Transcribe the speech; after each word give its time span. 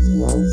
Wow. 0.00 0.44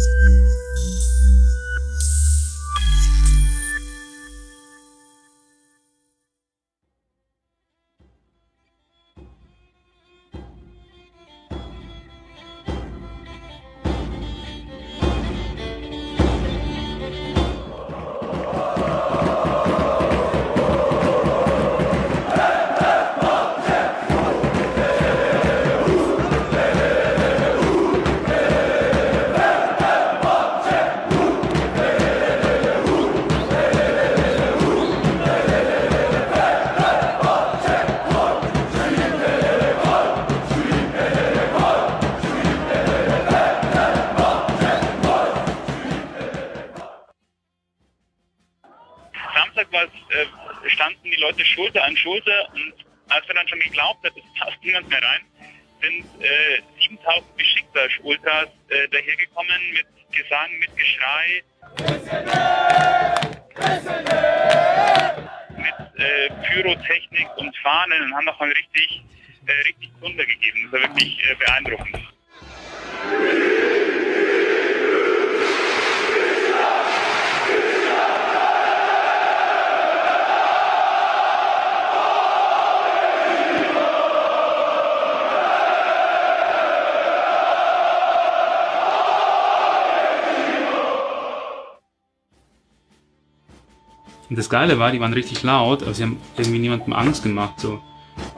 Geile 94.66 94.80
war, 94.80 94.91
die 94.91 94.99
waren 94.99 95.13
richtig 95.13 95.44
laut, 95.44 95.83
aber 95.83 95.94
sie 95.94 96.02
haben 96.02 96.17
irgendwie 96.38 96.58
niemandem 96.58 96.94
Angst 96.94 97.21
gemacht. 97.21 97.59
So. 97.59 97.80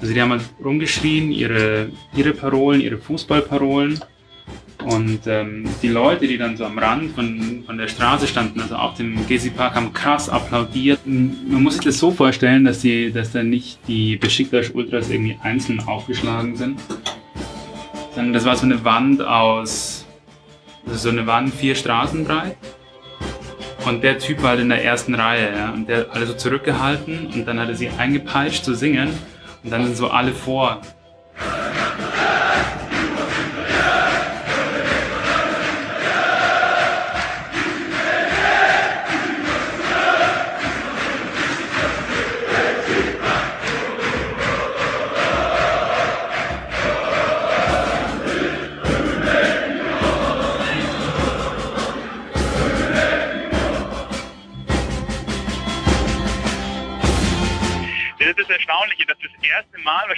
Also 0.02 0.14
die 0.14 0.22
haben 0.22 0.32
halt 0.32 0.44
rumgeschrien, 0.62 1.32
ihre, 1.32 1.90
ihre 2.14 2.34
Parolen, 2.34 2.82
ihre 2.82 2.98
Fußballparolen. 2.98 4.02
Und 4.84 5.22
ähm, 5.26 5.64
die 5.82 5.88
Leute, 5.88 6.28
die 6.28 6.38
dann 6.38 6.58
so 6.58 6.66
am 6.66 6.78
Rand 6.78 7.12
von, 7.12 7.64
von 7.66 7.78
der 7.78 7.88
Straße 7.88 8.28
standen, 8.28 8.60
also 8.60 8.76
auf 8.76 8.96
dem 8.96 9.26
Gezi 9.26 9.52
Park, 9.52 9.76
haben 9.76 9.94
krass 9.94 10.28
applaudiert. 10.28 11.00
Man 11.06 11.64
muss 11.64 11.76
sich 11.76 11.86
das 11.86 11.98
so 11.98 12.12
vorstellen, 12.12 12.66
dass, 12.66 12.82
die, 12.82 13.10
dass 13.12 13.32
da 13.32 13.42
nicht 13.42 13.80
die 13.88 14.18
Besiktas 14.18 14.72
Ultras 14.72 15.10
irgendwie 15.10 15.38
einzeln 15.44 15.80
aufgeschlagen 15.80 16.58
sind, 16.58 16.80
sondern 18.14 18.34
das 18.34 18.44
war 18.44 18.58
so 18.58 18.66
eine 18.66 18.84
Wand 18.84 19.22
aus, 19.22 20.06
also 20.86 20.98
so 20.98 21.10
eine 21.10 21.26
Wand 21.26 21.54
vier 21.54 21.76
Straßen 21.76 22.26
breit 22.26 22.58
und 23.88 24.04
der 24.04 24.20
Typ 24.20 24.42
war 24.44 24.52
halt 24.52 24.62
in 24.62 24.70
der 24.70 24.84
ersten 24.84 25.16
Reihe, 25.16 25.52
ja. 25.56 25.72
Und 25.72 25.88
der 25.88 26.00
hat 26.00 26.12
alle 26.12 26.26
so 26.26 26.34
zurückgehalten 26.34 27.28
und 27.28 27.46
dann 27.48 27.60
hat 27.60 27.70
er 27.70 27.76
sie 27.76 27.90
eingepeitscht 27.90 28.64
zu 28.64 28.74
singen. 28.74 29.10
Und 29.64 29.72
dann 29.72 29.86
sind 29.86 29.98
so 29.98 30.10
alle 30.10 30.34
vor. 30.34 30.82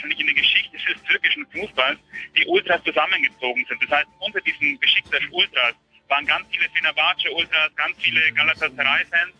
Wahrscheinlich 0.09 0.19
in 0.19 0.25
der 0.25 0.35
Geschichte 0.35 0.77
des 0.77 1.03
türkischen 1.03 1.45
Fußballs 1.51 1.99
die 2.35 2.45
Ultras 2.47 2.81
zusammengezogen 2.83 3.65
sind. 3.67 3.83
Das 3.83 3.99
heißt, 3.99 4.07
unter 4.19 4.41
diesen 4.41 4.79
Besiktas 4.79 5.21
Ultras 5.31 5.75
waren 6.07 6.25
ganz 6.25 6.47
viele 6.49 6.67
Fenerbahce 6.69 7.29
Ultras, 7.35 7.75
ganz 7.75 7.95
viele 7.99 8.19
Galatasaray-Fans. 8.33 9.33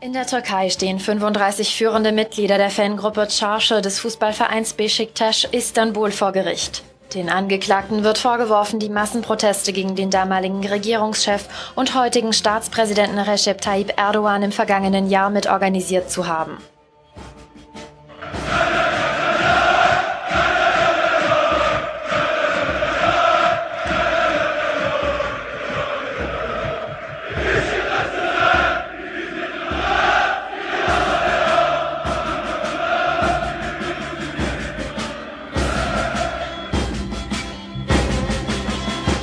In 0.00 0.12
der 0.12 0.26
Türkei 0.26 0.70
stehen 0.70 1.00
35 1.00 1.74
führende 1.74 2.12
Mitglieder 2.12 2.58
der 2.58 2.70
Fangruppe 2.70 3.28
Çarşı 3.28 3.82
des 3.84 4.00
Fußballvereins 4.00 4.74
Beşiktaş 4.74 5.46
Istanbul 5.52 6.10
vor 6.10 6.32
Gericht. 6.32 6.87
Den 7.14 7.30
Angeklagten 7.30 8.04
wird 8.04 8.18
vorgeworfen, 8.18 8.80
die 8.80 8.90
Massenproteste 8.90 9.72
gegen 9.72 9.96
den 9.96 10.10
damaligen 10.10 10.66
Regierungschef 10.66 11.48
und 11.74 11.94
heutigen 11.94 12.34
Staatspräsidenten 12.34 13.18
Recep 13.18 13.62
Tayyip 13.62 13.98
Erdogan 13.98 14.42
im 14.42 14.52
vergangenen 14.52 15.08
Jahr 15.08 15.30
mitorganisiert 15.30 16.10
zu 16.10 16.26
haben. 16.26 16.58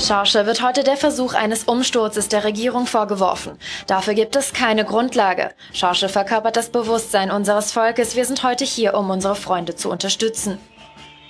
Schorsch 0.06 0.36
wird 0.36 0.62
heute 0.62 0.84
der 0.84 0.98
Versuch 0.98 1.34
eines 1.34 1.64
Umsturzes 1.64 2.28
der 2.28 2.44
Regierung 2.44 2.86
vorgeworfen. 2.86 3.58
Dafür 3.88 4.14
gibt 4.14 4.36
es 4.36 4.54
keine 4.54 4.86
Grundlage. 4.86 5.50
Schorsch 5.74 6.06
verkörpert 6.06 6.58
das 6.58 6.70
Bewusstsein 6.70 7.32
unseres 7.32 7.72
Volkes. 7.72 8.16
Wir 8.16 8.26
sind 8.26 8.44
heute 8.44 8.66
hier, 8.66 8.94
um 8.94 9.10
unsere 9.10 9.36
Freunde 9.36 9.76
zu 9.76 9.90
unterstützen. 9.90 10.60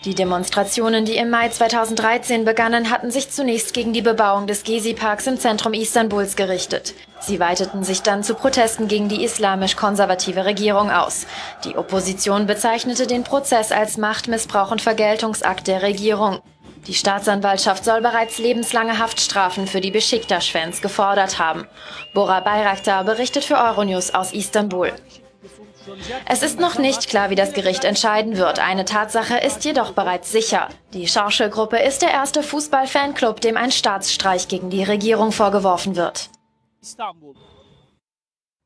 Die 0.03 0.13
Demonstrationen, 0.13 1.05
die 1.05 1.15
im 1.15 1.29
Mai 1.29 1.47
2013 1.47 2.43
begannen, 2.43 2.91
hatten 2.91 3.11
sich 3.11 3.31
zunächst 3.31 3.73
gegen 3.73 3.93
die 3.93 4.01
Bebauung 4.01 4.45
des 4.45 4.63
Gezi-Parks 4.63 5.25
im 5.27 5.39
Zentrum 5.39 5.73
Istanbuls 5.73 6.35
gerichtet. 6.35 6.95
Sie 7.21 7.39
weiteten 7.39 7.85
sich 7.85 8.01
dann 8.01 8.23
zu 8.23 8.35
Protesten 8.35 8.89
gegen 8.89 9.07
die 9.07 9.23
islamisch-konservative 9.23 10.43
Regierung 10.43 10.91
aus. 10.91 11.27
Die 11.63 11.77
Opposition 11.77 12.45
bezeichnete 12.45 13.07
den 13.07 13.23
Prozess 13.23 13.71
als 13.71 13.97
Machtmissbrauch 13.97 14.71
und 14.71 14.81
Vergeltungsakt 14.81 15.67
der 15.67 15.81
Regierung. 15.81 16.41
Die 16.87 16.93
Staatsanwaltschaft 16.93 17.83
soll 17.83 18.01
bereits 18.01 18.37
lebenslange 18.37 18.99
Haftstrafen 18.99 19.65
für 19.65 19.81
die 19.81 19.91
Besiktas-Fans 19.91 20.81
gefordert 20.81 21.39
haben. 21.39 21.65
Bora 22.13 22.41
Bayraktar 22.41 23.03
berichtet 23.03 23.43
für 23.43 23.57
Euronews 23.57 24.13
aus 24.13 24.33
Istanbul. 24.33 24.91
Es 26.27 26.41
ist 26.41 26.59
noch 26.59 26.77
nicht 26.77 27.09
klar, 27.09 27.29
wie 27.29 27.35
das 27.35 27.53
Gericht 27.53 27.83
entscheiden 27.83 28.37
wird. 28.37 28.59
Eine 28.59 28.85
Tatsache 28.85 29.37
ist 29.37 29.65
jedoch 29.65 29.93
bereits 29.93 30.31
sicher. 30.31 30.69
Die 30.93 31.07
Schorschel-Gruppe 31.07 31.77
ist 31.77 32.01
der 32.01 32.11
erste 32.11 32.43
Fußball-Fanclub, 32.43 33.41
dem 33.41 33.57
ein 33.57 33.71
Staatsstreich 33.71 34.47
gegen 34.47 34.69
die 34.69 34.83
Regierung 34.83 35.31
vorgeworfen 35.31 35.95
wird. 35.95 36.29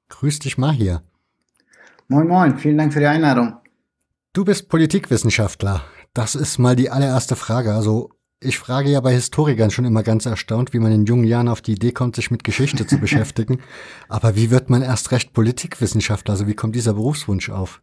Grüß 0.09 0.39
dich 0.39 0.57
mal 0.57 0.71
hier. 0.71 1.03
Moin 2.07 2.27
Moin, 2.27 2.57
vielen 2.57 2.77
Dank 2.77 2.93
für 2.93 2.99
die 2.99 3.05
Einladung. 3.05 3.57
Du 4.33 4.45
bist 4.45 4.69
Politikwissenschaftler. 4.69 5.81
Das 6.13 6.35
ist 6.35 6.57
mal 6.57 6.75
die 6.75 6.89
allererste 6.89 7.35
Frage. 7.35 7.73
Also 7.73 8.09
ich 8.41 8.57
frage 8.57 8.89
ja 8.89 9.01
bei 9.01 9.13
Historikern 9.13 9.69
schon 9.69 9.85
immer 9.85 10.03
ganz 10.03 10.25
erstaunt, 10.25 10.73
wie 10.73 10.79
man 10.79 10.91
in 10.91 11.05
jungen 11.05 11.25
Jahren 11.25 11.49
auf 11.49 11.61
die 11.61 11.73
Idee 11.73 11.91
kommt, 11.91 12.15
sich 12.15 12.31
mit 12.31 12.43
Geschichte 12.43 12.87
zu 12.87 12.97
beschäftigen. 13.01 13.59
Aber 14.07 14.35
wie 14.35 14.49
wird 14.49 14.69
man 14.69 14.81
erst 14.81 15.11
recht 15.11 15.33
Politikwissenschaftler? 15.33 16.33
Also 16.33 16.47
wie 16.47 16.55
kommt 16.55 16.75
dieser 16.75 16.93
Berufswunsch 16.93 17.49
auf? 17.49 17.81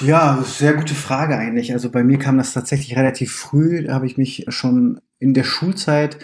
Ja, 0.00 0.44
sehr 0.44 0.74
gute 0.74 0.94
Frage 0.94 1.36
eigentlich. 1.36 1.72
Also 1.72 1.90
bei 1.90 2.04
mir 2.04 2.18
kam 2.18 2.38
das 2.38 2.52
tatsächlich 2.52 2.96
relativ 2.96 3.32
früh. 3.32 3.82
Da 3.82 3.94
habe 3.94 4.06
ich 4.06 4.16
mich 4.16 4.44
schon 4.48 5.00
in 5.18 5.34
der 5.34 5.44
Schulzeit 5.44 6.18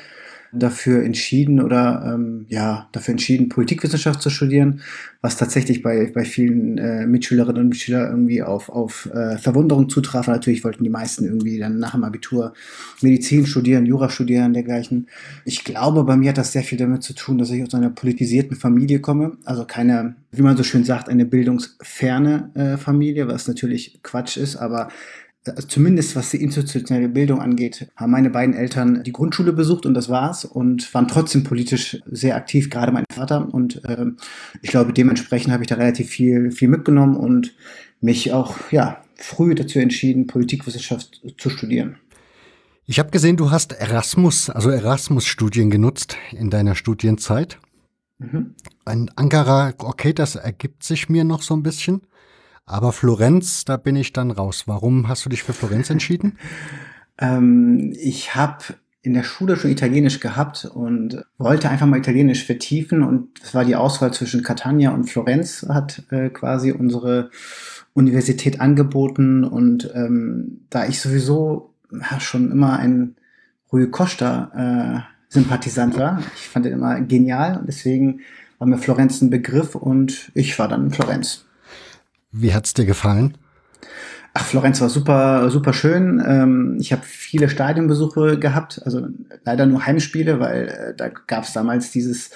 dafür 0.52 1.02
entschieden 1.02 1.60
oder 1.60 2.12
ähm, 2.14 2.44
ja, 2.48 2.88
dafür 2.92 3.12
entschieden, 3.12 3.48
Politikwissenschaft 3.48 4.20
zu 4.20 4.28
studieren, 4.28 4.82
was 5.22 5.36
tatsächlich 5.36 5.82
bei, 5.82 6.10
bei 6.14 6.24
vielen 6.24 6.76
äh, 6.76 7.06
Mitschülerinnen 7.06 7.62
und 7.62 7.68
Mitschülern 7.70 8.10
irgendwie 8.10 8.42
auf, 8.42 8.68
auf 8.68 9.08
äh, 9.14 9.38
Verwunderung 9.38 9.88
zutraf. 9.88 10.26
Natürlich 10.26 10.62
wollten 10.62 10.84
die 10.84 10.90
meisten 10.90 11.24
irgendwie 11.24 11.58
dann 11.58 11.78
nach 11.78 11.92
dem 11.92 12.04
Abitur 12.04 12.52
Medizin 13.00 13.46
studieren, 13.46 13.86
Jura 13.86 14.10
studieren, 14.10 14.52
dergleichen. 14.52 15.08
Ich 15.46 15.64
glaube, 15.64 16.04
bei 16.04 16.16
mir 16.16 16.30
hat 16.30 16.38
das 16.38 16.52
sehr 16.52 16.62
viel 16.62 16.78
damit 16.78 17.02
zu 17.02 17.14
tun, 17.14 17.38
dass 17.38 17.50
ich 17.50 17.62
aus 17.62 17.74
einer 17.74 17.90
politisierten 17.90 18.56
Familie 18.56 19.00
komme. 19.00 19.38
Also 19.44 19.64
keine, 19.64 20.16
wie 20.32 20.42
man 20.42 20.56
so 20.56 20.64
schön 20.64 20.84
sagt, 20.84 21.08
eine 21.08 21.24
bildungsferne 21.24 22.50
äh, 22.54 22.76
Familie, 22.76 23.26
was 23.26 23.48
natürlich 23.48 24.00
Quatsch 24.02 24.36
ist, 24.36 24.56
aber 24.56 24.88
zumindest 25.68 26.14
was 26.14 26.30
die 26.30 26.42
institutionelle 26.42 27.08
Bildung 27.08 27.40
angeht, 27.40 27.90
haben 27.96 28.12
meine 28.12 28.30
beiden 28.30 28.54
Eltern 28.54 29.02
die 29.02 29.12
Grundschule 29.12 29.52
besucht 29.52 29.86
und 29.86 29.94
das 29.94 30.08
war's 30.08 30.44
und 30.44 30.92
waren 30.94 31.08
trotzdem 31.08 31.42
politisch 31.42 32.00
sehr 32.10 32.36
aktiv, 32.36 32.70
gerade 32.70 32.92
mein 32.92 33.04
Vater. 33.12 33.52
Und 33.52 33.84
äh, 33.84 34.06
ich 34.60 34.70
glaube, 34.70 34.92
dementsprechend 34.92 35.52
habe 35.52 35.64
ich 35.64 35.68
da 35.68 35.74
relativ 35.74 36.08
viel, 36.08 36.52
viel 36.52 36.68
mitgenommen 36.68 37.16
und 37.16 37.54
mich 38.00 38.32
auch 38.32 38.56
ja, 38.70 39.02
früh 39.16 39.54
dazu 39.54 39.78
entschieden, 39.78 40.26
Politikwissenschaft 40.26 41.20
zu 41.38 41.50
studieren. 41.50 41.96
Ich 42.84 42.98
habe 42.98 43.10
gesehen, 43.10 43.36
du 43.36 43.50
hast 43.50 43.72
Erasmus, 43.72 44.50
also 44.50 44.70
Erasmus-Studien 44.70 45.70
genutzt 45.70 46.16
in 46.32 46.50
deiner 46.50 46.74
Studienzeit. 46.74 47.58
Mhm. 48.18 48.54
Ein 48.84 49.10
Ankara, 49.16 49.72
okay, 49.78 50.12
das 50.12 50.34
ergibt 50.34 50.82
sich 50.84 51.08
mir 51.08 51.24
noch 51.24 51.42
so 51.42 51.54
ein 51.54 51.62
bisschen. 51.62 52.02
Aber 52.64 52.92
Florenz, 52.92 53.64
da 53.64 53.76
bin 53.76 53.96
ich 53.96 54.12
dann 54.12 54.30
raus. 54.30 54.64
Warum 54.66 55.08
hast 55.08 55.24
du 55.24 55.28
dich 55.28 55.42
für 55.42 55.52
Florenz 55.52 55.90
entschieden? 55.90 56.38
ähm, 57.18 57.92
ich 57.98 58.34
habe 58.34 58.74
in 59.02 59.14
der 59.14 59.24
Schule 59.24 59.56
schon 59.56 59.72
Italienisch 59.72 60.20
gehabt 60.20 60.64
und 60.64 61.24
wollte 61.36 61.68
einfach 61.68 61.86
mal 61.86 61.98
Italienisch 61.98 62.44
vertiefen 62.46 63.02
und 63.02 63.30
es 63.42 63.52
war 63.52 63.64
die 63.64 63.74
Auswahl 63.74 64.12
zwischen 64.12 64.44
Catania 64.44 64.92
und 64.92 65.10
Florenz 65.10 65.66
hat 65.68 66.04
äh, 66.10 66.30
quasi 66.30 66.70
unsere 66.70 67.30
Universität 67.94 68.60
angeboten 68.60 69.42
und 69.42 69.90
ähm, 69.94 70.66
da 70.70 70.86
ich 70.86 71.00
sowieso 71.00 71.74
ja, 71.90 72.20
schon 72.20 72.52
immer 72.52 72.78
ein 72.78 73.16
Rui 73.72 73.90
Costa 73.90 74.52
äh, 74.54 75.12
Sympathisant 75.28 75.98
war, 75.98 76.22
ich 76.36 76.48
fand 76.48 76.66
ihn 76.66 76.72
immer 76.72 77.00
genial 77.00 77.58
und 77.58 77.66
deswegen 77.66 78.20
war 78.58 78.68
mir 78.68 78.78
Florenz 78.78 79.20
ein 79.20 79.30
Begriff 79.30 79.74
und 79.74 80.30
ich 80.34 80.56
war 80.60 80.68
dann 80.68 80.84
in 80.84 80.90
Florenz. 80.92 81.46
Wie 82.32 82.54
hat's 82.54 82.74
dir 82.74 82.86
gefallen? 82.86 83.36
Ach, 84.34 84.46
Florenz 84.46 84.80
war 84.80 84.88
super, 84.88 85.50
super 85.50 85.74
schön. 85.74 86.22
Ähm, 86.26 86.78
ich 86.80 86.92
habe 86.92 87.02
viele 87.04 87.50
Stadionbesuche 87.50 88.38
gehabt, 88.38 88.80
also 88.84 89.06
leider 89.44 89.66
nur 89.66 89.84
Heimspiele, 89.84 90.40
weil 90.40 90.68
äh, 90.68 90.94
da 90.96 91.08
gab 91.08 91.44
es 91.44 91.52
damals 91.52 91.90
dieses 91.90 92.30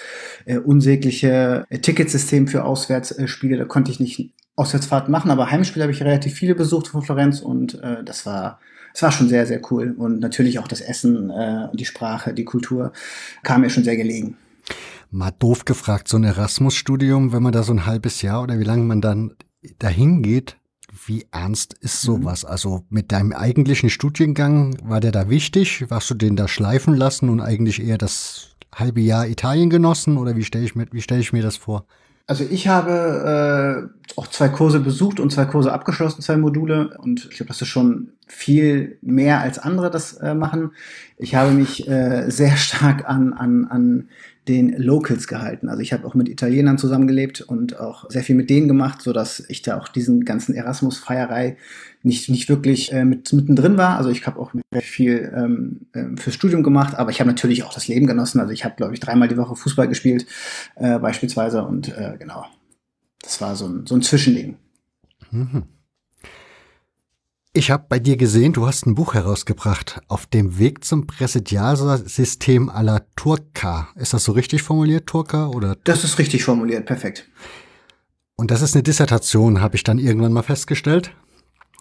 äh, 0.45 0.59
unsägliche 0.59 1.65
äh, 1.71 1.79
Ticketsystem 1.79 2.49
für 2.49 2.65
Auswärtsspiele. 2.65 3.57
Da 3.57 3.65
konnte 3.65 3.91
ich 3.91 3.99
nicht 3.99 4.31
Auswärtsfahrten 4.57 5.11
machen, 5.11 5.31
aber 5.31 5.51
Heimspiele 5.51 5.85
habe 5.85 5.93
ich 5.93 6.03
relativ 6.03 6.35
viele 6.35 6.55
besucht 6.55 6.89
von 6.89 7.03
Florenz 7.03 7.41
und 7.41 7.79
das 8.05 8.25
war 8.25 8.59
das 8.95 9.03
war 9.03 9.13
schon 9.13 9.29
sehr, 9.29 9.45
sehr 9.45 9.61
cool. 9.71 9.95
Und 9.99 10.21
natürlich 10.21 10.59
auch 10.59 10.67
das 10.67 10.81
Essen, 10.81 11.31
die 11.75 11.85
Sprache, 11.85 12.33
die 12.33 12.47
Kultur 12.47 12.93
kam 13.43 13.61
mir 13.61 13.69
schon 13.69 13.85
sehr 13.85 13.99
gelegen. 13.99 14.39
Mal 15.11 15.33
doof 15.39 15.67
gefragt, 15.67 16.09
so 16.09 16.17
ein 16.17 16.25
Erasmus-Studium, 16.25 17.35
wenn 17.35 17.43
man 17.43 17.53
da 17.53 17.63
so 17.63 17.75
ein 17.75 17.85
halbes 17.85 18.23
Jahr 18.23 18.43
oder 18.43 18.59
wie 18.59 18.65
lange 18.65 18.85
man 18.85 19.03
dann 19.03 19.33
dahin 19.79 20.23
geht, 20.23 20.57
wie 21.07 21.27
ernst 21.31 21.75
ist 21.75 22.07
mhm. 22.07 22.23
sowas? 22.23 22.45
Mhm. 22.45 22.51
Also 22.51 22.85
mit 22.89 23.13
deinem 23.13 23.33
eigentlichen 23.33 23.91
Studiengang, 23.91 24.77
war 24.83 25.01
der 25.01 25.13
da 25.13 25.29
wichtig? 25.29 25.91
Warst 25.91 26.11
du 26.11 26.15
den 26.15 26.37
da 26.37 26.49
schleifen 26.49 26.95
lassen 26.95 27.29
und 27.29 27.41
eigentlich 27.41 27.83
eher 27.83 27.99
das 27.99 28.57
halbe 28.75 29.01
Jahr 29.01 29.27
Italien 29.27 29.71
genossen? 29.71 30.19
Oder 30.19 30.37
wie 30.37 30.45
stelle 30.45 30.65
ich, 30.65 30.75
mir, 30.75 30.87
wie 30.93 31.03
stell 31.03 31.21
ich 31.21 31.33
mir 31.33 31.43
das 31.43 31.57
vor? 31.57 31.87
Also 32.29 32.45
ich 32.49 32.67
habe 32.67 33.91
äh, 33.93 34.19
auch 34.19 34.27
zwei 34.27 34.49
Kurse 34.49 34.81
besucht 34.81 35.21
und 35.21 35.31
zwei 35.31 35.45
Kurse 35.45 35.73
abgeschlossen, 35.73 36.23
zwei 36.23 36.37
Module. 36.37 36.97
Und 36.99 37.29
ich 37.31 37.37
glaube, 37.37 37.49
das 37.49 37.63
ist 37.63 37.69
schon 37.69 38.13
viel 38.27 38.99
mehr 39.01 39.41
als 39.41 39.61
andere 39.61 39.91
das 39.91 40.15
äh, 40.15 40.35
machen. 40.35 40.73
Ich 41.19 41.37
habe 41.37 41.53
mich 41.53 41.87
äh, 41.89 42.29
sehr 42.29 42.57
stark 42.57 43.09
an, 43.09 43.33
an, 43.33 43.67
an 43.67 44.09
den 44.49 44.77
Locals 44.77 45.27
gehalten. 45.27 45.69
Also 45.69 45.83
ich 45.83 45.93
habe 45.93 46.07
auch 46.07 46.15
mit 46.15 46.29
Italienern 46.29 46.79
zusammengelebt 46.79 47.41
und 47.41 47.79
auch 47.81 48.09
sehr 48.11 48.23
viel 48.23 48.37
mit 48.37 48.49
denen 48.49 48.69
gemacht, 48.69 49.03
so 49.03 49.13
dass 49.13 49.41
ich 49.49 49.63
da 49.63 49.79
auch 49.79 49.89
diesen 49.89 50.25
ganzen 50.25 50.55
Erasmus-Feierei 50.55 51.57
nicht, 52.03 52.29
nicht 52.29 52.49
wirklich 52.49 52.93
äh, 52.93 53.05
mit, 53.05 53.33
mittendrin 53.33 53.77
war. 53.77 53.97
Also 53.97 54.11
ich 54.11 54.27
habe 54.27 54.39
auch 54.39 54.53
viel 54.81 55.33
ähm, 55.35 55.87
äh, 55.93 56.17
fürs 56.17 56.37
Studium 56.37 56.63
gemacht, 56.63 56.95
aber 56.95 57.11
ich 57.11 57.21
habe 57.21 57.29
natürlich 57.29 57.65
auch 57.65 57.75
das 57.75 57.89
Leben 57.89 58.07
genossen. 58.07 58.41
Also 58.41 58.53
ich 58.53 58.65
habe, 58.65 58.77
glaube 58.77 58.95
ich, 58.95 59.01
dreimal 59.01 59.29
die 59.29 59.37
Woche 59.37 59.57
Fußball 59.57 59.89
gespielt, 59.89 60.27
äh, 60.77 60.99
beispielsweise. 60.99 61.65
Und 61.65 61.89
äh, 61.89 62.15
genau, 62.19 62.47
das 63.21 63.41
war 63.41 63.57
so 63.57 63.67
ein, 63.67 63.87
so 63.87 63.97
ein 63.97 64.03
Zwischending. 64.03 64.57
Mhm. 65.33 65.65
Ich 67.57 67.71
habe 67.71 67.87
bei 67.89 67.99
dir 67.99 68.19
gesehen, 68.19 68.53
du 68.53 68.67
hast 68.67 68.85
ein 68.85 68.95
Buch 68.95 69.15
herausgebracht, 69.15 70.03
auf 70.09 70.27
dem 70.27 70.59
Weg 70.59 70.85
zum 70.85 71.07
Präsidialsystem 71.07 72.69
à 72.69 72.83
la 72.83 73.01
Turca. 73.17 73.89
Ist 73.97 74.13
das 74.13 74.25
so 74.25 74.33
richtig 74.33 74.63
formuliert, 74.63 75.07
Turca? 75.07 75.47
Oder? 75.47 75.79
Das 75.85 76.05
ist 76.05 76.19
richtig 76.19 76.45
formuliert, 76.45 76.85
perfekt. 76.85 77.27
Und 78.37 78.51
das 78.51 78.61
ist 78.61 78.75
eine 78.75 78.83
Dissertation, 78.83 79.63
habe 79.63 79.75
ich 79.75 79.85
dann 79.85 79.99
irgendwann 79.99 80.35
mal 80.35 80.43
festgestellt. 80.43 81.13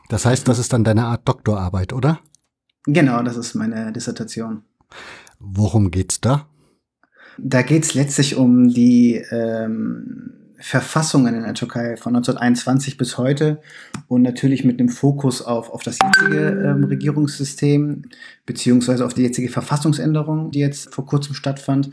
Das 0.08 0.26
heißt, 0.26 0.48
das 0.48 0.60
ist 0.60 0.72
dann 0.72 0.86
deine 0.86 1.08
Art 1.08 1.28
Doktorarbeit, 1.28 1.92
oder? 1.92 2.22
Genau, 2.86 3.22
das 3.22 3.36
ist 3.36 3.54
meine 3.54 3.92
Dissertation. 3.92 4.64
Worum 5.40 5.92
geht's 5.92 6.22
da? 6.22 6.48
Da 7.38 7.64
geht's 7.64 7.96
letztlich 7.96 8.38
um 8.38 8.70
die 8.70 9.16
ähm, 9.30 10.45
Verfassungen 10.60 11.36
in 11.36 11.44
der 11.44 11.54
Türkei 11.54 11.98
von 11.98 12.16
1921 12.16 12.98
bis 12.98 13.18
heute 13.18 13.62
und 14.08 14.22
natürlich 14.22 14.64
mit 14.64 14.80
einem 14.80 14.90
Fokus 14.90 15.42
auf, 15.42 15.70
auf 15.70 15.84
das 15.84 15.98
jetzige 16.02 16.50
ähm, 16.50 16.84
Regierungssystem 16.84 18.04
beziehungsweise 18.46 19.06
auf 19.06 19.14
die 19.14 19.24
jetzige 19.24 19.50
Verfassungsänderung, 19.50 20.52
die 20.52 20.60
jetzt 20.60 20.94
vor 20.94 21.06
kurzem 21.06 21.34
stattfand 21.34 21.92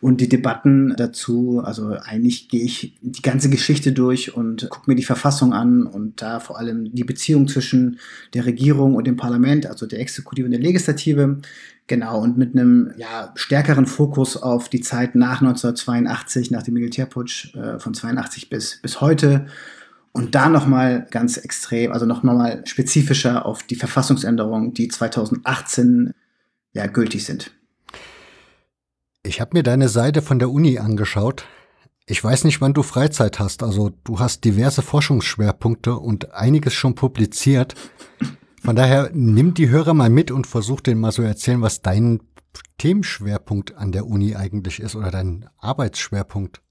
und 0.00 0.20
die 0.20 0.28
Debatten 0.28 0.94
dazu. 0.96 1.60
Also 1.64 1.96
eigentlich 2.02 2.48
gehe 2.48 2.64
ich 2.64 2.96
die 3.02 3.22
ganze 3.22 3.50
Geschichte 3.50 3.92
durch 3.92 4.34
und 4.34 4.70
gucke 4.70 4.90
mir 4.90 4.96
die 4.96 5.02
Verfassung 5.02 5.52
an 5.52 5.86
und 5.86 6.22
da 6.22 6.40
vor 6.40 6.58
allem 6.58 6.94
die 6.94 7.04
Beziehung 7.04 7.48
zwischen 7.48 7.98
der 8.34 8.46
Regierung 8.46 8.94
und 8.94 9.06
dem 9.06 9.16
Parlament, 9.16 9.66
also 9.66 9.86
der 9.86 10.00
Exekutive 10.00 10.46
und 10.46 10.52
der 10.52 10.60
Legislative, 10.60 11.40
Genau, 11.88 12.20
und 12.20 12.36
mit 12.36 12.54
einem 12.54 12.92
ja, 12.98 13.32
stärkeren 13.34 13.86
Fokus 13.86 14.36
auf 14.36 14.68
die 14.68 14.82
Zeit 14.82 15.14
nach 15.14 15.40
1982, 15.40 16.50
nach 16.50 16.62
dem 16.62 16.74
Militärputsch 16.74 17.54
äh, 17.56 17.78
von 17.78 17.94
82 17.94 18.50
bis, 18.50 18.80
bis 18.82 19.00
heute. 19.00 19.46
Und 20.12 20.34
da 20.34 20.50
nochmal 20.50 21.06
ganz 21.10 21.38
extrem, 21.38 21.90
also 21.92 22.04
nochmal 22.04 22.62
spezifischer 22.66 23.46
auf 23.46 23.62
die 23.62 23.74
Verfassungsänderungen, 23.74 24.74
die 24.74 24.88
2018 24.88 26.12
ja, 26.72 26.86
gültig 26.86 27.24
sind. 27.24 27.52
Ich 29.22 29.40
habe 29.40 29.56
mir 29.56 29.62
deine 29.62 29.88
Seite 29.88 30.20
von 30.20 30.38
der 30.38 30.50
Uni 30.50 30.78
angeschaut. 30.78 31.46
Ich 32.04 32.22
weiß 32.22 32.44
nicht, 32.44 32.60
wann 32.60 32.74
du 32.74 32.82
Freizeit 32.82 33.38
hast. 33.38 33.62
Also 33.62 33.92
du 34.04 34.18
hast 34.18 34.44
diverse 34.44 34.82
Forschungsschwerpunkte 34.82 35.94
und 35.94 36.34
einiges 36.34 36.74
schon 36.74 36.94
publiziert. 36.94 37.74
Von 38.62 38.76
daher 38.76 39.10
nimm 39.12 39.54
die 39.54 39.68
Hörer 39.68 39.94
mal 39.94 40.10
mit 40.10 40.30
und 40.30 40.46
versuch 40.46 40.80
denen 40.80 41.00
mal 41.00 41.12
so 41.12 41.22
erzählen, 41.22 41.62
was 41.62 41.80
dein 41.80 42.20
Themenschwerpunkt 42.78 43.76
an 43.76 43.92
der 43.92 44.06
Uni 44.06 44.36
eigentlich 44.36 44.80
ist 44.80 44.96
oder 44.96 45.10
dein 45.10 45.48
Arbeitsschwerpunkt. 45.58 46.62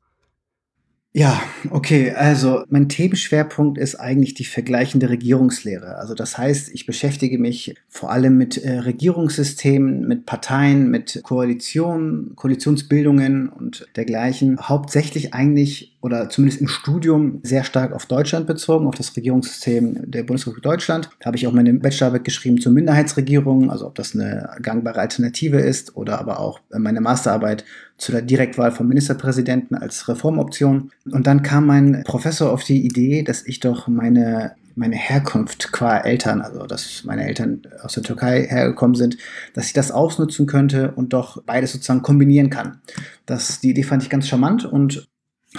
Ja, 1.14 1.42
okay. 1.72 2.12
Also 2.12 2.64
mein 2.70 2.90
Themenschwerpunkt 2.90 3.80
ist 3.80 3.96
eigentlich 3.96 4.36
die 4.36 4.46
vergleichende 4.46 5.10
Regierungslehre. 5.10 5.96
Also 5.96 6.14
das 6.14 6.38
heißt, 6.38 6.70
ich 6.72 6.86
beschäftige 6.86 7.40
mich 7.40 7.74
vor 7.88 8.12
allem 8.12 8.38
mit 8.38 8.58
äh, 8.58 8.80
Regierungssystemen, 8.80 10.08
mit 10.08 10.28
Parteien, 10.28 10.92
mit 10.92 11.22
Koalitionen, 11.24 12.36
Koalitionsbildungen 12.36 13.50
und 13.50 13.88
dergleichen. 13.96 14.60
Hauptsächlich 14.62 15.34
eigentlich 15.34 15.97
oder 16.08 16.30
zumindest 16.30 16.62
im 16.62 16.70
Studium 16.70 17.42
sehr 17.44 17.66
stark 17.66 17.92
auf 17.92 18.06
Deutschland 18.06 18.48
bezogen, 18.48 18.88
auf 18.88 18.96
das 18.96 19.14
Regierungssystem 19.18 20.10
der 20.10 20.24
Bundesrepublik 20.24 20.64
Deutschland. 20.64 21.10
Da 21.20 21.26
habe 21.26 21.36
ich 21.36 21.46
auch 21.46 21.52
meine 21.52 21.74
Bachelorarbeit 21.74 22.24
geschrieben 22.24 22.62
zur 22.62 22.72
Minderheitsregierung, 22.72 23.70
also 23.70 23.86
ob 23.88 23.96
das 23.96 24.16
eine 24.16 24.50
gangbare 24.62 25.02
Alternative 25.02 25.60
ist 25.60 25.98
oder 25.98 26.18
aber 26.18 26.40
auch 26.40 26.62
meine 26.72 27.02
Masterarbeit 27.02 27.66
zu 27.98 28.14
der 28.14 28.22
Direktwahl 28.22 28.72
vom 28.72 28.88
Ministerpräsidenten 28.88 29.76
als 29.76 30.08
Reformoption. 30.08 30.92
Und 31.12 31.28
dann 31.28 31.44
kam 31.44 31.66
mein 31.66 32.04
Professor 32.06 32.54
auf 32.54 32.64
die 32.64 32.86
Idee, 32.86 33.24
dass 33.24 33.46
ich 33.46 33.60
doch 33.60 33.90
meine 33.90 34.54
meine 34.78 34.96
Herkunft 34.96 35.72
qua 35.72 35.98
Eltern, 35.98 36.40
also 36.42 36.68
dass 36.68 37.04
meine 37.04 37.28
Eltern 37.28 37.64
aus 37.82 37.94
der 37.94 38.04
Türkei 38.04 38.46
hergekommen 38.48 38.96
sind, 38.96 39.18
dass 39.56 39.66
ich 39.66 39.74
das 39.74 39.90
ausnutzen 39.90 40.46
könnte 40.46 40.92
und 40.92 41.14
doch 41.14 41.42
beides 41.44 41.74
sozusagen 41.74 42.04
kombinieren 42.04 42.52
kann. 42.52 42.80
Das, 43.26 43.60
die 43.60 43.72
Idee 43.72 43.82
fand 43.82 44.04
ich 44.04 44.10
ganz 44.12 44.28
charmant 44.28 44.66
und 44.66 45.08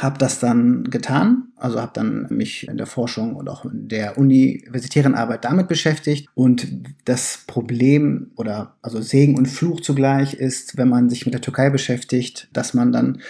habe 0.03 0.19
das 0.19 0.41
dann 0.41 0.85
getan, 0.85 1.49
also 1.57 1.81
habe 1.81 1.93
dann 1.95 2.27
mich 2.31 2.69
in 2.69 2.77
der 2.77 2.87
Forschung 2.87 3.37
und 3.37 3.49
auch 3.49 3.65
in 3.65 3.89
der 3.89 4.19
universitären 4.19 5.15
Arbeit 5.15 5.45
damit 5.45 5.69
beschäftigt. 5.69 6.29
Und 6.35 6.69
das 7.05 7.45
Problem 7.47 8.31
oder 8.37 8.77
also 8.83 9.01
Segen 9.01 9.37
und 9.37 9.47
Fluch 9.47 9.81
zugleich 9.81 10.35
ist, 10.35 10.77
wenn 10.77 10.89
man 10.89 11.11
sich 11.11 11.27
mit 11.27 11.35
der 11.35 11.41
Türkei 11.41 11.71
beschäftigt, 11.71 12.49
dass 12.53 12.75
man 12.75 12.93
dann 12.93 13.21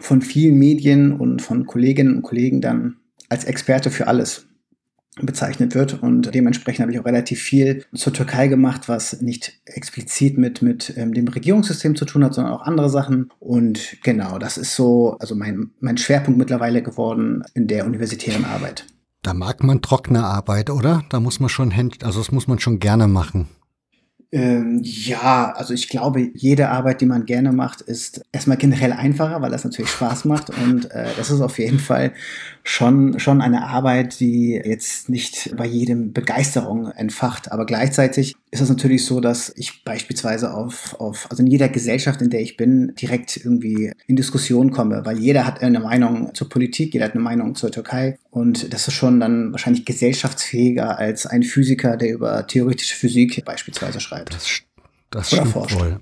von 0.00 0.22
vielen 0.22 0.58
Medien 0.58 1.12
und 1.12 1.42
von 1.42 1.66
Kolleginnen 1.66 2.16
und 2.16 2.22
Kollegen 2.22 2.60
dann 2.60 2.96
als 3.28 3.44
Experte 3.44 3.90
für 3.90 4.06
alles 4.06 4.49
bezeichnet 5.16 5.74
wird. 5.74 6.02
Und 6.02 6.34
dementsprechend 6.34 6.82
habe 6.82 6.92
ich 6.92 7.00
auch 7.00 7.04
relativ 7.04 7.40
viel 7.40 7.84
zur 7.94 8.12
Türkei 8.12 8.48
gemacht, 8.48 8.88
was 8.88 9.20
nicht 9.20 9.60
explizit 9.64 10.38
mit, 10.38 10.62
mit 10.62 10.94
ähm, 10.96 11.14
dem 11.14 11.28
Regierungssystem 11.28 11.96
zu 11.96 12.04
tun 12.04 12.24
hat, 12.24 12.34
sondern 12.34 12.52
auch 12.52 12.62
andere 12.62 12.88
Sachen. 12.88 13.30
Und 13.38 13.98
genau, 14.02 14.38
das 14.38 14.56
ist 14.56 14.76
so, 14.76 15.16
also 15.18 15.34
mein, 15.34 15.70
mein 15.80 15.98
Schwerpunkt 15.98 16.38
mittlerweile 16.38 16.82
geworden 16.82 17.42
in 17.54 17.66
der 17.66 17.86
universitären 17.86 18.44
Arbeit. 18.44 18.86
Da 19.22 19.34
mag 19.34 19.62
man 19.62 19.82
trockene 19.82 20.24
Arbeit, 20.24 20.70
oder? 20.70 21.02
Da 21.10 21.20
muss 21.20 21.40
man 21.40 21.50
schon, 21.50 21.72
also 22.02 22.20
das 22.20 22.32
muss 22.32 22.46
man 22.46 22.58
schon 22.58 22.78
gerne 22.78 23.06
machen. 23.06 23.48
Ähm, 24.32 24.80
ja, 24.84 25.52
also 25.56 25.74
ich 25.74 25.88
glaube, 25.88 26.30
jede 26.34 26.68
Arbeit, 26.68 27.00
die 27.00 27.06
man 27.06 27.26
gerne 27.26 27.50
macht, 27.50 27.80
ist 27.80 28.24
erstmal 28.30 28.58
generell 28.58 28.92
einfacher, 28.92 29.42
weil 29.42 29.50
das 29.50 29.64
natürlich 29.64 29.90
Spaß 29.90 30.24
macht. 30.24 30.50
Und 30.50 30.88
äh, 30.92 31.08
das 31.16 31.30
ist 31.30 31.40
auf 31.40 31.58
jeden 31.58 31.80
Fall 31.80 32.12
schon, 32.62 33.18
schon 33.18 33.40
eine 33.40 33.66
Arbeit, 33.66 34.20
die 34.20 34.52
jetzt 34.52 35.08
nicht 35.08 35.56
bei 35.56 35.66
jedem 35.66 36.12
Begeisterung 36.12 36.92
entfacht. 36.92 37.50
Aber 37.50 37.66
gleichzeitig 37.66 38.36
ist 38.52 38.60
es 38.60 38.68
natürlich 38.68 39.04
so, 39.04 39.20
dass 39.20 39.52
ich 39.56 39.84
beispielsweise 39.84 40.52
auf, 40.52 40.98
auf, 40.98 41.30
also 41.30 41.42
in 41.42 41.46
jeder 41.46 41.68
Gesellschaft, 41.68 42.20
in 42.20 42.30
der 42.30 42.40
ich 42.40 42.56
bin, 42.56 42.94
direkt 42.96 43.36
irgendwie 43.36 43.92
in 44.08 44.16
Diskussion 44.16 44.72
komme, 44.72 45.02
weil 45.04 45.18
jeder 45.18 45.46
hat 45.46 45.62
eine 45.62 45.78
Meinung 45.78 46.34
zur 46.34 46.48
Politik, 46.48 46.92
jeder 46.92 47.04
hat 47.04 47.14
eine 47.14 47.22
Meinung 47.22 47.54
zur 47.54 47.70
Türkei. 47.70 48.18
Und 48.30 48.72
das 48.72 48.88
ist 48.88 48.94
schon 48.94 49.20
dann 49.20 49.52
wahrscheinlich 49.52 49.84
gesellschaftsfähiger 49.84 50.98
als 50.98 51.26
ein 51.26 51.44
Physiker, 51.44 51.96
der 51.96 52.12
über 52.12 52.44
theoretische 52.46 52.96
Physik 52.96 53.44
beispielsweise 53.44 54.00
schreibt. 54.00 54.34
Das, 54.34 54.62
das 55.10 55.28
stimmt 55.28 55.48
forscht. 55.48 55.78
wohl. 55.78 56.00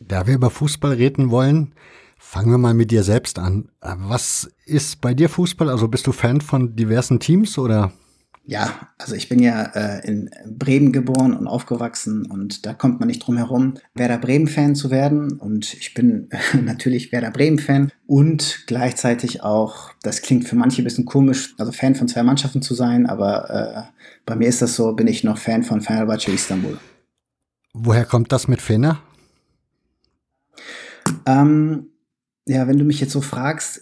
Da 0.00 0.26
wir 0.26 0.34
über 0.34 0.50
Fußball 0.50 0.94
reden 0.94 1.30
wollen, 1.30 1.74
fangen 2.18 2.50
wir 2.50 2.58
mal 2.58 2.74
mit 2.74 2.92
dir 2.92 3.02
selbst 3.02 3.38
an. 3.38 3.68
Was 3.80 4.50
ist 4.64 5.02
bei 5.02 5.12
dir 5.12 5.28
Fußball? 5.28 5.68
Also 5.68 5.88
bist 5.88 6.06
du 6.06 6.12
Fan 6.12 6.40
von 6.40 6.74
diversen 6.76 7.20
Teams 7.20 7.58
oder? 7.58 7.92
Ja, 8.46 8.90
also 8.98 9.14
ich 9.14 9.30
bin 9.30 9.38
ja 9.38 9.62
äh, 9.74 10.06
in 10.06 10.30
Bremen 10.46 10.92
geboren 10.92 11.32
und 11.32 11.46
aufgewachsen 11.46 12.26
und 12.26 12.66
da 12.66 12.74
kommt 12.74 13.00
man 13.00 13.06
nicht 13.06 13.20
drum 13.20 13.38
herum, 13.38 13.74
Werder 13.94 14.18
Bremen-Fan 14.18 14.74
zu 14.74 14.90
werden. 14.90 15.38
Und 15.38 15.72
ich 15.72 15.94
bin 15.94 16.28
äh, 16.30 16.56
natürlich 16.62 17.10
Werder 17.10 17.30
Bremen-Fan 17.30 17.90
und 18.06 18.64
gleichzeitig 18.66 19.42
auch, 19.42 19.92
das 20.02 20.20
klingt 20.20 20.46
für 20.46 20.56
manche 20.56 20.82
ein 20.82 20.84
bisschen 20.84 21.06
komisch, 21.06 21.54
also 21.56 21.72
Fan 21.72 21.94
von 21.94 22.06
zwei 22.06 22.22
Mannschaften 22.22 22.60
zu 22.60 22.74
sein, 22.74 23.06
aber 23.06 23.50
äh, 23.50 24.00
bei 24.26 24.36
mir 24.36 24.48
ist 24.48 24.60
das 24.60 24.76
so, 24.76 24.92
bin 24.92 25.06
ich 25.06 25.24
noch 25.24 25.38
Fan 25.38 25.62
von 25.62 25.80
Fenerbahce 25.80 26.30
Istanbul. 26.30 26.78
Woher 27.72 28.04
kommt 28.04 28.30
das 28.30 28.46
mit 28.46 28.60
Fener? 28.60 29.00
Ähm, 31.24 31.88
ja, 32.46 32.68
wenn 32.68 32.78
du 32.78 32.84
mich 32.84 33.00
jetzt 33.00 33.12
so 33.12 33.22
fragst, 33.22 33.80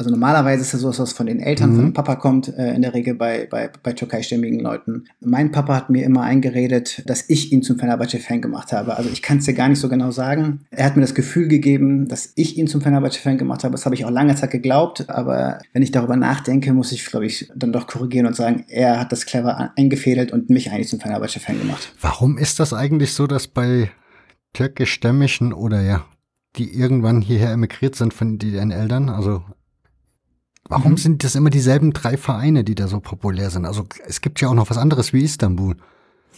also 0.00 0.10
normalerweise 0.10 0.62
ist 0.62 0.72
ja 0.72 0.78
so, 0.78 0.88
dass 0.88 0.96
das 0.96 1.12
von 1.12 1.26
den 1.26 1.40
Eltern, 1.40 1.72
mhm. 1.72 1.74
von 1.76 1.84
dem 1.84 1.92
Papa 1.92 2.16
kommt, 2.16 2.48
äh, 2.48 2.74
in 2.74 2.80
der 2.80 2.94
Regel 2.94 3.14
bei, 3.14 3.46
bei, 3.50 3.70
bei 3.82 3.92
türkeistämmigen 3.92 4.58
Leuten. 4.58 5.04
Mein 5.20 5.52
Papa 5.52 5.76
hat 5.76 5.90
mir 5.90 6.04
immer 6.04 6.22
eingeredet, 6.22 7.02
dass 7.04 7.28
ich 7.28 7.52
ihn 7.52 7.62
zum 7.62 7.78
Fenerbahce-Fan 7.78 8.40
gemacht 8.40 8.72
habe. 8.72 8.96
Also 8.96 9.10
ich 9.10 9.20
kann 9.20 9.38
es 9.38 9.44
dir 9.44 9.52
gar 9.52 9.68
nicht 9.68 9.78
so 9.78 9.90
genau 9.90 10.10
sagen. 10.10 10.60
Er 10.70 10.86
hat 10.86 10.96
mir 10.96 11.02
das 11.02 11.14
Gefühl 11.14 11.48
gegeben, 11.48 12.08
dass 12.08 12.32
ich 12.34 12.56
ihn 12.56 12.66
zum 12.66 12.80
Fenerbahce-Fan 12.80 13.36
gemacht 13.36 13.62
habe. 13.62 13.72
Das 13.72 13.84
habe 13.84 13.94
ich 13.94 14.06
auch 14.06 14.10
lange 14.10 14.34
Zeit 14.36 14.50
geglaubt. 14.50 15.10
Aber 15.10 15.58
wenn 15.74 15.82
ich 15.82 15.92
darüber 15.92 16.16
nachdenke, 16.16 16.72
muss 16.72 16.92
ich, 16.92 17.04
glaube 17.04 17.26
ich, 17.26 17.52
dann 17.54 17.70
doch 17.70 17.86
korrigieren 17.86 18.26
und 18.26 18.34
sagen, 18.34 18.64
er 18.68 18.98
hat 18.98 19.12
das 19.12 19.26
clever 19.26 19.72
eingefädelt 19.76 20.32
und 20.32 20.48
mich 20.48 20.72
eigentlich 20.72 20.88
zum 20.88 21.00
Fenerbahce-Fan 21.00 21.58
gemacht. 21.58 21.92
Warum 22.00 22.38
ist 22.38 22.58
das 22.58 22.72
eigentlich 22.72 23.12
so, 23.12 23.26
dass 23.26 23.48
bei 23.48 23.90
türkischstämmigen 24.54 25.52
oder 25.52 25.82
ja, 25.82 26.06
die 26.56 26.74
irgendwann 26.74 27.20
hierher 27.20 27.52
emigriert 27.52 27.96
sind 27.96 28.14
von 28.14 28.38
ihren 28.40 28.70
Eltern, 28.70 29.10
also 29.10 29.44
Warum 30.70 30.92
mhm. 30.92 30.96
sind 30.98 31.24
das 31.24 31.34
immer 31.34 31.50
dieselben 31.50 31.92
drei 31.92 32.16
Vereine, 32.16 32.62
die 32.62 32.76
da 32.76 32.86
so 32.86 33.00
populär 33.00 33.50
sind? 33.50 33.66
Also 33.66 33.86
es 34.06 34.20
gibt 34.20 34.40
ja 34.40 34.48
auch 34.48 34.54
noch 34.54 34.70
was 34.70 34.78
anderes 34.78 35.12
wie 35.12 35.24
Istanbul. 35.24 35.74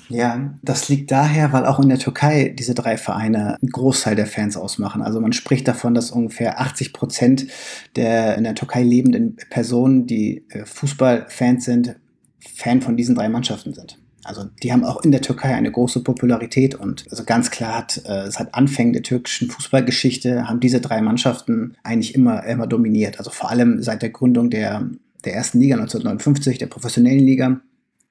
Ja, 0.09 0.55
das 0.63 0.89
liegt 0.89 1.11
daher, 1.11 1.53
weil 1.53 1.67
auch 1.67 1.79
in 1.79 1.91
der 1.91 1.99
Türkei 1.99 2.49
diese 2.49 2.75
drei 2.75 2.97
Vereine 2.97 3.59
einen 3.61 3.71
Großteil 3.71 4.17
der 4.17 4.27
Fans 4.27 4.57
ausmachen. 4.57 5.03
Also 5.03 5.21
man 5.21 5.35
spricht 5.35 5.69
davon, 5.69 5.93
dass 5.95 6.11
ungefähr 6.11 6.61
80 6.61 6.95
Prozent 6.95 7.47
der 7.95 8.37
in 8.37 8.45
der 8.45 8.55
Türkei 8.55 8.83
lebenden 8.83 9.37
Personen, 9.51 10.07
die 10.07 10.47
äh, 10.49 10.65
Fußballfans 10.65 11.65
sind, 11.65 11.97
Fan 12.41 12.81
von 12.81 12.97
diesen 12.97 13.15
drei 13.15 13.29
Mannschaften 13.29 13.75
sind. 13.75 14.02
Also 14.25 14.45
die 14.63 14.73
haben 14.73 14.85
auch 14.85 15.03
in 15.03 15.11
der 15.11 15.21
Türkei 15.21 15.55
eine 15.55 15.71
große 15.71 16.03
Popularität 16.03 16.75
und 16.75 17.05
also 17.11 17.25
ganz 17.25 17.51
klar 17.51 17.79
hat 17.79 18.03
äh, 18.05 18.31
seit 18.31 18.55
Anfängen 18.55 18.93
der 18.93 19.03
türkischen 19.03 19.51
Fußballgeschichte 19.51 20.49
haben 20.49 20.61
diese 20.61 20.81
drei 20.81 21.03
Mannschaften 21.03 21.77
eigentlich 21.83 22.15
immer 22.15 22.45
immer 22.45 22.67
dominiert. 22.67 23.19
Also 23.19 23.31
vor 23.31 23.51
allem 23.51 23.83
seit 23.83 24.03
der 24.03 24.11
Gründung 24.11 24.51
der 24.51 24.89
der 25.25 25.35
ersten 25.35 25.61
Liga 25.61 25.77
1959, 25.77 26.59
der 26.59 26.67
professionellen 26.67 27.25
Liga, 27.25 27.61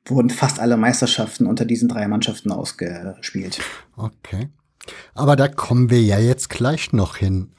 wurden 0.06 0.30
fast 0.30 0.60
alle 0.60 0.78
Meisterschaften 0.78 1.46
unter 1.46 1.66
diesen 1.66 1.90
drei 1.90 2.08
Mannschaften 2.08 2.52
ausgespielt. 2.52 3.60
Okay. 3.96 4.50
Aber 5.14 5.36
da 5.36 5.48
kommen 5.48 5.90
wir 5.90 6.02
ja 6.02 6.20
jetzt 6.20 6.50
gleich 6.50 6.92
noch 6.92 7.18
hin. 7.18 7.52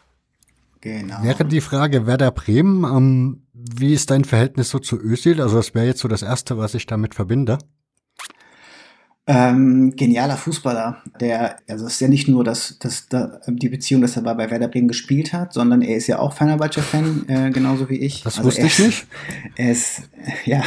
Genau. 0.80 1.23
Wäre 1.23 1.44
die 1.44 1.61
Frage 1.61 2.06
Werder 2.06 2.32
Bremen, 2.32 2.85
ähm, 2.85 3.42
wie 3.52 3.92
ist 3.92 4.11
dein 4.11 4.25
Verhältnis 4.25 4.71
so 4.71 4.80
zu 4.80 5.00
Özil? 5.00 5.40
Also 5.40 5.56
das 5.56 5.75
wäre 5.75 5.87
jetzt 5.87 6.00
so 6.00 6.09
das 6.09 6.23
Erste, 6.23 6.59
was 6.59 6.75
ich 6.75 6.87
damit 6.87 7.14
verbinde. 7.14 7.59
Ähm, 9.25 9.95
genialer 9.95 10.37
Fußballer, 10.37 10.97
der, 11.21 11.57
also 11.69 11.87
es 11.87 11.93
ist 11.93 12.00
ja 12.00 12.09
nicht 12.09 12.26
nur 12.26 12.43
das, 12.43 12.76
das, 12.81 13.07
da, 13.09 13.38
die 13.47 13.69
Beziehung, 13.69 14.02
dass 14.02 14.17
er 14.17 14.23
bei 14.23 14.50
Werder 14.50 14.67
Bremen 14.67 14.88
gespielt 14.88 15.33
hat, 15.33 15.52
sondern 15.52 15.81
er 15.81 15.97
ist 15.97 16.09
ja 16.09 16.19
auch 16.19 16.33
Fenerbahce-Fan, 16.33 17.26
äh, 17.29 17.50
genauso 17.52 17.88
wie 17.88 17.99
ich. 17.99 18.25
Das 18.25 18.38
also 18.38 18.49
wusste 18.49 18.67
ich 18.67 18.79
nicht. 18.81 19.07
Er 19.55 19.71
ist, 19.71 20.02
ja, 20.45 20.64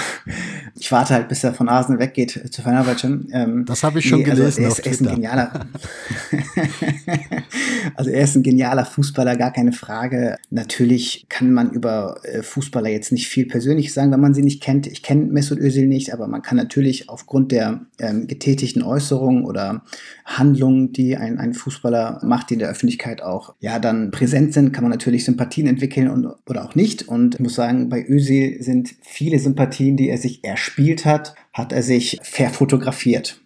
ich 0.80 0.90
warte 0.90 1.16
halt, 1.16 1.28
bis 1.28 1.44
er 1.44 1.54
von 1.54 1.68
Arsenal 1.68 2.00
weggeht 2.00 2.50
zu 2.50 2.62
Fenerbahce. 2.62 3.26
Ähm, 3.34 3.66
das 3.66 3.84
habe 3.84 4.00
ich 4.00 4.08
schon 4.08 4.20
nee, 4.20 4.30
also 4.30 4.44
gelesen. 4.44 4.64
Also 4.64 4.82
er, 4.82 4.86
ist, 4.86 4.86
er 4.86 4.92
ist 4.94 5.02
ein 5.02 5.16
genialer, 5.16 5.66
also 7.96 8.10
er 8.10 8.24
ist 8.24 8.36
ein 8.36 8.44
genialer 8.44 8.86
Fußballer, 8.86 9.36
gar 9.36 9.52
keine 9.52 9.74
Frage. 9.74 10.38
Natürlich 10.50 11.26
kann 11.28 11.52
man 11.52 11.72
über 11.72 12.22
äh, 12.24 12.42
Fußballer 12.42 12.88
jetzt 12.88 13.12
nicht 13.12 13.28
viel 13.28 13.48
persönlich 13.48 13.92
sagen, 13.92 14.14
wenn 14.14 14.22
man 14.22 14.34
sie 14.34 14.44
nicht 14.44 14.64
kennt. 14.64 14.88
Ich 14.88 15.04
kenne 15.04 15.26
Mesut 15.26 15.60
Özil 15.60 15.88
nicht, 15.88 16.14
aber 16.14 16.28
man 16.28 16.42
kann 16.42 16.56
natürlich 16.56 17.10
aufgrund 17.10 17.52
der 17.52 17.82
ähm, 18.00 18.28
getätigten 18.46 18.84
Äußerungen 18.84 19.44
oder 19.44 19.82
Handlungen, 20.24 20.94
die 20.94 21.18
ein, 21.18 21.40
ein 21.40 21.56
Fußballer 21.56 22.20
macht, 22.24 22.50
die 22.50 22.54
in 22.54 22.60
der 22.60 22.70
Öffentlichkeit 22.70 23.24
auch 23.24 23.56
ja 23.60 23.80
dann 23.80 24.12
präsent 24.12 24.54
sind, 24.54 24.72
kann 24.72 24.84
man 24.84 24.92
natürlich 24.92 25.26
Sympathien 25.26 25.66
entwickeln 25.66 26.10
und, 26.10 26.28
oder 26.48 26.64
auch 26.64 26.76
nicht. 26.76 27.08
Und 27.08 27.36
ich 27.36 27.42
muss 27.42 27.56
sagen, 27.56 27.90
bei 27.90 28.06
Özil 28.08 28.62
sind 28.62 28.96
viele 29.02 29.40
Sympathien, 29.40 29.98
die 29.98 30.10
er 30.10 30.20
sich 30.20 30.44
erspielt 30.44 31.06
hat, 31.06 31.34
hat 31.54 31.74
er 31.74 31.82
sich 31.82 32.20
verfotografiert 32.22 33.42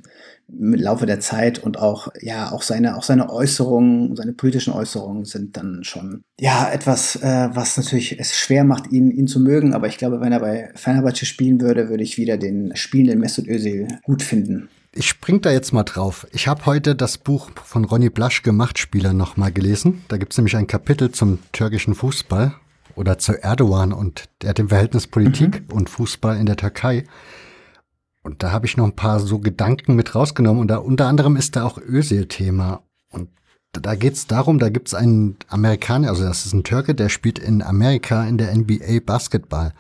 im 0.52 0.74
Laufe 0.74 1.06
der 1.06 1.20
Zeit 1.20 1.60
und 1.60 1.78
auch 1.78 2.08
ja 2.22 2.52
auch 2.52 2.64
seine 2.64 2.98
auch 2.98 3.04
seine 3.04 3.30
Äußerungen, 3.30 4.16
seine 4.16 4.34
politischen 4.34 4.74
Äußerungen 4.74 5.26
sind 5.26 5.56
dann 5.56 5.84
schon 5.84 6.24
ja 6.40 6.70
etwas, 6.72 7.18
äh, 7.18 7.50
was 7.54 7.78
natürlich 7.78 8.20
es 8.20 8.36
schwer 8.36 8.64
macht, 8.64 8.92
ihn 8.92 9.12
ihn 9.12 9.28
zu 9.28 9.40
mögen. 9.40 9.76
Aber 9.76 9.88
ich 9.88 10.00
glaube, 10.00 10.22
wenn 10.22 10.32
er 10.32 10.40
bei 10.40 10.72
Fenerbahce 10.74 11.28
spielen 11.28 11.62
würde, 11.62 11.90
würde 11.90 12.04
ich 12.04 12.18
wieder 12.18 12.38
den 12.38 12.76
spielenden 12.76 13.20
Mesut 13.20 13.48
Özil 13.48 13.88
gut 14.04 14.24
finden. 14.24 14.70
Ich 15.00 15.08
spring 15.08 15.40
da 15.40 15.50
jetzt 15.50 15.72
mal 15.72 15.86
drauf. 15.86 16.28
Ich 16.34 16.50
habe 16.50 16.66
heute 16.66 16.94
das 16.94 17.18
Buch 17.18 17.52
von 17.64 17.86
Ronny 17.86 18.10
Blaschke 18.10 18.52
Machtspieler 18.52 19.14
nochmal 19.14 19.50
gelesen. 19.50 20.04
Da 20.10 20.18
gibt 20.18 20.34
es 20.34 20.38
nämlich 20.38 20.58
ein 20.58 20.68
Kapitel 20.68 21.10
zum 21.10 21.40
türkischen 21.54 21.96
Fußball 21.96 22.54
oder 22.96 23.18
zu 23.18 23.42
Erdogan 23.42 23.94
und 23.94 24.26
der 24.42 24.54
dem 24.54 24.68
Verhältnis 24.68 25.08
Politik 25.08 25.62
mhm. 25.70 25.78
und 25.78 25.90
Fußball 25.90 26.36
in 26.36 26.48
der 26.48 26.58
Türkei. 26.58 27.06
Und 28.24 28.44
da 28.44 28.52
habe 28.52 28.66
ich 28.66 28.76
noch 28.76 28.84
ein 28.84 28.98
paar 28.98 29.22
so 29.22 29.40
Gedanken 29.40 29.96
mit 29.96 30.16
rausgenommen 30.16 30.60
und 30.60 30.68
da 30.68 30.80
unter 30.80 31.08
anderem 31.08 31.38
ist 31.38 31.56
da 31.56 31.64
auch 31.64 31.78
Özil-Thema. 31.78 32.84
Und 33.10 33.30
da 33.72 33.96
geht 33.96 34.16
es 34.16 34.28
darum, 34.28 34.60
da 34.60 34.68
gibt 34.68 34.90
es 34.90 34.96
einen 34.96 35.38
Amerikaner, 35.48 36.10
also 36.10 36.26
das 36.26 36.46
ist 36.46 36.52
ein 36.52 36.66
Türke, 36.66 36.94
der 36.94 37.08
spielt 37.08 37.40
in 37.40 37.62
Amerika 37.62 38.26
in 38.26 38.38
der 38.38 38.54
NBA 38.54 39.00
Basketball. 39.06 39.72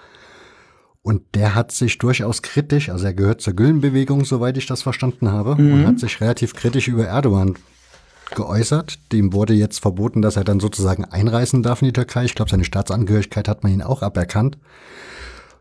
Und 1.01 1.23
der 1.33 1.55
hat 1.55 1.71
sich 1.71 1.97
durchaus 1.97 2.41
kritisch, 2.41 2.89
also 2.89 3.05
er 3.05 3.13
gehört 3.13 3.41
zur 3.41 3.53
Gülenbewegung, 3.53 4.25
soweit 4.25 4.57
ich 4.57 4.65
das 4.65 4.81
verstanden 4.81 5.31
habe, 5.31 5.55
mhm. 5.55 5.73
und 5.73 5.87
hat 5.87 5.99
sich 5.99 6.19
relativ 6.19 6.53
kritisch 6.53 6.87
über 6.87 7.05
Erdogan 7.05 7.55
geäußert. 8.35 8.99
Dem 9.11 9.33
wurde 9.33 9.53
jetzt 9.53 9.79
verboten, 9.79 10.21
dass 10.21 10.35
er 10.35 10.43
dann 10.43 10.59
sozusagen 10.59 11.05
einreisen 11.05 11.63
darf 11.63 11.81
in 11.81 11.87
die 11.87 11.93
Türkei. 11.93 12.25
Ich 12.25 12.35
glaube, 12.35 12.51
seine 12.51 12.65
Staatsangehörigkeit 12.65 13.47
hat 13.47 13.63
man 13.63 13.71
ihn 13.71 13.81
auch 13.81 14.01
aberkannt. 14.01 14.57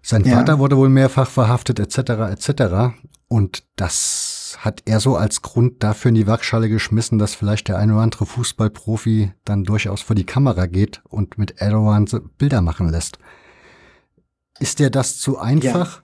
Sein 0.03 0.25
ja. 0.25 0.37
Vater 0.37 0.59
wurde 0.59 0.77
wohl 0.77 0.89
mehrfach 0.89 1.29
verhaftet, 1.29 1.79
etc., 1.81 1.99
etc. 2.31 2.97
Und 3.29 3.65
das 3.77 4.57
hat 4.61 4.83
er 4.87 5.01
so 5.01 5.17
als 5.17 5.43
Grund 5.43 5.83
dafür 5.83 6.11
in 6.11 6.15
die 6.15 6.27
Waagschale 6.27 6.69
geschmissen, 6.69 7.19
dass 7.19 7.35
vielleicht 7.35 7.69
der 7.69 7.79
ein 7.79 7.93
oder 7.93 8.01
andere 8.01 8.27
Fußballprofi 8.27 9.33
dann 9.45 9.65
durchaus 9.65 10.01
vor 10.03 10.17
die 10.17 10.27
Kamera 10.27 10.67
geht 10.67 11.03
und 11.09 11.39
mit 11.39 11.61
Erdogan 11.61 12.07
Bilder 12.39 12.63
machen 12.63 12.89
lässt? 12.89 13.19
Ist 14.61 14.79
dir 14.79 14.91
das 14.91 15.19
zu 15.19 15.39
einfach? 15.39 15.97
Ja. 15.97 16.03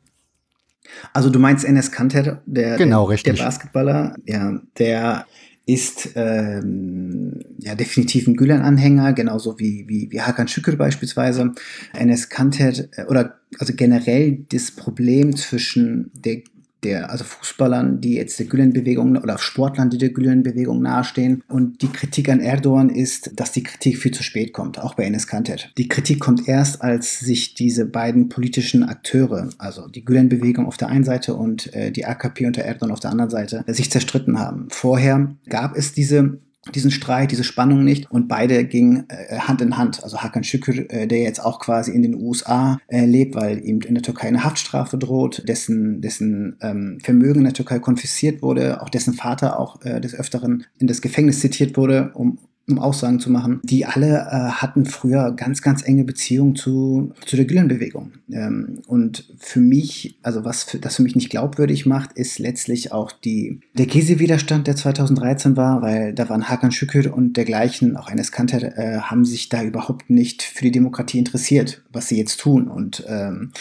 Also 1.13 1.31
du 1.31 1.39
meinst 1.39 1.65
Enes 1.65 1.91
Kanter, 1.91 2.43
der, 2.47 2.77
genau, 2.77 3.09
der, 3.09 3.19
der 3.19 3.33
Basketballer, 3.33 4.17
ja, 4.27 4.61
der 4.79 5.27
ist 5.67 6.11
ähm, 6.15 7.41
ja 7.59 7.75
definitiv 7.75 8.27
ein 8.27 8.37
Gülen-Anhänger, 8.37 9.15
genauso 9.15 9.59
wie, 9.59 9.89
wie, 9.89 10.09
wie 10.11 10.21
Hakan 10.21 10.47
Şükür 10.47 10.77
beispielsweise. 10.77 11.53
Enes 11.95 12.29
Kanter 12.29 12.73
äh, 12.93 13.05
oder 13.07 13.39
also 13.59 13.73
generell 13.75 14.45
das 14.53 14.71
Problem 14.71 15.37
zwischen 15.37 16.11
der 16.15 16.43
der, 16.85 17.11
also 17.11 17.25
Fußballern, 17.25 18.01
die 18.01 18.15
jetzt 18.15 18.39
der 18.39 18.47
Gülen-Bewegung 18.47 19.17
oder 19.17 19.39
Sportlern, 19.39 19.91
die 19.91 19.99
der 19.99 20.11
Gülen-Bewegung 20.11 20.81
nahestehen. 20.83 21.43
Und 21.49 21.83
die 21.83 21.89
Kritik 21.89 22.29
an 22.29 22.41
Erdogan 22.41 22.91
ist, 22.91 23.39
dass 23.39 23.53
die 23.53 23.63
Kritik 23.63 23.99
viel 23.99 24.13
zu 24.13 24.23
spät 24.23 24.53
kommt, 24.53 24.79
auch 24.79 24.95
bei 24.95 25.05
Enes 25.05 25.27
Kanter. 25.27 25.57
Die 25.79 25.89
Kritik 25.89 26.21
kommt 26.21 26.49
erst, 26.49 26.83
als 26.83 27.21
sich 27.21 27.55
diese 27.55 27.87
beiden 27.87 28.29
politischen 28.29 28.83
Akteure, 28.85 29.51
also 29.59 29.89
die 29.89 30.05
Gülen-Bewegung 30.05 30.67
auf 30.67 30.77
der 30.77 30.89
einen 30.89 31.05
Seite 31.05 31.35
und 31.35 31.73
äh, 31.75 31.91
die 31.91 32.05
AKP 32.05 32.47
unter 32.47 32.63
Erdogan 32.63 32.93
auf 32.93 33.01
der 33.01 33.11
anderen 33.11 33.31
Seite, 33.31 33.65
sich 33.67 33.91
zerstritten 33.91 34.39
haben. 34.39 34.69
Vorher 34.71 35.35
gab 35.49 35.77
es 35.77 35.93
diese 35.93 36.39
diesen 36.75 36.91
Streit, 36.91 37.31
diese 37.31 37.45
Spannung 37.45 37.85
nicht 37.85 38.11
und 38.11 38.29
beide 38.29 38.65
gingen 38.65 39.05
äh, 39.09 39.39
Hand 39.39 39.61
in 39.61 39.77
Hand. 39.77 40.03
Also 40.03 40.19
Hakan 40.19 40.45
Şükür, 40.45 40.91
äh, 40.91 41.07
der 41.07 41.21
jetzt 41.21 41.45
auch 41.45 41.61
quasi 41.61 41.93
in 41.93 42.03
den 42.03 42.15
USA 42.15 42.79
äh, 42.89 43.05
lebt, 43.05 43.35
weil 43.35 43.65
ihm 43.65 43.81
in 43.81 43.95
der 43.95 44.03
Türkei 44.03 44.29
eine 44.29 44.45
Haftstrafe 44.45 44.99
droht, 44.99 45.49
dessen, 45.49 46.01
dessen 46.01 46.57
ähm, 46.61 46.99
Vermögen 47.03 47.41
in 47.41 47.45
der 47.45 47.53
Türkei 47.53 47.79
konfisziert 47.79 48.43
wurde, 48.43 48.83
auch 48.83 48.89
dessen 48.89 49.15
Vater 49.15 49.59
auch 49.59 49.83
äh, 49.83 50.01
des 50.01 50.15
Öfteren 50.15 50.65
in 50.79 50.87
das 50.87 51.03
Gefängnis 51.03 51.41
zitiert 51.41 51.77
wurde, 51.77 52.13
um 52.15 52.39
um 52.69 52.79
Aussagen 52.79 53.21
zu 53.21 53.31
machen, 53.31 53.61
die 53.63 53.85
alle 53.85 54.21
äh, 54.21 54.51
hatten 54.51 54.87
früher 54.87 55.33
ganz, 55.33 55.61
ganz 55.61 55.83
enge 55.83 56.05
Beziehungen 56.05 56.57
zu, 56.57 57.13
zu 57.27 57.37
der 57.37 57.45
Gülen-Bewegung. 57.45 58.13
Ähm, 58.31 58.81
und 58.87 59.29
für 59.39 59.61
mich, 59.61 60.19
also 60.23 60.45
was 60.45 60.65
für, 60.65 60.79
das 60.79 60.97
für 60.97 61.03
mich 61.03 61.15
nicht 61.15 61.31
glaubwürdig 61.31 61.85
macht, 61.85 62.15
ist 62.15 62.39
letztlich 62.39 62.93
auch 62.93 63.13
die, 63.13 63.61
der 63.77 63.87
Gezi-Widerstand, 63.87 64.67
der 64.67 64.77
2013 64.77 65.57
war, 65.57 65.83
weil 65.83 66.15
da 66.15 66.29
waren 66.29 66.49
Hakan 66.49 66.73
Şükür 66.73 67.15
und 67.15 67.37
dergleichen, 67.37 67.97
auch 67.97 68.11
Enes 68.11 68.33
Kanter, 68.33 68.79
äh, 68.79 69.01
haben 69.01 69.25
sich 69.25 69.51
da 69.51 69.63
überhaupt 69.63 70.09
nicht 70.09 70.43
für 70.43 70.65
die 70.65 70.73
Demokratie 70.73 71.19
interessiert, 71.19 71.83
was 71.93 72.09
sie 72.09 72.17
jetzt 72.17 72.41
tun. 72.41 72.69
Und 72.69 73.05
ähm, 73.09 73.53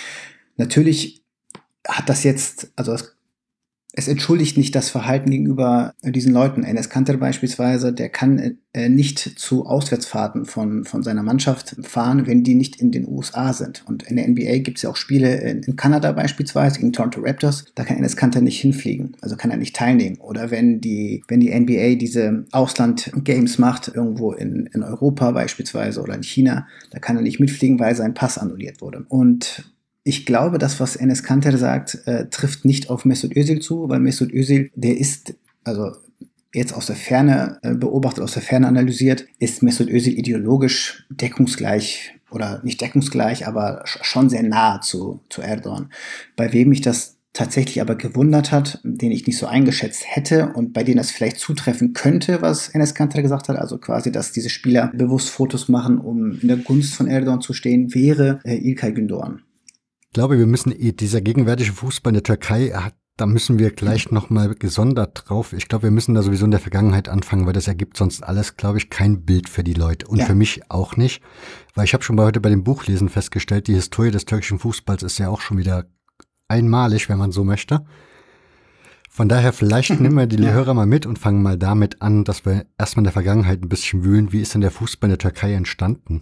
natürlich 0.55 1.23
hat 1.85 2.07
das 2.07 2.23
jetzt, 2.23 2.71
also 2.77 2.93
das 2.93 3.15
es 3.95 4.07
entschuldigt 4.07 4.57
nicht 4.57 4.73
das 4.73 4.89
Verhalten 4.89 5.29
gegenüber 5.29 5.93
diesen 6.03 6.33
Leuten. 6.33 6.63
Enes 6.63 6.89
Kanter 6.89 7.15
beispielsweise, 7.17 7.93
der 7.93 8.09
kann 8.09 8.57
äh, 8.73 8.89
nicht 8.89 9.19
zu 9.19 9.67
Auswärtsfahrten 9.67 10.45
von, 10.45 10.83
von 10.83 11.03
seiner 11.03 11.21
Mannschaft 11.21 11.75
fahren, 11.83 12.25
wenn 12.25 12.43
die 12.43 12.55
nicht 12.55 12.81
in 12.81 12.91
den 12.91 13.07
USA 13.07 13.53
sind. 13.53 13.83
Und 13.85 14.01
in 14.01 14.15
der 14.15 14.27
NBA 14.27 14.57
gibt 14.59 14.79
es 14.79 14.81
ja 14.81 14.89
auch 14.89 14.95
Spiele 14.95 15.35
in, 15.41 15.61
in, 15.61 15.75
Kanada 15.75 16.11
beispielsweise 16.11 16.79
gegen 16.79 16.91
Toronto 16.91 17.21
Raptors. 17.21 17.65
Da 17.75 17.83
kann 17.83 17.97
Enes 17.97 18.17
Kanter 18.17 18.41
nicht 18.41 18.59
hinfliegen, 18.59 19.15
also 19.21 19.35
kann 19.35 19.51
er 19.51 19.57
nicht 19.57 19.75
teilnehmen. 19.75 20.17
Oder 20.17 20.49
wenn 20.49 20.81
die, 20.81 21.23
wenn 21.27 21.39
die 21.39 21.53
NBA 21.53 21.95
diese 21.95 22.45
Ausland-Games 22.51 23.59
macht, 23.59 23.89
irgendwo 23.89 24.31
in, 24.31 24.65
in 24.73 24.81
Europa 24.81 25.31
beispielsweise 25.31 26.01
oder 26.01 26.15
in 26.15 26.23
China, 26.23 26.67
da 26.89 26.97
kann 26.97 27.15
er 27.15 27.21
nicht 27.21 27.39
mitfliegen, 27.39 27.79
weil 27.79 27.95
sein 27.95 28.15
Pass 28.15 28.39
annulliert 28.39 28.81
wurde. 28.81 29.05
Und 29.07 29.71
ich 30.03 30.25
glaube, 30.25 30.57
das, 30.57 30.79
was 30.79 30.95
Enes 30.95 31.23
Kanter 31.23 31.57
sagt, 31.57 31.99
äh, 32.05 32.27
trifft 32.29 32.65
nicht 32.65 32.89
auf 32.89 33.05
Mesut 33.05 33.35
Özil 33.35 33.59
zu, 33.59 33.87
weil 33.89 33.99
Mesut 33.99 34.33
Özil, 34.33 34.69
der 34.75 34.97
ist, 34.97 35.35
also 35.63 35.91
jetzt 36.53 36.73
aus 36.73 36.87
der 36.87 36.95
Ferne 36.95 37.59
äh, 37.61 37.73
beobachtet, 37.73 38.23
aus 38.23 38.33
der 38.33 38.41
Ferne 38.41 38.67
analysiert, 38.67 39.25
ist 39.39 39.63
Mesut 39.63 39.89
Özil 39.89 40.17
ideologisch 40.17 41.05
deckungsgleich 41.09 42.15
oder 42.31 42.61
nicht 42.63 42.81
deckungsgleich, 42.81 43.47
aber 43.47 43.83
schon 43.85 44.29
sehr 44.29 44.43
nah 44.43 44.81
zu, 44.81 45.21
zu 45.29 45.41
Erdogan. 45.41 45.89
Bei 46.35 46.51
wem 46.51 46.69
mich 46.69 46.81
das 46.81 47.17
tatsächlich 47.31 47.81
aber 47.81 47.95
gewundert 47.95 48.51
hat, 48.51 48.79
den 48.83 49.11
ich 49.11 49.25
nicht 49.25 49.37
so 49.37 49.47
eingeschätzt 49.47 50.03
hätte 50.05 50.53
und 50.53 50.73
bei 50.73 50.83
denen 50.83 50.97
das 50.97 51.11
vielleicht 51.11 51.39
zutreffen 51.39 51.93
könnte, 51.93 52.41
was 52.41 52.69
Enes 52.69 52.93
Kanter 52.93 53.21
gesagt 53.21 53.49
hat, 53.49 53.57
also 53.57 53.77
quasi, 53.77 54.11
dass 54.11 54.31
diese 54.31 54.49
Spieler 54.49 54.91
bewusst 54.93 55.29
Fotos 55.29 55.67
machen, 55.69 55.97
um 55.97 56.39
in 56.39 56.47
der 56.47 56.57
Gunst 56.57 56.93
von 56.93 57.07
Erdogan 57.07 57.41
zu 57.41 57.53
stehen, 57.53 57.93
wäre 57.95 58.39
äh, 58.43 58.57
Ilkay 58.57 58.91
Gündoğan. 58.91 59.39
Ich 60.13 60.15
glaube, 60.15 60.37
wir 60.37 60.45
müssen, 60.45 60.75
dieser 60.77 61.21
gegenwärtige 61.21 61.73
Fußball 61.73 62.11
in 62.11 62.13
der 62.13 62.21
Türkei 62.23 62.71
da 63.17 63.25
müssen 63.25 63.57
wir 63.57 63.71
gleich 63.71 64.11
nochmal 64.11 64.53
gesondert 64.53 65.23
drauf. 65.25 65.53
Ich 65.53 65.67
glaube, 65.67 65.85
wir 65.85 65.91
müssen 65.91 66.13
da 66.13 66.21
sowieso 66.21 66.45
in 66.45 66.51
der 66.51 66.59
Vergangenheit 66.59 67.09
anfangen, 67.09 67.47
weil 67.47 67.53
das 67.53 67.67
ergibt 67.67 67.97
sonst 67.97 68.23
alles, 68.23 68.55
glaube 68.55 68.77
ich, 68.77 68.91
kein 68.91 69.25
Bild 69.25 69.49
für 69.49 69.63
die 69.63 69.73
Leute. 69.73 70.05
Und 70.05 70.19
ja. 70.19 70.25
für 70.25 70.35
mich 70.35 70.69
auch 70.69 70.97
nicht. 70.97 71.23
Weil 71.73 71.85
ich 71.85 71.95
habe 71.95 72.03
schon 72.03 72.15
bei 72.15 72.25
heute 72.25 72.41
bei 72.41 72.49
dem 72.49 72.63
Buchlesen 72.63 73.09
festgestellt, 73.09 73.67
die 73.67 73.73
Historie 73.73 74.11
des 74.11 74.25
türkischen 74.25 74.59
Fußballs 74.59 75.01
ist 75.01 75.17
ja 75.17 75.29
auch 75.29 75.41
schon 75.41 75.57
wieder 75.57 75.85
einmalig, 76.47 77.09
wenn 77.09 77.17
man 77.17 77.31
so 77.31 77.43
möchte. 77.43 77.83
Von 79.09 79.29
daher, 79.29 79.51
vielleicht 79.51 79.89
nehmen 79.99 80.17
wir 80.17 80.27
die 80.27 80.37
ja. 80.37 80.51
Hörer 80.51 80.75
mal 80.75 80.85
mit 80.85 81.07
und 81.07 81.17
fangen 81.17 81.41
mal 81.41 81.57
damit 81.57 82.03
an, 82.03 82.23
dass 82.23 82.45
wir 82.45 82.67
erstmal 82.77 83.01
in 83.01 83.05
der 83.05 83.13
Vergangenheit 83.13 83.63
ein 83.63 83.69
bisschen 83.69 84.03
wühlen. 84.03 84.31
Wie 84.31 84.41
ist 84.41 84.53
denn 84.53 84.61
der 84.61 84.69
Fußball 84.69 85.07
in 85.07 85.13
der 85.13 85.19
Türkei 85.19 85.53
entstanden? 85.53 86.21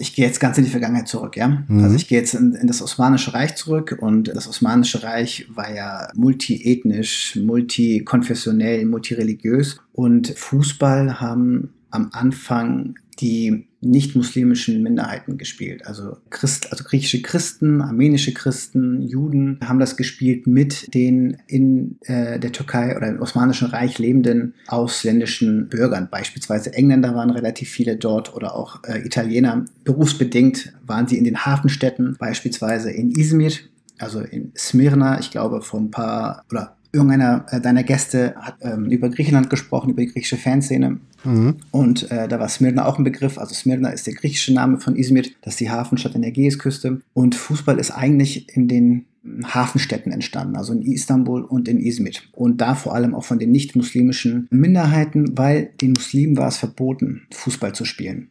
Ich 0.00 0.14
gehe 0.14 0.26
jetzt 0.26 0.40
ganz 0.40 0.56
in 0.58 0.64
die 0.64 0.70
Vergangenheit 0.70 1.08
zurück, 1.08 1.36
ja. 1.36 1.62
Mhm. 1.68 1.84
Also 1.84 1.94
ich 1.94 2.08
gehe 2.08 2.18
jetzt 2.18 2.34
in, 2.34 2.54
in, 2.54 2.66
das 2.66 2.82
Osmanische 2.82 3.34
Reich 3.34 3.54
zurück 3.54 3.96
und 4.00 4.28
das 4.28 4.48
Osmanische 4.48 5.02
Reich 5.02 5.46
war 5.54 5.72
ja 5.72 6.08
multiethnisch, 6.14 7.36
multikonfessionell, 7.36 8.86
multireligiös 8.86 9.80
und 9.92 10.28
Fußball 10.36 11.20
haben 11.20 11.74
am 11.90 12.10
Anfang 12.12 12.94
die 13.20 13.66
nicht-muslimischen 13.80 14.82
Minderheiten 14.82 15.38
gespielt. 15.38 15.86
Also, 15.86 16.18
Christ, 16.28 16.70
also 16.70 16.84
griechische 16.84 17.22
Christen, 17.22 17.80
armenische 17.80 18.34
Christen, 18.34 19.02
Juden 19.02 19.58
haben 19.64 19.78
das 19.78 19.96
gespielt 19.96 20.46
mit 20.46 20.92
den 20.94 21.38
in 21.46 21.98
äh, 22.02 22.38
der 22.38 22.52
Türkei 22.52 22.96
oder 22.96 23.08
im 23.08 23.20
Osmanischen 23.20 23.68
Reich 23.68 23.98
lebenden 23.98 24.54
ausländischen 24.66 25.68
Bürgern. 25.68 26.08
Beispielsweise 26.10 26.72
Engländer 26.74 27.14
waren 27.14 27.30
relativ 27.30 27.70
viele 27.70 27.96
dort 27.96 28.34
oder 28.34 28.54
auch 28.54 28.82
äh, 28.84 29.04
Italiener. 29.04 29.64
Berufsbedingt 29.84 30.72
waren 30.86 31.06
sie 31.06 31.16
in 31.16 31.24
den 31.24 31.44
Hafenstädten, 31.46 32.16
beispielsweise 32.18 32.90
in 32.90 33.10
Izmir, 33.10 33.52
also 33.98 34.20
in 34.20 34.52
Smyrna, 34.56 35.20
ich 35.20 35.30
glaube 35.30 35.62
vor 35.62 35.80
ein 35.80 35.90
paar 35.90 36.44
oder 36.50 36.76
irgendeiner 36.92 37.46
äh, 37.50 37.60
deiner 37.60 37.82
Gäste 37.82 38.34
hat 38.36 38.56
ähm, 38.62 38.86
über 38.86 39.08
Griechenland 39.08 39.50
gesprochen, 39.50 39.90
über 39.90 40.02
die 40.02 40.08
griechische 40.08 40.36
Fanszene. 40.36 40.98
Mhm. 41.24 41.56
Und 41.70 42.10
äh, 42.10 42.28
da 42.28 42.40
war 42.40 42.48
Smyrna 42.48 42.86
auch 42.86 42.98
ein 42.98 43.04
Begriff. 43.04 43.38
Also 43.38 43.54
Smyrna 43.54 43.90
ist 43.90 44.06
der 44.06 44.14
griechische 44.14 44.52
Name 44.52 44.80
von 44.80 44.96
Izmir, 44.96 45.24
das 45.42 45.54
ist 45.54 45.60
die 45.60 45.70
Hafenstadt 45.70 46.14
in 46.14 46.22
der 46.22 46.30
Ägäisküste. 46.30 47.00
Und 47.12 47.34
Fußball 47.34 47.78
ist 47.78 47.90
eigentlich 47.90 48.54
in 48.56 48.68
den 48.68 49.06
Hafenstädten 49.44 50.12
entstanden, 50.12 50.56
also 50.56 50.72
in 50.72 50.82
Istanbul 50.82 51.42
und 51.42 51.68
in 51.68 51.78
Izmir. 51.78 52.12
Und 52.32 52.60
da 52.60 52.74
vor 52.74 52.94
allem 52.94 53.14
auch 53.14 53.24
von 53.24 53.38
den 53.38 53.52
nicht-muslimischen 53.52 54.48
Minderheiten, 54.50 55.36
weil 55.36 55.70
den 55.80 55.92
Muslimen 55.92 56.36
war 56.36 56.48
es 56.48 56.56
verboten, 56.56 57.22
Fußball 57.32 57.74
zu 57.74 57.84
spielen. 57.84 58.30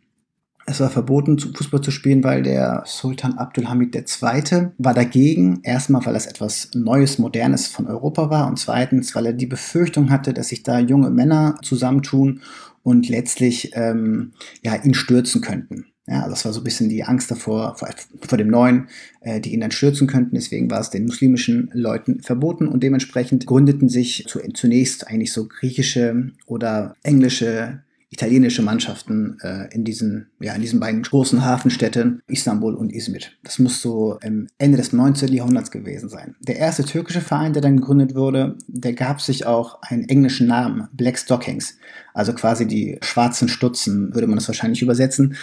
Es 0.70 0.80
war 0.80 0.92
verboten, 0.92 1.40
Fußball 1.40 1.82
zu 1.82 1.90
spielen, 1.90 2.24
weil 2.24 2.44
der 2.44 2.84
Sultan 2.86 3.40
Abdulhamid 3.40 3.96
II. 3.96 4.68
war 4.78 4.94
dagegen. 4.94 5.62
Erstmal, 5.64 6.06
weil 6.06 6.14
das 6.14 6.28
etwas 6.28 6.70
Neues, 6.76 7.18
Modernes 7.18 7.66
von 7.66 7.88
Europa 7.88 8.30
war 8.30 8.48
und 8.48 8.60
zweitens, 8.60 9.16
weil 9.16 9.26
er 9.26 9.34
die 9.34 9.48
Befürchtung 9.48 10.12
hatte, 10.12 10.32
dass 10.32 10.50
sich 10.50 10.62
da 10.62 10.78
junge 10.78 11.10
Männer 11.10 11.56
zusammentun 11.64 12.42
und 12.84 13.10
letztlich 13.10 13.72
ähm, 13.74 14.34
ja, 14.62 14.76
ihn 14.76 14.94
stürzen 14.94 15.42
könnten. 15.42 15.88
Ja, 16.06 16.30
das 16.30 16.46
war 16.46 16.54
so 16.54 16.62
ein 16.62 16.64
bisschen 16.64 16.88
die 16.88 17.04
Angst 17.04 17.32
davor, 17.32 17.76
vor, 17.76 17.90
vor 18.22 18.38
dem 18.38 18.50
Neuen, 18.50 18.90
äh, 19.22 19.42
die 19.42 19.54
ihn 19.54 19.62
dann 19.62 19.72
stürzen 19.72 20.06
könnten. 20.06 20.36
Deswegen 20.36 20.70
war 20.70 20.82
es 20.82 20.92
den 20.92 21.06
muslimischen 21.06 21.72
Leuten 21.74 22.22
verboten 22.22 22.68
und 22.68 22.84
dementsprechend 22.84 23.48
gründeten 23.48 23.90
sich 23.90 24.26
zu, 24.28 24.40
zunächst 24.54 25.08
eigentlich 25.08 25.34
so 25.34 25.48
griechische 25.48 26.32
oder 26.46 26.94
englische 27.02 27.82
italienische 28.12 28.64
Mannschaften 28.64 29.38
äh, 29.42 29.74
in 29.74 29.84
diesen, 29.84 30.28
ja, 30.40 30.54
in 30.54 30.62
diesen 30.62 30.80
beiden 30.80 31.04
großen 31.04 31.46
Hafenstädten, 31.46 32.24
Istanbul 32.28 32.74
und 32.74 32.92
Izmir. 32.92 33.22
Das 33.44 33.60
muss 33.60 33.82
so 33.82 34.18
ähm, 34.24 34.48
Ende 34.58 34.78
des 34.78 34.94
19. 34.94 35.32
Jahrhunderts 35.32 35.70
gewesen 35.70 36.10
sein. 36.10 36.36
Der 36.40 36.58
erste 36.58 36.84
türkische 36.84 37.22
Verein, 37.22 37.54
der 37.54 37.62
dann 37.62 37.78
gegründet 37.78 38.16
wurde, 38.16 38.58
der 38.68 38.94
gab 38.94 39.22
sich 39.22 39.46
auch 39.46 39.82
einen 39.84 40.10
englischen 40.10 40.48
Namen, 40.48 40.88
Black 40.94 41.20
Stockings. 41.20 41.78
Also 42.14 42.34
quasi 42.34 42.66
die 42.66 42.98
schwarzen 43.02 43.48
Stutzen, 43.48 44.14
würde 44.14 44.28
man 44.28 44.38
das 44.38 44.48
wahrscheinlich 44.48 44.82
übersetzen. 44.82 45.36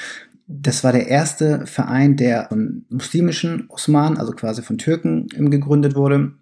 Das 0.48 0.83
war 0.83 0.92
der 0.92 1.09
erste 1.09 1.66
Verein, 1.66 2.16
der 2.16 2.46
von 2.48 2.85
muslimischen 2.88 3.66
Osmanen, 3.68 4.18
also 4.18 4.33
quasi 4.33 4.62
von 4.62 4.79
Türken, 4.79 5.29
gegründet 5.29 5.94
wurde. 5.94 6.33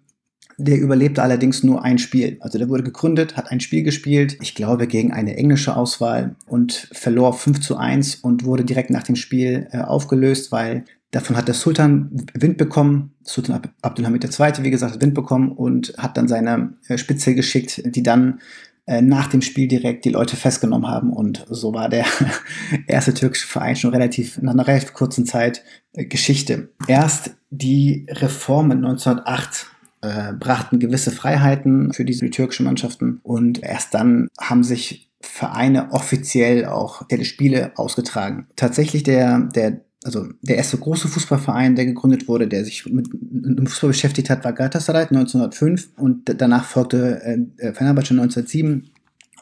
Der 0.57 0.79
überlebte 0.79 1.21
allerdings 1.21 1.63
nur 1.63 1.83
ein 1.83 1.97
Spiel. 1.97 2.37
Also 2.39 2.57
der 2.57 2.69
wurde 2.69 2.83
gegründet, 2.83 3.35
hat 3.35 3.51
ein 3.51 3.59
Spiel 3.59 3.83
gespielt, 3.83 4.37
ich 4.41 4.55
glaube 4.55 4.87
gegen 4.87 5.11
eine 5.11 5.35
englische 5.35 5.75
Auswahl 5.75 6.35
und 6.45 6.87
verlor 6.91 7.33
5 7.33 7.59
zu 7.59 7.77
1 7.77 8.15
und 8.15 8.45
wurde 8.45 8.63
direkt 8.63 8.89
nach 8.89 9.03
dem 9.03 9.15
Spiel 9.15 9.67
äh, 9.71 9.79
aufgelöst, 9.79 10.51
weil 10.51 10.85
Davon 11.15 11.37
hat 11.37 11.47
der 11.47 11.55
Sultan 11.55 12.09
Wind 12.33 12.57
bekommen, 12.57 13.13
Sultan 13.23 13.61
Abdulhamid 13.81 14.25
II., 14.25 14.63
wie 14.63 14.69
gesagt, 14.69 15.01
Wind 15.01 15.13
bekommen 15.13 15.53
und 15.53 15.93
hat 15.97 16.17
dann 16.17 16.27
seine 16.27 16.73
äh, 16.89 16.97
Spitze 16.97 17.35
geschickt, 17.35 17.81
die 17.85 18.03
dann 18.03 18.41
äh, 18.85 19.01
nach 19.01 19.27
dem 19.27 19.41
Spiel 19.41 19.69
direkt 19.69 20.03
die 20.03 20.09
Leute 20.09 20.35
festgenommen 20.35 20.89
haben. 20.89 21.13
Und 21.13 21.45
so 21.49 21.73
war 21.73 21.87
der 21.87 22.05
erste 22.87 23.13
türkische 23.13 23.47
Verein 23.47 23.77
schon 23.77 23.91
relativ, 23.91 24.41
nach 24.41 24.51
einer 24.51 24.67
relativ 24.67 24.91
kurzen 24.91 25.25
Zeit 25.25 25.63
äh, 25.93 26.03
Geschichte. 26.03 26.69
Erst 26.85 27.31
die 27.49 28.05
Reformen 28.09 28.83
1908 28.83 29.67
äh, 30.01 30.33
brachten 30.33 30.79
gewisse 30.79 31.11
Freiheiten 31.11 31.93
für 31.93 32.05
diese 32.05 32.29
türkischen 32.29 32.65
Mannschaften. 32.65 33.19
Und 33.23 33.63
erst 33.63 33.93
dann 33.93 34.29
haben 34.39 34.63
sich 34.63 35.09
Vereine 35.21 35.91
offiziell 35.91 36.65
auch 36.65 37.03
Spiele 37.23 37.71
ausgetragen. 37.75 38.47
Tatsächlich 38.55 39.03
der, 39.03 39.39
der 39.39 39.81
also 40.05 40.27
der 40.43 40.57
erste 40.57 40.77
große 40.77 41.07
Fußballverein, 41.07 41.75
der 41.75 41.87
gegründet 41.87 42.27
wurde, 42.27 42.47
der 42.47 42.63
sich 42.63 42.85
mit, 42.85 43.09
mit 43.11 43.67
Fußball 43.67 43.87
beschäftigt 43.87 44.29
hat, 44.29 44.43
war 44.45 44.53
Galatasaray 44.53 45.07
1905 45.07 45.89
und 45.97 46.31
danach 46.39 46.65
folgte 46.65 47.21
äh, 47.23 47.73
Fenerbahce 47.73 48.11
1907 48.11 48.91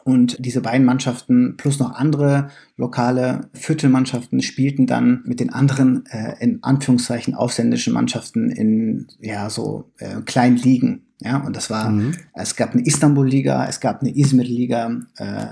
und 0.04 0.36
diese 0.44 0.60
beiden 0.60 0.84
Mannschaften 0.84 1.56
plus 1.56 1.78
noch 1.78 1.94
andere 1.94 2.50
lokale 2.76 3.48
Viertelmannschaften 3.54 4.42
spielten 4.42 4.86
dann 4.86 5.22
mit 5.24 5.40
den 5.40 5.50
anderen 5.50 6.04
äh, 6.10 6.34
in 6.40 6.62
Anführungszeichen 6.62 7.34
ausländischen 7.34 7.94
Mannschaften 7.94 8.50
in 8.50 9.06
ja 9.18 9.48
so 9.48 9.90
äh, 9.98 10.20
kleinen 10.20 10.58
Ligen. 10.58 11.06
Ja, 11.20 11.38
und 11.38 11.56
das 11.56 11.70
war, 11.70 11.90
mhm. 11.90 12.14
es 12.34 12.54
gab 12.54 12.72
eine 12.72 12.84
Istanbul-Liga, 12.84 13.66
es 13.66 13.80
gab 13.80 14.02
eine 14.02 14.14
Izmir-Liga, 14.14 15.00
äh, 15.16 15.46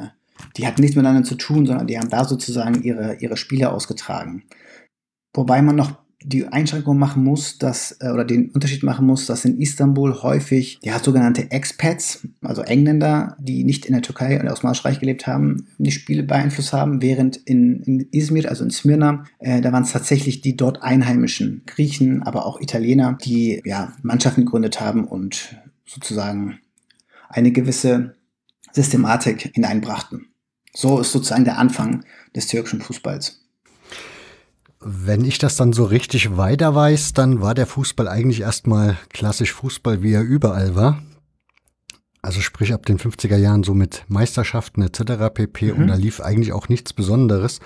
die 0.56 0.66
hatten 0.66 0.82
nichts 0.82 0.96
miteinander 0.96 1.24
zu 1.24 1.36
tun, 1.36 1.64
sondern 1.64 1.86
die 1.86 1.98
haben 1.98 2.10
da 2.10 2.24
sozusagen 2.24 2.82
ihre, 2.82 3.16
ihre 3.20 3.38
Spiele 3.38 3.72
ausgetragen. 3.72 4.42
Wobei 5.34 5.62
man 5.62 5.76
noch 5.76 6.01
die 6.24 6.46
Einschränkung 6.46 6.98
machen 6.98 7.24
muss, 7.24 7.58
dass, 7.58 7.96
äh, 8.00 8.10
oder 8.10 8.24
den 8.24 8.50
Unterschied 8.50 8.82
machen 8.82 9.06
muss, 9.06 9.26
dass 9.26 9.44
in 9.44 9.58
Istanbul 9.58 10.22
häufig 10.22 10.78
ja 10.82 10.98
sogenannte 10.98 11.50
Expats, 11.50 12.26
also 12.42 12.62
Engländer, 12.62 13.36
die 13.40 13.64
nicht 13.64 13.86
in 13.86 13.92
der 13.92 14.02
Türkei 14.02 14.40
oder 14.40 14.52
aus 14.52 14.84
Reich 14.84 15.00
gelebt 15.00 15.26
haben, 15.26 15.66
die 15.78 15.90
Spiele 15.90 16.22
beeinflusst 16.22 16.72
haben, 16.72 17.02
während 17.02 17.36
in, 17.36 17.82
in 17.82 18.08
Izmir, 18.12 18.48
also 18.48 18.64
in 18.64 18.70
Smyrna, 18.70 19.24
äh, 19.38 19.60
da 19.60 19.72
waren 19.72 19.82
es 19.82 19.92
tatsächlich 19.92 20.40
die 20.40 20.56
dort 20.56 20.82
Einheimischen, 20.82 21.62
Griechen, 21.66 22.22
aber 22.22 22.46
auch 22.46 22.60
Italiener, 22.60 23.18
die 23.24 23.62
ja 23.64 23.92
Mannschaften 24.02 24.44
gegründet 24.44 24.80
haben 24.80 25.04
und 25.04 25.56
sozusagen 25.84 26.58
eine 27.28 27.52
gewisse 27.52 28.14
Systematik 28.72 29.52
hineinbrachten. 29.54 30.26
So 30.74 31.00
ist 31.00 31.12
sozusagen 31.12 31.44
der 31.44 31.58
Anfang 31.58 32.04
des 32.34 32.46
türkischen 32.46 32.80
Fußballs. 32.80 33.41
Wenn 34.84 35.24
ich 35.24 35.38
das 35.38 35.56
dann 35.56 35.72
so 35.72 35.84
richtig 35.84 36.36
weiter 36.36 36.74
weiß, 36.74 37.12
dann 37.12 37.40
war 37.40 37.54
der 37.54 37.66
Fußball 37.66 38.08
eigentlich 38.08 38.40
erstmal 38.40 38.96
klassisch 39.10 39.52
Fußball, 39.52 40.02
wie 40.02 40.12
er 40.12 40.22
überall 40.22 40.74
war. 40.74 41.02
Also 42.20 42.40
sprich 42.40 42.72
ab 42.72 42.86
den 42.86 42.98
50er 42.98 43.36
Jahren 43.36 43.64
so 43.64 43.74
mit 43.74 44.04
Meisterschaften 44.08 44.82
etc. 44.82 45.32
pp. 45.34 45.72
Mhm. 45.72 45.78
Und 45.78 45.86
da 45.88 45.94
lief 45.94 46.20
eigentlich 46.20 46.52
auch 46.52 46.68
nichts 46.68 46.92
Besonderes. 46.92 47.60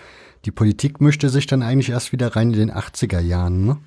Die 0.45 0.51
Politik 0.51 1.01
mischte 1.01 1.29
sich 1.29 1.47
dann 1.47 1.63
eigentlich 1.63 1.91
erst 1.91 2.13
wieder 2.13 2.37
rein 2.37 2.53
in 2.53 2.59
den 2.59 2.73
80er 2.73 3.21
Jahren, 3.21 3.67
ne? 3.67 3.79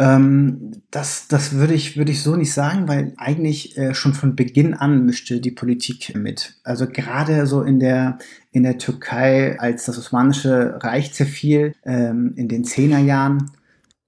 Ähm, 0.00 0.80
das 0.90 1.28
das 1.28 1.52
würde 1.52 1.74
ich, 1.74 1.98
würde 1.98 2.10
ich 2.10 2.22
so 2.22 2.34
nicht 2.34 2.54
sagen, 2.54 2.88
weil 2.88 3.12
eigentlich 3.18 3.76
äh, 3.76 3.92
schon 3.92 4.14
von 4.14 4.34
Beginn 4.34 4.72
an 4.72 5.04
mischte 5.04 5.42
die 5.42 5.50
Politik 5.50 6.16
mit. 6.16 6.54
Also 6.64 6.86
gerade 6.86 7.46
so 7.46 7.62
in 7.62 7.80
der, 7.80 8.18
in 8.50 8.62
der 8.62 8.78
Türkei, 8.78 9.60
als 9.60 9.84
das 9.84 9.98
Osmanische 9.98 10.78
Reich 10.82 11.12
zerfiel, 11.12 11.74
ähm, 11.84 12.32
in 12.36 12.48
den 12.48 12.64
Zehnerjahren, 12.64 13.50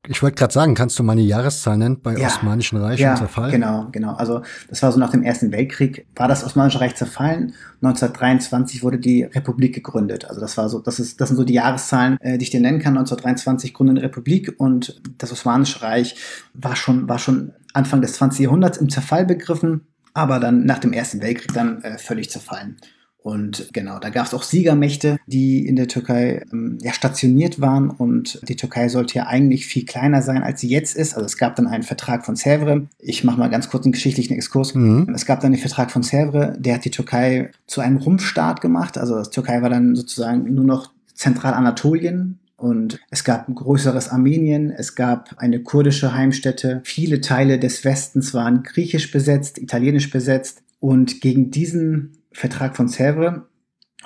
ich 0.08 0.20
wollte 0.20 0.34
gerade 0.34 0.52
sagen, 0.52 0.74
kannst 0.74 0.98
du 0.98 1.04
mal 1.04 1.12
eine 1.12 1.22
Jahreszahl 1.22 1.76
nennen 1.76 2.00
bei 2.02 2.16
ja, 2.16 2.26
Osmanischen 2.26 2.76
Reich 2.78 2.98
ja, 2.98 3.14
zerfallen? 3.14 3.52
Genau, 3.52 3.86
genau. 3.92 4.14
Also 4.14 4.42
das 4.68 4.82
war 4.82 4.90
so 4.90 4.98
nach 4.98 5.12
dem 5.12 5.22
Ersten 5.22 5.52
Weltkrieg, 5.52 6.06
war 6.16 6.26
das 6.26 6.42
Osmanische 6.42 6.80
Reich 6.80 6.96
zerfallen. 6.96 7.54
1923 7.82 8.82
wurde 8.82 8.98
die 8.98 9.22
Republik 9.22 9.76
gegründet. 9.76 10.24
Also 10.24 10.40
das 10.40 10.56
war 10.56 10.68
so, 10.68 10.80
das 10.80 10.98
ist, 10.98 11.20
das 11.20 11.28
sind 11.28 11.36
so 11.36 11.44
die 11.44 11.54
Jahreszahlen, 11.54 12.18
äh, 12.20 12.36
die 12.36 12.44
ich 12.44 12.50
dir 12.50 12.60
nennen 12.60 12.80
kann. 12.80 12.94
1923 12.94 13.72
gründet 13.74 13.98
eine 13.98 14.06
Republik 14.06 14.52
und 14.58 15.00
das 15.18 15.30
Osmanische 15.30 15.82
Reich 15.82 16.16
war 16.52 16.74
schon, 16.74 17.08
war 17.08 17.20
schon 17.20 17.52
Anfang 17.72 18.00
des 18.00 18.14
20. 18.14 18.40
Jahrhunderts 18.40 18.78
im 18.78 18.90
Zerfall 18.90 19.24
begriffen, 19.24 19.86
aber 20.14 20.40
dann 20.40 20.64
nach 20.64 20.80
dem 20.80 20.92
Ersten 20.92 21.22
Weltkrieg 21.22 21.54
dann 21.54 21.80
äh, 21.82 21.96
völlig 21.98 22.28
zerfallen. 22.28 22.76
Und 23.22 23.68
genau, 23.72 23.98
da 23.98 24.10
gab 24.10 24.26
es 24.26 24.34
auch 24.34 24.42
Siegermächte, 24.42 25.18
die 25.26 25.66
in 25.66 25.76
der 25.76 25.86
Türkei 25.88 26.44
ähm, 26.52 26.78
ja, 26.82 26.92
stationiert 26.92 27.60
waren. 27.60 27.90
Und 27.90 28.40
die 28.48 28.56
Türkei 28.56 28.88
sollte 28.88 29.14
ja 29.14 29.26
eigentlich 29.26 29.66
viel 29.66 29.84
kleiner 29.84 30.22
sein, 30.22 30.42
als 30.42 30.60
sie 30.60 30.68
jetzt 30.68 30.96
ist. 30.96 31.14
Also 31.14 31.26
es 31.26 31.36
gab 31.36 31.54
dann 31.56 31.68
einen 31.68 31.84
Vertrag 31.84 32.26
von 32.26 32.34
Sèvres. 32.34 32.86
Ich 32.98 33.22
mache 33.22 33.38
mal 33.38 33.48
ganz 33.48 33.70
kurz 33.70 33.84
einen 33.84 33.92
geschichtlichen 33.92 34.34
Exkurs. 34.34 34.74
Mhm. 34.74 35.12
Es 35.14 35.24
gab 35.24 35.40
dann 35.40 35.52
den 35.52 35.60
Vertrag 35.60 35.90
von 35.90 36.02
Sèvres, 36.02 36.56
der 36.58 36.74
hat 36.74 36.84
die 36.84 36.90
Türkei 36.90 37.50
zu 37.66 37.80
einem 37.80 37.98
Rumpfstaat 37.98 38.60
gemacht. 38.60 38.98
Also 38.98 39.22
die 39.22 39.30
Türkei 39.30 39.62
war 39.62 39.70
dann 39.70 39.94
sozusagen 39.94 40.52
nur 40.52 40.64
noch 40.64 40.90
Zentralanatolien, 41.14 42.38
und 42.62 43.00
es 43.10 43.24
gab 43.24 43.48
ein 43.48 43.56
größeres 43.56 44.08
Armenien, 44.10 44.70
es 44.70 44.94
gab 44.94 45.34
eine 45.38 45.64
kurdische 45.64 46.14
Heimstätte. 46.14 46.80
Viele 46.84 47.20
Teile 47.20 47.58
des 47.58 47.84
Westens 47.84 48.34
waren 48.34 48.62
griechisch 48.62 49.10
besetzt, 49.10 49.58
italienisch 49.58 50.10
besetzt. 50.10 50.62
Und 50.78 51.20
gegen 51.20 51.50
diesen 51.50 52.21
Vertrag 52.32 52.76
von 52.76 52.88
Sèvres 52.88 53.42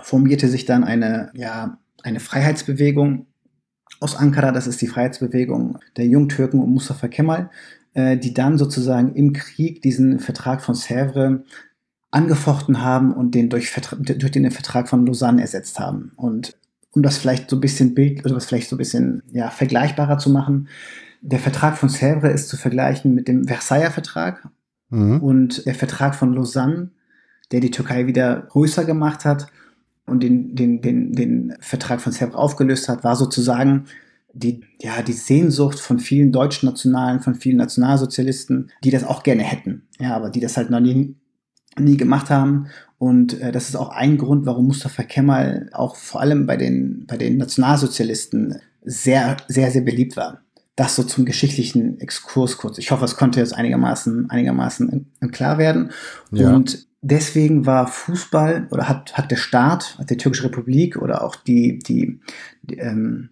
formierte 0.02 0.48
sich 0.48 0.64
dann 0.64 0.84
eine, 0.84 1.30
ja, 1.34 1.78
eine 2.02 2.20
Freiheitsbewegung 2.20 3.26
aus 4.00 4.16
Ankara, 4.16 4.52
das 4.52 4.66
ist 4.66 4.80
die 4.82 4.88
Freiheitsbewegung 4.88 5.78
der 5.96 6.06
Jungtürken 6.06 6.60
um 6.60 6.72
Mustafa 6.72 7.08
Kemal, 7.08 7.50
äh, 7.94 8.16
die 8.16 8.34
dann 8.34 8.58
sozusagen 8.58 9.14
im 9.14 9.32
Krieg 9.32 9.82
diesen 9.82 10.18
Vertrag 10.18 10.62
von 10.62 10.74
Sèvres 10.74 11.40
angefochten 12.10 12.82
haben 12.82 13.12
und 13.12 13.34
den 13.34 13.48
durch, 13.48 13.72
durch 13.72 14.32
den 14.32 14.50
Vertrag 14.50 14.88
von 14.88 15.06
Lausanne 15.06 15.42
ersetzt 15.42 15.78
haben. 15.78 16.12
Und 16.16 16.56
um 16.92 17.02
das 17.02 17.18
vielleicht 17.18 17.50
so 17.50 17.56
ein 17.56 17.60
bisschen 17.60 17.94
Bild 17.94 18.24
oder 18.24 18.36
was 18.36 18.46
vielleicht 18.46 18.68
so 18.68 18.76
ein 18.76 18.78
bisschen 18.78 19.22
ja, 19.32 19.50
vergleichbarer 19.50 20.18
zu 20.18 20.30
machen, 20.30 20.68
der 21.20 21.38
Vertrag 21.38 21.76
von 21.76 21.88
Sèvres 21.88 22.30
ist 22.30 22.48
zu 22.48 22.56
vergleichen 22.56 23.14
mit 23.14 23.28
dem 23.28 23.46
Versailler 23.46 23.90
Vertrag 23.90 24.48
mhm. 24.90 25.20
und 25.20 25.66
der 25.66 25.74
Vertrag 25.74 26.14
von 26.14 26.32
Lausanne 26.32 26.90
der 27.52 27.60
die 27.60 27.70
Türkei 27.70 28.06
wieder 28.06 28.46
größer 28.50 28.84
gemacht 28.84 29.24
hat 29.24 29.46
und 30.06 30.22
den, 30.22 30.54
den, 30.54 30.80
den, 30.80 31.12
den 31.12 31.54
Vertrag 31.60 32.00
von 32.00 32.12
Serbien 32.12 32.36
aufgelöst 32.36 32.88
hat, 32.88 33.04
war 33.04 33.16
sozusagen 33.16 33.86
die, 34.32 34.60
ja, 34.80 35.02
die 35.02 35.12
Sehnsucht 35.12 35.80
von 35.80 35.98
vielen 35.98 36.30
deutschen 36.30 36.68
Nationalen, 36.68 37.20
von 37.20 37.34
vielen 37.34 37.56
Nationalsozialisten, 37.56 38.70
die 38.84 38.90
das 38.90 39.04
auch 39.04 39.22
gerne 39.22 39.42
hätten, 39.42 39.86
ja, 39.98 40.14
aber 40.14 40.30
die 40.30 40.40
das 40.40 40.56
halt 40.56 40.70
noch 40.70 40.80
nie, 40.80 41.16
nie 41.78 41.96
gemacht 41.96 42.30
haben. 42.30 42.66
Und 42.98 43.40
äh, 43.40 43.52
das 43.52 43.68
ist 43.68 43.76
auch 43.76 43.90
ein 43.90 44.18
Grund, 44.18 44.46
warum 44.46 44.66
Mustafa 44.66 45.02
Kemal 45.02 45.70
auch 45.72 45.96
vor 45.96 46.20
allem 46.20 46.46
bei 46.46 46.56
den, 46.56 47.06
bei 47.06 47.16
den 47.16 47.38
Nationalsozialisten 47.38 48.60
sehr, 48.82 49.36
sehr, 49.48 49.70
sehr 49.70 49.82
beliebt 49.82 50.16
war. 50.16 50.42
Das 50.76 50.94
so 50.94 51.02
zum 51.02 51.24
geschichtlichen 51.24 51.98
Exkurs 52.00 52.58
kurz. 52.58 52.76
Ich 52.76 52.90
hoffe, 52.90 53.06
es 53.06 53.16
konnte 53.16 53.40
jetzt 53.40 53.54
einigermaßen, 53.54 54.28
einigermaßen 54.28 55.10
klar 55.32 55.56
werden. 55.56 55.90
Ja. 56.30 56.54
Und 56.54 56.85
deswegen 57.00 57.66
war 57.66 57.86
Fußball 57.86 58.68
oder 58.70 58.88
hat, 58.88 59.16
hat 59.16 59.30
der 59.30 59.36
Staat, 59.36 59.98
hat 59.98 60.10
die 60.10 60.16
Türkische 60.16 60.44
Republik 60.44 60.96
oder 60.96 61.22
auch 61.22 61.36
die, 61.36 61.78
die, 61.78 62.20
die, 62.62 62.78
ähm, 62.78 63.30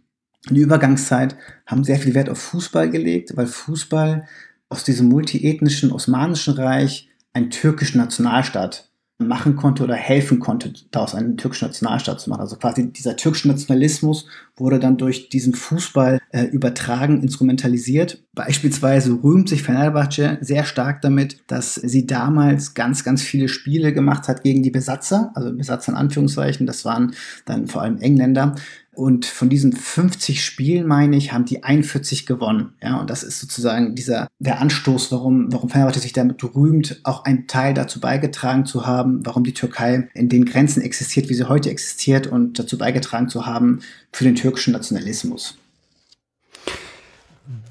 die 0.50 0.60
Übergangszeit 0.60 1.36
haben 1.66 1.84
sehr 1.84 1.98
viel 1.98 2.14
Wert 2.14 2.28
auf 2.28 2.38
Fußball 2.38 2.90
gelegt, 2.90 3.36
weil 3.36 3.46
Fußball 3.46 4.26
aus 4.68 4.84
diesem 4.84 5.08
multiethnischen 5.08 5.92
Osmanischen 5.92 6.54
Reich 6.54 7.08
einen 7.32 7.50
türkischen 7.50 7.98
Nationalstaat 7.98 8.90
machen 9.18 9.54
konnte 9.54 9.84
oder 9.84 9.94
helfen 9.94 10.40
konnte, 10.40 10.72
daraus 10.90 11.14
einen 11.14 11.36
türkischen 11.36 11.68
Nationalstaat 11.68 12.20
zu 12.20 12.30
machen. 12.30 12.40
Also 12.40 12.56
quasi 12.56 12.92
dieser 12.92 13.16
türkische 13.16 13.46
Nationalismus 13.46 14.26
wurde 14.56 14.80
dann 14.80 14.96
durch 14.96 15.28
diesen 15.28 15.54
Fußball 15.54 16.20
äh, 16.30 16.44
übertragen, 16.46 17.22
instrumentalisiert. 17.22 18.24
Beispielsweise 18.34 19.12
rühmt 19.22 19.48
sich 19.48 19.62
Fenerbahce 19.62 20.38
sehr 20.40 20.64
stark 20.64 21.00
damit, 21.00 21.42
dass 21.46 21.76
sie 21.76 22.06
damals 22.06 22.74
ganz, 22.74 23.04
ganz 23.04 23.22
viele 23.22 23.48
Spiele 23.48 23.92
gemacht 23.92 24.26
hat 24.26 24.42
gegen 24.42 24.64
die 24.64 24.70
Besatzer, 24.70 25.30
also 25.34 25.54
Besatzer 25.56 25.92
in 25.92 25.98
Anführungszeichen, 25.98 26.66
das 26.66 26.84
waren 26.84 27.14
dann 27.46 27.68
vor 27.68 27.82
allem 27.82 27.98
Engländer, 27.98 28.56
und 28.96 29.26
von 29.26 29.48
diesen 29.48 29.72
50 29.72 30.44
Spielen, 30.44 30.86
meine 30.86 31.16
ich, 31.16 31.32
haben 31.32 31.44
die 31.44 31.62
41 31.62 32.26
gewonnen. 32.26 32.74
Ja, 32.82 32.96
und 32.96 33.10
das 33.10 33.22
ist 33.22 33.40
sozusagen 33.40 33.94
dieser, 33.94 34.28
der 34.38 34.60
Anstoß, 34.60 35.12
warum, 35.12 35.52
warum 35.52 35.70
Fenerbahce 35.70 36.00
sich 36.00 36.12
damit 36.12 36.42
rühmt, 36.54 37.00
auch 37.04 37.24
einen 37.24 37.46
Teil 37.46 37.74
dazu 37.74 38.00
beigetragen 38.00 38.66
zu 38.66 38.86
haben, 38.86 39.24
warum 39.24 39.44
die 39.44 39.54
Türkei 39.54 40.08
in 40.14 40.28
den 40.28 40.44
Grenzen 40.44 40.82
existiert, 40.82 41.28
wie 41.28 41.34
sie 41.34 41.48
heute 41.48 41.70
existiert 41.70 42.26
und 42.26 42.58
dazu 42.58 42.78
beigetragen 42.78 43.28
zu 43.28 43.46
haben 43.46 43.80
für 44.12 44.24
den 44.24 44.34
türkischen 44.34 44.72
Nationalismus. 44.72 45.56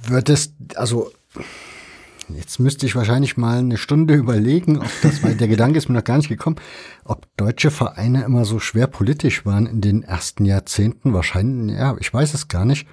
Wird 0.07 0.29
es, 0.29 0.53
also, 0.75 1.11
Jetzt 2.29 2.59
müsste 2.59 2.85
ich 2.85 2.95
wahrscheinlich 2.95 3.37
mal 3.37 3.59
eine 3.59 3.77
Stunde 3.77 4.13
überlegen, 4.15 4.79
ob 4.79 4.89
das, 5.01 5.23
weil 5.23 5.35
der 5.35 5.47
Gedanke 5.47 5.77
ist 5.77 5.89
mir 5.89 5.95
noch 5.95 6.03
gar 6.03 6.17
nicht 6.17 6.29
gekommen, 6.29 6.57
ob 7.03 7.27
deutsche 7.37 7.71
Vereine 7.71 8.23
immer 8.23 8.45
so 8.45 8.59
schwer 8.59 8.87
politisch 8.87 9.45
waren 9.45 9.65
in 9.65 9.81
den 9.81 10.03
ersten 10.03 10.45
Jahrzehnten. 10.45 11.13
Wahrscheinlich, 11.13 11.77
ja, 11.77 11.95
ich 11.99 12.13
weiß 12.13 12.33
es 12.33 12.47
gar 12.47 12.65
nicht. 12.65 12.87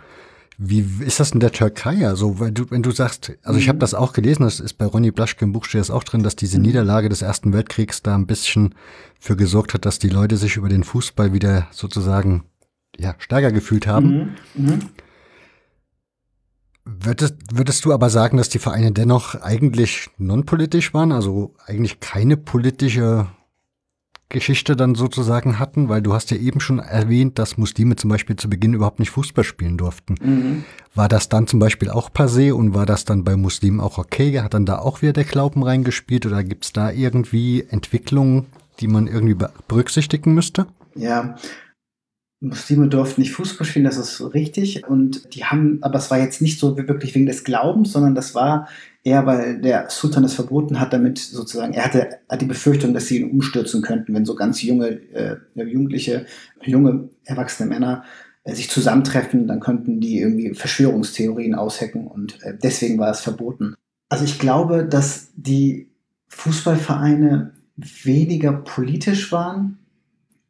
Wie 0.62 0.86
ist 1.00 1.20
das 1.20 1.30
in 1.30 1.40
der 1.40 1.52
Türkei? 1.52 2.06
Also, 2.06 2.38
wenn 2.38 2.52
du, 2.52 2.70
wenn 2.70 2.82
du 2.82 2.90
sagst, 2.90 3.32
also 3.42 3.58
ich 3.58 3.68
habe 3.68 3.76
mhm. 3.76 3.80
das 3.80 3.94
auch 3.94 4.12
gelesen, 4.12 4.42
das 4.42 4.60
ist 4.60 4.74
bei 4.74 4.84
Ronny 4.84 5.10
Blaschke 5.10 5.46
im 5.46 5.52
Buch 5.52 5.64
steht 5.64 5.80
das 5.80 5.90
auch 5.90 6.04
drin, 6.04 6.22
dass 6.22 6.36
diese 6.36 6.58
mhm. 6.58 6.66
Niederlage 6.66 7.08
des 7.08 7.22
Ersten 7.22 7.54
Weltkriegs 7.54 8.02
da 8.02 8.14
ein 8.14 8.26
bisschen 8.26 8.74
für 9.18 9.36
gesorgt 9.36 9.72
hat, 9.72 9.86
dass 9.86 9.98
die 9.98 10.10
Leute 10.10 10.36
sich 10.36 10.56
über 10.56 10.68
den 10.68 10.84
Fußball 10.84 11.32
wieder 11.32 11.66
sozusagen 11.70 12.44
ja, 12.98 13.14
stärker 13.18 13.52
gefühlt 13.52 13.86
haben. 13.86 14.36
Mhm. 14.54 14.66
Mhm. 14.66 14.78
Würdest, 16.98 17.34
würdest 17.52 17.84
du 17.84 17.92
aber 17.92 18.10
sagen, 18.10 18.36
dass 18.36 18.48
die 18.48 18.58
Vereine 18.58 18.92
dennoch 18.92 19.34
eigentlich 19.36 20.10
nonpolitisch 20.18 20.92
waren, 20.92 21.12
also 21.12 21.54
eigentlich 21.66 22.00
keine 22.00 22.36
politische 22.36 23.28
Geschichte 24.30 24.76
dann 24.76 24.94
sozusagen 24.94 25.58
hatten, 25.58 25.88
weil 25.88 26.02
du 26.02 26.14
hast 26.14 26.30
ja 26.30 26.36
eben 26.36 26.60
schon 26.60 26.78
erwähnt, 26.78 27.38
dass 27.38 27.58
Muslime 27.58 27.96
zum 27.96 28.10
Beispiel 28.10 28.36
zu 28.36 28.48
Beginn 28.48 28.74
überhaupt 28.74 29.00
nicht 29.00 29.10
Fußball 29.10 29.44
spielen 29.44 29.76
durften. 29.76 30.14
Mhm. 30.22 30.64
War 30.94 31.08
das 31.08 31.28
dann 31.28 31.46
zum 31.46 31.58
Beispiel 31.58 31.90
auch 31.90 32.10
passé 32.10 32.52
und 32.52 32.72
war 32.72 32.86
das 32.86 33.04
dann 33.04 33.24
bei 33.24 33.36
Muslimen 33.36 33.80
auch 33.80 33.98
okay? 33.98 34.40
Hat 34.40 34.54
dann 34.54 34.66
da 34.66 34.78
auch 34.78 35.02
wieder 35.02 35.12
der 35.12 35.24
Glauben 35.24 35.62
reingespielt 35.62 36.26
oder 36.26 36.44
gibt 36.44 36.64
es 36.64 36.72
da 36.72 36.90
irgendwie 36.90 37.64
Entwicklungen, 37.68 38.46
die 38.78 38.88
man 38.88 39.06
irgendwie 39.08 39.36
berücksichtigen 39.68 40.32
müsste? 40.32 40.66
Ja, 40.94 41.36
Muslime 42.40 42.88
durften 42.88 43.20
nicht 43.20 43.32
Fußball 43.32 43.66
spielen, 43.66 43.84
das 43.84 43.98
ist 43.98 44.20
richtig. 44.32 44.88
Und 44.88 45.34
die 45.34 45.44
haben, 45.44 45.78
aber 45.82 45.98
es 45.98 46.10
war 46.10 46.18
jetzt 46.18 46.40
nicht 46.40 46.58
so 46.58 46.76
wirklich 46.76 47.14
wegen 47.14 47.26
des 47.26 47.44
Glaubens, 47.44 47.92
sondern 47.92 48.14
das 48.14 48.34
war 48.34 48.66
eher, 49.04 49.26
weil 49.26 49.60
der 49.60 49.90
Sultan 49.90 50.24
es 50.24 50.34
verboten 50.34 50.80
hat, 50.80 50.92
damit 50.92 51.18
sozusagen, 51.18 51.74
er 51.74 51.84
hatte 51.84 52.08
hat 52.28 52.40
die 52.40 52.46
Befürchtung, 52.46 52.94
dass 52.94 53.06
sie 53.06 53.20
ihn 53.20 53.30
umstürzen 53.30 53.82
könnten, 53.82 54.14
wenn 54.14 54.24
so 54.24 54.34
ganz 54.34 54.62
junge, 54.62 55.00
äh, 55.12 55.36
Jugendliche, 55.54 56.26
junge, 56.62 57.10
erwachsene 57.24 57.68
Männer 57.68 58.04
äh, 58.44 58.54
sich 58.54 58.70
zusammentreffen, 58.70 59.46
dann 59.46 59.60
könnten 59.60 60.00
die 60.00 60.18
irgendwie 60.18 60.54
Verschwörungstheorien 60.54 61.54
aushecken 61.54 62.06
und 62.06 62.42
äh, 62.42 62.56
deswegen 62.60 62.98
war 62.98 63.10
es 63.10 63.20
verboten. 63.20 63.74
Also 64.08 64.24
ich 64.24 64.38
glaube, 64.38 64.86
dass 64.86 65.28
die 65.36 65.90
Fußballvereine 66.28 67.52
weniger 67.76 68.52
politisch 68.52 69.30
waren, 69.30 69.78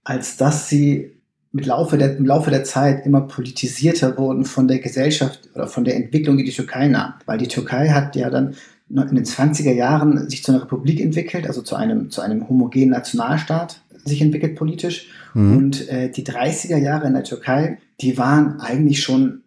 als 0.04 0.36
dass 0.36 0.68
sie 0.68 1.19
mit 1.52 1.66
Laufe 1.66 1.98
der, 1.98 2.16
im 2.16 2.26
Laufe 2.26 2.50
der 2.50 2.64
Zeit 2.64 3.04
immer 3.06 3.22
politisierter 3.22 4.16
wurden 4.16 4.44
von 4.44 4.68
der 4.68 4.78
Gesellschaft 4.78 5.40
oder 5.54 5.66
von 5.66 5.84
der 5.84 5.96
Entwicklung, 5.96 6.36
die 6.36 6.44
die 6.44 6.52
Türkei 6.52 6.86
nahm. 6.88 7.14
Weil 7.26 7.38
die 7.38 7.48
Türkei 7.48 7.88
hat 7.88 8.14
ja 8.14 8.30
dann 8.30 8.54
in 8.88 9.14
den 9.14 9.24
20er 9.24 9.72
Jahren 9.72 10.28
sich 10.28 10.42
zu 10.42 10.52
einer 10.52 10.62
Republik 10.62 11.00
entwickelt, 11.00 11.46
also 11.46 11.62
zu 11.62 11.76
einem, 11.76 12.10
zu 12.10 12.20
einem 12.20 12.48
homogenen 12.48 12.90
Nationalstaat 12.90 13.80
sich 14.04 14.20
entwickelt 14.20 14.56
politisch. 14.56 15.08
Mhm. 15.34 15.56
Und 15.56 15.88
äh, 15.88 16.10
die 16.10 16.24
30er 16.24 16.76
Jahre 16.76 17.06
in 17.06 17.14
der 17.14 17.24
Türkei, 17.24 17.78
die 18.00 18.16
waren 18.18 18.60
eigentlich 18.60 19.02
schon 19.02 19.39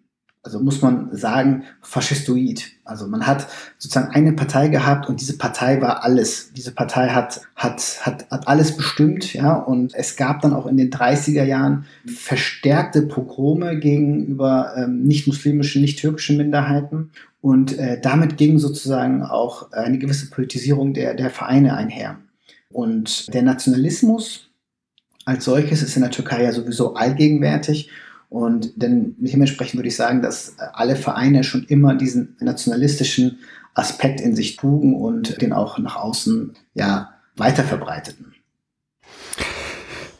also 0.44 0.60
muss 0.60 0.82
man 0.82 1.16
sagen, 1.16 1.64
faschistoid. 1.82 2.72
Also 2.84 3.08
man 3.08 3.26
hat 3.26 3.48
sozusagen 3.78 4.14
eine 4.14 4.34
Partei 4.34 4.68
gehabt 4.68 5.08
und 5.08 5.22
diese 5.22 5.38
Partei 5.38 5.82
war 5.82 6.04
alles. 6.04 6.52
Diese 6.52 6.74
Partei 6.74 7.08
hat, 7.10 7.42
hat, 7.56 7.82
hat, 8.02 8.30
hat 8.30 8.48
alles 8.48 8.76
bestimmt, 8.76 9.34
ja, 9.34 9.54
und 9.54 9.96
es 9.96 10.18
gab 10.18 10.42
dann 10.42 10.54
auch 10.54 10.68
in 10.68 10.76
den 10.76 10.92
30er 10.92 11.46
Jahren 11.46 11.86
verstärkte 12.06 13.04
Pogrome 13.04 13.80
gegenüber 13.80 14.74
ähm, 14.76 15.04
nicht-muslimischen, 15.04 15.82
nicht-türkischen 15.82 16.36
Minderheiten. 16.36 17.12
Und 17.40 17.78
äh, 17.80 18.00
damit 18.02 18.36
ging 18.36 18.60
sozusagen 18.60 19.24
auch 19.24 19.72
eine 19.72 19.98
gewisse 19.98 20.30
Politisierung 20.30 20.94
der, 20.94 21.14
der 21.14 21.30
Vereine 21.30 21.76
einher. 21.78 22.18
Und 22.70 23.34
der 23.34 23.44
Nationalismus 23.44 24.50
als 25.26 25.46
solches 25.46 25.82
ist 25.84 25.96
in 25.96 26.02
der 26.02 26.12
Türkei 26.12 26.44
ja 26.44 26.52
sowieso 26.52 26.96
allgegenwärtig. 26.96 27.90
Und 28.34 28.82
denn 28.82 29.14
dementsprechend 29.20 29.76
würde 29.78 29.90
ich 29.90 29.96
sagen, 29.96 30.24
dass 30.24 30.58
alle 30.58 30.96
Vereine 30.96 31.44
schon 31.44 31.66
immer 31.66 31.94
diesen 31.94 32.36
nationalistischen 32.40 33.38
Aspekt 33.76 34.20
in 34.20 34.36
sich 34.36 34.56
trugen 34.56 34.96
und 34.96 35.40
den 35.40 35.54
auch 35.54 35.78
nach 35.78 35.98
außen 35.98 36.54
ja 36.74 37.12
weiter 37.36 37.64
verbreiteten. 37.64 38.34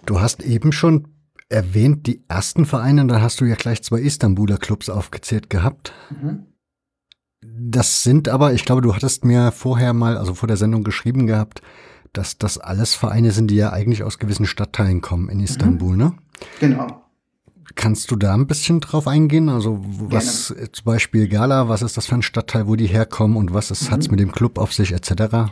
Du 0.06 0.22
hast 0.22 0.44
eben 0.44 0.72
schon 0.72 1.08
erwähnt, 1.50 2.06
die 2.06 2.24
ersten 2.28 2.68
Vereine, 2.68 3.08
da 3.08 3.20
hast 3.20 3.42
du 3.42 3.46
ja 3.46 3.56
gleich 3.56 3.82
zwei 3.82 4.00
Istanbuler 4.02 4.60
Clubs 4.60 4.90
aufgezählt 4.90 5.50
gehabt. 5.50 5.92
Mhm. 6.12 6.46
Das 7.42 8.04
sind 8.04 8.30
aber, 8.30 8.54
ich 8.54 8.64
glaube, 8.64 8.84
du 8.84 8.94
hattest 8.94 9.26
mir 9.26 9.52
vorher 9.52 9.94
mal, 9.94 10.20
also 10.20 10.36
vor 10.36 10.46
der 10.46 10.58
Sendung 10.58 10.84
geschrieben 10.84 11.26
gehabt, 11.26 11.64
dass 12.12 12.38
das 12.38 12.60
alles 12.60 12.94
Vereine 12.94 13.32
sind, 13.32 13.50
die 13.50 13.56
ja 13.56 13.74
eigentlich 13.74 14.04
aus 14.04 14.20
gewissen 14.20 14.46
Stadtteilen 14.46 15.02
kommen 15.02 15.30
in 15.30 15.40
Istanbul, 15.40 15.94
mhm. 15.94 15.98
ne? 15.98 16.14
Genau. 16.60 17.03
Kannst 17.76 18.12
du 18.12 18.16
da 18.16 18.34
ein 18.34 18.48
bisschen 18.48 18.80
drauf 18.80 19.08
eingehen? 19.08 19.50
Also 19.50 19.80
was 19.82 20.54
Gerne. 20.54 20.72
zum 20.72 20.86
Beispiel 20.86 21.28
Gala, 21.28 21.70
was 21.70 21.82
ist 21.82 21.98
das 21.98 22.08
für 22.08 22.16
ein 22.16 22.22
Stadtteil, 22.22 22.68
wo 22.68 22.76
die 22.76 22.88
herkommen 22.88 23.38
und 23.38 23.54
was 23.54 23.70
mhm. 23.70 23.92
hat 23.92 24.02
es 24.02 24.12
mit 24.12 24.20
dem 24.20 24.32
Club 24.32 24.58
auf 24.58 24.74
sich 24.74 24.92
etc.? 24.92 25.52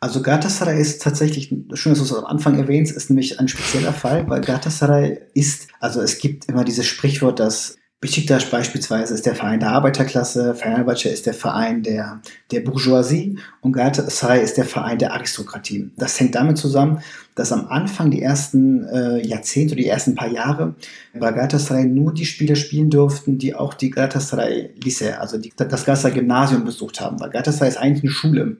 Also 0.00 0.22
Galatasaray 0.22 0.80
ist 0.80 1.02
tatsächlich, 1.02 1.48
schön, 1.74 1.92
dass 1.92 1.98
du 1.98 2.04
es 2.04 2.14
am 2.14 2.24
Anfang 2.24 2.56
erwähnst, 2.56 2.96
ist 2.96 3.10
nämlich 3.10 3.40
ein 3.40 3.48
spezieller 3.48 3.92
Fall, 3.92 4.28
weil 4.28 4.40
Galatasaray 4.40 5.18
ist, 5.34 5.68
also 5.80 6.00
es 6.00 6.18
gibt 6.18 6.44
immer 6.48 6.62
dieses 6.62 6.86
Sprichwort, 6.86 7.40
dass 7.40 7.78
Besiktas 8.00 8.48
beispielsweise 8.48 9.12
ist 9.12 9.26
der 9.26 9.34
Verein 9.34 9.58
der 9.58 9.70
Arbeiterklasse, 9.70 10.54
Fenerbahce 10.54 11.08
ist 11.08 11.26
der 11.26 11.34
Verein 11.34 11.82
der, 11.82 12.20
der 12.52 12.60
Bourgeoisie 12.60 13.36
und 13.60 13.72
Galatasaray 13.72 14.40
ist 14.40 14.56
der 14.56 14.66
Verein 14.66 14.98
der 14.98 15.14
Aristokratie. 15.14 15.90
Das 15.96 16.20
hängt 16.20 16.36
damit 16.36 16.58
zusammen, 16.58 17.00
dass 17.34 17.50
am 17.50 17.66
Anfang 17.66 18.12
die 18.12 18.22
ersten 18.22 18.84
äh, 18.84 19.26
Jahrzehnte, 19.26 19.74
die 19.74 19.88
ersten 19.88 20.14
paar 20.14 20.30
Jahre 20.30 20.76
bei 21.12 21.32
Galatasaray 21.32 21.86
nur 21.86 22.14
die 22.14 22.24
Spieler 22.24 22.54
spielen 22.54 22.88
durften, 22.88 23.36
die 23.36 23.56
auch 23.56 23.74
die 23.74 23.90
Galatasaray 23.90 24.74
Lycée, 24.80 25.14
also 25.14 25.36
die, 25.36 25.52
das 25.56 25.84
Galatasaray 25.84 26.14
Gymnasium 26.14 26.64
besucht 26.64 27.00
haben. 27.00 27.18
Weil 27.18 27.30
Galatasaray 27.30 27.68
ist 27.68 27.78
eigentlich 27.78 28.04
eine 28.04 28.12
Schule 28.12 28.56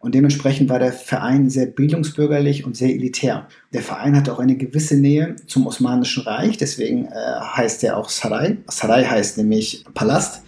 und 0.00 0.14
dementsprechend 0.14 0.68
war 0.68 0.78
der 0.78 0.92
Verein 0.92 1.50
sehr 1.50 1.66
bildungsbürgerlich 1.66 2.64
und 2.64 2.76
sehr 2.76 2.90
elitär. 2.90 3.48
Der 3.72 3.82
Verein 3.82 4.16
hatte 4.16 4.32
auch 4.32 4.38
eine 4.38 4.56
gewisse 4.56 4.96
Nähe 4.96 5.34
zum 5.46 5.66
Osmanischen 5.66 6.22
Reich, 6.22 6.56
deswegen 6.56 7.06
äh, 7.06 7.10
heißt 7.40 7.82
er 7.84 7.96
auch 7.96 8.08
Saray. 8.08 8.58
Saray 8.68 9.04
heißt 9.04 9.38
nämlich 9.38 9.84
Palast. 9.94 10.42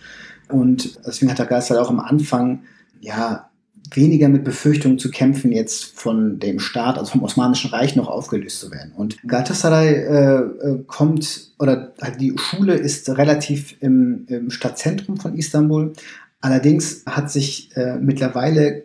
Und 0.48 0.98
deswegen 1.06 1.30
hat 1.30 1.38
der 1.38 1.46
Geist 1.46 1.70
halt 1.70 1.80
auch 1.80 1.90
am 1.90 2.00
Anfang 2.00 2.60
ja 3.00 3.50
weniger 3.92 4.28
mit 4.28 4.44
Befürchtungen 4.44 4.98
zu 4.98 5.10
kämpfen, 5.10 5.50
jetzt 5.50 5.98
von 5.98 6.38
dem 6.38 6.60
Staat, 6.60 6.96
also 6.96 7.12
vom 7.12 7.24
Osmanischen 7.24 7.70
Reich 7.70 7.96
noch 7.96 8.08
aufgelöst 8.08 8.60
zu 8.60 8.70
werden. 8.70 8.92
Und 8.96 9.16
Galatasaray 9.26 9.94
äh, 9.94 10.36
äh, 10.38 10.84
kommt, 10.86 11.52
oder 11.58 11.92
halt 12.00 12.20
die 12.20 12.34
Schule 12.36 12.74
ist 12.74 13.08
relativ 13.10 13.76
im, 13.80 14.26
im 14.28 14.50
Stadtzentrum 14.50 15.16
von 15.16 15.34
Istanbul. 15.34 15.92
Allerdings 16.40 17.02
hat 17.06 17.30
sich 17.32 17.74
äh, 17.76 17.96
mittlerweile 17.96 18.84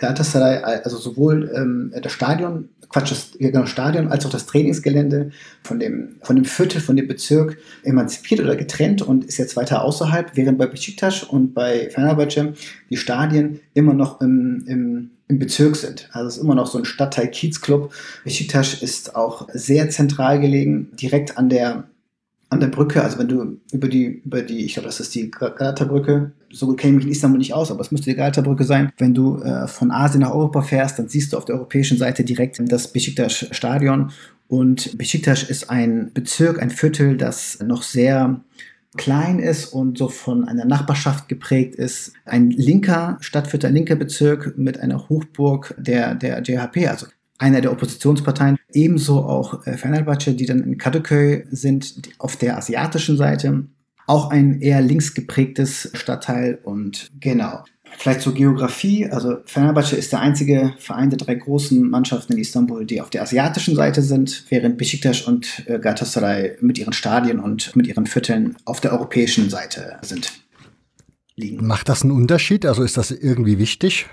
Galatasaray, 0.00 0.62
also 0.82 0.96
sowohl 0.96 1.52
ähm, 1.54 1.92
das 2.02 2.12
Stadion, 2.12 2.70
Quatsch, 2.88 3.10
das 3.10 3.32
genau, 3.38 3.66
Stadion 3.66 4.08
als 4.08 4.24
auch 4.24 4.30
das 4.30 4.46
Trainingsgelände 4.46 5.30
von 5.62 5.78
dem, 5.78 6.16
von 6.22 6.36
dem 6.36 6.46
Viertel, 6.46 6.80
von 6.80 6.96
dem 6.96 7.06
Bezirk 7.06 7.58
emanzipiert 7.82 8.40
oder 8.40 8.56
getrennt 8.56 9.02
und 9.02 9.26
ist 9.26 9.36
jetzt 9.36 9.56
weiter 9.56 9.84
außerhalb, 9.84 10.30
während 10.36 10.56
bei 10.56 10.66
Besiktas 10.66 11.22
und 11.22 11.52
bei 11.52 11.90
Fenerbahce 11.90 12.54
die 12.88 12.96
Stadien 12.96 13.60
immer 13.74 13.92
noch 13.92 14.22
im, 14.22 14.64
im, 14.66 15.10
im 15.28 15.38
Bezirk 15.38 15.76
sind. 15.76 16.08
Also 16.12 16.28
es 16.28 16.36
ist 16.38 16.42
immer 16.42 16.54
noch 16.54 16.66
so 16.66 16.78
ein 16.78 16.86
Stadtteil 16.86 17.28
Kiezclub. 17.28 17.92
Besiktas 18.24 18.82
ist 18.82 19.14
auch 19.14 19.48
sehr 19.52 19.90
zentral 19.90 20.40
gelegen, 20.40 20.88
direkt 20.96 21.36
an 21.36 21.50
der 21.50 21.84
an 22.50 22.58
der 22.58 22.66
Brücke, 22.66 23.02
also 23.02 23.18
wenn 23.18 23.28
du 23.28 23.58
über 23.72 23.88
die, 23.88 24.22
über 24.24 24.42
die, 24.42 24.64
ich 24.64 24.74
glaube, 24.74 24.88
das 24.88 24.98
ist 24.98 25.14
die 25.14 25.30
Galata-Brücke, 25.30 26.32
so 26.50 26.74
kenne 26.74 26.92
ich 26.92 26.96
mich 26.96 27.06
in 27.06 27.12
Istanbul 27.12 27.38
nicht 27.38 27.54
aus, 27.54 27.70
aber 27.70 27.80
es 27.80 27.92
müsste 27.92 28.10
die 28.10 28.16
Galata-Brücke 28.16 28.64
sein. 28.64 28.92
Wenn 28.98 29.14
du 29.14 29.38
äh, 29.38 29.68
von 29.68 29.92
Asien 29.92 30.22
nach 30.22 30.32
Europa 30.32 30.62
fährst, 30.62 30.98
dann 30.98 31.08
siehst 31.08 31.32
du 31.32 31.36
auf 31.36 31.44
der 31.44 31.54
europäischen 31.54 31.96
Seite 31.96 32.24
direkt 32.24 32.60
das 32.60 32.92
Besiktas-Stadion. 32.92 34.10
Und 34.48 34.98
Besiktas 34.98 35.44
ist 35.44 35.70
ein 35.70 36.10
Bezirk, 36.12 36.60
ein 36.60 36.70
Viertel, 36.70 37.16
das 37.16 37.60
noch 37.64 37.84
sehr 37.84 38.40
klein 38.96 39.38
ist 39.38 39.66
und 39.66 39.96
so 39.96 40.08
von 40.08 40.44
einer 40.44 40.64
Nachbarschaft 40.64 41.28
geprägt 41.28 41.76
ist. 41.76 42.12
Ein 42.24 42.50
linker 42.50 43.16
Stadtviertel, 43.20 43.68
ein 43.68 43.74
linker 43.74 43.94
Bezirk 43.94 44.58
mit 44.58 44.80
einer 44.80 45.08
Hochburg 45.08 45.76
der, 45.78 46.16
der 46.16 46.42
JHP, 46.42 46.88
also 46.88 47.06
einer 47.40 47.60
der 47.60 47.72
Oppositionsparteien. 47.72 48.58
Ebenso 48.72 49.24
auch 49.24 49.66
äh, 49.66 49.76
Fenerbahce, 49.76 50.34
die 50.34 50.46
dann 50.46 50.62
in 50.62 50.78
Kadıköy 50.78 51.46
sind, 51.50 51.94
auf 52.18 52.36
der 52.36 52.56
asiatischen 52.56 53.16
Seite. 53.16 53.64
Auch 54.06 54.30
ein 54.30 54.60
eher 54.60 54.80
links 54.80 55.14
geprägtes 55.14 55.90
Stadtteil 55.94 56.58
und 56.62 57.08
genau. 57.20 57.64
Vielleicht 57.96 58.20
zur 58.20 58.34
Geografie. 58.34 59.06
Also 59.06 59.38
Fenerbahce 59.46 59.96
ist 59.96 60.12
der 60.12 60.20
einzige 60.20 60.74
Verein 60.78 61.10
der 61.10 61.18
drei 61.18 61.34
großen 61.34 61.88
Mannschaften 61.88 62.34
in 62.34 62.38
Istanbul, 62.38 62.86
die 62.86 63.00
auf 63.00 63.10
der 63.10 63.22
asiatischen 63.22 63.74
Seite 63.74 64.02
sind, 64.02 64.44
während 64.48 64.78
Besiktas 64.78 65.22
und 65.22 65.64
äh, 65.66 65.78
Galatasaray 65.78 66.58
mit 66.60 66.78
ihren 66.78 66.92
Stadien 66.92 67.40
und 67.40 67.74
mit 67.74 67.86
ihren 67.86 68.06
Vierteln 68.06 68.56
auf 68.64 68.80
der 68.80 68.92
europäischen 68.92 69.50
Seite 69.50 69.98
sind. 70.02 70.32
Liegen. 71.36 71.66
Macht 71.66 71.88
das 71.88 72.02
einen 72.02 72.12
Unterschied? 72.12 72.66
Also 72.66 72.82
ist 72.82 72.96
das 72.96 73.10
irgendwie 73.10 73.58
wichtig? 73.58 74.06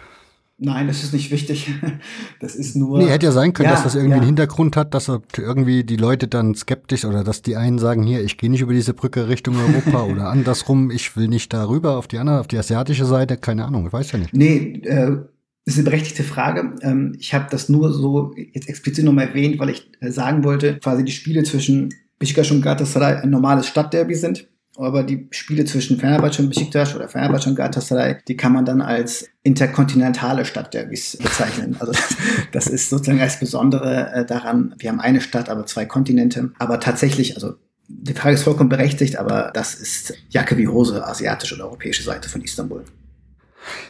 Nein, 0.60 0.88
das 0.88 1.04
ist 1.04 1.14
nicht 1.14 1.32
wichtig. 1.32 1.72
Das 2.40 2.56
ist 2.56 2.76
nur. 2.76 3.00
Nee, 3.00 3.08
hätte 3.08 3.26
ja 3.26 3.32
sein 3.32 3.54
können, 3.54 3.70
Ja, 3.70 3.74
dass 3.74 3.84
das 3.84 3.96
irgendwie 3.96 4.12
ja. 4.12 4.18
einen 4.18 4.26
Hintergrund 4.26 4.76
hat, 4.76 4.94
dass 4.94 5.08
irgendwie 5.08 5.84
die 5.84 5.96
Leute 5.96 6.28
dann 6.28 6.54
skeptisch 6.54 7.04
oder 7.06 7.24
dass 7.24 7.42
die 7.42 7.56
einen 7.56 7.80
sagen, 7.80 8.04
hier, 8.04 8.24
ich 8.24 8.38
gehe 8.38 8.50
nicht 8.50 8.62
über 8.62 8.74
diese 8.74 8.94
Brücke 8.94 9.28
Richtung 9.28 9.56
Europa 9.56 10.04
oder 10.12 10.30
andersrum, 10.30 10.92
ich 10.92 11.18
will 11.18 11.28
nicht 11.28 11.52
darüber 11.52 11.98
auf 11.98 12.08
die 12.08 12.20
andere, 12.20 12.40
auf 12.40 12.48
die 12.48 12.58
asiatische 12.58 13.06
Seite, 13.06 13.38
keine 13.38 13.66
Ahnung, 13.66 13.88
ich 13.88 13.94
weiß 13.94 14.12
ja 14.12 14.20
nicht. 14.20 14.34
Nee, 14.34 14.82
äh, 14.84 15.18
das 15.66 15.76
ist 15.76 15.80
eine 15.80 15.90
berechtigte 15.90 16.24
Frage. 16.24 16.76
Ähm, 16.82 17.16
ich 17.20 17.34
habe 17.34 17.48
das 17.50 17.70
nur 17.70 17.92
so 17.92 18.34
jetzt 18.36 18.70
explizit 18.70 19.04
nochmal 19.04 19.30
erwähnt, 19.30 19.60
weil 19.60 19.70
ich 19.70 19.92
äh, 20.00 20.12
sagen 20.12 20.44
wollte, 20.44 20.78
quasi 20.78 21.04
die 21.04 21.12
Spiele 21.12 21.44
zwischen 21.44 21.94
Besiktas 22.20 22.52
und 22.52 22.62
Galatasaray 22.62 23.22
ein 23.22 23.30
normales 23.30 23.68
Stadtderby 23.68 24.16
sind. 24.16 24.48
Aber 24.78 25.02
die 25.02 25.28
Spiele 25.32 25.66
zwischen 25.66 26.00
Fenerbahce 26.00 26.44
und 26.44 26.50
Besiktas 26.50 26.96
oder 26.96 27.10
Fenerbahce 27.10 27.50
und 27.50 27.56
Galatasaray, 27.56 28.18
die 28.28 28.38
kann 28.38 28.54
man 28.54 28.64
dann 28.64 28.82
als 28.82 29.28
interkontinentale 29.42 30.46
Stadtderbys 30.46 31.18
bezeichnen. 31.18 31.76
Also 31.80 31.94
das, 31.94 32.16
das 32.52 32.68
ist 32.68 32.90
sozusagen 32.90 33.18
das 33.18 33.40
Besondere 33.40 34.12
äh, 34.14 34.26
daran. 34.26 34.76
Wir 34.78 34.92
haben 34.92 35.00
eine 35.00 35.20
Stadt, 35.20 35.50
aber 35.50 35.66
zwei 35.66 35.86
Kontinente. 35.86 36.52
Aber 36.60 36.80
tatsächlich, 36.80 37.36
also 37.36 37.56
die 37.88 38.14
Frage 38.14 38.36
ist 38.36 38.44
vollkommen 38.44 38.70
berechtigt, 38.70 39.18
aber 39.18 39.52
das 39.54 39.74
ist 39.74 40.14
Jacke 40.30 40.58
wie 40.58 40.68
Hose, 40.68 41.06
asiatische 41.08 41.56
und 41.56 41.62
europäische 41.62 42.04
Seite 42.04 42.30
von 42.30 42.42
Istanbul. 42.42 42.84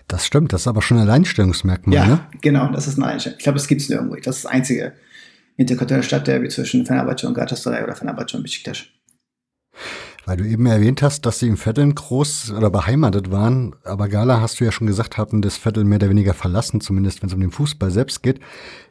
Das 0.07 0.25
stimmt, 0.25 0.53
das 0.53 0.61
ist 0.61 0.67
aber 0.67 0.81
schon 0.81 0.97
ein 0.97 1.03
Alleinstellungsmerkmal, 1.03 1.95
Ja, 1.95 2.05
ne? 2.05 2.19
genau, 2.41 2.71
das 2.71 2.87
ist 2.87 2.97
eine 2.97 3.07
Einstellung. 3.07 3.37
Ich 3.37 3.43
glaube, 3.43 3.57
das 3.57 3.67
gibt 3.67 3.81
es 3.81 3.89
nirgendwo. 3.89 4.15
Das 4.15 4.37
ist 4.37 4.45
das 4.45 4.51
einzige 4.51 4.93
interkontinentale 5.57 6.03
Stadtderby 6.03 6.49
zwischen 6.49 6.85
Fenerbahce 6.85 7.27
und 7.27 7.33
Galatasaray 7.33 7.83
oder 7.83 7.95
Fenerbahce 7.95 8.37
und 8.37 8.43
Besiktas. 8.43 8.85
Weil 10.27 10.35
du 10.35 10.43
eben 10.43 10.65
erwähnt 10.65 11.01
hast, 11.01 11.25
dass 11.25 11.39
sie 11.39 11.47
im 11.47 11.55
Viertel 11.55 11.89
groß 11.89 12.51
oder 12.51 12.69
beheimatet 12.69 13.31
waren, 13.31 13.73
aber 13.85 14.09
Gala, 14.09 14.41
hast 14.41 14.59
du 14.59 14.65
ja 14.65 14.73
schon 14.73 14.85
gesagt, 14.85 15.17
haben 15.17 15.41
das 15.41 15.55
Viertel 15.55 15.85
mehr 15.85 15.99
oder 15.99 16.09
weniger 16.09 16.33
verlassen, 16.33 16.81
zumindest 16.81 17.21
wenn 17.21 17.29
es 17.29 17.33
um 17.33 17.39
den 17.39 17.51
Fußball 17.51 17.91
selbst 17.91 18.23
geht. 18.23 18.41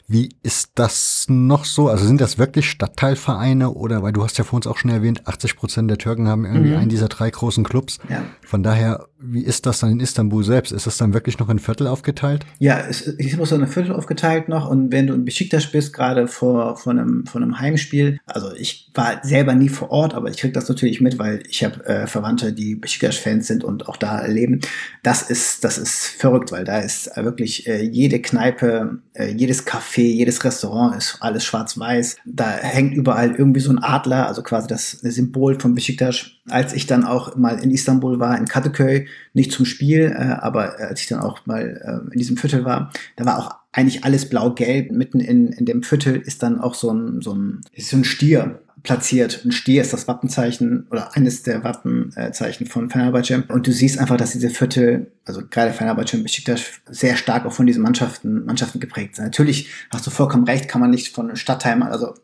Wie 0.09 0.29
ist 0.43 0.71
das 0.77 1.27
noch 1.29 1.65
so? 1.65 1.89
Also 1.89 2.07
sind 2.07 2.21
das 2.21 2.39
wirklich 2.39 2.71
Stadtteilvereine 2.71 3.71
oder, 3.71 4.03
weil 4.03 4.13
du 4.13 4.23
hast 4.23 4.39
ja 4.39 4.45
vor 4.45 4.57
uns 4.57 4.67
auch 4.67 4.79
schon 4.79 4.91
erwähnt, 4.91 5.27
80 5.27 5.57
Prozent 5.57 5.91
der 5.91 5.99
Türken 5.99 6.29
haben 6.29 6.45
irgendwie 6.45 6.71
Mhm. 6.71 6.77
einen 6.77 6.89
dieser 6.89 7.09
drei 7.09 7.29
großen 7.31 7.65
Clubs. 7.65 7.99
Ja, 8.09 8.23
Von 8.45 8.63
daher, 8.63 9.07
wie 9.19 9.43
ist 9.43 9.67
das 9.67 9.81
dann 9.81 9.91
in 9.91 10.01
Istanbul 10.01 10.45
selbst? 10.45 10.71
Ist 10.73 10.87
das 10.87 10.97
dann 10.99 11.13
wirklich 11.15 11.39
noch 11.39 11.49
in 11.49 11.59
Viertel 11.59 11.87
aufgeteilt? 11.89 12.47
ja 12.59 12.79
es 12.89 13.01
ist 13.03 13.35
immer 13.35 13.47
so 13.47 13.55
eine 13.57 13.67
Viertel 13.67 13.93
aufgeteilt 13.93 14.49
noch 14.49 14.69
und 14.69 14.93
wenn 14.93 15.07
du 15.09 15.15
in 15.15 15.25
Besiktas 15.25 15.67
bist, 15.67 15.93
gerade 15.93 16.29
vor, 16.29 16.77
vor, 16.77 16.93
einem, 16.93 17.27
vor 17.27 17.41
einem 17.43 17.59
Heimspiel, 17.59 18.19
also 18.27 18.53
ich 18.57 18.91
war 18.95 19.21
selber 19.25 19.55
nie 19.55 19.69
vor 19.69 19.91
Ort, 19.91 20.15
aber 20.15 20.31
ich 20.31 20.37
kriege 20.37 20.53
das 20.53 20.69
natürlich 20.69 21.01
mit, 21.01 21.19
weil 21.19 21.43
ich 21.49 21.65
habe 21.65 21.85
äh, 21.87 22.07
Verwandte, 22.07 22.53
die 22.53 22.77
Besiktas-Fans 22.77 23.47
sind 23.47 23.65
und 23.65 23.89
auch 23.89 23.97
da 23.97 24.25
leben. 24.27 24.61
Das 25.03 25.23
ist, 25.23 25.65
das 25.65 25.79
ist 25.79 26.07
verrückt, 26.07 26.53
weil 26.53 26.65
da 26.65 26.79
ist 26.79 27.11
wirklich 27.17 27.67
äh, 27.67 27.83
jede 27.83 28.21
Kneipe, 28.21 29.01
äh, 29.15 29.33
jedes 29.33 29.67
Café, 29.67 29.96
jedes 30.03 30.43
Restaurant 30.45 30.97
ist 30.97 31.19
alles 31.21 31.45
schwarz-weiß. 31.45 32.17
Da 32.25 32.51
hängt 32.51 32.95
überall 32.95 33.35
irgendwie 33.35 33.61
so 33.61 33.71
ein 33.71 33.79
Adler, 33.79 34.27
also 34.27 34.43
quasi 34.43 34.67
das 34.67 34.91
Symbol 34.91 35.59
von 35.61 35.75
Besiktas. 35.75 36.27
Als 36.49 36.73
ich 36.73 36.87
dann 36.87 37.05
auch 37.05 37.37
mal 37.37 37.59
in 37.63 37.71
Istanbul 37.71 38.21
war, 38.21 38.39
in 38.39 38.47
Kadıköy, 38.47 39.07
nicht 39.33 39.53
zum 39.53 39.65
Spiel, 39.65 40.15
äh, 40.17 40.37
aber 40.41 40.79
als 40.79 41.01
ich 41.01 41.09
dann 41.09 41.21
auch 41.21 41.47
mal 41.47 41.81
äh, 41.83 42.13
in 42.13 42.19
diesem 42.19 42.37
Viertel 42.37 42.65
war, 42.65 42.93
da 43.17 43.25
war 43.25 43.39
auch 43.39 43.51
eigentlich 43.73 44.05
alles 44.05 44.29
blau-gelb. 44.29 44.91
Mitten 44.91 45.21
in, 45.21 45.49
in 45.49 45.67
dem 45.67 45.83
Viertel 45.83 46.17
ist 46.17 46.43
dann 46.43 46.61
auch 46.61 46.75
so 46.75 46.91
ein, 46.91 47.21
so 47.21 47.35
ein, 47.35 47.61
so 47.77 47.97
ein 47.97 48.05
Stier 48.05 48.61
platziert. 48.87 49.45
Ein 49.45 49.53
Stier 49.53 49.83
ist 49.83 49.93
das 49.93 50.07
Wappenzeichen 50.07 50.87
oder 50.91 51.15
eines 51.17 51.43
der 51.43 51.65
Wappenzeichen 51.65 52.67
von 52.67 52.89
Fenerbahce. 52.89 53.43
Und 53.49 53.67
du 53.67 53.73
siehst 53.73 53.99
einfach, 53.99 54.17
dass 54.17 54.31
diese 54.31 54.49
Viertel, 54.49 55.11
also 55.25 55.43
gerade 55.51 55.73
Fenerbahce 55.73 56.17
und 56.17 56.23
Besiktas, 56.23 56.63
sehr 56.89 57.17
stark 57.17 57.45
auch 57.45 57.53
von 57.53 57.67
diesen 57.67 57.83
Mannschaften, 57.83 58.45
Mannschaften 58.47 58.79
geprägt 58.79 59.17
sind. 59.17 59.25
Natürlich 59.25 59.69
hast 59.91 60.07
du 60.07 60.11
vollkommen 60.11 60.45
recht, 60.45 60.69
kann 60.69 60.81
man 60.81 60.91
nicht 60.91 61.15
von 61.15 61.35
Stadtteilen, 61.35 61.83
also 61.83 62.15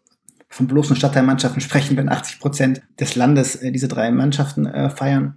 von 0.49 0.69
bloßen 0.69 0.95
Stadtteilmannschaften 0.95 1.61
sprechen, 1.61 1.97
wenn 1.97 2.09
80 2.09 2.39
Prozent 2.39 2.83
des 3.01 3.17
Landes 3.17 3.57
äh, 3.57 3.73
diese 3.73 3.89
drei 3.89 4.11
Mannschaften 4.13 4.67
äh, 4.67 4.89
feiern. 4.89 5.37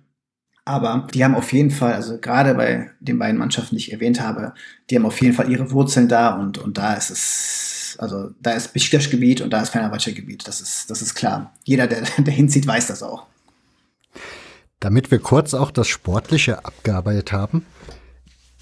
Aber 0.64 1.08
die 1.14 1.24
haben 1.24 1.36
auf 1.36 1.54
jeden 1.54 1.72
Fall, 1.72 1.94
also 1.94 2.20
gerade 2.20 2.54
bei 2.54 2.92
den 3.00 3.18
beiden 3.18 3.38
Mannschaften, 3.38 3.76
die 3.76 3.82
ich 3.82 3.94
erwähnt 3.94 4.20
habe, 4.20 4.54
die 4.90 4.96
haben 4.96 5.06
auf 5.06 5.22
jeden 5.22 5.34
Fall 5.34 5.50
ihre 5.50 5.72
Wurzeln 5.72 6.08
da 6.08 6.36
und, 6.36 6.58
und 6.58 6.78
da 6.78 6.96
ist 6.96 7.10
es, 7.12 7.75
also 8.00 8.32
da 8.42 8.52
ist 8.52 8.74
Besiktas 8.74 9.10
Gebiet 9.10 9.42
und 9.42 9.52
da 9.52 9.62
ist 9.62 9.70
Fenerbahce 9.70 10.14
Gebiet. 10.14 10.48
Das 10.48 10.62
ist, 10.62 10.90
das 10.90 11.02
ist 11.02 11.16
klar. 11.16 11.54
Jeder, 11.64 11.88
der, 11.88 12.04
der 12.18 12.34
hinzieht, 12.34 12.68
weiß 12.68 12.88
das 12.88 13.04
auch. 13.04 13.26
Damit 14.80 15.12
wir 15.12 15.20
kurz 15.20 15.54
auch 15.54 15.72
das 15.72 15.88
Sportliche 15.88 16.66
abgearbeitet 16.66 17.32
haben, 17.32 17.66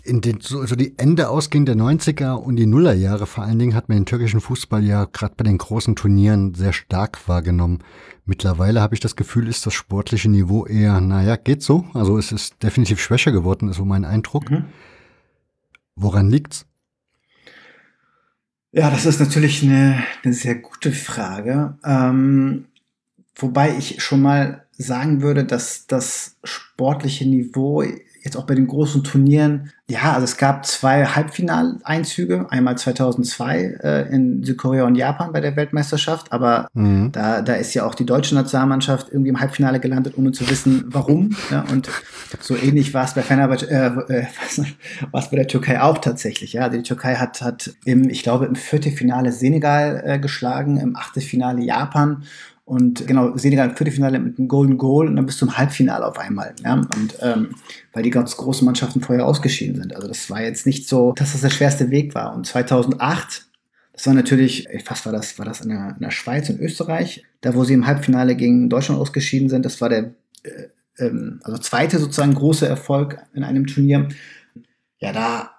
in 0.04 0.20
den, 0.22 0.42
so, 0.42 0.60
also 0.60 0.76
die 0.76 0.98
Ende 0.98 1.30
ausgehender 1.30 1.74
90er 1.74 2.34
und 2.34 2.58
die 2.58 2.66
Nullerjahre 2.66 3.26
vor 3.26 3.46
allen 3.46 3.58
Dingen 3.58 3.74
hat 3.74 3.88
man 3.88 4.00
den 4.00 4.06
türkischen 4.06 4.42
Fußball 4.42 4.84
ja 4.84 5.06
gerade 5.06 5.36
bei 5.38 5.44
den 5.46 5.58
großen 5.58 5.96
Turnieren 5.96 6.54
sehr 6.54 6.74
stark 6.74 7.28
wahrgenommen. 7.28 7.80
Mittlerweile 8.26 8.82
habe 8.82 8.96
ich 8.96 9.00
das 9.00 9.16
Gefühl, 9.16 9.48
ist 9.48 9.66
das 9.66 9.74
sportliche 9.74 10.30
Niveau 10.30 10.66
eher, 10.66 11.00
naja, 11.00 11.38
geht 11.38 11.64
so. 11.64 11.86
Also 11.94 12.18
es 12.18 12.32
ist 12.32 12.62
definitiv 12.62 13.02
schwächer 13.02 13.32
geworden, 13.32 13.70
ist 13.70 13.78
so 13.78 13.86
mein 13.86 14.04
Eindruck. 14.04 14.52
Mhm. 14.52 14.66
Woran 15.96 16.30
liegt's? 16.30 16.66
Ja, 18.76 18.90
das 18.90 19.06
ist 19.06 19.20
natürlich 19.20 19.62
eine, 19.62 20.04
eine 20.24 20.34
sehr 20.34 20.56
gute 20.56 20.92
Frage. 20.92 21.78
Ähm, 21.86 22.66
wobei 23.36 23.78
ich 23.78 24.02
schon 24.02 24.24
mal 24.24 24.66
sagen 24.72 25.22
würde, 25.22 25.46
dass 25.46 25.86
das 25.86 26.38
sportliche 26.44 27.30
Niveau 27.30 27.84
jetzt 28.24 28.38
auch 28.38 28.46
bei 28.46 28.56
den 28.56 28.68
großen 28.68 29.04
Turnieren, 29.04 29.72
ja, 29.90 30.14
also 30.14 30.24
es 30.24 30.38
gab 30.38 30.66
zwei 30.66 31.06
Halbfinaleinzüge, 31.06 32.48
einmal 32.50 32.78
2002 32.78 33.80
äh, 33.84 34.14
in 34.14 34.44
Südkorea 34.44 34.86
und 34.86 34.96
Japan 34.96 35.34
bei 35.34 35.42
der 35.42 35.56
Weltmeisterschaft, 35.56 36.32
aber 36.32 36.68
Mhm. 36.74 37.12
da, 37.12 37.42
da 37.42 37.54
ist 37.56 37.74
ja 37.74 37.86
auch 37.86 37.96
die 37.96 38.06
deutsche 38.06 38.34
Nationalmannschaft 38.36 39.10
irgendwie 39.12 39.30
im 39.30 39.40
Halbfinale 39.40 39.80
gelandet, 39.80 40.18
ohne 40.18 40.32
zu 40.32 40.50
wissen, 40.50 40.86
warum. 40.88 41.36
Ja, 41.52 41.66
und 41.72 41.90
so 42.40 42.56
ähnlich 42.56 42.94
war 42.94 43.04
es 43.06 43.14
bei 43.14 43.22
Fenerbahce, 43.22 43.70
äh, 43.70 43.88
äh, 43.88 44.26
war 45.12 45.22
es 45.22 45.30
bei 45.30 45.38
der 45.38 45.48
Türkei 45.48 45.82
auch 45.82 45.98
tatsächlich. 45.98 46.54
Ja, 46.54 46.70
die 46.70 46.82
Türkei 46.82 47.16
hat, 47.16 47.42
hat 47.42 47.74
im, 47.86 48.10
ich 48.10 48.24
glaube, 48.24 48.46
im 48.46 48.56
Viertelfinale 48.56 49.32
Senegal 49.32 50.02
äh, 50.06 50.20
geschlagen, 50.20 50.78
im 50.78 50.96
Achtelfinale 50.96 51.62
Japan. 51.62 52.24
Und 52.66 53.06
genau, 53.08 53.36
Senegal 53.36 53.70
im 53.70 53.76
Viertelfinale 53.76 54.20
mit 54.20 54.40
einem 54.40 54.48
Golden 54.48 54.78
Goal 54.78 55.08
und 55.08 55.18
dann 55.18 55.26
bis 55.26 55.38
zum 55.38 55.58
Halbfinale 55.58 56.06
auf 56.06 56.18
einmal. 56.18 56.56
Ja? 56.64 56.76
Und 56.76 57.18
ähm, 57.22 57.56
weil 57.92 58.04
die 58.04 58.10
ganz 58.10 58.38
großen 58.38 58.64
Mannschaften 58.64 59.02
vorher 59.02 59.26
ausgeschieden 59.26 59.76
sind. 59.76 59.96
Also 59.96 60.08
das 60.08 60.30
war 60.30 60.42
jetzt 60.42 60.66
nicht 60.66 60.88
so, 60.88 61.12
dass 61.14 61.34
das 61.34 61.42
der 61.42 61.50
schwerste 61.50 61.90
Weg 61.92 62.16
war. 62.16 62.34
Und 62.34 62.48
2008 62.48 63.48
das 63.94 64.08
war 64.08 64.16
natürlich, 64.16 64.68
was 64.88 65.06
war 65.06 65.14
das? 65.14 65.38
War 65.38 65.46
das 65.46 65.62
in 65.62 65.70
der, 65.70 65.94
in 65.96 66.02
der 66.02 66.12
Schweiz 66.12 66.50
und 66.50 66.60
Österreich? 66.60 67.24
Da, 67.42 67.54
wo 67.54 67.64
sie 67.64 67.76
im 67.76 67.86
Halbfinale 67.86 68.36
gegen 68.36 68.68
Deutschland 68.68 69.00
ausgeschieden 69.00 69.50
sind, 69.50 69.66
das 69.66 69.82
war 69.82 69.90
der 69.90 70.16
äh, 70.44 70.70
ähm, 70.98 71.40
also 71.44 71.58
zweite 71.60 72.00
sozusagen 72.00 72.34
große 72.34 72.68
Erfolg 72.68 73.20
in 73.34 73.44
einem 73.44 73.68
Turnier. 73.68 74.10
Ja, 74.98 75.14
da, 75.14 75.52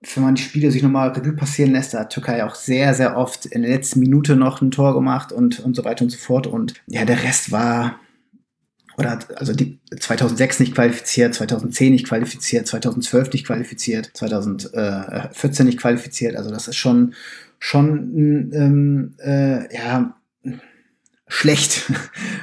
wenn 0.00 0.22
man 0.22 0.34
die 0.36 0.42
Spiele 0.42 0.70
sich 0.70 0.82
nochmal 0.82 1.08
Revue 1.08 1.32
passieren 1.32 1.72
lässt, 1.72 1.92
da 1.92 2.00
hat 2.00 2.10
Türkei 2.10 2.44
auch 2.44 2.54
sehr, 2.54 2.94
sehr 2.94 3.16
oft 3.16 3.46
in 3.46 3.62
der 3.62 3.70
letzten 3.72 4.00
Minute 4.00 4.36
noch 4.36 4.62
ein 4.62 4.70
Tor 4.70 4.94
gemacht 4.94 5.32
und, 5.32 5.58
und 5.60 5.74
so 5.74 5.84
weiter 5.84 6.04
und 6.04 6.10
so 6.10 6.18
fort. 6.18 6.46
Und 6.46 6.74
ja, 6.86 7.04
der 7.04 7.22
Rest 7.24 7.50
war, 7.50 7.98
oder 8.96 9.18
also 9.36 9.52
die 9.52 9.80
2006 9.98 10.60
nicht 10.60 10.74
qualifiziert, 10.74 11.34
2010 11.34 11.92
nicht 11.92 12.06
qualifiziert, 12.06 12.66
2012 12.68 13.32
nicht 13.32 13.46
qualifiziert, 13.46 14.10
2014 14.14 15.66
nicht 15.66 15.80
qualifiziert. 15.80 16.36
Also 16.36 16.50
das 16.50 16.68
ist 16.68 16.76
schon, 16.76 17.14
schon 17.58 18.50
ähm, 18.52 19.14
äh, 19.18 19.74
ja, 19.74 20.17
schlecht, 21.28 21.92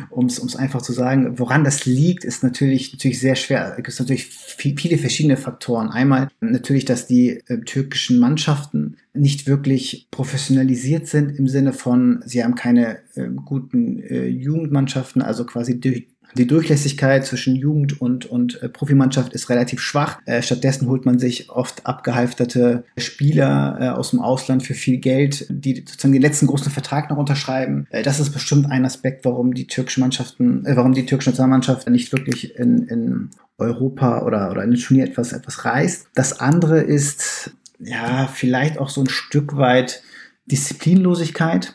um 0.09 0.27
es 0.27 0.55
einfach 0.55 0.81
zu 0.81 0.93
sagen. 0.93 1.37
Woran 1.39 1.63
das 1.63 1.85
liegt, 1.85 2.23
ist 2.23 2.43
natürlich, 2.43 2.93
natürlich 2.93 3.19
sehr 3.19 3.35
schwer. 3.35 3.75
Es 3.77 3.83
gibt 3.83 3.99
natürlich 3.99 4.25
viel, 4.27 4.77
viele 4.77 4.97
verschiedene 4.97 5.37
Faktoren. 5.37 5.89
Einmal 5.89 6.29
natürlich, 6.39 6.85
dass 6.85 7.07
die 7.07 7.41
äh, 7.47 7.59
türkischen 7.59 8.19
Mannschaften 8.19 8.97
nicht 9.13 9.47
wirklich 9.47 10.07
professionalisiert 10.11 11.07
sind 11.07 11.37
im 11.37 11.47
Sinne 11.47 11.73
von, 11.73 12.21
sie 12.25 12.43
haben 12.43 12.55
keine 12.55 12.99
äh, 13.15 13.27
guten 13.45 13.99
äh, 13.99 14.27
Jugendmannschaften, 14.27 15.21
also 15.21 15.45
quasi 15.45 15.79
durch, 15.79 16.07
die 16.33 16.47
Durchlässigkeit 16.47 17.25
zwischen 17.25 17.55
Jugend 17.55 18.01
und, 18.01 18.25
und 18.25 18.61
äh, 18.61 18.69
Profimannschaft 18.69 19.33
ist 19.33 19.49
relativ 19.49 19.79
schwach. 19.79 20.19
Äh, 20.25 20.41
stattdessen 20.41 20.87
holt 20.87 21.05
man 21.05 21.19
sich 21.19 21.49
oft 21.49 21.85
abgehalfterte 21.85 22.83
Spieler 22.97 23.77
äh, 23.79 23.87
aus 23.89 24.11
dem 24.11 24.19
Ausland 24.21 24.63
für 24.63 24.73
viel 24.73 24.97
Geld, 24.97 25.45
die 25.49 25.77
sozusagen 25.77 26.13
den 26.13 26.21
letzten 26.21 26.47
großen 26.47 26.71
Vertrag 26.71 27.09
noch 27.09 27.17
unterschreiben. 27.17 27.87
Äh, 27.89 28.03
das 28.03 28.19
ist 28.19 28.31
bestimmt 28.31 28.69
ein 28.69 28.85
Aspekt, 28.85 29.25
warum 29.25 29.53
die 29.53 29.67
türkischen 29.67 30.01
Mannschaften, 30.01 30.65
äh, 30.65 30.75
warum 30.75 30.93
die 30.93 31.05
türkische 31.05 31.29
Nationalmannschaft 31.29 31.89
nicht 31.89 32.11
wirklich 32.11 32.55
in, 32.55 32.83
in 32.87 33.29
Europa 33.57 34.23
oder, 34.23 34.51
oder 34.51 34.63
in 34.63 34.71
den 34.71 34.79
Turnier 34.79 35.05
etwas, 35.05 35.31
etwas 35.31 35.63
reißt. 35.63 36.07
Das 36.13 36.39
andere 36.39 36.81
ist, 36.81 37.51
ja, 37.79 38.27
vielleicht 38.27 38.77
auch 38.77 38.89
so 38.89 39.01
ein 39.01 39.09
Stück 39.09 39.55
weit 39.57 40.03
Disziplinlosigkeit 40.45 41.73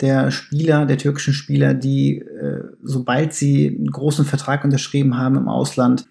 der 0.00 0.30
Spieler, 0.30 0.86
der 0.86 0.98
türkischen 0.98 1.34
Spieler, 1.34 1.74
die, 1.74 2.18
äh, 2.18 2.64
sobald 2.82 3.34
sie 3.34 3.68
einen 3.68 3.90
großen 3.90 4.24
Vertrag 4.24 4.64
unterschrieben 4.64 5.18
haben 5.18 5.36
im 5.36 5.48
Ausland, 5.48 6.06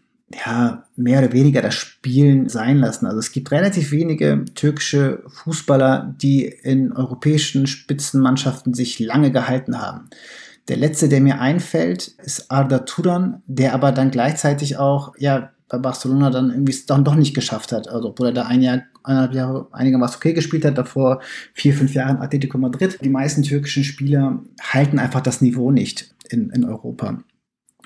ja, 0.46 0.86
mehr 0.96 1.20
oder 1.20 1.34
weniger 1.34 1.62
das 1.62 1.74
Spielen 1.74 2.48
sein 2.48 2.78
lassen. 2.78 3.06
Also 3.06 3.20
es 3.20 3.32
gibt 3.32 3.52
relativ 3.52 3.92
wenige 3.92 4.46
türkische 4.56 5.24
Fußballer, 5.28 6.16
die 6.22 6.46
in 6.46 6.94
europäischen 6.94 7.68
Spitzenmannschaften 7.68 8.74
sich 8.74 9.00
lange 9.00 9.32
gehalten 9.32 9.82
haben. 9.82 10.10
Der 10.68 10.78
letzte, 10.78 11.10
der 11.10 11.22
mir 11.22 11.42
einfällt, 11.42 12.08
ist 12.24 12.50
Arda 12.50 12.80
Turan, 12.80 13.42
der 13.46 13.74
aber 13.74 13.92
dann 13.92 14.12
gleichzeitig 14.12 14.78
auch, 14.78 15.14
ja, 15.18 15.52
bei 15.68 15.78
Barcelona 15.78 16.30
dann 16.30 16.52
irgendwie 16.52 16.74
es 16.74 16.86
dann 16.86 17.06
doch 17.06 17.16
nicht 17.16 17.34
geschafft 17.34 17.72
hat. 17.72 17.88
Also, 17.88 18.10
obwohl 18.10 18.28
er 18.28 18.34
da 18.34 18.44
ein 18.44 18.62
Jahr, 18.62 18.84
eineinhalb 19.04 19.34
Jahre 19.34 19.68
einigermaßen 19.72 20.18
okay 20.18 20.34
gespielt 20.34 20.66
hat, 20.66 20.78
davor 20.78 21.22
vier, 21.54 21.74
fünf 21.74 21.94
Jahre 21.94 22.12
in 22.12 22.18
Atletico 22.18 22.58
Madrid. 22.58 23.00
Die 23.04 23.10
meisten 23.10 23.44
türkischen 23.44 23.84
Spieler 23.84 24.40
halten 24.62 25.00
einfach 25.00 25.22
das 25.22 25.42
Niveau 25.42 25.72
nicht 25.72 26.14
in, 26.30 26.50
in 26.52 26.66
Europa. 26.66 27.24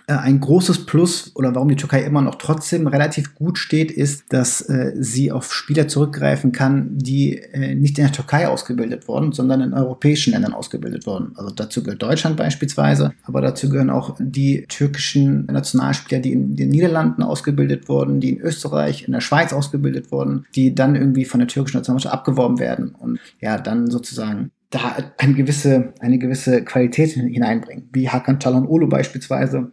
Äh, 0.07 0.13
ein 0.13 0.39
großes 0.39 0.85
Plus 0.85 1.31
oder 1.35 1.55
warum 1.55 1.69
die 1.69 1.75
Türkei 1.75 2.03
immer 2.03 2.21
noch 2.21 2.35
trotzdem 2.35 2.87
relativ 2.87 3.35
gut 3.35 3.57
steht, 3.57 3.91
ist, 3.91 4.25
dass 4.29 4.61
äh, 4.61 4.93
sie 4.95 5.31
auf 5.31 5.53
Spieler 5.53 5.87
zurückgreifen 5.87 6.51
kann, 6.51 6.97
die 6.97 7.37
äh, 7.37 7.75
nicht 7.75 7.97
in 7.97 8.05
der 8.05 8.13
Türkei 8.13 8.47
ausgebildet 8.47 9.07
wurden, 9.07 9.31
sondern 9.31 9.61
in 9.61 9.73
europäischen 9.73 10.33
Ländern 10.33 10.53
ausgebildet 10.53 11.07
wurden. 11.07 11.33
Also 11.35 11.53
dazu 11.53 11.81
gehört 11.83 12.03
Deutschland 12.03 12.37
beispielsweise, 12.37 13.13
aber 13.23 13.41
dazu 13.41 13.69
gehören 13.69 13.89
auch 13.89 14.15
die 14.19 14.65
türkischen 14.67 15.45
Nationalspieler, 15.45 16.21
die 16.21 16.33
in 16.33 16.55
den 16.55 16.69
Niederlanden 16.69 17.23
ausgebildet 17.23 17.89
wurden, 17.89 18.19
die 18.19 18.33
in 18.33 18.41
Österreich, 18.41 19.05
in 19.07 19.13
der 19.13 19.21
Schweiz 19.21 19.53
ausgebildet 19.53 20.11
wurden, 20.11 20.45
die 20.55 20.75
dann 20.75 20.95
irgendwie 20.95 21.25
von 21.25 21.39
der 21.39 21.47
türkischen 21.47 21.77
Nationalmannschaft 21.77 22.13
abgeworben 22.13 22.59
werden 22.59 22.93
und 22.93 23.19
ja, 23.41 23.57
dann 23.57 23.89
sozusagen 23.89 24.51
da 24.69 24.97
eine 25.17 25.33
gewisse, 25.33 25.93
eine 25.99 26.19
gewisse 26.19 26.63
Qualität 26.63 27.11
hineinbringen, 27.11 27.89
wie 27.93 28.09
Hakan 28.09 28.39
Çalhanoğlu 28.39 28.87
beispielsweise, 28.87 29.71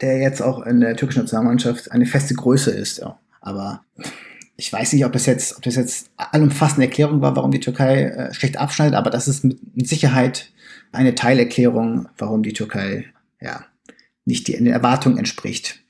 der 0.00 0.18
jetzt 0.18 0.42
auch 0.42 0.64
in 0.64 0.80
der 0.80 0.96
türkischen 0.96 1.20
Nationalmannschaft 1.20 1.92
eine 1.92 2.06
feste 2.06 2.34
Größe 2.34 2.70
ist. 2.70 2.98
Ja. 2.98 3.18
Aber 3.40 3.84
ich 4.56 4.72
weiß 4.72 4.92
nicht, 4.92 5.04
ob 5.04 5.12
das 5.12 5.26
jetzt, 5.26 5.56
ob 5.56 5.62
das 5.62 5.76
jetzt 5.76 6.10
allumfassende 6.16 6.86
Erklärung 6.86 7.20
war, 7.20 7.36
warum 7.36 7.50
die 7.50 7.60
Türkei 7.60 8.04
äh, 8.04 8.34
schlecht 8.34 8.56
abschneidet, 8.56 8.94
aber 8.94 9.10
das 9.10 9.28
ist 9.28 9.44
mit, 9.44 9.58
Sicherheit 9.86 10.50
eine 10.92 11.14
Teilerklärung, 11.14 12.08
warum 12.16 12.42
die 12.42 12.54
Türkei 12.54 13.06
ja 13.40 13.64
nicht 14.24 14.48
den 14.48 14.66
Erwartungen 14.66 15.18
entspricht. 15.18 15.84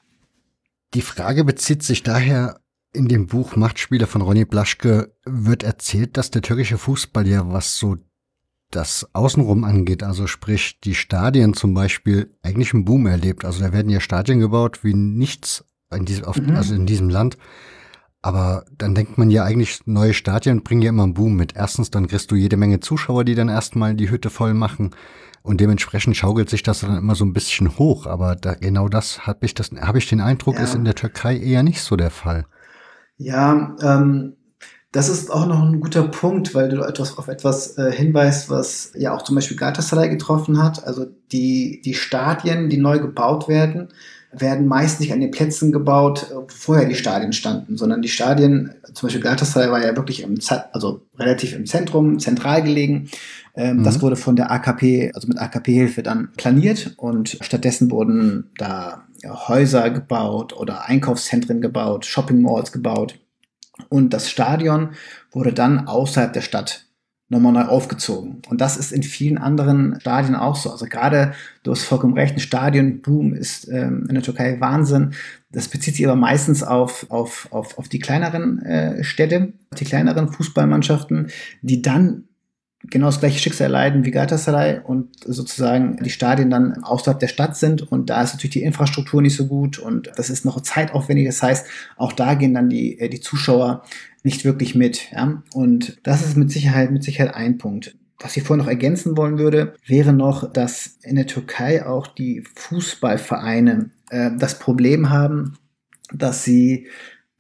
Die 0.95 1.03
Frage 1.03 1.45
bezieht 1.45 1.83
sich 1.83 2.03
daher 2.03 2.61
in 2.93 3.09
dem 3.09 3.27
Buch 3.27 3.57
Machtspieler 3.57 4.07
von 4.07 4.23
Ronny 4.23 4.45
Blaschke 4.45 5.15
wird 5.25 5.63
erzählt, 5.63 6.17
dass 6.17 6.31
der 6.31 6.43
türkische 6.43 6.79
Fußball 6.79 7.27
ja, 7.27 7.51
was 7.53 7.77
so 7.77 7.97
das 8.71 9.09
Außenrum 9.13 9.65
angeht, 9.65 10.03
also 10.03 10.27
sprich 10.27 10.81
die 10.81 10.95
Stadien 10.95 11.55
zum 11.55 11.75
Beispiel, 11.75 12.35
eigentlich 12.43 12.75
einen 12.75 12.85
Boom 12.85 13.07
erlebt. 13.07 13.45
Also 13.45 13.63
da 13.63 13.73
werden 13.73 13.91
ja 13.91 14.01
Stadien 14.01 14.41
gebaut 14.41 14.83
wie 14.83 14.95
nichts 14.95 15.65
in 15.95 16.05
diesem, 16.05 16.25
auf, 16.25 16.41
mhm. 16.41 16.57
also 16.57 16.75
in 16.75 16.87
diesem 16.87 17.09
Land. 17.09 17.39
Aber 18.23 18.65
dann 18.77 18.95
denkt 18.97 19.19
man 19.19 19.31
ja 19.31 19.45
eigentlich, 19.45 19.87
neue 19.87 20.13
Stadien 20.13 20.65
bringen 20.65 20.83
ja 20.83 20.89
immer 20.89 21.05
einen 21.05 21.15
Boom 21.15 21.37
mit. 21.37 21.55
Erstens, 21.55 21.91
dann 21.91 22.09
kriegst 22.09 22.31
du 22.33 22.35
jede 22.35 22.57
Menge 22.57 22.81
Zuschauer, 22.81 23.25
die 23.25 23.37
dann 23.37 23.49
erstmal 23.49 23.95
die 23.95 24.11
Hütte 24.11 24.31
voll 24.31 24.53
machen. 24.53 24.91
Und 25.43 25.61
dementsprechend 25.61 26.17
schaukelt 26.17 26.51
sich 26.51 26.65
das 26.65 26.81
dann 26.81 26.97
immer 26.97 27.15
so 27.15 27.25
ein 27.25 27.33
bisschen 27.33 27.79
hoch. 27.79 28.07
Aber 28.07 28.35
da, 28.35 28.55
genau 28.55 28.89
das 28.89 29.29
habe 29.29 29.47
ich 29.47 29.55
das, 29.55 29.71
habe 29.71 29.99
ich 29.99 30.09
den 30.09 30.21
Eindruck, 30.21 30.57
ja. 30.57 30.65
ist 30.65 30.75
in 30.75 30.85
der 30.85 30.97
Türkei 30.97 31.39
eher 31.39 31.63
nicht 31.63 31.81
so 31.83 31.95
der 31.95 32.11
Fall. 32.11 32.47
Ja, 33.17 33.77
ähm, 33.81 34.37
das 34.93 35.09
ist 35.09 35.31
auch 35.31 35.47
noch 35.47 35.63
ein 35.63 35.81
guter 35.81 36.05
Punkt, 36.09 36.55
weil 36.55 36.69
du 36.69 36.83
etwas 36.83 37.19
auf 37.19 37.29
etwas 37.29 37.77
äh, 37.77 37.93
hinweist, 37.93 38.49
was 38.49 38.93
ja 38.97 39.15
auch 39.15 39.23
zum 39.23 39.35
Beispiel 39.35 39.57
Galatasaray 39.57 40.09
getroffen 40.09 40.63
hat. 40.63 40.87
Also 40.87 41.07
die, 41.33 41.83
die 41.85 41.95
Stadien, 41.95 42.69
die 42.69 42.79
neu 42.79 42.99
gebaut 42.99 43.49
werden, 43.49 43.89
werden 44.33 44.67
meist 44.67 45.01
nicht 45.01 45.13
an 45.13 45.21
den 45.21 45.31
Plätzen 45.31 45.73
gebaut, 45.73 46.27
wo 46.33 46.47
vorher 46.49 46.89
die 46.89 46.95
Stadien 46.95 47.33
standen, 47.33 47.77
sondern 47.77 48.03
die 48.03 48.09
Stadien, 48.09 48.75
zum 48.93 49.07
Beispiel 49.07 49.23
Galatasaray 49.23 49.71
war 49.71 49.85
ja 49.85 49.97
wirklich 49.97 50.23
im, 50.23 50.39
also 50.73 51.03
relativ 51.19 51.55
im 51.55 51.67
Zentrum, 51.67 52.19
zentral 52.19 52.63
gelegen. 52.63 53.11
Ähm, 53.55 53.79
mhm. 53.79 53.85
Das 53.85 54.03
wurde 54.03 54.17
von 54.17 54.37
der 54.37 54.51
AKP, 54.51 55.13
also 55.15 55.29
mit 55.29 55.39
AKP-Hilfe 55.39 56.03
dann 56.03 56.31
planiert 56.37 56.95
und 56.97 57.39
stattdessen 57.41 57.91
wurden 57.91 58.51
da 58.59 59.05
Häuser 59.25 59.91
gebaut 59.91 60.53
oder 60.53 60.87
Einkaufszentren 60.87 61.61
gebaut, 61.61 62.05
Shopping 62.05 62.43
Malls 62.43 62.73
gebaut. 62.73 63.19
Und 63.89 64.13
das 64.13 64.31
Stadion 64.31 64.91
wurde 65.31 65.53
dann 65.53 65.87
außerhalb 65.87 66.33
der 66.33 66.41
Stadt 66.41 66.87
nochmal 67.29 67.53
neu 67.53 67.63
aufgezogen. 67.63 68.41
Und 68.49 68.61
das 68.61 68.77
ist 68.77 68.93
in 68.93 69.03
vielen 69.03 69.39
anderen 69.39 69.99
Stadien 70.01 70.37
auch 70.37 70.55
so. 70.55 70.71
Also 70.71 70.87
gerade, 70.87 71.33
du 71.65 71.73
hast 71.73 71.83
vollkommen 71.83 72.15
recht, 72.15 72.37
ein 72.37 72.41
Stadionboom 72.41 73.35
ist 73.35 73.69
ähm, 73.69 74.07
in 74.09 74.15
der 74.15 74.23
Türkei 74.23 74.61
Wahnsinn. 74.61 75.13
Das 75.51 75.69
bezieht 75.69 75.97
sich 75.97 76.07
aber 76.07 76.17
meistens 76.17 76.63
auf, 76.63 77.07
auf, 77.11 77.49
auf, 77.51 77.79
auf 77.79 77.89
die 77.89 77.99
kleineren 77.99 78.63
äh, 78.63 79.03
Städte, 79.03 79.53
die 79.77 79.85
kleineren 79.85 80.29
Fußballmannschaften, 80.29 81.29
die 81.63 81.83
dann 81.83 82.29
genau 82.85 83.07
das 83.07 83.21
gleiche 83.21 83.39
Schicksal 83.39 83.71
leiden 83.71 84.05
wie 84.05 84.11
Galatasaray 84.11 84.81
und 84.85 85.09
sozusagen 85.25 85.97
die 86.03 86.11
Stadien 86.11 86.51
dann 86.51 86.85
außerhalb 86.85 87.19
der 87.19 87.29
Stadt 87.29 87.57
sind 87.57 87.91
und 87.91 88.11
da 88.11 88.23
ist 88.23 88.35
natürlich 88.35 88.53
die 88.53 88.63
Infrastruktur 88.63 89.23
nicht 89.23 89.37
so 89.37 89.47
gut 89.47 89.79
und 89.79 90.11
das 90.17 90.31
ist 90.31 90.45
noch 90.45 90.61
zeitaufwendig. 90.61 91.27
Das 91.27 91.43
heißt, 91.43 91.67
auch 91.97 92.13
da 92.13 92.35
gehen 92.35 92.55
dann 92.55 92.69
die, 92.69 92.99
äh, 92.99 93.09
die 93.09 93.21
Zuschauer 93.21 93.83
nicht 94.23 94.45
wirklich 94.45 94.75
mit. 94.75 95.11
Ja? 95.13 95.43
Und 95.55 95.99
das 96.03 96.27
ist 96.27 96.37
mit 96.37 96.51
Sicherheit, 96.51 96.91
mit 96.91 97.05
Sicherheit 97.05 97.35
ein 97.35 97.59
Punkt. 97.59 97.97
Was 98.19 98.37
ich 98.37 98.43
vorhin 98.43 98.65
noch 98.65 98.71
ergänzen 98.71 99.17
wollen 99.17 99.39
würde, 99.39 99.75
wäre 99.87 100.13
noch, 100.13 100.51
dass 100.51 100.99
in 101.03 101.17
der 101.17 101.27
Türkei 101.27 101.85
auch 101.85 102.07
die 102.07 102.45
Fußballvereine 102.55 103.91
äh, 104.11 104.31
das 104.39 104.59
Problem 104.59 105.11
haben, 105.11 105.59
dass 106.13 106.45
sie 106.45 106.87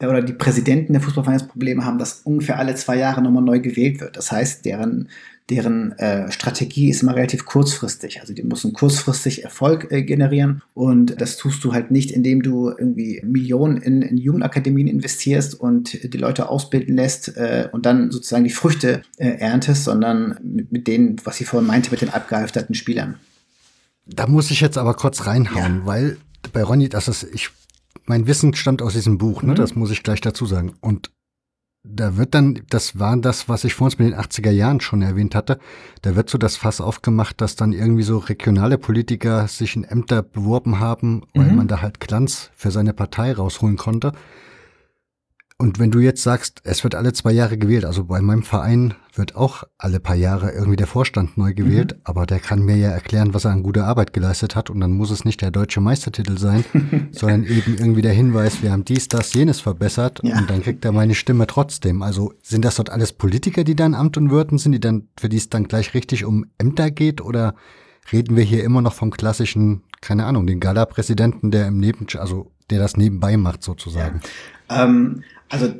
oder 0.00 0.22
die 0.22 0.34
Präsidenten 0.34 0.92
der 0.92 1.02
Fußballvereine 1.02 1.38
das 1.38 1.48
Problem 1.48 1.84
haben, 1.84 1.98
dass 1.98 2.20
ungefähr 2.24 2.58
alle 2.58 2.74
zwei 2.74 2.96
Jahre 2.96 3.22
nochmal 3.22 3.42
neu 3.42 3.60
gewählt 3.60 4.00
wird. 4.00 4.16
Das 4.16 4.30
heißt, 4.30 4.64
deren 4.64 5.08
deren 5.50 5.92
äh, 5.92 6.30
Strategie 6.32 6.90
ist 6.90 7.02
immer 7.02 7.14
relativ 7.14 7.44
kurzfristig. 7.44 8.20
Also 8.20 8.34
die 8.34 8.42
müssen 8.42 8.72
kurzfristig 8.72 9.44
Erfolg 9.44 9.92
äh, 9.92 10.02
generieren 10.02 10.62
und 10.74 11.20
das 11.20 11.36
tust 11.36 11.62
du 11.62 11.72
halt 11.72 11.90
nicht, 11.90 12.10
indem 12.10 12.42
du 12.42 12.70
irgendwie 12.70 13.22
Millionen 13.24 13.76
in, 13.76 14.02
in 14.02 14.16
Jugendakademien 14.16 14.88
investierst 14.88 15.54
und 15.54 16.12
die 16.12 16.18
Leute 16.18 16.48
ausbilden 16.48 16.96
lässt 16.96 17.36
äh, 17.36 17.68
und 17.70 17.86
dann 17.86 18.10
sozusagen 18.10 18.44
die 18.44 18.50
Früchte 18.50 19.02
äh, 19.18 19.28
erntest, 19.38 19.84
sondern 19.84 20.36
mit, 20.42 20.72
mit 20.72 20.86
denen, 20.88 21.16
was 21.24 21.40
ich 21.40 21.46
vorhin 21.46 21.68
meinte, 21.68 21.90
mit 21.92 22.00
den 22.00 22.10
abgehalfterten 22.10 22.74
Spielern. 22.74 23.14
Da 24.04 24.26
muss 24.26 24.50
ich 24.50 24.60
jetzt 24.60 24.78
aber 24.78 24.94
kurz 24.94 25.26
reinhauen, 25.26 25.80
ja. 25.80 25.86
weil 25.86 26.16
bei 26.52 26.62
Ronny, 26.62 26.88
das 26.88 27.08
ist, 27.08 27.26
ich, 27.32 27.50
mein 28.06 28.26
Wissen 28.26 28.54
stammt 28.54 28.82
aus 28.82 28.94
diesem 28.94 29.18
Buch, 29.18 29.42
ne? 29.42 29.52
Mhm. 29.52 29.56
Das 29.56 29.74
muss 29.74 29.90
ich 29.90 30.02
gleich 30.02 30.20
dazu 30.20 30.46
sagen. 30.46 30.74
Und 30.80 31.10
da 31.88 32.16
wird 32.16 32.34
dann, 32.34 32.62
das 32.68 32.98
war 32.98 33.16
das, 33.16 33.48
was 33.48 33.64
ich 33.64 33.74
vor 33.74 33.86
uns 33.86 33.98
mit 33.98 34.08
den 34.08 34.18
80er 34.18 34.50
Jahren 34.50 34.80
schon 34.80 35.02
erwähnt 35.02 35.34
hatte, 35.34 35.58
da 36.02 36.16
wird 36.16 36.28
so 36.28 36.38
das 36.38 36.56
Fass 36.56 36.80
aufgemacht, 36.80 37.40
dass 37.40 37.56
dann 37.56 37.72
irgendwie 37.72 38.02
so 38.02 38.18
regionale 38.18 38.78
Politiker 38.78 39.46
sich 39.46 39.76
in 39.76 39.84
Ämter 39.84 40.22
beworben 40.22 40.80
haben, 40.80 41.22
weil 41.34 41.50
mhm. 41.50 41.56
man 41.56 41.68
da 41.68 41.82
halt 41.82 42.00
Glanz 42.00 42.50
für 42.56 42.70
seine 42.70 42.92
Partei 42.92 43.32
rausholen 43.32 43.76
konnte. 43.76 44.12
Und 45.58 45.78
wenn 45.78 45.90
du 45.90 46.00
jetzt 46.00 46.22
sagst, 46.22 46.60
es 46.64 46.84
wird 46.84 46.94
alle 46.94 47.14
zwei 47.14 47.32
Jahre 47.32 47.56
gewählt, 47.56 47.86
also 47.86 48.04
bei 48.04 48.20
meinem 48.20 48.42
Verein 48.42 48.92
wird 49.14 49.36
auch 49.36 49.64
alle 49.78 50.00
paar 50.00 50.14
Jahre 50.14 50.50
irgendwie 50.50 50.76
der 50.76 50.86
Vorstand 50.86 51.38
neu 51.38 51.54
gewählt, 51.54 51.94
mhm. 51.94 52.00
aber 52.04 52.26
der 52.26 52.40
kann 52.40 52.62
mir 52.62 52.76
ja 52.76 52.90
erklären, 52.90 53.32
was 53.32 53.46
er 53.46 53.52
an 53.52 53.62
guter 53.62 53.86
Arbeit 53.86 54.12
geleistet 54.12 54.54
hat 54.54 54.68
und 54.68 54.80
dann 54.80 54.92
muss 54.92 55.10
es 55.10 55.24
nicht 55.24 55.40
der 55.40 55.50
deutsche 55.50 55.80
Meistertitel 55.80 56.36
sein, 56.36 56.62
sondern 57.12 57.44
eben 57.44 57.78
irgendwie 57.78 58.02
der 58.02 58.12
Hinweis, 58.12 58.62
wir 58.62 58.70
haben 58.70 58.84
dies, 58.84 59.08
das, 59.08 59.32
jenes 59.32 59.60
verbessert 59.60 60.20
ja. 60.22 60.36
und 60.36 60.50
dann 60.50 60.62
kriegt 60.62 60.84
er 60.84 60.92
meine 60.92 61.14
Stimme 61.14 61.46
trotzdem. 61.46 62.02
Also 62.02 62.34
sind 62.42 62.62
das 62.62 62.76
dort 62.76 62.90
alles 62.90 63.14
Politiker, 63.14 63.64
die 63.64 63.76
dann 63.76 63.94
Amt 63.94 64.18
und 64.18 64.30
Würden 64.30 64.58
sind, 64.58 64.72
die 64.72 64.80
dann, 64.80 65.08
für 65.18 65.30
die 65.30 65.38
es 65.38 65.48
dann 65.48 65.68
gleich 65.68 65.94
richtig 65.94 66.26
um 66.26 66.44
Ämter 66.58 66.90
geht 66.90 67.22
oder 67.22 67.54
reden 68.12 68.36
wir 68.36 68.44
hier 68.44 68.62
immer 68.62 68.82
noch 68.82 68.92
vom 68.92 69.10
klassischen, 69.10 69.84
keine 70.02 70.26
Ahnung, 70.26 70.46
den 70.46 70.60
Gala-Präsidenten, 70.60 71.50
der 71.50 71.68
im 71.68 71.78
Neben, 71.78 72.06
also 72.18 72.52
der 72.68 72.78
das 72.78 72.98
nebenbei 72.98 73.38
macht 73.38 73.62
sozusagen? 73.62 74.20
Ja. 74.68 74.84
Ähm 74.84 75.22
also 75.48 75.72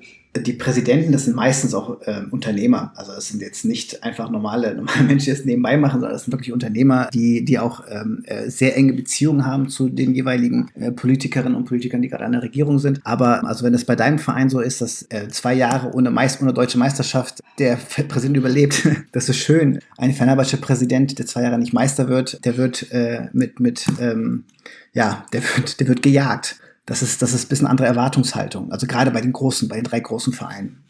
die 0.43 0.53
Präsidenten, 0.53 1.13
das 1.13 1.25
sind 1.25 1.37
meistens 1.37 1.75
auch 1.75 2.01
äh, 2.03 2.23
Unternehmer. 2.31 2.93
Also 2.97 3.13
das 3.13 3.29
sind 3.29 3.41
jetzt 3.41 3.65
nicht 3.65 4.03
einfach 4.03 4.31
normale, 4.31 4.75
normale 4.75 5.03
Menschen, 5.07 5.27
die 5.27 5.31
das 5.37 5.45
nebenbei 5.45 5.77
machen, 5.77 6.01
sondern 6.01 6.13
das 6.13 6.25
sind 6.25 6.33
wirklich 6.33 6.53
Unternehmer, 6.53 7.09
die, 7.13 7.45
die 7.45 7.59
auch 7.59 7.85
ähm, 7.89 8.23
äh, 8.27 8.51
sehr 8.51 8.77
enge 8.77 8.93
Beziehungen 8.93 9.47
haben 9.47 9.69
zu 9.69 9.89
den 9.89 10.15
jeweiligen 10.15 10.71
äh, 10.75 10.93
Politikerinnen 10.93 11.55
und 11.55 11.65
Politikern, 11.65 12.03
die 12.03 12.09
gerade 12.09 12.25
an 12.25 12.33
der 12.33 12.43
Regierung 12.43 12.79
sind. 12.79 13.01
Aber 13.05 13.47
also 13.47 13.65
wenn 13.65 13.75
es 13.75 13.85
bei 13.85 13.97
deinem 13.97 14.19
Verein 14.19 14.51
so 14.51 14.61
ist, 14.61 14.81
dass 14.81 15.07
äh, 15.11 15.29
zwei 15.29 15.55
Jahre 15.55 15.93
ohne, 15.95 16.11
Meist 16.11 16.43
ohne 16.43 16.53
deutsche 16.53 16.79
Meisterschaft 16.79 17.43
der 17.59 17.77
Präsident 17.77 18.37
überlebt, 18.37 18.87
das 19.13 19.29
ist 19.29 19.39
schön. 19.39 19.81
Ein 19.97 20.13
Fenerbahce 20.13 20.59
Präsident, 20.59 21.19
der 21.19 21.27
zwei 21.27 21.43
Jahre 21.43 21.59
nicht 21.59 21.73
Meister 21.73 22.09
wird, 22.09 22.45
der 22.45 22.57
wird 22.57 22.91
äh, 22.93 23.29
mit, 23.33 23.61
mit 23.61 23.87
ähm, 24.01 24.45
ja, 24.93 25.25
der 25.33 25.43
wird, 25.43 25.81
der 25.81 25.89
wird 25.89 26.03
gejagt. 26.03 26.57
Das 26.87 27.03
ist, 27.03 27.21
das 27.21 27.35
ist 27.35 27.47
ein 27.47 27.49
bisschen 27.49 27.67
andere 27.67 27.89
Erwartungshaltung. 27.89 28.73
Also 28.73 28.87
gerade 28.87 29.11
bei 29.11 29.21
den 29.21 29.33
großen, 29.33 29.69
bei 29.69 29.77
den 29.77 29.85
drei 29.85 30.01
großen 30.01 30.33
Vereinen. 30.33 30.85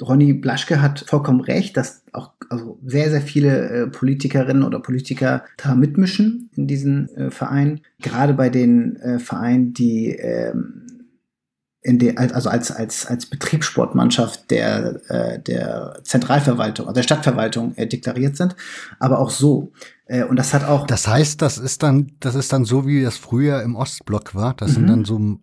Ronny 0.00 0.34
Blaschke 0.34 0.80
hat 0.80 1.04
vollkommen 1.08 1.40
recht, 1.40 1.76
dass 1.76 2.04
auch 2.12 2.30
also 2.48 2.78
sehr, 2.84 3.10
sehr 3.10 3.22
viele 3.22 3.68
äh, 3.68 3.86
Politikerinnen 3.88 4.62
oder 4.62 4.80
Politiker 4.80 5.44
da 5.56 5.74
mitmischen 5.74 6.50
in 6.54 6.66
diesen 6.66 7.08
äh, 7.16 7.30
Vereinen. 7.30 7.80
Gerade 8.00 8.34
bei 8.34 8.50
den 8.50 8.96
äh, 8.96 9.18
Vereinen, 9.18 9.72
die 9.72 10.10
ähm, 10.10 10.86
in 11.82 11.98
der, 11.98 12.18
also 12.18 12.50
als, 12.50 12.70
als, 12.70 13.06
als 13.06 13.26
Betriebssportmannschaft 13.26 14.50
der, 14.50 15.00
äh, 15.08 15.38
der 15.40 16.00
Zentralverwaltung, 16.04 16.86
also 16.86 16.96
der 16.96 17.02
Stadtverwaltung 17.02 17.74
äh, 17.76 17.86
deklariert 17.86 18.36
sind, 18.36 18.54
aber 18.98 19.18
auch 19.18 19.30
so. 19.30 19.72
Äh, 20.06 20.24
und 20.24 20.36
das 20.36 20.52
hat 20.52 20.64
auch. 20.64 20.86
Das 20.86 21.08
heißt, 21.08 21.40
das 21.40 21.56
ist 21.56 21.82
dann, 21.82 22.12
das 22.20 22.34
ist 22.34 22.52
dann 22.52 22.64
so, 22.64 22.86
wie 22.86 23.02
das 23.02 23.16
früher 23.16 23.62
im 23.62 23.76
Ostblock 23.76 24.34
war. 24.34 24.54
Das 24.54 24.70
mhm. 24.70 24.74
sind 24.74 24.86
dann 24.88 25.04
so 25.04 25.40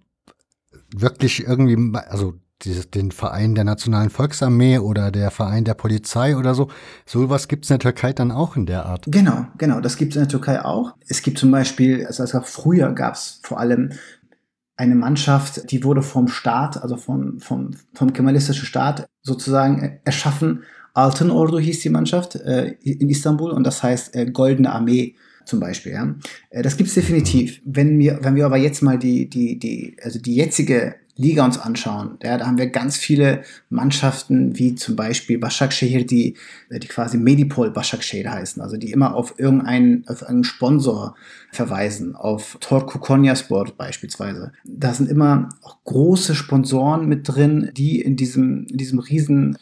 wirklich 0.96 1.48
irgendwie, 1.48 1.98
also 2.08 2.36
dieses, 2.64 2.90
den 2.90 3.12
Verein 3.12 3.56
der 3.56 3.64
Nationalen 3.64 4.10
Volksarmee 4.10 4.80
oder 4.80 5.12
der 5.12 5.32
Verein 5.32 5.64
der 5.64 5.76
Polizei 5.76 6.36
oder 6.36 6.56
so. 6.56 6.70
Sowas 7.06 7.48
gibt 7.48 7.66
es 7.66 7.72
in 7.72 7.76
der 7.76 7.80
Türkei 7.80 8.14
dann 8.14 8.32
auch 8.32 8.56
in 8.56 8.66
der 8.66 8.86
Art. 8.86 9.06
Genau, 9.08 9.48
genau. 9.58 9.80
Das 9.80 9.98
gibt 9.98 10.14
es 10.14 10.16
in 10.18 10.24
der 10.24 10.30
Türkei 10.30 10.64
auch. 10.64 10.96
Es 11.08 11.22
gibt 11.22 11.38
zum 11.38 11.52
Beispiel, 11.52 12.06
also, 12.06 12.24
also 12.24 12.42
früher 12.42 12.92
gab 12.94 13.14
es 13.14 13.40
vor 13.44 13.60
allem 13.60 13.92
eine 14.78 14.96
Mannschaft, 14.96 15.72
die 15.72 15.84
wurde 15.84 16.04
vom 16.04 16.28
Staat, 16.28 16.82
also 16.82 16.98
vom, 16.98 17.40
vom, 17.40 17.72
vom 17.94 18.14
kemalistischen 18.14 18.66
Staat 18.66 19.08
sozusagen 19.24 20.00
erschaffen. 20.06 20.64
Altın 20.94 21.30
Ordu 21.30 21.60
hieß 21.60 21.82
die 21.82 21.90
Mannschaft 21.90 22.36
äh, 22.36 22.76
in 22.82 23.10
Istanbul 23.10 23.52
und 23.52 23.66
das 23.66 23.84
heißt 23.84 24.16
äh, 24.16 24.32
Goldene 24.32 24.72
Armee 24.72 25.16
zum 25.46 25.60
Beispiel. 25.60 25.94
Ja. 25.94 26.16
Äh, 26.50 26.62
das 26.62 26.78
gibt's 26.78 26.94
definitiv. 26.94 27.62
Wenn 27.66 28.00
wir, 28.00 28.20
wenn 28.22 28.36
wir 28.36 28.46
aber 28.46 28.58
jetzt 28.58 28.82
mal 28.82 28.98
die, 28.98 29.30
die, 29.30 29.60
die, 29.60 29.98
also 30.04 30.20
die 30.20 30.36
jetzige 30.36 30.96
Liga 31.18 31.44
uns 31.44 31.58
anschauen, 31.58 32.18
ja, 32.24 32.38
da 32.38 32.46
haben 32.46 32.58
wir 32.58 32.70
ganz 32.70 32.96
viele 32.96 33.44
Mannschaften, 33.70 34.58
wie 34.58 34.76
zum 34.76 34.96
Beispiel 34.96 35.40
Başakşehir, 35.40 36.06
die, 36.06 36.36
äh, 36.70 36.80
die 36.80 36.88
quasi 36.88 37.18
Medipol 37.18 37.72
Başakşehir 37.72 38.32
heißen, 38.32 38.62
also 38.62 38.78
die 38.78 38.92
immer 38.92 39.16
auf 39.16 39.36
irgendeinen, 39.38 40.08
auf 40.08 40.24
einen 40.24 40.44
Sponsor 40.44 41.16
verweisen, 41.52 42.16
auf 42.16 42.58
Torku 42.62 43.00
Konyasport 43.00 43.78
beispielsweise. 43.78 44.52
Da 44.64 44.94
sind 44.94 45.10
immer 45.10 45.50
auch 45.62 45.84
große 45.84 46.36
Sponsoren 46.36 47.08
mit 47.08 47.28
drin, 47.28 47.72
die 47.76 48.00
in 48.02 48.16
diesem, 48.16 48.68
in 48.68 48.78
diesem 48.78 49.00
riesen 49.00 49.58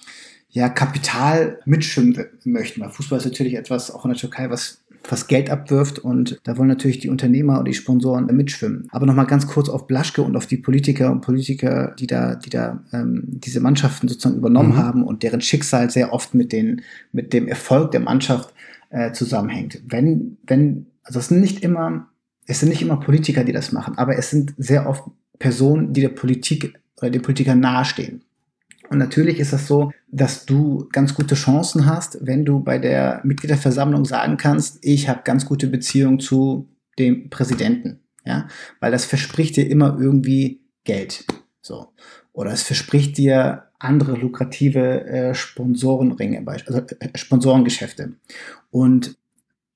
ja, 0.56 0.70
Kapital 0.70 1.60
mitschwimmen 1.66 2.28
möchten. 2.46 2.82
Weil 2.82 2.90
Fußball 2.90 3.20
ist 3.20 3.26
natürlich 3.26 3.56
etwas, 3.56 3.92
auch 3.92 4.06
in 4.06 4.12
der 4.12 4.20
Türkei, 4.20 4.50
was 4.50 4.85
was 5.10 5.28
Geld 5.28 5.50
abwirft 5.50 6.00
und 6.00 6.40
da 6.44 6.58
wollen 6.58 6.68
natürlich 6.68 7.00
die 7.00 7.10
Unternehmer 7.10 7.60
und 7.60 7.68
die 7.68 7.74
Sponsoren 7.74 8.26
mitschwimmen. 8.36 8.88
Aber 8.92 9.06
nochmal 9.06 9.28
ganz 9.28 9.48
kurz 9.48 9.70
auf 9.70 9.88
Blaschke 9.88 10.22
und 10.22 10.36
auf 10.36 10.48
die 10.48 10.58
Politiker 10.58 11.12
und 11.12 11.22
Politiker, 11.22 11.96
die 12.00 12.08
da, 12.08 12.36
die 12.36 12.50
da 12.50 12.84
ähm, 12.92 13.24
diese 13.28 13.60
Mannschaften 13.60 14.08
sozusagen 14.08 14.38
übernommen 14.38 14.74
mhm. 14.74 14.78
haben 14.78 15.04
und 15.04 15.24
deren 15.24 15.42
Schicksal 15.42 15.90
sehr 15.90 16.14
oft 16.14 16.34
mit, 16.34 16.52
den, 16.52 16.82
mit 17.12 17.34
dem 17.34 17.48
Erfolg 17.48 17.92
der 17.92 18.02
Mannschaft 18.02 18.54
äh, 18.90 19.12
zusammenhängt. 19.12 19.82
Wenn, 19.88 20.38
wenn, 20.48 20.88
also 21.04 21.20
es 21.20 21.28
sind 21.28 21.42
nicht 21.42 21.64
immer, 21.64 22.08
es 22.48 22.60
sind 22.60 22.70
nicht 22.70 22.82
immer 22.82 23.00
Politiker, 23.00 23.44
die 23.44 23.54
das 23.54 23.72
machen, 23.72 23.98
aber 23.98 24.18
es 24.18 24.30
sind 24.30 24.54
sehr 24.58 24.88
oft 24.88 25.04
Personen, 25.40 25.94
die 25.94 26.02
der 26.02 26.10
Politik 26.10 26.74
oder 26.98 27.10
den 27.10 27.22
Politikern 27.22 27.60
nahestehen. 27.60 28.22
Und 28.96 29.00
natürlich 29.00 29.42
ist 29.42 29.52
das 29.52 29.68
so, 29.68 29.92
dass 30.08 30.46
du 30.46 30.88
ganz 30.94 31.16
gute 31.16 31.36
Chancen 31.36 31.86
hast, 31.86 32.18
wenn 32.22 32.46
du 32.46 32.62
bei 32.62 32.80
der 32.80 33.20
Mitgliederversammlung 33.26 34.06
sagen 34.06 34.38
kannst, 34.38 34.78
ich 34.86 35.10
habe 35.10 35.20
ganz 35.26 35.46
gute 35.46 35.68
Beziehung 35.68 36.22
zu 36.22 36.70
dem 36.98 37.30
Präsidenten. 37.30 38.00
Ja, 38.24 38.48
weil 38.80 38.94
das 38.94 39.04
verspricht 39.04 39.58
dir 39.58 39.70
immer 39.70 39.98
irgendwie 40.00 40.62
Geld. 40.86 41.26
So. 41.60 41.90
Oder 42.32 42.54
es 42.54 42.64
verspricht 42.64 43.18
dir 43.18 43.64
andere 43.80 44.14
lukrative 44.14 45.06
äh, 45.06 45.36
Sponsorenringe, 45.36 46.42
also 46.48 46.80
äh, 46.80 47.18
Sponsorengeschäfte. 47.18 48.14
Und 48.72 49.18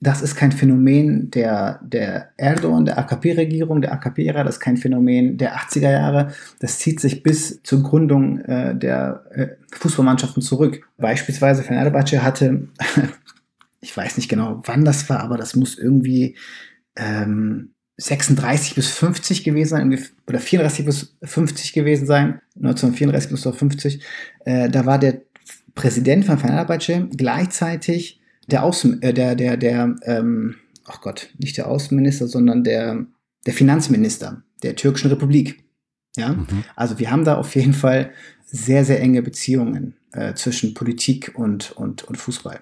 das 0.01 0.21
ist 0.21 0.35
kein 0.35 0.53
Phänomen 0.53 1.29
der, 1.29 1.79
der 1.83 2.31
Erdogan, 2.37 2.85
der 2.85 2.97
AKP-Regierung, 2.97 3.81
der 3.81 3.91
AKP-Ära, 3.93 4.43
das 4.43 4.55
ist 4.55 4.61
kein 4.61 4.77
Phänomen 4.77 5.37
der 5.37 5.57
80er 5.57 5.91
Jahre. 5.91 6.33
Das 6.59 6.79
zieht 6.79 7.01
sich 7.01 7.21
bis 7.21 7.61
zur 7.63 7.83
Gründung 7.83 8.39
äh, 8.39 8.75
der 8.75 9.25
äh, 9.31 9.47
Fußballmannschaften 9.77 10.41
zurück. 10.41 10.87
Beispielsweise 10.97 11.63
Fenerbahce 11.63 12.23
hatte, 12.23 12.69
ich 13.81 13.95
weiß 13.95 14.15
nicht 14.15 14.29
genau, 14.29 14.61
wann 14.65 14.85
das 14.85 15.09
war, 15.09 15.19
aber 15.19 15.37
das 15.37 15.57
muss 15.57 15.77
irgendwie 15.77 16.37
ähm, 16.95 17.71
36 17.97 18.75
bis 18.75 18.87
50 18.91 19.43
gewesen 19.43 19.69
sein, 19.69 19.99
oder 20.27 20.39
34 20.39 20.85
bis 20.85 21.17
50 21.23 21.73
gewesen 21.73 22.05
sein, 22.05 22.39
1934 22.55 23.31
bis 23.31 23.43
50. 23.43 24.01
Äh, 24.45 24.69
da 24.69 24.85
war 24.85 24.97
der 24.97 25.23
Präsident 25.75 26.23
von 26.23 26.37
Fenerbahce 26.37 27.09
gleichzeitig 27.15 28.18
der 28.51 28.63
Außen, 28.63 29.01
äh, 29.01 29.13
der, 29.13 29.35
der, 29.35 29.57
der, 29.57 29.95
ähm, 30.03 30.55
ach 30.85 31.01
Gott, 31.01 31.29
nicht 31.37 31.57
der 31.57 31.67
Außenminister, 31.67 32.27
sondern 32.27 32.63
der, 32.63 33.05
der 33.45 33.53
Finanzminister 33.53 34.43
der 34.63 34.75
türkischen 34.75 35.09
Republik. 35.09 35.63
Ja, 36.15 36.33
mhm. 36.33 36.63
also 36.75 36.99
wir 36.99 37.11
haben 37.11 37.23
da 37.23 37.35
auf 37.35 37.55
jeden 37.55 37.73
Fall 37.73 38.11
sehr, 38.45 38.83
sehr 38.83 38.99
enge 38.99 39.21
Beziehungen 39.21 39.95
äh, 40.11 40.33
zwischen 40.33 40.73
Politik 40.73 41.33
und, 41.35 41.71
und, 41.71 42.03
und 42.03 42.17
Fußball. 42.17 42.61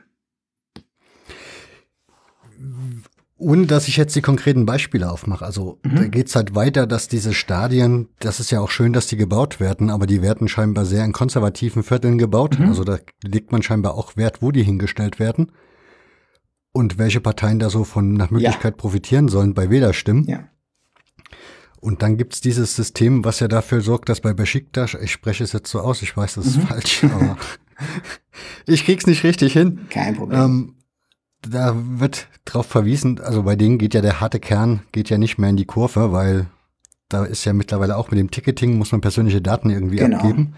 Ohne 3.40 3.68
dass 3.68 3.88
ich 3.88 3.98
jetzt 3.98 4.16
die 4.16 4.22
konkreten 4.22 4.66
Beispiele 4.66 5.10
aufmache. 5.10 5.46
Also 5.46 5.80
mhm. 5.84 5.96
da 5.96 6.08
geht's 6.08 6.36
halt 6.36 6.56
weiter, 6.56 6.88
dass 6.88 7.08
diese 7.08 7.34
Stadien, 7.34 8.10
das 8.20 8.40
ist 8.40 8.52
ja 8.52 8.60
auch 8.60 8.72
schön, 8.72 8.94
dass 8.94 9.08
die 9.08 9.16
gebaut 9.16 9.60
werden, 9.60 9.90
aber 9.90 10.08
die 10.08 10.22
werden 10.22 10.48
scheinbar 10.48 10.86
sehr 10.86 11.06
in 11.06 11.14
konservativen 11.14 11.84
Vierteln 11.84 12.18
gebaut. 12.18 12.60
Mhm. 12.60 12.66
Also 12.66 12.84
da 12.84 12.98
legt 13.24 13.52
man 13.52 13.62
scheinbar 13.62 13.94
auch 13.94 14.18
Wert, 14.18 14.42
wo 14.42 14.52
die 14.52 14.64
hingestellt 14.64 15.20
werden 15.20 15.52
und 16.78 17.00
welche 17.00 17.22
Parteien 17.22 17.58
da 17.58 17.72
so 17.72 17.84
von 17.84 18.14
nach 18.14 18.30
Möglichkeit 18.30 18.76
ja. 18.76 18.78
profitieren 18.78 19.30
sollen 19.30 19.56
bei 19.56 19.72
Wählerstimmen. 19.72 20.26
Ja. 20.26 20.48
Und 21.80 22.04
dann 22.04 22.18
gibt's 22.18 22.40
dieses 22.40 22.76
System, 22.76 23.26
was 23.26 23.40
ja 23.40 23.48
dafür 23.48 23.82
sorgt, 23.82 24.10
dass 24.10 24.22
bei 24.22 24.34
Besiktas, 24.34 24.94
ich 24.94 25.12
spreche 25.12 25.44
es 25.44 25.54
jetzt 25.54 25.72
so 25.72 25.80
aus, 25.80 26.04
ich 26.04 26.16
weiß, 26.16 26.36
das 26.36 26.46
ist 26.46 26.58
mhm. 26.58 26.68
falsch, 26.68 27.04
aber 27.04 27.36
ich 28.68 28.86
krieg's 28.86 29.08
nicht 29.08 29.24
richtig 29.24 29.54
hin. 29.54 29.88
Kein 29.90 30.18
Problem. 30.18 30.40
Ähm, 30.40 30.76
da 31.42 31.76
wird 31.76 32.28
drauf 32.46 32.68
verwiesen, 32.68 33.20
also 33.22 33.42
bei 33.42 33.56
denen 33.56 33.80
geht 33.80 33.96
ja 33.96 34.02
der 34.02 34.22
harte 34.22 34.40
Kern, 34.40 34.82
geht 34.92 35.10
ja 35.10 35.18
nicht 35.18 35.40
mehr 35.40 35.50
in 35.50 35.58
die 35.58 35.66
Kurve, 35.66 36.12
weil 36.12 36.46
da 37.10 37.26
ist 37.26 37.44
ja 37.46 37.54
mittlerweile 37.54 37.98
auch 37.98 38.12
mit 38.12 38.20
dem 38.20 38.30
Ticketing, 38.30 38.78
muss 38.78 38.92
man 38.92 39.02
persönliche 39.02 39.42
Daten 39.42 39.72
irgendwie 39.72 39.98
genau. 39.98 40.18
abgeben. 40.18 40.54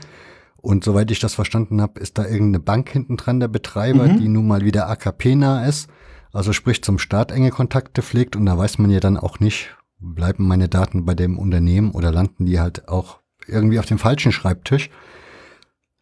Und 0.58 0.84
soweit 0.84 1.12
ich 1.12 1.20
das 1.20 1.34
verstanden 1.34 1.82
habe, 1.82 2.02
ist 2.02 2.18
da 2.18 2.26
irgendeine 2.26 2.60
Bank 2.60 2.90
hinten 2.90 3.16
dran, 3.16 3.40
der 3.40 3.48
Betreiber, 3.48 4.08
mhm. 4.08 4.20
die 4.20 4.28
nun 4.28 4.48
mal 4.48 4.66
wieder 4.66 4.90
AKP-nah 4.90 5.66
ist. 5.66 5.90
Also 6.32 6.54
sprich 6.54 6.84
zum 6.84 7.00
Staat 7.00 7.32
enge 7.32 7.50
Kontakte 7.50 8.02
pflegt 8.02 8.36
und 8.36 8.46
da 8.46 8.58
weiß 8.58 8.78
man 8.78 8.92
ja 8.92 9.00
dann 9.00 9.18
auch 9.18 9.40
nicht, 9.40 9.76
bleiben 10.00 10.48
meine 10.48 10.70
Daten 10.70 11.06
bei 11.06 11.16
dem 11.16 11.38
Unternehmen 11.38 11.92
oder 11.92 12.12
landen 12.12 12.46
die 12.46 12.60
halt 12.60 12.88
auch 12.88 13.20
irgendwie 13.48 13.80
auf 13.80 13.86
dem 13.86 13.98
falschen 13.98 14.32
Schreibtisch. 14.32 14.90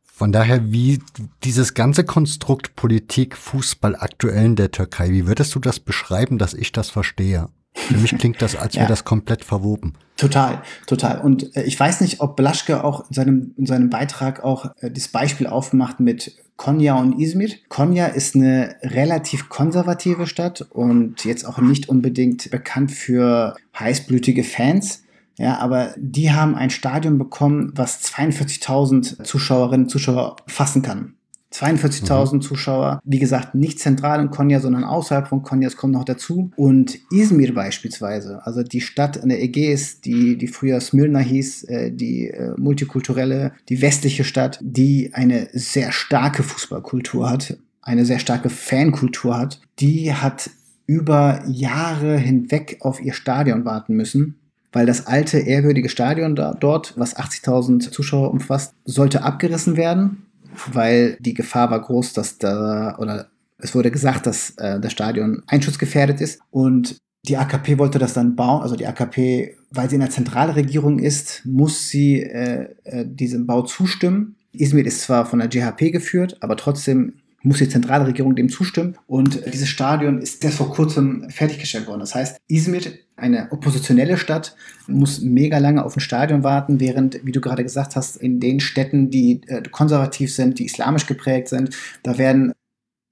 Von 0.03 0.31
daher, 0.31 0.71
wie 0.71 0.99
dieses 1.43 1.75
ganze 1.75 2.03
Konstrukt 2.03 2.75
Politik, 2.75 3.37
Fußball 3.37 3.95
aktuell 3.95 4.45
in 4.45 4.55
der 4.55 4.71
Türkei, 4.71 5.11
wie 5.11 5.27
würdest 5.27 5.53
du 5.53 5.59
das 5.59 5.79
beschreiben, 5.79 6.39
dass 6.39 6.55
ich 6.55 6.71
das 6.71 6.89
verstehe? 6.89 7.49
Für 7.77 7.97
mich 7.97 8.17
klingt 8.17 8.41
das, 8.41 8.55
als 8.55 8.75
wäre 8.75 8.85
ja. 8.85 8.89
das 8.89 9.05
komplett 9.05 9.43
verwoben. 9.45 9.93
Total, 10.17 10.61
total. 10.87 11.21
Und 11.21 11.55
äh, 11.55 11.63
ich 11.63 11.79
weiß 11.79 12.01
nicht, 12.01 12.19
ob 12.21 12.35
Blaschke 12.35 12.83
auch 12.83 13.07
in 13.07 13.13
seinem, 13.13 13.53
in 13.55 13.65
seinem 13.65 13.89
Beitrag 13.89 14.43
auch 14.43 14.71
äh, 14.81 14.89
das 14.89 15.07
Beispiel 15.07 15.47
aufmacht 15.47 15.99
mit 15.99 16.35
Konya 16.57 16.95
und 16.99 17.19
Izmir. 17.19 17.51
Konya 17.69 18.07
ist 18.07 18.35
eine 18.35 18.75
relativ 18.81 19.47
konservative 19.47 20.25
Stadt 20.25 20.65
und 20.71 21.23
jetzt 21.23 21.45
auch 21.45 21.59
nicht 21.59 21.87
unbedingt 21.87 22.49
bekannt 22.49 22.91
für 22.91 23.55
heißblütige 23.77 24.43
Fans. 24.43 25.03
Ja, 25.37 25.59
aber 25.59 25.93
die 25.97 26.31
haben 26.31 26.55
ein 26.55 26.71
Stadion 26.71 27.19
bekommen, 27.19 27.71
was 27.75 28.03
42.000 28.03 29.23
Zuschauerinnen 29.23 29.85
und 29.85 29.89
Zuschauer 29.91 30.37
fassen 30.47 30.81
kann. 30.81 31.13
42.000 31.53 32.35
mhm. 32.35 32.41
Zuschauer. 32.41 32.99
Wie 33.03 33.19
gesagt, 33.19 33.55
nicht 33.55 33.79
zentral 33.79 34.21
in 34.21 34.29
Konya, 34.29 34.59
sondern 34.59 34.83
außerhalb 34.83 35.27
von 35.27 35.43
Konya. 35.43 35.67
Es 35.67 35.77
kommt 35.77 35.93
noch 35.93 36.03
dazu. 36.03 36.51
Und 36.55 36.99
Izmir 37.11 37.53
beispielsweise, 37.53 38.45
also 38.45 38.63
die 38.63 38.81
Stadt 38.81 39.21
an 39.21 39.29
der 39.29 39.41
Ägäis, 39.41 40.01
die, 40.01 40.37
die 40.37 40.47
früher 40.47 40.79
Smyrna 40.81 41.19
hieß, 41.19 41.63
äh, 41.65 41.91
die 41.91 42.27
äh, 42.27 42.53
multikulturelle, 42.57 43.53
die 43.69 43.81
westliche 43.81 44.23
Stadt, 44.23 44.59
die 44.61 45.11
eine 45.13 45.47
sehr 45.53 45.91
starke 45.91 46.43
Fußballkultur 46.43 47.29
hat, 47.29 47.57
eine 47.81 48.05
sehr 48.05 48.19
starke 48.19 48.49
Fankultur 48.49 49.37
hat, 49.37 49.61
die 49.79 50.13
hat 50.13 50.49
über 50.85 51.43
Jahre 51.47 52.17
hinweg 52.17 52.77
auf 52.81 53.01
ihr 53.01 53.13
Stadion 53.13 53.65
warten 53.65 53.95
müssen 53.95 54.35
weil 54.73 54.85
das 54.85 55.07
alte, 55.07 55.39
ehrwürdige 55.39 55.89
Stadion 55.89 56.35
da, 56.35 56.53
dort, 56.53 56.93
was 56.97 57.17
80.000 57.17 57.89
Zuschauer 57.89 58.29
umfasst, 58.29 58.75
sollte 58.85 59.23
abgerissen 59.23 59.75
werden 59.75 60.26
weil 60.71 61.17
die 61.19 61.33
Gefahr 61.33 61.71
war 61.71 61.81
groß, 61.81 62.13
dass 62.13 62.37
da, 62.37 62.97
oder 62.97 63.29
es 63.59 63.73
wurde 63.73 63.91
gesagt, 63.91 64.27
dass 64.27 64.51
äh, 64.57 64.79
das 64.79 64.91
Stadion 64.91 65.43
einschutzgefährdet 65.47 66.21
ist 66.21 66.39
und 66.51 66.97
die 67.27 67.37
AKP 67.37 67.77
wollte 67.77 67.99
das 67.99 68.13
dann 68.13 68.35
bauen, 68.35 68.61
also 68.61 68.75
die 68.75 68.87
AKP, 68.87 69.57
weil 69.71 69.89
sie 69.89 69.95
in 69.95 70.01
der 70.01 70.09
Zentralregierung 70.09 70.99
ist, 70.99 71.41
muss 71.45 71.89
sie 71.89 72.21
äh, 72.21 72.69
äh, 72.83 73.05
diesem 73.05 73.45
Bau 73.45 73.63
zustimmen. 73.63 74.35
Izmir 74.53 74.85
ist 74.85 75.01
zwar 75.01 75.25
von 75.25 75.39
der 75.39 75.49
GHP 75.49 75.91
geführt, 75.91 76.37
aber 76.39 76.55
trotzdem 76.55 77.15
muss 77.47 77.59
die 77.59 77.69
zentrale 77.69 78.05
Regierung 78.05 78.35
dem 78.35 78.49
zustimmen. 78.49 78.97
Und 79.07 79.41
dieses 79.53 79.69
Stadion 79.69 80.19
ist 80.19 80.43
erst 80.43 80.57
vor 80.57 80.73
kurzem 80.73 81.29
fertiggestellt 81.29 81.87
worden. 81.87 82.01
Das 82.01 82.13
heißt, 82.13 82.37
Izmir, 82.47 82.81
eine 83.15 83.51
oppositionelle 83.51 84.17
Stadt, 84.17 84.55
muss 84.87 85.21
mega 85.21 85.57
lange 85.57 85.83
auf 85.83 85.95
ein 85.95 86.01
Stadion 86.01 86.43
warten, 86.43 86.79
während, 86.79 87.25
wie 87.25 87.31
du 87.31 87.41
gerade 87.41 87.63
gesagt 87.63 87.95
hast, 87.95 88.17
in 88.17 88.39
den 88.39 88.59
Städten, 88.59 89.09
die 89.09 89.41
äh, 89.47 89.63
konservativ 89.71 90.33
sind, 90.33 90.59
die 90.59 90.65
islamisch 90.65 91.07
geprägt 91.07 91.47
sind, 91.47 91.75
da 92.03 92.17
werden 92.17 92.53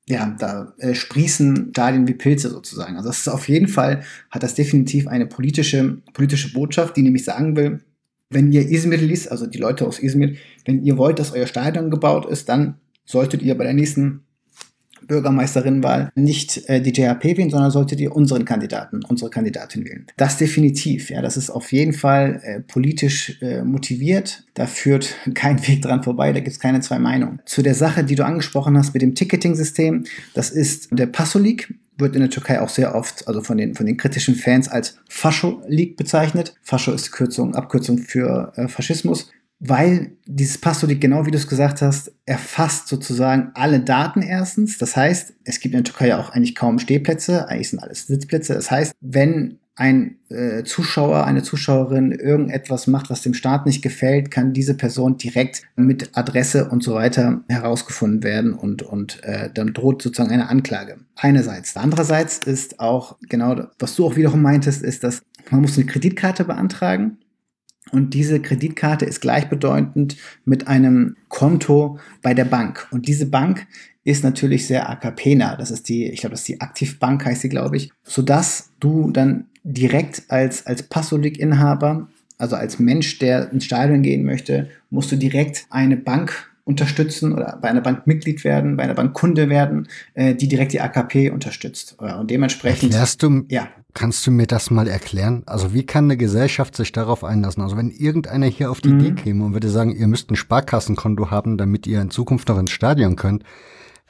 ja, 0.08 0.36
da 0.38 0.74
äh, 0.78 0.94
sprießen 0.94 1.70
Stadien 1.72 2.08
wie 2.08 2.14
Pilze 2.14 2.50
sozusagen. 2.50 2.96
Also 2.96 3.10
das 3.10 3.20
ist 3.20 3.28
auf 3.28 3.50
jeden 3.50 3.68
Fall, 3.68 4.04
hat 4.30 4.44
das 4.44 4.54
definitiv 4.54 5.08
eine 5.08 5.26
politische, 5.26 5.98
politische 6.14 6.54
Botschaft, 6.54 6.96
die 6.96 7.02
nämlich 7.02 7.24
sagen 7.24 7.56
will, 7.56 7.80
wenn 8.30 8.52
ihr 8.52 8.70
Izmir 8.70 9.00
liest, 9.00 9.32
also 9.32 9.48
die 9.48 9.58
Leute 9.58 9.88
aus 9.88 9.98
Izmir, 9.98 10.36
wenn 10.66 10.84
ihr 10.84 10.98
wollt, 10.98 11.18
dass 11.18 11.32
euer 11.32 11.48
Stadion 11.48 11.90
gebaut 11.90 12.26
ist, 12.26 12.50
dann 12.50 12.76
solltet 13.06 13.42
ihr 13.42 13.58
bei 13.58 13.64
der 13.64 13.74
nächsten 13.74 14.25
Bürgermeisterinnenwahl 15.08 16.12
nicht 16.16 16.70
äh, 16.70 16.82
die 16.82 16.92
JHP 16.92 17.38
wählen, 17.38 17.50
sondern 17.50 17.72
solltet 17.72 18.00
ihr 18.00 18.16
unseren 18.16 18.46
Kandidaten, 18.46 19.04
unsere 19.08 19.30
Kandidatin 19.30 19.86
wählen. 19.86 20.06
Das 20.18 20.38
definitiv, 20.38 21.10
ja, 21.10 21.22
das 21.22 21.38
ist 21.38 21.50
auf 21.50 21.72
jeden 21.72 21.94
Fall 21.94 22.42
äh, 22.44 22.60
politisch 22.62 23.42
äh, 23.42 23.64
motiviert. 23.64 24.44
Da 24.54 24.68
führt 24.68 25.16
kein 25.34 25.66
Weg 25.68 25.82
dran 25.82 26.04
vorbei, 26.04 26.34
da 26.34 26.40
gibt 26.40 26.56
es 26.56 26.60
keine 26.60 26.82
zwei 26.82 27.00
Meinungen. 27.00 27.42
Zu 27.46 27.62
der 27.62 27.76
Sache, 27.76 28.04
die 28.04 28.16
du 28.16 28.26
angesprochen 28.26 28.78
hast 28.78 28.94
mit 28.94 29.02
dem 29.02 29.16
Ticketing-System, 29.16 30.06
das 30.34 30.50
ist 30.50 30.90
der 30.92 31.08
Passolik, 31.08 31.74
wird 31.98 32.16
in 32.16 32.22
der 32.22 32.30
Türkei 32.30 32.60
auch 32.62 32.70
sehr 32.70 32.94
oft, 32.94 33.28
also 33.28 33.42
von 33.42 33.58
den, 33.58 33.74
von 33.74 33.86
den 33.86 33.98
kritischen 33.98 34.36
Fans 34.36 34.68
als 34.68 34.98
Fascho 35.08 35.62
League 35.68 35.96
bezeichnet. 35.98 36.56
Fascho 36.62 36.92
ist 36.92 37.12
Kürzung, 37.12 37.56
Abkürzung 37.56 38.00
für 38.00 38.52
äh, 38.56 38.68
Faschismus 38.68 39.32
weil 39.68 40.12
dieses 40.26 40.58
Passolik, 40.58 41.02
genau 41.02 41.26
wie 41.26 41.32
du 41.32 41.38
es 41.38 41.48
gesagt 41.48 41.82
hast, 41.82 42.12
erfasst 42.26 42.88
sozusagen 42.88 43.52
alle 43.54 43.80
Daten 43.80 44.22
erstens. 44.22 44.78
Das 44.78 44.96
heißt, 44.96 45.34
es 45.44 45.60
gibt 45.60 45.74
in 45.76 45.84
der 45.84 45.92
Türkei 45.92 46.10
ja 46.10 46.20
auch 46.20 46.30
eigentlich 46.30 46.56
kaum 46.56 46.80
Stehplätze, 46.80 47.48
eigentlich 47.48 47.70
sind 47.70 47.80
alles 47.80 48.08
Sitzplätze. 48.08 48.54
Das 48.54 48.72
heißt, 48.72 48.94
wenn 49.02 49.60
ein 49.78 50.16
äh, 50.30 50.64
Zuschauer, 50.64 51.26
eine 51.26 51.44
Zuschauerin 51.44 52.14
irgendetwas 52.14 52.88
macht, 52.88 53.10
was 53.10 53.22
dem 53.22 53.34
Staat 53.34 53.66
nicht 53.66 53.82
gefällt, 53.82 54.32
kann 54.32 54.54
diese 54.54 54.74
Person 54.74 55.18
direkt 55.18 55.64
mit 55.76 56.18
Adresse 56.18 56.70
und 56.70 56.82
so 56.82 56.94
weiter 56.94 57.44
herausgefunden 57.50 58.24
werden 58.24 58.54
und, 58.54 58.84
und 58.84 59.22
äh, 59.24 59.50
dann 59.54 59.74
droht 59.74 60.02
sozusagen 60.02 60.32
eine 60.32 60.50
Anklage. 60.50 60.98
Einerseits. 61.18 61.76
Andererseits 61.76 62.38
ist 62.38 62.80
auch 62.80 63.18
genau, 63.28 63.68
was 63.78 63.96
du 63.96 64.06
auch 64.06 64.16
wiederum 64.16 64.42
meintest, 64.42 64.82
ist, 64.82 65.04
dass 65.04 65.24
man 65.52 65.62
muss 65.62 65.78
eine 65.78 65.86
Kreditkarte 65.86 66.46
beantragen 66.46 67.18
und 67.92 68.14
diese 68.14 68.40
Kreditkarte 68.40 69.06
ist 69.06 69.22
gleichbedeutend 69.22 70.18
mit 70.44 70.68
einem 70.68 71.16
Konto 71.30 72.00
bei 72.22 72.34
der 72.34 72.46
Bank. 72.46 72.88
Und 72.92 73.08
diese 73.08 73.28
Bank 73.28 73.68
ist 74.04 74.24
natürlich 74.24 74.68
sehr 74.68 74.90
AKP-nah. 74.90 75.56
Das 75.56 75.72
ist 75.72 75.90
die, 75.90 76.08
ich 76.08 76.22
glaube, 76.22 76.32
das 76.32 76.42
ist 76.42 76.48
die 76.48 76.62
Aktivbank, 76.62 77.26
heißt 77.26 77.42
sie, 77.42 77.50
glaube 77.50 77.78
ich. 77.78 77.92
Sodass 78.04 78.72
du 78.80 79.12
dann 79.12 79.46
direkt 79.64 80.24
als, 80.30 80.66
als 80.66 80.84
Passolik-Inhaber, 80.84 82.08
also 82.38 82.56
als 82.56 82.80
Mensch, 82.80 83.20
der 83.20 83.52
ins 83.52 83.66
Stadion 83.66 84.02
gehen 84.02 84.24
möchte, 84.24 84.70
musst 84.90 85.12
du 85.12 85.16
direkt 85.16 85.66
eine 85.70 85.98
Bank 85.98 86.52
unterstützen 86.66 87.34
oder 87.34 87.58
bei 87.62 87.70
einer 87.70 87.82
Bank 87.82 88.08
Mitglied 88.08 88.44
werden, 88.44 88.76
bei 88.76 88.84
einer 88.84 88.96
Bank 88.96 89.14
Kunde 89.14 89.50
werden, 89.50 89.88
äh, 90.16 90.34
die 90.36 90.48
direkt 90.48 90.74
die 90.74 90.82
AKP 90.82 91.30
unterstützt. 91.30 91.96
Und 92.00 92.30
dementsprechend. 92.30 92.92
Erklärst 92.92 93.24
du, 93.24 93.46
ja. 93.50 93.70
Kannst 93.96 94.28
du 94.28 94.32
mir 94.32 94.46
das 94.46 94.72
mal 94.72 94.90
erklären? 94.90 95.44
Also 95.46 95.74
wie 95.74 95.86
kann 95.86 96.04
eine 96.04 96.18
Gesellschaft 96.18 96.76
sich 96.76 96.92
darauf 96.92 97.24
einlassen? 97.24 97.64
Also 97.64 97.78
wenn 97.78 97.90
irgendeiner 97.90 98.46
hier 98.46 98.70
auf 98.70 98.82
die 98.82 98.90
mhm. 98.90 99.00
Idee 99.00 99.22
käme 99.24 99.46
und 99.46 99.54
würde 99.54 99.70
sagen, 99.70 99.96
ihr 99.96 100.08
müsst 100.08 100.30
ein 100.30 100.36
Sparkassenkonto 100.36 101.32
haben, 101.32 101.58
damit 101.58 101.88
ihr 101.88 102.02
in 102.02 102.12
Zukunft 102.12 102.50
noch 102.50 102.60
ins 102.60 102.72
Stadion 102.72 103.16
könnt, 103.16 103.44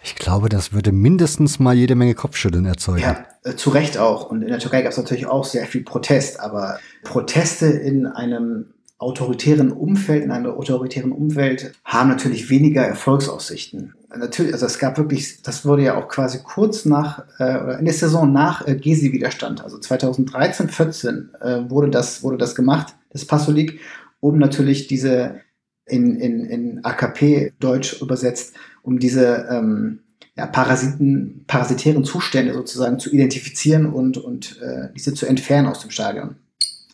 ich 0.04 0.16
glaube, 0.16 0.50
das 0.50 0.74
würde 0.74 0.92
mindestens 0.92 1.60
mal 1.60 1.76
jede 1.76 1.96
Menge 1.96 2.16
Kopfschütteln 2.16 2.66
erzeugen. 2.66 3.02
Ja, 3.02 3.26
äh, 3.44 3.56
zu 3.56 3.70
Recht 3.70 3.98
auch. 3.98 4.30
Und 4.30 4.42
in 4.42 4.50
der 4.50 4.60
Türkei 4.60 4.82
gab 4.82 4.92
es 4.92 4.98
natürlich 4.98 5.28
auch 5.28 5.46
sehr 5.46 5.68
viel 5.68 5.84
Protest, 5.84 6.40
aber 6.40 6.80
Proteste 7.04 7.68
in 7.68 8.08
einem 8.08 8.74
autoritären 8.98 9.72
Umfeld, 9.72 10.24
in 10.24 10.32
einer 10.32 10.54
autoritären 10.54 11.12
Umwelt, 11.12 11.74
haben 11.84 12.10
natürlich 12.10 12.50
weniger 12.50 12.84
Erfolgsaussichten. 12.84 13.94
Natürlich, 14.18 14.54
also 14.54 14.66
es 14.66 14.80
gab 14.80 14.98
wirklich, 14.98 15.42
das 15.42 15.66
wurde 15.66 15.84
ja 15.84 15.98
auch 15.98 16.08
quasi 16.08 16.40
kurz 16.44 16.86
nach, 16.86 17.26
äh, 17.40 17.58
oder 17.62 17.80
in 17.80 17.86
der 17.86 17.94
Saison 17.94 18.32
nach 18.32 18.66
äh, 18.66 18.76
Gezi-Widerstand, 18.76 19.62
also 19.64 19.78
2013, 19.78 20.70
14 20.70 21.32
äh, 21.42 21.70
wurde, 21.70 21.90
das, 21.90 22.24
wurde 22.24 22.38
das 22.38 22.56
gemacht, 22.56 22.96
das 23.10 23.26
Passolik, 23.26 23.82
um 24.22 24.38
natürlich 24.38 24.88
diese 24.88 25.42
in, 25.86 26.16
in, 26.16 26.46
in 26.46 26.86
AKP 26.86 27.54
Deutsch 27.60 28.02
übersetzt, 28.02 28.56
um 28.82 28.98
diese 28.98 29.48
ähm, 29.52 30.00
ja, 30.36 30.48
Parasiten, 30.48 31.44
parasitären 31.48 32.04
Zustände 32.04 32.54
sozusagen 32.54 32.98
zu 32.98 33.12
identifizieren 33.12 33.86
und, 33.86 34.18
und 34.18 34.60
äh, 34.62 34.90
diese 34.96 35.14
zu 35.14 35.26
entfernen 35.26 35.68
aus 35.68 35.80
dem 35.80 35.92
Stadion. 35.92 36.38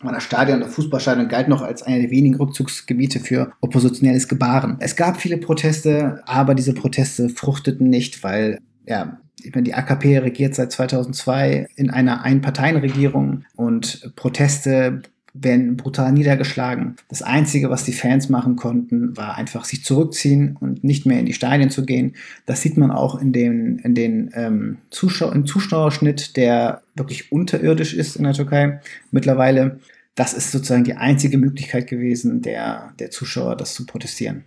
Das 0.03 0.23
Stadion, 0.23 0.61
das 0.61 0.73
Fußballstadion 0.73 1.27
galt 1.27 1.47
noch 1.47 1.61
als 1.61 1.83
einer 1.83 1.99
der 1.99 2.11
wenigen 2.11 2.35
Rückzugsgebiete 2.35 3.19
für 3.19 3.51
oppositionelles 3.61 4.27
Gebaren. 4.27 4.77
Es 4.79 4.95
gab 4.95 5.17
viele 5.17 5.37
Proteste, 5.37 6.21
aber 6.25 6.55
diese 6.55 6.73
Proteste 6.73 7.29
fruchteten 7.29 7.89
nicht, 7.89 8.23
weil 8.23 8.59
ja, 8.85 9.19
ich 9.43 9.53
meine, 9.53 9.63
die 9.63 9.73
AKP 9.73 10.19
regiert 10.19 10.55
seit 10.55 10.71
2002 10.71 11.67
in 11.75 11.89
einer 11.89 12.23
Einparteienregierung 12.23 13.45
und 13.55 14.15
Proteste 14.15 15.01
werden 15.33 15.77
brutal 15.77 16.11
niedergeschlagen. 16.11 16.95
Das 17.07 17.21
Einzige, 17.21 17.69
was 17.69 17.83
die 17.83 17.93
Fans 17.93 18.29
machen 18.29 18.55
konnten, 18.55 19.15
war 19.15 19.35
einfach 19.35 19.65
sich 19.65 19.83
zurückziehen 19.83 20.57
und 20.59 20.83
nicht 20.83 21.05
mehr 21.05 21.19
in 21.19 21.25
die 21.25 21.33
Stadien 21.33 21.69
zu 21.69 21.85
gehen. 21.85 22.15
Das 22.45 22.61
sieht 22.61 22.77
man 22.77 22.91
auch 22.91 23.19
in 23.19 23.31
den, 23.31 23.79
in 23.79 23.95
den 23.95 24.31
ähm, 24.33 24.77
Zuschau 24.89 25.31
im 25.31 25.45
Zuschauerschnitt, 25.45 26.35
der 26.35 26.81
wirklich 26.95 27.31
unterirdisch 27.31 27.93
ist 27.93 28.15
in 28.15 28.23
der 28.23 28.33
Türkei 28.33 28.81
mittlerweile. 29.11 29.79
Das 30.15 30.33
ist 30.33 30.51
sozusagen 30.51 30.83
die 30.83 30.95
einzige 30.95 31.37
Möglichkeit 31.37 31.87
gewesen, 31.87 32.41
der, 32.41 32.93
der 32.99 33.11
Zuschauer 33.11 33.55
das 33.55 33.73
zu 33.73 33.85
protestieren. 33.85 34.43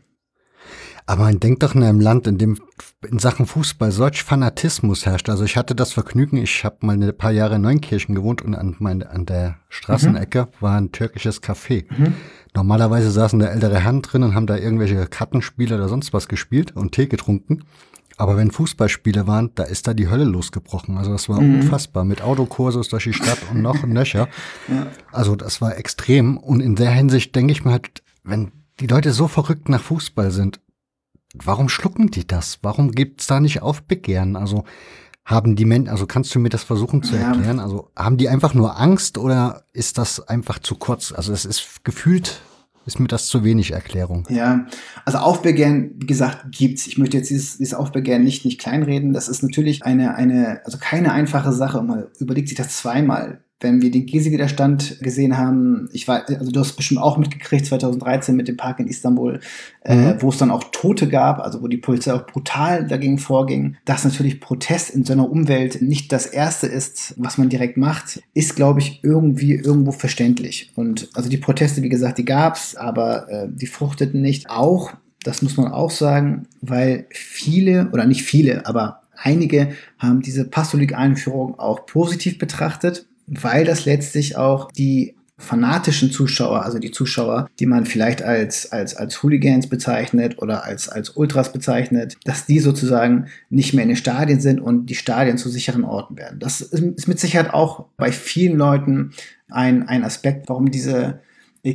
Aber 1.06 1.24
man 1.24 1.40
denkt 1.40 1.62
doch 1.62 1.74
in 1.74 1.82
einem 1.82 2.00
Land, 2.00 2.26
in 2.26 2.38
dem 2.38 2.58
in 3.04 3.18
Sachen 3.18 3.46
Fußball 3.46 3.92
solch 3.92 4.22
Fanatismus 4.22 5.06
herrscht. 5.06 5.28
Also 5.28 5.44
ich 5.44 5.56
hatte 5.56 5.74
das 5.74 5.92
Vergnügen, 5.92 6.36
ich 6.36 6.64
habe 6.64 6.76
mal 6.80 7.00
ein 7.00 7.16
paar 7.16 7.30
Jahre 7.30 7.56
in 7.56 7.62
Neunkirchen 7.62 8.14
gewohnt 8.14 8.42
und 8.42 8.54
an, 8.54 8.76
mein, 8.78 9.02
an 9.02 9.26
der 9.26 9.56
Straßenecke 9.68 10.42
mhm. 10.42 10.48
war 10.60 10.76
ein 10.76 10.92
türkisches 10.92 11.42
Café. 11.42 11.84
Mhm. 11.96 12.14
Normalerweise 12.54 13.10
saßen 13.10 13.38
da 13.38 13.46
ältere 13.46 13.80
Herren 13.80 14.02
drin 14.02 14.22
und 14.22 14.34
haben 14.34 14.46
da 14.46 14.56
irgendwelche 14.56 15.06
Kartenspiele 15.06 15.74
oder 15.74 15.88
sonst 15.88 16.12
was 16.12 16.28
gespielt 16.28 16.76
und 16.76 16.92
Tee 16.92 17.06
getrunken. 17.06 17.64
Aber 18.16 18.36
wenn 18.36 18.50
Fußballspiele 18.50 19.26
waren, 19.26 19.50
da 19.56 19.64
ist 19.64 19.88
da 19.88 19.94
die 19.94 20.08
Hölle 20.08 20.24
losgebrochen. 20.24 20.96
Also 20.96 21.10
das 21.12 21.28
war 21.28 21.40
mhm. 21.40 21.56
unfassbar. 21.56 22.04
Mit 22.04 22.22
Autokursus 22.22 22.88
durch 22.88 23.04
die 23.04 23.12
Stadt 23.12 23.38
und 23.50 23.60
noch 23.60 23.82
ein 23.82 23.88
Nöcher. 23.92 24.28
Ja. 24.68 24.86
Also 25.10 25.34
das 25.34 25.60
war 25.60 25.76
extrem. 25.76 26.36
Und 26.36 26.60
in 26.60 26.76
der 26.76 26.90
Hinsicht 26.90 27.34
denke 27.34 27.52
ich 27.52 27.64
mir 27.64 27.72
halt, 27.72 28.02
wenn 28.22 28.52
die 28.80 28.86
Leute 28.86 29.12
so 29.12 29.28
verrückt 29.28 29.68
nach 29.68 29.82
Fußball 29.82 30.30
sind 30.30 30.60
warum 31.34 31.68
schlucken 31.68 32.10
die 32.10 32.26
das? 32.26 32.58
Warum 32.62 32.92
gibt's 32.92 33.26
da 33.26 33.40
nicht 33.40 33.62
Aufbegehren? 33.62 34.36
Also 34.36 34.64
haben 35.24 35.56
die 35.56 35.64
Menschen, 35.64 35.88
also 35.88 36.06
kannst 36.06 36.34
du 36.34 36.38
mir 36.38 36.50
das 36.50 36.64
versuchen 36.64 37.02
zu 37.02 37.16
erklären? 37.16 37.56
Ja. 37.56 37.62
Also 37.62 37.90
haben 37.96 38.16
die 38.16 38.28
einfach 38.28 38.54
nur 38.54 38.78
Angst 38.78 39.18
oder 39.18 39.64
ist 39.72 39.98
das 39.98 40.26
einfach 40.28 40.58
zu 40.58 40.76
kurz? 40.76 41.12
Also 41.12 41.32
es 41.32 41.44
ist 41.44 41.84
gefühlt 41.84 42.40
ist 42.86 43.00
mir 43.00 43.08
das 43.08 43.26
zu 43.26 43.44
wenig 43.44 43.72
Erklärung. 43.72 44.26
Ja, 44.28 44.66
also 45.04 45.18
Aufbegehren, 45.18 45.92
wie 45.96 46.06
gesagt, 46.06 46.46
gibt's. 46.50 46.86
Ich 46.86 46.98
möchte 46.98 47.16
jetzt 47.16 47.30
dieses, 47.30 47.56
dieses 47.56 47.74
Aufbegehren 47.74 48.24
nicht, 48.24 48.44
nicht 48.44 48.60
kleinreden. 48.60 49.12
Das 49.12 49.28
ist 49.28 49.42
natürlich 49.42 49.84
eine, 49.84 50.14
eine, 50.16 50.60
also 50.64 50.78
keine 50.78 51.12
einfache 51.12 51.52
Sache. 51.52 51.82
Man 51.82 52.06
überlegt 52.18 52.48
sich 52.48 52.58
das 52.58 52.76
zweimal 52.76 53.42
wenn 53.64 53.82
wir 53.82 53.90
den 53.90 54.06
Gezi-Widerstand 54.06 55.00
gesehen 55.00 55.36
haben, 55.36 55.88
ich 55.92 56.06
war, 56.06 56.28
also 56.28 56.52
du 56.52 56.60
hast 56.60 56.76
bestimmt 56.76 57.00
auch 57.00 57.16
mitgekriegt, 57.16 57.66
2013 57.66 58.36
mit 58.36 58.46
dem 58.46 58.56
Park 58.56 58.78
in 58.78 58.86
Istanbul, 58.86 59.40
äh, 59.82 59.96
mhm. 59.96 60.06
äh, 60.06 60.22
wo 60.22 60.28
es 60.28 60.36
dann 60.36 60.52
auch 60.52 60.64
Tote 60.70 61.08
gab, 61.08 61.40
also 61.40 61.62
wo 61.62 61.66
die 61.66 61.78
Polizei 61.78 62.12
auch 62.12 62.26
brutal 62.26 62.86
dagegen 62.86 63.18
vorging, 63.18 63.76
dass 63.86 64.04
natürlich 64.04 64.40
Protest 64.40 64.90
in 64.90 65.04
so 65.04 65.14
einer 65.14 65.28
Umwelt 65.28 65.82
nicht 65.82 66.12
das 66.12 66.26
Erste 66.26 66.68
ist, 66.68 67.14
was 67.16 67.38
man 67.38 67.48
direkt 67.48 67.76
macht, 67.76 68.22
ist, 68.34 68.54
glaube 68.54 68.80
ich, 68.80 69.00
irgendwie 69.02 69.54
irgendwo 69.54 69.90
verständlich. 69.90 70.70
Und 70.76 71.08
also 71.14 71.28
die 71.28 71.38
Proteste, 71.38 71.82
wie 71.82 71.88
gesagt, 71.88 72.18
die 72.18 72.24
gab's, 72.24 72.76
aber 72.76 73.28
äh, 73.30 73.48
die 73.50 73.66
fruchteten 73.66 74.20
nicht. 74.20 74.50
Auch, 74.50 74.92
das 75.24 75.40
muss 75.40 75.56
man 75.56 75.72
auch 75.72 75.90
sagen, 75.90 76.46
weil 76.60 77.06
viele, 77.08 77.88
oder 77.92 78.04
nicht 78.04 78.22
viele, 78.22 78.66
aber 78.66 79.00
einige 79.16 79.70
haben 79.98 80.20
diese 80.20 80.44
Passolik-Einführung 80.44 81.58
auch 81.58 81.86
positiv 81.86 82.38
betrachtet 82.38 83.06
weil 83.26 83.64
das 83.64 83.84
letztlich 83.84 84.36
auch 84.36 84.70
die 84.72 85.14
fanatischen 85.36 86.12
Zuschauer, 86.12 86.64
also 86.64 86.78
die 86.78 86.92
Zuschauer, 86.92 87.48
die 87.58 87.66
man 87.66 87.86
vielleicht 87.86 88.22
als, 88.22 88.70
als, 88.70 88.94
als 88.94 89.22
Hooligans 89.22 89.68
bezeichnet 89.68 90.40
oder 90.40 90.64
als, 90.64 90.88
als 90.88 91.10
Ultras 91.10 91.52
bezeichnet, 91.52 92.16
dass 92.24 92.46
die 92.46 92.60
sozusagen 92.60 93.26
nicht 93.50 93.74
mehr 93.74 93.82
in 93.82 93.88
den 93.88 93.96
Stadien 93.96 94.40
sind 94.40 94.60
und 94.60 94.86
die 94.86 94.94
Stadien 94.94 95.36
zu 95.36 95.48
sicheren 95.48 95.84
Orten 95.84 96.16
werden. 96.16 96.38
Das 96.38 96.60
ist 96.60 97.08
mit 97.08 97.18
Sicherheit 97.18 97.52
auch 97.52 97.86
bei 97.96 98.12
vielen 98.12 98.56
Leuten 98.56 99.10
ein, 99.50 99.88
ein 99.88 100.04
Aspekt, 100.04 100.48
warum 100.48 100.70
diese 100.70 101.20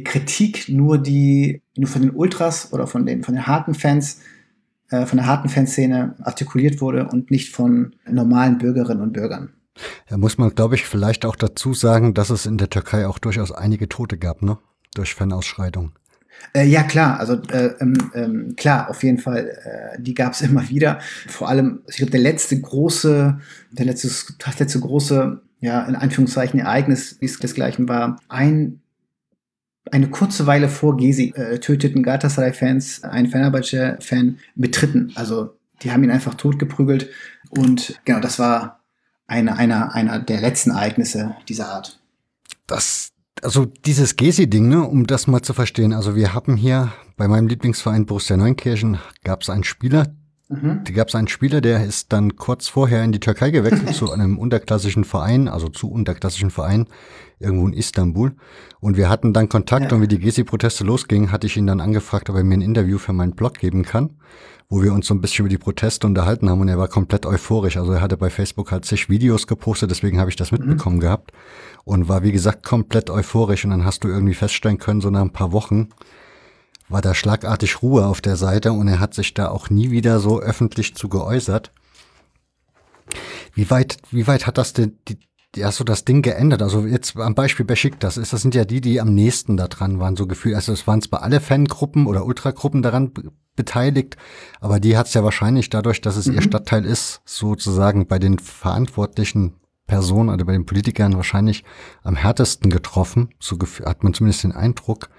Kritik 0.06 0.70
nur 0.70 0.98
die, 0.98 1.62
nur 1.76 1.90
von 1.90 2.02
den 2.02 2.12
Ultras 2.12 2.72
oder 2.72 2.88
von 2.88 3.06
den, 3.06 3.24
von 3.24 3.36
den 3.36 3.46
harten 3.46 3.74
Fans 3.74 4.22
äh, 4.90 5.06
von 5.06 5.18
der 5.18 5.28
harten 5.28 5.50
Fanszene 5.50 6.16
artikuliert 6.22 6.82
wurde 6.82 7.08
und 7.08 7.32
nicht 7.32 7.54
von 7.54 7.96
normalen 8.10 8.58
Bürgerinnen 8.58 9.02
und 9.02 9.14
Bürgern. 9.14 9.54
Ja, 10.10 10.18
muss 10.18 10.38
man, 10.38 10.54
glaube 10.54 10.76
ich, 10.76 10.86
vielleicht 10.86 11.26
auch 11.26 11.36
dazu 11.36 11.74
sagen, 11.74 12.14
dass 12.14 12.30
es 12.30 12.46
in 12.46 12.58
der 12.58 12.70
Türkei 12.70 13.08
auch 13.08 13.20
durchaus 13.20 13.52
einige 13.52 13.90
Tote 13.90 14.18
gab, 14.18 14.42
ne? 14.42 14.58
Durch 14.96 15.14
Fanausschreitungen. 15.14 15.94
Äh, 16.54 16.66
ja, 16.66 16.84
klar, 16.84 17.20
also 17.20 17.34
äh, 17.52 17.74
ähm, 17.80 17.98
ähm, 18.14 18.54
klar, 18.56 18.90
auf 18.90 19.04
jeden 19.04 19.18
Fall, 19.18 19.50
äh, 19.64 20.02
die 20.02 20.14
gab 20.14 20.34
es 20.34 20.42
immer 20.42 20.68
wieder. 20.70 21.00
Vor 21.28 21.50
allem, 21.50 21.82
ich 21.88 21.98
glaube, 21.98 22.12
der 22.12 22.22
letzte 22.22 22.60
große, 22.60 23.40
der 23.72 23.86
letzte, 23.86 24.10
das 24.38 24.60
letzte 24.60 24.80
große, 24.80 25.42
ja, 25.62 25.82
in 25.84 25.96
Anführungszeichen 25.96 26.60
Ereignis, 26.60 27.18
wie 27.20 27.26
es 27.26 27.40
desgleichen 27.40 27.88
war, 27.88 28.20
ein 28.30 28.82
eine 29.92 30.10
kurze 30.10 30.46
Weile 30.46 30.70
vor 30.70 30.98
Gezi 30.98 31.34
äh, 31.36 31.58
töteten 31.58 32.04
Galatasaray-Fans 32.04 33.04
einen 33.04 33.28
Fenerbahce-Fan 33.28 34.38
mit 34.56 34.76
Tritten. 34.76 35.12
Also 35.16 35.58
die 35.82 35.92
haben 35.92 36.04
ihn 36.04 36.12
einfach 36.12 36.36
totgeprügelt 36.36 37.10
und 37.50 38.00
genau, 38.06 38.20
das 38.20 38.38
war 38.38 38.79
eine, 39.30 39.58
einer, 39.58 39.94
einer 39.94 40.20
der 40.20 40.42
letzten 40.42 40.72
Ereignisse 40.72 41.36
dieser 41.48 41.70
Art. 41.70 42.00
Das, 42.68 43.12
also 43.42 43.66
dieses 43.66 44.16
Gesi-Ding, 44.16 44.68
ne, 44.68 44.84
um 44.84 45.08
das 45.08 45.28
mal 45.28 45.42
zu 45.42 45.54
verstehen. 45.54 45.94
Also 45.94 46.16
wir 46.16 46.34
haben 46.34 46.56
hier 46.56 46.92
bei 47.18 47.28
meinem 47.28 47.48
Lieblingsverein 47.48 48.06
Borussia 48.06 48.38
Neunkirchen 48.38 49.00
gab 49.24 49.42
es 49.42 49.50
einen 49.50 49.64
Spieler, 49.64 50.08
Mhm. 50.50 50.82
Da 50.84 50.94
gab 50.94 51.10
es 51.10 51.16
einen 51.16 51.28
Spieler, 51.28 51.62
der 51.62 51.86
ist 51.86 52.12
dann 52.12 52.36
kurz 52.36 52.68
vorher 52.68 53.04
in 53.04 53.12
die 53.12 53.20
Türkei 53.20 53.52
gewechselt 53.52 53.94
zu 53.94 54.12
einem 54.12 54.40
unterklassischen 54.40 55.04
Verein, 55.04 55.48
also 55.48 55.70
zu 55.70 55.92
unterklassischen 55.92 56.50
Verein 56.50 56.88
irgendwo 57.40 57.68
in 57.68 57.74
Istanbul. 57.74 58.36
Und 58.80 58.98
wir 58.98 59.10
hatten 59.10 59.32
dann 59.32 59.48
Kontakt 59.48 59.92
ja. 59.92 59.96
und 59.96 60.02
wie 60.02 60.08
die 60.08 60.18
Gezi-Proteste 60.18 60.84
losgingen, 60.84 61.32
hatte 61.32 61.46
ich 61.46 61.56
ihn 61.56 61.68
dann 61.68 61.80
angefragt, 61.80 62.30
ob 62.32 62.36
er 62.36 62.44
mir 62.44 62.56
ein 62.56 62.62
Interview 62.62 62.98
für 62.98 63.14
meinen 63.14 63.36
Blog 63.36 63.60
geben 63.60 63.84
kann 63.84 64.16
wo 64.70 64.84
wir 64.84 64.94
uns 64.94 65.08
so 65.08 65.16
ein 65.16 65.22
bisschen 65.22 65.46
über 65.46 65.50
die 65.50 65.58
Proteste 65.58 66.06
unterhalten 66.06 66.48
haben 66.48 66.62
und 66.62 66.68
er 66.68 66.78
war 66.78 66.88
komplett 66.88 67.26
euphorisch. 67.26 67.78
Also 67.78 67.92
er 67.94 68.02
hatte 68.02 68.18
bei 68.18 68.30
Facebook 68.30 68.72
halt 68.72 68.86
zig 68.86 69.10
Videos 69.10 69.48
gepostet, 69.48 69.90
deswegen 69.90 70.20
habe 70.20 70.30
ich 70.30 70.36
das 70.36 70.52
mitbekommen 70.52 70.98
mhm. 70.98 71.02
gehabt 71.02 71.32
und 71.86 72.08
war 72.08 72.22
wie 72.22 72.32
gesagt 72.32 72.64
komplett 72.64 73.10
euphorisch 73.10 73.66
und 73.66 73.72
dann 73.72 73.84
hast 73.84 74.04
du 74.04 74.08
irgendwie 74.08 74.36
feststellen 74.36 74.78
können, 74.78 75.02
so 75.02 75.10
nach 75.10 75.22
ein 75.22 75.34
paar 75.34 75.52
Wochen 75.52 75.90
war 76.88 77.02
da 77.02 77.14
schlagartig 77.14 77.82
Ruhe 77.82 78.06
auf 78.06 78.22
der 78.22 78.36
Seite 78.36 78.72
und 78.72 78.88
er 78.88 79.00
hat 79.00 79.14
sich 79.14 79.34
da 79.34 79.50
auch 79.50 79.70
nie 79.70 79.92
wieder 79.92 80.20
so 80.20 80.40
öffentlich 80.40 80.96
zu 80.96 81.10
geäußert. 81.10 81.72
Wie 83.54 83.70
weit, 83.70 83.98
wie 84.12 84.28
weit 84.28 84.46
hat 84.46 84.58
das 84.58 84.74
denn 84.74 84.98
die, 85.08 85.18
ja, 85.56 85.72
so 85.72 85.84
das 85.84 86.06
Ding 86.06 86.22
geändert. 86.22 86.62
Also 86.62 86.86
jetzt 86.86 87.18
am 87.18 87.36
Beispiel 87.36 87.66
Besiktas 87.66 88.18
ist, 88.18 88.34
das 88.34 88.42
sind 88.42 88.56
ja 88.56 88.66
die, 88.66 88.82
die 88.82 89.02
am 89.02 89.14
nächsten 89.14 89.58
da 89.58 89.68
dran 89.68 90.00
waren, 90.00 90.16
so 90.16 90.28
gefühlt. 90.28 90.56
Also 90.56 90.74
es 90.74 90.86
waren 90.88 91.02
zwar 91.02 91.24
alle 91.24 91.42
Fangruppen 91.42 92.06
oder 92.06 92.26
Ultragruppen 92.26 92.82
daran 92.82 93.12
beteiligt, 93.56 94.16
aber 94.62 94.80
die 94.80 94.96
hat 94.96 95.08
es 95.08 95.14
ja 95.14 95.24
wahrscheinlich 95.24 95.70
dadurch, 95.70 96.02
dass 96.02 96.18
es 96.18 96.28
mhm. 96.28 96.36
ihr 96.36 96.42
Stadtteil 96.42 96.86
ist, 96.86 97.22
sozusagen 97.26 98.08
bei 98.08 98.20
den 98.20 98.40
verantwortlichen 98.40 99.56
Personen 99.88 100.30
oder 100.30 100.46
bei 100.46 100.54
den 100.54 100.66
Politikern 100.66 101.16
wahrscheinlich 101.16 101.64
am 102.04 102.16
härtesten 102.16 102.70
getroffen. 102.70 103.30
So 103.40 103.58
hat 103.86 104.04
man 104.04 104.14
zumindest 104.14 104.44
den 104.44 104.52
Eindruck. 104.52 105.10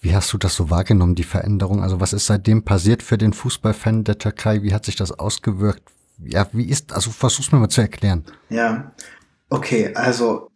Wie 0.00 0.14
hast 0.14 0.32
du 0.32 0.38
das 0.38 0.54
so 0.54 0.70
wahrgenommen, 0.70 1.14
die 1.14 1.24
Veränderung? 1.24 1.82
Also 1.82 2.00
was 2.00 2.12
ist 2.12 2.26
seitdem 2.26 2.62
passiert 2.62 3.02
für 3.02 3.18
den 3.18 3.32
Fußballfan 3.32 4.04
der 4.04 4.18
Türkei? 4.18 4.62
Wie 4.62 4.72
hat 4.72 4.84
sich 4.84 4.96
das 4.96 5.12
ausgewirkt? 5.12 5.82
Ja, 6.18 6.46
wie 6.52 6.66
ist, 6.66 6.92
also 6.92 7.10
versuch's 7.10 7.50
mir 7.50 7.58
mal 7.58 7.68
zu 7.68 7.80
erklären. 7.80 8.24
Ja, 8.48 8.92
Okay, 9.54 9.92
also 9.94 10.50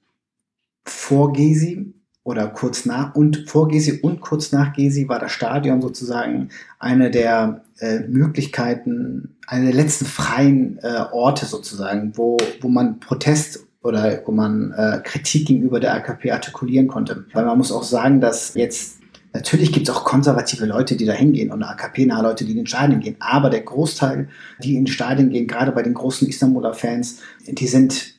vor 0.84 1.32
Gesi 1.32 1.94
oder 2.24 2.48
kurz 2.48 2.84
nach 2.84 3.14
und 3.14 3.48
vor 3.48 3.68
Gesi 3.68 4.00
und 4.02 4.20
kurz 4.20 4.50
nach 4.50 4.72
Gesi 4.72 5.08
war 5.08 5.20
das 5.20 5.30
Stadion 5.30 5.80
sozusagen 5.80 6.48
eine 6.80 7.08
der 7.08 7.62
äh, 7.78 8.00
Möglichkeiten, 8.00 9.36
eine 9.46 9.66
der 9.66 9.74
letzten 9.74 10.04
freien 10.04 10.80
äh, 10.82 11.04
Orte 11.12 11.46
sozusagen, 11.46 12.16
wo, 12.16 12.38
wo 12.60 12.68
man 12.68 12.98
Protest 12.98 13.68
oder 13.84 14.20
wo 14.26 14.32
man 14.32 14.72
äh, 14.72 15.00
Kritik 15.04 15.46
gegenüber 15.46 15.78
der 15.78 15.94
AKP 15.94 16.32
artikulieren 16.32 16.88
konnte. 16.88 17.24
Weil 17.32 17.44
man 17.44 17.56
muss 17.56 17.70
auch 17.70 17.84
sagen, 17.84 18.20
dass 18.20 18.54
jetzt 18.54 18.96
Natürlich 19.34 19.72
gibt 19.72 19.86
es 19.86 19.94
auch 19.94 20.04
konservative 20.04 20.64
Leute, 20.64 20.96
die 20.96 21.04
da 21.04 21.12
hingehen 21.12 21.52
und 21.52 21.62
AKP-nahe 21.62 22.22
Leute, 22.22 22.46
die 22.46 22.52
in 22.52 22.56
den 22.56 22.66
Stadien 22.66 22.98
gehen. 22.98 23.16
Aber 23.20 23.50
der 23.50 23.60
Großteil, 23.60 24.30
die 24.62 24.74
in 24.74 24.86
die 24.86 24.90
Stadien 24.90 25.28
gehen, 25.28 25.46
gerade 25.46 25.70
bei 25.70 25.82
den 25.82 25.92
großen 25.92 26.26
Istanbuler 26.26 26.72
Fans, 26.72 27.20
die 27.46 27.66
sind 27.68 28.17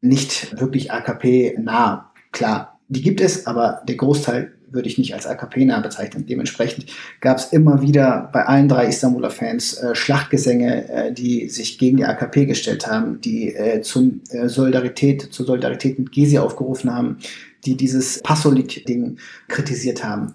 nicht 0.00 0.58
wirklich 0.60 0.92
AKP-nah. 0.92 2.12
Klar, 2.32 2.80
die 2.88 3.02
gibt 3.02 3.20
es, 3.20 3.46
aber 3.46 3.82
der 3.86 3.96
Großteil 3.96 4.52
würde 4.72 4.88
ich 4.88 4.98
nicht 4.98 5.14
als 5.14 5.26
AKP-nah 5.26 5.80
bezeichnen. 5.80 6.26
Dementsprechend 6.26 6.86
gab 7.20 7.38
es 7.38 7.46
immer 7.46 7.82
wieder 7.82 8.30
bei 8.32 8.46
allen 8.46 8.68
drei 8.68 8.86
Istanbuler 8.86 9.30
Fans 9.30 9.74
äh, 9.74 9.94
Schlachtgesänge, 9.94 10.88
äh, 10.88 11.12
die 11.12 11.48
sich 11.48 11.78
gegen 11.78 11.96
die 11.96 12.04
AKP 12.04 12.46
gestellt 12.46 12.86
haben, 12.86 13.20
die 13.20 13.54
äh, 13.54 13.80
zum 13.82 14.20
äh, 14.30 14.48
Solidarität, 14.48 15.32
zur 15.32 15.46
Solidarität 15.46 15.98
mit 15.98 16.12
Gezi 16.12 16.38
aufgerufen 16.38 16.94
haben, 16.94 17.18
die 17.64 17.76
dieses 17.76 18.22
Passolik-Ding 18.22 19.18
kritisiert 19.48 20.04
haben. 20.04 20.34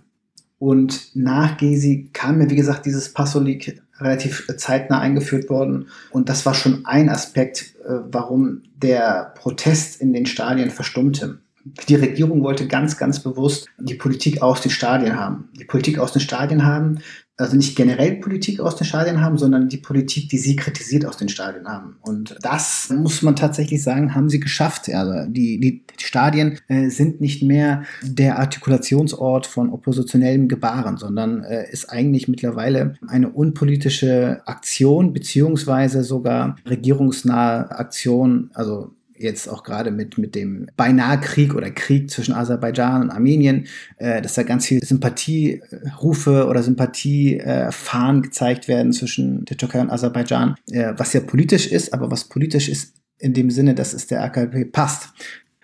Und 0.59 1.15
nach 1.15 1.57
Gezi 1.57 2.09
kam 2.13 2.37
mir, 2.37 2.49
wie 2.49 2.55
gesagt, 2.55 2.85
dieses 2.85 3.13
Passolik 3.13 3.81
relativ 3.99 4.47
zeitnah 4.57 4.99
eingeführt 4.99 5.49
worden. 5.49 5.87
Und 6.11 6.29
das 6.29 6.45
war 6.45 6.53
schon 6.53 6.85
ein 6.85 7.09
Aspekt, 7.09 7.75
äh, 7.85 7.99
warum 8.11 8.63
der 8.75 9.33
Protest 9.35 10.01
in 10.01 10.13
den 10.13 10.25
Stadien 10.25 10.69
verstummte. 10.69 11.39
Die 11.87 11.95
Regierung 11.95 12.43
wollte 12.43 12.67
ganz, 12.67 12.97
ganz 12.97 13.21
bewusst 13.21 13.67
die 13.79 13.95
Politik 13.95 14.41
aus 14.41 14.61
den 14.61 14.71
Stadien 14.71 15.19
haben. 15.19 15.49
Die 15.59 15.65
Politik 15.65 15.97
aus 15.97 16.11
den 16.11 16.21
Stadien 16.21 16.63
haben, 16.65 16.99
also 17.37 17.57
nicht 17.57 17.75
generell 17.75 18.15
Politik 18.15 18.61
aus 18.61 18.77
den 18.77 18.85
Stadien 18.85 19.19
haben, 19.19 19.37
sondern 19.37 19.67
die 19.67 19.77
Politik, 19.77 20.29
die 20.29 20.37
sie 20.37 20.55
kritisiert 20.55 21.05
aus 21.05 21.17
den 21.17 21.27
Stadien 21.27 21.67
haben. 21.67 21.97
Und 22.01 22.37
das 22.41 22.89
muss 22.89 23.21
man 23.21 23.35
tatsächlich 23.35 23.83
sagen, 23.83 24.15
haben 24.15 24.29
sie 24.29 24.39
geschafft. 24.39 24.89
Also 24.89 25.29
die, 25.29 25.59
die, 25.59 25.83
die 25.85 26.03
Stadien 26.03 26.59
äh, 26.69 26.89
sind 26.89 27.19
nicht 27.19 27.43
mehr 27.43 27.83
der 28.01 28.39
Artikulationsort 28.39 29.47
von 29.47 29.69
oppositionellem 29.69 30.47
Gebaren, 30.47 30.97
sondern 30.97 31.43
äh, 31.43 31.69
ist 31.69 31.89
eigentlich 31.89 32.29
mittlerweile 32.29 32.93
eine 33.07 33.29
unpolitische 33.29 34.41
Aktion 34.45 35.11
beziehungsweise 35.11 36.03
sogar 36.03 36.55
regierungsnahe 36.65 37.69
Aktion, 37.71 38.49
also 38.53 38.93
jetzt 39.17 39.47
auch 39.47 39.63
gerade 39.63 39.91
mit, 39.91 40.17
mit 40.17 40.35
dem 40.35 40.67
beinahe 40.75 41.19
Krieg 41.19 41.55
oder 41.55 41.71
Krieg 41.71 42.09
zwischen 42.09 42.33
Aserbaidschan 42.33 43.03
und 43.03 43.09
Armenien, 43.09 43.67
äh, 43.97 44.21
dass 44.21 44.35
da 44.35 44.43
ganz 44.43 44.65
viel 44.65 44.83
Sympathierufe 44.83 46.47
oder 46.47 46.63
Sympathiefahnen 46.63 48.19
äh, 48.19 48.23
gezeigt 48.23 48.67
werden 48.67 48.93
zwischen 48.93 49.45
der 49.45 49.57
Türkei 49.57 49.81
und 49.81 49.89
Aserbaidschan, 49.89 50.55
äh, 50.71 50.93
was 50.97 51.13
ja 51.13 51.21
politisch 51.21 51.67
ist, 51.67 51.93
aber 51.93 52.11
was 52.11 52.25
politisch 52.25 52.69
ist 52.69 52.95
in 53.17 53.33
dem 53.33 53.49
Sinne, 53.49 53.75
dass 53.75 53.93
es 53.93 54.07
der 54.07 54.23
AKP 54.23 54.65
passt. 54.65 55.09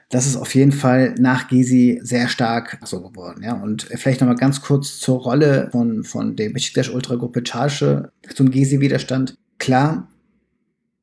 Das 0.10 0.26
ist 0.26 0.36
auf 0.36 0.54
jeden 0.56 0.74
Fall 0.74 1.16
nach 1.18 1.48
Gezi 1.48 2.02
sehr 2.04 2.28
stark 2.28 2.80
so 2.84 3.02
geworden. 3.02 3.44
Ja. 3.44 3.54
Und 3.54 3.84
vielleicht 3.96 4.20
nochmal 4.20 4.36
ganz 4.36 4.62
kurz 4.62 5.00
zur 5.00 5.20
Rolle 5.20 5.70
von, 5.72 6.04
von 6.04 6.36
der 6.36 6.50
Besiktas-Ultragruppe 6.50 7.42
Charge 7.46 8.12
zum 8.36 8.52
Gezi-Widerstand. 8.52 9.38
Klar, 9.58 10.11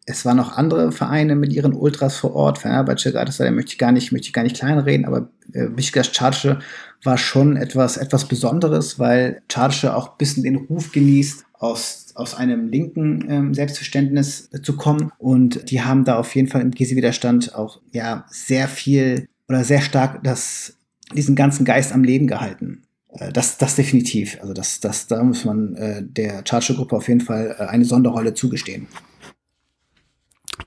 es 0.08 0.24
waren 0.24 0.38
noch 0.38 0.56
andere 0.56 0.90
Vereine 0.90 1.36
mit 1.36 1.52
ihren 1.52 1.74
Ultras 1.74 2.16
vor 2.16 2.34
Ort. 2.34 2.58
Fenerbahce, 2.58 3.12
Galatasaray 3.12 3.50
möchte 3.50 3.72
ich 3.72 3.78
gar 3.78 3.92
nicht, 3.92 4.10
möchte 4.10 4.28
ich 4.28 4.32
gar 4.32 4.42
nicht 4.42 4.56
kleinreden, 4.56 5.04
aber 5.04 5.28
äh, 5.52 5.68
Besiktas 5.68 6.14
Charge 6.14 6.58
war 7.04 7.18
schon 7.18 7.56
etwas, 7.56 7.96
etwas 7.96 8.26
Besonderes, 8.26 8.98
weil 8.98 9.42
Charge 9.52 9.94
auch 9.94 10.12
ein 10.12 10.18
bisschen 10.18 10.42
den 10.44 10.56
Ruf 10.56 10.92
genießt, 10.92 11.44
aus, 11.58 12.06
aus 12.14 12.34
einem 12.34 12.68
linken 12.68 13.26
ähm, 13.28 13.54
Selbstverständnis 13.54 14.48
zu 14.62 14.76
kommen. 14.76 15.10
Und 15.18 15.70
die 15.70 15.82
haben 15.82 16.04
da 16.04 16.16
auf 16.16 16.34
jeden 16.34 16.48
Fall 16.48 16.62
im 16.62 16.70
Gezi-Widerstand 16.70 17.54
auch 17.54 17.80
ja 17.92 18.24
sehr 18.30 18.68
viel 18.68 19.28
oder 19.48 19.64
sehr 19.64 19.80
stark 19.80 20.22
das, 20.22 20.74
diesen 21.14 21.34
ganzen 21.34 21.64
Geist 21.64 21.92
am 21.92 22.04
Leben 22.04 22.28
gehalten. 22.28 22.82
Äh, 23.10 23.32
das, 23.32 23.58
das 23.58 23.74
definitiv. 23.74 24.38
Also 24.40 24.54
das, 24.54 24.80
das, 24.80 25.06
da 25.08 25.22
muss 25.22 25.44
man 25.44 25.74
äh, 25.74 26.02
der 26.02 26.42
Charge-Gruppe 26.48 26.96
auf 26.96 27.08
jeden 27.08 27.20
Fall 27.20 27.56
äh, 27.58 27.64
eine 27.64 27.84
Sonderrolle 27.84 28.34
zugestehen. 28.34 28.86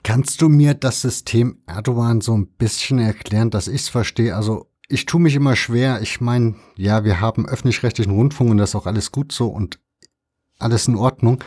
Kannst 0.02 0.42
du 0.42 0.48
mir 0.48 0.74
das 0.74 1.00
System 1.00 1.58
Erdogan 1.66 2.20
so 2.20 2.36
ein 2.36 2.46
bisschen 2.46 2.98
erklären, 2.98 3.50
dass 3.50 3.68
ich 3.68 3.82
es 3.82 3.88
verstehe? 3.88 4.34
Also 4.34 4.66
ich 4.88 5.06
tue 5.06 5.20
mich 5.20 5.36
immer 5.36 5.56
schwer. 5.56 6.02
Ich 6.02 6.20
meine, 6.20 6.56
ja, 6.76 7.04
wir 7.04 7.20
haben 7.20 7.48
öffentlich-rechtlichen 7.48 8.12
Rundfunk 8.12 8.50
und 8.50 8.58
das 8.58 8.70
ist 8.70 8.74
auch 8.74 8.86
alles 8.86 9.12
gut 9.12 9.32
so 9.32 9.48
und 9.48 9.78
alles 10.58 10.88
in 10.88 10.96
Ordnung. 10.96 11.42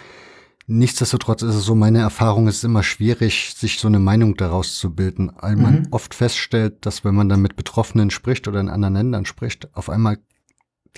Nichtsdestotrotz 0.68 1.44
ist 1.44 1.54
es 1.54 1.64
so, 1.64 1.76
meine 1.76 2.00
Erfahrung 2.00 2.48
ist 2.48 2.64
immer 2.64 2.82
schwierig, 2.82 3.54
sich 3.56 3.78
so 3.78 3.88
eine 3.88 4.00
Meinung 4.00 4.36
daraus 4.36 4.76
zu 4.80 4.96
bilden, 4.96 5.32
weil 5.40 5.56
man 5.58 5.82
mhm. 5.82 5.88
oft 5.92 6.16
feststellt, 6.16 6.86
dass 6.88 7.06
wenn 7.06 7.14
man 7.14 7.30
dann 7.30 7.42
mit 7.42 7.56
Betroffenen 7.56 8.10
spricht 8.10 8.48
oder 8.48 8.60
in 8.62 8.70
anderen 8.70 8.96
Ländern 8.96 9.26
spricht, 9.26 9.70
auf 9.76 9.90
einmal 9.90 10.18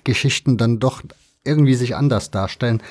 Geschichten 0.06 0.58
dann 0.58 0.80
doch 0.80 1.04
irgendwie 1.44 1.76
sich 1.76 1.98
anders 1.98 2.32
darstellen. 2.32 2.82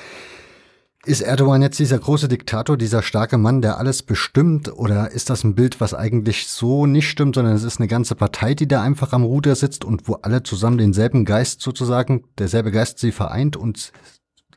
Ist 1.07 1.21
Erdogan 1.21 1.61
jetzt 1.61 1.79
dieser 1.79 1.99
große 1.99 2.27
Diktator, 2.27 2.75
dieser 2.75 3.01
starke 3.01 3.37
Mann, 3.37 3.61
der 3.61 3.77
alles 3.77 4.03
bestimmt? 4.03 4.69
Oder 4.73 5.09
ist 5.09 5.29
das 5.29 5.45
ein 5.45 5.55
Bild, 5.55 5.79
was 5.79 5.93
eigentlich 5.93 6.47
so 6.47 6.85
nicht 6.85 7.09
stimmt, 7.09 7.35
sondern 7.35 7.55
es 7.55 7.63
ist 7.63 7.79
eine 7.79 7.87
ganze 7.87 8.13
Partei, 8.13 8.55
die 8.55 8.67
da 8.67 8.81
einfach 8.81 9.13
am 9.13 9.23
Ruder 9.23 9.55
sitzt 9.55 9.85
und 9.85 10.09
wo 10.09 10.15
alle 10.15 10.43
zusammen 10.43 10.77
denselben 10.77 11.23
Geist 11.23 11.61
sozusagen, 11.61 12.25
derselbe 12.37 12.73
Geist 12.73 12.99
sie 12.99 13.13
vereint 13.13 13.55
und 13.55 13.93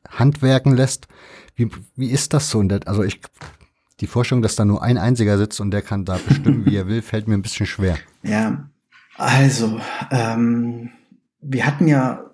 handwerken 0.08 0.74
lässt. 0.74 1.06
Wie, 1.54 1.70
wie 1.94 2.10
ist 2.10 2.34
das 2.34 2.50
so? 2.50 2.66
Also 2.84 3.04
ich, 3.04 3.20
die 4.00 4.08
Vorstellung, 4.08 4.42
dass 4.42 4.56
da 4.56 4.64
nur 4.64 4.82
ein 4.82 4.98
einziger 4.98 5.38
sitzt 5.38 5.60
und 5.60 5.70
der 5.70 5.82
kann 5.82 6.04
da 6.04 6.18
bestimmen, 6.18 6.66
wie 6.66 6.74
er 6.74 6.86
will, 6.88 7.02
fällt 7.02 7.28
mir 7.28 7.34
ein 7.34 7.42
bisschen 7.42 7.66
schwer. 7.66 7.96
Ja, 8.24 8.68
also, 9.16 9.80
ähm, 10.10 10.90
wir 11.42 11.66
hatten 11.66 11.88
ja 11.88 12.30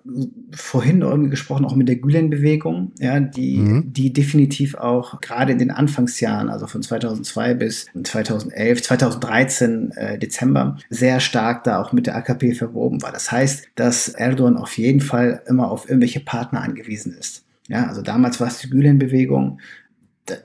vorhin 0.51 1.01
irgendwie 1.01 1.29
gesprochen, 1.29 1.65
auch 1.65 1.75
mit 1.75 1.87
der 1.87 1.95
Gülen-Bewegung, 1.95 2.91
ja, 2.99 3.19
die, 3.19 3.57
mhm. 3.57 3.93
die 3.93 4.11
definitiv 4.11 4.75
auch 4.75 5.21
gerade 5.21 5.53
in 5.53 5.59
den 5.59 5.71
Anfangsjahren, 5.71 6.49
also 6.49 6.67
von 6.67 6.83
2002 6.83 7.53
bis 7.53 7.87
2011, 8.03 8.83
2013 8.83 9.91
äh, 9.91 10.19
Dezember, 10.19 10.77
sehr 10.89 11.19
stark 11.21 11.63
da 11.63 11.81
auch 11.81 11.93
mit 11.93 12.07
der 12.07 12.17
AKP 12.17 12.53
verwoben 12.53 13.01
war. 13.01 13.13
Das 13.13 13.31
heißt, 13.31 13.69
dass 13.75 14.09
Erdogan 14.09 14.57
auf 14.57 14.77
jeden 14.77 15.01
Fall 15.01 15.41
immer 15.47 15.71
auf 15.71 15.87
irgendwelche 15.87 16.19
Partner 16.19 16.61
angewiesen 16.61 17.13
ist. 17.13 17.45
Ja, 17.69 17.87
also 17.87 18.01
damals 18.01 18.39
war 18.39 18.47
es 18.47 18.59
die 18.59 18.69
Gülen-Bewegung, 18.69 19.59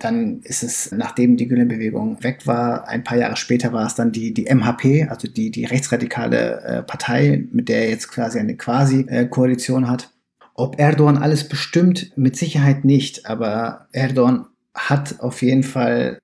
dann 0.00 0.40
ist 0.42 0.62
es, 0.62 0.92
nachdem 0.92 1.36
die 1.36 1.48
Gülen-Bewegung 1.48 2.22
weg 2.22 2.46
war, 2.46 2.88
ein 2.88 3.04
paar 3.04 3.18
Jahre 3.18 3.36
später 3.36 3.72
war 3.72 3.86
es 3.86 3.94
dann 3.94 4.12
die, 4.12 4.34
die 4.34 4.52
MHP, 4.52 5.08
also 5.08 5.28
die, 5.28 5.50
die 5.50 5.64
rechtsradikale 5.64 6.60
äh, 6.62 6.82
Partei, 6.82 7.44
mit 7.52 7.68
der 7.68 7.84
er 7.84 7.90
jetzt 7.90 8.08
quasi 8.08 8.38
eine 8.38 8.56
Quasi-Koalition 8.56 9.88
hat. 9.88 10.10
Ob 10.54 10.78
Erdogan 10.78 11.18
alles 11.18 11.48
bestimmt, 11.48 12.12
mit 12.16 12.36
Sicherheit 12.36 12.84
nicht, 12.84 13.26
aber 13.26 13.88
Erdogan 13.92 14.46
hat 14.74 15.20
auf 15.20 15.42
jeden 15.42 15.62
Fall 15.62 16.18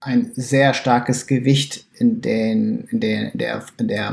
ein 0.00 0.32
sehr 0.34 0.74
starkes 0.74 1.26
Gewicht 1.26 1.86
in, 1.94 2.20
den, 2.20 2.88
in, 2.90 3.00
den, 3.00 3.30
in 3.32 3.38
der, 3.38 3.64
in 3.78 3.88
der, 3.88 4.08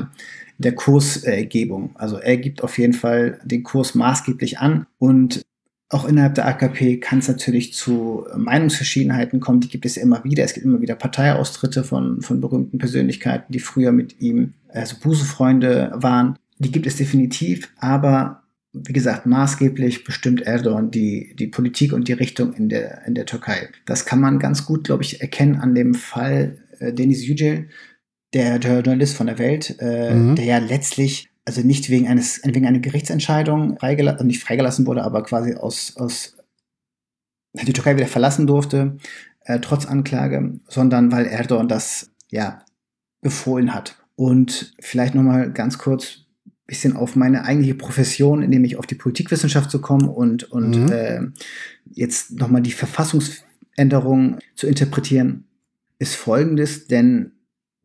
in 0.58 0.64
der 0.64 0.76
Kursgebung. 0.76 1.96
Also 1.96 2.18
er 2.18 2.38
gibt 2.38 2.64
auf 2.64 2.78
jeden 2.78 2.94
Fall 2.94 3.40
den 3.44 3.64
Kurs 3.64 3.96
maßgeblich 3.96 4.60
an 4.60 4.88
und 4.98 5.42
auch 5.90 6.06
innerhalb 6.06 6.36
der 6.36 6.48
AKP 6.48 7.00
kann 7.00 7.20
es 7.20 7.28
natürlich 7.28 7.74
zu 7.74 8.26
Meinungsverschiedenheiten 8.36 9.40
kommen, 9.40 9.62
die 9.62 9.70
gibt 9.70 9.86
es 9.86 9.96
immer 9.96 10.24
wieder. 10.24 10.44
Es 10.44 10.54
gibt 10.54 10.66
immer 10.66 10.82
wieder 10.82 10.96
Parteiaustritte 10.96 11.84
von, 11.84 12.22
von 12.22 12.42
berühmten 12.42 12.78
Persönlichkeiten, 12.78 13.54
die 13.54 13.60
früher 13.60 13.94
mit 13.94 14.20
ihm 14.20 14.54
also 14.68 14.98
Busefreunde 15.02 15.92
waren. 15.96 16.38
Die 16.60 16.72
gibt 16.72 16.88
es 16.88 16.98
definitiv, 16.98 17.70
aber 17.78 18.44
wie 18.74 18.94
gesagt, 18.94 19.26
maßgeblich 19.26 20.04
bestimmt 20.04 20.42
Erdogan 20.42 20.92
die, 20.92 21.36
die 21.40 21.48
Politik 21.48 21.94
und 21.94 22.08
die 22.08 22.14
Richtung 22.14 22.54
in 22.54 22.70
der, 22.70 23.06
in 23.06 23.16
der 23.16 23.26
Türkei. 23.26 23.70
Das 23.86 24.06
kann 24.06 24.20
man 24.20 24.40
ganz 24.40 24.66
gut, 24.66 24.84
glaube 24.84 25.04
ich, 25.04 25.22
erkennen 25.22 25.56
an 25.56 25.74
dem 25.74 25.94
Fall 25.94 26.58
äh, 26.80 26.92
Deniz 26.94 27.26
Yücel, 27.26 27.70
der, 28.34 28.60
der 28.60 28.82
Journalist 28.82 29.16
von 29.16 29.28
der 29.28 29.40
Welt, 29.40 29.78
äh, 29.80 30.14
mhm. 30.14 30.36
der 30.36 30.46
ja 30.46 30.58
letztlich 30.58 31.30
also 31.48 31.62
nicht 31.62 31.90
wegen 31.90 32.08
eines, 32.10 32.42
wegen 32.44 32.68
einer 32.68 32.80
Gerichtsentscheidung 32.80 33.80
freigelassen, 33.80 34.18
also 34.18 34.28
nicht 34.28 34.44
freigelassen 34.44 34.86
wurde, 34.86 35.04
aber 35.04 35.24
quasi 35.24 35.56
aus, 35.56 35.96
aus 35.96 36.36
die 37.54 37.72
Türkei 37.72 37.96
wieder 37.96 38.08
verlassen 38.08 38.48
durfte, 38.48 38.98
äh, 39.46 39.60
trotz 39.60 39.86
Anklage, 39.86 40.60
sondern 40.68 41.10
weil 41.12 41.26
Erdogan 41.26 41.70
das 41.70 42.12
ja 42.30 42.66
befohlen 43.22 43.74
hat. 43.74 43.98
Und 44.16 44.76
vielleicht 44.82 45.16
nochmal 45.16 45.52
ganz 45.54 45.78
kurz 45.78 46.26
bisschen 46.66 46.98
auf 46.98 47.16
meine 47.16 47.46
eigentliche 47.46 47.76
Profession, 47.76 48.42
nämlich 48.42 48.78
auf 48.78 48.86
die 48.86 48.96
Politikwissenschaft 48.96 49.72
zu 49.72 49.80
kommen 49.80 50.10
und, 50.10 50.52
und 50.52 50.72
mhm. 50.72 50.92
äh, 50.92 51.22
jetzt 51.86 52.38
nochmal 52.38 52.62
die 52.62 52.74
Verfassungsänderung 52.74 54.40
zu 54.56 54.68
interpretieren, 54.68 55.46
ist 55.98 56.16
folgendes, 56.16 56.88
denn 56.88 57.32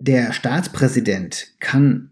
der 0.00 0.32
Staatspräsident 0.32 1.54
kann 1.60 2.11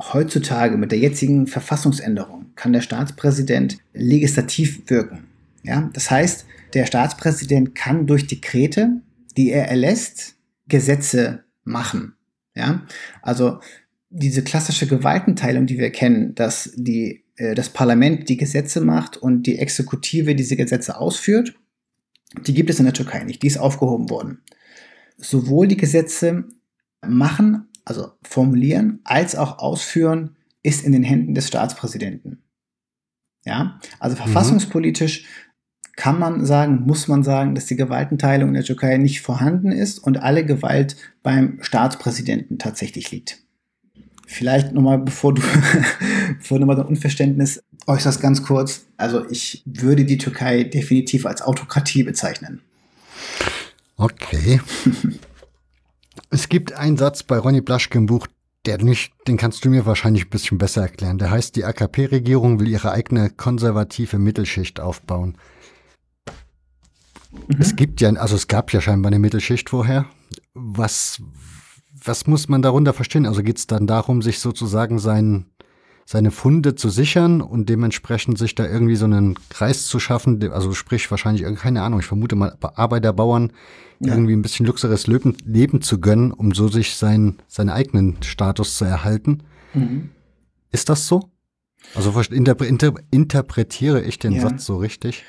heutzutage 0.00 0.76
mit 0.76 0.92
der 0.92 0.98
jetzigen 0.98 1.46
Verfassungsänderung 1.46 2.46
kann 2.56 2.72
der 2.72 2.80
Staatspräsident 2.80 3.78
legislativ 3.92 4.88
wirken. 4.88 5.24
Ja, 5.62 5.90
das 5.92 6.10
heißt, 6.10 6.46
der 6.74 6.86
Staatspräsident 6.86 7.74
kann 7.74 8.06
durch 8.06 8.26
Dekrete, 8.26 9.00
die 9.36 9.50
er 9.50 9.68
erlässt, 9.68 10.36
Gesetze 10.68 11.44
machen. 11.64 12.14
Ja, 12.54 12.82
also 13.22 13.60
diese 14.08 14.42
klassische 14.42 14.86
Gewaltenteilung, 14.86 15.66
die 15.66 15.78
wir 15.78 15.90
kennen, 15.90 16.34
dass 16.34 16.72
die, 16.74 17.24
äh, 17.36 17.54
das 17.54 17.68
Parlament 17.68 18.28
die 18.28 18.36
Gesetze 18.36 18.80
macht 18.80 19.16
und 19.16 19.44
die 19.44 19.58
Exekutive 19.58 20.34
diese 20.34 20.56
Gesetze 20.56 20.98
ausführt, 20.98 21.54
die 22.46 22.54
gibt 22.54 22.70
es 22.70 22.78
in 22.78 22.84
der 22.84 22.94
Türkei 22.94 23.22
nicht. 23.24 23.42
Die 23.42 23.46
ist 23.46 23.58
aufgehoben 23.58 24.10
worden. 24.10 24.42
Sowohl 25.16 25.68
die 25.68 25.76
Gesetze 25.76 26.44
machen 27.06 27.69
also 27.90 28.12
formulieren 28.22 29.00
als 29.02 29.34
auch 29.34 29.58
ausführen, 29.58 30.36
ist 30.62 30.84
in 30.84 30.92
den 30.92 31.02
Händen 31.02 31.34
des 31.34 31.48
Staatspräsidenten. 31.48 32.40
Ja, 33.44 33.80
also 33.98 34.14
mhm. 34.14 34.18
verfassungspolitisch 34.18 35.24
kann 35.96 36.20
man 36.20 36.46
sagen, 36.46 36.82
muss 36.86 37.08
man 37.08 37.24
sagen, 37.24 37.56
dass 37.56 37.66
die 37.66 37.74
Gewaltenteilung 37.74 38.50
in 38.50 38.54
der 38.54 38.62
Türkei 38.62 38.96
nicht 38.96 39.22
vorhanden 39.22 39.72
ist 39.72 39.98
und 39.98 40.22
alle 40.22 40.46
Gewalt 40.46 40.96
beim 41.24 41.58
Staatspräsidenten 41.62 42.58
tatsächlich 42.58 43.10
liegt. 43.10 43.38
Vielleicht 44.24 44.72
nochmal, 44.72 44.98
bevor 44.98 45.34
du, 45.34 45.42
bevor 46.38 46.60
du 46.60 46.66
mal 46.66 46.76
so 46.76 46.82
ein 46.82 46.88
Unverständnis 46.88 47.64
äußerst, 47.88 48.20
ganz 48.20 48.44
kurz. 48.44 48.86
Also 48.98 49.28
ich 49.30 49.64
würde 49.66 50.04
die 50.04 50.18
Türkei 50.18 50.62
definitiv 50.62 51.26
als 51.26 51.42
Autokratie 51.42 52.04
bezeichnen. 52.04 52.60
Okay. 53.96 54.60
Es 56.30 56.48
gibt 56.48 56.72
einen 56.72 56.96
Satz 56.96 57.24
bei 57.24 57.38
Ronny 57.38 57.60
Blaschke 57.60 57.98
im 57.98 58.06
Buch, 58.06 58.28
der 58.64 58.82
nicht, 58.82 59.12
den 59.26 59.36
kannst 59.36 59.64
du 59.64 59.70
mir 59.70 59.84
wahrscheinlich 59.84 60.26
ein 60.26 60.30
bisschen 60.30 60.58
besser 60.58 60.82
erklären. 60.82 61.18
Der 61.18 61.30
heißt, 61.30 61.56
die 61.56 61.64
AKP-Regierung 61.64 62.60
will 62.60 62.68
ihre 62.68 62.92
eigene 62.92 63.30
konservative 63.30 64.18
Mittelschicht 64.18 64.78
aufbauen. 64.78 65.36
Mhm. 67.32 67.56
Es 67.58 67.74
gibt 67.74 68.00
ja, 68.00 68.10
also 68.10 68.36
es 68.36 68.46
gab 68.46 68.72
ja 68.72 68.80
scheinbar 68.80 69.10
eine 69.10 69.18
Mittelschicht 69.18 69.70
vorher. 69.70 70.06
Was, 70.54 71.20
was 72.04 72.26
muss 72.26 72.48
man 72.48 72.62
darunter 72.62 72.92
verstehen? 72.92 73.26
Also 73.26 73.42
geht 73.42 73.58
es 73.58 73.66
dann 73.66 73.88
darum, 73.88 74.22
sich 74.22 74.38
sozusagen 74.38 74.98
sein, 74.98 75.46
seine 76.10 76.32
Funde 76.32 76.74
zu 76.74 76.90
sichern 76.90 77.40
und 77.40 77.68
dementsprechend 77.68 78.36
sich 78.36 78.56
da 78.56 78.66
irgendwie 78.66 78.96
so 78.96 79.04
einen 79.04 79.36
Kreis 79.48 79.86
zu 79.86 80.00
schaffen, 80.00 80.42
also 80.50 80.72
sprich 80.72 81.08
wahrscheinlich, 81.08 81.46
keine 81.54 81.82
Ahnung, 81.82 82.00
ich 82.00 82.06
vermute 82.06 82.34
mal 82.34 82.56
Arbeiter, 82.60 83.12
Bauern, 83.12 83.52
ja. 84.00 84.14
irgendwie 84.14 84.32
ein 84.32 84.42
bisschen 84.42 84.66
luxuriös 84.66 85.06
Leben, 85.06 85.36
Leben, 85.44 85.82
zu 85.82 86.00
gönnen, 86.00 86.32
um 86.32 86.52
so 86.52 86.66
sich 86.66 86.96
sein, 86.96 87.36
seinen 87.46 87.70
eigenen 87.70 88.20
Status 88.24 88.76
zu 88.76 88.86
erhalten. 88.86 89.44
Mhm. 89.72 90.10
Ist 90.72 90.88
das 90.88 91.06
so? 91.06 91.30
Also 91.94 92.20
interpre 92.20 92.66
inter 92.66 92.92
interpretiere 93.12 94.02
ich 94.02 94.18
den 94.18 94.32
ja. 94.32 94.40
Satz 94.40 94.64
so 94.64 94.78
richtig? 94.78 95.22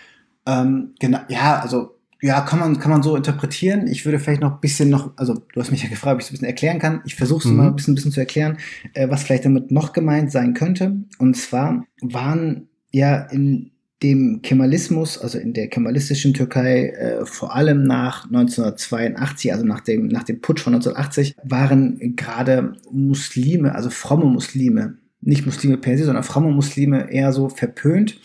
Ähm, 0.47 0.95
genau, 0.99 1.19
ja, 1.29 1.59
also 1.59 2.00
ja, 2.21 2.41
kann 2.41 2.59
man, 2.59 2.77
kann 2.77 2.91
man 2.91 3.01
so 3.01 3.15
interpretieren. 3.15 3.87
Ich 3.87 4.05
würde 4.05 4.19
vielleicht 4.19 4.41
noch 4.41 4.53
ein 4.53 4.59
bisschen 4.61 4.89
noch, 4.89 5.11
also 5.17 5.41
du 5.53 5.59
hast 5.59 5.71
mich 5.71 5.81
ja 5.81 5.89
gefragt, 5.89 6.15
ob 6.15 6.19
ich 6.19 6.25
es 6.25 6.31
ein 6.31 6.33
bisschen 6.33 6.47
erklären 6.47 6.79
kann. 6.79 7.01
Ich 7.05 7.15
versuche 7.15 7.39
es 7.39 7.45
mhm. 7.45 7.57
mal 7.57 7.67
ein 7.67 7.75
bisschen, 7.75 7.93
ein 7.93 7.95
bisschen 7.95 8.11
zu 8.11 8.19
erklären, 8.19 8.57
äh, 8.93 9.09
was 9.09 9.23
vielleicht 9.23 9.45
damit 9.45 9.71
noch 9.71 9.91
gemeint 9.91 10.31
sein 10.31 10.53
könnte. 10.53 10.97
Und 11.17 11.35
zwar 11.35 11.83
waren 12.01 12.67
ja 12.91 13.17
in 13.17 13.71
dem 14.03 14.41
Kemalismus, 14.41 15.17
also 15.17 15.37
in 15.37 15.53
der 15.53 15.67
kemalistischen 15.67 16.33
Türkei, 16.33 16.89
äh, 16.89 17.25
vor 17.25 17.55
allem 17.55 17.83
nach 17.83 18.25
1982, 18.25 19.51
also 19.53 19.65
nach 19.65 19.81
dem, 19.81 20.07
nach 20.07 20.23
dem 20.23 20.41
Putsch 20.41 20.61
von 20.61 20.73
1980, 20.73 21.35
waren 21.43 22.15
gerade 22.15 22.73
Muslime, 22.91 23.73
also 23.73 23.89
fromme 23.89 24.25
Muslime, 24.25 24.97
nicht 25.21 25.45
Muslime 25.45 25.77
per 25.77 25.97
se, 25.97 26.05
sondern 26.05 26.23
fromme 26.23 26.51
Muslime 26.51 27.11
eher 27.11 27.31
so 27.31 27.49
verpönt 27.49 28.19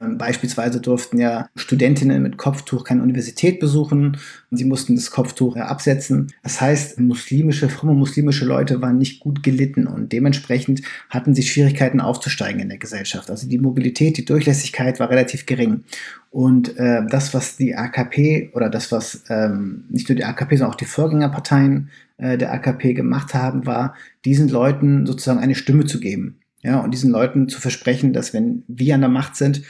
beispielsweise 0.00 0.80
durften 0.80 1.18
ja 1.18 1.48
Studentinnen 1.56 2.22
mit 2.22 2.36
Kopftuch 2.36 2.84
keine 2.84 3.02
Universität 3.02 3.58
besuchen 3.58 4.18
und 4.50 4.56
sie 4.56 4.64
mussten 4.64 4.94
das 4.94 5.10
Kopftuch 5.10 5.56
absetzen. 5.56 6.32
Das 6.42 6.60
heißt, 6.60 7.00
muslimische, 7.00 7.68
fromme 7.68 7.94
muslimische 7.94 8.44
Leute 8.44 8.80
waren 8.80 8.98
nicht 8.98 9.20
gut 9.20 9.42
gelitten 9.42 9.86
und 9.86 10.12
dementsprechend 10.12 10.82
hatten 11.10 11.34
sie 11.34 11.42
Schwierigkeiten 11.42 12.00
aufzusteigen 12.00 12.60
in 12.60 12.68
der 12.68 12.78
Gesellschaft. 12.78 13.30
Also 13.30 13.48
die 13.48 13.58
Mobilität, 13.58 14.16
die 14.16 14.24
Durchlässigkeit 14.24 15.00
war 15.00 15.10
relativ 15.10 15.46
gering. 15.46 15.84
Und 16.30 16.76
äh, 16.76 17.06
das, 17.08 17.34
was 17.34 17.56
die 17.56 17.74
AKP 17.74 18.50
oder 18.54 18.68
das, 18.68 18.92
was 18.92 19.24
ähm, 19.30 19.84
nicht 19.88 20.08
nur 20.08 20.16
die 20.16 20.24
AKP, 20.24 20.56
sondern 20.56 20.74
auch 20.74 20.78
die 20.78 20.84
Vorgängerparteien 20.84 21.90
äh, 22.18 22.36
der 22.36 22.52
AKP 22.52 22.94
gemacht 22.94 23.34
haben, 23.34 23.64
war, 23.66 23.94
diesen 24.24 24.48
Leuten 24.48 25.06
sozusagen 25.06 25.40
eine 25.40 25.54
Stimme 25.54 25.86
zu 25.86 26.00
geben. 26.00 26.38
Ja, 26.62 26.80
und 26.80 26.92
diesen 26.92 27.12
Leuten 27.12 27.48
zu 27.48 27.60
versprechen, 27.60 28.12
dass 28.12 28.34
wenn 28.34 28.64
wir 28.66 28.96
an 28.96 29.00
der 29.00 29.10
Macht 29.10 29.36
sind, 29.36 29.62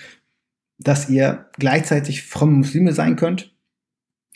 dass 0.78 1.08
ihr 1.08 1.46
gleichzeitig 1.58 2.22
fromme 2.22 2.52
Muslime 2.52 2.92
sein 2.92 3.16
könnt, 3.16 3.54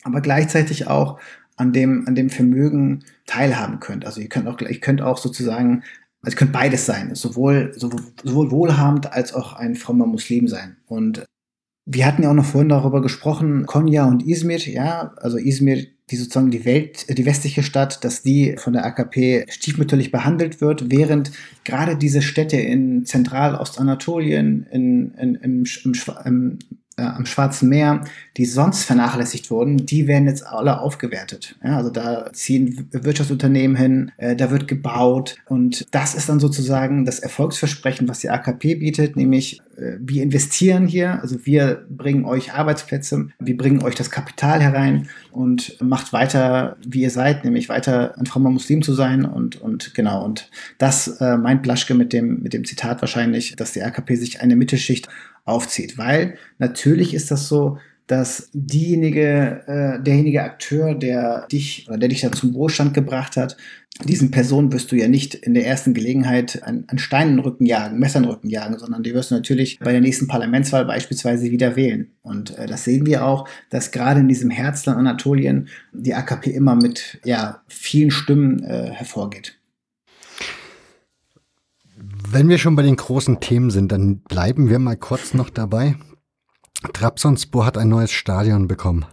aber 0.03 0.21
gleichzeitig 0.21 0.89
auch 0.89 1.21
an 1.57 1.73
dem, 1.73 2.07
an 2.07 2.15
dem 2.15 2.31
Vermögen 2.31 3.05
teilhaben 3.27 3.81
könnt. 3.81 4.05
Also 4.05 4.21
ihr 4.21 4.29
könnt 4.29 4.49
auch, 4.49 4.61
ihr 4.61 4.81
könnt 4.81 5.03
auch 5.03 5.19
sozusagen, 5.19 5.85
also 6.23 6.35
ihr 6.35 6.39
könnt 6.39 6.53
beides 6.53 6.87
sein, 6.87 7.15
sowohl, 7.15 7.73
sowohl, 7.77 8.01
sowohl 8.23 8.51
wohlhabend 8.51 9.13
als 9.13 9.33
auch 9.33 9.53
ein 9.53 9.75
frommer 9.77 10.07
Muslim 10.07 10.49
sein. 10.49 10.77
Und 10.87 11.25
wir 11.85 12.07
hatten 12.07 12.23
ja 12.23 12.31
auch 12.31 12.35
noch 12.35 12.45
vorhin 12.45 12.69
darüber 12.69 13.03
gesprochen, 13.03 13.67
Konya 13.67 14.07
und 14.07 14.27
Izmir, 14.27 14.59
ja, 14.59 15.15
also 15.17 15.37
Izmir 15.37 15.87
die 16.11 16.17
sozusagen 16.17 16.51
die 16.51 16.65
Welt, 16.65 17.07
die 17.09 17.27
westliche 17.27 17.63
Stadt, 17.63 18.05
dass 18.05 18.23
die 18.23 18.57
von 18.59 18.73
der 18.73 18.85
AKP 18.85 19.47
stiefmütterlich 19.49 20.11
behandelt 20.11 20.61
wird, 20.61 20.91
während 20.91 21.33
gerade 21.65 21.97
diese 21.97 22.23
Städte 22.23 22.57
in 22.57 23.05
Zentralostanatolien, 23.05 24.67
in, 24.71 25.13
in, 25.15 25.35
im, 25.37 25.65
im, 25.85 25.95
im 26.25 26.59
äh, 27.03 27.17
am 27.17 27.27
Schwarzen 27.27 27.69
Meer, 27.69 28.05
die 28.37 28.45
sonst 28.45 28.85
vernachlässigt 28.85 29.51
wurden, 29.51 29.87
die 29.87 30.07
werden 30.07 30.27
jetzt 30.27 30.47
alle 30.47 30.81
aufgewertet. 30.81 31.57
Ja, 31.63 31.77
also 31.77 31.91
da 31.91 32.33
ziehen 32.33 32.89
Wirtschaftsunternehmen 32.93 33.77
hin, 33.77 34.13
äh, 34.17 34.37
da 34.37 34.51
wird 34.51 34.69
gebaut 34.69 35.37
und 35.47 35.87
das 35.91 36.15
ist 36.15 36.29
dann 36.29 36.41
sozusagen 36.41 37.05
das 37.05 37.19
Erfolgsversprechen, 37.19 38.09
was 38.09 38.21
die 38.21 38.31
AKP 38.31 38.77
bietet, 38.77 39.17
nämlich 39.17 39.61
äh, 39.77 39.97
wir 40.01 40.23
investieren 40.23 40.87
hier, 40.87 41.21
also 41.21 41.45
wir 41.45 41.85
bringen 41.89 42.25
euch 42.25 42.53
Arbeitsplätze, 42.55 43.29
wir 43.39 43.57
bringen 43.57 43.83
euch 43.83 43.95
das 43.95 44.11
Kapital 44.11 44.63
herein 44.63 45.09
und 45.31 45.81
macht 45.81 46.13
weiter, 46.13 46.77
wie 46.87 47.03
ihr 47.03 47.11
seid, 47.11 47.45
nämlich 47.45 47.69
weiter 47.69 48.15
ein 48.19 48.27
frommer 48.27 48.51
Muslim 48.51 48.83
zu 48.83 48.95
sein 48.95 49.25
und, 49.25 49.61
und 49.61 49.95
genau. 49.95 50.25
Und 50.25 50.51
das 50.79 51.09
äh, 51.21 51.37
meint 51.37 51.63
Blaschke 51.63 51.95
mit 51.95 52.13
dem, 52.13 52.43
mit 52.43 52.53
dem 52.53 52.65
Zitat 52.65 53.01
wahrscheinlich, 53.01 53.57
dass 53.57 53.73
die 53.73 53.83
AKP 53.83 54.17
sich 54.17 54.41
eine 54.41 54.57
Mittelschicht 54.57 55.09
aufzieht, 55.45 55.99
weil 55.99 56.37
natürlich 56.59 57.15
ist 57.15 57.31
das 57.31 57.49
so, 57.49 57.79
dass 58.07 58.51
diejenige, 58.53 59.63
äh, 59.67 60.03
derjenige 60.03 60.43
Akteur, 60.43 60.95
der 60.95 61.47
dich 61.51 61.87
oder 61.89 61.99
der 61.99 62.09
dich 62.09 62.21
da 62.21 62.33
zum 62.33 62.53
Wohlstand 62.55 62.95
gebracht 62.95 63.37
hat, 63.37 63.57
diesen 64.05 64.31
Personen 64.31 64.73
wirst 64.73 64.91
du 64.91 64.97
ja 64.97 65.07
nicht 65.07 65.35
in 65.35 65.55
der 65.55 65.67
ersten 65.67 65.95
Gelegenheit 65.95 66.63
an, 66.63 66.85
an 66.89 66.99
Steinen 66.99 67.39
Rücken 67.39 67.67
jagen, 67.67 67.99
Messer 67.99 68.19
in 68.19 68.25
den 68.25 68.33
Rücken 68.33 68.49
jagen, 68.49 68.79
sondern 68.79 69.03
die 69.03 69.15
wirst 69.15 69.31
du 69.31 69.35
natürlich 69.35 69.79
bei 69.79 69.93
der 69.93 70.01
nächsten 70.01 70.27
Parlamentswahl 70.27 70.85
beispielsweise 70.85 71.51
wieder 71.51 71.77
wählen. 71.77 72.11
Und 72.23 72.57
äh, 72.59 72.67
das 72.67 72.85
sehen 72.85 73.07
wir 73.07 73.25
auch, 73.25 73.49
dass 73.71 73.93
gerade 73.93 74.21
in 74.21 74.29
diesem 74.29 74.51
Herzland 74.51 74.99
Anatolien 74.99 75.69
die 75.93 76.15
AKP 76.15 76.51
immer 76.51 76.75
mit 76.75 77.21
ja, 77.25 77.63
vielen 77.69 78.11
Stimmen 78.11 78.63
äh, 78.65 78.91
hervorgeht. 78.91 79.59
Wenn 82.35 82.49
wir 82.49 82.57
schon 82.57 82.77
bei 82.77 82.83
den 82.83 82.97
großen 82.97 83.41
Themen 83.41 83.71
sind, 83.71 83.93
dann 83.93 84.21
bleiben 84.21 84.71
wir 84.71 84.79
mal 84.79 84.97
kurz 84.97 85.35
noch 85.35 85.51
dabei. 85.51 85.97
Trabzonspor 86.95 87.67
hat 87.67 87.77
ein 87.77 87.91
neues 87.91 88.11
Stadion 88.11 88.69
bekommen. 88.69 89.05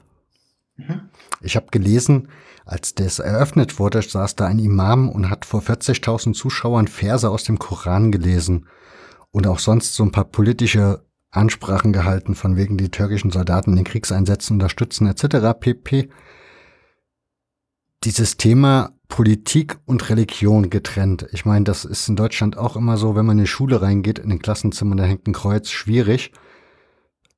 Mhm. 0.78 1.10
Ich 1.42 1.58
habe 1.58 1.68
gelesen, 1.70 2.30
als 2.64 2.96
das 2.96 3.20
eröffnet 3.20 3.78
wurde, 3.78 4.02
saß 4.02 4.38
da 4.38 4.46
ein 4.46 4.58
Imam 4.58 5.10
und 5.10 5.30
hat 5.30 5.44
vor 5.44 5.62
40.000 5.62 6.32
Zuschauern 6.34 6.88
Verse 6.88 7.30
aus 7.30 7.44
dem 7.44 7.60
Koran 7.60 8.14
gelesen 8.14 8.68
und 9.32 9.48
auch 9.48 9.60
sonst 9.60 9.96
so 9.96 10.04
ein 10.04 10.14
paar 10.14 10.24
politische 10.24 11.04
Ansprachen 11.30 11.92
gehalten, 11.92 12.36
von 12.36 12.56
wegen 12.56 12.78
die 12.78 12.90
türkischen 12.90 13.32
Soldaten 13.32 13.76
den 13.76 13.84
Kriegseinsätzen 13.84 14.56
unterstützen 14.56 15.08
etc. 15.08 15.60
pp. 15.60 16.10
Dieses 18.06 18.38
Thema 18.38 18.94
Politik 19.10 19.78
und 19.86 20.10
Religion 20.10 20.70
getrennt. 20.70 21.28
Ich 21.34 21.44
meine, 21.44 21.66
das 21.66 21.84
ist 21.84 22.08
in 22.08 22.16
Deutschland 22.16 22.58
auch 22.58 22.78
immer 22.78 22.96
so, 22.96 23.16
wenn 23.16 23.26
man 23.26 23.38
in 23.38 23.44
die 23.44 23.50
Schule 23.50 23.82
reingeht, 23.82 24.20
in 24.20 24.30
den 24.30 24.40
Klassenzimmer, 24.40 24.96
da 24.96 25.04
hängt 25.04 25.28
ein 25.28 25.34
Kreuz, 25.34 25.70
schwierig. 25.70 26.32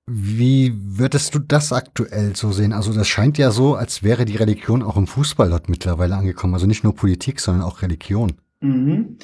Wie 0.05 0.73
würdest 0.75 1.33
du 1.33 1.39
das 1.39 1.71
aktuell 1.71 2.35
so 2.35 2.51
sehen? 2.51 2.73
Also 2.73 2.93
das 2.93 3.07
scheint 3.07 3.37
ja 3.37 3.51
so, 3.51 3.75
als 3.75 4.03
wäre 4.03 4.25
die 4.25 4.35
Religion 4.35 4.83
auch 4.83 4.97
im 4.97 5.07
Fußball 5.07 5.49
dort 5.49 5.69
mittlerweile 5.69 6.15
angekommen. 6.15 6.53
Also 6.53 6.67
nicht 6.67 6.83
nur 6.83 6.93
Politik, 6.93 7.39
sondern 7.39 7.63
auch 7.63 7.81
Religion. 7.81 8.33
Mhm. 8.59 9.17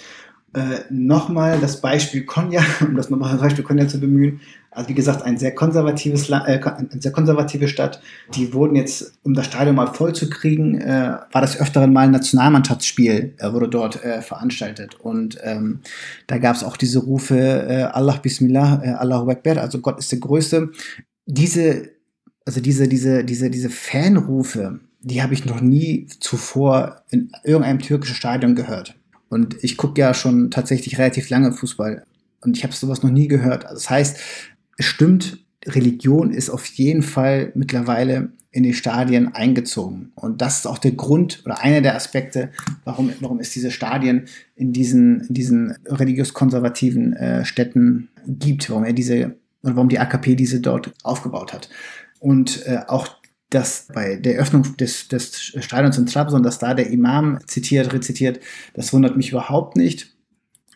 Äh, 0.58 0.86
nochmal 0.90 1.60
das 1.60 1.82
Beispiel 1.82 2.26
Konya, 2.26 2.64
um 2.82 2.96
das 2.96 3.12
nochmal 3.12 3.32
das 3.32 3.42
Beispiel 3.42 3.64
Konya 3.64 3.88
zu 3.88 4.00
bemühen. 4.00 4.40
Also 4.72 4.90
wie 4.90 4.96
gesagt, 4.96 5.22
ein 5.22 5.38
sehr 5.38 5.54
konservatives, 5.54 6.32
äh, 6.32 6.34
eine 6.34 6.90
sehr 7.00 7.12
konservative 7.12 7.68
Stadt. 7.68 8.02
Die 8.34 8.56
wurden 8.56 8.76
jetzt, 8.76 9.20
um 9.22 9.36
das 9.36 9.46
Stadion 9.46 9.76
mal 9.76 9.94
voll 9.94 10.14
zu 10.14 10.28
kriegen, 10.32 10.82
äh, 10.82 11.18
war 11.32 11.42
das 11.42 11.60
öfteren 11.60 11.94
mal 11.94 12.06
ein 12.06 12.12
Nationalmannschaftsspiel, 12.12 13.36
wurde 13.52 13.70
dort 13.70 14.04
äh, 14.04 14.24
veranstaltet. 14.24 14.96
Und 15.00 15.38
ähm, 15.44 15.82
da 16.26 16.40
gab 16.40 16.56
es 16.56 16.64
auch 16.64 16.76
diese 16.76 17.00
Rufe, 17.00 17.38
äh, 17.38 17.84
Allah 17.84 18.16
Bismillah, 18.16 18.82
äh, 18.84 18.90
Allahu 18.94 19.30
Akbar, 19.30 19.58
also 19.58 19.80
Gott 19.80 20.00
ist 20.00 20.12
der 20.12 20.20
Größte. 20.20 20.72
Diese, 21.28 21.90
also 22.46 22.62
diese, 22.62 22.88
diese, 22.88 23.24
diese, 23.24 23.52
diese 23.52 23.70
Fanrufe, 23.70 24.80
die 25.02 25.22
habe 25.22 25.36
ich 25.36 25.46
noch 25.46 25.62
nie 25.62 26.08
zuvor 26.20 27.04
in 27.12 27.32
irgendeinem 27.44 27.78
türkischen 27.78 28.16
Stadion 28.16 28.56
gehört. 28.56 28.96
Und 29.30 29.64
ich 29.64 29.78
gucke 29.78 30.02
ja 30.02 30.14
schon 30.14 30.52
tatsächlich 30.52 30.98
relativ 30.98 31.30
lange 31.30 31.52
Fußball. 31.52 32.04
Und 32.42 32.58
ich 32.58 32.64
habe 32.64 32.74
sowas 32.74 33.04
noch 33.04 33.10
nie 33.10 33.28
gehört. 33.28 33.66
Also 33.66 33.76
das 33.76 33.90
heißt, 33.90 34.18
es 34.78 34.86
stimmt, 34.86 35.44
Religion 35.66 36.32
ist 36.32 36.50
auf 36.50 36.66
jeden 36.66 37.04
Fall 37.04 37.52
mittlerweile 37.56 38.32
in 38.52 38.64
die 38.64 38.74
Stadien 38.74 39.36
eingezogen. 39.36 40.12
Und 40.16 40.42
das 40.42 40.60
ist 40.60 40.66
auch 40.66 40.78
der 40.78 40.94
Grund 40.94 41.44
oder 41.46 41.62
einer 41.62 41.82
der 41.82 41.96
Aspekte, 41.96 42.52
warum, 42.86 43.12
warum 43.20 43.40
es 43.40 43.52
diese 43.52 43.72
Stadien 43.72 44.26
in 44.56 44.72
diesen, 44.72 45.22
in 45.22 45.34
diesen 45.34 45.78
religiös-konservativen 45.86 47.14
äh, 47.14 47.46
Städten 47.46 48.10
gibt, 48.26 48.70
warum 48.70 48.86
er 48.86 48.94
diese 48.94 49.36
und 49.62 49.76
warum 49.76 49.90
die 49.90 50.00
AKP 50.00 50.36
diese 50.36 50.62
dort 50.62 50.94
aufgebaut 51.04 51.54
hat. 51.54 51.70
Und 52.20 52.66
äh, 52.66 52.80
auch 52.88 53.18
dass 53.50 53.88
bei 53.94 54.18
der 54.18 54.40
Öffnung 54.40 54.76
des, 54.78 55.08
des 55.08 55.36
Stadions 55.60 55.98
in 55.98 56.06
Trabzon, 56.06 56.44
dass 56.44 56.60
da 56.60 56.74
der 56.74 56.90
Imam 56.90 57.40
zitiert, 57.48 57.94
rezitiert, 57.94 58.40
das 58.74 58.92
wundert 58.94 59.16
mich 59.16 59.32
überhaupt 59.32 59.78
nicht. 59.78 60.16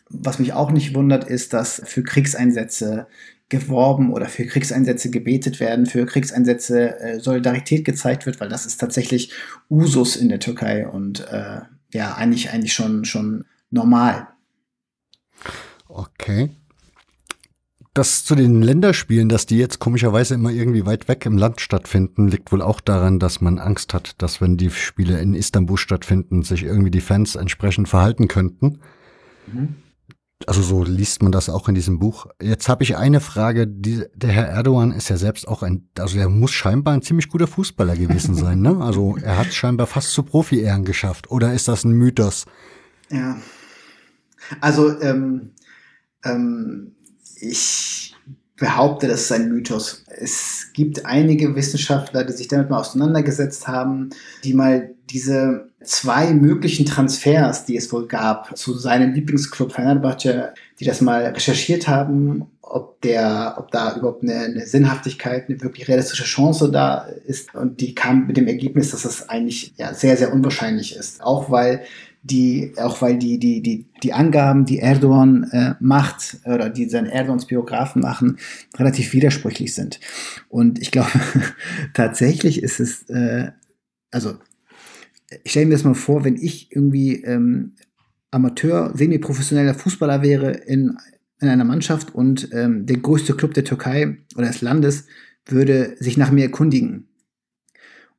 Was 0.09 0.39
mich 0.39 0.53
auch 0.53 0.71
nicht 0.71 0.93
wundert, 0.93 1.25
ist, 1.25 1.53
dass 1.53 1.81
für 1.85 2.03
Kriegseinsätze 2.03 3.07
geworben 3.49 4.13
oder 4.13 4.27
für 4.27 4.45
Kriegseinsätze 4.45 5.09
gebetet 5.09 5.59
werden, 5.59 5.85
für 5.85 6.05
Kriegseinsätze 6.05 6.99
äh, 6.99 7.19
Solidarität 7.19 7.83
gezeigt 7.83 8.25
wird, 8.25 8.39
weil 8.39 8.47
das 8.47 8.65
ist 8.65 8.77
tatsächlich 8.77 9.33
Usus 9.69 10.15
in 10.15 10.29
der 10.29 10.39
Türkei 10.39 10.87
und 10.87 11.27
äh, 11.29 11.59
ja, 11.93 12.15
eigentlich, 12.15 12.51
eigentlich 12.51 12.73
schon, 12.73 13.03
schon 13.03 13.45
normal. 13.69 14.29
Okay 15.89 16.51
das 17.93 18.23
zu 18.23 18.35
den 18.35 18.61
Länderspielen, 18.61 19.27
dass 19.27 19.45
die 19.45 19.57
jetzt 19.57 19.79
komischerweise 19.79 20.35
immer 20.35 20.51
irgendwie 20.51 20.85
weit 20.85 21.07
weg 21.07 21.25
im 21.25 21.37
Land 21.37 21.59
stattfinden, 21.59 22.29
liegt 22.29 22.51
wohl 22.51 22.61
auch 22.61 22.79
daran, 22.79 23.19
dass 23.19 23.41
man 23.41 23.59
Angst 23.59 23.93
hat, 23.93 24.13
dass 24.21 24.39
wenn 24.39 24.55
die 24.55 24.69
Spiele 24.69 25.19
in 25.19 25.33
Istanbul 25.33 25.77
stattfinden, 25.77 26.43
sich 26.43 26.63
irgendwie 26.63 26.91
die 26.91 27.01
Fans 27.01 27.35
entsprechend 27.35 27.89
verhalten 27.89 28.29
könnten. 28.29 28.79
Mhm. 29.51 29.75
Also 30.47 30.61
so 30.61 30.83
liest 30.83 31.21
man 31.21 31.31
das 31.31 31.49
auch 31.49 31.67
in 31.67 31.75
diesem 31.75 31.99
Buch. 31.99 32.27
Jetzt 32.41 32.67
habe 32.67 32.83
ich 32.83 32.95
eine 32.95 33.19
Frage. 33.19 33.67
Die, 33.67 34.03
der 34.15 34.31
Herr 34.31 34.47
Erdogan 34.47 34.91
ist 34.91 35.09
ja 35.09 35.17
selbst 35.17 35.47
auch 35.47 35.61
ein, 35.61 35.89
also 35.99 36.17
er 36.17 36.29
muss 36.29 36.51
scheinbar 36.51 36.93
ein 36.93 37.01
ziemlich 37.01 37.27
guter 37.27 37.45
Fußballer 37.45 37.95
gewesen 37.95 38.35
sein. 38.35 38.61
Ne? 38.61 38.77
Also 38.81 39.17
er 39.21 39.37
hat 39.37 39.53
scheinbar 39.53 39.85
fast 39.85 40.11
zu 40.11 40.23
Profi-Ehren 40.23 40.85
geschafft. 40.85 41.29
Oder 41.29 41.53
ist 41.53 41.67
das 41.67 41.83
ein 41.83 41.91
Mythos? 41.91 42.45
Ja. 43.09 43.37
Also 44.61 44.99
ähm, 45.01 45.51
ähm, 46.23 46.95
ich 47.41 48.15
behaupte, 48.61 49.07
das 49.07 49.21
ist 49.21 49.31
ein 49.31 49.49
Mythos. 49.49 50.03
Es 50.07 50.67
gibt 50.73 51.05
einige 51.05 51.55
Wissenschaftler, 51.55 52.23
die 52.23 52.33
sich 52.33 52.47
damit 52.47 52.69
mal 52.69 52.79
auseinandergesetzt 52.79 53.67
haben, 53.67 54.11
die 54.43 54.53
mal 54.53 54.91
diese 55.09 55.69
zwei 55.83 56.31
möglichen 56.33 56.85
Transfers, 56.85 57.65
die 57.65 57.75
es 57.75 57.91
wohl 57.91 58.07
gab, 58.07 58.55
zu 58.55 58.77
seinem 58.77 59.13
Lieblingsclub 59.13 59.73
Fenerbahce, 59.73 60.53
die 60.79 60.85
das 60.85 61.01
mal 61.01 61.25
recherchiert 61.25 61.87
haben, 61.87 62.45
ob 62.61 63.01
der, 63.01 63.55
ob 63.57 63.71
da 63.71 63.97
überhaupt 63.97 64.23
eine, 64.23 64.35
eine 64.35 64.65
Sinnhaftigkeit, 64.65 65.49
eine 65.49 65.59
wirklich 65.61 65.87
realistische 65.87 66.23
Chance 66.23 66.71
da 66.71 67.07
ist. 67.25 67.53
Und 67.55 67.81
die 67.81 67.95
kam 67.95 68.27
mit 68.27 68.37
dem 68.37 68.47
Ergebnis, 68.47 68.91
dass 68.91 69.01
das 69.01 69.27
eigentlich 69.27 69.73
ja, 69.77 69.93
sehr, 69.93 70.15
sehr 70.17 70.31
unwahrscheinlich 70.31 70.95
ist. 70.95 71.21
Auch 71.21 71.49
weil 71.49 71.81
die, 72.23 72.73
auch 72.77 73.01
weil 73.01 73.17
die, 73.17 73.39
die, 73.39 73.61
die, 73.61 73.87
die 74.03 74.13
Angaben, 74.13 74.65
die 74.65 74.79
Erdogan 74.79 75.43
äh, 75.51 75.75
macht 75.79 76.37
oder 76.45 76.69
die 76.69 76.87
seine 76.87 77.11
Erdogans 77.11 77.47
Biografen 77.47 78.01
machen, 78.01 78.37
relativ 78.77 79.13
widersprüchlich 79.13 79.73
sind. 79.73 79.99
Und 80.49 80.79
ich 80.79 80.91
glaube, 80.91 81.09
tatsächlich 81.93 82.61
ist 82.61 82.79
es, 82.79 83.09
äh, 83.09 83.51
also 84.11 84.35
ich 85.43 85.51
stelle 85.51 85.67
mir 85.67 85.73
das 85.73 85.83
mal 85.83 85.95
vor, 85.95 86.23
wenn 86.23 86.35
ich 86.35 86.71
irgendwie 86.71 87.23
ähm, 87.23 87.73
Amateur, 88.29 88.91
semi-professioneller 88.95 89.73
Fußballer 89.73 90.21
wäre 90.21 90.51
in, 90.51 90.97
in 91.39 91.47
einer 91.47 91.63
Mannschaft 91.63 92.13
und 92.13 92.49
ähm, 92.53 92.85
der 92.85 92.97
größte 92.97 93.33
Club 93.35 93.53
der 93.53 93.63
Türkei 93.63 94.17
oder 94.35 94.47
des 94.47 94.61
Landes 94.61 95.05
würde 95.45 95.95
sich 95.99 96.17
nach 96.17 96.31
mir 96.31 96.43
erkundigen. 96.43 97.07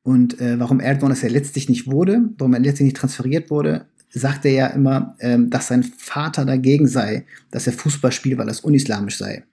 Und 0.03 0.41
äh, 0.41 0.59
warum 0.59 0.81
Erdogan 0.81 1.11
es 1.11 1.21
ja 1.21 1.29
letztlich 1.29 1.69
nicht 1.69 1.89
wurde, 1.89 2.29
warum 2.37 2.53
er 2.53 2.59
letztlich 2.59 2.87
nicht 2.87 2.97
transferiert 2.97 3.49
wurde, 3.49 3.87
sagt 4.13 4.45
er 4.45 4.51
ja 4.51 4.67
immer, 4.67 5.15
ähm, 5.19 5.49
dass 5.49 5.67
sein 5.67 5.83
Vater 5.83 6.45
dagegen 6.45 6.87
sei, 6.87 7.25
dass 7.51 7.67
er 7.67 7.73
Fußball 7.73 8.11
spielt, 8.11 8.37
weil 8.37 8.47
das 8.47 8.61
unislamisch 8.61 9.17
sei. 9.17 9.43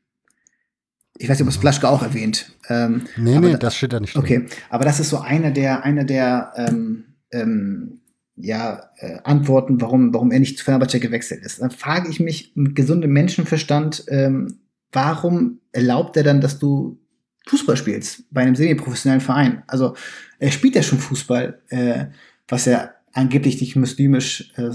Ich 1.19 1.29
weiß 1.29 1.39
nicht, 1.39 1.47
ob 1.47 1.53
es 1.53 1.59
Plaschke 1.59 1.89
auch 1.89 2.03
erwähnt. 2.03 2.53
Ähm, 2.69 3.03
nee, 3.17 3.39
nee, 3.39 3.57
das 3.57 3.77
steht 3.77 3.93
da 3.93 4.01
nicht 4.01 4.15
drin. 4.15 4.23
Okay, 4.23 4.47
aber 4.69 4.85
das 4.85 5.01
ist 5.01 5.11
so 5.11 5.19
einer 5.19 5.51
der, 5.51 5.85
einer 5.85 6.05
der 6.05 6.53
ähm, 6.57 7.05
ähm, 7.33 8.01
ja, 8.37 8.91
äh, 8.97 9.19
Antworten, 9.25 9.81
warum, 9.81 10.15
warum 10.15 10.31
er 10.31 10.41
nicht 10.41 10.59
zu 10.59 10.65
Fenerbahce 10.65 11.01
gewechselt 11.01 11.45
ist. 11.45 11.61
Dann 11.61 11.71
frage 11.71 12.09
ich 12.09 12.21
mich 12.21 12.53
mit 12.55 12.75
gesundem 12.75 13.13
Menschenverstand, 13.13 14.05
ähm, 14.09 14.61
warum 14.93 15.61
erlaubt 15.73 16.17
er 16.17 16.23
dann, 16.23 16.41
dass 16.41 16.59
du 16.59 16.99
Fußball 17.49 17.77
spielst 17.77 18.25
bei 18.33 18.43
einem 18.43 18.57
semi-professionellen 18.57 19.21
Verein? 19.21 19.63
Also 19.67 19.95
er 20.39 20.51
spielt 20.53 20.75
ja 20.75 20.83
schon 20.83 20.99
Fußball, 20.99 21.61
äh, 21.69 22.07
was 22.49 22.67
er 22.67 22.95
angeblich 23.13 23.61
nicht 23.61 23.77
muslimisch 23.77 24.53
äh, 24.57 24.71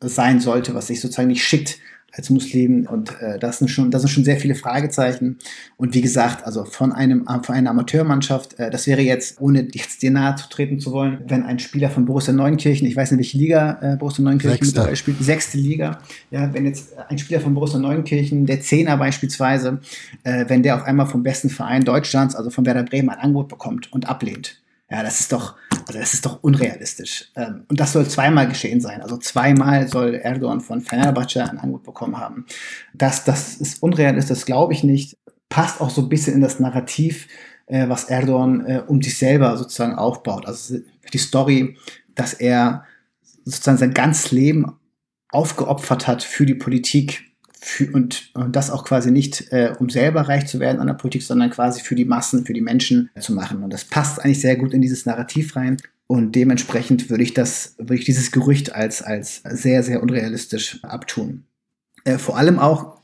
sein 0.00 0.40
sollte, 0.40 0.74
was 0.74 0.86
sich 0.86 1.00
sozusagen 1.00 1.28
nicht 1.28 1.44
schickt 1.44 1.78
als 2.12 2.30
Muslim. 2.30 2.86
Und 2.90 3.20
äh, 3.20 3.38
das, 3.38 3.58
sind 3.58 3.68
schon, 3.68 3.90
das 3.90 4.02
sind 4.02 4.08
schon 4.08 4.24
sehr 4.24 4.36
viele 4.36 4.54
Fragezeichen. 4.54 5.38
Und 5.76 5.94
wie 5.94 6.00
gesagt, 6.00 6.44
also 6.44 6.64
von, 6.64 6.92
einem, 6.92 7.26
von 7.42 7.54
einer 7.54 7.70
Amateurmannschaft, 7.70 8.58
äh, 8.58 8.70
das 8.70 8.86
wäre 8.86 9.00
jetzt, 9.00 9.40
ohne 9.40 9.68
jetzt 9.72 10.02
dir 10.02 10.10
nahe 10.10 10.34
zu 10.36 10.48
treten 10.48 10.80
zu 10.80 10.92
wollen, 10.92 11.20
wenn 11.28 11.44
ein 11.44 11.58
Spieler 11.58 11.90
von 11.90 12.04
Borussia 12.04 12.32
Neunkirchen, 12.32 12.86
ich 12.86 12.96
weiß 12.96 13.12
nicht, 13.12 13.18
welche 13.18 13.38
Liga 13.38 13.78
äh, 13.80 13.96
Borussia 13.96 14.24
Neunkirchen 14.24 14.56
Sechste. 14.56 14.66
mittlerweile 14.66 14.96
spielt, 14.96 15.22
sechste 15.22 15.58
Liga, 15.58 16.00
ja, 16.30 16.52
wenn 16.52 16.66
jetzt 16.66 16.98
ein 17.08 17.18
Spieler 17.18 17.40
von 17.40 17.54
Borussia 17.54 17.78
Neunkirchen, 17.78 18.46
der 18.46 18.60
Zehner 18.60 18.96
beispielsweise, 18.96 19.80
äh, 20.24 20.46
wenn 20.48 20.62
der 20.62 20.76
auf 20.76 20.84
einmal 20.84 21.06
vom 21.06 21.22
besten 21.22 21.50
Verein 21.50 21.84
Deutschlands, 21.84 22.34
also 22.34 22.50
von 22.50 22.66
Werder 22.66 22.82
Bremen, 22.82 23.10
ein 23.10 23.18
Angebot 23.18 23.48
bekommt 23.48 23.92
und 23.92 24.08
ablehnt. 24.08 24.59
Ja, 24.90 25.04
das 25.04 25.20
ist 25.20 25.32
doch, 25.32 25.54
also 25.86 25.98
das 25.98 26.14
ist 26.14 26.26
doch 26.26 26.42
unrealistisch. 26.42 27.30
Ähm, 27.36 27.64
und 27.68 27.78
das 27.78 27.92
soll 27.92 28.08
zweimal 28.08 28.48
geschehen 28.48 28.80
sein. 28.80 29.02
Also 29.02 29.16
zweimal 29.18 29.86
soll 29.86 30.14
Erdogan 30.16 30.60
von 30.60 30.80
Fenerbahce 30.80 31.48
ein 31.48 31.58
Angebot 31.58 31.84
bekommen 31.84 32.18
haben. 32.18 32.44
Das, 32.92 33.24
das 33.24 33.56
ist 33.56 33.82
unrealistisch, 33.82 34.36
das 34.36 34.46
glaube 34.46 34.72
ich 34.72 34.82
nicht. 34.82 35.16
Passt 35.48 35.80
auch 35.80 35.90
so 35.90 36.02
ein 36.02 36.08
bisschen 36.08 36.34
in 36.34 36.40
das 36.40 36.58
Narrativ, 36.58 37.28
äh, 37.66 37.88
was 37.88 38.04
Erdogan 38.04 38.66
äh, 38.66 38.82
um 38.86 39.00
sich 39.00 39.16
selber 39.16 39.56
sozusagen 39.56 39.94
aufbaut. 39.94 40.46
Also 40.46 40.78
die 41.12 41.18
Story, 41.18 41.76
dass 42.16 42.34
er 42.34 42.84
sozusagen 43.44 43.78
sein 43.78 43.94
ganzes 43.94 44.32
Leben 44.32 44.76
aufgeopfert 45.30 46.08
hat 46.08 46.24
für 46.24 46.46
die 46.46 46.54
Politik 46.54 47.29
für, 47.60 47.90
und, 47.92 48.30
und 48.34 48.56
das 48.56 48.70
auch 48.70 48.84
quasi 48.84 49.10
nicht, 49.10 49.52
äh, 49.52 49.74
um 49.78 49.90
selber 49.90 50.22
reich 50.22 50.46
zu 50.46 50.60
werden 50.60 50.80
an 50.80 50.86
der 50.86 50.94
Politik, 50.94 51.22
sondern 51.22 51.50
quasi 51.50 51.82
für 51.82 51.94
die 51.94 52.04
Massen, 52.04 52.46
für 52.46 52.54
die 52.54 52.60
Menschen 52.60 53.10
zu 53.18 53.34
machen. 53.34 53.62
Und 53.62 53.72
das 53.72 53.84
passt 53.84 54.20
eigentlich 54.24 54.40
sehr 54.40 54.56
gut 54.56 54.72
in 54.72 54.80
dieses 54.80 55.06
Narrativ 55.06 55.56
rein. 55.56 55.76
Und 56.06 56.34
dementsprechend 56.34 57.10
würde 57.10 57.22
ich 57.22 57.34
das, 57.34 57.74
würde 57.78 57.96
ich 57.96 58.04
dieses 58.04 58.32
Gerücht 58.32 58.74
als, 58.74 59.02
als 59.02 59.42
sehr, 59.44 59.82
sehr 59.82 60.02
unrealistisch 60.02 60.82
abtun. 60.82 61.44
Äh, 62.04 62.18
vor 62.18 62.36
allem 62.36 62.58
auch, 62.58 63.00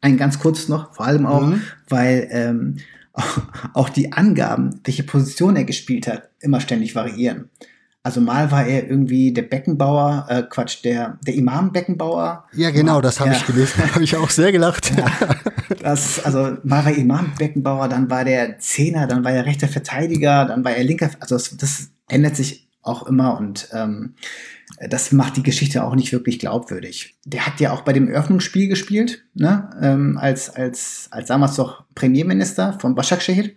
ein 0.00 0.16
ganz 0.16 0.38
kurz 0.38 0.68
noch, 0.68 0.94
vor 0.94 1.06
allem 1.06 1.26
auch, 1.26 1.46
Mhm. 1.46 1.62
weil 1.88 2.28
ähm, 2.30 2.76
auch 3.74 3.88
die 3.88 4.12
Angaben, 4.12 4.80
welche 4.84 5.02
Position 5.02 5.56
er 5.56 5.64
gespielt 5.64 6.06
hat, 6.06 6.30
immer 6.40 6.60
ständig 6.60 6.94
variieren. 6.94 7.50
Also 8.08 8.22
mal 8.22 8.50
war 8.50 8.64
er 8.66 8.88
irgendwie 8.88 9.34
der 9.34 9.42
Beckenbauer, 9.42 10.24
äh, 10.30 10.42
Quatsch, 10.44 10.82
der, 10.82 11.18
der 11.26 11.34
Imam-Beckenbauer. 11.34 12.44
Ja, 12.54 12.70
genau, 12.70 13.02
das 13.02 13.20
habe 13.20 13.32
Ja. 13.32 13.36
ich 13.36 13.44
gelesen. 13.44 13.82
Da 13.82 13.94
habe 13.94 14.02
ich 14.02 14.16
auch 14.16 14.30
sehr 14.30 14.50
gelacht. 14.50 14.92
Das, 15.82 16.24
also 16.24 16.56
mal 16.64 16.86
war 16.86 16.92
Imam 16.92 17.34
Beckenbauer, 17.38 17.86
dann 17.88 18.08
war 18.08 18.24
der 18.24 18.58
Zehner, 18.60 19.06
dann 19.06 19.24
war 19.24 19.32
er 19.32 19.44
rechter 19.44 19.68
Verteidiger, 19.68 20.46
dann 20.46 20.64
war 20.64 20.72
er 20.72 20.84
linker. 20.84 21.10
Also 21.20 21.34
das, 21.34 21.54
das 21.58 21.90
ändert 22.08 22.34
sich 22.34 22.70
auch 22.80 23.06
immer 23.06 23.36
und 23.38 23.68
ähm, 23.74 24.14
das 24.88 25.12
macht 25.12 25.36
die 25.36 25.42
Geschichte 25.42 25.84
auch 25.84 25.94
nicht 25.94 26.10
wirklich 26.12 26.38
glaubwürdig. 26.38 27.14
Der 27.26 27.44
hat 27.46 27.60
ja 27.60 27.72
auch 27.72 27.82
bei 27.82 27.92
dem 27.92 28.08
Eröffnungsspiel 28.08 28.68
gespielt, 28.68 29.22
ne? 29.34 29.68
ähm, 29.82 30.16
als, 30.18 30.48
als, 30.48 31.08
als 31.10 31.28
damals 31.28 31.58
noch 31.58 31.84
Premierminister 31.94 32.78
von 32.80 32.94
Başakşehir. 32.94 33.50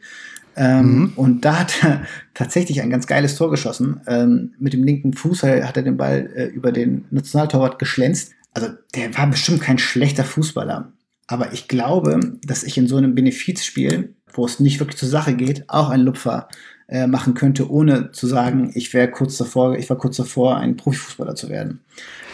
Ähm, 0.55 0.95
Mhm. 0.99 1.13
Und 1.15 1.45
da 1.45 1.59
hat 1.59 1.83
er 1.83 2.01
tatsächlich 2.33 2.81
ein 2.81 2.89
ganz 2.89 3.07
geiles 3.07 3.35
Tor 3.35 3.49
geschossen. 3.49 4.01
Ähm, 4.07 4.53
mit 4.59 4.73
dem 4.73 4.83
linken 4.83 5.13
Fuß 5.13 5.43
hat 5.43 5.77
er 5.77 5.83
den 5.83 5.97
Ball 5.97 6.29
äh, 6.35 6.45
über 6.45 6.71
den 6.71 7.05
Nationaltorwart 7.11 7.79
geschlänzt. 7.79 8.33
Also 8.53 8.67
der 8.95 9.17
war 9.17 9.27
bestimmt 9.27 9.61
kein 9.61 9.77
schlechter 9.77 10.23
Fußballer. 10.23 10.91
Aber 11.27 11.53
ich 11.53 11.67
glaube, 11.67 12.37
dass 12.43 12.63
ich 12.63 12.77
in 12.77 12.87
so 12.87 12.97
einem 12.97 13.15
Benefizspiel, 13.15 14.15
wo 14.33 14.45
es 14.45 14.59
nicht 14.59 14.79
wirklich 14.79 14.97
zur 14.97 15.07
Sache 15.07 15.33
geht, 15.33 15.63
auch 15.69 15.89
einen 15.89 16.03
Lupfer 16.03 16.49
äh, 16.91 17.07
machen 17.07 17.33
könnte, 17.35 17.71
ohne 17.71 18.11
zu 18.11 18.27
sagen, 18.27 18.71
ich 18.75 18.93
wäre 18.93 19.09
kurz 19.09 19.37
davor, 19.37 19.77
ich 19.77 19.89
war 19.89 19.97
kurz 19.97 20.17
davor, 20.17 20.57
ein 20.57 20.75
Profifußballer 20.75 21.35
zu 21.35 21.47
werden. 21.47 21.79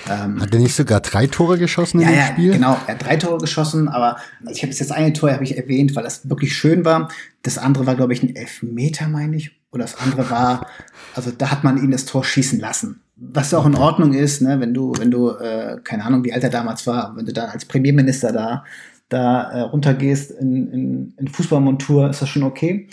Ähm, 0.10 0.42
Hat 0.42 0.52
er 0.52 0.60
nicht 0.60 0.76
sogar 0.76 1.00
drei 1.00 1.28
Tore 1.28 1.60
geschossen 1.60 2.02
ja, 2.02 2.08
in 2.08 2.14
dem 2.14 2.20
ja, 2.20 2.28
Spiel? 2.28 2.52
genau. 2.54 2.78
Er 2.88 2.96
hat 2.96 3.06
drei 3.06 3.18
Tore 3.18 3.38
geschossen, 3.38 3.88
aber 3.88 4.18
ich 4.50 4.64
habe 4.64 4.70
jetzt 4.70 4.82
das 4.82 4.92
eine 4.92 5.14
Tor 5.14 5.32
habe 5.32 5.44
ich 5.44 5.58
erwähnt, 5.58 5.96
weil 5.96 6.04
das 6.04 6.28
wirklich 6.28 6.56
schön 6.56 6.86
war. 6.86 7.10
Das 7.44 7.60
andere 7.60 7.86
war, 7.86 7.96
glaube 7.96 8.14
ich, 8.14 8.24
ein 8.24 8.36
Elfmeter, 8.36 9.08
meine 9.08 9.36
ich. 9.36 9.52
Oder 9.72 9.84
das 9.84 10.00
andere 10.00 10.28
war, 10.32 10.66
also 11.14 11.30
da 11.30 11.52
hat 11.52 11.64
man 11.64 11.78
ihn 11.78 11.92
das 11.92 12.06
Tor 12.06 12.24
schießen 12.24 12.60
lassen. 12.60 13.02
Was 13.16 13.52
ja 13.52 13.60
auch 13.60 13.66
in 13.68 13.76
Ordnung 13.76 14.14
ist, 14.14 14.42
ne, 14.42 14.60
wenn 14.60 14.74
du, 14.74 14.94
wenn 14.98 15.12
du, 15.12 15.32
äh, 15.32 15.78
keine 15.84 16.04
Ahnung, 16.04 16.24
wie 16.24 16.34
alt 16.34 16.44
er 16.44 16.50
damals 16.50 16.88
war, 16.88 17.16
wenn 17.16 17.28
du 17.28 17.34
dann 17.34 17.50
als 17.50 17.66
Premierminister 17.66 18.32
da, 18.32 18.64
da 19.10 19.52
äh, 19.52 19.62
runtergehst 19.62 20.32
in, 20.32 20.72
in, 20.72 21.14
in 21.18 21.28
Fußballmontur, 21.28 22.10
ist 22.10 22.22
das 22.22 22.30
schon 22.30 22.44
okay. 22.44 22.88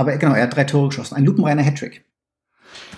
Aber 0.00 0.16
genau, 0.16 0.32
er 0.32 0.44
hat 0.44 0.56
drei 0.56 0.64
Tore 0.64 0.88
geschossen. 0.88 1.14
Ein 1.14 1.26
lupenreiner 1.26 1.62
Hattrick. 1.62 2.06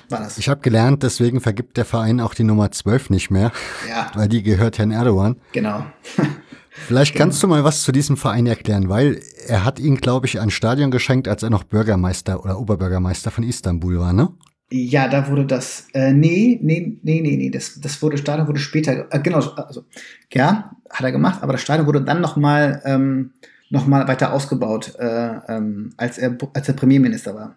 War 0.09 0.21
das. 0.21 0.39
Ich 0.39 0.49
habe 0.49 0.61
gelernt, 0.61 1.03
deswegen 1.03 1.41
vergibt 1.41 1.77
der 1.77 1.85
Verein 1.85 2.21
auch 2.21 2.33
die 2.33 2.45
Nummer 2.45 2.71
12 2.71 3.11
nicht 3.11 3.29
mehr, 3.29 3.51
ja, 3.89 4.13
weil 4.15 4.29
die 4.29 4.45
gehört 4.45 4.79
Herrn 4.79 4.93
Erdogan. 4.93 5.41
genau. 5.51 5.85
Vielleicht 6.71 7.17
kannst 7.17 7.43
du 7.43 7.49
mal 7.49 7.65
was 7.65 7.83
zu 7.83 7.91
diesem 7.91 8.17
Verein 8.17 8.47
erklären, 8.47 8.89
weil 8.89 9.21
er 9.49 9.65
hat 9.65 9.81
ihn, 9.81 9.97
glaube 9.97 10.27
ich, 10.27 10.41
ein 10.41 10.51
Stadion 10.51 10.93
geschenkt, 10.93 11.27
als 11.27 11.43
er 11.43 11.51
noch 11.51 11.65
Bürgermeister 11.65 12.45
oder 12.45 12.59
Oberbürgermeister 12.59 13.33
von 13.33 13.43
Istanbul 13.43 13.99
war, 13.99 14.13
ne? 14.13 14.33
Ja, 14.71 15.09
da 15.09 15.29
wurde 15.29 15.45
das, 15.45 15.89
äh, 15.95 16.13
nee, 16.13 16.59
nee, 16.63 16.99
nee, 17.03 17.21
nee, 17.21 17.37
nee, 17.37 17.51
das, 17.51 17.81
das 17.81 18.01
wurde, 18.01 18.17
Stadion 18.17 18.47
wurde 18.47 18.61
später, 18.61 19.13
äh, 19.13 19.21
genau, 19.21 19.39
also, 19.39 19.85
ja, 20.33 20.71
hat 20.89 21.05
er 21.05 21.13
gemacht, 21.13 21.43
aber 21.43 21.53
das 21.53 21.63
Stadion 21.63 21.87
wurde 21.87 22.03
dann 22.03 22.21
nochmal, 22.21 22.81
ähm, 22.85 23.33
noch 23.73 23.87
mal 23.87 24.07
weiter 24.07 24.33
ausgebaut, 24.33 24.95
äh, 24.99 25.31
ähm, 25.49 25.95
als 25.97 26.19
er, 26.19 26.37
als 26.55 26.69
er 26.69 26.75
Premierminister 26.75 27.35
war. 27.35 27.57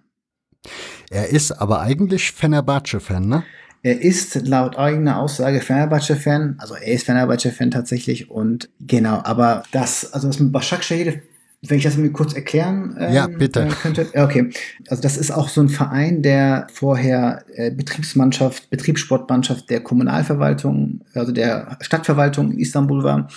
Er 1.09 1.29
ist 1.29 1.51
aber 1.51 1.81
eigentlich 1.81 2.31
Fenerbahce-Fan, 2.31 3.27
ne? 3.27 3.43
Er 3.83 4.01
ist 4.01 4.47
laut 4.47 4.77
eigener 4.77 5.19
Aussage 5.19 5.59
Fenerbahce-Fan, 5.61 6.55
also 6.57 6.73
er 6.73 6.93
ist 6.93 7.05
Fenerbahce-Fan 7.05 7.69
tatsächlich 7.69 8.31
und 8.31 8.69
genau, 8.79 9.21
aber 9.23 9.63
das, 9.71 10.11
also 10.13 10.27
das 10.27 10.39
mit 10.39 10.51
Başakşehir, 10.51 11.21
wenn 11.67 11.77
ich 11.77 11.83
das 11.83 11.97
mir 11.97 12.11
kurz 12.11 12.33
erklären 12.33 12.95
ähm, 12.99 13.13
Ja, 13.13 13.27
bitte. 13.27 13.63
äh, 13.63 13.69
könnte. 13.81 14.07
Okay, 14.15 14.49
also 14.87 15.03
das 15.03 15.17
ist 15.17 15.31
auch 15.31 15.49
so 15.49 15.61
ein 15.61 15.69
Verein, 15.69 16.21
der 16.21 16.67
vorher 16.73 17.43
äh, 17.53 17.71
Betriebsmannschaft, 17.71 18.69
Betriebssportmannschaft 18.69 19.69
der 19.69 19.81
Kommunalverwaltung, 19.81 21.01
also 21.13 21.31
der 21.31 21.77
Stadtverwaltung 21.81 22.53
in 22.53 22.59
Istanbul 22.59 23.03
war 23.03 23.27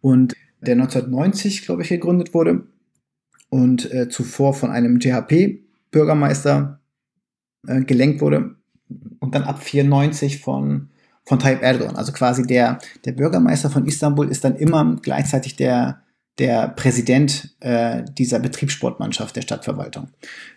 und 0.00 0.34
der 0.66 0.74
1990, 0.74 1.62
glaube 1.64 1.82
ich, 1.82 1.88
gegründet 1.88 2.34
wurde 2.34 2.64
und 3.50 3.90
äh, 3.92 4.08
zuvor 4.08 4.54
von 4.54 4.70
einem 4.70 4.98
JHP-Bürgermeister 4.98 6.80
äh, 7.66 7.82
gelenkt 7.82 8.20
wurde 8.20 8.56
und 9.20 9.34
dann 9.34 9.44
ab 9.44 9.62
94 9.62 10.40
von, 10.40 10.90
von 11.24 11.38
Tayyip 11.38 11.62
Erdogan. 11.62 11.96
Also 11.96 12.12
quasi 12.12 12.42
der, 12.46 12.78
der 13.04 13.12
Bürgermeister 13.12 13.70
von 13.70 13.86
Istanbul 13.86 14.30
ist 14.30 14.44
dann 14.44 14.56
immer 14.56 14.96
gleichzeitig 15.02 15.56
der, 15.56 16.02
der 16.38 16.68
Präsident 16.68 17.54
äh, 17.60 18.02
dieser 18.18 18.40
Betriebssportmannschaft 18.40 19.36
der 19.36 19.42
Stadtverwaltung. 19.42 20.08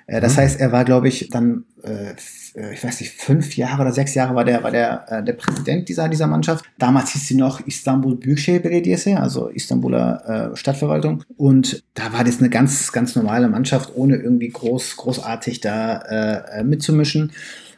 Äh, 0.07 0.19
das 0.21 0.35
Mhm. 0.35 0.41
heißt, 0.41 0.59
er 0.59 0.71
war, 0.71 0.85
glaube 0.85 1.07
ich, 1.07 1.29
dann, 1.29 1.65
äh, 1.83 2.13
ich 2.57 2.83
weiß 2.83 3.01
nicht, 3.01 3.13
fünf 3.13 3.55
Jahre 3.55 3.83
oder 3.83 3.91
sechs 3.91 4.15
Jahre 4.15 4.33
war 4.33 4.43
der, 4.43 4.63
war 4.63 4.71
der, 4.71 5.05
äh, 5.09 5.23
der 5.23 5.33
Präsident 5.33 5.87
dieser, 5.89 6.09
dieser 6.09 6.27
Mannschaft. 6.27 6.65
Damals 6.79 7.11
hieß 7.11 7.27
sie 7.27 7.35
noch 7.35 7.59
Istanbul 7.59 8.15
Büyükşehir 8.15 8.61
Belediyesi, 8.61 9.13
also 9.13 9.49
Istanbuler 9.49 10.51
äh, 10.53 10.57
Stadtverwaltung. 10.57 11.23
Und 11.37 11.83
da 11.93 12.11
war 12.13 12.23
das 12.23 12.39
eine 12.39 12.49
ganz, 12.49 12.91
ganz 12.91 13.15
normale 13.15 13.47
Mannschaft, 13.47 13.91
ohne 13.95 14.15
irgendwie 14.15 14.49
groß, 14.49 14.97
großartig 14.97 15.61
da 15.61 15.97
äh, 15.97 16.59
äh, 16.59 16.63
mitzumischen. 16.63 17.31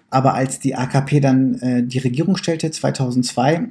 Aber 0.10 0.34
als 0.34 0.60
die 0.60 0.76
AKP 0.76 1.20
dann 1.20 1.56
äh, 1.56 1.84
die 1.84 2.00
Regierung 2.00 2.38
stellte, 2.38 2.72
2002, 2.72 3.70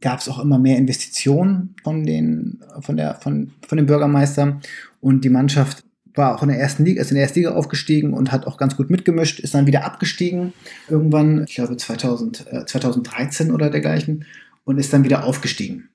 gab 0.00 0.20
es 0.20 0.28
auch 0.28 0.38
immer 0.38 0.58
mehr 0.58 0.78
Investitionen 0.78 1.74
von, 1.82 2.04
den, 2.04 2.60
von, 2.80 2.96
der, 2.96 3.16
von, 3.16 3.52
von 3.66 3.76
dem 3.76 3.86
Bürgermeister. 3.86 4.60
Und 5.00 5.24
die 5.24 5.30
Mannschaft 5.30 5.84
war 6.16 6.34
auch 6.34 6.42
in 6.42 6.48
der 6.48 6.58
ersten 6.58 6.84
Liga, 6.84 7.00
ist 7.00 7.10
in 7.10 7.16
der 7.16 7.24
ersten 7.24 7.40
Liga 7.40 7.52
aufgestiegen 7.52 8.12
und 8.12 8.32
hat 8.32 8.46
auch 8.46 8.56
ganz 8.56 8.76
gut 8.76 8.90
mitgemischt, 8.90 9.40
ist 9.40 9.54
dann 9.54 9.66
wieder 9.66 9.84
abgestiegen. 9.84 10.52
Irgendwann, 10.88 11.44
ich 11.46 11.56
glaube 11.56 11.76
2000, 11.76 12.46
äh, 12.50 12.66
2013 12.66 13.52
oder 13.52 13.70
dergleichen, 13.70 14.24
und 14.64 14.78
ist 14.78 14.92
dann 14.92 15.04
wieder 15.04 15.24
aufgestiegen. 15.24 15.90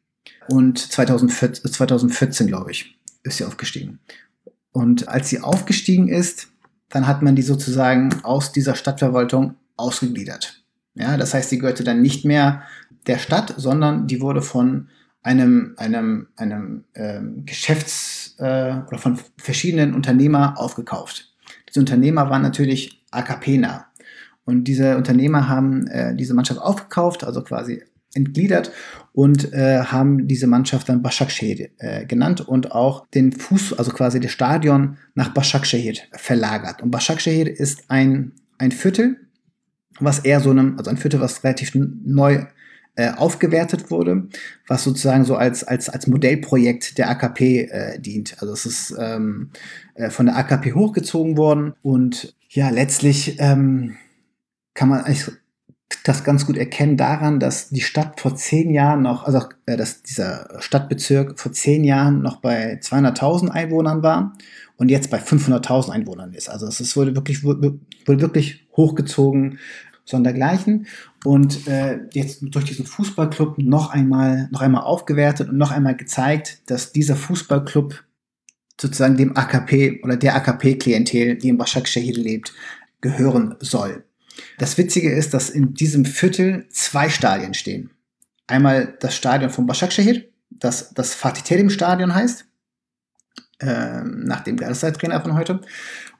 Und 0.47 0.79
2014, 0.79 1.71
2014 1.71 2.47
glaube 2.47 2.71
ich, 2.71 2.97
ist 3.23 3.37
sie 3.37 3.45
aufgestiegen. 3.45 3.99
Und 4.71 5.07
als 5.07 5.29
sie 5.29 5.41
aufgestiegen 5.41 6.07
ist, 6.07 6.47
dann 6.89 7.07
hat 7.07 7.21
man 7.21 7.35
die 7.35 7.41
sozusagen 7.41 8.23
aus 8.23 8.51
dieser 8.51 8.75
Stadtverwaltung 8.75 9.55
ausgegliedert. 9.75 10.63
Ja, 10.95 11.17
das 11.17 11.33
heißt, 11.33 11.51
die 11.51 11.59
gehörte 11.59 11.83
dann 11.83 12.01
nicht 12.01 12.25
mehr 12.25 12.63
der 13.07 13.17
Stadt, 13.17 13.53
sondern 13.57 14.07
die 14.07 14.21
wurde 14.21 14.41
von 14.41 14.89
einem, 15.21 15.73
einem, 15.77 16.27
einem 16.35 16.83
ähm, 16.95 17.45
Geschäfts- 17.45 18.30
äh, 18.41 18.81
oder 18.87 18.97
von 18.97 19.19
verschiedenen 19.37 19.93
Unternehmer 19.93 20.55
aufgekauft. 20.57 21.33
Diese 21.69 21.79
Unternehmer 21.79 22.29
waren 22.29 22.41
natürlich 22.41 23.05
AKP-nah. 23.11 23.85
Und 24.43 24.65
diese 24.65 24.97
Unternehmer 24.97 25.47
haben 25.47 25.87
äh, 25.87 26.15
diese 26.15 26.33
Mannschaft 26.33 26.59
aufgekauft, 26.59 27.23
also 27.23 27.43
quasi 27.43 27.83
entgliedert 28.13 28.71
und 29.13 29.53
äh, 29.53 29.83
haben 29.83 30.27
diese 30.27 30.47
Mannschaft 30.47 30.89
dann 30.89 31.01
Başakşehir 31.01 31.69
äh, 31.77 32.05
genannt 32.05 32.41
und 32.41 32.71
auch 32.71 33.07
den 33.07 33.31
Fuß, 33.31 33.73
also 33.77 33.91
quasi 33.91 34.19
das 34.19 34.31
Stadion 34.31 34.97
nach 35.15 35.33
Başakşehir 35.33 35.99
verlagert. 36.11 36.81
Und 36.81 36.91
Başakşehir 36.91 37.47
ist 37.47 37.89
ein, 37.89 38.33
ein 38.57 38.71
Viertel, 38.71 39.17
was 39.99 40.19
eher 40.19 40.41
so 40.41 40.49
einem, 40.49 40.77
also 40.77 40.89
ein 40.89 40.97
Viertel, 40.97 41.21
was 41.21 41.43
relativ 41.43 41.71
neu 41.75 42.45
äh, 42.95 43.11
aufgewertet 43.11 43.89
wurde, 43.89 44.27
was 44.67 44.83
sozusagen 44.83 45.23
so 45.23 45.35
als, 45.35 45.63
als, 45.63 45.89
als 45.89 46.07
Modellprojekt 46.07 46.97
der 46.97 47.09
AKP 47.09 47.61
äh, 47.63 47.99
dient. 47.99 48.35
Also 48.41 48.53
es 48.53 48.65
ist 48.65 48.95
ähm, 48.99 49.49
äh, 49.95 50.09
von 50.09 50.25
der 50.25 50.35
AKP 50.37 50.73
hochgezogen 50.73 51.37
worden 51.37 51.73
und 51.81 52.35
ja, 52.49 52.69
letztlich 52.69 53.39
ähm, 53.39 53.95
kann 54.73 54.89
man 54.89 55.01
eigentlich 55.01 55.31
das 56.03 56.23
ganz 56.23 56.45
gut 56.45 56.57
erkennen 56.57 56.97
daran, 56.97 57.39
dass 57.39 57.69
die 57.69 57.81
Stadt 57.81 58.19
vor 58.19 58.35
zehn 58.35 58.71
Jahren 58.71 59.03
noch, 59.03 59.25
also 59.25 59.41
äh, 59.65 59.77
dass 59.77 60.01
dieser 60.01 60.49
Stadtbezirk 60.59 61.39
vor 61.39 61.51
zehn 61.51 61.83
Jahren 61.83 62.21
noch 62.21 62.37
bei 62.37 62.79
200.000 62.81 63.49
Einwohnern 63.49 64.03
war 64.03 64.33
und 64.77 64.89
jetzt 64.89 65.11
bei 65.11 65.19
500.000 65.19 65.89
Einwohnern 65.89 66.33
ist. 66.33 66.49
Also 66.49 66.67
es 66.67 66.97
wurde 66.97 67.15
wirklich, 67.15 67.43
wurde 67.43 67.77
wirklich 68.05 68.67
hochgezogen, 68.75 69.59
sondergleichen. 70.05 70.87
Und 71.23 71.67
äh, 71.67 71.99
jetzt 72.13 72.39
durch 72.41 72.65
diesen 72.65 72.85
Fußballclub 72.85 73.59
noch 73.59 73.91
einmal, 73.91 74.49
noch 74.51 74.61
einmal 74.61 74.83
aufgewertet 74.83 75.49
und 75.49 75.57
noch 75.57 75.71
einmal 75.71 75.95
gezeigt, 75.95 76.59
dass 76.65 76.91
dieser 76.91 77.15
Fußballclub 77.15 78.03
sozusagen 78.79 79.17
dem 79.17 79.37
AKP 79.37 80.01
oder 80.03 80.17
der 80.17 80.35
AKP-Klientel, 80.35 81.37
die 81.37 81.49
in 81.49 81.57
Bashak 81.57 81.87
Shahid 81.87 82.17
lebt, 82.17 82.53
gehören 83.01 83.55
soll. 83.59 84.03
Das 84.57 84.77
Witzige 84.77 85.11
ist, 85.11 85.33
dass 85.33 85.49
in 85.49 85.73
diesem 85.73 86.05
Viertel 86.05 86.65
zwei 86.69 87.09
Stadien 87.09 87.53
stehen. 87.53 87.91
Einmal 88.47 88.97
das 88.99 89.15
Stadion 89.15 89.49
von 89.49 89.67
Başakşehir, 89.67 90.25
das 90.49 90.93
das 90.93 91.13
Fatih 91.13 91.43
Terim 91.43 91.69
Stadion 91.69 92.13
heißt, 92.13 92.45
äh, 93.59 94.01
nach 94.03 94.41
dem 94.41 94.57
Galatasaray-Trainer 94.57 95.21
von 95.21 95.35
heute, 95.35 95.61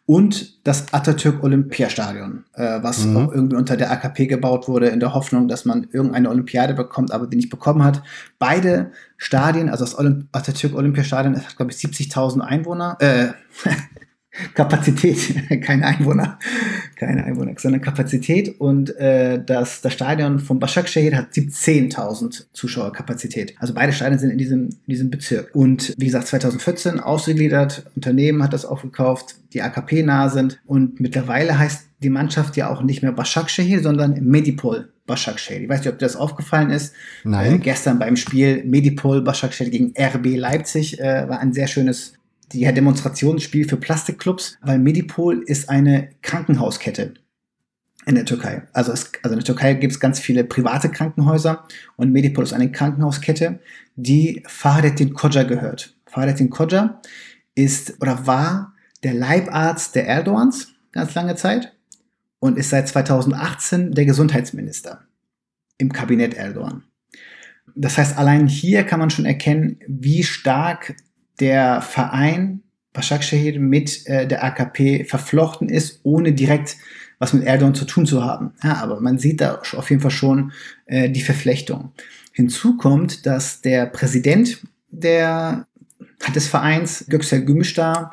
und 0.06 0.68
das 0.68 0.94
Atatürk 0.94 1.44
Olympiastadion, 1.44 2.44
äh, 2.54 2.80
was 2.82 3.06
mhm. 3.06 3.18
auch 3.18 3.32
irgendwie 3.32 3.56
unter 3.56 3.78
der 3.78 3.92
AKP 3.92 4.28
gebaut 4.28 4.68
wurde, 4.68 4.88
in 4.88 5.00
der 5.00 5.14
Hoffnung, 5.14 5.48
dass 5.48 5.64
man 5.64 5.88
irgendeine 5.92 6.30
Olympiade 6.30 6.74
bekommt, 6.74 7.12
aber 7.12 7.28
die 7.28 7.38
nicht 7.38 7.50
bekommen 7.50 7.84
hat. 7.84 8.02
Beide 8.40 8.92
Stadien, 9.18 9.70
also 9.70 9.86
das 9.86 9.98
Olymp 9.98 10.28
Atatürk 10.32 10.76
Olympiastadion, 10.76 11.38
hat, 11.38 11.56
glaube 11.56 11.72
ich, 11.72 11.78
70.000 11.78 12.42
Einwohner, 12.42 12.98
äh, 13.00 13.28
Kapazität, 14.54 15.18
keine 15.62 15.86
Einwohner, 15.86 16.40
keine 16.96 17.24
Einwohner, 17.24 17.54
sondern 17.58 17.82
Kapazität. 17.82 18.60
Und 18.60 18.96
äh, 18.98 19.44
das, 19.44 19.82
das 19.82 19.94
Stadion 19.94 20.40
von 20.40 20.60
Başakşehir 20.60 21.16
hat 21.16 21.34
17.000 21.34 22.46
Zuschauerkapazität. 22.54 23.56
Also 23.60 23.74
beide 23.74 23.92
Stadien 23.92 24.20
sind 24.20 24.32
in 24.32 24.38
diesem, 24.38 24.62
in 24.70 24.88
diesem 24.88 25.10
Bezirk. 25.10 25.54
Und 25.54 25.94
wie 25.98 26.06
gesagt, 26.06 26.28
2014 26.28 27.00
ausgegliedert, 27.00 27.86
Unternehmen 27.96 28.42
hat 28.42 28.54
das 28.54 28.66
aufgekauft, 28.66 29.36
die 29.54 29.62
AKP 29.62 30.04
nah 30.04 30.30
sind. 30.30 30.62
Und 30.66 31.00
mittlerweile 31.02 31.60
heißt 31.60 31.88
die 32.02 32.10
Mannschaft 32.10 32.56
ja 32.58 32.70
auch 32.70 32.82
nicht 32.84 33.04
mehr 33.04 33.12
Başakşehir, 33.12 33.82
sondern 33.84 34.14
Medipol 34.24 34.88
Başakşehir. 35.08 35.64
Ich 35.64 35.70
weiß 35.70 35.80
nicht, 35.80 35.90
ob 35.90 36.00
dir 36.00 36.06
das 36.06 36.16
aufgefallen 36.16 36.70
ist. 36.70 36.94
Nein. 37.26 37.56
Äh, 37.56 37.58
gestern 37.58 38.00
beim 38.00 38.16
Spiel 38.16 38.64
Medipol 38.64 39.26
Başakşehir 39.26 39.70
gegen 39.70 39.94
RB 40.00 40.38
Leipzig 40.38 41.00
äh, 41.00 41.28
war 41.28 41.40
ein 41.40 41.52
sehr 41.52 41.68
schönes 41.68 42.14
ja, 42.54 42.72
Demonstrationsspiel 42.72 43.68
für 43.68 43.78
Plastikclubs, 43.78 44.58
weil 44.62 44.80
Medipol 44.80 45.44
ist 45.46 45.70
eine 45.70 46.10
Krankenhauskette 46.22 47.14
in 48.06 48.16
der 48.16 48.26
Türkei. 48.26 48.64
Also, 48.74 48.92
es, 48.92 49.12
also 49.24 49.34
in 49.34 49.40
der 49.40 49.46
Türkei 49.46 49.74
gibt 49.76 49.94
es 49.94 50.00
ganz 50.00 50.20
viele 50.20 50.44
private 50.44 50.90
Krankenhäuser 50.90 51.66
und 51.98 52.12
Medipol 52.12 52.44
ist 52.44 52.54
eine 52.54 52.72
Krankenhauskette, 52.72 53.60
die 53.96 54.44
Fahrettin 54.48 55.14
Koja 55.14 55.44
gehört. 55.44 55.96
Fahrettin 56.06 56.50
Koja 56.50 57.02
ist 57.56 58.02
oder 58.02 58.26
war 58.26 58.74
der 59.04 59.14
Leibarzt 59.14 59.96
der 59.96 60.08
Erdogans 60.08 60.74
ganz 60.92 61.14
lange 61.16 61.36
Zeit 61.36 61.74
und 62.40 62.58
ist 62.58 62.70
seit 62.70 62.88
2018 62.88 63.92
der 63.92 64.06
Gesundheitsminister 64.06 65.06
im 65.78 65.92
Kabinett 65.92 66.34
Erdogan. 66.34 66.84
Das 67.76 67.98
heißt, 67.98 68.18
allein 68.18 68.48
hier 68.48 68.84
kann 68.84 69.00
man 69.00 69.10
schon 69.10 69.26
erkennen, 69.26 69.80
wie 69.88 70.24
stark 70.24 70.96
der 71.42 71.82
Verein 71.82 72.62
Başakşehir 72.96 73.58
mit 73.58 74.04
äh, 74.06 74.30
der 74.30 74.44
AKP 74.44 75.06
verflochten 75.06 75.70
ist, 75.70 76.00
ohne 76.04 76.38
direkt 76.38 76.78
was 77.20 77.34
mit 77.34 77.46
Erdogan 77.46 77.74
zu 77.74 77.86
tun 77.86 78.06
zu 78.06 78.24
haben. 78.24 78.54
Ja, 78.64 78.82
aber 78.82 79.00
man 79.00 79.18
sieht 79.18 79.42
da 79.42 79.62
auf 79.78 79.90
jeden 79.90 80.02
Fall 80.02 80.12
schon 80.12 80.52
äh, 80.88 81.10
die 81.10 81.22
Verflechtung. 81.22 81.92
Hinzu 82.34 82.78
kommt, 82.78 83.26
dass 83.26 83.62
der 83.62 83.86
Präsident 83.86 84.60
der, 84.90 85.68
des 86.36 86.48
Vereins, 86.48 87.06
Göksel 87.08 87.46
Gümüşdağ, 87.46 88.12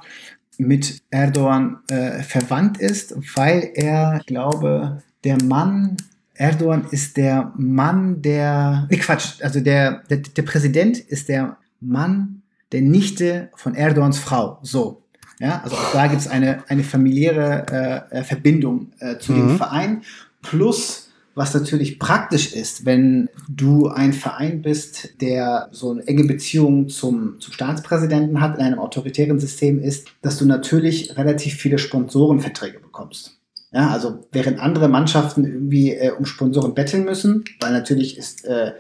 mit 0.58 1.02
Erdogan 1.10 1.78
äh, 1.88 2.22
verwandt 2.22 2.78
ist, 2.78 3.14
weil 3.34 3.70
er, 3.74 4.18
ich 4.20 4.26
glaube, 4.26 5.02
der 5.24 5.42
Mann, 5.42 5.96
Erdogan 6.34 6.84
ist 6.90 7.16
der 7.16 7.52
Mann 7.56 8.22
der, 8.22 8.86
nee, 8.90 8.98
Quatsch, 8.98 9.42
also 9.42 9.60
der, 9.60 10.02
der, 10.10 10.18
der 10.18 10.42
Präsident 10.42 10.98
ist 10.98 11.28
der 11.28 11.56
Mann 11.80 12.37
der 12.72 12.82
Nichte 12.82 13.50
von 13.54 13.74
Erdogans 13.74 14.18
Frau. 14.18 14.58
So. 14.62 15.02
Ja, 15.40 15.60
also 15.62 15.76
auch 15.76 15.92
da 15.92 16.08
gibt 16.08 16.20
es 16.20 16.28
eine, 16.28 16.64
eine 16.68 16.82
familiäre 16.82 18.08
äh, 18.10 18.18
äh, 18.18 18.24
Verbindung 18.24 18.92
äh, 18.98 19.18
zu 19.18 19.32
mhm. 19.32 19.36
dem 19.36 19.56
Verein. 19.56 20.02
Plus, 20.42 21.10
was 21.34 21.54
natürlich 21.54 22.00
praktisch 22.00 22.52
ist, 22.52 22.84
wenn 22.84 23.28
du 23.48 23.86
ein 23.86 24.12
Verein 24.12 24.62
bist, 24.62 25.20
der 25.20 25.68
so 25.70 25.92
eine 25.92 26.04
enge 26.08 26.24
Beziehung 26.24 26.88
zum, 26.88 27.38
zum 27.38 27.52
Staatspräsidenten 27.52 28.40
hat, 28.40 28.56
in 28.58 28.64
einem 28.64 28.80
autoritären 28.80 29.38
System 29.38 29.78
ist, 29.78 30.08
dass 30.22 30.38
du 30.38 30.46
natürlich 30.46 31.16
relativ 31.16 31.54
viele 31.54 31.78
Sponsorenverträge 31.78 32.80
bekommst. 32.80 33.38
Ja, 33.70 33.90
also 33.90 34.26
während 34.32 34.58
andere 34.58 34.88
Mannschaften 34.88 35.44
irgendwie 35.44 35.92
äh, 35.92 36.10
um 36.10 36.24
Sponsoren 36.24 36.74
betteln 36.74 37.04
müssen, 37.04 37.44
weil 37.60 37.72
natürlich 37.72 38.16
ist 38.16 38.44
äh, 38.46 38.72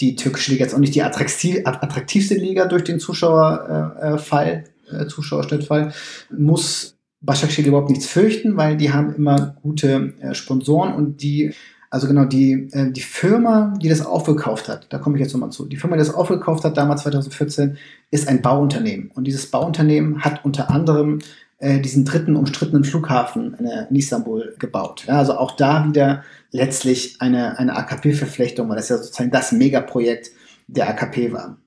die 0.00 0.16
türkische 0.16 0.52
Liga 0.52 0.64
jetzt 0.64 0.74
auch 0.74 0.78
nicht 0.78 0.94
die 0.94 1.02
attraktivste 1.02 2.34
Liga 2.34 2.66
durch 2.66 2.84
den 2.84 3.00
Zuschauerfall, 3.00 4.64
äh, 4.90 5.02
äh, 5.02 5.06
Zuschauerschnittfall, 5.06 5.92
muss 6.36 6.96
Başakşehir 7.20 7.68
überhaupt 7.68 7.90
nichts 7.90 8.06
fürchten, 8.06 8.56
weil 8.56 8.76
die 8.76 8.92
haben 8.92 9.14
immer 9.14 9.56
gute 9.62 10.14
äh, 10.20 10.34
Sponsoren 10.34 10.94
und 10.94 11.22
die, 11.22 11.52
also 11.90 12.06
genau, 12.06 12.24
die, 12.24 12.68
äh, 12.72 12.92
die 12.92 13.00
Firma, 13.00 13.74
die 13.82 13.88
das 13.88 14.04
aufgekauft 14.04 14.68
hat, 14.68 14.86
da 14.90 14.98
komme 14.98 15.16
ich 15.16 15.22
jetzt 15.22 15.32
nochmal 15.32 15.50
zu, 15.50 15.66
die 15.66 15.76
Firma, 15.76 15.96
die 15.96 16.00
das 16.04 16.14
aufgekauft 16.14 16.64
hat, 16.64 16.76
damals 16.76 17.02
2014, 17.02 17.78
ist 18.10 18.28
ein 18.28 18.42
Bauunternehmen. 18.42 19.10
Und 19.14 19.24
dieses 19.24 19.50
Bauunternehmen 19.50 20.22
hat 20.24 20.44
unter 20.44 20.70
anderem 20.70 21.20
äh, 21.58 21.80
diesen 21.80 22.04
dritten 22.04 22.36
umstrittenen 22.36 22.84
Flughafen 22.84 23.54
in 23.54 23.96
Istanbul 23.96 24.54
gebaut. 24.58 25.04
Ja, 25.06 25.18
also 25.18 25.38
auch 25.38 25.52
da 25.52 25.86
wieder 25.86 26.22
letztlich 26.50 27.20
eine, 27.20 27.58
eine 27.58 27.76
AKP-Verflechtung, 27.76 28.68
weil 28.68 28.76
das 28.76 28.88
ja 28.88 28.98
sozusagen 28.98 29.30
das 29.30 29.52
Megaprojekt 29.52 30.30
der 30.66 30.88
AKP 30.88 31.32
war. 31.32 31.58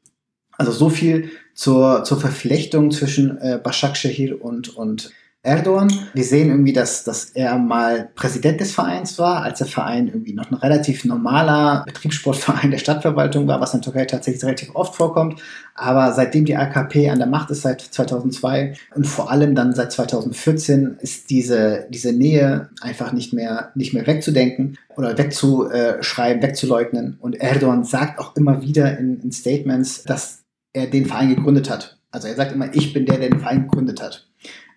Also 0.57 0.71
so 0.71 0.89
viel 0.89 1.31
zur, 1.53 2.03
zur 2.03 2.19
Verflechtung 2.19 2.91
zwischen 2.91 3.37
äh, 3.39 3.59
Başakşehir 3.63 4.41
und, 4.41 4.75
und 4.75 5.11
Erdogan. 5.41 5.89
Wir 6.13 6.25
sehen 6.25 6.49
irgendwie, 6.49 6.73
dass, 6.73 7.05
dass 7.05 7.29
er 7.29 7.57
mal 7.57 8.09
Präsident 8.13 8.59
des 8.59 8.73
Vereins 8.73 9.17
war, 9.17 9.41
als 9.41 9.59
der 9.59 9.67
Verein 9.67 10.07
irgendwie 10.07 10.33
noch 10.33 10.51
ein 10.51 10.57
relativ 10.57 11.05
normaler 11.05 11.83
Betriebssportverein 11.85 12.71
der 12.71 12.77
Stadtverwaltung 12.77 13.47
war, 13.47 13.61
was 13.61 13.73
in 13.73 13.79
der 13.79 13.85
Türkei 13.85 14.05
tatsächlich 14.05 14.43
relativ 14.43 14.75
oft 14.75 14.95
vorkommt. 14.95 15.41
Aber 15.75 16.11
seitdem 16.11 16.43
die 16.43 16.57
AKP 16.57 17.09
an 17.09 17.19
der 17.19 17.27
Macht 17.29 17.51
ist, 17.51 17.61
seit 17.61 17.79
2002 17.79 18.75
und 18.95 19.07
vor 19.07 19.31
allem 19.31 19.55
dann 19.55 19.73
seit 19.73 19.93
2014, 19.93 20.97
ist 20.99 21.29
diese, 21.29 21.87
diese 21.89 22.11
Nähe 22.11 22.69
einfach 22.81 23.13
nicht 23.13 23.31
mehr, 23.31 23.71
nicht 23.75 23.93
mehr 23.93 24.05
wegzudenken 24.05 24.77
oder 24.97 25.17
wegzuschreiben, 25.17 26.43
wegzuleugnen. 26.43 27.17
Und 27.21 27.35
Erdogan 27.39 27.85
sagt 27.85 28.19
auch 28.19 28.35
immer 28.35 28.61
wieder 28.61 28.97
in, 28.97 29.21
in 29.21 29.31
Statements, 29.31 30.03
dass 30.03 30.43
er 30.73 30.87
den 30.87 31.05
Verein 31.05 31.33
gegründet 31.33 31.69
hat. 31.69 31.97
Also 32.11 32.27
er 32.27 32.35
sagt 32.35 32.51
immer, 32.51 32.75
ich 32.75 32.91
bin 32.91 33.05
der, 33.05 33.19
der 33.19 33.29
den 33.29 33.39
Verein 33.39 33.69
gegründet 33.69 34.01
hat 34.01 34.28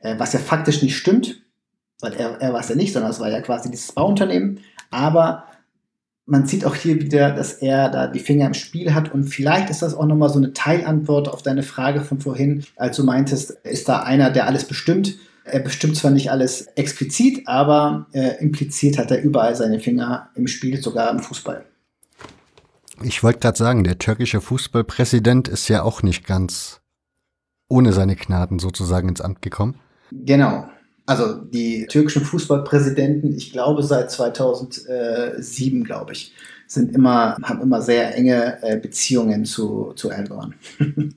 äh, 0.02 0.18
was 0.18 0.32
ja 0.32 0.38
faktisch 0.38 0.82
nicht 0.82 0.96
stimmt, 0.96 1.42
weil 2.00 2.12
er, 2.14 2.40
er 2.40 2.52
war 2.52 2.60
es 2.60 2.68
ja 2.68 2.74
nicht, 2.74 2.92
sondern 2.92 3.10
es 3.10 3.20
war 3.20 3.30
ja 3.30 3.40
quasi 3.40 3.70
dieses 3.70 3.92
Bauunternehmen. 3.92 4.60
Aber 4.90 5.44
man 6.26 6.46
sieht 6.46 6.64
auch 6.64 6.74
hier 6.74 7.00
wieder, 7.00 7.32
dass 7.32 7.54
er 7.54 7.88
da 7.88 8.06
die 8.06 8.20
Finger 8.20 8.46
im 8.46 8.54
Spiel 8.54 8.94
hat 8.94 9.12
und 9.12 9.24
vielleicht 9.24 9.70
ist 9.70 9.82
das 9.82 9.94
auch 9.94 10.06
nochmal 10.06 10.28
so 10.28 10.38
eine 10.38 10.52
Teilantwort 10.52 11.28
auf 11.28 11.42
deine 11.42 11.62
Frage 11.62 12.00
von 12.02 12.20
vorhin, 12.20 12.64
als 12.76 12.96
du 12.96 13.04
meintest, 13.04 13.50
ist 13.64 13.88
da 13.88 14.00
einer, 14.00 14.30
der 14.30 14.46
alles 14.46 14.64
bestimmt. 14.64 15.16
Er 15.44 15.58
bestimmt 15.58 15.96
zwar 15.96 16.12
nicht 16.12 16.30
alles 16.30 16.68
explizit, 16.76 17.48
aber 17.48 18.06
äh, 18.12 18.40
implizit 18.40 18.98
hat 18.98 19.10
er 19.10 19.20
überall 19.20 19.56
seine 19.56 19.80
Finger 19.80 20.30
im 20.36 20.46
Spiel, 20.46 20.80
sogar 20.80 21.10
im 21.10 21.18
Fußball. 21.18 21.64
Ich 23.02 23.24
wollte 23.24 23.40
gerade 23.40 23.58
sagen, 23.58 23.82
der 23.82 23.98
türkische 23.98 24.40
Fußballpräsident 24.40 25.48
ist 25.48 25.66
ja 25.68 25.82
auch 25.82 26.04
nicht 26.04 26.24
ganz 26.24 26.80
ohne 27.68 27.92
seine 27.92 28.14
Gnaden 28.14 28.60
sozusagen 28.60 29.08
ins 29.08 29.20
Amt 29.20 29.42
gekommen. 29.42 29.74
Genau. 30.24 30.68
Also 31.06 31.34
die 31.34 31.86
türkischen 31.88 32.24
Fußballpräsidenten, 32.24 33.34
ich 33.36 33.52
glaube 33.52 33.82
seit 33.82 34.10
2007, 34.10 35.84
glaube 35.84 36.12
ich, 36.12 36.32
sind 36.66 36.94
immer, 36.94 37.36
haben 37.42 37.60
immer 37.60 37.82
sehr 37.82 38.14
enge 38.16 38.62
äh, 38.62 38.78
Beziehungen 38.78 39.44
zu, 39.44 39.92
zu 39.94 40.10
Erdogan. 40.10 40.54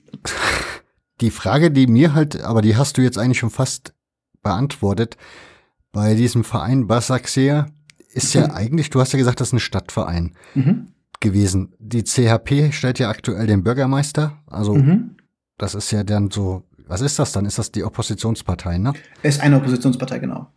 die 1.20 1.30
Frage, 1.30 1.70
die 1.70 1.86
mir 1.86 2.14
halt, 2.14 2.40
aber 2.42 2.62
die 2.62 2.76
hast 2.76 2.98
du 2.98 3.02
jetzt 3.02 3.16
eigentlich 3.18 3.38
schon 3.38 3.50
fast 3.50 3.94
beantwortet. 4.42 5.16
Bei 5.92 6.14
diesem 6.14 6.44
Verein 6.44 6.86
Basaksehir 6.86 7.66
ist 8.12 8.34
ja 8.34 8.52
eigentlich, 8.52 8.90
du 8.90 9.00
hast 9.00 9.12
ja 9.12 9.18
gesagt, 9.18 9.40
das 9.40 9.48
ist 9.48 9.52
ein 9.54 9.60
Stadtverein. 9.60 10.34
Mhm. 10.54 10.88
gewesen. 11.20 11.72
Die 11.78 12.04
CHP 12.04 12.72
stellt 12.72 12.98
ja 12.98 13.08
aktuell 13.08 13.46
den 13.46 13.62
Bürgermeister. 13.62 14.36
Also 14.46 14.74
Mhm. 14.74 15.16
das 15.56 15.74
ist 15.74 15.90
ja 15.90 16.04
dann 16.04 16.30
so, 16.30 16.64
was 16.86 17.00
ist 17.00 17.18
das 17.18 17.32
dann? 17.32 17.46
Ist 17.46 17.58
das 17.58 17.72
die 17.72 17.84
Oppositionspartei, 17.84 18.78
ne? 18.78 18.92
Ist 19.22 19.40
eine 19.40 19.56
Oppositionspartei, 19.56 20.18
genau. 20.18 20.48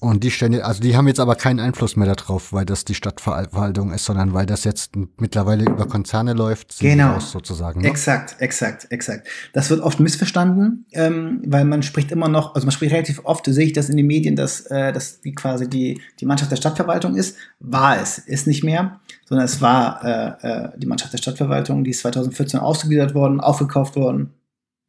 Und 0.00 0.22
die 0.22 0.30
stellen, 0.30 0.62
also 0.62 0.80
die 0.80 0.96
haben 0.96 1.08
jetzt 1.08 1.18
aber 1.18 1.34
keinen 1.34 1.58
Einfluss 1.58 1.96
mehr 1.96 2.14
darauf, 2.14 2.52
weil 2.52 2.64
das 2.64 2.84
die 2.84 2.94
Stadtverwaltung 2.94 3.92
ist, 3.92 4.04
sondern 4.04 4.32
weil 4.32 4.46
das 4.46 4.62
jetzt 4.62 4.92
mittlerweile 5.16 5.64
über 5.64 5.88
Konzerne 5.88 6.34
läuft, 6.34 6.78
Genau. 6.78 7.14
raus 7.14 7.32
sozusagen. 7.32 7.80
Ne? 7.80 7.88
Exakt, 7.88 8.36
exakt, 8.38 8.86
exakt. 8.90 9.26
Das 9.54 9.70
wird 9.70 9.80
oft 9.80 9.98
missverstanden, 9.98 10.86
ähm, 10.92 11.42
weil 11.46 11.64
man 11.64 11.82
spricht 11.82 12.12
immer 12.12 12.28
noch, 12.28 12.54
also 12.54 12.64
man 12.64 12.70
spricht 12.70 12.92
relativ 12.92 13.22
oft, 13.24 13.46
sehe 13.46 13.66
ich 13.66 13.72
das 13.72 13.88
in 13.88 13.96
den 13.96 14.06
Medien, 14.06 14.36
dass, 14.36 14.60
äh, 14.66 14.92
dass 14.92 15.20
die 15.20 15.32
quasi 15.34 15.68
die, 15.68 16.00
die 16.20 16.26
Mannschaft 16.26 16.52
der 16.52 16.56
Stadtverwaltung 16.56 17.16
ist. 17.16 17.36
War 17.58 18.00
es, 18.00 18.18
ist 18.18 18.46
nicht 18.46 18.62
mehr, 18.62 19.00
sondern 19.28 19.46
es 19.46 19.60
war 19.60 20.04
äh, 20.04 20.46
äh, 20.46 20.68
die 20.76 20.86
Mannschaft 20.86 21.12
der 21.12 21.18
Stadtverwaltung, 21.18 21.82
die 21.82 21.90
ist 21.90 22.00
2014 22.02 22.60
ausgegliedert 22.60 23.14
worden, 23.14 23.40
aufgekauft 23.40 23.96
worden. 23.96 24.32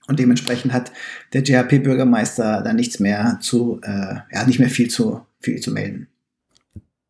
Und 0.09 0.17
dementsprechend 0.17 0.73
hat 0.73 0.91
der 1.33 1.43
JHP-Bürgermeister 1.43 2.63
da 2.63 2.73
nichts 2.73 2.99
mehr 2.99 3.37
zu, 3.41 3.79
äh, 3.83 4.15
ja, 4.33 4.43
nicht 4.47 4.57
mehr 4.57 4.71
viel 4.71 4.89
zu, 4.89 5.21
viel 5.39 5.59
zu 5.59 5.71
melden. 5.71 6.07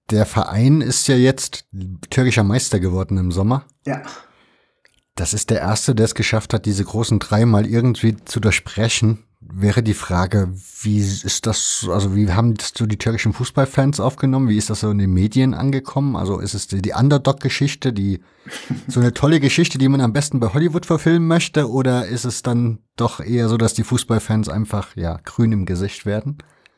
Der 0.10 0.26
Verein 0.26 0.82
ist 0.82 1.08
ja 1.08 1.16
jetzt 1.16 1.66
türkischer 2.10 2.44
Meister 2.44 2.82
geworden 2.82 3.18
im 3.18 3.32
Sommer. 3.32 3.66
Ja. 3.88 4.02
Das 5.16 5.34
ist 5.34 5.50
der 5.50 5.62
erste, 5.62 5.96
der 5.96 6.06
es 6.06 6.14
geschafft 6.14 6.54
hat, 6.54 6.66
diese 6.66 6.84
großen 6.84 7.20
drei 7.20 7.46
mal 7.46 7.66
irgendwie 7.66 8.18
zu 8.26 8.42
durchbrechen. 8.42 9.20
Wäre 9.52 9.82
die 9.82 9.94
Frage, 9.94 10.54
wie 10.82 11.00
ist 11.00 11.46
das, 11.48 11.88
also 11.90 12.16
wie 12.16 12.32
haben 12.32 12.54
das 12.54 12.74
so 12.78 12.86
die 12.86 12.98
türkischen 12.98 13.34
Fußballfans 13.34 14.00
aufgenommen? 14.00 14.48
Wie 14.48 14.58
ist 14.58 14.70
das 14.70 14.82
so 14.82 14.92
in 14.92 15.00
den 15.00 15.12
Medien 15.12 15.54
angekommen? 15.54 16.16
Also 16.16 16.40
ist 16.40 16.54
es 16.54 16.68
die, 16.68 16.82
die 16.82 16.94
Underdog-Geschichte, 16.94 17.92
die 17.92 18.22
so 18.88 19.00
eine 19.00 19.14
tolle 19.14 19.40
Geschichte, 19.40 19.78
die 19.78 19.90
man 19.90 20.02
am 20.02 20.14
besten 20.14 20.40
bei 20.40 20.54
Hollywood 20.54 20.86
verfilmen 20.86 21.28
möchte? 21.28 21.70
Oder 21.70 22.06
ist 22.06 22.26
es 22.26 22.44
dann 22.44 22.80
doch 22.96 23.20
eher 23.20 23.50
so, 23.50 23.58
dass 23.58 23.74
die 23.74 23.84
Fußballfans 23.84 24.50
einfach 24.50 24.96
ja 24.96 25.20
grün 25.24 25.52
im 25.52 25.66
Gesicht 25.66 26.06
werden? 26.06 26.38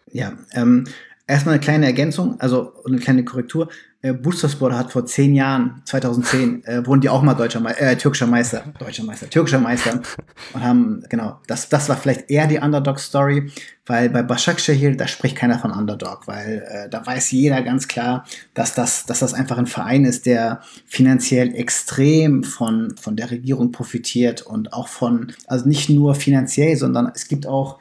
Ja, 0.10 0.34
ähm, 0.54 0.86
erstmal 1.32 1.56
eine 1.56 1.64
kleine 1.64 1.86
Ergänzung, 1.86 2.40
also 2.40 2.74
eine 2.86 3.00
kleine 3.00 3.24
Korrektur. 3.24 3.70
Äh, 4.04 4.14
Bursaspor 4.14 4.78
hat 4.78 4.92
vor 4.92 5.06
zehn 5.06 5.34
Jahren, 5.34 5.82
2010, 5.86 6.64
äh, 6.66 6.86
wurden 6.86 7.02
die 7.02 7.10
auch 7.10 7.22
mal 7.22 7.36
deutscher 7.36 7.60
Me 7.60 7.78
äh, 7.80 7.96
türkischer 7.96 8.28
Meister, 8.28 8.64
deutscher 8.80 9.04
Meister, 9.04 9.30
türkischer 9.30 9.60
Meister 9.60 10.02
und 10.54 10.64
haben, 10.64 11.04
genau, 11.10 11.40
das, 11.48 11.70
das 11.70 11.88
war 11.88 11.98
vielleicht 11.98 12.30
eher 12.30 12.48
die 12.48 12.58
Underdog-Story, 12.58 13.52
weil 13.86 14.10
bei 14.10 14.24
Başakşehir, 14.24 14.96
da 14.96 15.08
spricht 15.08 15.38
keiner 15.38 15.60
von 15.60 15.72
Underdog, 15.72 16.28
weil 16.28 16.64
äh, 16.68 16.90
da 16.90 17.06
weiß 17.06 17.32
jeder 17.32 17.62
ganz 17.62 17.88
klar, 17.88 18.26
dass 18.54 18.74
das, 18.74 19.06
dass 19.06 19.20
das 19.20 19.34
einfach 19.34 19.58
ein 19.58 19.68
Verein 19.68 20.06
ist, 20.06 20.26
der 20.26 20.62
finanziell 20.86 21.56
extrem 21.56 22.44
von, 22.44 22.96
von 23.00 23.16
der 23.16 23.32
Regierung 23.32 23.72
profitiert 23.72 24.42
und 24.42 24.74
auch 24.74 24.88
von, 24.88 25.32
also 25.48 25.68
nicht 25.68 25.90
nur 25.90 26.16
finanziell, 26.16 26.76
sondern 26.76 27.12
es 27.14 27.28
gibt 27.28 27.46
auch 27.46 27.78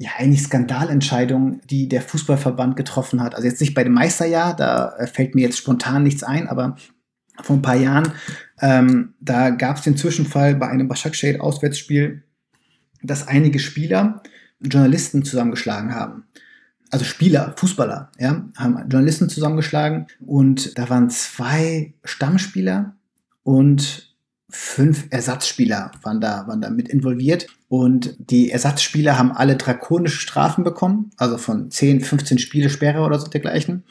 ja, 0.00 0.12
eigentlich 0.16 0.44
Skandalentscheidungen, 0.44 1.60
die 1.68 1.86
der 1.86 2.00
Fußballverband 2.00 2.74
getroffen 2.74 3.22
hat. 3.22 3.34
Also 3.34 3.46
jetzt 3.46 3.60
nicht 3.60 3.74
bei 3.74 3.84
dem 3.84 3.92
Meisterjahr, 3.92 4.56
da 4.56 4.94
äh, 4.96 5.06
fällt 5.06 5.34
mir 5.34 5.42
jetzt 5.42 5.58
spontan 5.58 6.04
nichts 6.04 6.22
ein, 6.22 6.48
aber 6.48 6.76
vor 7.42 7.56
ein 7.56 7.62
paar 7.62 7.76
Jahren, 7.76 8.10
ähm, 8.62 9.12
da 9.20 9.50
gab 9.50 9.76
es 9.76 9.82
den 9.82 9.98
Zwischenfall 9.98 10.54
bei 10.54 10.68
einem 10.68 10.88
Başakşehir-Auswärtsspiel, 10.88 12.22
dass 13.02 13.28
einige 13.28 13.58
Spieler 13.58 14.22
Journalisten 14.60 15.22
zusammengeschlagen 15.22 15.94
haben. 15.94 16.24
Also 16.90 17.04
Spieler, 17.04 17.52
Fußballer, 17.56 18.10
ja, 18.18 18.48
haben 18.56 18.78
Journalisten 18.88 19.28
zusammengeschlagen 19.28 20.06
und 20.24 20.78
da 20.78 20.88
waren 20.88 21.10
zwei 21.10 21.92
Stammspieler 22.04 22.96
und 23.42 24.09
fünf 24.50 25.06
Ersatzspieler 25.10 25.92
waren 26.02 26.20
da, 26.20 26.46
waren 26.46 26.60
da 26.60 26.70
mit 26.70 26.88
involviert. 26.88 27.46
Und 27.68 28.16
die 28.18 28.50
Ersatzspieler 28.50 29.16
haben 29.16 29.32
alle 29.32 29.56
drakonische 29.56 30.20
Strafen 30.20 30.64
bekommen, 30.64 31.10
also 31.16 31.38
von 31.38 31.70
10, 31.70 32.00
15 32.00 32.38
Spiele 32.38 32.68
Sperre 32.68 33.02
oder 33.02 33.18
so 33.18 33.28
dergleichen. 33.28 33.84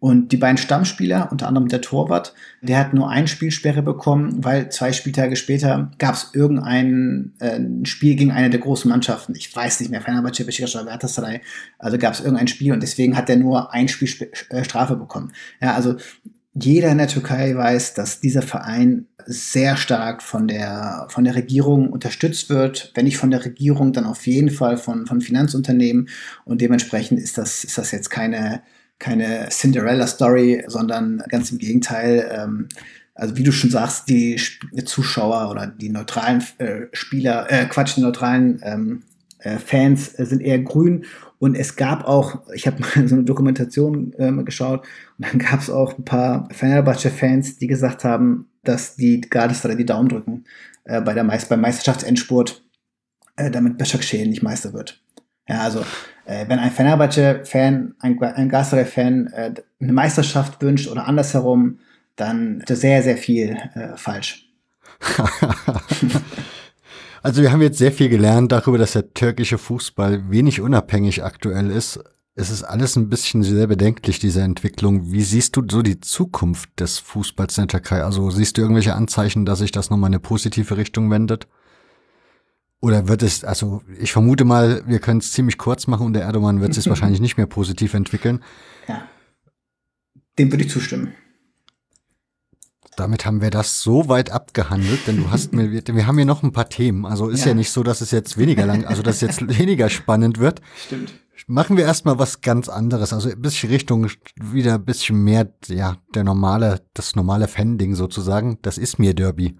Und 0.00 0.32
die 0.32 0.38
beiden 0.38 0.56
Stammspieler, 0.56 1.28
unter 1.30 1.46
anderem 1.46 1.68
der 1.68 1.82
Torwart, 1.82 2.32
der 2.62 2.78
hat 2.78 2.94
nur 2.94 3.10
ein 3.10 3.28
Spielsperre 3.28 3.82
bekommen, 3.82 4.42
weil 4.42 4.70
zwei 4.70 4.92
Spieltage 4.92 5.36
später 5.36 5.90
gab 5.98 6.14
es 6.14 6.30
irgendein 6.32 7.34
äh, 7.38 7.60
Spiel 7.84 8.16
gegen 8.16 8.32
eine 8.32 8.48
der 8.48 8.60
großen 8.60 8.90
Mannschaften. 8.90 9.34
Ich 9.36 9.54
weiß 9.54 9.78
nicht 9.80 9.90
mehr, 9.90 10.00
Fenerbahce, 10.00 10.46
Besiktas 10.46 10.74
oder 10.74 10.86
Galatasaray. 10.86 11.42
Also 11.78 11.98
gab 11.98 12.14
es 12.14 12.20
irgendein 12.20 12.48
Spiel 12.48 12.72
und 12.72 12.82
deswegen 12.82 13.14
hat 13.14 13.28
er 13.28 13.36
nur 13.36 13.74
ein 13.74 13.88
Spiel 13.88 14.08
Sp 14.08 14.32
äh, 14.48 14.64
Strafe 14.64 14.96
bekommen. 14.96 15.32
Ja, 15.60 15.74
also 15.74 15.96
jeder 16.64 16.90
in 16.90 16.98
der 16.98 17.08
Türkei 17.08 17.54
weiß, 17.54 17.94
dass 17.94 18.20
dieser 18.20 18.42
Verein 18.42 19.06
sehr 19.26 19.76
stark 19.76 20.22
von 20.22 20.48
der, 20.48 21.06
von 21.10 21.24
der 21.24 21.34
Regierung 21.34 21.90
unterstützt 21.90 22.48
wird. 22.48 22.92
Wenn 22.94 23.04
nicht 23.04 23.18
von 23.18 23.30
der 23.30 23.44
Regierung, 23.44 23.92
dann 23.92 24.06
auf 24.06 24.26
jeden 24.26 24.50
Fall 24.50 24.76
von, 24.76 25.06
von 25.06 25.20
Finanzunternehmen. 25.20 26.08
Und 26.44 26.60
dementsprechend 26.60 27.20
ist 27.20 27.38
das, 27.38 27.64
ist 27.64 27.78
das 27.78 27.90
jetzt 27.92 28.10
keine, 28.10 28.62
keine 28.98 29.48
Cinderella-Story, 29.50 30.64
sondern 30.66 31.22
ganz 31.28 31.52
im 31.52 31.58
Gegenteil. 31.58 32.28
Ähm, 32.32 32.68
also 33.14 33.36
wie 33.36 33.42
du 33.42 33.52
schon 33.52 33.70
sagst, 33.70 34.08
die 34.08 34.40
Zuschauer 34.84 35.50
oder 35.50 35.66
die 35.66 35.90
neutralen 35.90 36.42
äh, 36.58 36.86
Spieler, 36.92 37.50
äh, 37.50 37.66
Quatsch, 37.66 37.96
die 37.96 38.00
neutralen 38.00 38.60
ähm, 38.64 39.02
äh, 39.40 39.58
Fans 39.58 40.18
äh, 40.18 40.24
sind 40.24 40.40
eher 40.40 40.58
grün. 40.58 41.04
Und 41.40 41.56
es 41.56 41.74
gab 41.74 42.04
auch, 42.06 42.42
ich 42.52 42.66
habe 42.66 42.80
mal 42.96 43.08
so 43.08 43.16
eine 43.16 43.24
Dokumentation 43.24 44.14
ähm, 44.18 44.44
geschaut, 44.44 44.86
und 45.18 45.26
dann 45.26 45.38
gab 45.38 45.60
es 45.60 45.70
auch 45.70 45.98
ein 45.98 46.04
paar 46.04 46.48
Fenerbahce-Fans, 46.52 47.56
die 47.56 47.66
gesagt 47.66 48.04
haben, 48.04 48.46
dass 48.62 48.94
die 48.94 49.22
Galatasaray 49.22 49.76
die 49.76 49.86
Daumen 49.86 50.10
drücken 50.10 50.44
äh, 50.84 51.00
bei 51.00 51.14
der 51.14 51.24
Meist 51.24 51.48
beim 51.48 51.62
Meisterschaftsendspurt, 51.62 52.62
äh, 53.36 53.50
damit 53.50 53.78
Başakşehir 53.78 54.26
nicht 54.26 54.42
Meister 54.42 54.74
wird. 54.74 55.02
Ja, 55.48 55.62
also 55.62 55.80
äh, 56.26 56.46
wenn 56.46 56.58
ein 56.58 56.70
Fenerbahce-Fan, 56.70 57.94
ein, 57.98 58.22
ein 58.22 58.48
Galatasaray-Fan 58.50 59.26
äh, 59.28 59.54
eine 59.80 59.92
Meisterschaft 59.92 60.60
wünscht 60.60 60.88
oder 60.88 61.06
andersherum, 61.06 61.78
dann 62.16 62.60
ist 62.60 62.80
sehr, 62.82 63.02
sehr 63.02 63.16
viel 63.16 63.56
äh, 63.74 63.96
falsch. 63.96 64.46
Also 67.22 67.42
wir 67.42 67.52
haben 67.52 67.60
jetzt 67.60 67.78
sehr 67.78 67.92
viel 67.92 68.08
gelernt 68.08 68.52
darüber, 68.52 68.78
dass 68.78 68.92
der 68.92 69.12
türkische 69.12 69.58
Fußball 69.58 70.30
wenig 70.30 70.60
unabhängig 70.60 71.22
aktuell 71.22 71.70
ist. 71.70 72.00
Es 72.34 72.50
ist 72.50 72.62
alles 72.62 72.96
ein 72.96 73.10
bisschen 73.10 73.42
sehr 73.42 73.66
bedenklich, 73.66 74.18
diese 74.18 74.40
Entwicklung. 74.40 75.12
Wie 75.12 75.22
siehst 75.22 75.56
du 75.56 75.62
so 75.68 75.82
die 75.82 76.00
Zukunft 76.00 76.70
des 76.80 76.98
Fußballs 76.98 77.58
in 77.58 77.64
der 77.66 77.80
Türkei? 77.80 78.02
Also 78.02 78.30
siehst 78.30 78.56
du 78.56 78.62
irgendwelche 78.62 78.94
Anzeichen, 78.94 79.44
dass 79.44 79.58
sich 79.58 79.72
das 79.72 79.90
nochmal 79.90 80.08
in 80.08 80.14
eine 80.14 80.20
positive 80.20 80.76
Richtung 80.76 81.10
wendet? 81.10 81.46
Oder 82.80 83.08
wird 83.08 83.22
es, 83.22 83.44
also 83.44 83.82
ich 83.98 84.12
vermute 84.12 84.46
mal, 84.46 84.82
wir 84.86 85.00
können 85.00 85.20
es 85.20 85.32
ziemlich 85.32 85.58
kurz 85.58 85.86
machen 85.86 86.06
und 86.06 86.14
der 86.14 86.22
Erdogan 86.22 86.62
wird 86.62 86.72
sich 86.72 86.86
wahrscheinlich 86.88 87.20
nicht 87.20 87.36
mehr 87.36 87.46
positiv 87.46 87.92
entwickeln. 87.92 88.42
Ja. 88.88 89.06
Dem 90.38 90.50
würde 90.50 90.64
ich 90.64 90.70
zustimmen. 90.70 91.12
Damit 93.00 93.24
haben 93.24 93.40
wir 93.40 93.48
das 93.48 93.82
so 93.82 94.10
weit 94.10 94.30
abgehandelt, 94.30 95.06
denn 95.06 95.16
du 95.16 95.30
hast 95.30 95.54
mir, 95.54 95.72
wir, 95.86 96.06
haben 96.06 96.16
hier 96.16 96.26
noch 96.26 96.42
ein 96.42 96.52
paar 96.52 96.68
Themen. 96.68 97.06
Also 97.06 97.30
ist 97.30 97.40
ja. 97.40 97.48
Ja. 97.48 97.54
nicht 97.54 97.70
so, 97.70 97.82
dass 97.82 98.02
es 98.02 98.10
jetzt 98.10 98.36
weniger 98.36 98.66
lang, 98.66 98.84
also 98.84 99.02
dass 99.02 99.16
es 99.16 99.20
jetzt 99.22 99.58
weniger 99.58 99.88
spannend 99.88 100.38
wird. 100.38 100.60
Stimmt. 100.86 101.14
Machen 101.46 101.78
wir 101.78 101.84
erstmal 101.84 102.18
was 102.18 102.42
ganz 102.42 102.68
anderes. 102.68 103.14
Also 103.14 103.30
ein 103.30 103.40
bisschen 103.40 103.70
Richtung, 103.70 104.08
wieder 104.38 104.74
ein 104.74 104.84
bisschen 104.84 105.24
mehr, 105.24 105.50
ja, 105.68 105.96
der 106.14 106.24
normale, 106.24 106.82
das 106.92 107.16
normale 107.16 107.48
Fan-Ding 107.48 107.94
sozusagen. 107.94 108.58
Das 108.60 108.76
ist 108.76 108.98
mir 108.98 109.14
Derby. 109.14 109.56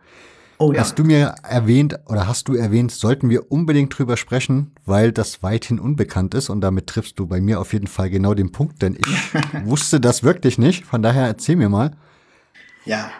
Oh 0.58 0.72
ja. 0.74 0.80
Hast 0.80 0.98
du 0.98 1.04
mir 1.04 1.34
erwähnt 1.42 1.98
oder 2.04 2.28
hast 2.28 2.46
du 2.48 2.54
erwähnt, 2.54 2.92
sollten 2.92 3.30
wir 3.30 3.50
unbedingt 3.50 3.98
drüber 3.98 4.18
sprechen, 4.18 4.72
weil 4.84 5.12
das 5.12 5.42
weithin 5.42 5.80
unbekannt 5.80 6.34
ist 6.34 6.50
und 6.50 6.60
damit 6.60 6.88
triffst 6.88 7.18
du 7.18 7.26
bei 7.26 7.40
mir 7.40 7.58
auf 7.58 7.72
jeden 7.72 7.86
Fall 7.86 8.10
genau 8.10 8.34
den 8.34 8.52
Punkt, 8.52 8.82
denn 8.82 8.96
ich 8.96 9.34
wusste 9.64 9.98
das 9.98 10.22
wirklich 10.22 10.58
nicht. 10.58 10.84
Von 10.84 11.00
daher 11.00 11.26
erzähl 11.26 11.56
mir 11.56 11.70
mal. 11.70 11.96
Ja, 12.84 13.10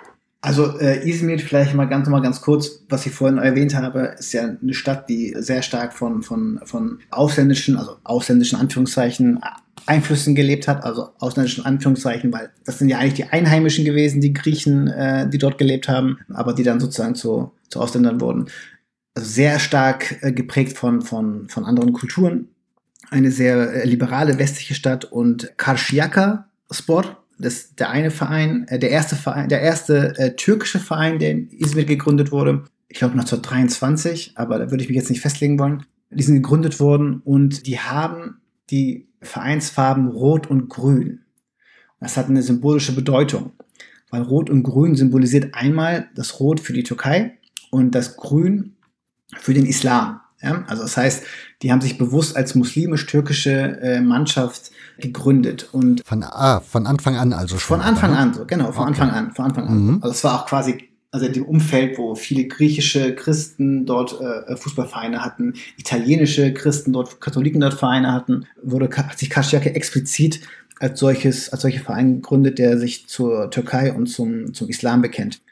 also 0.42 0.78
äh, 0.78 1.06
Izmir 1.06 1.38
vielleicht 1.38 1.74
mal 1.74 1.84
ganz 1.84 2.08
mal 2.08 2.22
ganz 2.22 2.40
kurz, 2.40 2.82
was 2.88 3.04
ich 3.04 3.12
vorhin 3.12 3.38
erwähnt 3.38 3.74
habe, 3.74 4.14
ist 4.18 4.32
ja 4.32 4.44
eine 4.44 4.72
Stadt, 4.72 5.08
die 5.08 5.34
sehr 5.38 5.62
stark 5.62 5.92
von 5.92 6.22
von 6.22 6.60
von 6.64 6.98
ausländischen, 7.10 7.76
also 7.76 7.96
ausländischen 8.04 8.58
Anführungszeichen 8.58 9.40
Einflüssen 9.86 10.34
gelebt 10.34 10.68
hat, 10.68 10.84
also 10.84 11.10
ausländischen 11.18 11.64
Anführungszeichen, 11.66 12.32
weil 12.32 12.50
das 12.64 12.78
sind 12.78 12.88
ja 12.88 12.98
eigentlich 12.98 13.14
die 13.14 13.24
Einheimischen 13.24 13.84
gewesen, 13.84 14.20
die 14.20 14.32
Griechen, 14.32 14.88
äh, 14.88 15.28
die 15.28 15.38
dort 15.38 15.58
gelebt 15.58 15.88
haben, 15.88 16.18
aber 16.32 16.54
die 16.54 16.62
dann 16.62 16.80
sozusagen 16.80 17.14
zu, 17.14 17.52
zu 17.68 17.80
Ausländern 17.80 18.20
wurden. 18.20 18.46
Also 19.14 19.28
sehr 19.28 19.58
stark 19.58 20.22
äh, 20.22 20.32
geprägt 20.32 20.78
von 20.78 21.02
von 21.02 21.48
von 21.48 21.64
anderen 21.66 21.92
Kulturen. 21.92 22.48
Eine 23.10 23.30
sehr 23.30 23.74
äh, 23.74 23.86
liberale 23.86 24.38
westliche 24.38 24.74
Stadt 24.74 25.04
und 25.04 25.52
Karşıyaka 25.58 26.46
Sport 26.70 27.16
das 27.40 27.74
der 27.74 27.90
eine 27.90 28.10
Verein, 28.10 28.66
äh, 28.68 28.78
der 28.78 28.90
erste 28.90 29.16
Verein, 29.16 29.48
der 29.48 29.60
erste 29.60 30.16
äh, 30.18 30.36
türkische 30.36 30.78
Verein, 30.78 31.18
der 31.18 31.30
in 31.32 31.50
Izmir 31.50 31.84
gegründet 31.84 32.32
wurde. 32.32 32.64
Ich 32.88 32.98
glaube 32.98 33.12
1923, 33.12 34.32
aber 34.36 34.58
da 34.58 34.70
würde 34.70 34.82
ich 34.82 34.88
mich 34.88 34.96
jetzt 34.96 35.10
nicht 35.10 35.20
festlegen 35.20 35.58
wollen. 35.58 35.84
Die 36.10 36.22
sind 36.22 36.34
gegründet 36.34 36.80
worden 36.80 37.20
und 37.24 37.66
die 37.66 37.78
haben 37.78 38.40
die 38.70 39.08
Vereinsfarben 39.22 40.08
Rot 40.08 40.48
und 40.48 40.68
Grün. 40.68 41.20
Das 42.00 42.16
hat 42.16 42.28
eine 42.28 42.42
symbolische 42.42 42.94
Bedeutung, 42.94 43.52
weil 44.10 44.22
Rot 44.22 44.50
und 44.50 44.62
Grün 44.62 44.96
symbolisiert 44.96 45.54
einmal 45.54 46.08
das 46.14 46.40
Rot 46.40 46.58
für 46.58 46.72
die 46.72 46.82
Türkei 46.82 47.38
und 47.70 47.94
das 47.94 48.16
Grün 48.16 48.76
für 49.38 49.54
den 49.54 49.66
Islam. 49.66 50.20
Ja? 50.42 50.64
Also 50.66 50.82
das 50.82 50.96
heißt, 50.96 51.24
die 51.62 51.70
haben 51.70 51.80
sich 51.80 51.98
bewusst 51.98 52.36
als 52.36 52.54
muslimisch-türkische 52.54 53.80
äh, 53.80 54.00
Mannschaft 54.00 54.70
gegründet 55.01 55.68
und 55.72 56.02
von, 56.05 56.22
ah, 56.22 56.60
von 56.60 56.86
Anfang 56.86 57.16
an 57.16 57.32
also 57.32 57.59
schon. 57.59 57.78
Von 57.78 57.86
Anfang 57.86 58.14
an, 58.14 58.35
so 58.35 58.44
genau, 58.47 58.72
von 58.72 58.89
okay. 58.89 58.89
Anfang 58.89 59.10
an, 59.10 59.32
von 59.32 59.44
Anfang 59.47 59.66
an. 59.66 59.86
Mhm. 59.86 59.98
Also 60.02 60.10
es 60.12 60.24
war 60.24 60.40
auch 60.40 60.47
quasi 60.47 60.90
also 61.12 61.28
dem 61.28 61.44
Umfeld, 61.44 61.98
wo 61.98 62.14
viele 62.14 62.47
griechische 62.47 63.14
Christen 63.14 63.85
dort 63.85 64.20
äh, 64.20 64.56
Fußballvereine 64.56 65.24
hatten, 65.24 65.55
italienische 65.77 66.55
Christen 66.55 66.93
dort, 66.93 67.20
Katholiken 67.20 67.60
dort 67.60 67.74
Vereine 67.74 68.12
hatten, 68.12 68.47
wurde 68.62 68.89
hat 68.97 69.18
sich 69.18 69.31
Karşıyaka 69.31 69.70
explizit 69.70 70.40
als 70.78 71.01
solches, 71.01 71.52
als 71.52 71.62
solche 71.62 71.81
Verein 71.81 72.16
gegründet, 72.16 72.59
der 72.59 72.78
sich 72.78 73.09
zur 73.09 73.51
Türkei 73.51 73.93
und 73.93 74.06
zum, 74.06 74.55
zum 74.55 74.68
Islam 74.68 75.02
bekennt. 75.02 75.43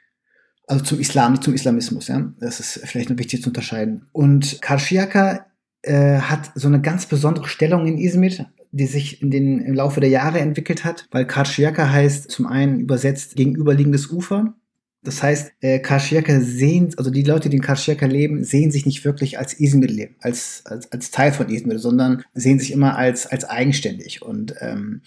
Also 0.66 0.84
zum 0.84 1.00
Islam, 1.00 1.32
nicht 1.32 1.44
zum 1.44 1.54
Islamismus, 1.54 2.08
ja. 2.08 2.30
Das 2.40 2.60
ist 2.60 2.80
vielleicht 2.84 3.10
noch 3.10 3.18
wichtig 3.18 3.42
zu 3.42 3.50
unterscheiden. 3.50 4.06
Und 4.12 4.60
Karşıyaka 4.62 5.46
äh, 5.82 6.18
hat 6.18 6.50
so 6.54 6.68
eine 6.68 6.80
ganz 6.80 7.06
besondere 7.06 7.48
Stellung 7.48 7.86
in 7.86 7.98
Izmir, 7.98 8.46
die 8.78 8.86
sich 8.86 9.20
in 9.22 9.30
den, 9.30 9.60
im 9.60 9.74
Laufe 9.74 10.00
der 10.00 10.08
Jahre 10.08 10.40
entwickelt 10.40 10.84
hat, 10.84 11.06
weil 11.10 11.26
Karşıyaka 11.26 11.90
heißt 11.90 12.30
zum 12.30 12.46
einen 12.46 12.80
übersetzt 12.80 13.36
gegenüberliegendes 13.36 14.10
Ufer 14.10 14.54
das 15.02 15.22
heißt, 15.22 15.52
äh, 15.60 15.78
Karşıyaka 15.78 16.40
sehen, 16.40 16.92
also 16.96 17.10
die 17.10 17.22
Leute, 17.22 17.48
die 17.48 17.56
in 17.56 17.62
Karşıyaka 17.62 18.06
leben, 18.06 18.42
sehen 18.42 18.70
sich 18.70 18.84
nicht 18.84 19.04
wirklich 19.04 19.38
als 19.38 19.54
Izmir, 19.54 20.10
als, 20.20 20.62
als, 20.64 20.90
als 20.90 21.10
Teil 21.10 21.32
von 21.32 21.48
Izmir, 21.48 21.78
sondern 21.78 22.24
sehen 22.34 22.58
sich 22.58 22.72
immer 22.72 22.96
als, 22.98 23.26
als 23.26 23.44
eigenständig. 23.44 24.22
Und 24.22 24.54
ähm, 24.60 25.02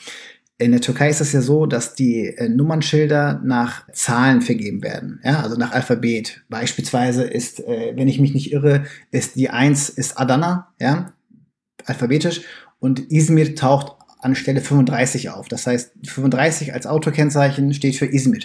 in 0.57 0.71
der 0.71 0.81
Türkei 0.81 1.09
ist 1.09 1.19
es 1.19 1.33
ja 1.33 1.41
so, 1.41 1.65
dass 1.65 1.93
die 1.93 2.27
äh, 2.27 2.47
Nummernschilder 2.47 3.41
nach 3.43 3.87
Zahlen 3.91 4.41
vergeben 4.41 4.81
werden, 4.81 5.19
ja, 5.23 5.41
also 5.41 5.57
nach 5.57 5.73
Alphabet. 5.73 6.41
Beispielsweise 6.49 7.23
ist, 7.23 7.59
äh, 7.59 7.93
wenn 7.95 8.07
ich 8.07 8.19
mich 8.19 8.33
nicht 8.33 8.53
irre, 8.53 8.85
ist 9.11 9.35
die 9.35 9.49
1 9.49 9.89
ist 9.89 10.17
Adana, 10.17 10.73
ja, 10.79 11.13
alphabetisch, 11.85 12.41
und 12.81 13.11
Izmir 13.11 13.55
taucht 13.55 13.95
an 14.19 14.35
Stelle 14.35 14.59
35 14.59 15.29
auf. 15.29 15.47
Das 15.47 15.65
heißt, 15.65 15.93
35 16.05 16.73
als 16.73 16.85
Autokennzeichen 16.85 17.73
steht 17.73 17.95
für 17.95 18.05
Izmir. 18.07 18.41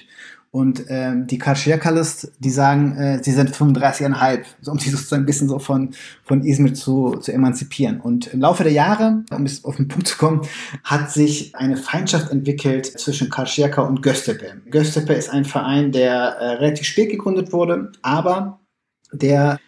Und 0.53 0.85
ähm, 0.89 1.27
die 1.27 1.39
Karşıyakalis, 1.39 2.33
die 2.39 2.51
sagen, 2.51 2.97
äh, 2.97 3.23
sie 3.23 3.33
sind 3.33 3.51
35,5, 3.51 4.45
so, 4.61 4.71
um 4.73 4.79
sich 4.79 4.93
sozusagen 4.93 5.25
ein 5.25 5.27
bisschen 5.27 5.49
so 5.49 5.59
von, 5.59 5.91
von 6.25 6.45
Izmir 6.45 6.73
zu, 6.73 7.17
zu 7.17 7.33
emanzipieren. 7.33 8.01
Und 8.01 8.29
im 8.29 8.41
Laufe 8.41 8.63
der 8.63 8.73
Jahre, 8.73 9.25
um 9.31 9.45
es 9.45 9.65
auf 9.65 9.77
den 9.77 9.89
Punkt 9.89 10.07
zu 10.07 10.17
kommen, 10.17 10.43
hat 10.85 11.11
sich 11.11 11.55
eine 11.57 11.77
Feindschaft 11.77 12.31
entwickelt 12.31 12.87
zwischen 12.87 13.29
Karşıyaka 13.29 13.83
und 13.83 14.03
Göztepe. 14.03 14.63
Göztepe 14.71 15.13
ist 15.15 15.31
ein 15.31 15.45
Verein, 15.45 15.93
der 15.93 16.15
äh, 16.15 16.51
relativ 16.55 16.87
spät 16.87 17.11
gegründet 17.11 17.53
wurde, 17.53 17.93
aber 18.03 18.61
der 19.13 19.59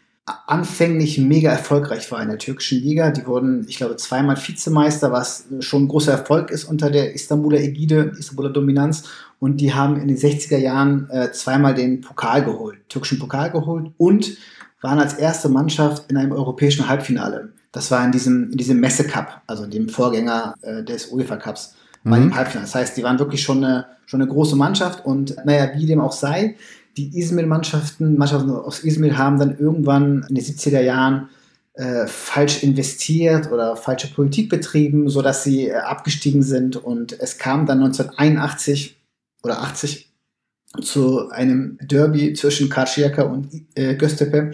anfänglich 0.47 1.19
mega 1.19 1.51
erfolgreich 1.51 2.11
war 2.11 2.23
in 2.23 2.29
der 2.29 2.39
türkischen 2.39 2.81
Liga. 2.81 3.11
Die 3.11 3.27
wurden, 3.27 3.67
ich 3.69 3.77
glaube, 3.77 3.97
zweimal 3.97 4.37
Vizemeister, 4.37 5.13
was 5.13 5.47
schon 5.61 5.85
ein 5.85 5.89
großer 5.89 6.13
Erfolg 6.13 6.51
ist 6.51 6.65
unter 6.65 6.91
der 6.91 7.15
Istanbuler 7.15 7.61
Ägide, 7.61 8.13
Istanbuler 8.19 8.51
Dominanz. 8.51 9.05
Und 9.41 9.59
die 9.61 9.75
haben 9.75 10.01
in 10.01 10.09
den 10.09 10.17
60er 10.17 10.59
Jahren 10.59 11.09
äh, 11.11 11.33
zweimal 11.33 11.75
den 11.75 12.01
Pokal 12.01 12.45
geholt, 12.45 12.79
türkischen 12.89 13.19
Pokal 13.19 13.51
geholt 13.51 13.93
und 13.97 14.37
waren 14.81 14.99
als 14.99 15.15
erste 15.15 15.49
Mannschaft 15.49 16.11
in 16.11 16.17
einem 16.17 16.33
europäischen 16.33 16.89
Halbfinale. 16.89 17.53
Das 17.73 17.91
war 17.91 18.05
in 18.05 18.13
diesem, 18.13 18.51
in 18.51 18.57
diesem 18.57 18.81
Messe 18.81 19.05
Cup, 19.05 19.43
also 19.47 19.67
dem 19.67 19.89
Vorgänger 19.89 20.55
äh, 20.63 20.83
des 20.83 21.13
UEFA 21.13 21.37
Cups, 21.37 21.75
mhm. 22.03 22.15
im 22.15 22.35
Halbfinale. 22.35 22.67
Das 22.67 22.75
heißt, 22.75 22.97
die 22.97 23.03
waren 23.03 23.19
wirklich 23.19 23.43
schon 23.43 23.63
eine, 23.63 23.87
schon 24.07 24.21
eine 24.21 24.31
große 24.31 24.57
Mannschaft 24.57 25.05
und 25.05 25.37
naja, 25.45 25.71
wie 25.77 25.87
dem 25.87 26.01
auch 26.01 26.13
sei, 26.13 26.57
die 26.99 27.17
Izmir-Mannschaften, 27.19 28.19
Mannschaften 28.19 28.51
aus 28.51 28.83
Izmir 28.83 29.17
haben 29.17 29.39
dann 29.39 29.57
irgendwann 29.57 30.27
in 30.29 30.35
den 30.35 30.45
70er 30.45 30.81
Jahren 30.81 31.29
äh, 31.75 32.09
falsch 32.09 32.65
investiert 32.65 33.53
oder 33.53 33.77
falsche 33.77 34.09
Politik 34.09 34.49
betrieben, 34.49 35.09
sodass 35.09 35.45
sie 35.45 35.69
äh, 35.69 35.75
abgestiegen 35.77 36.43
sind. 36.43 36.77
Und 36.77 37.19
es 37.21 37.39
kam 37.39 37.67
dann 37.67 37.79
1981 37.79 38.97
oder 39.45 39.63
80 39.63 40.13
zu 40.83 41.31
einem 41.31 41.79
Derby 41.81 42.33
zwischen 42.35 42.69
Karşıyaka 42.69 43.23
und 43.23 43.49
äh, 43.77 43.95
Göztepe, 43.95 44.51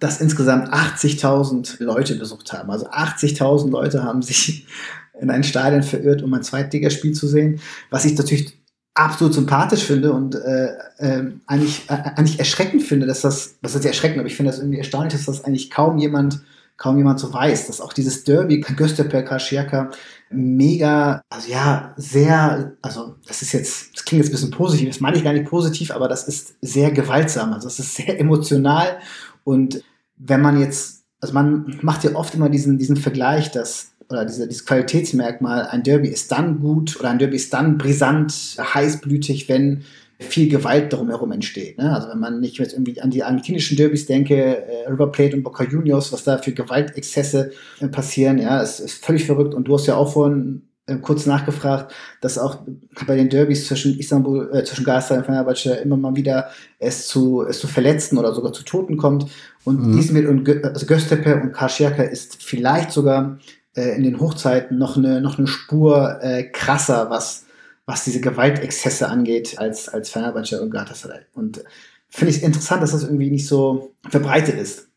das 0.00 0.20
insgesamt 0.20 0.72
80.000 0.72 1.82
Leute 1.84 2.16
besucht 2.16 2.52
haben. 2.52 2.70
Also 2.70 2.88
80.000 2.90 3.70
Leute 3.70 4.02
haben 4.02 4.22
sich 4.22 4.66
in 5.20 5.30
ein 5.30 5.44
Stadion 5.44 5.84
verirrt, 5.84 6.22
um 6.22 6.34
ein 6.34 6.42
Zweitligaspiel 6.42 7.12
zu 7.12 7.28
sehen, 7.28 7.60
was 7.90 8.04
ich 8.04 8.18
natürlich 8.18 8.58
absolut 8.96 9.34
sympathisch 9.34 9.84
finde 9.84 10.12
und 10.12 10.34
äh, 10.34 10.68
äh, 10.98 11.30
eigentlich, 11.46 11.84
äh, 11.88 11.92
eigentlich 12.16 12.38
erschreckend 12.38 12.82
finde, 12.82 13.06
dass 13.06 13.20
das, 13.20 13.56
was 13.60 13.74
ist 13.74 13.84
erschreckend, 13.84 14.18
aber 14.18 14.26
ich 14.26 14.36
finde 14.36 14.50
das 14.50 14.58
irgendwie 14.58 14.78
erstaunlich, 14.78 15.12
dass 15.12 15.26
das 15.26 15.44
eigentlich 15.44 15.70
kaum 15.70 15.98
jemand, 15.98 16.40
kaum 16.78 16.96
jemand 16.96 17.20
so 17.20 17.32
weiß, 17.32 17.66
dass 17.66 17.82
auch 17.82 17.92
dieses 17.92 18.24
Derby 18.24 18.60
Göztepe 18.60 19.22
Karşıyaka 19.22 19.90
mega, 20.30 21.22
also 21.28 21.50
ja, 21.50 21.94
sehr, 21.96 22.72
also 22.80 23.16
das 23.28 23.42
ist 23.42 23.52
jetzt, 23.52 23.94
das 23.94 24.04
klingt 24.04 24.24
jetzt 24.24 24.30
ein 24.30 24.36
bisschen 24.36 24.50
positiv, 24.50 24.88
das 24.88 25.00
meine 25.00 25.18
ich 25.18 25.24
gar 25.24 25.34
nicht 25.34 25.46
positiv, 25.46 25.90
aber 25.90 26.08
das 26.08 26.26
ist 26.26 26.54
sehr 26.62 26.90
gewaltsam, 26.90 27.52
also 27.52 27.68
es 27.68 27.78
ist 27.78 27.94
sehr 27.94 28.18
emotional 28.20 28.96
und 29.44 29.82
wenn 30.16 30.40
man 30.40 30.58
jetzt, 30.58 31.04
also 31.20 31.34
man 31.34 31.78
macht 31.82 32.02
ja 32.04 32.14
oft 32.14 32.34
immer 32.34 32.48
diesen, 32.48 32.78
diesen 32.78 32.96
Vergleich, 32.96 33.50
dass 33.50 33.92
oder 34.08 34.24
diese, 34.24 34.46
dieses 34.46 34.66
Qualitätsmerkmal, 34.66 35.66
ein 35.66 35.82
Derby 35.82 36.08
ist 36.08 36.30
dann 36.32 36.60
gut 36.60 36.98
oder 36.98 37.10
ein 37.10 37.18
Derby 37.18 37.36
ist 37.36 37.52
dann 37.52 37.78
brisant, 37.78 38.32
heißblütig, 38.58 39.48
wenn 39.48 39.84
viel 40.18 40.48
Gewalt 40.48 40.92
drumherum 40.92 41.32
entsteht. 41.32 41.76
Ne? 41.78 41.94
Also 41.94 42.08
wenn 42.08 42.18
man 42.18 42.40
nicht 42.40 42.58
jetzt 42.58 42.72
irgendwie 42.72 43.00
an 43.00 43.10
die 43.10 43.22
argentinischen 43.22 43.76
Derbys 43.76 44.06
denke, 44.06 44.34
äh, 44.34 44.88
River 44.88 45.12
Plate 45.12 45.36
und 45.36 45.42
Boca 45.42 45.64
Juniors, 45.64 46.12
was 46.12 46.24
da 46.24 46.38
für 46.38 46.52
Gewaltexzesse 46.52 47.52
äh, 47.80 47.88
passieren, 47.88 48.38
ja, 48.38 48.62
es 48.62 48.80
ist 48.80 49.04
völlig 49.04 49.26
verrückt. 49.26 49.54
Und 49.54 49.68
du 49.68 49.74
hast 49.74 49.86
ja 49.86 49.96
auch 49.96 50.12
vorhin 50.12 50.62
äh, 50.86 50.96
kurz 50.96 51.26
nachgefragt, 51.26 51.92
dass 52.22 52.38
auch 52.38 52.58
bei 53.06 53.16
den 53.16 53.28
Derbys 53.28 53.66
zwischen 53.66 53.98
Istanbul, 53.98 54.48
äh, 54.54 54.64
zwischen 54.64 54.84
Gaza 54.84 55.16
und 55.16 55.26
Fenerbahce 55.26 55.74
immer 55.82 55.98
mal 55.98 56.16
wieder 56.16 56.48
es 56.78 57.08
zu, 57.08 57.42
es 57.42 57.58
zu 57.58 57.66
Verletzten 57.66 58.16
oder 58.16 58.32
sogar 58.32 58.54
zu 58.54 58.62
Toten 58.62 58.96
kommt. 58.96 59.26
Und 59.64 59.84
mhm. 59.84 59.98
Izmir 59.98 60.30
und 60.30 60.44
Gö 60.44 60.62
also 60.62 60.86
Göztepe 60.86 61.42
und 61.42 61.52
Karşıyaka 61.52 62.04
ist 62.04 62.42
vielleicht 62.42 62.92
sogar 62.92 63.38
äh, 63.76 63.96
in 63.96 64.02
den 64.02 64.18
Hochzeiten 64.18 64.78
noch 64.78 64.96
eine, 64.96 65.20
noch 65.20 65.38
eine 65.38 65.46
Spur 65.46 66.18
äh, 66.22 66.44
krasser, 66.44 67.10
was, 67.10 67.44
was 67.84 68.04
diese 68.04 68.20
Gewaltexzesse 68.20 69.08
angeht, 69.08 69.58
als, 69.58 69.88
als 69.88 70.10
Fenerbahce 70.10 70.60
und 70.62 70.70
Galatasaray. 70.70 71.20
Und 71.32 71.62
finde 72.08 72.34
ich 72.34 72.42
interessant, 72.42 72.82
dass 72.82 72.92
das 72.92 73.04
irgendwie 73.04 73.30
nicht 73.30 73.46
so 73.46 73.94
verbreitet 74.08 74.58
ist. 74.58 74.88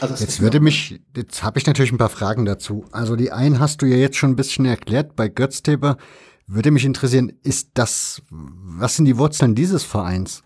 Also 0.00 0.14
jetzt 0.14 0.40
würde 0.40 0.60
mich, 0.60 1.00
jetzt 1.16 1.42
habe 1.42 1.58
ich 1.58 1.66
natürlich 1.66 1.92
ein 1.92 1.98
paar 1.98 2.08
Fragen 2.08 2.44
dazu. 2.44 2.84
Also 2.92 3.16
die 3.16 3.32
einen 3.32 3.60
hast 3.60 3.82
du 3.82 3.86
ja 3.86 3.96
jetzt 3.96 4.16
schon 4.16 4.30
ein 4.30 4.36
bisschen 4.36 4.64
erklärt 4.64 5.16
bei 5.16 5.28
Götzteber. 5.28 5.96
Würde 6.46 6.70
mich 6.70 6.84
interessieren, 6.84 7.32
ist 7.42 7.70
das, 7.74 8.22
was 8.30 8.96
sind 8.96 9.06
die 9.06 9.18
Wurzeln 9.18 9.54
dieses 9.54 9.82
Vereins? 9.82 10.42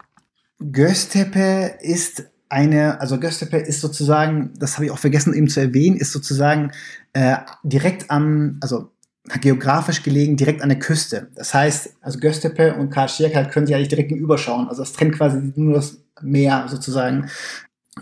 Göztepe 0.58 1.78
ist 1.80 2.24
eine, 2.50 3.00
also 3.00 3.18
Göztepe 3.18 3.56
ist 3.56 3.80
sozusagen, 3.80 4.52
das 4.58 4.74
habe 4.74 4.86
ich 4.86 4.90
auch 4.90 4.98
vergessen 4.98 5.32
eben 5.34 5.48
zu 5.48 5.60
erwähnen, 5.60 5.96
ist 5.96 6.12
sozusagen 6.12 6.72
äh, 7.12 7.36
direkt 7.62 8.10
am, 8.10 8.58
also 8.60 8.90
geografisch 9.40 10.02
gelegen, 10.02 10.36
direkt 10.36 10.62
an 10.62 10.68
der 10.68 10.78
Küste. 10.78 11.28
Das 11.34 11.54
heißt, 11.54 11.94
also 12.00 12.18
Göztepe 12.18 12.74
und 12.74 12.90
Karşıyaka 12.90 13.44
können 13.44 13.66
sich 13.66 13.76
eigentlich 13.76 13.88
direkt 13.88 14.08
gegenüberschauen. 14.08 14.68
Also 14.68 14.82
es 14.82 14.92
trennt 14.92 15.16
quasi 15.16 15.52
nur 15.54 15.74
das 15.74 15.98
Meer 16.22 16.66
sozusagen. 16.68 17.30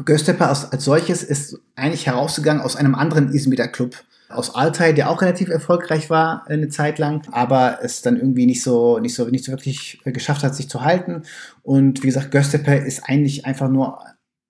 Göztepe 0.05 0.47
als, 0.47 0.73
als 0.73 0.85
solches 0.85 1.23
ist 1.23 1.59
eigentlich 1.77 2.07
herausgegangen 2.07 2.63
aus 2.63 2.77
einem 2.77 2.95
anderen 2.95 3.31
Izmir'er 3.31 3.69
Club, 3.69 3.97
aus 4.29 4.55
Altay, 4.55 4.95
der 4.95 5.11
auch 5.11 5.23
relativ 5.23 5.49
erfolgreich 5.49 6.11
war 6.11 6.47
eine 6.49 6.69
Zeit 6.69 6.99
lang, 6.99 7.23
aber 7.33 7.79
es 7.83 8.03
dann 8.03 8.17
irgendwie 8.17 8.47
nicht 8.47 8.63
so, 8.63 8.99
nicht 8.99 9.15
so, 9.15 9.27
nicht 9.27 9.45
so 9.45 9.53
wirklich 9.53 10.01
geschafft 10.05 10.43
hat, 10.43 10.55
sich 10.55 10.69
zu 10.69 10.83
halten. 10.83 11.23
Und 11.63 12.03
wie 12.03 12.09
gesagt, 12.09 12.31
Göztepe 12.31 12.75
ist 12.75 13.05
eigentlich 13.05 13.47
einfach 13.47 13.69
nur 13.69 14.01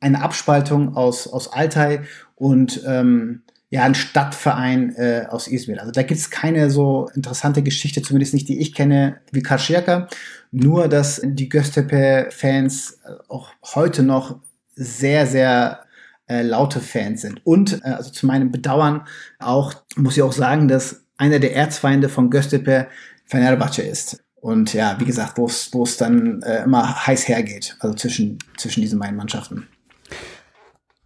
eine 0.01 0.23
Abspaltung 0.23 0.97
aus, 0.97 1.27
aus 1.27 1.53
Altay 1.53 2.01
und 2.37 2.83
ähm, 2.87 3.43
ja, 3.71 3.83
ein 3.83 3.95
Stadtverein 3.95 4.95
äh, 4.97 5.27
aus 5.29 5.47
Izmir. 5.47 5.81
Also 5.81 5.93
da 5.93 6.03
gibt 6.03 6.21
es 6.21 6.31
keine 6.31 6.71
so 6.71 7.11
interessante 7.15 7.63
Geschichte, 7.63 8.01
zumindest 8.01 8.33
nicht, 8.33 8.49
die 8.49 8.61
ich 8.61 8.75
kenne, 8.75 9.21
wie 9.31 9.43
Karşıyaka. 9.43 10.09
Nur, 10.51 10.89
dass 10.89 11.21
die 11.23 11.51
Göztepe-Fans 11.51 13.01
äh, 13.05 13.11
auch 13.29 13.51
heute 13.75 14.03
noch 14.03 14.41
sehr, 14.75 15.27
sehr 15.27 15.81
äh, 16.29 16.43
laute 16.43 16.81
Fans 16.81 17.21
sind. 17.21 17.45
Und, 17.45 17.85
äh, 17.85 17.89
also 17.89 18.11
zu 18.11 18.27
meinem 18.27 18.51
Bedauern 18.51 19.07
auch, 19.39 19.75
muss 19.97 20.17
ich 20.17 20.23
auch 20.23 20.33
sagen, 20.33 20.69
dass 20.69 21.05
einer 21.19 21.39
der 21.39 21.55
Erzfeinde 21.55 22.09
von 22.09 22.31
Göztepe 22.31 22.87
Fenerbahce 23.27 23.83
ist. 23.83 24.25
Und 24.41 24.73
ja, 24.73 24.99
wie 24.99 25.05
gesagt, 25.05 25.37
wo 25.37 25.83
es 25.83 25.97
dann 25.99 26.41
äh, 26.43 26.63
immer 26.63 27.07
heiß 27.07 27.29
hergeht, 27.29 27.77
also 27.81 27.95
zwischen, 27.95 28.39
zwischen 28.57 28.81
diesen 28.81 28.99
beiden 28.99 29.17
Mannschaften. 29.17 29.67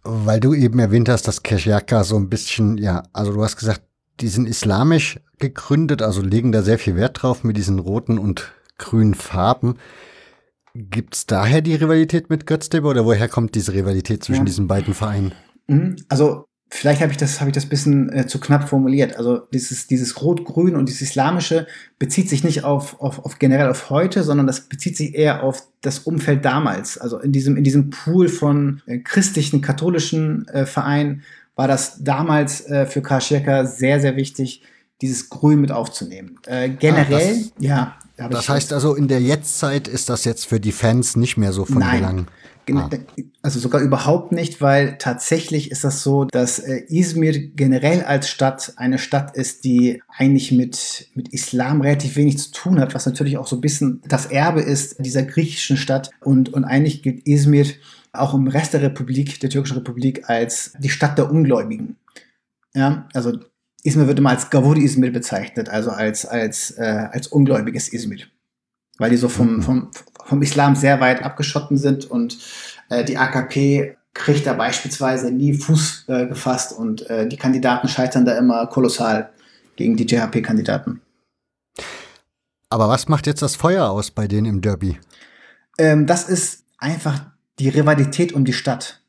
Weil 0.03 0.39
du 0.39 0.53
eben 0.53 0.79
erwähnt 0.79 1.09
hast, 1.09 1.27
dass 1.27 1.43
Keshyaka 1.43 2.03
so 2.03 2.17
ein 2.17 2.29
bisschen, 2.29 2.77
ja, 2.77 3.03
also 3.13 3.33
du 3.33 3.43
hast 3.43 3.57
gesagt, 3.57 3.83
die 4.19 4.27
sind 4.27 4.47
islamisch 4.47 5.19
gegründet, 5.39 6.01
also 6.01 6.21
legen 6.21 6.51
da 6.51 6.61
sehr 6.61 6.77
viel 6.77 6.95
Wert 6.95 7.21
drauf 7.21 7.43
mit 7.43 7.57
diesen 7.57 7.79
roten 7.79 8.17
und 8.17 8.53
grünen 8.77 9.13
Farben. 9.13 9.77
Gibt 10.75 11.15
es 11.15 11.25
daher 11.25 11.61
die 11.61 11.75
Rivalität 11.75 12.29
mit 12.29 12.47
Göztepe 12.47 12.87
oder 12.87 13.05
woher 13.05 13.29
kommt 13.29 13.55
diese 13.55 13.73
Rivalität 13.73 14.23
zwischen 14.23 14.41
ja. 14.41 14.45
diesen 14.45 14.67
beiden 14.67 14.93
Vereinen? 14.93 15.33
Mhm. 15.67 15.95
Also 16.09 16.45
vielleicht 16.73 17.01
habe 17.01 17.11
ich 17.11 17.17
das 17.17 17.39
habe 17.39 17.51
ich 17.51 17.53
das 17.53 17.67
bisschen 17.67 18.11
äh, 18.11 18.25
zu 18.25 18.39
knapp 18.39 18.67
formuliert. 18.67 19.15
Also 19.17 19.41
dieses 19.53 19.87
dieses 19.87 20.21
Rot-Grün 20.21 20.75
und 20.75 20.89
dieses 20.89 21.01
Islamische 21.01 21.67
bezieht 21.99 22.29
sich 22.29 22.43
nicht 22.43 22.63
auf, 22.63 22.99
auf, 22.99 23.23
auf 23.23 23.37
generell 23.37 23.69
auf 23.69 23.89
heute, 23.89 24.23
sondern 24.23 24.47
das 24.47 24.61
bezieht 24.61 24.97
sich 24.97 25.13
eher 25.13 25.43
auf 25.43 25.63
das 25.81 25.99
Umfeld 25.99 26.43
damals. 26.43 26.97
Also 26.97 27.19
in 27.19 27.31
diesem 27.31 27.57
in 27.57 27.63
diesem 27.63 27.91
Pool 27.91 28.27
von 28.27 28.81
äh, 28.87 28.97
christlichen 28.97 29.61
katholischen 29.61 30.47
äh, 30.47 30.65
Vereinen 30.65 31.21
war 31.55 31.67
das 31.67 32.03
damals 32.03 32.65
äh, 32.67 32.87
für 32.87 33.03
Karl 33.03 33.21
sehr 33.21 33.99
sehr 33.99 34.15
wichtig, 34.15 34.63
dieses 35.01 35.29
Grün 35.29 35.61
mit 35.61 35.71
aufzunehmen. 35.71 36.39
Äh, 36.47 36.69
generell, 36.69 37.35
ah, 37.35 37.51
das, 37.55 37.63
ja. 37.63 37.97
Das 38.29 38.49
heißt 38.49 38.73
also, 38.73 38.95
in 38.95 39.07
der 39.07 39.21
Jetztzeit 39.21 39.87
ist 39.87 40.09
das 40.09 40.23
jetzt 40.25 40.45
für 40.47 40.59
die 40.59 40.71
Fans 40.71 41.15
nicht 41.15 41.37
mehr 41.37 41.53
so 41.53 41.65
von. 41.65 41.79
Belang. 41.79 42.27
Ah. 42.71 42.89
Also 43.41 43.59
sogar 43.59 43.81
überhaupt 43.81 44.31
nicht, 44.31 44.61
weil 44.61 44.97
tatsächlich 44.97 45.71
ist 45.71 45.83
das 45.83 46.01
so, 46.01 46.25
dass 46.25 46.59
äh, 46.59 46.83
Izmir 46.87 47.49
generell 47.49 48.03
als 48.03 48.29
Stadt 48.29 48.73
eine 48.77 48.97
Stadt 48.97 49.35
ist, 49.35 49.65
die 49.65 50.01
eigentlich 50.07 50.51
mit, 50.51 51.09
mit 51.13 51.33
Islam 51.33 51.81
relativ 51.81 52.15
wenig 52.15 52.37
zu 52.37 52.51
tun 52.51 52.79
hat, 52.79 52.93
was 52.95 53.05
natürlich 53.05 53.37
auch 53.37 53.47
so 53.47 53.57
ein 53.57 53.61
bisschen 53.61 54.01
das 54.07 54.27
Erbe 54.27 54.61
ist 54.61 54.95
dieser 54.99 55.23
griechischen 55.23 55.77
Stadt. 55.77 56.09
Und, 56.21 56.53
und 56.53 56.63
eigentlich 56.63 57.03
gilt 57.03 57.27
Izmir 57.27 57.65
auch 58.13 58.33
im 58.33 58.47
Rest 58.47 58.73
der 58.73 58.81
Republik, 58.81 59.39
der 59.39 59.49
türkischen 59.49 59.77
Republik, 59.77 60.29
als 60.29 60.73
die 60.79 60.89
Stadt 60.89 61.17
der 61.17 61.31
Ungläubigen. 61.31 61.97
Ja, 62.73 63.07
also 63.13 63.39
Izmir 63.83 64.07
wird 64.07 64.19
immer 64.19 64.29
als 64.29 64.49
Gavur 64.49 64.77
Izmir 64.77 65.11
bezeichnet, 65.11 65.69
also 65.69 65.91
als, 65.91 66.25
als, 66.25 66.71
äh, 66.71 67.07
als 67.11 67.27
ungläubiges 67.27 67.91
Izmir. 67.91 68.25
Weil 68.97 69.09
die 69.09 69.17
so 69.17 69.29
vom, 69.29 69.61
vom, 69.61 69.91
vom 70.25 70.41
Islam 70.41 70.75
sehr 70.75 70.99
weit 70.99 71.23
abgeschotten 71.23 71.77
sind 71.77 72.05
und 72.05 72.37
äh, 72.89 73.03
die 73.03 73.17
AKP 73.17 73.97
kriegt 74.13 74.45
da 74.45 74.53
beispielsweise 74.53 75.31
nie 75.31 75.53
Fuß 75.53 76.05
äh, 76.07 76.27
gefasst 76.27 76.71
und 76.73 77.09
äh, 77.09 77.27
die 77.27 77.37
Kandidaten 77.37 77.87
scheitern 77.87 78.25
da 78.25 78.37
immer 78.37 78.67
kolossal 78.67 79.31
gegen 79.75 79.95
die 79.95 80.05
JHP-Kandidaten. 80.05 81.01
Aber 82.69 82.87
was 82.89 83.07
macht 83.07 83.27
jetzt 83.27 83.41
das 83.41 83.55
Feuer 83.55 83.89
aus 83.89 84.11
bei 84.11 84.27
denen 84.27 84.45
im 84.45 84.61
Derby? 84.61 84.99
Ähm, 85.77 86.05
das 86.05 86.29
ist 86.29 86.63
einfach 86.77 87.21
die 87.59 87.69
Rivalität 87.69 88.33
um 88.33 88.45
die 88.45 88.53
Stadt. 88.53 89.01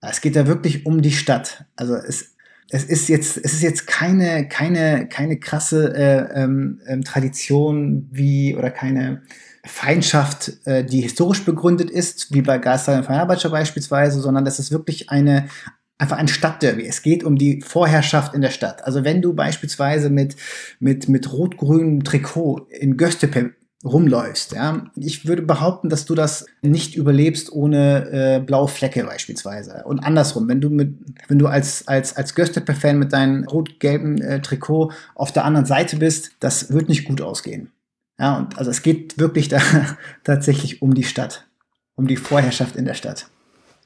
Es 0.00 0.20
geht 0.20 0.36
da 0.36 0.46
wirklich 0.46 0.86
um 0.86 1.00
die 1.00 1.12
Stadt. 1.12 1.64
Also 1.76 1.94
es, 1.94 2.33
es 2.70 2.84
ist 2.84 3.08
jetzt, 3.08 3.36
es 3.36 3.52
ist 3.52 3.62
jetzt 3.62 3.86
keine, 3.86 4.48
keine, 4.48 5.08
keine 5.08 5.38
krasse 5.38 5.94
äh, 5.94 6.42
ähm, 6.42 6.80
ähm, 6.86 7.04
Tradition 7.04 8.08
wie 8.10 8.56
oder 8.56 8.70
keine 8.70 9.22
Feindschaft, 9.64 10.52
äh, 10.64 10.84
die 10.84 11.00
historisch 11.00 11.44
begründet 11.44 11.90
ist, 11.90 12.32
wie 12.32 12.42
bei 12.42 12.58
Geistal 12.58 12.98
und 12.98 13.04
Fenerbahce 13.04 13.50
beispielsweise, 13.50 14.20
sondern 14.20 14.44
das 14.44 14.58
ist 14.58 14.70
wirklich 14.70 15.10
eine 15.10 15.48
einfach 15.96 16.16
ein 16.18 16.28
Stadtderby. 16.28 16.86
Es 16.86 17.02
geht 17.02 17.22
um 17.22 17.36
die 17.36 17.62
Vorherrschaft 17.62 18.34
in 18.34 18.40
der 18.40 18.50
Stadt. 18.50 18.84
Also 18.84 19.04
wenn 19.04 19.22
du 19.22 19.32
beispielsweise 19.32 20.10
mit, 20.10 20.36
mit, 20.80 21.08
mit 21.08 21.32
rot-grünem 21.32 22.02
Trikot 22.02 22.66
in 22.68 22.96
Göztepe 22.96 23.54
rumläufst. 23.84 24.52
Ja? 24.52 24.86
Ich 24.96 25.26
würde 25.26 25.42
behaupten, 25.42 25.88
dass 25.88 26.06
du 26.06 26.14
das 26.14 26.46
nicht 26.62 26.96
überlebst 26.96 27.52
ohne 27.52 28.10
äh, 28.10 28.40
blaue 28.40 28.68
Flecke 28.68 29.04
beispielsweise. 29.04 29.82
Und 29.84 30.00
andersrum, 30.00 30.48
wenn 30.48 30.60
du 30.60 30.70
mit, 30.70 30.96
wenn 31.28 31.38
du 31.38 31.46
als 31.46 31.86
als 31.86 32.16
als 32.16 32.34
Göztepe-Fan 32.34 32.98
mit 32.98 33.12
deinem 33.12 33.44
rot-gelben 33.44 34.20
äh, 34.20 34.40
Trikot 34.40 34.92
auf 35.14 35.32
der 35.32 35.44
anderen 35.44 35.66
Seite 35.66 35.96
bist, 35.96 36.32
das 36.40 36.72
wird 36.72 36.88
nicht 36.88 37.04
gut 37.04 37.20
ausgehen. 37.20 37.70
Ja, 38.18 38.38
und 38.38 38.58
also 38.58 38.70
es 38.70 38.82
geht 38.82 39.18
wirklich 39.18 39.48
da 39.48 39.60
tatsächlich 40.24 40.82
um 40.82 40.94
die 40.94 41.04
Stadt, 41.04 41.46
um 41.94 42.06
die 42.06 42.16
Vorherrschaft 42.16 42.76
in 42.76 42.84
der 42.84 42.94
Stadt. 42.94 43.26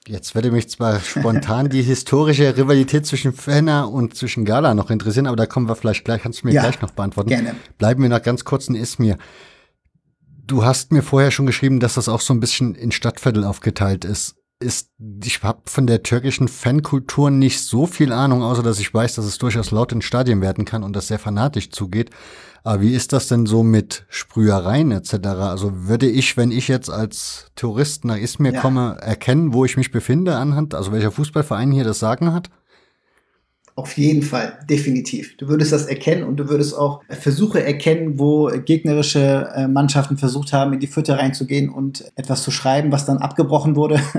Jetzt 0.06 0.34
würde 0.34 0.50
mich 0.50 0.70
zwar 0.70 1.00
spontan 1.00 1.68
die 1.68 1.82
historische 1.82 2.56
Rivalität 2.56 3.04
zwischen 3.04 3.34
Fenner 3.34 3.90
und 3.90 4.14
zwischen 4.14 4.46
Gala 4.46 4.74
noch 4.74 4.90
interessieren, 4.90 5.26
aber 5.26 5.36
da 5.36 5.44
kommen 5.44 5.68
wir 5.68 5.76
vielleicht 5.76 6.04
gleich, 6.04 6.22
kannst 6.22 6.42
du 6.42 6.46
mir 6.46 6.54
ja, 6.54 6.62
gleich 6.62 6.80
noch 6.80 6.92
beantworten. 6.92 7.28
Gerne. 7.28 7.54
Bleiben 7.76 8.02
wir 8.02 8.08
noch 8.08 8.22
ganz 8.22 8.44
kurz 8.44 8.68
in 8.68 8.74
Ismir. 8.74 9.18
Du 10.48 10.64
hast 10.64 10.92
mir 10.92 11.02
vorher 11.02 11.30
schon 11.30 11.44
geschrieben, 11.44 11.78
dass 11.78 11.94
das 11.94 12.08
auch 12.08 12.22
so 12.22 12.32
ein 12.32 12.40
bisschen 12.40 12.74
in 12.74 12.90
Stadtviertel 12.90 13.44
aufgeteilt 13.44 14.06
ist. 14.06 14.34
Ist, 14.60 14.90
ich 15.22 15.42
habe 15.42 15.60
von 15.66 15.86
der 15.86 16.02
türkischen 16.02 16.48
Fankultur 16.48 17.30
nicht 17.30 17.60
so 17.60 17.86
viel 17.86 18.12
Ahnung, 18.12 18.42
außer 18.42 18.62
dass 18.62 18.80
ich 18.80 18.92
weiß, 18.92 19.14
dass 19.16 19.26
es 19.26 19.36
durchaus 19.36 19.70
laut 19.72 19.92
in 19.92 20.00
Stadien 20.00 20.40
werden 20.40 20.64
kann 20.64 20.82
und 20.82 20.96
das 20.96 21.08
sehr 21.08 21.18
fanatisch 21.18 21.70
zugeht. 21.70 22.10
Aber 22.64 22.80
wie 22.80 22.94
ist 22.94 23.12
das 23.12 23.28
denn 23.28 23.44
so 23.44 23.62
mit 23.62 24.06
Sprühereien 24.08 24.90
etc.? 24.90 25.26
Also 25.26 25.86
würde 25.86 26.08
ich, 26.08 26.38
wenn 26.38 26.50
ich 26.50 26.66
jetzt 26.66 26.88
als 26.88 27.52
Tourist 27.54 28.06
nach 28.06 28.16
Izmir 28.16 28.54
ja. 28.54 28.60
komme, 28.62 28.96
erkennen, 29.00 29.52
wo 29.52 29.66
ich 29.66 29.76
mich 29.76 29.92
befinde 29.92 30.36
anhand, 30.36 30.74
also 30.74 30.92
welcher 30.92 31.12
Fußballverein 31.12 31.72
hier 31.72 31.84
das 31.84 31.98
Sagen 31.98 32.32
hat? 32.32 32.48
Auf 33.78 33.96
jeden 33.96 34.22
Fall, 34.22 34.58
definitiv. 34.68 35.36
Du 35.36 35.46
würdest 35.46 35.70
das 35.70 35.86
erkennen 35.86 36.24
und 36.24 36.36
du 36.36 36.48
würdest 36.48 36.76
auch 36.76 37.00
Versuche 37.10 37.62
erkennen, 37.62 38.18
wo 38.18 38.46
gegnerische 38.48 39.52
äh, 39.54 39.68
Mannschaften 39.68 40.16
versucht 40.16 40.52
haben, 40.52 40.72
in 40.72 40.80
die 40.80 40.88
Fütte 40.88 41.16
reinzugehen 41.16 41.68
und 41.68 42.04
etwas 42.16 42.42
zu 42.42 42.50
schreiben, 42.50 42.90
was 42.90 43.06
dann 43.06 43.18
abgebrochen 43.18 43.76
wurde. 43.76 44.00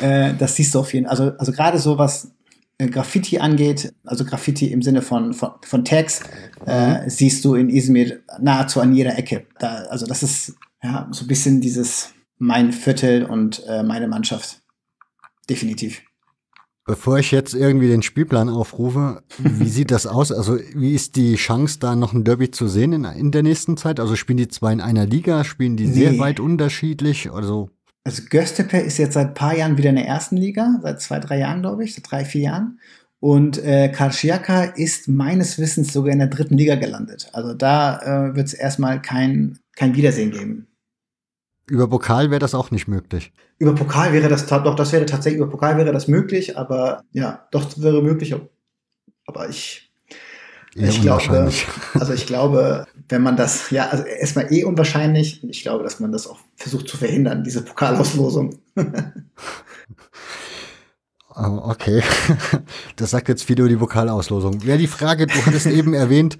Äh, 0.00 0.34
das 0.38 0.56
siehst 0.56 0.74
du 0.74 0.78
auf 0.78 0.94
jeden 0.94 1.06
Fall. 1.06 1.10
Also, 1.10 1.36
also 1.36 1.52
gerade 1.52 1.78
so 1.78 1.98
was 1.98 2.30
äh, 2.78 2.86
Graffiti 2.86 3.38
angeht, 3.38 3.92
also 4.04 4.24
Graffiti 4.24 4.72
im 4.72 4.82
Sinne 4.82 5.02
von, 5.02 5.34
von, 5.34 5.50
von 5.62 5.84
Tags, 5.84 6.20
äh, 6.64 7.10
siehst 7.10 7.44
du 7.44 7.54
in 7.54 7.68
Izmir 7.68 8.20
nahezu 8.40 8.80
an 8.80 8.94
jeder 8.94 9.18
Ecke. 9.18 9.46
Da, 9.58 9.84
also 9.90 10.06
das 10.06 10.22
ist 10.22 10.54
ja 10.82 11.06
so 11.10 11.24
ein 11.24 11.28
bisschen 11.28 11.60
dieses 11.60 12.14
mein 12.38 12.72
Viertel 12.72 13.24
und 13.24 13.62
äh, 13.66 13.82
meine 13.82 14.08
Mannschaft. 14.08 14.62
Definitiv. 15.50 16.00
Bevor 16.90 17.20
ich 17.20 17.30
jetzt 17.30 17.54
irgendwie 17.54 17.86
den 17.86 18.02
Spielplan 18.02 18.48
aufrufe, 18.48 19.22
wie 19.38 19.68
sieht 19.68 19.92
das 19.92 20.08
aus? 20.08 20.32
Also, 20.32 20.58
wie 20.74 20.92
ist 20.92 21.14
die 21.14 21.36
Chance, 21.36 21.78
da 21.78 21.94
noch 21.94 22.14
ein 22.14 22.24
Derby 22.24 22.50
zu 22.50 22.66
sehen 22.66 22.92
in, 22.92 23.04
in 23.04 23.30
der 23.30 23.44
nächsten 23.44 23.76
Zeit? 23.76 24.00
Also, 24.00 24.16
spielen 24.16 24.38
die 24.38 24.48
zwei 24.48 24.72
in 24.72 24.80
einer 24.80 25.06
Liga? 25.06 25.44
Spielen 25.44 25.76
die 25.76 25.86
nee. 25.86 25.92
sehr 25.92 26.18
weit 26.18 26.40
unterschiedlich? 26.40 27.30
Also, 27.30 27.70
also 28.02 28.22
Göztepe 28.28 28.78
ist 28.78 28.98
jetzt 28.98 29.14
seit 29.14 29.28
ein 29.28 29.34
paar 29.34 29.56
Jahren 29.56 29.78
wieder 29.78 29.90
in 29.90 29.94
der 29.94 30.08
ersten 30.08 30.36
Liga, 30.36 30.80
seit 30.82 31.00
zwei, 31.00 31.20
drei 31.20 31.38
Jahren, 31.38 31.60
glaube 31.60 31.84
ich, 31.84 31.94
seit 31.94 32.10
drei, 32.10 32.24
vier 32.24 32.40
Jahren. 32.40 32.80
Und 33.20 33.62
äh, 33.62 33.88
Karšiaka 33.90 34.64
ist 34.64 35.06
meines 35.06 35.60
Wissens 35.60 35.92
sogar 35.92 36.12
in 36.12 36.18
der 36.18 36.26
dritten 36.26 36.58
Liga 36.58 36.74
gelandet. 36.74 37.28
Also 37.32 37.54
da 37.54 38.00
äh, 38.30 38.34
wird 38.34 38.48
es 38.48 38.54
erstmal 38.54 39.00
kein, 39.00 39.60
kein 39.76 39.94
Wiedersehen 39.94 40.32
geben. 40.32 40.66
Über 41.70 41.86
Pokal 41.86 42.30
wäre 42.30 42.40
das 42.40 42.56
auch 42.56 42.72
nicht 42.72 42.88
möglich. 42.88 43.32
Über 43.58 43.76
Pokal 43.76 44.12
wäre 44.12 44.28
das 44.28 44.44
doch, 44.46 44.74
das 44.74 44.90
wäre 44.90 45.06
tatsächlich, 45.06 45.40
über 45.40 45.48
Pokal 45.48 45.78
wäre 45.78 45.92
das 45.92 46.08
möglich, 46.08 46.58
aber 46.58 47.04
ja, 47.12 47.46
doch 47.52 47.64
das 47.64 47.80
wäre 47.80 48.02
möglich. 48.02 48.34
Aber 49.24 49.48
ich, 49.48 49.92
Eher 50.74 50.88
ich 50.88 51.00
glaube, 51.00 51.52
also 51.94 52.12
ich 52.12 52.26
glaube, 52.26 52.88
wenn 53.08 53.22
man 53.22 53.36
das, 53.36 53.70
ja, 53.70 53.86
also 53.88 54.02
erstmal 54.02 54.52
eh 54.52 54.64
unwahrscheinlich 54.64 55.44
und 55.44 55.50
ich 55.50 55.62
glaube, 55.62 55.84
dass 55.84 56.00
man 56.00 56.10
das 56.10 56.26
auch 56.26 56.40
versucht 56.56 56.88
zu 56.88 56.96
verhindern, 56.96 57.44
diese 57.44 57.62
Pokalauslosung. 57.62 58.58
Okay, 61.32 62.02
das 62.96 63.12
sagt 63.12 63.28
jetzt 63.28 63.44
viel 63.44 63.58
über 63.58 63.68
die 63.68 63.76
Pokalauslosung. 63.76 64.62
Wäre 64.66 64.76
die 64.76 64.86
Frage, 64.88 65.26
du 65.26 65.46
hattest 65.46 65.68
eben 65.68 65.94
erwähnt, 65.94 66.36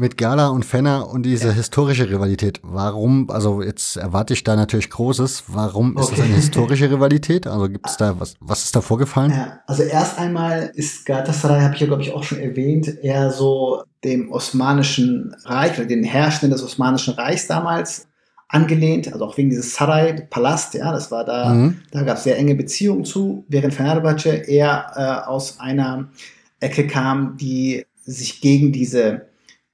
mit 0.00 0.16
Gala 0.16 0.48
und 0.48 0.64
Fenner 0.64 1.08
und 1.08 1.24
diese 1.24 1.48
ja. 1.48 1.54
historische 1.54 2.08
Rivalität. 2.08 2.58
Warum, 2.62 3.30
also 3.30 3.62
jetzt 3.62 3.96
erwarte 3.96 4.32
ich 4.32 4.42
da 4.42 4.56
natürlich 4.56 4.90
Großes, 4.90 5.44
warum 5.48 5.96
okay. 5.96 6.00
ist 6.00 6.12
das 6.12 6.20
eine 6.20 6.34
historische 6.34 6.90
Rivalität? 6.90 7.46
Also 7.46 7.68
gibt 7.68 7.86
es 7.86 7.96
da, 7.98 8.18
was, 8.18 8.34
was 8.40 8.64
ist 8.64 8.74
da 8.74 8.80
vorgefallen? 8.80 9.30
Ja, 9.30 9.60
also 9.66 9.82
erst 9.82 10.18
einmal 10.18 10.72
ist 10.74 11.04
Galatasaray, 11.04 11.60
habe 11.60 11.74
ich 11.74 11.80
ja 11.80 11.86
glaube 11.86 12.02
ich 12.02 12.12
auch 12.12 12.24
schon 12.24 12.40
erwähnt, 12.40 12.88
eher 13.02 13.30
so 13.30 13.82
dem 14.02 14.32
Osmanischen 14.32 15.36
Reich 15.44 15.78
oder 15.78 15.86
den 15.86 16.02
Herrschenden 16.02 16.50
des 16.50 16.64
Osmanischen 16.64 17.14
Reichs 17.14 17.46
damals 17.46 18.08
angelehnt, 18.48 19.12
also 19.12 19.24
auch 19.26 19.36
wegen 19.36 19.50
dieses 19.50 19.74
Saray, 19.74 20.26
Palast, 20.28 20.74
ja, 20.74 20.90
das 20.92 21.10
war 21.10 21.24
da, 21.24 21.54
mhm. 21.54 21.82
da 21.92 22.02
gab 22.02 22.16
es 22.16 22.24
sehr 22.24 22.38
enge 22.38 22.56
Beziehungen 22.56 23.04
zu, 23.04 23.44
während 23.48 23.74
Fenerbahce 23.74 24.30
eher 24.30 24.92
äh, 24.96 25.28
aus 25.28 25.60
einer 25.60 26.08
Ecke 26.58 26.86
kam, 26.86 27.36
die 27.36 27.84
sich 28.02 28.40
gegen 28.40 28.72
diese 28.72 29.29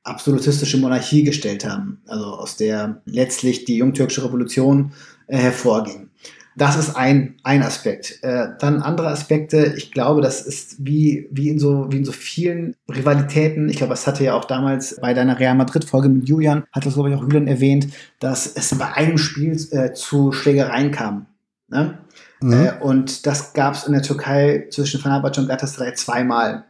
absolutistische 0.07 0.79
Monarchie 0.79 1.25
gestellt 1.25 1.67
haben, 1.67 2.01
also 2.07 2.25
aus 2.25 2.57
der 2.57 3.03
letztlich 3.05 3.65
die 3.65 3.77
jungtürkische 3.77 4.25
Revolution 4.25 4.93
äh, 5.27 5.37
hervorging. 5.39 6.11
Das 6.59 6.77
ist 6.77 6.97
ein, 6.97 7.35
ein 7.43 7.63
Aspekt. 7.63 8.21
Äh, 8.23 8.49
dann 8.59 8.81
andere 8.81 9.09
Aspekte, 9.09 9.75
ich 9.77 9.93
glaube, 9.93 10.23
das 10.23 10.41
ist 10.41 10.77
wie, 10.79 11.29
wie, 11.31 11.51
in 11.51 11.59
so, 11.59 11.87
wie 11.91 11.99
in 11.99 12.05
so 12.07 12.13
vielen 12.13 12.75
Rivalitäten. 12.89 13.69
Ich 13.69 13.77
glaube, 13.77 13.91
das 13.91 14.07
hatte 14.07 14.25
ja 14.25 14.33
auch 14.35 14.47
damals 14.47 14.99
bei 14.99 15.13
deiner 15.13 15.39
Real 15.39 15.55
Madrid-Folge 15.55 16.09
mit 16.09 16.27
Julian, 16.27 16.65
hat 16.73 16.87
das, 16.87 16.95
glaube 16.95 17.11
ich, 17.11 17.17
auch 17.17 17.23
Julian 17.23 17.47
erwähnt, 17.47 17.89
dass 18.21 18.47
es 18.47 18.75
bei 18.79 18.91
einem 18.95 19.19
Spiel 19.19 19.53
äh, 19.73 19.93
zu 19.93 20.33
Schlägereien 20.33 20.93
kam. 20.93 21.27
Ne? 21.69 21.99
Mhm. 22.41 22.53
Äh, 22.53 22.73
und 22.81 23.27
das 23.27 23.53
gab 23.53 23.75
es 23.75 23.85
in 23.85 23.93
der 23.93 24.03
Türkei 24.03 24.67
zwischen 24.71 25.01
Fenerbahce 25.01 25.43
und 25.43 25.49
Galatasaray 25.49 25.93
zweimal. 25.93 26.65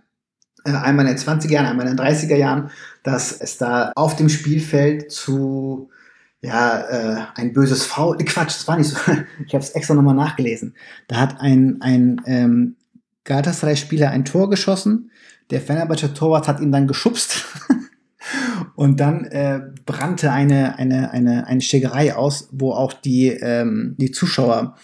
Äh, 0.64 0.72
einmal 0.72 1.06
in 1.06 1.14
den 1.14 1.24
20er 1.24 1.52
Jahren, 1.52 1.66
einmal 1.66 1.86
in 1.86 1.96
den 1.96 2.04
30er 2.04 2.36
Jahren, 2.36 2.70
dass 3.06 3.30
es 3.40 3.56
da 3.56 3.92
auf 3.94 4.16
dem 4.16 4.28
Spielfeld 4.28 5.12
zu 5.12 5.90
ja, 6.42 6.80
äh, 6.80 7.24
ein 7.36 7.52
böses 7.52 7.84
Foul. 7.84 8.16
Quatsch, 8.18 8.56
das 8.56 8.66
war 8.66 8.76
nicht 8.76 8.88
so. 8.88 8.96
Ich 9.46 9.54
habe 9.54 9.62
es 9.62 9.70
extra 9.70 9.94
nochmal 9.94 10.16
nachgelesen. 10.16 10.74
Da 11.06 11.18
hat 11.18 11.40
ein, 11.40 11.80
ein 11.80 12.20
ähm, 12.26 12.74
Galatasaray-Spieler 13.22 14.10
ein 14.10 14.24
Tor 14.24 14.50
geschossen. 14.50 15.12
Der 15.50 15.60
Fenerbahce 15.60 16.14
Torwart 16.14 16.48
hat 16.48 16.60
ihn 16.60 16.72
dann 16.72 16.88
geschubst. 16.88 17.44
Und 18.74 18.98
dann 18.98 19.24
äh, 19.26 19.60
brannte 19.84 20.32
eine, 20.32 20.76
eine, 20.76 21.12
eine, 21.12 21.46
eine 21.46 21.60
Schlägerei 21.60 22.12
aus, 22.12 22.48
wo 22.50 22.72
auch 22.72 22.92
die, 22.92 23.28
ähm, 23.28 23.94
die 23.98 24.10
Zuschauer 24.10 24.76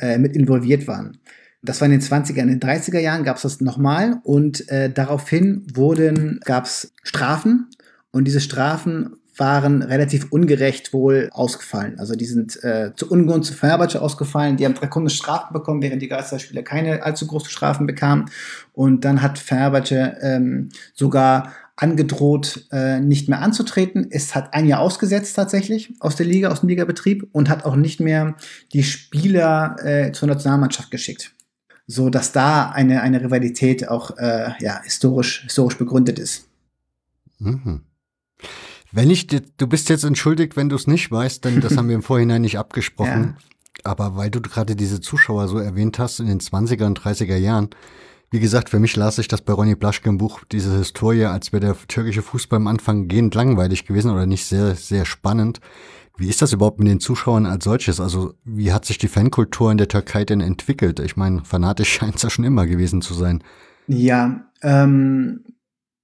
äh, 0.00 0.18
mit 0.18 0.36
involviert 0.36 0.86
waren. 0.86 1.16
Das 1.62 1.80
war 1.80 1.86
in 1.86 1.92
den 1.92 2.00
20er, 2.00 2.38
in 2.38 2.48
den 2.48 2.60
30er 2.60 3.00
Jahren 3.00 3.24
gab 3.24 3.36
es 3.36 3.42
das 3.42 3.60
nochmal 3.60 4.20
und 4.22 4.68
äh, 4.70 4.90
daraufhin 4.90 5.66
wurden, 5.74 6.40
gab 6.44 6.64
es 6.64 6.92
Strafen 7.02 7.68
und 8.12 8.24
diese 8.24 8.40
Strafen 8.40 9.16
waren 9.40 9.82
relativ 9.82 10.30
ungerecht 10.30 10.92
wohl 10.92 11.30
ausgefallen. 11.32 11.98
Also 11.98 12.14
die 12.14 12.26
sind 12.26 12.62
äh, 12.62 12.92
zu 12.94 13.10
Ungunst 13.10 13.48
zu 13.48 13.54
Fenerbahce 13.56 14.00
ausgefallen. 14.00 14.58
Die 14.58 14.66
haben 14.66 14.74
drakonische 14.74 15.16
Strafen 15.16 15.52
bekommen, 15.54 15.82
während 15.82 16.02
die 16.02 16.08
Geisterspieler 16.08 16.62
keine 16.62 17.02
allzu 17.02 17.26
großen 17.26 17.48
Strafen 17.48 17.86
bekamen. 17.86 18.26
Und 18.74 19.04
dann 19.04 19.22
hat 19.22 19.38
Fenerbahce 19.38 20.18
ähm, 20.20 20.68
sogar 20.94 21.52
angedroht, 21.76 22.66
äh, 22.70 23.00
nicht 23.00 23.30
mehr 23.30 23.40
anzutreten. 23.40 24.08
Es 24.10 24.34
hat 24.34 24.52
ein 24.52 24.66
Jahr 24.66 24.80
ausgesetzt 24.80 25.34
tatsächlich 25.34 25.94
aus 26.00 26.16
der 26.16 26.26
Liga, 26.26 26.50
aus 26.50 26.60
dem 26.60 26.68
Ligabetrieb 26.68 27.26
und 27.32 27.48
hat 27.48 27.64
auch 27.64 27.76
nicht 27.76 28.00
mehr 28.00 28.36
die 28.74 28.82
Spieler 28.82 29.76
äh, 29.82 30.12
zur 30.12 30.28
Nationalmannschaft 30.28 30.90
geschickt. 30.90 31.32
So 31.90 32.08
dass 32.08 32.30
da 32.30 32.70
eine, 32.70 33.02
eine 33.02 33.20
Rivalität 33.20 33.88
auch 33.88 34.16
äh, 34.16 34.52
ja, 34.60 34.80
historisch, 34.84 35.42
historisch 35.42 35.76
begründet 35.76 36.20
ist. 36.20 36.46
Mhm. 37.40 37.80
Wenn 38.92 39.10
ich 39.10 39.26
dir, 39.26 39.42
du 39.56 39.66
bist 39.66 39.88
jetzt 39.88 40.04
entschuldigt, 40.04 40.56
wenn 40.56 40.68
du 40.68 40.76
es 40.76 40.86
nicht 40.86 41.10
weißt, 41.10 41.44
denn 41.44 41.60
das 41.60 41.76
haben 41.76 41.88
wir 41.88 41.96
im 41.96 42.04
Vorhinein 42.04 42.42
nicht 42.42 42.58
abgesprochen. 42.58 43.34
Ja. 43.36 43.82
Aber 43.82 44.16
weil 44.16 44.30
du 44.30 44.40
gerade 44.40 44.76
diese 44.76 45.00
Zuschauer 45.00 45.48
so 45.48 45.58
erwähnt 45.58 45.98
hast 45.98 46.20
in 46.20 46.26
den 46.26 46.38
20er 46.38 46.84
und 46.84 47.00
30er 47.00 47.36
Jahren, 47.36 47.70
wie 48.30 48.38
gesagt, 48.38 48.68
für 48.68 48.78
mich 48.78 48.94
las 48.94 49.18
ich 49.18 49.26
das 49.26 49.42
bei 49.42 49.52
Ronny 49.52 49.74
Blaschke 49.74 50.08
im 50.08 50.18
Buch, 50.18 50.44
diese 50.52 50.76
Historie, 50.76 51.24
als 51.24 51.52
wäre 51.52 51.60
der 51.60 51.76
türkische 51.88 52.22
Fußball 52.22 52.58
am 52.58 52.68
Anfang 52.68 53.08
gehend 53.08 53.34
langweilig 53.34 53.84
gewesen 53.84 54.12
oder 54.12 54.26
nicht 54.26 54.46
sehr, 54.46 54.76
sehr 54.76 55.04
spannend. 55.04 55.60
Wie 56.20 56.28
ist 56.28 56.42
das 56.42 56.52
überhaupt 56.52 56.78
mit 56.78 56.88
den 56.88 57.00
Zuschauern 57.00 57.46
als 57.46 57.64
solches? 57.64 58.00
Also 58.00 58.34
wie 58.44 58.72
hat 58.72 58.84
sich 58.84 58.98
die 58.98 59.08
Fankultur 59.08 59.72
in 59.72 59.78
der 59.78 59.88
Türkei 59.88 60.24
denn 60.24 60.40
entwickelt? 60.40 61.00
Ich 61.00 61.16
meine, 61.16 61.44
fanatisch 61.44 61.88
scheint 61.92 62.16
es 62.16 62.22
ja 62.22 62.30
schon 62.30 62.44
immer 62.44 62.66
gewesen 62.66 63.02
zu 63.02 63.14
sein. 63.14 63.42
Ja, 63.88 64.44
ähm, 64.62 65.44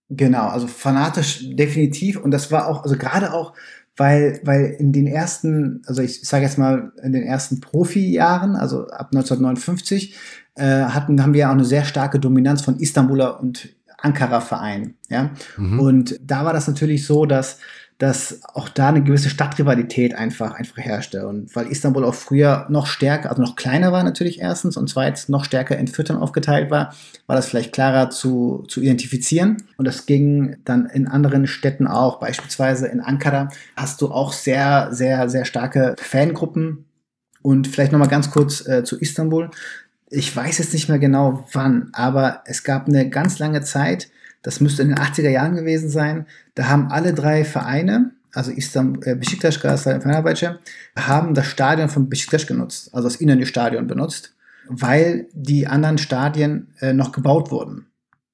Genau, 0.09 0.47
also 0.47 0.67
fanatisch 0.69 1.45
definitiv. 1.57 2.17
Und 2.19 2.31
das 2.31 2.53
war 2.53 2.69
auch, 2.69 2.85
also 2.85 2.97
gerade 2.97 3.33
auch, 3.33 3.55
weil, 3.97 4.41
weil 4.45 4.77
in 4.79 4.93
den 4.93 5.07
ersten, 5.07 5.83
also 5.87 6.03
ich 6.03 6.21
sage 6.23 6.45
jetzt 6.45 6.59
mal, 6.59 6.93
in 7.03 7.13
den 7.13 7.25
ersten 7.25 7.61
Profi-Jahren, 7.61 8.55
also 8.55 8.87
ab 8.89 9.09
1959, 9.13 10.15
äh, 10.55 10.85
hatten, 10.85 11.21
haben 11.23 11.33
wir 11.33 11.41
ja 11.41 11.49
auch 11.49 11.55
eine 11.55 11.65
sehr 11.65 11.85
starke 11.85 12.21
Dominanz 12.21 12.63
von 12.63 12.79
Istanbuler 12.79 13.41
und 13.41 13.75
Ankara-Vereinen. 13.99 14.95
Ja? 15.09 15.31
Mhm. 15.57 15.81
Und 15.81 16.21
da 16.23 16.45
war 16.45 16.53
das 16.53 16.69
natürlich 16.69 17.05
so, 17.05 17.27
dass 17.27 17.59
dass 17.99 18.41
auch 18.53 18.69
da 18.69 18.91
eine 18.91 19.03
gewisse 19.03 19.31
Stadtrivalität 19.31 20.15
einfach, 20.15 20.53
einfach 20.53 20.77
herrschte. 20.77 21.27
Und 21.27 21.55
weil 21.57 21.69
Istanbul 21.69 22.05
auch 22.05 22.15
früher 22.15 22.67
noch 22.69 22.87
stärker, 22.87 23.31
also 23.31 23.41
noch 23.41 23.57
kleiner 23.57 23.91
war 23.91 24.05
natürlich 24.05 24.41
erstens 24.41 24.77
und 24.77 24.89
zweitens 24.89 25.31
noch 25.31 25.47
stärker 25.47 25.79
in 25.79 25.89
Vierteln 25.89 26.19
aufgeteilt 26.19 26.71
war, 26.71 26.95
war 27.27 27.37
das 27.37 27.47
vielleicht 27.47 27.73
klarer 27.73 28.11
zu, 28.11 28.65
zu 28.69 28.83
identifizieren. 28.83 29.65
Und 29.79 29.87
das 29.87 30.05
ging 30.05 30.59
dann 30.65 30.87
in 30.87 31.09
anderen 31.09 31.47
Städten 31.47 31.87
auch. 31.87 32.21
Beispielsweise 32.21 32.87
in 32.87 33.01
Ankara 33.01 33.49
hast 33.77 34.03
du 34.03 34.11
auch 34.11 34.35
sehr, 34.35 34.89
sehr, 34.91 35.31
sehr 35.31 35.47
starke 35.47 35.97
Fangruppen. 35.99 36.85
Und 37.41 37.67
vielleicht 37.67 37.93
nochmal 37.93 38.09
ganz 38.09 38.31
kurz 38.31 38.67
äh, 38.67 38.85
zu 38.85 38.99
Istanbul. 38.99 39.51
Ich 40.11 40.35
weiß 40.37 40.59
jetzt 40.59 40.75
nicht 40.75 40.89
mehr 40.89 40.99
genau 40.99 41.47
wann, 41.53 41.89
aber 41.93 42.43
es 42.45 42.63
gab 42.63 42.89
eine 42.89 43.09
ganz 43.09 43.39
lange 43.39 43.63
Zeit, 43.63 44.09
das 44.47 44.61
müsste 44.61 44.83
in 44.83 44.91
den 44.91 44.99
80er 44.99 45.29
Jahren 45.29 45.57
gewesen 45.57 45.91
sein. 45.91 46.25
Da 46.55 46.69
haben 46.69 46.93
alle 46.93 47.13
drei 47.13 47.45
Vereine, 47.45 48.13
also 48.33 48.53
Istanbul, 48.53 49.03
äh, 49.05 49.17
Besiktas, 49.17 49.61
Galatasaray 49.61 49.97
und 49.97 50.03
Fenerbahce, 50.03 50.61
haben 50.97 51.35
das 51.35 51.47
Stadion 51.47 51.89
von 51.89 52.09
Besiktas 52.09 52.47
genutzt, 52.47 52.95
also 52.95 53.09
das 53.09 53.17
Inönü-Stadion 53.17 53.89
benutzt, 53.89 54.37
weil 54.69 55.27
die 55.33 55.67
anderen 55.67 55.99
Stadien 55.99 56.69
äh, 56.79 56.93
noch 56.93 57.11
gebaut 57.11 57.51
wurden. 57.51 57.87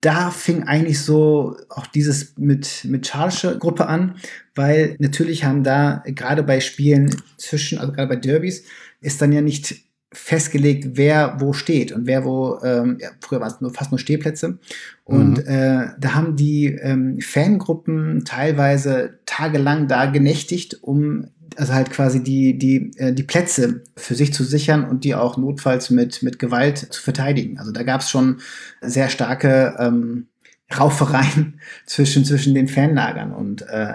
Da 0.03 0.31
fing 0.31 0.65
eigentlich 0.65 1.01
so 1.01 1.57
auch 1.71 1.87
dieses 1.87 2.37
mit, 2.37 2.85
mit 2.85 3.07
Charlesche 3.07 3.57
Gruppe 3.57 3.87
an, 3.87 4.17
weil 4.55 4.97
natürlich 4.99 5.45
haben 5.45 5.65
da 5.65 6.03
gerade 6.05 6.43
bei 6.43 6.61
Spielen 6.61 7.17
zwischen, 7.39 7.79
also 7.79 7.95
gerade 7.95 8.09
bei 8.09 8.17
Derbys, 8.17 8.65
ist 9.01 9.23
dann 9.23 9.33
ja 9.33 9.41
nicht 9.41 9.77
festgelegt, 10.13 10.91
wer 10.93 11.37
wo 11.41 11.53
steht 11.53 11.93
und 11.93 12.07
wer 12.07 12.25
wo, 12.25 12.59
ähm, 12.63 12.99
ja, 13.01 13.11
früher 13.21 13.41
war 13.41 13.49
es 13.49 13.61
nur 13.61 13.73
fast 13.73 13.91
nur 13.91 13.99
Stehplätze. 13.99 14.59
Und 15.05 15.39
mhm. 15.39 15.45
äh, 15.47 15.89
da 15.99 16.15
haben 16.15 16.37
die 16.37 16.67
ähm, 16.67 17.19
Fangruppen 17.21 18.25
teilweise 18.25 19.19
tagelang 19.27 19.89
da 19.89 20.07
genächtigt, 20.07 20.83
um 20.83 21.29
also 21.57 21.75
halt 21.75 21.91
quasi 21.91 22.23
die, 22.23 22.59
die, 22.59 22.93
äh, 22.97 23.13
die 23.13 23.23
Plätze 23.23 23.83
für 23.97 24.15
sich 24.15 24.33
zu 24.33 24.45
sichern 24.45 24.85
und 24.85 25.05
die 25.05 25.15
auch 25.15 25.37
notfalls 25.37 25.91
mit, 25.91 26.23
mit 26.23 26.39
Gewalt 26.39 26.79
zu 26.79 27.03
verteidigen. 27.03 27.59
Also 27.59 27.73
da 27.73 27.83
gab 27.83 28.01
es 28.01 28.11
schon 28.11 28.41
sehr 28.81 29.09
starke 29.09 29.77
ähm, 29.79 30.29
Raufereien 30.77 31.61
zwischen, 31.87 32.25
zwischen 32.25 32.55
den 32.55 32.69
Fanlagern 32.69 33.33
und 33.33 33.63
äh, 33.69 33.95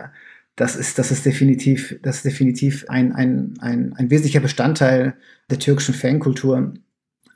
das 0.57 0.75
ist, 0.75 0.97
das 0.97 1.11
ist 1.11 1.25
definitiv, 1.25 1.97
das 2.01 2.17
ist 2.17 2.25
definitiv 2.25 2.83
ein, 2.89 3.13
ein, 3.13 3.53
ein, 3.59 3.93
ein 3.93 4.09
wesentlicher 4.09 4.39
Bestandteil 4.39 5.15
der 5.49 5.59
türkischen 5.59 5.93
Fankultur. 5.93 6.73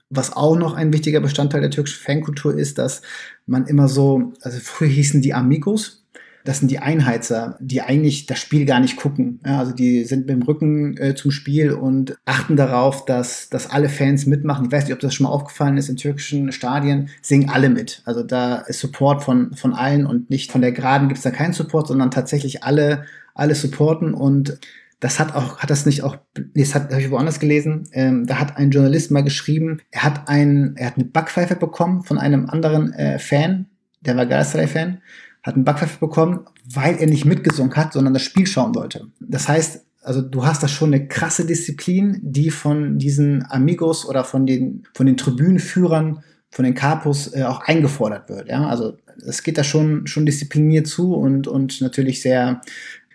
Was 0.09 0.33
auch 0.33 0.57
noch 0.57 0.73
ein 0.73 0.91
wichtiger 0.91 1.21
Bestandteil 1.21 1.61
der 1.61 1.69
türkischen 1.69 2.03
Fankultur 2.03 2.57
ist, 2.57 2.79
dass 2.79 3.03
man 3.45 3.67
immer 3.67 3.87
so, 3.87 4.33
also 4.41 4.59
früher 4.59 4.89
hießen 4.89 5.21
die 5.21 5.35
Amigos, 5.35 6.00
das 6.43 6.59
sind 6.59 6.71
die 6.71 6.79
Einheizer, 6.79 7.57
die 7.59 7.81
eigentlich 7.81 8.25
das 8.25 8.39
Spiel 8.39 8.65
gar 8.65 8.79
nicht 8.79 8.97
gucken. 8.97 9.39
Ja, 9.45 9.59
also 9.59 9.71
die 9.71 10.05
sind 10.05 10.27
mit 10.27 10.29
dem 10.29 10.41
Rücken 10.41 10.97
äh, 10.97 11.15
zum 11.15 11.31
Spiel 11.31 11.71
und 11.71 12.17
achten 12.25 12.55
darauf, 12.55 13.05
dass, 13.05 13.49
dass 13.49 13.69
alle 13.69 13.89
Fans 13.89 14.25
mitmachen. 14.25 14.65
Ich 14.65 14.71
weiß 14.71 14.85
nicht, 14.85 14.93
ob 14.93 14.99
das 14.99 15.13
schon 15.13 15.25
mal 15.25 15.31
aufgefallen 15.31 15.77
ist, 15.77 15.89
in 15.89 15.97
türkischen 15.97 16.51
Stadien 16.51 17.09
singen 17.21 17.49
alle 17.49 17.69
mit. 17.69 18.01
Also 18.05 18.23
da 18.23 18.55
ist 18.55 18.79
Support 18.79 19.23
von, 19.23 19.53
von 19.53 19.73
allen 19.73 20.05
und 20.05 20.29
nicht 20.29 20.51
von 20.51 20.61
der 20.61 20.71
Geraden 20.71 21.07
gibt 21.07 21.17
es 21.17 21.23
da 21.23 21.31
keinen 21.31 21.53
Support, 21.53 21.87
sondern 21.87 22.11
tatsächlich 22.11 22.63
alle, 22.63 23.05
alle 23.35 23.55
supporten 23.55 24.13
und 24.13 24.59
das 25.01 25.19
hat 25.19 25.35
auch, 25.35 25.57
hat 25.57 25.69
das 25.69 25.85
nicht 25.85 26.03
auch, 26.03 26.17
das 26.53 26.75
habe 26.75 27.01
ich 27.01 27.09
woanders 27.09 27.39
gelesen, 27.39 27.89
ähm, 27.91 28.27
da 28.27 28.39
hat 28.39 28.57
ein 28.57 28.69
Journalist 28.69 29.09
mal 29.09 29.23
geschrieben, 29.23 29.81
er 29.89 30.03
hat 30.03 30.27
ein, 30.29 30.75
er 30.77 30.87
hat 30.87 30.95
eine 30.95 31.05
Backpfeife 31.05 31.55
bekommen 31.55 32.03
von 32.03 32.19
einem 32.19 32.47
anderen 32.47 32.93
äh, 32.93 33.17
Fan, 33.17 33.65
der 34.01 34.15
war 34.15 34.27
Galatasaray-Fan, 34.27 35.01
hat 35.43 35.55
einen 35.55 35.65
Backpfeife 35.65 35.99
bekommen, 35.99 36.41
weil 36.71 36.97
er 36.97 37.07
nicht 37.07 37.25
mitgesungen 37.25 37.75
hat, 37.75 37.93
sondern 37.93 38.13
das 38.13 38.23
Spiel 38.23 38.45
schauen 38.45 38.75
wollte. 38.75 39.07
Das 39.19 39.47
heißt, 39.47 39.85
also 40.03 40.21
du 40.21 40.45
hast 40.45 40.63
da 40.63 40.67
schon 40.67 40.93
eine 40.93 41.07
krasse 41.07 41.45
Disziplin, 41.45 42.19
die 42.23 42.49
von 42.49 42.97
diesen 42.97 43.45
Amigos 43.49 44.07
oder 44.07 44.23
von 44.23 44.45
den, 44.45 44.83
von 44.93 45.05
den 45.05 45.17
Tribünenführern, 45.17 46.23
von 46.49 46.65
den 46.65 46.73
Capos 46.73 47.33
äh, 47.33 47.43
auch 47.43 47.61
eingefordert 47.61 48.29
wird. 48.29 48.49
Ja? 48.49 48.67
Also 48.67 48.97
es 49.25 49.43
geht 49.43 49.57
da 49.57 49.63
schon, 49.63 50.07
schon 50.07 50.25
diszipliniert 50.25 50.87
zu 50.87 51.13
und, 51.13 51.47
und 51.47 51.81
natürlich 51.81 52.21
sehr 52.21 52.61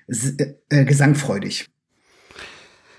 äh, 0.08 0.84
gesangfreudig. 0.84 1.66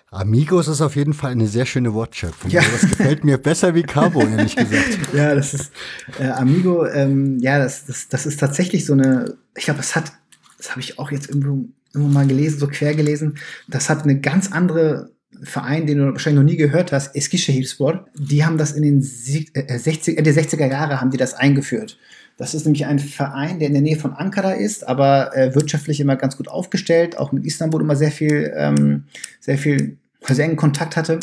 Amigos 0.09 0.69
ist 0.69 0.81
auf 0.81 0.95
jeden 0.95 1.13
Fall 1.13 1.31
eine 1.31 1.47
sehr 1.47 1.65
schöne 1.65 1.93
Wortschöpfung. 1.93 2.49
Ja. 2.49 2.61
Das 2.61 2.81
gefällt 2.81 3.25
mir 3.25 3.37
besser 3.37 3.75
wie 3.75 3.83
Cabo, 3.83 4.21
ehrlich 4.21 4.55
gesagt. 4.55 4.99
Ja, 5.13 5.35
das 5.35 5.53
ist 5.53 5.71
äh, 6.19 6.29
Amigo, 6.29 6.85
ähm, 6.85 7.39
ja, 7.39 7.59
das, 7.59 7.85
das, 7.85 8.07
das 8.07 8.25
ist 8.25 8.39
tatsächlich 8.39 8.85
so 8.85 8.93
eine, 8.93 9.35
ich 9.55 9.65
glaube, 9.65 9.81
es 9.81 9.95
hat, 9.95 10.13
das 10.57 10.71
habe 10.71 10.79
ich 10.79 10.97
auch 10.97 11.11
jetzt 11.11 11.29
irgendwo, 11.29 11.65
irgendwo 11.93 12.13
mal 12.13 12.27
gelesen, 12.27 12.59
so 12.59 12.67
quer 12.67 12.95
gelesen, 12.95 13.37
das 13.67 13.89
hat 13.89 14.03
eine 14.03 14.19
ganz 14.19 14.51
andere 14.51 15.11
Verein, 15.43 15.85
den 15.85 15.97
du 15.97 16.11
wahrscheinlich 16.13 16.41
noch 16.41 16.49
nie 16.49 16.57
gehört 16.57 16.91
hast, 16.91 17.15
Eskişehirspor, 17.15 18.07
die 18.15 18.45
haben 18.45 18.57
das 18.57 18.71
in 18.71 18.83
den 18.83 19.01
60, 19.01 20.17
Ende 20.17 20.31
60er 20.31 20.67
Jahre 20.67 21.01
haben 21.01 21.11
die 21.11 21.17
das 21.17 21.33
eingeführt. 21.33 21.97
Das 22.37 22.53
ist 22.53 22.65
nämlich 22.65 22.85
ein 22.85 22.99
Verein, 22.99 23.59
der 23.59 23.67
in 23.67 23.73
der 23.73 23.81
Nähe 23.81 23.97
von 23.97 24.13
Ankara 24.13 24.51
ist, 24.51 24.87
aber 24.87 25.35
äh, 25.35 25.55
wirtschaftlich 25.55 25.99
immer 25.99 26.15
ganz 26.15 26.37
gut 26.37 26.47
aufgestellt, 26.47 27.17
auch 27.17 27.31
mit 27.31 27.45
Istanbul 27.45 27.81
immer 27.81 27.95
sehr 27.95 28.11
viel, 28.11 28.53
ähm, 28.55 29.05
sehr 29.39 29.57
viel 29.57 29.97
sehr 30.29 30.45
engen 30.45 30.57
Kontakt 30.57 30.95
hatte. 30.95 31.19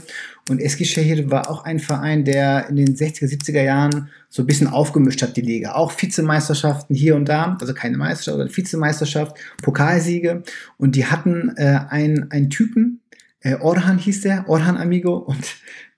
Und 0.48 0.60
Eskişehir 0.60 1.30
war 1.30 1.50
auch 1.50 1.64
ein 1.64 1.78
Verein, 1.78 2.24
der 2.24 2.68
in 2.68 2.76
den 2.76 2.94
60er, 2.96 3.26
70er 3.26 3.62
Jahren 3.62 4.08
so 4.28 4.42
ein 4.42 4.46
bisschen 4.46 4.68
aufgemischt 4.68 5.22
hat, 5.22 5.36
die 5.36 5.42
Liga. 5.42 5.72
Auch 5.72 5.92
Vizemeisterschaften 5.96 6.94
hier 6.94 7.16
und 7.16 7.28
da, 7.28 7.56
also 7.60 7.74
keine 7.74 7.96
Meisterschaft, 7.96 8.36
sondern 8.36 8.56
Vizemeisterschaft, 8.56 9.36
Pokalsiege. 9.62 10.42
Und 10.76 10.96
die 10.96 11.06
hatten 11.06 11.54
äh, 11.56 11.80
einen, 11.88 12.30
einen 12.30 12.50
Typen, 12.50 13.00
äh, 13.40 13.56
Orhan 13.56 13.98
hieß 13.98 14.22
der, 14.22 14.48
Orhan 14.48 14.76
Amigo, 14.76 15.16
und 15.16 15.44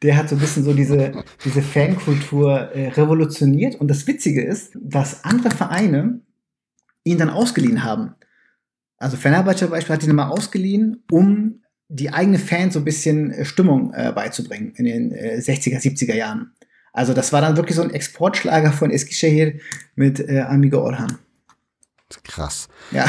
der 0.02 0.16
hat 0.16 0.28
so 0.28 0.36
ein 0.36 0.40
bisschen 0.40 0.64
so 0.64 0.74
diese, 0.74 1.24
diese 1.44 1.62
Fankultur 1.62 2.73
äh, 2.73 2.89
revolutioniert. 2.89 3.77
Und 3.77 3.89
das 3.89 4.06
Witzige 4.06 4.44
ist, 4.44 4.77
dass 4.81 5.24
andere 5.24 5.51
Vereine 5.51 6.20
ihn 7.05 7.18
dann 7.18 7.31
ausgeliehen 7.31 7.85
haben. 7.85 8.14
Also 8.98 9.16
Fenerbahce 9.16 9.68
Beispiel 9.68 9.94
hat 9.94 10.02
ihn 10.02 10.14
mal 10.14 10.28
ausgeliehen, 10.28 11.05
um 11.10 11.62
die 11.89 12.10
eigene 12.10 12.39
Fans 12.39 12.74
so 12.74 12.81
ein 12.81 12.85
bisschen 12.85 13.31
äh, 13.31 13.44
Stimmung 13.44 13.93
äh, 13.94 14.12
beizubringen 14.14 14.73
in 14.77 14.85
den 14.85 15.12
äh, 15.12 15.39
60er, 15.39 15.81
70er 15.81 16.14
Jahren. 16.14 16.52
Also 16.93 17.12
das 17.12 17.32
war 17.32 17.40
dann 17.40 17.56
wirklich 17.56 17.77
so 17.77 17.82
ein 17.82 17.90
Exportschlager 17.90 18.73
von 18.73 18.90
Eskişehir 18.90 19.60
mit 19.94 20.18
äh, 20.18 20.40
Amigo 20.40 20.81
Orhan. 20.81 21.18
Krass. 22.24 22.68
Ja. 22.93 23.06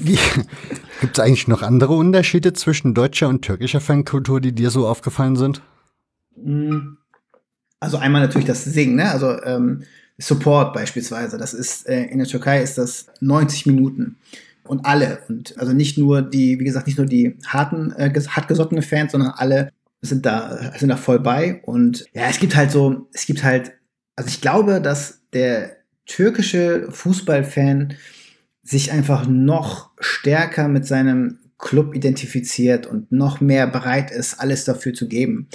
Gibt 0.00 1.18
es 1.18 1.20
eigentlich 1.20 1.48
noch 1.48 1.62
andere 1.62 1.94
Unterschiede 1.94 2.52
zwischen 2.52 2.94
deutscher 2.94 3.28
und 3.28 3.42
türkischer 3.42 3.80
Fankultur, 3.80 4.40
die 4.40 4.52
dir 4.52 4.70
so 4.70 4.88
aufgefallen 4.88 5.36
sind? 5.36 5.62
Mm. 6.36 6.96
Also 7.82 7.96
einmal 7.96 8.20
natürlich 8.20 8.46
das 8.46 8.64
Singen, 8.64 8.96
ne? 8.96 9.10
Also 9.10 9.42
ähm, 9.42 9.84
Support 10.18 10.74
beispielsweise. 10.74 11.38
Das 11.38 11.54
ist 11.54 11.88
äh, 11.88 12.04
in 12.04 12.18
der 12.18 12.26
Türkei 12.26 12.62
ist 12.62 12.76
das 12.76 13.06
90 13.20 13.66
Minuten 13.66 14.16
und 14.64 14.84
alle 14.84 15.20
und 15.28 15.58
also 15.58 15.72
nicht 15.72 15.98
nur 15.98 16.22
die, 16.22 16.60
wie 16.60 16.64
gesagt, 16.64 16.86
nicht 16.86 16.98
nur 16.98 17.06
die 17.06 17.38
harten, 17.46 17.92
äh, 17.92 18.12
hartgesottene 18.12 18.82
Fans, 18.82 19.12
sondern 19.12 19.32
alle 19.34 19.72
sind 20.02 20.26
da 20.26 20.72
sind 20.78 20.88
da 20.88 20.96
voll 20.96 21.20
bei 21.20 21.62
und 21.64 22.04
ja, 22.12 22.28
es 22.28 22.38
gibt 22.38 22.54
halt 22.54 22.70
so, 22.70 23.08
es 23.12 23.26
gibt 23.26 23.42
halt, 23.42 23.72
also 24.16 24.28
ich 24.28 24.40
glaube, 24.40 24.80
dass 24.80 25.22
der 25.32 25.76
türkische 26.06 26.88
Fußballfan 26.90 27.94
sich 28.62 28.92
einfach 28.92 29.26
noch 29.26 29.90
stärker 30.00 30.68
mit 30.68 30.86
seinem 30.86 31.38
Club 31.58 31.94
identifiziert 31.94 32.86
und 32.86 33.12
noch 33.12 33.40
mehr 33.40 33.66
bereit 33.66 34.10
ist, 34.10 34.40
alles 34.40 34.64
dafür 34.64 34.94
zu 34.94 35.08
geben. 35.08 35.48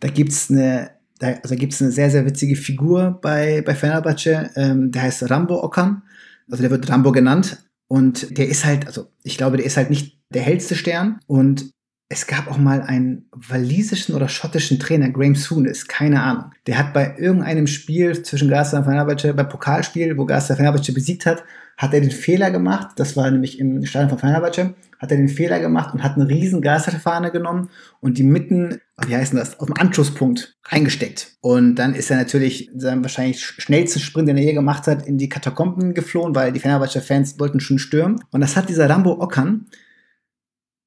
Da 0.00 0.08
gibt's 0.08 0.50
eine, 0.50 0.90
da, 1.18 1.34
also 1.42 1.54
gibt's 1.56 1.80
eine 1.80 1.90
sehr, 1.90 2.10
sehr 2.10 2.26
witzige 2.26 2.56
Figur 2.56 3.18
bei, 3.22 3.62
bei 3.62 3.74
Fenerbahce, 3.74 4.50
ähm, 4.56 4.92
der 4.92 5.02
heißt 5.02 5.30
Rambo 5.30 5.62
Okan. 5.62 6.02
Also 6.50 6.62
der 6.62 6.70
wird 6.70 6.88
Rambo 6.88 7.12
genannt. 7.12 7.62
Und 7.88 8.36
der 8.36 8.48
ist 8.48 8.64
halt, 8.64 8.86
also 8.86 9.10
ich 9.22 9.36
glaube, 9.36 9.56
der 9.56 9.66
ist 9.66 9.76
halt 9.76 9.90
nicht 9.90 10.18
der 10.30 10.42
hellste 10.42 10.74
Stern. 10.74 11.20
Und 11.26 11.70
es 12.08 12.26
gab 12.26 12.48
auch 12.48 12.58
mal 12.58 12.82
einen 12.82 13.28
walisischen 13.32 14.14
oder 14.14 14.28
schottischen 14.28 14.78
Trainer, 14.78 15.10
Graham 15.10 15.34
Souness, 15.34 15.88
keine 15.88 16.22
Ahnung. 16.22 16.52
Der 16.66 16.78
hat 16.78 16.92
bei 16.92 17.16
irgendeinem 17.18 17.66
Spiel 17.66 18.22
zwischen 18.22 18.48
Gasta 18.48 18.78
und 18.78 18.84
Fenerbahce, 18.84 19.34
beim 19.34 19.48
Pokalspiel, 19.48 20.16
wo 20.16 20.24
Gasta 20.24 20.54
Fenerbahce 20.54 20.92
besiegt 20.92 21.26
hat, 21.26 21.42
hat 21.76 21.92
er 21.92 22.00
den 22.00 22.10
Fehler 22.10 22.50
gemacht, 22.50 22.92
das 22.96 23.16
war 23.16 23.30
nämlich 23.30 23.58
im 23.58 23.84
Stadion 23.84 24.08
von 24.08 24.18
Fenerbahce, 24.18 24.74
hat 24.98 25.10
er 25.10 25.18
den 25.18 25.28
Fehler 25.28 25.60
gemacht 25.60 25.92
und 25.92 26.02
hat 26.02 26.14
eine 26.14 26.26
riesen 26.26 26.62
Geisterfahne 26.62 27.30
genommen 27.30 27.68
und 28.00 28.16
die 28.16 28.22
mitten, 28.22 28.80
wie 29.06 29.14
heißt 29.14 29.32
denn 29.32 29.38
das, 29.38 29.60
auf 29.60 29.66
dem 29.66 29.76
Anschlusspunkt 29.76 30.56
reingesteckt. 30.64 31.36
Und 31.42 31.74
dann 31.74 31.94
ist 31.94 32.10
er 32.10 32.16
natürlich 32.16 32.70
seinem 32.74 33.02
wahrscheinlich 33.02 33.44
schnellsten 33.44 34.00
Sprint, 34.00 34.28
den 34.28 34.38
er 34.38 34.44
je 34.44 34.54
gemacht 34.54 34.86
hat, 34.86 35.06
in 35.06 35.18
die 35.18 35.28
Katakomben 35.28 35.92
geflohen, 35.92 36.34
weil 36.34 36.52
die 36.52 36.60
Fenerbahce-Fans 36.60 37.38
wollten 37.38 37.60
schon 37.60 37.78
stürmen. 37.78 38.24
Und 38.30 38.40
das 38.40 38.56
hat 38.56 38.70
dieser 38.70 38.88
Rambo 38.88 39.20
Okan, 39.20 39.66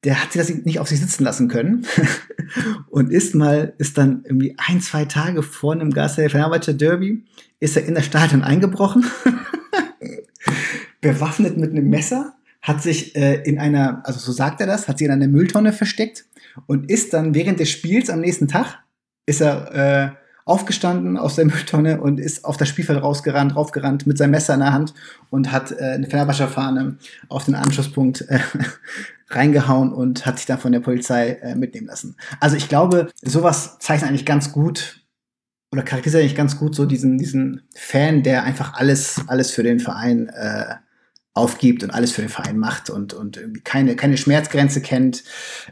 der 0.03 0.23
hat 0.23 0.31
sich 0.31 0.41
das 0.41 0.65
nicht 0.65 0.79
auf 0.79 0.87
sich 0.87 0.99
sitzen 0.99 1.23
lassen 1.23 1.49
können 1.49 1.85
und 2.89 3.11
ist 3.11 3.35
mal, 3.35 3.73
ist 3.77 3.97
dann 3.99 4.23
irgendwie 4.23 4.55
ein, 4.57 4.81
zwei 4.81 5.05
Tage 5.05 5.43
vor 5.43 5.73
einem 5.73 5.91
Gaster 5.91 6.27
Fenerbahce 6.29 6.73
Derby, 6.73 7.25
ist 7.59 7.75
er 7.75 7.85
in 7.85 7.93
das 7.93 8.05
Stadion 8.05 8.41
eingebrochen 8.43 9.05
bewaffnet 11.01 11.57
mit 11.57 11.71
einem 11.71 11.89
Messer, 11.89 12.33
hat 12.61 12.81
sich 12.81 13.15
äh, 13.15 13.41
in 13.43 13.57
einer, 13.57 14.01
also 14.05 14.19
so 14.19 14.31
sagt 14.31 14.61
er 14.61 14.67
das, 14.67 14.87
hat 14.87 14.97
sich 14.97 15.05
in 15.05 15.13
einer 15.13 15.27
Mülltonne 15.27 15.71
versteckt 15.71 16.25
und 16.65 16.89
ist 16.89 17.13
dann 17.13 17.33
während 17.33 17.59
des 17.59 17.69
Spiels 17.69 18.09
am 18.09 18.19
nächsten 18.19 18.47
Tag, 18.47 18.83
ist 19.25 19.41
er 19.41 19.73
äh, 19.73 20.11
aufgestanden 20.45 21.17
aus 21.17 21.35
der 21.35 21.45
Mülltonne 21.45 22.01
und 22.01 22.19
ist 22.19 22.43
auf 22.43 22.57
das 22.57 22.67
Spielfeld 22.67 23.01
rausgerannt, 23.01 23.55
raufgerannt 23.55 24.07
mit 24.07 24.17
seinem 24.17 24.31
Messer 24.31 24.55
in 24.55 24.61
der 24.61 24.73
Hand 24.73 24.93
und 25.29 25.51
hat 25.51 25.71
äh, 25.71 25.83
eine 25.83 26.07
Fenerbahcer 26.07 26.47
Fahne 26.47 26.97
auf 27.29 27.45
den 27.45 27.55
Anschlusspunkt 27.55 28.21
äh, 28.27 28.39
reingehauen 29.29 29.93
und 29.93 30.25
hat 30.25 30.37
sich 30.37 30.47
dann 30.47 30.57
von 30.57 30.71
der 30.71 30.79
Polizei 30.79 31.33
äh, 31.41 31.55
mitnehmen 31.55 31.87
lassen. 31.87 32.17
Also 32.39 32.57
ich 32.57 32.67
glaube, 32.67 33.09
sowas 33.21 33.77
zeichnet 33.79 34.09
eigentlich 34.09 34.25
ganz 34.25 34.51
gut 34.51 35.05
oder 35.71 35.83
charakterisiert 35.83 36.23
eigentlich 36.23 36.35
ganz 36.35 36.57
gut 36.57 36.75
so 36.75 36.85
diesen, 36.85 37.19
diesen 37.19 37.61
Fan, 37.75 38.23
der 38.23 38.43
einfach 38.43 38.73
alles, 38.73 39.21
alles 39.27 39.51
für 39.51 39.61
den 39.61 39.79
Verein 39.79 40.29
äh, 40.29 40.75
aufgibt 41.39 41.83
und 41.83 41.91
alles 41.91 42.11
für 42.11 42.21
den 42.21 42.29
Verein 42.29 42.57
macht 42.57 42.89
und, 42.89 43.13
und 43.13 43.39
keine, 43.63 43.95
keine 43.95 44.17
Schmerzgrenze 44.17 44.81
kennt. 44.81 45.23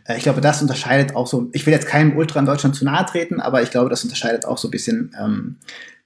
Äh, 0.06 0.18
ich 0.18 0.24
glaube, 0.24 0.42
das 0.42 0.62
unterscheidet 0.62 1.16
auch 1.16 1.28
so, 1.28 1.50
ich 1.52 1.66
will 1.66 1.74
jetzt 1.74 1.88
keinem 1.88 2.16
Ultra 2.18 2.40
in 2.40 2.46
Deutschland 2.46 2.76
zu 2.76 2.86
nahe 2.86 3.06
treten, 3.06 3.42
aber 3.42 3.62
ich 3.62 3.72
glaube, 3.72 3.90
das 3.90 4.04
unterscheidet 4.04 4.46
auch 4.46 4.58
so 4.58 4.70
ein 4.70 4.72
bisschen 4.72 5.16
ähm, 5.22 5.58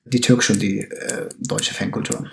die 0.06 0.20
türkische 0.20 0.54
und 0.54 0.62
die 0.62 0.80
äh, 0.80 1.30
deutsche 1.40 1.74
Fankultur. 1.74 2.26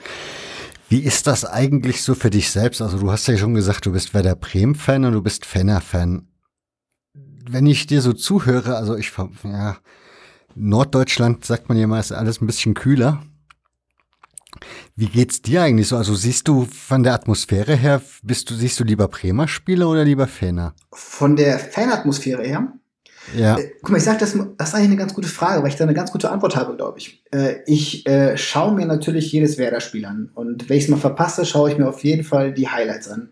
Wie 0.88 1.00
ist 1.00 1.26
das 1.26 1.44
eigentlich 1.44 2.02
so 2.02 2.14
für 2.14 2.30
dich 2.30 2.50
selbst? 2.50 2.80
Also 2.80 2.98
du 2.98 3.12
hast 3.12 3.28
ja 3.28 3.36
schon 3.36 3.52
gesagt, 3.52 3.84
du 3.84 3.92
bist 3.92 4.14
Werder 4.14 4.34
Bremen-Fan 4.34 5.04
und 5.04 5.12
du 5.12 5.22
bist 5.22 5.44
Fenner-Fan. 5.44 6.26
Wenn 7.50 7.66
ich 7.66 7.86
dir 7.86 8.00
so 8.00 8.14
zuhöre, 8.14 8.76
also 8.76 8.96
ich, 8.96 9.12
ja, 9.44 9.76
Norddeutschland 10.54 11.44
sagt 11.44 11.68
man 11.68 11.76
ja 11.76 11.86
mal, 11.86 12.00
ist 12.00 12.12
alles 12.12 12.40
ein 12.40 12.46
bisschen 12.46 12.72
kühler. 12.72 13.22
Wie 14.98 15.06
geht's 15.06 15.40
dir 15.40 15.62
eigentlich 15.62 15.86
so? 15.86 15.96
Also 15.96 16.16
siehst 16.16 16.48
du 16.48 16.64
von 16.64 17.04
der 17.04 17.14
Atmosphäre 17.14 17.76
her, 17.76 18.02
bist 18.24 18.50
du, 18.50 18.54
siehst 18.54 18.80
du 18.80 18.84
lieber 18.84 19.06
Bremer 19.06 19.46
Spiele 19.46 19.86
oder 19.86 20.04
lieber 20.04 20.26
Fener? 20.26 20.74
Von 20.90 21.36
der 21.36 21.60
Fanatmosphäre 21.60 22.42
her? 22.42 22.72
Ja. 23.32 23.56
Äh, 23.58 23.70
guck 23.80 23.90
mal, 23.90 23.98
ich 23.98 24.02
sag 24.02 24.18
das, 24.18 24.32
das 24.32 24.68
ist 24.70 24.74
eigentlich 24.74 24.88
eine 24.88 24.96
ganz 24.96 25.14
gute 25.14 25.28
Frage, 25.28 25.62
weil 25.62 25.68
ich 25.68 25.76
da 25.76 25.84
eine 25.84 25.94
ganz 25.94 26.10
gute 26.10 26.32
Antwort 26.32 26.56
habe, 26.56 26.74
glaube 26.74 26.98
ich. 26.98 27.22
Äh, 27.30 27.58
ich 27.66 28.08
äh, 28.08 28.36
schaue 28.36 28.74
mir 28.74 28.86
natürlich 28.86 29.30
jedes 29.30 29.56
Werder-Spiel 29.56 30.04
an. 30.04 30.30
Und 30.34 30.68
wenn 30.68 30.78
ich 30.78 30.84
es 30.84 30.90
mal 30.90 30.96
verpasse, 30.96 31.46
schaue 31.46 31.70
ich 31.70 31.78
mir 31.78 31.88
auf 31.88 32.02
jeden 32.02 32.24
Fall 32.24 32.52
die 32.52 32.66
Highlights 32.66 33.06
an. 33.06 33.30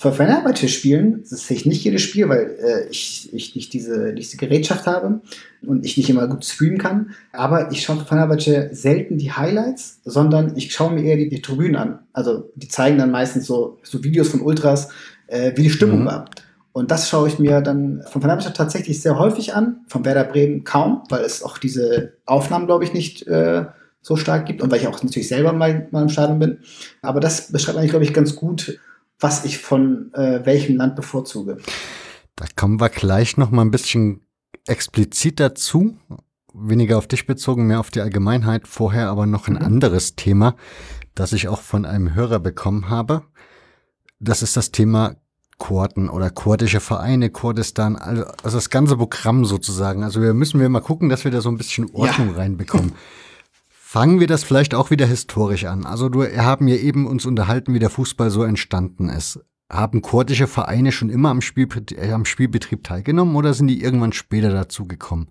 Für 0.00 0.12
Fenerbahce 0.12 0.68
spielen, 0.68 1.24
das 1.28 1.48
sehe 1.48 1.56
ich 1.56 1.66
nicht 1.66 1.82
jedes 1.82 2.02
Spiel, 2.02 2.28
weil 2.28 2.56
äh, 2.62 2.88
ich, 2.88 3.34
ich 3.34 3.56
nicht 3.56 3.72
diese, 3.72 4.14
diese 4.14 4.36
Gerätschaft 4.36 4.86
habe 4.86 5.22
und 5.66 5.84
ich 5.84 5.96
nicht 5.96 6.08
immer 6.08 6.28
gut 6.28 6.44
streamen 6.44 6.78
kann. 6.78 7.10
Aber 7.32 7.72
ich 7.72 7.82
schaue 7.82 7.96
für 7.96 8.04
Fenerbahce 8.04 8.68
selten 8.70 9.18
die 9.18 9.32
Highlights, 9.32 10.00
sondern 10.04 10.56
ich 10.56 10.72
schaue 10.72 10.92
mir 10.92 11.02
eher 11.02 11.16
die, 11.16 11.28
die 11.28 11.42
Tribünen 11.42 11.74
an. 11.74 11.98
Also 12.12 12.48
die 12.54 12.68
zeigen 12.68 12.96
dann 12.96 13.10
meistens 13.10 13.46
so, 13.46 13.80
so 13.82 14.04
Videos 14.04 14.28
von 14.28 14.40
Ultras, 14.40 14.90
äh, 15.26 15.50
wie 15.56 15.64
die 15.64 15.70
Stimmung 15.70 16.02
mhm. 16.02 16.06
war. 16.06 16.30
Und 16.70 16.92
das 16.92 17.08
schaue 17.08 17.26
ich 17.26 17.40
mir 17.40 17.60
dann 17.60 18.04
von 18.08 18.22
Fenerbahce 18.22 18.52
tatsächlich 18.52 19.02
sehr 19.02 19.18
häufig 19.18 19.54
an, 19.56 19.80
von 19.88 20.04
Werder 20.04 20.22
Bremen 20.22 20.62
kaum, 20.62 21.02
weil 21.08 21.24
es 21.24 21.42
auch 21.42 21.58
diese 21.58 22.12
Aufnahmen, 22.24 22.66
glaube 22.66 22.84
ich, 22.84 22.92
nicht 22.92 23.26
äh, 23.26 23.64
so 24.00 24.14
stark 24.14 24.46
gibt 24.46 24.62
und 24.62 24.70
weil 24.70 24.78
ich 24.78 24.86
auch 24.86 25.02
natürlich 25.02 25.26
selber 25.26 25.52
mal, 25.52 25.88
mal 25.90 26.02
im 26.02 26.08
Stadion 26.08 26.38
bin. 26.38 26.58
Aber 27.02 27.18
das 27.18 27.50
beschreibt 27.50 27.78
eigentlich, 27.78 27.90
glaube 27.90 28.04
ich, 28.04 28.14
ganz 28.14 28.36
gut, 28.36 28.78
was 29.18 29.44
ich 29.44 29.58
von 29.58 30.12
äh, 30.14 30.44
welchem 30.44 30.76
Land 30.76 30.96
bevorzuge. 30.96 31.58
Da 32.36 32.44
kommen 32.54 32.80
wir 32.80 32.88
gleich 32.88 33.36
noch 33.36 33.50
mal 33.50 33.62
ein 33.62 33.70
bisschen 33.70 34.20
explizit 34.66 35.40
dazu. 35.40 35.96
Weniger 36.54 36.98
auf 36.98 37.06
dich 37.06 37.26
bezogen, 37.26 37.66
mehr 37.66 37.80
auf 37.80 37.90
die 37.90 38.00
Allgemeinheit. 38.00 38.68
Vorher 38.68 39.08
aber 39.08 39.26
noch 39.26 39.48
ein 39.48 39.54
mhm. 39.54 39.62
anderes 39.62 40.14
Thema, 40.16 40.56
das 41.14 41.32
ich 41.32 41.48
auch 41.48 41.60
von 41.60 41.84
einem 41.84 42.14
Hörer 42.14 42.38
bekommen 42.38 42.88
habe. 42.88 43.22
Das 44.20 44.42
ist 44.42 44.56
das 44.56 44.70
Thema 44.70 45.16
Kurden 45.58 46.08
oder 46.08 46.30
kurdische 46.30 46.80
Vereine, 46.80 47.30
Kurdistan, 47.30 47.96
also, 47.96 48.24
also 48.42 48.56
das 48.56 48.70
ganze 48.70 48.96
Programm 48.96 49.44
sozusagen. 49.44 50.04
Also 50.04 50.22
wir 50.22 50.32
müssen 50.32 50.60
wir 50.60 50.68
mal 50.68 50.80
gucken, 50.80 51.08
dass 51.08 51.24
wir 51.24 51.32
da 51.32 51.40
so 51.40 51.48
ein 51.48 51.58
bisschen 51.58 51.90
Ordnung 51.92 52.30
ja. 52.30 52.36
reinbekommen. 52.36 52.92
Fangen 53.90 54.20
wir 54.20 54.26
das 54.26 54.44
vielleicht 54.44 54.74
auch 54.74 54.90
wieder 54.90 55.06
historisch 55.06 55.64
an. 55.64 55.86
Also 55.86 56.10
du 56.10 56.20
wir 56.20 56.44
haben 56.44 56.68
ja 56.68 56.76
eben 56.76 57.06
uns 57.06 57.24
unterhalten, 57.24 57.72
wie 57.72 57.78
der 57.78 57.88
Fußball 57.88 58.28
so 58.28 58.44
entstanden 58.44 59.08
ist. 59.08 59.40
Haben 59.70 60.02
kurdische 60.02 60.46
Vereine 60.46 60.92
schon 60.92 61.08
immer 61.08 61.30
am, 61.30 61.40
Spiel, 61.40 61.66
äh, 61.96 62.12
am 62.12 62.26
Spielbetrieb 62.26 62.84
teilgenommen 62.84 63.34
oder 63.34 63.54
sind 63.54 63.68
die 63.68 63.80
irgendwann 63.80 64.12
später 64.12 64.50
dazugekommen? 64.50 65.28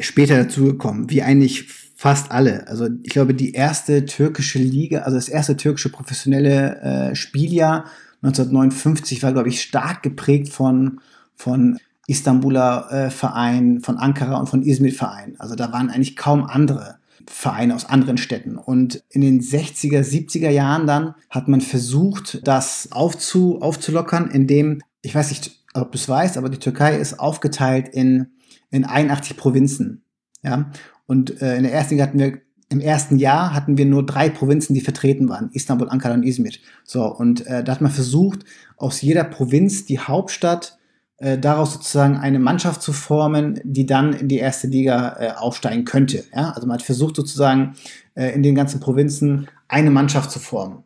Später 0.00 0.38
dazugekommen, 0.38 1.10
wie 1.10 1.20
eigentlich 1.20 1.68
fast 1.96 2.30
alle. 2.30 2.66
Also 2.66 2.88
ich 3.02 3.10
glaube, 3.10 3.34
die 3.34 3.52
erste 3.52 4.06
türkische 4.06 4.58
Liga, 4.58 5.00
also 5.00 5.16
das 5.16 5.28
erste 5.28 5.54
türkische 5.54 5.92
professionelle 5.92 6.80
äh, 7.10 7.14
Spieljahr 7.14 7.90
1959 8.22 9.22
war, 9.22 9.34
glaube 9.34 9.50
ich, 9.50 9.60
stark 9.60 10.02
geprägt 10.02 10.48
von, 10.48 11.00
von 11.34 11.78
Istanbuler 12.06 12.90
äh, 12.90 13.10
Verein, 13.10 13.80
von 13.80 13.96
Ankara 13.96 14.38
und 14.38 14.48
von 14.48 14.62
Izmir 14.62 14.92
Verein. 14.92 15.34
Also 15.38 15.54
da 15.54 15.72
waren 15.72 15.90
eigentlich 15.90 16.16
kaum 16.16 16.44
andere 16.44 16.96
Vereine 17.26 17.74
aus 17.74 17.86
anderen 17.86 18.18
Städten. 18.18 18.56
Und 18.56 19.02
in 19.10 19.20
den 19.20 19.40
60er, 19.40 20.00
70er 20.00 20.50
Jahren 20.50 20.86
dann 20.86 21.14
hat 21.30 21.48
man 21.48 21.60
versucht, 21.60 22.46
das 22.46 22.88
aufzu, 22.92 23.60
aufzulockern, 23.60 24.30
indem, 24.30 24.80
ich 25.02 25.14
weiß 25.14 25.30
nicht, 25.30 25.64
ob 25.74 25.92
du 25.92 25.98
es 25.98 26.08
weißt, 26.08 26.36
aber 26.38 26.48
die 26.48 26.58
Türkei 26.58 26.96
ist 26.96 27.18
aufgeteilt 27.18 27.88
in, 27.88 28.28
in 28.70 28.84
81 28.84 29.36
Provinzen. 29.36 30.02
Ja? 30.42 30.70
Und 31.06 31.42
äh, 31.42 31.56
in 31.56 31.64
der 31.64 31.72
ersten 31.72 32.00
hatten 32.00 32.18
wir 32.18 32.38
im 32.68 32.80
ersten 32.80 33.16
Jahr 33.16 33.54
hatten 33.54 33.78
wir 33.78 33.86
nur 33.86 34.04
drei 34.04 34.28
Provinzen, 34.28 34.74
die 34.74 34.80
vertreten 34.80 35.28
waren. 35.28 35.50
Istanbul, 35.52 35.88
Ankara 35.88 36.14
und 36.14 36.24
Izmir. 36.24 36.50
So, 36.82 37.04
und 37.04 37.46
äh, 37.46 37.62
da 37.62 37.72
hat 37.72 37.80
man 37.80 37.92
versucht, 37.92 38.40
aus 38.76 39.02
jeder 39.02 39.22
Provinz 39.22 39.84
die 39.84 40.00
Hauptstadt 40.00 40.76
äh, 41.18 41.38
daraus 41.38 41.72
sozusagen 41.72 42.18
eine 42.18 42.38
Mannschaft 42.38 42.82
zu 42.82 42.92
formen, 42.92 43.60
die 43.64 43.86
dann 43.86 44.12
in 44.12 44.28
die 44.28 44.38
erste 44.38 44.66
Liga 44.66 45.16
äh, 45.18 45.30
aufsteigen 45.30 45.84
könnte. 45.84 46.24
Ja? 46.34 46.50
Also 46.50 46.66
man 46.66 46.74
hat 46.74 46.82
versucht 46.82 47.16
sozusagen 47.16 47.74
äh, 48.14 48.34
in 48.34 48.42
den 48.42 48.54
ganzen 48.54 48.80
Provinzen 48.80 49.48
eine 49.68 49.90
Mannschaft 49.90 50.30
zu 50.30 50.38
formen. 50.38 50.84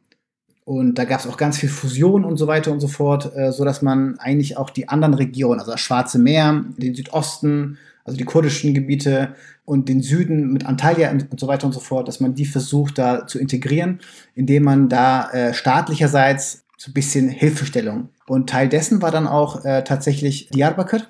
Und 0.65 0.99
da 0.99 1.05
gab 1.05 1.19
es 1.19 1.27
auch 1.27 1.37
ganz 1.37 1.59
viel 1.59 1.69
Fusion 1.69 2.25
und 2.25 2.37
so 2.37 2.47
weiter 2.47 2.71
und 2.71 2.79
so 2.79 2.87
fort, 2.87 3.35
äh, 3.35 3.51
so 3.51 3.65
man 3.83 4.19
eigentlich 4.21 4.57
auch 4.57 4.71
die 4.71 4.89
anderen 4.89 5.15
Regionen, 5.15 5.59
also 5.59 5.73
das 5.73 5.81
Schwarze 5.81 6.19
Meer, 6.19 6.65
den 6.77 6.95
Südosten, 6.95 7.79
also 8.05 8.17
die 8.17 8.25
kurdischen 8.25 8.73
Gebiete 8.73 9.35
und 9.65 9.89
den 9.89 10.01
Süden 10.01 10.53
mit 10.53 10.67
Antalya 10.67 11.11
und, 11.11 11.41
so 11.41 11.49
weiter 11.49 11.67
und 11.67 11.73
so 11.73 11.81
fort, 11.81 12.09
dass 12.09 12.21
man 12.21 12.35
die 12.35 12.47
versucht 12.47 12.99
da 12.99 13.27
zu 13.27 13.39
integrieren, 13.39 13.99
indem 14.35 14.63
man 14.63 14.89
da 14.89 15.31
äh, 15.31 15.55
staatlicherseits 15.55 16.65
so 16.81 16.91
ein 16.91 16.95
bisschen 16.95 17.29
Hilfestellung. 17.29 18.09
Und 18.27 18.49
Teil 18.49 18.71
dessen 18.71 19.03
war 19.03 19.11
dann 19.11 19.27
auch 19.27 19.67
äh, 19.67 19.85
tatsächlich 19.85 20.49
Diyarbakir. 20.49 21.07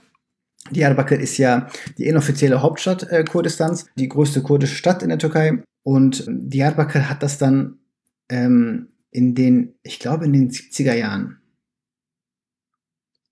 Diyarbakir 0.73 1.21
ist 1.21 1.39
ja 1.39 1.69
die 1.97 2.07
inoffizielle 2.07 2.61
Hauptstadt 2.61 3.05
äh, 3.05 3.23
Kurdistans, 3.23 3.87
die 3.95 4.09
größte 4.09 4.43
kurdische 4.43 4.75
Stadt 4.75 5.05
in 5.05 5.11
der 5.11 5.19
Türkei. 5.19 5.63
Und 5.85 6.25
Diyarbakir 6.27 7.09
hat 7.09 7.23
das 7.23 7.39
dann 7.39 7.79
ähm, 8.29 8.89
in 9.13 9.37
den, 9.37 9.75
ich 9.85 10.01
glaube, 10.01 10.25
in 10.25 10.33
den 10.33 10.51
70er 10.51 10.95
Jahren, 10.95 11.40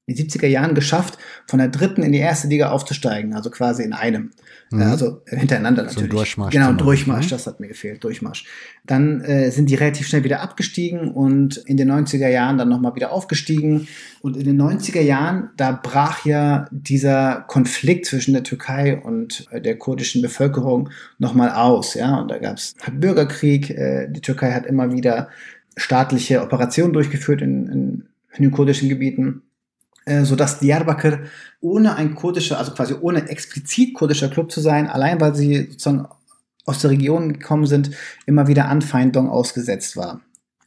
in 0.09 0.17
den 0.17 0.27
70er 0.27 0.47
Jahren 0.47 0.75
geschafft, 0.75 1.19
von 1.47 1.59
der 1.59 1.69
dritten 1.69 2.03
in 2.03 2.13
die 2.13 2.19
erste 2.19 2.49
Liga 2.49 2.71
aufzusteigen, 2.71 3.35
also 3.35 3.51
quasi 3.51 3.83
in 3.83 3.93
einem. 3.93 4.31
Mhm. 4.71 4.83
Also 4.83 5.23
hintereinander 5.27 5.83
natürlich. 5.83 6.11
So 6.11 6.17
Durchmarsch. 6.17 6.53
Genau, 6.53 6.73
Durchmarsch, 6.73 7.27
ne? 7.27 7.31
das 7.31 7.47
hat 7.47 7.61
mir 7.61 7.69
gefehlt, 7.69 8.03
Durchmarsch. 8.05 8.45
Dann 8.87 9.21
äh, 9.21 9.51
sind 9.51 9.69
die 9.69 9.75
relativ 9.75 10.07
schnell 10.07 10.25
wieder 10.25 10.41
abgestiegen 10.41 11.11
und 11.11 11.59
in 11.59 11.77
den 11.77 11.91
90er 11.91 12.29
Jahren 12.29 12.57
dann 12.57 12.71
nochmal 12.71 12.95
wieder 12.95 13.13
aufgestiegen. 13.13 13.87
Und 14.21 14.37
in 14.37 14.45
den 14.45 14.61
90er 14.61 15.01
Jahren, 15.01 15.51
da 15.57 15.73
brach 15.73 16.25
ja 16.25 16.67
dieser 16.71 17.45
Konflikt 17.47 18.07
zwischen 18.07 18.33
der 18.33 18.45
Türkei 18.45 18.99
und 18.99 19.47
äh, 19.51 19.61
der 19.61 19.77
kurdischen 19.77 20.23
Bevölkerung 20.23 20.89
nochmal 21.19 21.51
aus. 21.51 21.95
Ja, 21.95 22.17
und 22.17 22.31
da 22.31 22.39
gab 22.39 22.57
es 22.57 22.75
Bürgerkrieg. 22.91 23.71
Äh, 23.71 24.09
die 24.11 24.23
Türkei 24.23 24.53
hat 24.53 24.65
immer 24.65 24.91
wieder 24.91 25.29
staatliche 25.77 26.43
Operationen 26.43 26.95
durchgeführt 26.95 27.43
in, 27.43 27.67
in, 27.69 28.09
in 28.37 28.43
den 28.43 28.51
kurdischen 28.51 28.89
Gebieten. 28.89 29.43
Äh, 30.09 30.25
sodass 30.25 30.59
Diyarbakir 30.59 31.25
ohne 31.61 31.97
ein 31.97 32.15
kurdischer, 32.15 32.59
also 32.59 32.73
quasi 32.73 32.95
ohne 32.99 33.29
explizit 33.29 33.93
kurdischer 33.93 34.31
Club 34.31 34.51
zu 34.51 34.63
sein, 34.63 34.89
allein 34.89 35.21
weil 35.21 35.35
sie 35.35 35.67
sozusagen 35.71 36.09
aus 36.65 36.81
der 36.81 36.93
Region 36.93 37.35
gekommen 37.35 37.67
sind, 37.67 37.91
immer 38.25 38.49
wieder 38.49 38.71
Anfeindung 38.71 39.29
ausgesetzt 39.29 39.99
war 39.99 40.23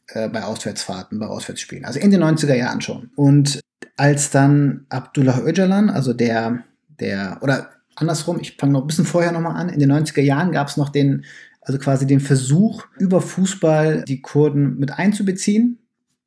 äh, 0.09 0.29
bei 0.29 0.43
Auswärtsfahrten, 0.43 1.17
bei 1.17 1.25
Auswärtsspielen. 1.25 1.85
Also 1.85 1.99
in 1.99 2.11
den 2.11 2.23
90er 2.23 2.53
Jahren 2.53 2.81
schon. 2.81 3.09
Und 3.15 3.59
als 3.97 4.29
dann 4.29 4.85
Abdullah 4.89 5.39
Öcalan, 5.39 5.89
also 5.89 6.13
der, 6.13 6.63
der, 6.99 7.39
oder 7.41 7.71
andersrum, 7.95 8.39
ich 8.39 8.57
fange 8.57 8.73
noch 8.73 8.81
ein 8.81 8.87
bisschen 8.87 9.05
vorher 9.05 9.31
nochmal 9.31 9.55
an, 9.55 9.69
in 9.69 9.79
den 9.79 9.91
90er 9.91 10.21
Jahren 10.21 10.51
gab 10.51 10.67
es 10.67 10.77
noch 10.77 10.89
den, 10.89 11.25
also 11.61 11.79
quasi 11.79 12.05
den 12.05 12.19
Versuch, 12.19 12.85
über 12.99 13.21
Fußball 13.21 14.03
die 14.03 14.21
Kurden 14.21 14.77
mit 14.77 14.91
einzubeziehen 14.91 15.79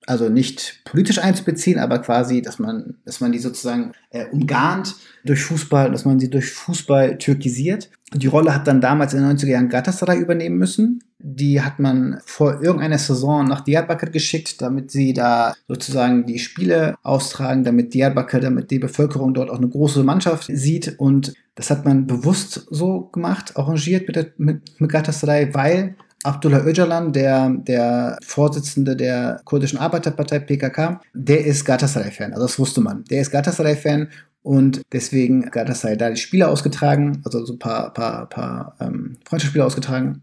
also 0.07 0.29
nicht 0.29 0.83
politisch 0.85 1.19
einzubeziehen, 1.19 1.79
aber 1.79 1.99
quasi, 1.99 2.43
dass 2.43 2.59
man, 2.59 2.95
dass 3.05 3.21
man 3.21 3.33
die 3.33 3.39
sozusagen 3.39 3.93
äh, 4.11 4.27
umgarnt 4.27 4.95
durch 5.25 5.43
Fußball, 5.43 5.91
dass 5.91 6.05
man 6.05 6.21
sie 6.21 6.31
durch 6.31 6.51
Fußball 6.51 7.19
türkisiert. 7.19 7.91
Die 8.13 8.27
Rolle 8.27 8.55
hat 8.55 8.69
dann 8.69 8.81
damals 8.81 9.15
in 9.15 9.23
den 9.23 9.37
90er 9.37 9.49
Jahren 9.49 9.69
Galatasaray 9.69 10.19
übernehmen 10.19 10.57
müssen. 10.57 11.03
Die 11.19 11.63
hat 11.63 11.79
man 11.79 12.19
vor 12.27 12.63
irgendeiner 12.63 12.99
Saison 12.99 13.47
nach 13.47 13.63
Diyarbakir 13.63 14.11
geschickt, 14.11 14.61
damit 14.61 14.91
sie 14.91 15.15
da 15.15 15.55
sozusagen 15.67 16.27
die 16.27 16.39
Spiele 16.39 16.97
austragen, 17.03 17.65
damit 17.65 17.95
Diyarbakir, 17.95 18.41
damit 18.41 18.71
die 18.71 18.79
Bevölkerung 18.79 19.33
dort 19.33 19.51
auch 19.51 19.59
eine 19.59 19.69
große 19.69 20.05
Mannschaft 20.05 20.51
sieht. 20.53 20.99
Und 20.99 21.33
das 21.55 21.71
hat 21.71 21.85
man 21.85 22.07
bewusst 22.07 22.67
so 22.71 23.09
gemacht, 23.13 23.57
arrangiert 23.57 24.07
mit, 24.07 24.17
der, 24.17 24.27
mit, 24.37 24.81
mit 24.81 24.93
Galatasaray, 24.93 25.55
weil 25.55 25.97
Abdullah 26.25 26.65
Öcalan, 26.65 27.13
der, 27.13 27.51
der 27.51 28.19
Vorsitzende 28.25 28.97
der 28.97 29.41
kurdischen 29.45 29.79
Arbeiterpartei 29.79 30.41
PKK, 30.41 31.01
der 31.13 31.45
ist 31.45 31.65
Galatasaray-Fan. 31.65 32.33
Also 32.33 32.47
das 32.47 32.59
wusste 32.59 32.81
man. 32.81 33.05
Der 33.05 33.21
ist 33.21 33.31
Galatasaray-Fan 33.31 34.09
und 34.43 34.83
deswegen 34.93 35.51
Galatasaray 35.51 35.97
da 35.97 36.11
die 36.11 36.17
Spiele 36.17 36.49
ausgetragen, 36.49 37.21
also 37.25 37.45
so 37.45 37.55
ein 37.55 37.59
paar, 37.59 37.93
paar, 37.93 38.29
paar 38.29 38.77
ähm, 38.81 39.19
Freundschaftsspiele 39.27 39.65
ausgetragen. 39.65 40.23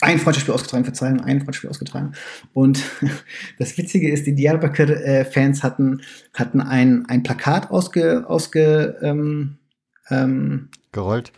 Ein 0.00 0.18
Freundschaftsspiel 0.18 0.54
ausgetragen, 0.54 0.84
Verzeihung, 0.84 1.20
ein 1.20 1.40
Freundschaftsspiel 1.40 1.70
ausgetragen. 1.70 2.12
Und 2.54 2.82
das 3.58 3.76
Witzige 3.76 4.10
ist, 4.10 4.26
die 4.26 4.34
Diyarbakir-Fans 4.34 5.62
hatten, 5.62 6.00
hatten 6.32 6.60
ein, 6.62 7.04
ein 7.06 7.22
Plakat 7.22 7.70
ausge, 7.70 8.24
ausge 8.26 8.96
ähm, 9.02 9.58
ähm, 10.08 10.70
gerollt 10.90 11.32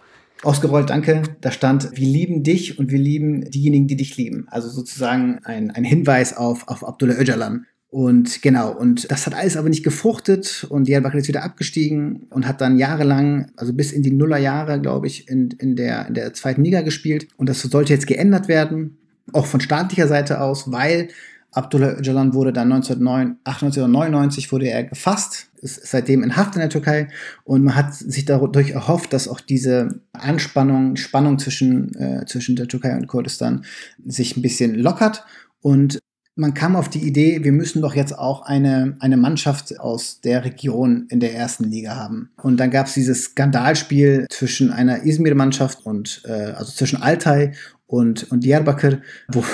Ausgerollt, 0.44 0.90
danke. 0.90 1.22
Da 1.40 1.50
stand, 1.50 1.90
wir 1.96 2.06
lieben 2.06 2.42
dich 2.42 2.78
und 2.78 2.90
wir 2.90 2.98
lieben 2.98 3.50
diejenigen, 3.50 3.86
die 3.86 3.96
dich 3.96 4.16
lieben. 4.16 4.46
Also 4.50 4.68
sozusagen 4.68 5.40
ein, 5.44 5.70
ein 5.70 5.84
Hinweis 5.84 6.36
auf, 6.36 6.68
auf 6.68 6.86
Abdullah 6.86 7.14
Öcalan. 7.18 7.66
Und 7.88 8.42
genau, 8.42 8.76
und 8.76 9.10
das 9.10 9.24
hat 9.24 9.34
alles 9.34 9.56
aber 9.56 9.68
nicht 9.68 9.84
gefruchtet 9.84 10.66
und 10.68 10.88
Diyarbakir 10.88 11.20
ist 11.20 11.28
wieder 11.28 11.44
abgestiegen 11.44 12.26
und 12.30 12.46
hat 12.46 12.60
dann 12.60 12.76
jahrelang, 12.76 13.52
also 13.56 13.72
bis 13.72 13.92
in 13.92 14.02
die 14.02 14.10
Nullerjahre, 14.10 14.80
glaube 14.80 15.06
ich, 15.06 15.28
in, 15.28 15.50
in, 15.60 15.76
der, 15.76 16.08
in 16.08 16.14
der 16.14 16.34
zweiten 16.34 16.64
Liga 16.64 16.80
gespielt. 16.80 17.28
Und 17.36 17.48
das 17.48 17.62
sollte 17.62 17.92
jetzt 17.92 18.08
geändert 18.08 18.48
werden, 18.48 18.98
auch 19.32 19.46
von 19.46 19.60
staatlicher 19.60 20.08
Seite 20.08 20.40
aus, 20.40 20.72
weil 20.72 21.08
Abdullah 21.54 21.98
Öcalan 21.98 22.34
wurde 22.34 22.52
dann 22.52 22.72
1999 22.72 24.50
wurde 24.52 24.68
er 24.68 24.84
gefasst, 24.84 25.48
ist 25.62 25.86
seitdem 25.86 26.22
in 26.22 26.36
Haft 26.36 26.56
in 26.56 26.60
der 26.60 26.68
Türkei 26.68 27.08
und 27.44 27.62
man 27.64 27.76
hat 27.76 27.94
sich 27.94 28.24
dadurch 28.24 28.70
erhofft, 28.70 29.12
dass 29.12 29.28
auch 29.28 29.40
diese 29.40 30.00
Anspannung, 30.12 30.96
Spannung 30.96 31.38
zwischen, 31.38 31.94
äh, 31.94 32.26
zwischen 32.26 32.56
der 32.56 32.68
Türkei 32.68 32.94
und 32.96 33.06
Kurdistan 33.06 33.64
sich 34.04 34.36
ein 34.36 34.42
bisschen 34.42 34.74
lockert 34.74 35.24
und 35.60 36.00
man 36.36 36.52
kam 36.52 36.74
auf 36.74 36.88
die 36.88 37.06
Idee, 37.06 37.44
wir 37.44 37.52
müssen 37.52 37.80
doch 37.80 37.94
jetzt 37.94 38.18
auch 38.18 38.42
eine, 38.42 38.96
eine 38.98 39.16
Mannschaft 39.16 39.78
aus 39.78 40.20
der 40.20 40.44
Region 40.44 41.06
in 41.08 41.20
der 41.20 41.32
ersten 41.34 41.64
Liga 41.64 41.94
haben. 41.94 42.30
Und 42.42 42.58
dann 42.58 42.72
gab 42.72 42.86
es 42.86 42.94
dieses 42.94 43.26
Skandalspiel 43.26 44.26
zwischen 44.30 44.72
einer 44.72 45.04
Izmir-Mannschaft 45.04 45.86
und 45.86 46.22
äh, 46.24 46.32
also 46.32 46.72
zwischen 46.72 47.00
Altay 47.00 47.52
und, 47.86 48.30
und 48.32 48.42
Diyarbakir, 48.42 49.02
wo 49.28 49.44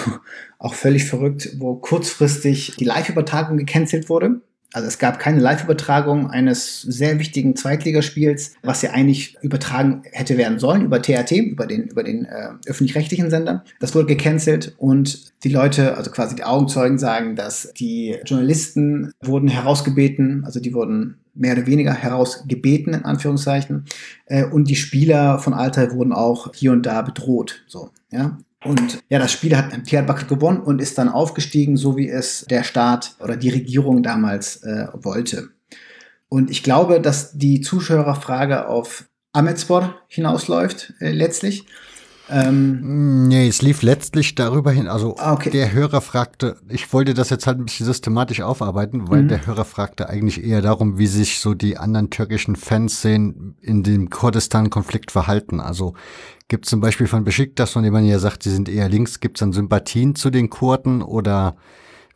auch 0.61 0.75
völlig 0.75 1.07
verrückt, 1.07 1.57
wo 1.59 1.75
kurzfristig 1.75 2.77
die 2.79 2.85
Live-Übertragung 2.85 3.57
gecancelt 3.57 4.09
wurde. 4.09 4.43
Also 4.73 4.87
es 4.87 4.99
gab 4.99 5.19
keine 5.19 5.41
Live-Übertragung 5.41 6.31
eines 6.31 6.83
sehr 6.83 7.19
wichtigen 7.19 7.57
Zweitligaspiels, 7.57 8.55
was 8.63 8.83
ja 8.83 8.91
eigentlich 8.91 9.37
übertragen 9.43 10.03
hätte 10.13 10.39
werden 10.39 10.61
sollen 10.61 10.85
über 10.85 11.03
TRT, 11.03 11.33
über 11.33 11.67
den, 11.67 11.85
über 11.85 12.05
den 12.05 12.27
äh, 12.27 12.51
öffentlich-rechtlichen 12.67 13.31
Sender. 13.31 13.65
Das 13.81 13.97
wurde 13.97 14.07
gecancelt 14.07 14.75
und 14.79 15.33
die 15.43 15.49
Leute, 15.49 15.97
also 15.97 16.13
quasi 16.13 16.37
die 16.37 16.45
Augenzeugen 16.45 16.99
sagen, 16.99 17.35
dass 17.35 17.73
die 17.73 18.19
Journalisten 18.25 19.13
wurden 19.21 19.49
herausgebeten, 19.49 20.45
also 20.45 20.61
die 20.61 20.73
wurden 20.73 21.19
mehr 21.35 21.55
oder 21.55 21.67
weniger 21.67 21.95
herausgebeten, 21.95 22.95
in 22.95 23.05
Anführungszeichen. 23.05 23.87
Äh, 24.27 24.45
und 24.45 24.69
die 24.69 24.77
Spieler 24.77 25.41
von 25.41 25.55
Altai 25.55 25.91
wurden 25.93 26.13
auch 26.13 26.55
hier 26.55 26.71
und 26.71 26.87
da 26.87 27.03
bedroht. 27.03 27.65
So, 27.67 27.91
ja. 28.13 28.39
Und 28.65 29.03
ja, 29.09 29.19
das 29.19 29.33
Spiel 29.33 29.57
hat 29.57 29.91
Diyarbakir 29.91 30.27
gewonnen 30.27 30.61
und 30.61 30.81
ist 30.81 30.99
dann 30.99 31.09
aufgestiegen, 31.09 31.77
so 31.77 31.97
wie 31.97 32.09
es 32.09 32.45
der 32.51 32.63
Staat 32.63 33.15
oder 33.19 33.37
die 33.37 33.49
Regierung 33.49 34.03
damals 34.03 34.63
äh, 34.63 34.89
wollte. 34.93 35.49
Und 36.29 36.51
ich 36.51 36.63
glaube, 36.63 37.01
dass 37.01 37.33
die 37.33 37.61
Zuschauerfrage 37.61 38.69
auf 38.69 39.05
Ahmedspor 39.33 39.95
hinausläuft, 40.09 40.95
äh, 41.01 41.11
letztlich. 41.11 41.67
Ähm, 42.31 43.29
nee, 43.29 43.49
es 43.49 43.61
lief 43.61 43.83
letztlich 43.83 44.35
darüber 44.35 44.71
hin. 44.71 44.87
Also 44.87 45.17
ah, 45.19 45.33
okay. 45.33 45.51
der 45.51 45.73
Hörer 45.73 46.01
fragte, 46.01 46.57
ich 46.69 46.93
wollte 46.93 47.13
das 47.13 47.31
jetzt 47.31 47.47
halt 47.47 47.59
ein 47.59 47.65
bisschen 47.65 47.87
systematisch 47.87 48.41
aufarbeiten, 48.41 49.11
weil 49.11 49.25
mhm. 49.25 49.29
der 49.29 49.47
Hörer 49.47 49.65
fragte 49.65 50.09
eigentlich 50.09 50.45
eher 50.45 50.63
darum, 50.63 50.99
wie 50.99 51.07
sich 51.07 51.41
so 51.41 51.55
die 51.55 51.77
anderen 51.77 52.11
türkischen 52.11 52.57
Fans 52.57 53.03
sehen 53.03 53.57
in 53.61 53.83
dem 53.83 54.11
Kurdistan-Konflikt 54.11 55.11
verhalten. 55.11 55.61
Also 55.61 55.95
gibt 56.49 56.67
es 56.67 56.71
zum 56.71 56.81
Beispiel 56.81 57.09
von 57.09 57.25
Besiktas, 57.25 57.71
von 57.71 57.83
dem 57.83 57.93
man 57.93 58.07
ja 58.07 58.19
sagt, 58.19 58.45
sie 58.45 58.51
sind 58.51 58.69
eher 58.69 58.89
links, 58.89 59.21
gibt 59.21 59.37
es 59.37 59.41
dann 59.41 59.53
Sympathien 59.53 60.15
zu 60.15 60.31
den 60.31 60.51
Kurden 60.51 61.03
oder 61.03 61.57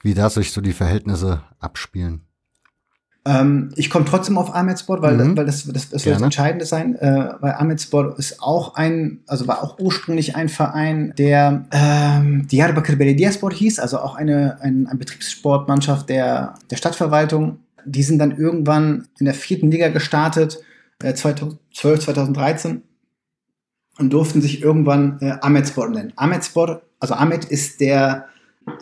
wie 0.03 0.15
da 0.15 0.31
sich 0.31 0.53
so 0.53 0.61
die 0.61 0.73
Verhältnisse 0.73 1.43
abspielen? 1.59 2.23
Ähm, 3.27 3.71
ich 3.77 3.89
komme 3.89 4.05
trotzdem 4.05 4.37
auf 4.37 4.55
Ahmedsport, 4.55 5.01
weil, 5.01 5.17
mhm. 5.17 5.37
weil 5.37 5.47
das, 5.47 5.65
das, 5.65 5.89
das 5.89 6.05
wird 6.05 6.17
das 6.17 6.23
Entscheidende 6.23 6.67
sein, 6.67 6.95
äh, 6.97 7.35
weil 7.41 7.53
Ahmedsport 7.53 8.19
ist 8.19 8.43
auch 8.43 8.75
ein, 8.75 9.21
also 9.27 9.49
war 9.49 9.63
auch 9.63 9.79
ursprünglich 9.79 10.37
ein 10.37 10.51
Verein, 10.51 11.15
der 11.17 11.65
ähm, 11.73 12.47
Diyarbakir 12.49 12.97
Belediyespor 12.97 13.51
hieß, 13.51 13.79
also 13.79 13.99
auch 13.99 14.15
eine, 14.15 14.61
ein, 14.61 14.87
ein 14.87 14.99
Betriebssportmannschaft 14.99 16.11
der, 16.11 16.55
der 16.71 16.77
Stadtverwaltung. 16.77 17.61
Die 17.87 18.03
sind 18.03 18.19
dann 18.19 18.37
irgendwann 18.37 19.09
in 19.19 19.25
der 19.25 19.35
vierten 19.35 19.71
Liga 19.71 19.89
gestartet, 19.89 20.59
äh, 21.03 21.15
2012, 21.15 22.01
2013 22.01 22.83
und 23.99 24.13
durften 24.13 24.43
sich 24.43 24.63
irgendwann 24.63 25.19
äh, 25.23 25.37
Ahmedspor 25.41 25.89
nennen. 25.89 26.13
Ahmedspor, 26.17 26.83
also 27.01 27.15
Ahmed 27.15 27.47
ist 27.47 27.81
der, 27.81 28.27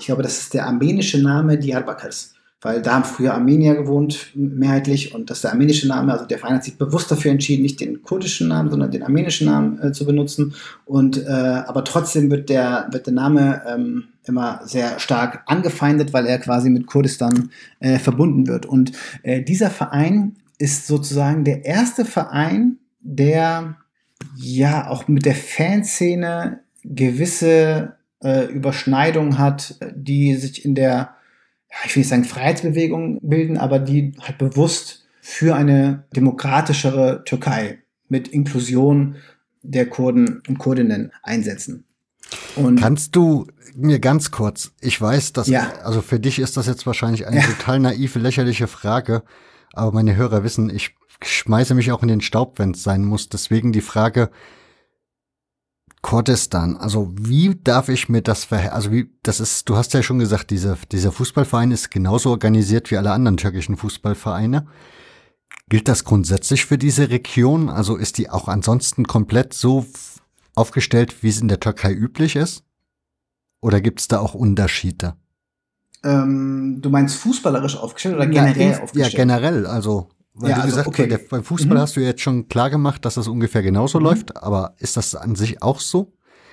ich 0.01 0.07
glaube, 0.07 0.25
das 0.25 0.39
ist 0.39 0.55
der 0.55 0.67
armenische 0.67 1.23
Name 1.23 1.59
Diyarbakirs 1.59 2.35
weil 2.63 2.81
da 2.81 2.95
haben 2.95 3.05
früher 3.05 3.35
Armenier 3.35 3.75
gewohnt, 3.75 4.31
mehrheitlich, 4.35 5.13
und 5.15 5.29
das 5.29 5.39
ist 5.39 5.45
der 5.45 5.51
armenische 5.51 5.89
Name. 5.89 6.13
Also 6.13 6.27
der 6.27 6.39
Verein 6.39 6.55
hat 6.55 6.65
sich 6.65 6.79
bewusst 6.79 7.11
dafür 7.11 7.33
entschieden, 7.33 7.63
nicht 7.63 7.81
den 7.81 8.03
kurdischen 8.03 8.47
Namen, 8.49 8.71
sondern 8.71 8.93
den 8.93 9.03
armenischen 9.03 9.49
Namen 9.49 9.83
äh, 9.83 9.93
zu 9.93 10.07
benutzen. 10.07 10.55
Und 10.85 11.19
äh, 11.19 11.29
aber 11.29 11.83
trotzdem 11.83 12.31
wird 12.31 12.49
der, 12.49 12.87
wird 12.93 13.07
der 13.07 13.15
Name 13.15 13.63
ähm, 13.67 14.05
immer 14.25 14.61
sehr 14.65 15.01
stark 15.01 15.43
angefeindet, 15.47 16.13
weil 16.13 16.27
er 16.27 16.39
quasi 16.39 16.71
mit 16.71 16.87
Kurdistan 16.87 17.51
äh, 17.81 17.99
verbunden 17.99 18.47
wird. 18.47 18.65
Und 18.65 18.93
äh, 19.25 19.43
dieser 19.43 19.69
Verein 19.69 20.37
ist 20.59 20.87
sozusagen 20.87 21.43
der 21.43 21.65
erste 21.65 22.05
Verein, 22.05 22.79
der 23.01 23.75
ja 24.37 24.89
auch 24.89 25.09
mit 25.09 25.27
der 25.27 25.35
Fanszene 25.35 26.61
gewisse 26.85 27.97
äh, 28.23 28.45
Überschneidungen 28.47 29.39
hat, 29.39 29.75
die 29.97 30.37
sich 30.37 30.65
in 30.65 30.77
der 30.77 31.17
ich 31.85 31.95
will 31.97 32.01
nicht 32.01 32.09
sagen 32.09 32.25
Freiheitsbewegung 32.25 33.19
bilden, 33.23 33.57
aber 33.57 33.79
die 33.79 34.13
halt 34.21 34.39
bewusst 34.39 35.07
für 35.21 35.55
eine 35.55 36.05
demokratischere 36.15 37.23
Türkei 37.25 37.79
mit 38.09 38.29
Inklusion 38.29 39.17
der 39.63 39.89
Kurden 39.89 40.43
und 40.49 40.59
Kurdinnen 40.59 41.13
einsetzen. 41.23 41.85
Und 42.57 42.81
Kannst 42.81 43.15
du 43.17 43.47
mir 43.75 44.01
ganz 44.01 44.31
kurz, 44.31 44.73
ich 44.81 45.01
weiß, 45.01 45.33
dass, 45.33 45.47
ja. 45.47 45.73
also 45.83 46.03
für 46.03 46.21
dich 46.21 46.39
ist 46.39 46.57
das 46.57 46.67
jetzt 46.67 46.87
wahrscheinlich 46.87 47.27
eine 47.27 47.37
ja. 47.37 47.43
total 47.43 47.79
naive, 47.79 48.19
lächerliche 48.19 48.67
Frage, 48.67 49.23
aber 49.73 49.93
meine 49.93 50.17
Hörer 50.17 50.45
wissen, 50.45 50.71
ich 50.71 50.95
schmeiße 51.23 51.75
mich 51.75 51.93
auch 51.93 52.03
in 52.03 52.09
den 52.09 52.21
Staub, 52.21 52.59
wenn 52.59 52.73
es 52.73 52.83
sein 52.83 53.05
muss. 53.05 53.29
Deswegen 53.29 53.73
die 53.73 53.81
Frage, 53.81 54.31
Kurdistan, 56.03 56.77
also 56.77 57.13
wie 57.17 57.55
darf 57.63 57.89
ich 57.89 58.09
mir 58.09 58.23
das 58.23 58.45
ver 58.45 58.75
also 58.75 58.91
wie 58.91 59.09
das 59.23 59.39
ist, 59.39 59.69
du 59.69 59.77
hast 59.77 59.95
ja 59.95 60.03
schon 60.03 60.19
gesagt, 60.19 60.51
dieser 60.51 60.77
dieser 60.91 61.13
Fußballverein 61.13 61.71
ist 61.71 61.93
genauso 61.93 62.31
organisiert 62.31 62.91
wie 62.91 62.97
alle 62.97 63.13
anderen 63.13 63.37
türkischen 63.37 63.77
Fußballvereine. 63.77 64.67
Gilt 65.69 65.87
das 65.87 66.05
grundsätzlich 66.05 66.67
für 66.67 66.77
diese 66.77 67.09
Region? 67.09 67.69
Also 67.69 67.97
ist 67.97 68.19
die 68.19 68.29
auch 68.29 68.49
ansonsten 68.49 69.05
komplett 69.05 69.55
so 69.55 69.87
aufgestellt, 70.57 71.23
wie 71.23 71.29
es 71.29 71.41
in 71.41 71.49
der 71.49 71.61
Türkei 71.61 71.93
üblich 71.93 72.35
ist? 72.35 72.65
Oder 73.61 73.81
gibt 73.81 74.01
es 74.01 74.09
da 74.09 74.19
auch 74.19 74.35
Unterschiede? 74.35 75.15
Ähm, 76.05 76.79
du 76.83 76.91
meinst 76.91 77.17
fußballerisch 77.17 77.77
aufgestellt 77.77 78.17
oder 78.17 78.27
generell 78.27 78.73
Na, 78.73 78.83
aufgestellt? 78.83 79.13
Ja, 79.13 79.17
generell. 79.17 79.67
Also 79.67 80.09
weil 80.35 80.51
ja, 80.51 80.57
du 80.57 80.63
also, 80.63 80.77
gesagt 80.77 80.89
okay. 80.89 81.09
der, 81.09 81.19
beim 81.19 81.45
Fußball 81.45 81.77
mhm. 81.77 81.81
hast 81.81 81.97
du 81.97 82.01
jetzt 82.01 82.23
schon 82.23 82.49
klar 82.49 82.71
gemacht, 82.71 83.05
dass 83.05 83.15
das 83.15 83.29
ungefähr 83.29 83.63
genauso 83.63 83.99
mhm. 83.99 84.05
läuft, 84.05 84.37
aber 84.37 84.75
ist 84.79 84.97
das 84.97 85.15
an 85.15 85.35
sich 85.35 85.63
auch 85.63 85.81
so? 85.81 86.13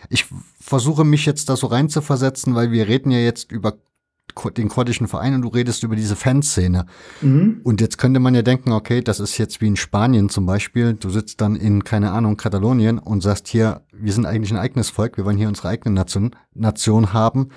Ich 0.10 0.26
versuche 0.60 1.04
mich 1.04 1.26
jetzt 1.26 1.50
da 1.50 1.56
so 1.56 1.68
rein 1.68 1.90
zu 1.90 2.02
versetzen, 2.02 2.56
weil 2.56 2.72
wir 2.72 2.88
reden 2.88 3.12
ja 3.12 3.20
jetzt 3.20 3.52
über 3.52 3.78
den 4.56 4.70
kurdischen 4.70 5.08
Verein 5.08 5.34
und 5.34 5.42
du 5.42 5.48
redest 5.50 5.84
über 5.84 5.96
diese 5.96 6.16
Fanszene. 6.16 6.86
Mhm. 7.22 7.62
Und 7.64 7.82
jetzt 7.82 7.98
könnte 7.98 8.20
man 8.20 8.36
ja 8.36 8.42
denken, 8.42 8.72
okay, 8.72 9.02
das 9.02 9.20
ist 9.20 9.38
jetzt 9.38 9.60
wie 9.60 9.68
in 9.68 9.76
Spanien 9.76 10.30
zum 10.30 10.46
Beispiel. 10.46 10.94
Du 10.94 11.10
sitzt 11.10 11.42
dann 11.42 11.56
in, 11.56 11.84
keine 11.84 12.12
Ahnung, 12.12 12.38
Katalonien 12.38 13.00
und 13.00 13.22
sagst 13.22 13.48
hier, 13.48 13.82
wir 13.92 14.14
sind 14.14 14.26
eigentlich 14.26 14.52
ein 14.52 14.58
eigenes 14.58 14.90
Volk, 14.90 15.18
wir 15.18 15.26
wollen 15.26 15.38
hier 15.38 15.48
unsere 15.48 15.70
eigene 15.70 15.96
Nation, 15.96 16.36
Nation 16.54 17.12
haben. 17.12 17.50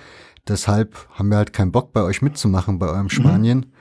Deshalb 0.49 1.09
haben 1.13 1.29
wir 1.29 1.37
halt 1.37 1.53
keinen 1.53 1.71
Bock, 1.71 1.93
bei 1.93 2.03
euch 2.03 2.21
mitzumachen, 2.21 2.79
bei 2.79 2.89
eurem 2.89 3.05
mhm. 3.05 3.11
Spanien. 3.11 3.59
Mhm. 3.59 3.72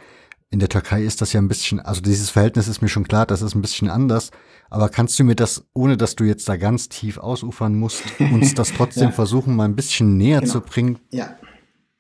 In 0.52 0.60
der 0.60 0.68
Türkei 0.68 1.04
ist 1.04 1.22
das 1.22 1.32
ja 1.32 1.40
ein 1.40 1.48
bisschen, 1.48 1.80
also 1.80 2.02
dieses 2.02 2.30
Verhältnis 2.30 2.68
ist 2.68 2.82
mir 2.82 2.90
schon 2.90 3.08
klar, 3.08 3.26
das 3.26 3.42
ist 3.42 3.56
ein 3.56 3.62
bisschen 3.62 3.90
anders. 3.90 4.32
Aber 4.70 4.90
kannst 4.90 5.18
du 5.18 5.24
mir 5.24 5.36
das, 5.36 5.66
ohne 5.74 5.96
dass 5.96 6.18
du 6.18 6.26
jetzt 6.26 6.48
da 6.50 6.58
ganz 6.58 6.90
tief 6.90 7.18
ausufern 7.18 7.74
musst, 7.74 8.04
uns 8.20 8.54
das 8.56 8.74
trotzdem 8.74 9.10
ja. 9.10 9.12
versuchen, 9.12 9.56
mal 9.56 9.64
ein 9.64 9.78
bisschen 9.78 10.18
näher 10.18 10.42
genau. 10.42 10.52
zu 10.52 10.62
bringen? 10.62 11.00
Ja. 11.10 11.38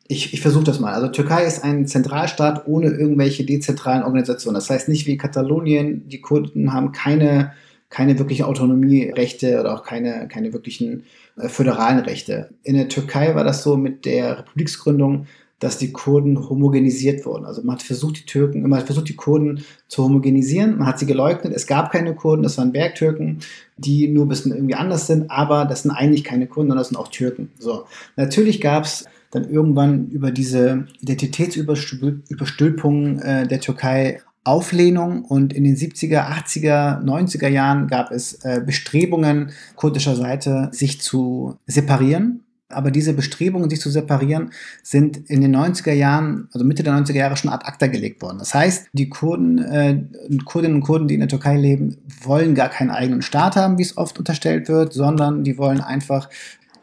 Ich, 0.09 0.33
ich 0.33 0.41
versuche 0.41 0.65
das 0.65 0.81
mal. 0.81 0.91
Also 0.91 1.07
Türkei 1.07 1.45
ist 1.45 1.63
ein 1.63 1.87
Zentralstaat 1.87 2.67
ohne 2.67 2.87
irgendwelche 2.87 3.45
dezentralen 3.45 4.03
Organisationen. 4.03 4.55
Das 4.55 4.69
heißt 4.69 4.89
nicht 4.89 5.07
wie 5.07 5.15
Katalonien, 5.15 6.09
die 6.09 6.19
Kurden 6.19 6.73
haben 6.73 6.91
keine, 6.91 7.53
keine 7.87 8.19
wirklichen 8.19 8.43
Autonomierechte 8.43 9.61
oder 9.61 9.73
auch 9.73 9.83
keine, 9.83 10.27
keine 10.27 10.51
wirklichen 10.51 11.03
äh, 11.37 11.47
föderalen 11.47 11.99
Rechte. 11.99 12.49
In 12.63 12.75
der 12.75 12.89
Türkei 12.89 13.33
war 13.33 13.45
das 13.45 13.63
so 13.63 13.77
mit 13.77 14.03
der 14.03 14.39
Republiksgründung, 14.39 15.27
dass 15.61 15.77
die 15.77 15.93
Kurden 15.93 16.49
homogenisiert 16.49 17.25
wurden. 17.25 17.45
Also 17.45 17.61
man 17.61 17.75
hat 17.75 17.83
versucht, 17.83 18.17
die 18.17 18.25
Türken, 18.25 18.67
man 18.67 18.79
hat 18.79 18.87
versucht, 18.87 19.07
die 19.09 19.15
Kurden 19.15 19.63
zu 19.87 20.03
homogenisieren. 20.03 20.79
Man 20.79 20.87
hat 20.87 20.97
sie 20.97 21.05
geleugnet. 21.05 21.53
Es 21.55 21.67
gab 21.67 21.91
keine 21.91 22.15
Kurden, 22.15 22.41
das 22.41 22.57
waren 22.57 22.71
Bergtürken, 22.71 23.41
die 23.77 24.07
nur 24.07 24.25
ein 24.25 24.29
bisschen 24.29 24.53
irgendwie 24.53 24.73
anders 24.73 25.05
sind, 25.05 25.29
aber 25.29 25.65
das 25.65 25.83
sind 25.83 25.91
eigentlich 25.91 26.23
keine 26.23 26.47
Kurden, 26.47 26.69
sondern 26.69 26.81
das 26.81 26.87
sind 26.89 26.97
auch 26.97 27.09
Türken. 27.09 27.51
So. 27.59 27.85
Natürlich 28.15 28.59
gab 28.59 28.85
es 28.85 29.05
dann 29.29 29.47
irgendwann 29.49 30.07
über 30.07 30.31
diese 30.31 30.87
Identitätsüberstülpung 30.99 33.19
äh, 33.19 33.47
der 33.47 33.59
Türkei 33.59 34.19
Auflehnung 34.43 35.25
und 35.25 35.53
in 35.53 35.63
den 35.63 35.75
70er, 35.75 36.27
80er, 36.27 37.03
90er 37.03 37.47
Jahren 37.47 37.87
gab 37.87 38.09
es 38.09 38.43
äh, 38.43 38.59
Bestrebungen 38.65 39.51
kurdischer 39.75 40.15
Seite, 40.15 40.69
sich 40.71 40.99
zu 40.99 41.59
separieren 41.67 42.43
aber 42.73 42.91
diese 42.91 43.13
Bestrebungen, 43.13 43.69
sich 43.69 43.81
zu 43.81 43.89
separieren, 43.89 44.51
sind 44.83 45.29
in 45.29 45.41
den 45.41 45.55
90er 45.55 45.93
Jahren, 45.93 46.47
also 46.53 46.65
Mitte 46.65 46.83
der 46.83 46.93
90er 46.93 47.15
Jahre 47.15 47.37
schon 47.37 47.51
ad 47.51 47.65
acta 47.65 47.87
gelegt 47.87 48.21
worden. 48.21 48.39
Das 48.39 48.53
heißt, 48.53 48.87
die 48.93 49.09
Kurden, 49.09 49.59
äh, 49.59 50.03
Kurdinnen 50.45 50.75
und 50.75 50.83
Kurden, 50.83 51.07
die 51.07 51.15
in 51.15 51.19
der 51.19 51.29
Türkei 51.29 51.57
leben, 51.57 51.97
wollen 52.23 52.55
gar 52.55 52.69
keinen 52.69 52.91
eigenen 52.91 53.21
Staat 53.21 53.55
haben, 53.55 53.77
wie 53.77 53.83
es 53.83 53.97
oft 53.97 54.17
unterstellt 54.17 54.67
wird, 54.69 54.93
sondern 54.93 55.43
die 55.43 55.57
wollen 55.57 55.81
einfach 55.81 56.29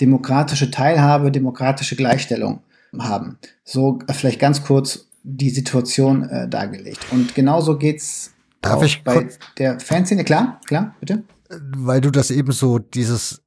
demokratische 0.01 0.71
Teilhabe, 0.71 1.31
demokratische 1.31 1.97
Gleichstellung 1.97 2.61
haben. 2.99 3.39
So 3.65 3.99
äh, 4.07 4.13
vielleicht 4.13 4.41
ganz 4.41 4.63
kurz 4.63 5.09
die 5.23 5.51
Situation 5.51 6.29
äh, 6.29 6.49
dargelegt. 6.49 7.07
Und 7.11 7.35
genauso 7.35 7.77
geht's 7.77 8.33
Darf 8.61 8.83
ich 8.83 9.05
bei 9.05 9.29
der 9.59 9.79
Fanszene. 9.79 10.25
Klar, 10.25 10.61
klar, 10.67 10.95
bitte. 11.01 11.23
Weil 11.49 12.01
du 12.01 12.11
das 12.11 12.31
eben 12.31 12.53
so 12.53 12.79
dieses 12.79 13.41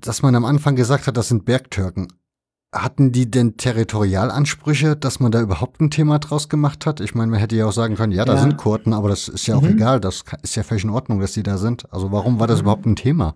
dass 0.00 0.22
man 0.22 0.34
am 0.34 0.44
Anfang 0.44 0.76
gesagt 0.76 1.06
hat, 1.06 1.16
das 1.16 1.28
sind 1.28 1.44
Bergtürken. 1.44 2.08
Hatten 2.72 3.12
die 3.12 3.30
denn 3.30 3.56
Territorialansprüche, 3.56 4.96
dass 4.96 5.20
man 5.20 5.32
da 5.32 5.40
überhaupt 5.40 5.80
ein 5.80 5.90
Thema 5.90 6.18
draus 6.18 6.48
gemacht 6.48 6.84
hat? 6.84 7.00
Ich 7.00 7.14
meine, 7.14 7.30
man 7.30 7.40
hätte 7.40 7.56
ja 7.56 7.66
auch 7.66 7.72
sagen 7.72 7.94
können, 7.94 8.12
ja, 8.12 8.24
da 8.24 8.34
ja. 8.34 8.40
sind 8.40 8.56
Kurden, 8.56 8.92
aber 8.92 9.08
das 9.08 9.28
ist 9.28 9.46
ja 9.46 9.56
auch 9.56 9.62
mhm. 9.62 9.74
egal, 9.74 10.00
das 10.00 10.24
ist 10.42 10.56
ja 10.56 10.62
völlig 10.62 10.84
in 10.84 10.90
Ordnung, 10.90 11.20
dass 11.20 11.32
die 11.32 11.42
da 11.42 11.58
sind. 11.58 11.90
Also 11.92 12.12
warum 12.12 12.38
war 12.38 12.46
das 12.46 12.58
mhm. 12.58 12.62
überhaupt 12.62 12.86
ein 12.86 12.96
Thema? 12.96 13.34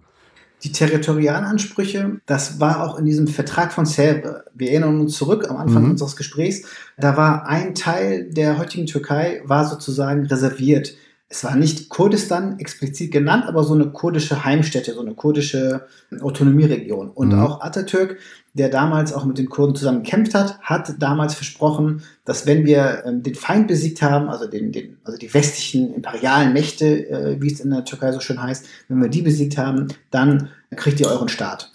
Die 0.62 0.72
Territorialansprüche, 0.72 2.20
das 2.26 2.60
war 2.60 2.84
auch 2.84 2.98
in 2.98 3.06
diesem 3.06 3.28
Vertrag 3.28 3.72
von 3.72 3.86
Selbe. 3.86 4.44
Wir 4.52 4.72
erinnern 4.72 5.00
uns 5.00 5.16
zurück 5.16 5.46
am 5.48 5.56
Anfang 5.56 5.84
mhm. 5.84 5.90
unseres 5.92 6.16
Gesprächs. 6.16 6.66
Da 6.98 7.16
war 7.16 7.46
ein 7.46 7.74
Teil 7.74 8.30
der 8.30 8.58
heutigen 8.58 8.86
Türkei, 8.86 9.40
war 9.46 9.66
sozusagen 9.66 10.26
reserviert 10.26 10.94
es 11.32 11.44
war 11.44 11.54
nicht 11.54 11.88
Kurdistan 11.88 12.58
explizit 12.58 13.12
genannt, 13.12 13.44
aber 13.46 13.62
so 13.62 13.72
eine 13.72 13.86
kurdische 13.90 14.44
Heimstätte, 14.44 14.94
so 14.94 15.00
eine 15.00 15.14
kurdische 15.14 15.86
Autonomieregion. 16.20 17.08
Und 17.08 17.28
mhm. 17.28 17.38
auch 17.38 17.60
Atatürk, 17.60 18.18
der 18.52 18.68
damals 18.68 19.12
auch 19.12 19.24
mit 19.24 19.38
den 19.38 19.48
Kurden 19.48 19.76
zusammen 19.76 20.02
gekämpft 20.02 20.34
hat, 20.34 20.58
hat 20.60 20.92
damals 20.98 21.34
versprochen, 21.34 22.02
dass 22.24 22.46
wenn 22.46 22.66
wir 22.66 23.04
ähm, 23.06 23.22
den 23.22 23.36
Feind 23.36 23.68
besiegt 23.68 24.02
haben, 24.02 24.28
also, 24.28 24.48
den, 24.48 24.72
den, 24.72 24.98
also 25.04 25.18
die 25.18 25.32
westlichen 25.32 25.94
imperialen 25.94 26.52
Mächte, 26.52 27.08
äh, 27.08 27.40
wie 27.40 27.52
es 27.52 27.60
in 27.60 27.70
der 27.70 27.84
Türkei 27.84 28.10
so 28.10 28.18
schön 28.18 28.42
heißt, 28.42 28.66
wenn 28.88 29.00
wir 29.00 29.08
die 29.08 29.22
besiegt 29.22 29.56
haben, 29.56 29.86
dann 30.10 30.48
kriegt 30.74 30.98
ihr 30.98 31.06
euren 31.06 31.28
Staat. 31.28 31.70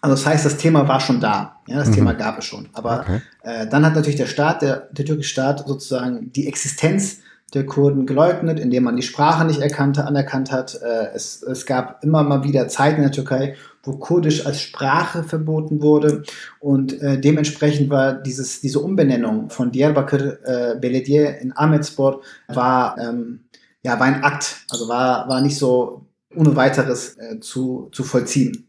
Also 0.00 0.16
das 0.16 0.26
heißt, 0.26 0.44
das 0.44 0.56
Thema 0.56 0.88
war 0.88 0.98
schon 0.98 1.20
da. 1.20 1.60
Ja, 1.68 1.76
das 1.76 1.90
mhm. 1.90 1.94
Thema 1.94 2.14
gab 2.14 2.38
es 2.38 2.44
schon. 2.44 2.68
Aber 2.72 3.02
okay. 3.02 3.20
äh, 3.44 3.68
dann 3.68 3.86
hat 3.86 3.94
natürlich 3.94 4.16
der 4.16 4.26
Staat, 4.26 4.62
der, 4.62 4.88
der 4.90 5.04
türkische 5.04 5.30
Staat 5.30 5.68
sozusagen 5.68 6.32
die 6.32 6.48
Existenz 6.48 7.18
der 7.54 7.66
Kurden 7.66 8.06
geleugnet, 8.06 8.60
indem 8.60 8.84
man 8.84 8.96
die 8.96 9.02
Sprache 9.02 9.44
nicht 9.44 9.60
erkannte, 9.60 10.04
anerkannt 10.04 10.52
hat. 10.52 10.80
Äh, 10.82 11.08
es, 11.14 11.42
es 11.42 11.66
gab 11.66 12.02
immer 12.04 12.22
mal 12.22 12.44
wieder 12.44 12.68
Zeiten 12.68 12.96
in 12.96 13.02
der 13.02 13.12
Türkei, 13.12 13.56
wo 13.82 13.92
Kurdisch 13.92 14.46
als 14.46 14.60
Sprache 14.60 15.24
verboten 15.24 15.82
wurde 15.82 16.22
und 16.58 17.00
äh, 17.00 17.18
dementsprechend 17.18 17.90
war 17.90 18.12
dieses, 18.12 18.60
diese 18.60 18.80
Umbenennung 18.80 19.50
von 19.50 19.72
Diyarbakir 19.72 20.38
äh, 20.44 20.78
Belediye 20.78 21.38
in 21.40 21.56
Ahmedspor 21.56 22.20
war, 22.48 22.98
ähm, 22.98 23.40
ja, 23.82 23.98
war 23.98 24.06
ein 24.06 24.22
Akt, 24.22 24.64
also 24.68 24.88
war, 24.88 25.28
war 25.28 25.40
nicht 25.40 25.56
so 25.56 26.06
ohne 26.36 26.54
weiteres 26.56 27.16
äh, 27.18 27.40
zu, 27.40 27.88
zu 27.92 28.04
vollziehen. 28.04 28.68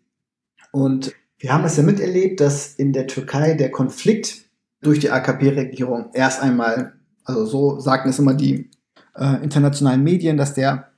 Und 0.71 1.13
wir 1.37 1.53
haben 1.53 1.65
es 1.65 1.77
ja 1.77 1.83
miterlebt, 1.83 2.39
dass 2.39 2.75
in 2.75 2.93
der 2.93 3.07
Türkei 3.07 3.53
der 3.53 3.71
Konflikt 3.71 4.45
durch 4.81 4.99
die 4.99 5.11
AKP-Regierung 5.11 6.11
erst 6.13 6.41
einmal 6.41 6.93
also 7.23 7.45
so 7.45 7.79
sagten 7.79 8.09
es 8.09 8.19
immer 8.19 8.33
die 8.33 8.69
äh, 9.15 9.43
internationalen 9.43 10.03
Medien, 10.03 10.37
dass 10.37 10.53
der 10.53 10.91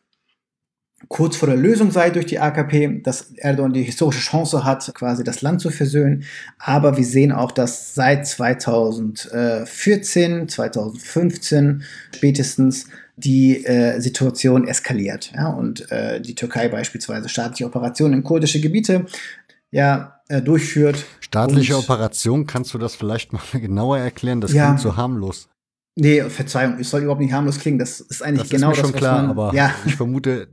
kurz 1.09 1.35
vor 1.35 1.47
der 1.47 1.57
Lösung 1.57 1.91
sei 1.91 2.09
durch 2.09 2.25
die 2.25 2.39
AKP, 2.39 3.01
dass 3.03 3.33
Erdogan 3.35 3.73
die 3.73 3.83
historische 3.83 4.21
Chance 4.21 4.63
hat, 4.63 4.91
quasi 4.93 5.23
das 5.23 5.41
Land 5.41 5.61
zu 5.61 5.69
versöhnen. 5.69 6.23
Aber 6.59 6.97
wir 6.97 7.05
sehen 7.05 7.31
auch, 7.31 7.51
dass 7.51 7.93
seit 7.93 8.25
2014, 8.25 10.47
2015 10.47 11.83
spätestens 12.15 12.87
die 13.15 13.63
äh, 13.65 13.99
Situation 13.99 14.67
eskaliert. 14.67 15.31
Ja? 15.35 15.49
Und 15.49 15.91
äh, 15.91 16.19
die 16.21 16.35
Türkei 16.35 16.67
beispielsweise 16.67 17.29
staatliche 17.29 17.65
Operationen 17.65 18.15
in 18.15 18.23
kurdische 18.23 18.61
Gebiete 18.61 19.05
ja, 19.71 20.19
äh, 20.29 20.41
durchführt. 20.41 21.05
Staatliche 21.19 21.77
Operation, 21.77 22.47
kannst 22.47 22.73
du 22.73 22.77
das 22.77 22.95
vielleicht 22.95 23.33
mal 23.33 23.41
genauer 23.53 23.99
erklären? 23.99 24.41
Das 24.41 24.53
ja, 24.53 24.67
klingt 24.67 24.81
so 24.81 24.97
harmlos. 24.97 25.47
Nee, 25.95 26.21
Verzeihung, 26.23 26.79
es 26.79 26.89
soll 26.89 27.01
überhaupt 27.01 27.21
nicht 27.21 27.33
harmlos 27.33 27.59
klingen. 27.59 27.77
Das 27.77 27.99
ist 27.99 28.23
eigentlich 28.23 28.49
Das 28.49 28.49
genau 28.49 28.71
ist 28.71 28.77
mir 28.77 28.81
das, 28.81 28.85
schon 28.87 28.93
was 28.93 28.99
klar, 28.99 29.21
man, 29.21 29.31
aber 29.31 29.53
ja, 29.53 29.73
ich 29.85 29.95
vermute, 29.95 30.47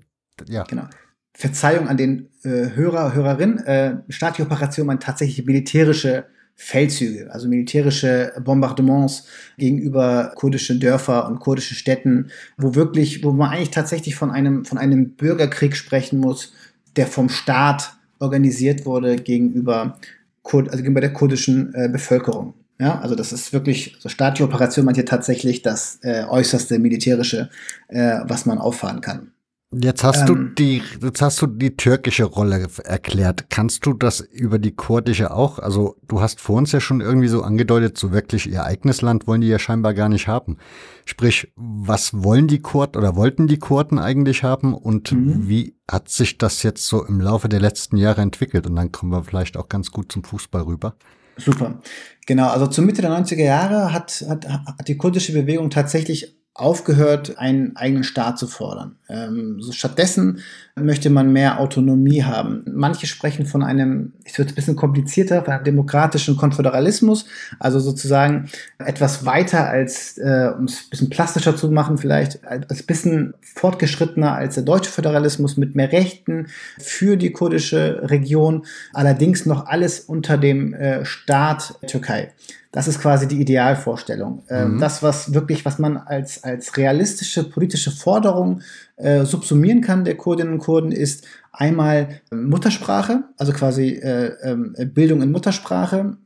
ja. 0.46 0.64
genau. 0.64 0.84
Verzeihung 1.32 1.88
an 1.88 1.96
den 1.96 2.28
äh, 2.42 2.70
Hörer, 2.74 3.14
Hörerin. 3.14 3.58
Äh, 3.58 3.96
staatliche 4.10 4.46
Operation 4.46 4.86
meint 4.86 5.02
tatsächlich 5.02 5.46
militärische 5.46 6.26
Feldzüge, 6.62 7.32
also 7.32 7.48
militärische 7.48 8.34
Bombardements 8.44 9.26
gegenüber 9.56 10.32
kurdischen 10.34 10.78
Dörfer 10.78 11.26
und 11.26 11.40
kurdischen 11.40 11.74
Städten, 11.74 12.30
wo 12.58 12.74
wirklich, 12.74 13.24
wo 13.24 13.32
man 13.32 13.50
eigentlich 13.50 13.70
tatsächlich 13.70 14.14
von 14.14 14.30
einem, 14.30 14.66
von 14.66 14.76
einem 14.76 15.12
Bürgerkrieg 15.12 15.74
sprechen 15.74 16.20
muss, 16.20 16.52
der 16.96 17.06
vom 17.06 17.30
Staat 17.30 17.94
organisiert 18.18 18.84
wurde 18.84 19.16
gegenüber, 19.16 19.96
Kur 20.42 20.64
also 20.64 20.78
gegenüber 20.78 21.00
der 21.00 21.14
kurdischen 21.14 21.74
äh, 21.74 21.88
Bevölkerung. 21.88 22.52
Ja, 22.80 22.98
also 23.00 23.14
das 23.14 23.32
ist 23.32 23.52
wirklich, 23.52 23.94
also 23.96 24.08
staatliche 24.08 24.44
Operation 24.44 24.86
meint 24.86 24.96
hier 24.96 25.04
tatsächlich 25.06 25.60
das 25.62 25.98
äh, 26.02 26.24
äußerste 26.24 26.78
militärische, 26.78 27.50
äh, 27.88 28.20
was 28.24 28.46
man 28.46 28.58
auffahren 28.58 29.02
kann. 29.02 29.32
Jetzt 29.72 30.02
hast 30.02 30.28
du 30.28 30.34
Ähm, 30.34 30.54
die, 30.58 30.82
jetzt 31.00 31.22
hast 31.22 31.40
du 31.42 31.46
die 31.46 31.76
türkische 31.76 32.24
Rolle 32.24 32.66
erklärt. 32.82 33.50
Kannst 33.50 33.86
du 33.86 33.92
das 33.92 34.18
über 34.20 34.58
die 34.58 34.74
kurdische 34.74 35.30
auch? 35.30 35.60
Also 35.60 35.94
du 36.08 36.20
hast 36.20 36.40
vor 36.40 36.56
uns 36.56 36.72
ja 36.72 36.80
schon 36.80 37.00
irgendwie 37.00 37.28
so 37.28 37.42
angedeutet, 37.42 37.96
so 37.96 38.10
wirklich 38.10 38.50
ihr 38.50 38.64
eigenes 38.64 39.00
Land 39.00 39.28
wollen 39.28 39.42
die 39.42 39.46
ja 39.46 39.60
scheinbar 39.60 39.94
gar 39.94 40.08
nicht 40.08 40.26
haben. 40.26 40.56
Sprich, 41.04 41.52
was 41.54 42.24
wollen 42.24 42.48
die 42.48 42.58
Kurden 42.58 42.96
oder 42.96 43.14
wollten 43.14 43.46
die 43.46 43.58
Kurden 43.60 44.00
eigentlich 44.00 44.42
haben 44.42 44.74
und 44.74 45.12
Mhm. 45.12 45.48
wie 45.48 45.76
hat 45.88 46.08
sich 46.08 46.36
das 46.36 46.64
jetzt 46.64 46.84
so 46.86 47.04
im 47.04 47.20
Laufe 47.20 47.48
der 47.48 47.60
letzten 47.60 47.96
Jahre 47.96 48.22
entwickelt? 48.22 48.66
Und 48.66 48.74
dann 48.74 48.90
kommen 48.90 49.12
wir 49.12 49.22
vielleicht 49.22 49.56
auch 49.56 49.68
ganz 49.68 49.92
gut 49.92 50.10
zum 50.10 50.24
Fußball 50.24 50.62
rüber. 50.62 50.96
Super. 51.40 51.80
Genau, 52.26 52.48
also 52.48 52.66
zur 52.66 52.84
Mitte 52.84 53.02
der 53.02 53.10
90er 53.10 53.42
Jahre 53.42 53.92
hat, 53.92 54.24
hat, 54.28 54.46
hat 54.48 54.88
die 54.88 54.96
kurdische 54.96 55.32
Bewegung 55.32 55.70
tatsächlich 55.70 56.39
aufgehört, 56.60 57.38
einen 57.38 57.76
eigenen 57.76 58.04
Staat 58.04 58.38
zu 58.38 58.46
fordern. 58.46 58.96
Ähm, 59.08 59.60
stattdessen 59.70 60.40
möchte 60.76 61.10
man 61.10 61.32
mehr 61.32 61.58
Autonomie 61.58 62.22
haben. 62.22 62.62
Manche 62.72 63.06
sprechen 63.06 63.46
von 63.46 63.62
einem, 63.62 64.12
es 64.24 64.38
wird 64.38 64.50
ein 64.50 64.54
bisschen 64.54 64.76
komplizierter, 64.76 65.42
von 65.42 65.54
einem 65.54 65.64
demokratischen 65.64 66.36
Konföderalismus, 66.36 67.26
also 67.58 67.80
sozusagen 67.80 68.48
etwas 68.78 69.24
weiter 69.24 69.68
als, 69.68 70.18
äh, 70.18 70.52
um 70.56 70.66
es 70.66 70.84
ein 70.84 70.90
bisschen 70.90 71.10
plastischer 71.10 71.56
zu 71.56 71.70
machen, 71.70 71.98
vielleicht 71.98 72.44
als 72.44 72.80
ein 72.80 72.86
bisschen 72.86 73.34
fortgeschrittener 73.40 74.34
als 74.34 74.54
der 74.54 74.64
deutsche 74.64 74.90
Föderalismus 74.90 75.56
mit 75.56 75.74
mehr 75.74 75.92
Rechten 75.92 76.48
für 76.78 77.16
die 77.16 77.32
kurdische 77.32 78.02
Region, 78.04 78.66
allerdings 78.92 79.46
noch 79.46 79.66
alles 79.66 80.00
unter 80.00 80.36
dem 80.36 80.74
äh, 80.74 81.04
Staat 81.04 81.74
Türkei. 81.86 82.32
Das 82.72 82.86
ist 82.86 83.00
quasi 83.00 83.26
die 83.26 83.40
Idealvorstellung. 83.40 84.44
Ähm, 84.48 84.74
Mhm. 84.74 84.78
Das, 84.80 85.02
was 85.02 85.34
wirklich, 85.34 85.64
was 85.64 85.78
man 85.80 85.96
als, 85.96 86.44
als 86.44 86.76
realistische 86.76 87.42
politische 87.48 87.90
Forderung 87.90 88.62
äh, 88.96 89.24
subsumieren 89.24 89.80
kann 89.80 90.04
der 90.04 90.16
Kurdinnen 90.16 90.52
und 90.54 90.58
Kurden, 90.60 90.92
ist 90.92 91.24
einmal 91.52 92.20
äh, 92.30 92.34
Muttersprache, 92.36 93.24
also 93.36 93.52
quasi 93.52 93.88
äh, 93.94 94.36
ähm, 94.42 94.74
Bildung 94.94 95.20
in 95.22 95.32
Muttersprache 95.32 96.16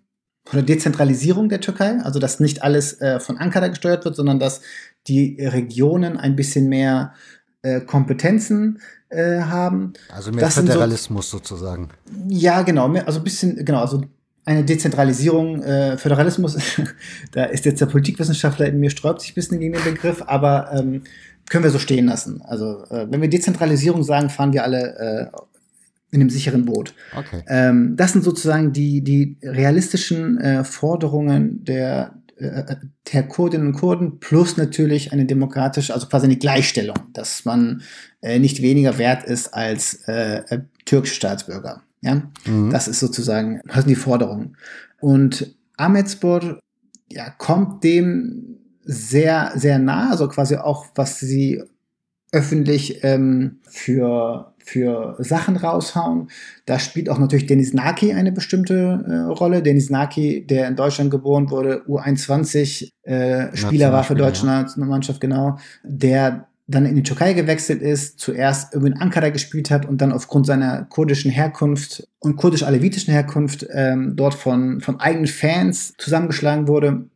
oder 0.53 0.63
Dezentralisierung 0.63 1.49
der 1.49 1.63
Türkei, 1.63 1.99
also 2.03 2.19
dass 2.19 2.41
nicht 2.41 2.63
alles 2.63 3.01
äh, 3.01 3.21
von 3.21 3.39
Ankara 3.39 3.69
gesteuert 3.69 4.05
wird, 4.05 4.15
sondern 4.17 4.39
dass 4.39 4.61
die 5.07 5.39
Regionen 5.41 6.19
ein 6.19 6.37
bisschen 6.37 6.69
mehr 6.69 7.15
äh, 7.63 7.81
Kompetenzen 7.81 8.81
äh, 9.09 9.41
haben. 9.41 9.95
Also 10.13 10.31
mehr 10.31 10.41
Das 10.45 10.57
sind 10.57 10.67
so- 10.67 10.73
Föderalismus 10.73 11.31
sozusagen. 11.31 11.89
Ja, 12.29 12.61
genau, 12.61 12.89
mehr- 12.89 13.07
also 13.07 13.21
ein 13.21 13.25
bisschen, 13.25 13.65
genau, 13.65 13.81
also 13.81 14.03
eine 14.45 14.65
Dezentralisierung, 14.65 15.63
äh, 15.63 15.97
Föderalismus, 15.97 16.57
da 17.33 17.45
ist 17.45 17.65
jetzt 17.65 17.81
der 17.81 17.87
Politikwissenschaftler 17.87 18.67
in 18.67 18.79
mir 18.79 18.91
sträubt 18.91 19.21
sich 19.21 19.33
ein 19.33 19.35
bisschen 19.35 19.61
gegen 19.61 19.73
den 19.73 19.85
Begriff, 19.85 20.23
aber 20.27 20.71
ähm, 20.73 21.03
können 21.49 21.65
wir 21.65 21.71
so 21.71 21.79
stehen 21.79 22.07
lassen. 22.07 22.43
Also 22.43 22.85
äh, 22.91 23.07
wenn 23.11 23.21
wir 23.21 23.29
Dezentralisierung 23.29 24.03
sagen, 24.03 24.31
fahren 24.31 24.53
wir 24.53 24.65
alle 24.65 25.31
äh, 25.33 25.39
in 26.11 26.21
einem 26.21 26.31
sicheren 26.31 26.65
Boot. 26.65 26.95
Okay. 27.17 27.43
Ähm, 27.49 27.97
das 27.97 28.13
sind 28.13 28.25
sozusagen 28.25 28.73
die, 28.73 29.03
die 29.03 29.37
realistischen 29.43 30.39
äh, 30.39 30.65
Forderungen 30.65 31.65
der, 31.65 32.15
äh, 32.37 32.77
der 33.13 33.25
Kurdinnen 33.25 33.69
und 33.69 33.73
Kurden 33.75 34.21
plus 34.21 34.57
natürlich 34.57 35.13
eine 35.13 35.25
demokratische, 35.25 35.93
also 35.93 36.07
quasi 36.07 36.27
eine 36.27 36.37
Gleichstellung, 36.37 36.97
dass 37.13 37.45
man 37.45 37.83
äh, 38.23 38.39
nicht 38.39 38.63
weniger 38.63 38.97
wert 38.99 39.25
ist 39.25 39.55
als 39.55 40.07
äh, 40.07 40.61
türkische 40.85 41.17
Staatsbürger. 41.17 41.83
Ja? 42.05 42.23
Mhm. 42.47 42.71
Das 42.71 42.87
ist 42.87 43.01
sozusagen, 43.01 43.61
das 43.67 43.77
sind 43.77 43.89
die 43.89 43.95
Forderungen. 43.95 44.57
Und 45.01 45.57
Ahmedspor 45.77 46.61
ja, 47.11 47.31
kommt 47.31 47.83
dem 47.83 48.59
sehr, 48.83 49.53
sehr 49.55 49.79
nah, 49.79 50.11
also 50.11 50.29
quasi 50.29 50.57
auch, 50.57 50.87
was 50.95 51.19
sie 51.19 51.63
öffentlich 52.33 53.05
ähm, 53.05 53.61
für, 53.65 54.53
für 54.59 55.17
Sachen 55.21 55.57
raushauen. 55.57 56.29
Da 56.67 56.79
spielt 56.79 57.09
auch 57.09 57.19
natürlich 57.19 57.47
Denis 57.47 57.73
Naki 57.73 58.13
eine 58.13 58.33
bestimmte 58.33 59.05
äh, 59.07 59.33
Rolle. 59.33 59.63
Denis 59.63 59.89
Naki, 59.89 60.45
der 60.45 60.69
in 60.69 60.77
Deutschland 60.77 61.11
geboren 61.11 61.51
wurde, 61.51 61.85
U21 61.87 62.91
äh, 63.05 63.57
Spieler 63.57 63.93
war 63.93 64.03
für 64.03 64.17
deutsche 64.17 64.47
ja. 64.47 64.63
Nationalmannschaft, 64.63 65.21
genau, 65.21 65.59
der 65.85 66.49
dann 66.67 66.87
in 66.87 66.97
die 66.97 67.03
Türkei 67.03 67.35
gewechselt 67.35 67.83
ist, 67.83 68.19
zuerst 68.19 68.73
irgendwie 68.73 68.93
in 68.93 69.01
Ankara 69.01 69.29
gespielt 69.29 69.71
hat 69.71 69.87
und 69.87 70.01
dann 70.01 70.13
aufgrund 70.13 70.47
seiner 70.47 70.85
kurdischen 70.85 71.31
Herkunft 71.31 72.09
und 72.21 72.37
kurdisch-alevitischen 72.37 73.13
Herkunft 73.13 73.67
ähm, 73.71 74.15
dort 74.17 74.35
von, 74.35 74.81
von 74.81 74.99
eigenen 74.99 75.27
Fans 75.27 75.93
zusammengeschlagen 75.99 76.67
wurde, 76.67 77.11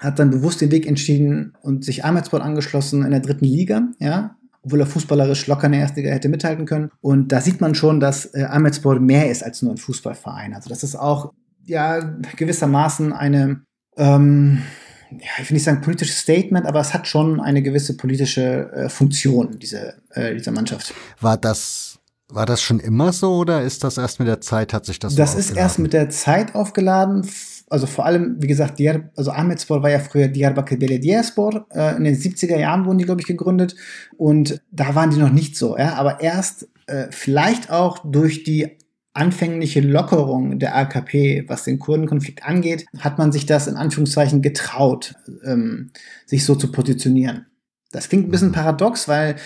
hat 0.00 0.18
dann 0.18 0.30
bewusst 0.30 0.60
den 0.60 0.70
Weg 0.70 0.86
entschieden 0.86 1.52
und 1.60 1.84
sich 1.84 2.04
Ahmedsport 2.04 2.42
angeschlossen 2.42 3.04
in 3.04 3.10
der 3.10 3.20
dritten 3.20 3.44
Liga, 3.44 3.88
ja, 3.98 4.36
obwohl 4.62 4.80
er 4.80 4.86
fußballerisch 4.86 5.46
locker 5.46 5.66
in 5.66 5.72
der 5.72 5.82
ersten 5.82 6.00
Liga 6.00 6.12
hätte 6.12 6.28
mithalten 6.28 6.64
können. 6.64 6.90
Und 7.00 7.32
da 7.32 7.40
sieht 7.40 7.60
man 7.60 7.74
schon, 7.74 8.00
dass 8.00 8.34
äh, 8.34 8.44
Ahmedspor 8.44 8.98
mehr 8.98 9.30
ist 9.30 9.42
als 9.42 9.62
nur 9.62 9.72
ein 9.72 9.78
Fußballverein. 9.78 10.54
Also 10.54 10.70
das 10.70 10.82
ist 10.82 10.96
auch 10.96 11.32
ja 11.64 11.98
gewissermaßen 12.36 13.12
eine 13.12 13.62
ähm, 13.96 14.62
ja, 15.10 15.42
ich 15.42 15.50
will 15.50 15.54
nicht 15.54 15.64
sagen 15.64 15.80
politisches 15.80 16.18
Statement, 16.18 16.66
aber 16.66 16.80
es 16.80 16.92
hat 16.94 17.06
schon 17.06 17.40
eine 17.40 17.62
gewisse 17.62 17.96
politische 17.96 18.70
äh, 18.72 18.88
Funktion, 18.88 19.58
diese, 19.58 19.94
äh, 20.10 20.34
diese 20.34 20.50
Mannschaft. 20.50 20.94
War 21.20 21.36
das, 21.36 21.98
war 22.28 22.46
das 22.46 22.62
schon 22.62 22.80
immer 22.80 23.12
so 23.12 23.36
oder 23.36 23.62
ist 23.62 23.84
das 23.84 23.98
erst 23.98 24.18
mit 24.18 24.28
der 24.28 24.40
Zeit, 24.40 24.72
hat 24.72 24.86
sich 24.86 24.98
das 24.98 25.12
so 25.12 25.18
Das 25.18 25.34
ist 25.34 25.56
erst 25.56 25.78
mit 25.78 25.92
der 25.92 26.10
Zeit 26.10 26.54
aufgeladen. 26.54 27.28
Also 27.68 27.86
vor 27.86 28.06
allem, 28.06 28.36
wie 28.40 28.46
gesagt, 28.46 28.78
Diyar, 28.78 29.10
also 29.16 29.32
Ahmedspor 29.32 29.82
war 29.82 29.90
ja 29.90 29.98
früher 29.98 30.28
Diyarbakir 30.28 30.78
Belediyespor. 30.78 31.66
Äh, 31.70 31.96
in 31.96 32.04
den 32.04 32.14
70er 32.14 32.56
Jahren 32.56 32.84
wurden 32.84 32.98
die, 32.98 33.04
glaube 33.04 33.20
ich, 33.20 33.26
gegründet. 33.26 33.74
Und 34.16 34.60
da 34.70 34.94
waren 34.94 35.10
die 35.10 35.16
noch 35.16 35.32
nicht 35.32 35.56
so. 35.56 35.76
Ja? 35.76 35.94
Aber 35.94 36.20
erst 36.20 36.68
äh, 36.86 37.08
vielleicht 37.10 37.70
auch 37.70 37.98
durch 38.04 38.44
die 38.44 38.75
anfängliche 39.16 39.80
Lockerung 39.80 40.58
der 40.58 40.76
AKP, 40.76 41.44
was 41.48 41.64
den 41.64 41.78
Kurdenkonflikt 41.78 42.44
angeht, 42.44 42.86
hat 42.98 43.18
man 43.18 43.32
sich 43.32 43.46
das 43.46 43.66
in 43.66 43.76
Anführungszeichen 43.76 44.42
getraut, 44.42 45.14
ähm, 45.44 45.90
sich 46.26 46.44
so 46.44 46.54
zu 46.54 46.70
positionieren. 46.70 47.46
Das 47.92 48.08
klingt 48.08 48.28
ein 48.28 48.30
bisschen 48.30 48.48
Mhm. 48.48 48.52
paradox, 48.52 49.08
weil, 49.08 49.36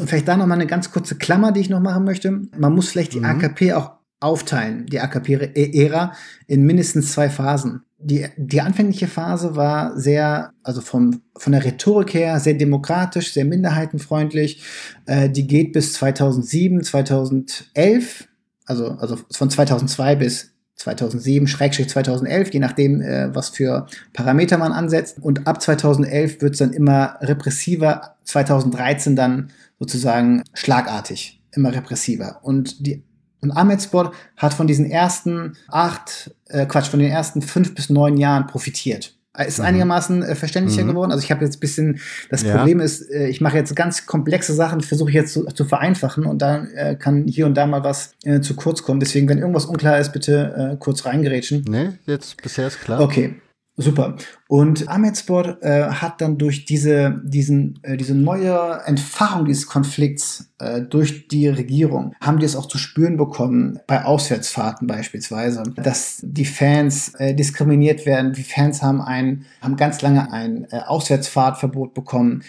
und 0.00 0.08
vielleicht 0.08 0.28
da 0.28 0.36
noch 0.36 0.46
mal 0.46 0.54
eine 0.54 0.66
ganz 0.66 0.90
kurze 0.90 1.16
Klammer, 1.16 1.52
die 1.52 1.60
ich 1.60 1.68
noch 1.70 1.80
machen 1.80 2.04
möchte. 2.04 2.30
Man 2.56 2.74
muss 2.74 2.88
vielleicht 2.90 3.14
die 3.14 3.18
Mhm. 3.20 3.26
AKP 3.26 3.72
auch 3.74 3.92
aufteilen, 4.20 4.86
die 4.86 5.00
AKP-Ära, 5.00 6.12
in 6.46 6.64
mindestens 6.64 7.12
zwei 7.12 7.28
Phasen. 7.30 7.82
Die, 8.00 8.26
die 8.36 8.60
anfängliche 8.60 9.08
Phase 9.08 9.56
war 9.56 9.98
sehr, 9.98 10.52
also 10.62 10.80
vom, 10.80 11.22
von 11.36 11.52
der 11.52 11.64
Rhetorik 11.64 12.14
her, 12.14 12.38
sehr 12.40 12.54
demokratisch, 12.54 13.32
sehr 13.32 13.44
minderheitenfreundlich. 13.44 14.62
Äh, 15.06 15.28
die 15.30 15.46
geht 15.46 15.72
bis 15.72 15.94
2007, 15.94 16.82
2011, 16.84 18.28
also, 18.68 18.90
also 18.98 19.18
von 19.30 19.50
2002 19.50 20.16
bis 20.16 20.52
2007, 20.76 21.48
Schrägstrich 21.48 21.88
2011, 21.88 22.52
je 22.52 22.60
nachdem, 22.60 23.00
äh, 23.00 23.34
was 23.34 23.48
für 23.48 23.86
Parameter 24.12 24.58
man 24.58 24.72
ansetzt. 24.72 25.18
Und 25.20 25.46
ab 25.46 25.60
2011 25.60 26.40
wird 26.40 26.52
es 26.52 26.58
dann 26.58 26.72
immer 26.72 27.16
repressiver, 27.20 28.16
2013 28.24 29.16
dann 29.16 29.50
sozusagen 29.80 30.44
schlagartig, 30.54 31.42
immer 31.50 31.74
repressiver. 31.74 32.40
Und 32.42 32.86
die 32.86 33.02
und 33.40 33.52
Ahmedspor 33.52 34.12
hat 34.36 34.52
von 34.52 34.66
diesen 34.66 34.90
ersten 34.90 35.56
acht, 35.68 36.34
äh, 36.46 36.66
Quatsch, 36.66 36.88
von 36.88 36.98
den 36.98 37.10
ersten 37.10 37.40
fünf 37.40 37.74
bis 37.74 37.88
neun 37.88 38.16
Jahren 38.16 38.48
profitiert. 38.48 39.17
Ist 39.36 39.58
Mhm. 39.58 39.64
einigermaßen 39.66 40.22
äh, 40.22 40.34
verständlicher 40.34 40.82
Mhm. 40.84 40.88
geworden. 40.88 41.12
Also 41.12 41.22
ich 41.22 41.30
habe 41.30 41.44
jetzt 41.44 41.58
ein 41.58 41.60
bisschen, 41.60 42.00
das 42.30 42.42
Ja. 42.42 42.56
Problem 42.56 42.80
ist, 42.80 43.02
äh, 43.10 43.28
ich 43.28 43.40
mache 43.40 43.56
jetzt 43.56 43.76
ganz 43.76 44.06
komplexe 44.06 44.52
Sachen, 44.54 44.80
versuche 44.80 45.10
ich 45.10 45.14
jetzt 45.14 45.32
zu, 45.32 45.44
zu 45.44 45.64
vereinfachen 45.64 46.24
und 46.26 46.42
dann 46.42 46.68
äh, 46.74 46.96
kann 46.96 47.26
hier 47.28 47.46
und 47.46 47.54
da 47.54 47.66
mal 47.66 47.84
was 47.84 48.14
äh, 48.24 48.40
zu 48.40 48.54
kurz 48.56 48.82
kommen. 48.82 48.98
Deswegen, 49.00 49.28
wenn 49.28 49.38
irgendwas 49.38 49.66
unklar 49.66 49.98
ist, 50.00 50.12
bitte 50.12 50.72
äh, 50.72 50.76
kurz 50.78 51.04
reingerätschen. 51.04 51.64
Nee, 51.68 51.90
jetzt 52.06 52.42
bisher 52.42 52.66
ist 52.66 52.80
klar. 52.80 53.00
Okay, 53.00 53.36
super. 53.78 54.16
Und 54.48 54.88
Ahmedspor 54.88 55.62
äh, 55.62 55.84
hat 55.84 56.20
dann 56.20 56.36
durch 56.36 56.64
diese, 56.64 57.20
diesen, 57.24 57.78
äh, 57.82 57.96
diese 57.96 58.14
neue 58.14 58.80
Entfachung 58.84 59.44
dieses 59.44 59.66
Konflikts 59.66 60.52
äh, 60.58 60.82
durch 60.82 61.28
die 61.28 61.48
Regierung, 61.48 62.14
haben 62.20 62.38
die 62.38 62.44
es 62.44 62.56
auch 62.56 62.66
zu 62.66 62.76
spüren 62.76 63.16
bekommen, 63.16 63.78
bei 63.86 64.04
Auswärtsfahrten 64.04 64.86
beispielsweise, 64.86 65.62
dass 65.76 66.20
die 66.22 66.44
Fans 66.44 67.14
äh, 67.14 67.34
diskriminiert 67.34 68.04
werden. 68.04 68.32
Die 68.32 68.42
Fans 68.42 68.82
haben, 68.82 69.00
ein, 69.00 69.46
haben 69.62 69.76
ganz 69.76 70.02
lange 70.02 70.32
ein 70.32 70.66
äh, 70.70 70.80
Auswärtsfahrtverbot 70.80 71.94
bekommen. 71.94 72.42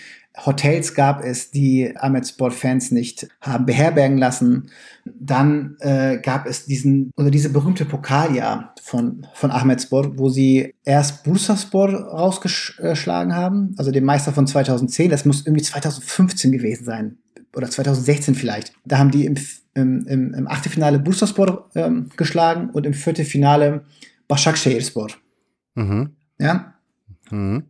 Hotels 0.46 0.94
gab 0.94 1.24
es, 1.24 1.52
die 1.52 1.96
Ahmedsport-Fans 1.98 2.92
nicht 2.92 3.28
haben 3.42 3.66
beherbergen 3.66 4.18
lassen. 4.18 4.70
Dann 5.06 5.76
äh, 5.80 6.18
gab 6.18 6.46
es 6.46 6.66
diesen 6.66 7.12
oder 7.18 7.32
diese 7.32 7.50
berühmte 7.50 7.86
Pokaljahr 7.86 8.74
von 8.82 9.26
von 9.34 9.52
Ahmedspor, 9.52 10.18
wo 10.18 10.30
sie 10.30 10.76
erst 10.86 11.24
Bursaspor 11.24 11.90
rausgeschlagen 11.90 13.36
haben, 13.36 13.74
also 13.78 13.92
den 13.92 14.06
Meister 14.06 14.32
von 14.32 14.48
2010. 14.48 15.10
Das 15.10 15.26
muss 15.26 15.46
irgendwie 15.46 15.64
2015 15.64 16.52
gewesen 16.52 16.86
sein 16.86 17.18
oder 17.56 17.70
2016 17.70 18.36
vielleicht. 18.36 18.74
Da 18.86 18.98
haben 18.98 19.12
die 19.12 19.26
im, 19.26 19.36
im, 19.74 20.06
im, 20.08 20.34
im 20.34 20.48
Achtelfinale 20.48 21.00
Bursaspor 21.00 21.70
ähm, 21.76 22.10
geschlagen 22.16 22.70
und 22.70 22.86
im 22.86 22.94
Viertelfinale 22.94 23.84
Başakşehirspor. 24.28 25.10
Mhm. 25.76 26.16
Ja. 26.38 26.76
Mhm. 27.32 27.64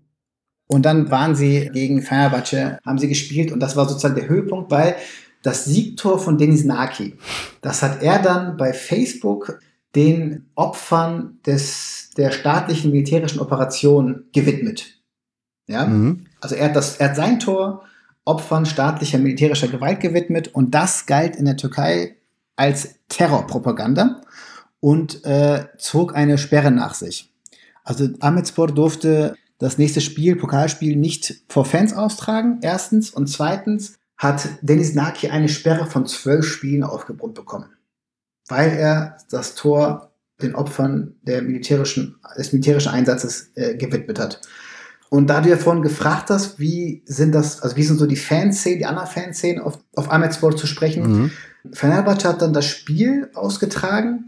Und 0.72 0.84
dann 0.84 1.10
waren 1.10 1.36
sie 1.36 1.70
gegen 1.74 2.04
Fenerbahce, 2.04 2.80
haben 2.86 3.00
sie 3.00 3.08
gespielt 3.08 3.52
und 3.52 3.60
das 3.60 3.76
war 3.76 3.90
sozusagen 3.90 4.16
der 4.16 4.30
Höhepunkt, 4.30 4.70
weil 4.70 4.96
das 5.41 5.66
Siegtor 5.66 6.20
von 6.20 6.38
Denis 6.38 6.64
Naki, 6.64 7.18
das 7.62 7.82
hat 7.82 8.04
er 8.04 8.22
dann 8.22 8.56
bei 8.56 8.72
Facebook 8.72 9.60
den 9.96 10.46
Opfern 10.54 11.40
des, 11.46 12.12
der 12.18 12.32
staatlichen 12.32 12.91
militärischen 12.91 13.40
Operation 13.40 14.26
gewidmet. 14.32 15.00
Ja? 15.66 15.88
Mhm. 15.88 16.28
Also 16.40 16.56
er 16.56 16.66
hat, 16.66 16.76
das, 16.76 16.98
er 16.98 17.10
hat 17.10 17.16
sein 17.16 17.40
Tor 17.40 17.84
Opfern 18.26 18.68
staatlicher 18.68 19.18
militärischer 19.18 19.70
Gewalt 19.70 20.02
gewidmet 20.02 20.50
und 20.50 20.76
das 20.76 21.08
galt 21.08 21.36
in 21.36 21.46
der 21.46 21.58
Türkei 21.58 22.18
als 22.56 23.00
Terrorpropaganda 23.08 24.22
und 24.80 25.26
äh, 25.26 25.66
zog 25.80 26.16
eine 26.16 26.38
Sperre 26.38 26.70
nach 26.70 26.94
sich. 26.94 27.34
Also 27.84 28.08
Ahmetspor 28.20 28.68
durfte 28.68 29.36
das 29.60 29.77
nächste 29.77 30.02
Spiel, 30.02 30.36
Pokalspiel, 30.36 30.95
nicht 30.95 31.44
vor 31.48 31.65
Fans 31.65 31.94
austragen, 31.94 32.60
erstens. 32.61 33.11
Und 33.11 33.27
zweitens 33.27 33.99
hat 34.18 34.49
Dennis 34.61 34.95
Naki 34.95 35.30
eine 35.30 35.49
Sperre 35.49 35.86
von 35.86 36.06
zwölf 36.07 36.45
Spielen 36.45 36.84
aufgebrummt 36.84 37.36
bekommen, 37.36 37.69
weil 38.48 38.72
er 38.72 39.18
das 39.30 39.56
Tor 39.56 40.14
den 40.41 40.56
Opfern 40.56 41.15
der 41.22 41.41
militärischen, 41.41 42.15
des 42.38 42.53
militärischen 42.53 42.91
Einsatzes 42.91 43.52
äh, 43.56 43.76
gewidmet 43.76 44.19
hat. 44.19 44.41
Und 45.10 45.27
da 45.27 45.41
du 45.41 45.49
ja 45.49 45.57
vorhin 45.57 45.84
gefragt 45.84 46.30
hast, 46.30 46.60
wie 46.60 47.03
sind 47.06 47.34
das, 47.34 47.61
also 47.61 47.76
wie 47.76 47.84
sind 47.84 47.98
so 47.98 48.06
die 48.06 48.15
Fanszenen, 48.15 48.80
die 48.80 48.86
anderen 48.86 49.10
Fanszenen 49.10 49.61
auf, 49.61 49.80
auf 49.95 50.11
Ahmedsport 50.11 50.57
zu 50.57 50.68
sprechen, 50.68 51.23
mhm. 51.23 51.31
Fenerbahce 51.73 52.30
hat 52.30 52.41
dann 52.41 52.53
das 52.53 52.65
Spiel 52.65 53.30
ausgetragen 53.34 54.27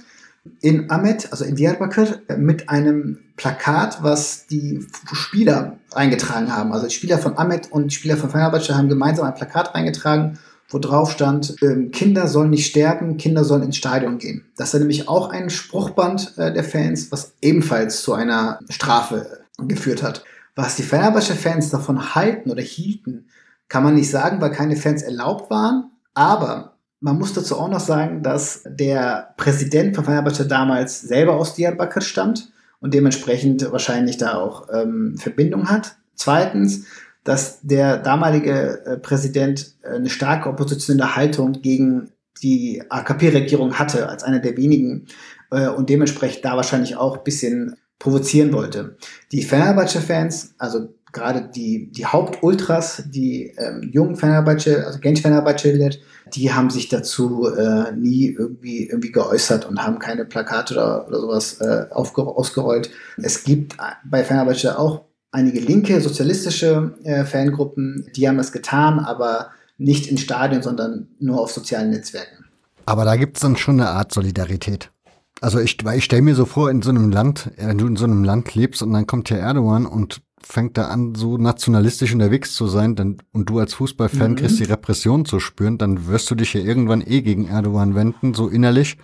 in 0.61 0.89
Ahmed, 0.89 1.31
also 1.31 1.45
in 1.45 1.55
Diyarbakir, 1.55 2.21
mit 2.37 2.69
einem 2.69 3.19
Plakat, 3.35 4.01
was 4.01 4.47
die 4.47 4.85
Spieler 5.11 5.77
eingetragen 5.93 6.55
haben. 6.55 6.73
Also 6.73 6.87
die 6.87 6.93
Spieler 6.93 7.19
von 7.19 7.37
Ahmed 7.37 7.71
und 7.71 7.87
die 7.91 7.95
Spieler 7.95 8.17
von 8.17 8.29
Fenerbahce 8.29 8.75
haben 8.75 8.89
gemeinsam 8.89 9.25
ein 9.25 9.35
Plakat 9.35 9.75
eingetragen, 9.75 10.39
wo 10.69 10.79
drauf 10.79 11.11
stand, 11.11 11.55
ähm, 11.61 11.91
Kinder 11.91 12.27
sollen 12.27 12.49
nicht 12.49 12.65
sterben, 12.65 13.17
Kinder 13.17 13.43
sollen 13.43 13.63
ins 13.63 13.77
Stadion 13.77 14.17
gehen. 14.17 14.45
Das 14.55 14.73
ist 14.73 14.79
nämlich 14.79 15.09
auch 15.09 15.29
ein 15.29 15.49
Spruchband 15.49 16.37
äh, 16.37 16.53
der 16.53 16.63
Fans, 16.63 17.11
was 17.11 17.33
ebenfalls 17.41 18.01
zu 18.01 18.13
einer 18.13 18.59
Strafe 18.69 19.41
geführt 19.59 20.01
hat. 20.01 20.23
Was 20.55 20.75
die 20.75 20.83
Fenerbahce-Fans 20.83 21.69
davon 21.69 22.15
halten 22.15 22.51
oder 22.51 22.61
hielten, 22.61 23.27
kann 23.67 23.83
man 23.83 23.95
nicht 23.95 24.09
sagen, 24.09 24.41
weil 24.41 24.51
keine 24.51 24.75
Fans 24.75 25.01
erlaubt 25.01 25.49
waren. 25.49 25.91
Aber 26.13 26.77
man 27.01 27.17
muss 27.17 27.33
dazu 27.33 27.57
auch 27.59 27.67
noch 27.67 27.79
sagen, 27.79 28.21
dass 28.21 28.63
der 28.65 29.33
Präsident 29.35 29.95
von 29.95 30.05
Fenerbahce 30.05 30.47
damals 30.47 31.01
selber 31.01 31.35
aus 31.35 31.55
Diyarbakir 31.55 32.01
stammt 32.01 32.51
und 32.79 32.93
dementsprechend 32.93 33.69
wahrscheinlich 33.71 34.17
da 34.17 34.35
auch 34.35 34.67
ähm, 34.71 35.17
Verbindung 35.17 35.69
hat. 35.69 35.95
Zweitens, 36.15 36.85
dass 37.23 37.59
der 37.61 37.97
damalige 37.97 38.85
äh, 38.85 38.97
Präsident 38.97 39.73
äh, 39.81 39.95
eine 39.95 40.09
starke 40.09 40.47
oppositionelle 40.49 41.15
Haltung 41.15 41.53
gegen 41.61 42.11
die 42.43 42.83
AKP-Regierung 42.89 43.73
hatte, 43.73 44.07
als 44.07 44.23
einer 44.23 44.39
der 44.39 44.55
wenigen 44.57 45.07
äh, 45.51 45.67
und 45.69 45.89
dementsprechend 45.89 46.45
da 46.45 46.55
wahrscheinlich 46.55 46.95
auch 46.95 47.17
ein 47.17 47.23
bisschen 47.23 47.77
provozieren 47.97 48.53
wollte. 48.53 48.97
Die 49.31 49.43
Fenerbahce-Fans, 49.43 50.55
also 50.59 50.93
gerade 51.11 51.49
die, 51.53 51.91
die 51.91 52.05
Hauptultras, 52.05 53.03
die 53.07 53.53
ähm, 53.57 53.89
jungen 53.91 54.15
Fenerbahce, 54.15 54.85
also 54.85 54.99
Genç 54.99 55.21
Fenerbahce, 55.21 55.99
die 56.33 56.53
haben 56.53 56.69
sich 56.69 56.89
dazu 56.89 57.47
äh, 57.47 57.91
nie 57.93 58.27
irgendwie, 58.27 58.87
irgendwie 58.87 59.11
geäußert 59.11 59.65
und 59.65 59.83
haben 59.83 59.99
keine 59.99 60.25
Plakate 60.25 60.73
oder, 60.73 61.07
oder 61.07 61.19
sowas 61.19 61.61
äh, 61.61 61.85
ausgerollt. 61.91 62.89
Es 63.17 63.43
gibt 63.43 63.77
bei 64.05 64.23
Fenerbahce 64.23 64.77
auch 64.77 65.05
einige 65.31 65.59
linke, 65.59 66.01
sozialistische 66.01 66.95
äh, 67.03 67.25
Fangruppen, 67.25 68.09
die 68.15 68.27
haben 68.27 68.37
das 68.37 68.51
getan, 68.51 68.99
aber 68.99 69.51
nicht 69.77 70.07
in 70.07 70.17
Stadien, 70.17 70.61
sondern 70.61 71.07
nur 71.19 71.41
auf 71.41 71.51
sozialen 71.51 71.89
Netzwerken. 71.89 72.45
Aber 72.85 73.05
da 73.05 73.15
gibt 73.15 73.37
es 73.37 73.41
dann 73.41 73.57
schon 73.57 73.79
eine 73.79 73.89
Art 73.89 74.13
Solidarität. 74.13 74.91
Also 75.39 75.59
ich, 75.59 75.77
ich 75.83 76.03
stelle 76.03 76.21
mir 76.21 76.35
so 76.35 76.45
vor, 76.45 76.69
in 76.69 76.81
so 76.81 76.89
einem 76.91 77.09
Land, 77.09 77.49
wenn 77.57 77.77
du 77.77 77.87
in 77.87 77.95
so 77.95 78.05
einem 78.05 78.23
Land 78.23 78.53
lebst 78.53 78.83
und 78.83 78.93
dann 78.93 79.07
kommt 79.07 79.29
hier 79.29 79.39
Erdogan 79.39 79.85
und 79.85 80.21
fängt 80.43 80.77
er 80.77 80.89
an, 80.89 81.15
so 81.15 81.37
nationalistisch 81.37 82.13
unterwegs 82.13 82.53
zu 82.53 82.67
sein, 82.67 82.95
dann, 82.95 83.17
und 83.31 83.49
du 83.49 83.59
als 83.59 83.73
Fußballfan 83.75 84.31
mhm. 84.31 84.35
kriegst 84.35 84.59
die 84.59 84.65
Repression 84.65 85.25
zu 85.25 85.39
spüren, 85.39 85.77
dann 85.77 86.07
wirst 86.07 86.29
du 86.31 86.35
dich 86.35 86.53
ja 86.53 86.61
irgendwann 86.61 87.01
eh 87.05 87.21
gegen 87.21 87.47
Erdogan 87.47 87.95
wenden, 87.95 88.33
so 88.33 88.47
innerlich. 88.47 88.97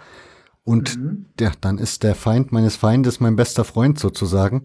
Und 0.64 0.98
mhm. 0.98 1.26
ja, 1.40 1.52
dann 1.62 1.78
ist 1.78 2.04
der 2.04 2.16
Feind 2.16 2.52
meines 2.52 2.76
Feindes 2.76 3.20
mein 3.20 3.36
bester 3.36 3.64
Freund 3.64 4.00
sozusagen. 4.00 4.64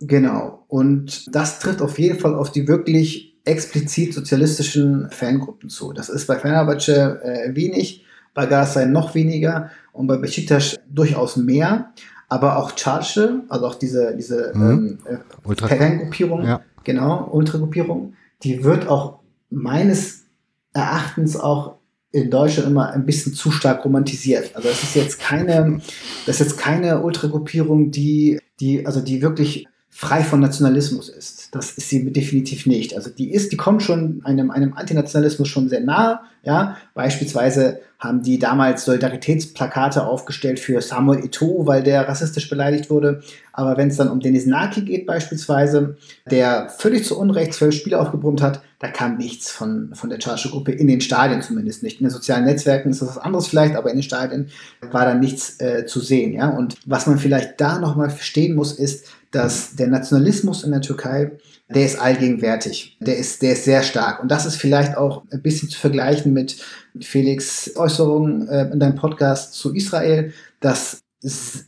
Genau. 0.00 0.64
Und 0.68 1.34
das 1.34 1.60
trifft 1.60 1.80
auf 1.80 1.98
jeden 1.98 2.18
Fall 2.18 2.34
auf 2.34 2.50
die 2.50 2.68
wirklich 2.68 3.36
explizit 3.44 4.12
sozialistischen 4.12 5.08
Fangruppen 5.10 5.68
zu. 5.68 5.92
Das 5.92 6.08
ist 6.08 6.26
bei 6.26 6.38
Fenerbahce 6.38 7.22
äh, 7.22 7.54
wenig, 7.54 8.04
bei 8.34 8.46
Galatasaray 8.46 8.88
noch 8.88 9.14
weniger 9.14 9.70
und 9.92 10.08
bei 10.08 10.16
Besiktas 10.16 10.76
durchaus 10.90 11.36
mehr 11.36 11.92
aber 12.28 12.58
auch 12.58 12.76
Charge, 12.76 13.42
also 13.48 13.66
auch 13.66 13.74
diese, 13.74 14.14
diese 14.16 14.52
mhm. 14.54 14.98
ähm, 15.08 15.18
äh, 15.48 15.68
Fangruppierung, 15.68 16.44
ja. 16.44 16.60
genau, 16.84 17.28
Ultragruppierung, 17.30 18.14
die 18.42 18.64
wird 18.64 18.88
auch 18.88 19.20
meines 19.50 20.24
Erachtens 20.72 21.36
auch 21.38 21.76
in 22.12 22.30
Deutschland 22.30 22.68
immer 22.68 22.90
ein 22.90 23.04
bisschen 23.04 23.34
zu 23.34 23.50
stark 23.50 23.84
romantisiert. 23.84 24.54
Also 24.54 24.68
es 24.68 24.82
ist 24.82 24.94
jetzt 24.94 25.20
keine, 25.20 25.80
das 26.24 26.40
ist 26.40 26.46
jetzt 26.46 26.58
keine 26.58 27.02
Ultragruppierung, 27.02 27.90
die, 27.90 28.40
die, 28.58 28.86
also 28.86 29.00
die 29.00 29.22
wirklich 29.22 29.68
frei 29.98 30.22
von 30.22 30.40
Nationalismus 30.40 31.08
ist. 31.08 31.54
Das 31.54 31.70
ist 31.70 31.88
sie 31.88 32.12
definitiv 32.12 32.66
nicht. 32.66 32.94
Also 32.94 33.08
die 33.08 33.32
ist, 33.32 33.50
die 33.50 33.56
kommt 33.56 33.82
schon 33.82 34.20
einem, 34.24 34.50
einem 34.50 34.74
Antinationalismus 34.74 35.48
schon 35.48 35.70
sehr 35.70 35.80
nahe. 35.80 36.20
Ja, 36.42 36.76
beispielsweise 36.92 37.80
haben 37.98 38.22
die 38.22 38.38
damals 38.38 38.84
Solidaritätsplakate 38.84 40.06
aufgestellt 40.06 40.60
für 40.60 40.82
Samuel 40.82 41.20
Eto'o, 41.20 41.66
weil 41.66 41.82
der 41.82 42.06
rassistisch 42.06 42.50
beleidigt 42.50 42.90
wurde. 42.90 43.22
Aber 43.54 43.78
wenn 43.78 43.88
es 43.88 43.96
dann 43.96 44.10
um 44.10 44.20
Denis 44.20 44.44
Naki 44.44 44.82
geht 44.82 45.06
beispielsweise, 45.06 45.96
der 46.30 46.68
völlig 46.68 47.06
zu 47.06 47.18
Unrecht 47.18 47.54
zwölf 47.54 47.74
Spiele 47.74 47.98
aufgebrummt 47.98 48.42
hat, 48.42 48.60
da 48.78 48.88
kam 48.88 49.16
nichts 49.16 49.50
von, 49.50 49.94
von 49.94 50.10
der 50.10 50.20
Charge 50.20 50.50
Gruppe 50.50 50.72
in 50.72 50.88
den 50.88 51.00
Stadien 51.00 51.40
zumindest 51.40 51.82
nicht. 51.82 52.00
In 52.00 52.06
den 52.06 52.12
sozialen 52.12 52.44
Netzwerken 52.44 52.90
ist 52.90 53.00
das 53.00 53.08
was 53.08 53.18
anderes 53.18 53.48
vielleicht, 53.48 53.74
aber 53.74 53.88
in 53.88 53.96
den 53.96 54.02
Stadien 54.02 54.50
war 54.82 55.06
da 55.06 55.14
nichts 55.14 55.58
äh, 55.60 55.86
zu 55.86 56.00
sehen. 56.00 56.34
Ja, 56.34 56.50
und 56.50 56.76
was 56.84 57.06
man 57.06 57.18
vielleicht 57.18 57.58
da 57.58 57.78
nochmal 57.78 58.10
verstehen 58.10 58.54
muss, 58.54 58.72
ist, 58.72 59.06
dass 59.30 59.76
der 59.76 59.88
Nationalismus 59.88 60.64
in 60.64 60.70
der 60.70 60.80
Türkei, 60.80 61.32
der 61.68 61.84
ist 61.84 61.98
allgegenwärtig. 61.98 62.96
Der 63.00 63.16
ist, 63.16 63.42
der 63.42 63.52
ist 63.52 63.64
sehr 63.64 63.82
stark. 63.82 64.22
Und 64.22 64.30
das 64.30 64.46
ist 64.46 64.56
vielleicht 64.56 64.96
auch 64.96 65.24
ein 65.30 65.42
bisschen 65.42 65.68
zu 65.68 65.78
vergleichen 65.78 66.32
mit 66.32 66.62
Felix 67.00 67.76
Äußerungen 67.76 68.48
äh, 68.48 68.70
in 68.70 68.80
deinem 68.80 68.94
Podcast 68.94 69.54
zu 69.54 69.74
Israel, 69.74 70.32
dass 70.60 71.00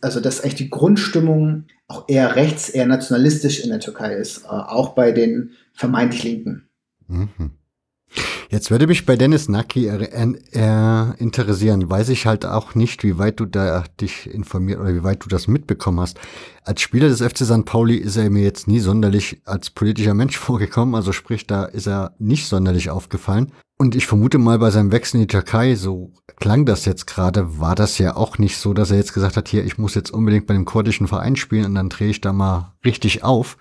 also 0.02 0.20
dass 0.20 0.40
eigentlich 0.40 0.54
die 0.56 0.70
Grundstimmung 0.70 1.64
auch 1.88 2.04
eher 2.06 2.36
rechts, 2.36 2.68
eher 2.68 2.86
nationalistisch 2.86 3.60
in 3.60 3.70
der 3.70 3.80
Türkei 3.80 4.14
ist, 4.14 4.44
äh, 4.44 4.48
auch 4.48 4.90
bei 4.90 5.10
den 5.10 5.50
vermeintlich 5.72 6.22
Linken. 6.22 6.68
Mhm. 7.08 7.50
Jetzt 8.50 8.70
würde 8.70 8.86
mich 8.86 9.04
bei 9.04 9.16
Dennis 9.16 9.48
Naki 9.48 9.86
interessieren, 11.18 11.90
weiß 11.90 12.08
ich 12.08 12.26
halt 12.26 12.46
auch 12.46 12.74
nicht, 12.74 13.04
wie 13.04 13.18
weit 13.18 13.40
du 13.40 13.44
da 13.44 13.84
dich 14.00 14.28
informiert 14.28 14.80
oder 14.80 14.94
wie 14.94 15.02
weit 15.02 15.22
du 15.22 15.28
das 15.28 15.48
mitbekommen 15.48 16.00
hast. 16.00 16.18
Als 16.64 16.80
Spieler 16.80 17.08
des 17.08 17.20
FC 17.20 17.44
St. 17.44 17.66
Pauli 17.66 17.96
ist 17.96 18.16
er 18.16 18.30
mir 18.30 18.42
jetzt 18.42 18.66
nie 18.66 18.80
sonderlich 18.80 19.42
als 19.44 19.70
politischer 19.70 20.14
Mensch 20.14 20.38
vorgekommen, 20.38 20.94
also 20.94 21.12
sprich, 21.12 21.46
da 21.46 21.64
ist 21.64 21.86
er 21.86 22.14
nicht 22.18 22.46
sonderlich 22.46 22.90
aufgefallen. 22.90 23.52
Und 23.80 23.94
ich 23.94 24.06
vermute 24.06 24.38
mal, 24.38 24.58
bei 24.58 24.70
seinem 24.70 24.90
Wechsel 24.90 25.16
in 25.16 25.22
die 25.22 25.28
Türkei, 25.28 25.76
so 25.76 26.12
klang 26.36 26.66
das 26.66 26.84
jetzt 26.84 27.06
gerade, 27.06 27.60
war 27.60 27.76
das 27.76 27.98
ja 27.98 28.16
auch 28.16 28.38
nicht 28.38 28.56
so, 28.56 28.74
dass 28.74 28.90
er 28.90 28.96
jetzt 28.96 29.14
gesagt 29.14 29.36
hat, 29.36 29.48
hier, 29.48 29.64
ich 29.64 29.78
muss 29.78 29.94
jetzt 29.94 30.10
unbedingt 30.10 30.48
bei 30.48 30.54
dem 30.54 30.64
kurdischen 30.64 31.06
Verein 31.06 31.36
spielen 31.36 31.66
und 31.66 31.74
dann 31.76 31.88
drehe 31.88 32.10
ich 32.10 32.20
da 32.20 32.32
mal 32.32 32.74
richtig 32.84 33.22
auf. 33.22 33.56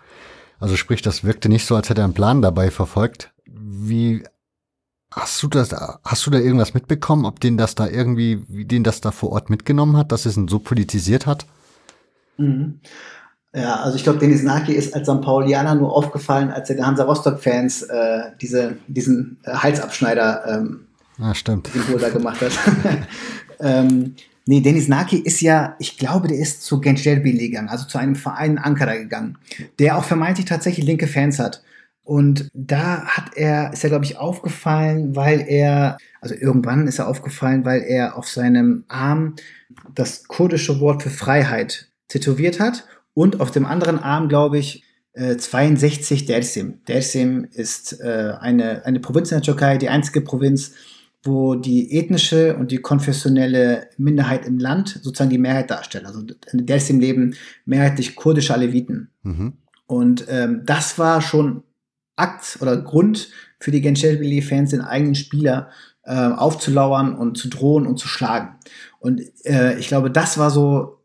Also 0.59 0.75
sprich, 0.75 1.03
das 1.03 1.23
wirkte 1.23 1.49
nicht 1.49 1.67
so, 1.67 1.75
als 1.75 1.89
hätte 1.89 2.01
er 2.01 2.05
einen 2.05 2.15
Plan 2.15 2.41
dabei 2.41 2.71
verfolgt. 2.71 3.31
Wie 3.45 4.23
Hast 5.17 5.41
du 5.41 5.47
das, 5.47 5.73
hast 6.03 6.25
du 6.27 6.29
da 6.29 6.37
irgendwas 6.37 6.75
mitbekommen, 6.75 7.25
ob 7.25 7.39
den 7.39 7.57
das 7.57 7.73
da 7.73 7.87
irgendwie, 7.87 8.43
wie 8.47 8.65
den 8.65 8.83
das 8.83 9.01
da 9.01 9.11
vor 9.11 9.31
Ort 9.31 9.49
mitgenommen 9.49 9.97
hat, 9.97 10.11
dass 10.11 10.27
es 10.27 10.37
ihn 10.37 10.47
so 10.47 10.59
politisiert 10.59 11.25
hat? 11.25 11.47
Mhm. 12.37 12.79
Ja, 13.53 13.77
also 13.77 13.95
ich 13.97 14.03
glaube, 14.03 14.19
Denis 14.19 14.43
Naki 14.43 14.73
ist 14.73 14.93
als 14.93 15.07
St. 15.07 15.21
Paulianer 15.21 15.73
nur 15.73 15.95
aufgefallen, 15.95 16.51
als 16.51 16.69
er 16.69 16.75
den 16.75 16.85
Hansa 16.85 17.03
Rostock-Fans 17.05 17.83
äh, 17.83 18.19
diese, 18.39 18.77
diesen 18.87 19.37
äh, 19.43 19.53
Halsabschneider 19.53 20.43
ähm, 20.47 20.87
ja, 21.17 21.33
stimmt. 21.33 21.67
Symbol 21.67 21.99
da 21.99 22.09
gemacht 22.09 22.41
hat. 22.41 22.51
ähm, 23.59 24.13
nee, 24.45 24.61
Denis 24.61 24.87
Naki 24.87 25.17
ist 25.17 25.41
ja, 25.41 25.75
ich 25.79 25.97
glaube, 25.97 26.27
der 26.27 26.37
ist 26.37 26.61
zu 26.61 26.79
Gençlerbirliği 26.79 27.49
gegangen, 27.49 27.69
also 27.69 27.87
zu 27.87 27.97
einem 27.97 28.15
Verein 28.15 28.59
Ankara 28.59 28.95
gegangen, 28.95 29.39
der 29.79 29.97
auch 29.97 30.03
vermeintlich 30.03 30.45
tatsächlich 30.45 30.85
linke 30.85 31.07
Fans 31.07 31.39
hat. 31.39 31.63
Und 32.07 32.49
da 32.53 33.03
hat 33.03 33.35
er, 33.35 33.73
ist 33.73 33.83
er, 33.83 33.89
glaube 33.89 34.05
ich, 34.05 34.17
aufgefallen, 34.17 35.17
weil 35.17 35.41
er, 35.45 35.97
also 36.21 36.35
irgendwann 36.35 36.87
ist 36.87 36.99
er 36.99 37.09
aufgefallen, 37.09 37.65
weil 37.65 37.81
er 37.81 38.17
auf 38.17 38.29
seinem 38.29 38.85
Arm 38.87 39.35
das 39.93 40.29
kurdische 40.29 40.79
Wort 40.79 41.03
für 41.03 41.09
Freiheit 41.09 41.89
tätowiert 42.07 42.61
hat 42.61 42.85
und 43.13 43.41
auf 43.41 43.51
dem 43.51 43.65
anderen 43.65 43.99
Arm, 43.99 44.29
glaube 44.29 44.57
ich, 44.57 44.85
62 45.17 46.25
Dersim. 46.25 46.79
Dersim 46.87 47.45
ist 47.51 47.99
äh, 47.99 48.35
eine, 48.39 48.85
eine 48.85 49.01
Provinz 49.01 49.31
in 49.31 49.37
der 49.39 49.43
Türkei, 49.43 49.77
die 49.77 49.89
einzige 49.89 50.21
Provinz, 50.21 50.75
wo 51.23 51.55
die 51.55 51.91
ethnische 51.97 52.55
und 52.55 52.71
die 52.71 52.77
konfessionelle 52.77 53.89
Minderheit 53.97 54.45
im 54.45 54.59
Land 54.59 54.99
sozusagen 55.01 55.29
die 55.29 55.39
Mehrheit 55.39 55.71
darstellt. 55.71 56.05
Also 56.05 56.21
in 56.53 56.65
Dersim 56.65 57.01
leben 57.01 57.35
mehrheitlich 57.65 58.15
kurdische 58.15 58.53
Aleviten. 58.53 59.09
Mhm. 59.23 59.57
Und 59.87 60.25
ähm, 60.29 60.61
das 60.65 60.97
war 60.97 61.21
schon 61.21 61.63
Akt 62.17 62.57
oder 62.61 62.75
Grund 62.77 63.29
für 63.59 63.71
die 63.71 63.81
Gençlerbirliği-Fans, 63.81 64.71
den 64.71 64.81
eigenen 64.81 65.15
Spieler 65.15 65.69
äh, 66.03 66.13
aufzulauern 66.13 67.15
und 67.15 67.37
zu 67.37 67.49
drohen 67.49 67.87
und 67.87 67.97
zu 67.97 68.07
schlagen. 68.07 68.55
Und 68.99 69.21
äh, 69.45 69.77
ich 69.77 69.87
glaube, 69.87 70.11
das 70.11 70.37
war 70.37 70.51
so, 70.51 70.99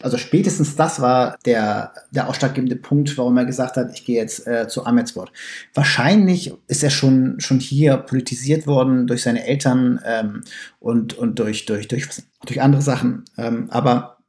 also 0.00 0.16
spätestens 0.18 0.76
das 0.76 1.00
war 1.00 1.38
der, 1.44 1.92
der 2.10 2.28
ausschlaggebende 2.28 2.76
Punkt, 2.76 3.16
warum 3.16 3.36
er 3.36 3.44
gesagt 3.44 3.76
hat, 3.76 3.92
ich 3.94 4.04
gehe 4.04 4.16
jetzt 4.16 4.46
äh, 4.46 4.68
zu 4.68 4.84
Ahmedsport. 4.84 5.32
Wahrscheinlich 5.74 6.52
ist 6.66 6.82
er 6.82 6.90
schon, 6.90 7.40
schon 7.40 7.60
hier 7.60 7.96
politisiert 7.96 8.66
worden 8.66 9.06
durch 9.06 9.22
seine 9.22 9.46
Eltern 9.46 10.00
ähm, 10.04 10.42
und, 10.78 11.14
und 11.14 11.38
durch, 11.38 11.66
durch, 11.66 11.88
durch, 11.88 12.08
durch 12.46 12.60
andere 12.60 12.82
Sachen. 12.82 13.24
Ähm, 13.38 13.68
aber 13.70 14.19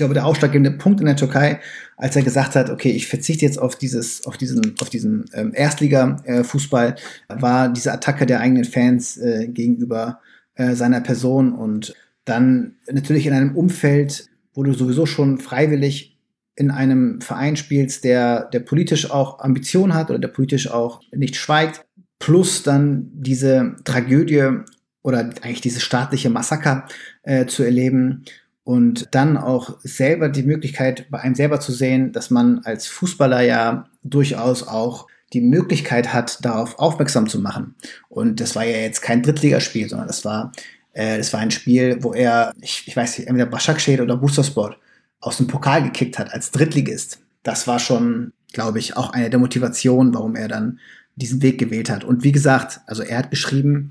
glaube, 0.00 0.14
der 0.14 0.26
ausschlaggebende 0.26 0.72
Punkt 0.72 1.00
in 1.00 1.06
der 1.06 1.16
Türkei, 1.16 1.60
als 1.96 2.16
er 2.16 2.22
gesagt 2.22 2.56
hat, 2.56 2.70
okay, 2.70 2.90
ich 2.90 3.06
verzichte 3.06 3.44
jetzt 3.44 3.58
auf 3.58 3.76
dieses, 3.76 4.26
auf 4.26 4.36
diesen, 4.36 4.74
auf 4.80 4.90
diesen 4.90 5.26
ähm, 5.34 5.52
Erstliga-Fußball, 5.54 6.96
war 7.28 7.72
diese 7.72 7.92
Attacke 7.92 8.26
der 8.26 8.40
eigenen 8.40 8.64
Fans 8.64 9.18
äh, 9.18 9.48
gegenüber 9.48 10.20
äh, 10.54 10.74
seiner 10.74 11.00
Person 11.00 11.52
und 11.52 11.94
dann 12.24 12.76
natürlich 12.90 13.26
in 13.26 13.32
einem 13.32 13.56
Umfeld, 13.56 14.26
wo 14.54 14.62
du 14.62 14.72
sowieso 14.72 15.06
schon 15.06 15.38
freiwillig 15.38 16.18
in 16.56 16.70
einem 16.70 17.20
Verein 17.20 17.56
spielst, 17.56 18.04
der, 18.04 18.44
der 18.46 18.60
politisch 18.60 19.10
auch 19.10 19.40
Ambition 19.40 19.94
hat 19.94 20.10
oder 20.10 20.18
der 20.18 20.28
politisch 20.28 20.70
auch 20.70 21.00
nicht 21.12 21.36
schweigt, 21.36 21.84
plus 22.18 22.62
dann 22.62 23.10
diese 23.12 23.76
Tragödie 23.84 24.60
oder 25.02 25.20
eigentlich 25.42 25.60
dieses 25.60 25.82
staatliche 25.82 26.30
Massaker 26.30 26.86
äh, 27.22 27.46
zu 27.46 27.62
erleben, 27.62 28.24
und 28.64 29.08
dann 29.12 29.36
auch 29.36 29.78
selber 29.82 30.28
die 30.28 30.42
Möglichkeit 30.42 31.10
bei 31.10 31.20
einem 31.20 31.34
selber 31.34 31.60
zu 31.60 31.72
sehen, 31.72 32.12
dass 32.12 32.30
man 32.30 32.60
als 32.64 32.86
Fußballer 32.86 33.40
ja 33.40 33.88
durchaus 34.02 34.66
auch 34.66 35.06
die 35.32 35.40
Möglichkeit 35.40 36.12
hat, 36.12 36.44
darauf 36.44 36.78
aufmerksam 36.78 37.28
zu 37.28 37.40
machen. 37.40 37.74
Und 38.08 38.40
das 38.40 38.56
war 38.56 38.64
ja 38.64 38.78
jetzt 38.78 39.00
kein 39.00 39.22
Drittligaspiel, 39.22 39.88
sondern 39.88 40.08
das 40.08 40.24
war, 40.24 40.52
äh, 40.92 41.18
das 41.18 41.32
war 41.32 41.40
ein 41.40 41.50
Spiel, 41.50 41.98
wo 42.02 42.12
er, 42.12 42.52
ich, 42.60 42.84
ich 42.86 42.96
weiß 42.96 43.18
nicht, 43.18 43.28
entweder 43.28 43.46
Başakşehir 43.46 44.02
oder 44.02 44.16
Bursaspor 44.16 44.76
aus 45.20 45.36
dem 45.36 45.46
Pokal 45.46 45.84
gekickt 45.84 46.18
hat 46.18 46.32
als 46.32 46.50
Drittligist. 46.50 47.20
Das 47.42 47.66
war 47.66 47.78
schon, 47.78 48.32
glaube 48.52 48.78
ich, 48.78 48.96
auch 48.96 49.10
eine 49.10 49.30
der 49.30 49.38
Motivationen, 49.38 50.14
warum 50.14 50.34
er 50.34 50.48
dann 50.48 50.80
diesen 51.16 51.42
Weg 51.42 51.58
gewählt 51.58 51.90
hat. 51.90 52.04
Und 52.04 52.24
wie 52.24 52.32
gesagt, 52.32 52.80
also 52.86 53.02
er 53.02 53.18
hat 53.18 53.30
geschrieben, 53.30 53.90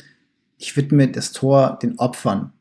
ich 0.58 0.76
widme 0.76 1.08
das 1.08 1.32
Tor 1.32 1.80
den 1.82 1.98
Opfern 2.00 2.52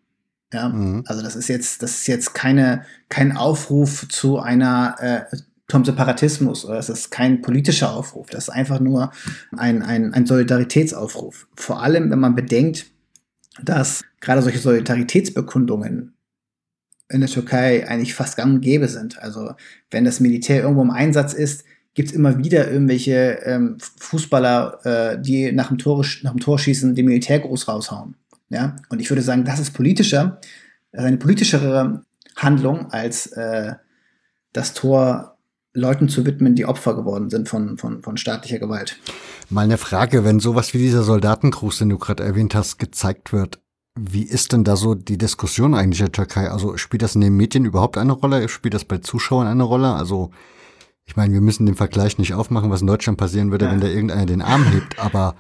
ja, 0.53 0.69
mhm. 0.69 1.05
also 1.07 1.23
das 1.23 1.37
ist 1.37 1.49
jetzt, 1.49 1.83
das 1.83 1.93
ist 1.93 2.07
jetzt 2.07 2.35
keine, 2.35 2.85
kein 3.09 3.37
Aufruf 3.37 4.09
zu 4.09 4.39
einer 4.39 4.97
äh, 5.01 5.37
zum 5.71 5.85
Separatismus 5.85 6.65
oder 6.65 6.79
es 6.79 6.89
ist 6.89 7.11
kein 7.11 7.43
politischer 7.43 7.93
Aufruf. 7.93 8.31
Das 8.31 8.45
ist 8.45 8.55
einfach 8.55 8.81
nur 8.81 9.13
ein, 9.57 9.83
ein, 9.83 10.15
ein 10.15 10.25
Solidaritätsaufruf. 10.25 11.47
Vor 11.57 11.83
allem, 11.83 12.11
wenn 12.11 12.19
man 12.19 12.35
bedenkt, 12.35 12.87
dass 13.63 14.03
gerade 14.21 14.41
solche 14.41 14.61
Solidaritätsbekundungen 14.61 16.15
in 17.11 17.21
der 17.21 17.29
Türkei 17.29 17.87
eigentlich 17.87 18.15
fast 18.15 18.37
gang 18.37 18.55
und 18.55 18.61
gäbe 18.61 18.89
sind. 18.89 19.19
Also 19.23 19.53
wenn 19.91 20.05
das 20.05 20.21
Militär 20.21 20.63
irgendwo 20.63 20.83
im 20.83 20.91
Einsatz 20.91 21.35
ist, 21.35 21.65
gibt 21.95 22.11
es 22.11 22.15
immer 22.15 22.39
wieder 22.39 22.71
irgendwelche 22.71 23.41
ähm, 23.45 23.77
Fußballer, 23.99 24.81
äh, 24.85 25.21
die 25.21 25.53
nach 25.53 25.69
dem, 25.69 25.79
Tor, 25.79 26.05
nach 26.23 26.33
dem 26.33 26.41
Tor 26.41 26.59
schießen, 26.59 26.95
den 26.95 27.07
Militärgruß 27.07 27.69
raushauen. 27.69 28.15
Ja? 28.49 28.77
Und 28.89 29.01
ich 29.01 29.11
würde 29.11 29.23
sagen, 29.23 29.45
das 29.45 29.59
ist 29.59 29.73
politischer, 29.73 30.41
eine 30.93 31.19
politischere 31.19 32.05
Handlung, 32.37 32.91
als 32.91 33.27
äh, 33.27 33.75
das 34.53 34.75
Tor 34.75 35.37
Leuten 35.75 36.09
zu 36.09 36.25
widmen, 36.27 36.55
die 36.55 36.67
Opfer 36.67 36.95
geworden 36.95 37.31
sind 37.31 37.49
von, 37.49 37.79
von, 37.79 38.03
von 38.03 38.17
staatlicher 38.17 38.59
Gewalt. 38.59 38.99
Mal 39.51 39.63
eine 39.63 39.79
Frage, 39.79 40.25
wenn 40.25 40.41
sowas 40.41 40.75
wie 40.75 40.79
dieser 40.79 41.03
Soldatengruß, 41.03 41.79
den 41.79 41.91
du 41.91 41.99
gerade 41.99 42.25
erwähnt 42.25 42.55
hast, 42.55 42.79
gezeigt 42.79 43.33
wird, 43.33 43.61
wie 43.99 44.23
ist 44.23 44.53
denn 44.53 44.65
da 44.65 44.77
so 44.77 44.95
die 44.95 45.19
Diskussion 45.19 45.75
eigentlich 45.75 46.01
in 46.01 46.07
der 46.07 46.13
Türkei? 46.13 46.51
Also 46.51 46.77
spielt 46.77 47.03
das 47.03 47.15
in 47.15 47.21
den 47.21 47.37
Medien 47.37 47.65
überhaupt 47.65 47.99
eine 47.99 48.13
Rolle? 48.13 48.49
Spielt 48.49 48.75
das 48.75 48.85
bei 48.85 48.99
Zuschauern 48.99 49.47
eine 49.47 49.65
Rolle? 49.65 49.93
Also 49.93 50.31
ich 51.05 51.17
meine, 51.17 51.33
wir 51.33 51.41
müssen 51.41 51.67
den 51.67 51.75
Vergleich 51.75 52.19
nicht 52.19 52.35
aufmachen, 52.35 52.71
was 52.71 52.83
in 52.83 52.87
Deutschland 52.87 53.19
passieren 53.19 53.51
würde, 53.51 53.65
ja. 53.65 53.73
wenn 53.73 53.81
da 53.81 53.89
irgendeiner 53.89 54.27
den 54.27 54.43
Arm 54.43 54.65
hebt, 54.71 54.99
aber 54.99 55.35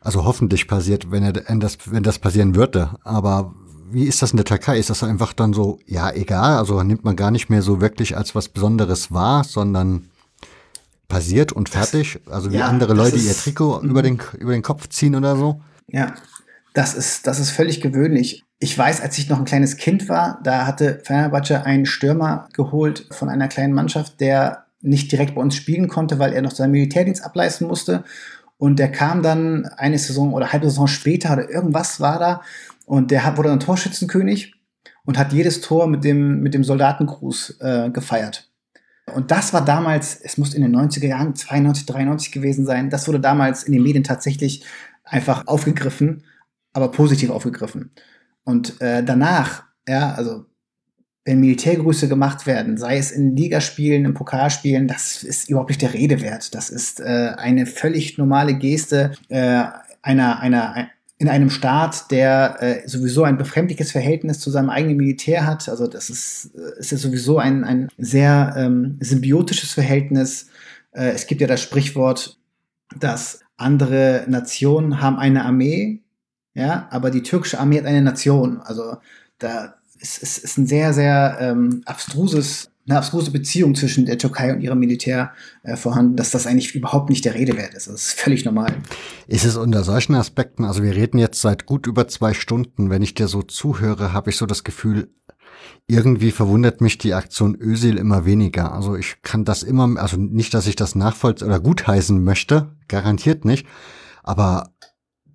also 0.00 0.24
hoffentlich 0.24 0.66
passiert, 0.68 1.10
wenn, 1.10 1.22
er, 1.22 1.34
wenn, 1.48 1.60
das, 1.60 1.78
wenn 1.86 2.02
das 2.02 2.18
passieren 2.18 2.54
würde. 2.54 2.90
Aber 3.04 3.54
wie 3.90 4.04
ist 4.04 4.22
das 4.22 4.32
in 4.32 4.36
der 4.36 4.44
Türkei? 4.44 4.78
Ist 4.78 4.90
das 4.90 5.02
einfach 5.02 5.32
dann 5.32 5.52
so, 5.52 5.78
ja, 5.86 6.10
egal, 6.10 6.58
also 6.58 6.82
nimmt 6.82 7.04
man 7.04 7.16
gar 7.16 7.30
nicht 7.30 7.48
mehr 7.48 7.62
so 7.62 7.80
wirklich 7.80 8.16
als 8.16 8.34
was 8.34 8.48
Besonderes 8.48 9.12
wahr, 9.12 9.44
sondern 9.44 10.10
passiert 11.08 11.52
und 11.52 11.68
fertig? 11.68 12.20
Also 12.30 12.50
wie 12.50 12.56
ja, 12.56 12.66
andere 12.66 12.94
Leute 12.94 13.16
ist, 13.16 13.26
ihr 13.26 13.34
Trikot 13.34 13.80
über 13.82 14.02
den, 14.02 14.20
über 14.38 14.52
den 14.52 14.62
Kopf 14.62 14.88
ziehen 14.88 15.14
oder 15.14 15.36
so? 15.36 15.60
Ja, 15.88 16.14
das 16.74 16.94
ist, 16.94 17.26
das 17.26 17.38
ist 17.38 17.50
völlig 17.50 17.80
gewöhnlich. 17.80 18.44
Ich 18.58 18.76
weiß, 18.76 19.00
als 19.00 19.18
ich 19.18 19.28
noch 19.28 19.38
ein 19.38 19.44
kleines 19.44 19.76
Kind 19.76 20.08
war, 20.08 20.40
da 20.42 20.66
hatte 20.66 21.00
Fenerbahce 21.04 21.64
einen 21.64 21.86
Stürmer 21.86 22.48
geholt 22.52 23.06
von 23.12 23.28
einer 23.28 23.48
kleinen 23.48 23.74
Mannschaft, 23.74 24.20
der 24.20 24.64
nicht 24.82 25.10
direkt 25.10 25.34
bei 25.34 25.40
uns 25.40 25.54
spielen 25.56 25.88
konnte, 25.88 26.18
weil 26.18 26.32
er 26.32 26.42
noch 26.42 26.52
seinen 26.52 26.72
Militärdienst 26.72 27.24
ableisten 27.24 27.66
musste. 27.66 28.04
Und 28.58 28.78
der 28.78 28.90
kam 28.90 29.22
dann 29.22 29.66
eine 29.76 29.98
Saison 29.98 30.32
oder 30.32 30.52
halbe 30.52 30.68
Saison 30.68 30.86
später 30.86 31.32
oder 31.32 31.50
irgendwas 31.50 32.00
war 32.00 32.18
da. 32.18 32.42
Und 32.86 33.10
der 33.10 33.36
wurde 33.36 33.48
dann 33.50 33.60
Torschützenkönig 33.60 34.54
und 35.04 35.18
hat 35.18 35.32
jedes 35.32 35.60
Tor 35.60 35.86
mit 35.86 36.04
dem, 36.04 36.40
mit 36.40 36.54
dem 36.54 36.64
Soldatengruß 36.64 37.58
äh, 37.60 37.90
gefeiert. 37.90 38.50
Und 39.14 39.30
das 39.30 39.52
war 39.52 39.64
damals, 39.64 40.20
es 40.20 40.36
muss 40.36 40.54
in 40.54 40.62
den 40.62 40.74
90er 40.74 41.06
Jahren, 41.06 41.34
92, 41.34 41.86
93 41.86 42.32
gewesen 42.32 42.66
sein, 42.66 42.90
das 42.90 43.06
wurde 43.06 43.20
damals 43.20 43.62
in 43.62 43.72
den 43.72 43.82
Medien 43.82 44.02
tatsächlich 44.02 44.64
einfach 45.04 45.46
aufgegriffen, 45.46 46.24
aber 46.72 46.90
positiv 46.90 47.30
aufgegriffen. 47.30 47.92
Und 48.44 48.80
äh, 48.80 49.04
danach, 49.04 49.64
ja, 49.88 50.12
also 50.14 50.46
wenn 51.26 51.40
Militärgrüße 51.40 52.08
gemacht 52.08 52.46
werden, 52.46 52.78
sei 52.78 52.96
es 52.98 53.10
in 53.10 53.36
Ligaspielen, 53.36 54.04
in 54.04 54.14
Pokalspielen, 54.14 54.86
das 54.86 55.24
ist 55.24 55.50
überhaupt 55.50 55.70
nicht 55.70 55.82
der 55.82 55.92
Rede 55.92 56.22
wert. 56.22 56.54
Das 56.54 56.70
ist 56.70 57.00
äh, 57.00 57.32
eine 57.36 57.66
völlig 57.66 58.16
normale 58.16 58.54
Geste 58.54 59.12
äh, 59.28 59.64
einer, 60.02 60.38
einer, 60.38 60.88
in 61.18 61.28
einem 61.28 61.50
Staat, 61.50 62.12
der 62.12 62.58
äh, 62.60 62.88
sowieso 62.88 63.24
ein 63.24 63.38
befremdliches 63.38 63.90
Verhältnis 63.90 64.38
zu 64.38 64.50
seinem 64.50 64.70
eigenen 64.70 64.98
Militär 64.98 65.46
hat. 65.46 65.68
Also 65.68 65.88
das 65.88 66.10
ist, 66.10 66.52
äh, 66.54 66.78
ist 66.78 66.92
ja 66.92 66.98
sowieso 66.98 67.38
ein, 67.38 67.64
ein 67.64 67.88
sehr 67.98 68.54
ähm, 68.56 68.96
symbiotisches 69.00 69.72
Verhältnis. 69.72 70.48
Äh, 70.92 71.08
es 71.08 71.26
gibt 71.26 71.40
ja 71.40 71.48
das 71.48 71.60
Sprichwort, 71.60 72.38
dass 73.00 73.40
andere 73.56 74.24
Nationen 74.28 75.00
haben 75.00 75.18
eine 75.18 75.44
Armee, 75.44 76.02
ja, 76.54 76.86
aber 76.90 77.10
die 77.10 77.22
türkische 77.22 77.58
Armee 77.58 77.78
hat 77.78 77.86
eine 77.86 78.02
Nation. 78.02 78.60
Also 78.60 78.98
da 79.38 79.75
ist, 80.00 80.22
ist, 80.22 80.38
ist 80.38 80.58
ein 80.58 80.66
sehr, 80.66 80.92
sehr 80.92 81.38
ähm, 81.40 81.82
abstruses, 81.84 82.70
eine 82.88 82.98
abstruse 82.98 83.30
Beziehung 83.30 83.74
zwischen 83.74 84.06
der 84.06 84.18
Türkei 84.18 84.52
und 84.52 84.60
ihrem 84.60 84.78
Militär 84.78 85.32
äh, 85.62 85.76
vorhanden, 85.76 86.16
dass 86.16 86.30
das 86.30 86.46
eigentlich 86.46 86.74
überhaupt 86.74 87.10
nicht 87.10 87.24
der 87.24 87.34
Rede 87.34 87.56
wert 87.56 87.74
ist. 87.74 87.88
Das 87.88 87.94
ist 87.94 88.20
völlig 88.20 88.44
normal. 88.44 88.76
Ist 89.26 89.44
es 89.44 89.56
unter 89.56 89.82
solchen 89.82 90.14
Aspekten, 90.14 90.64
also 90.64 90.82
wir 90.82 90.94
reden 90.94 91.18
jetzt 91.18 91.40
seit 91.40 91.66
gut 91.66 91.86
über 91.86 92.06
zwei 92.08 92.32
Stunden, 92.32 92.90
wenn 92.90 93.02
ich 93.02 93.14
dir 93.14 93.28
so 93.28 93.42
zuhöre, 93.42 94.12
habe 94.12 94.30
ich 94.30 94.36
so 94.36 94.46
das 94.46 94.62
Gefühl, 94.62 95.08
irgendwie 95.88 96.30
verwundert 96.30 96.80
mich 96.80 96.98
die 96.98 97.14
Aktion 97.14 97.56
Ösil 97.56 97.96
immer 97.96 98.24
weniger. 98.24 98.72
Also 98.72 98.96
ich 98.96 99.22
kann 99.22 99.44
das 99.44 99.62
immer, 99.62 100.00
also 100.00 100.16
nicht, 100.16 100.52
dass 100.54 100.66
ich 100.66 100.76
das 100.76 100.94
nachvollziehen 100.94 101.48
oder 101.48 101.60
gutheißen 101.60 102.22
möchte, 102.22 102.76
garantiert 102.88 103.44
nicht, 103.44 103.66
aber 104.22 104.70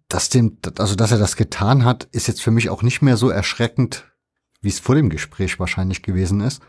dass 0.10 0.30
dem, 0.30 0.58
also 0.78 0.96
dass 0.96 1.12
er 1.12 1.20
das 1.20 1.38
getan 1.38 1.86
hat, 1.86 2.08
ist 2.12 2.28
jetzt 2.28 2.42
für 2.42 2.52
mich 2.52 2.70
auch 2.70 2.84
nicht 2.84 3.02
mehr 3.02 3.16
so 3.16 3.30
erschreckend, 3.30 4.11
wie 4.62 4.70
es 4.70 4.80
vor 4.80 4.96
dem 4.96 5.10
Gespräch 5.10 5.60
wahrscheinlich 5.60 6.02
gewesen 6.02 6.42
ist. 6.42 6.62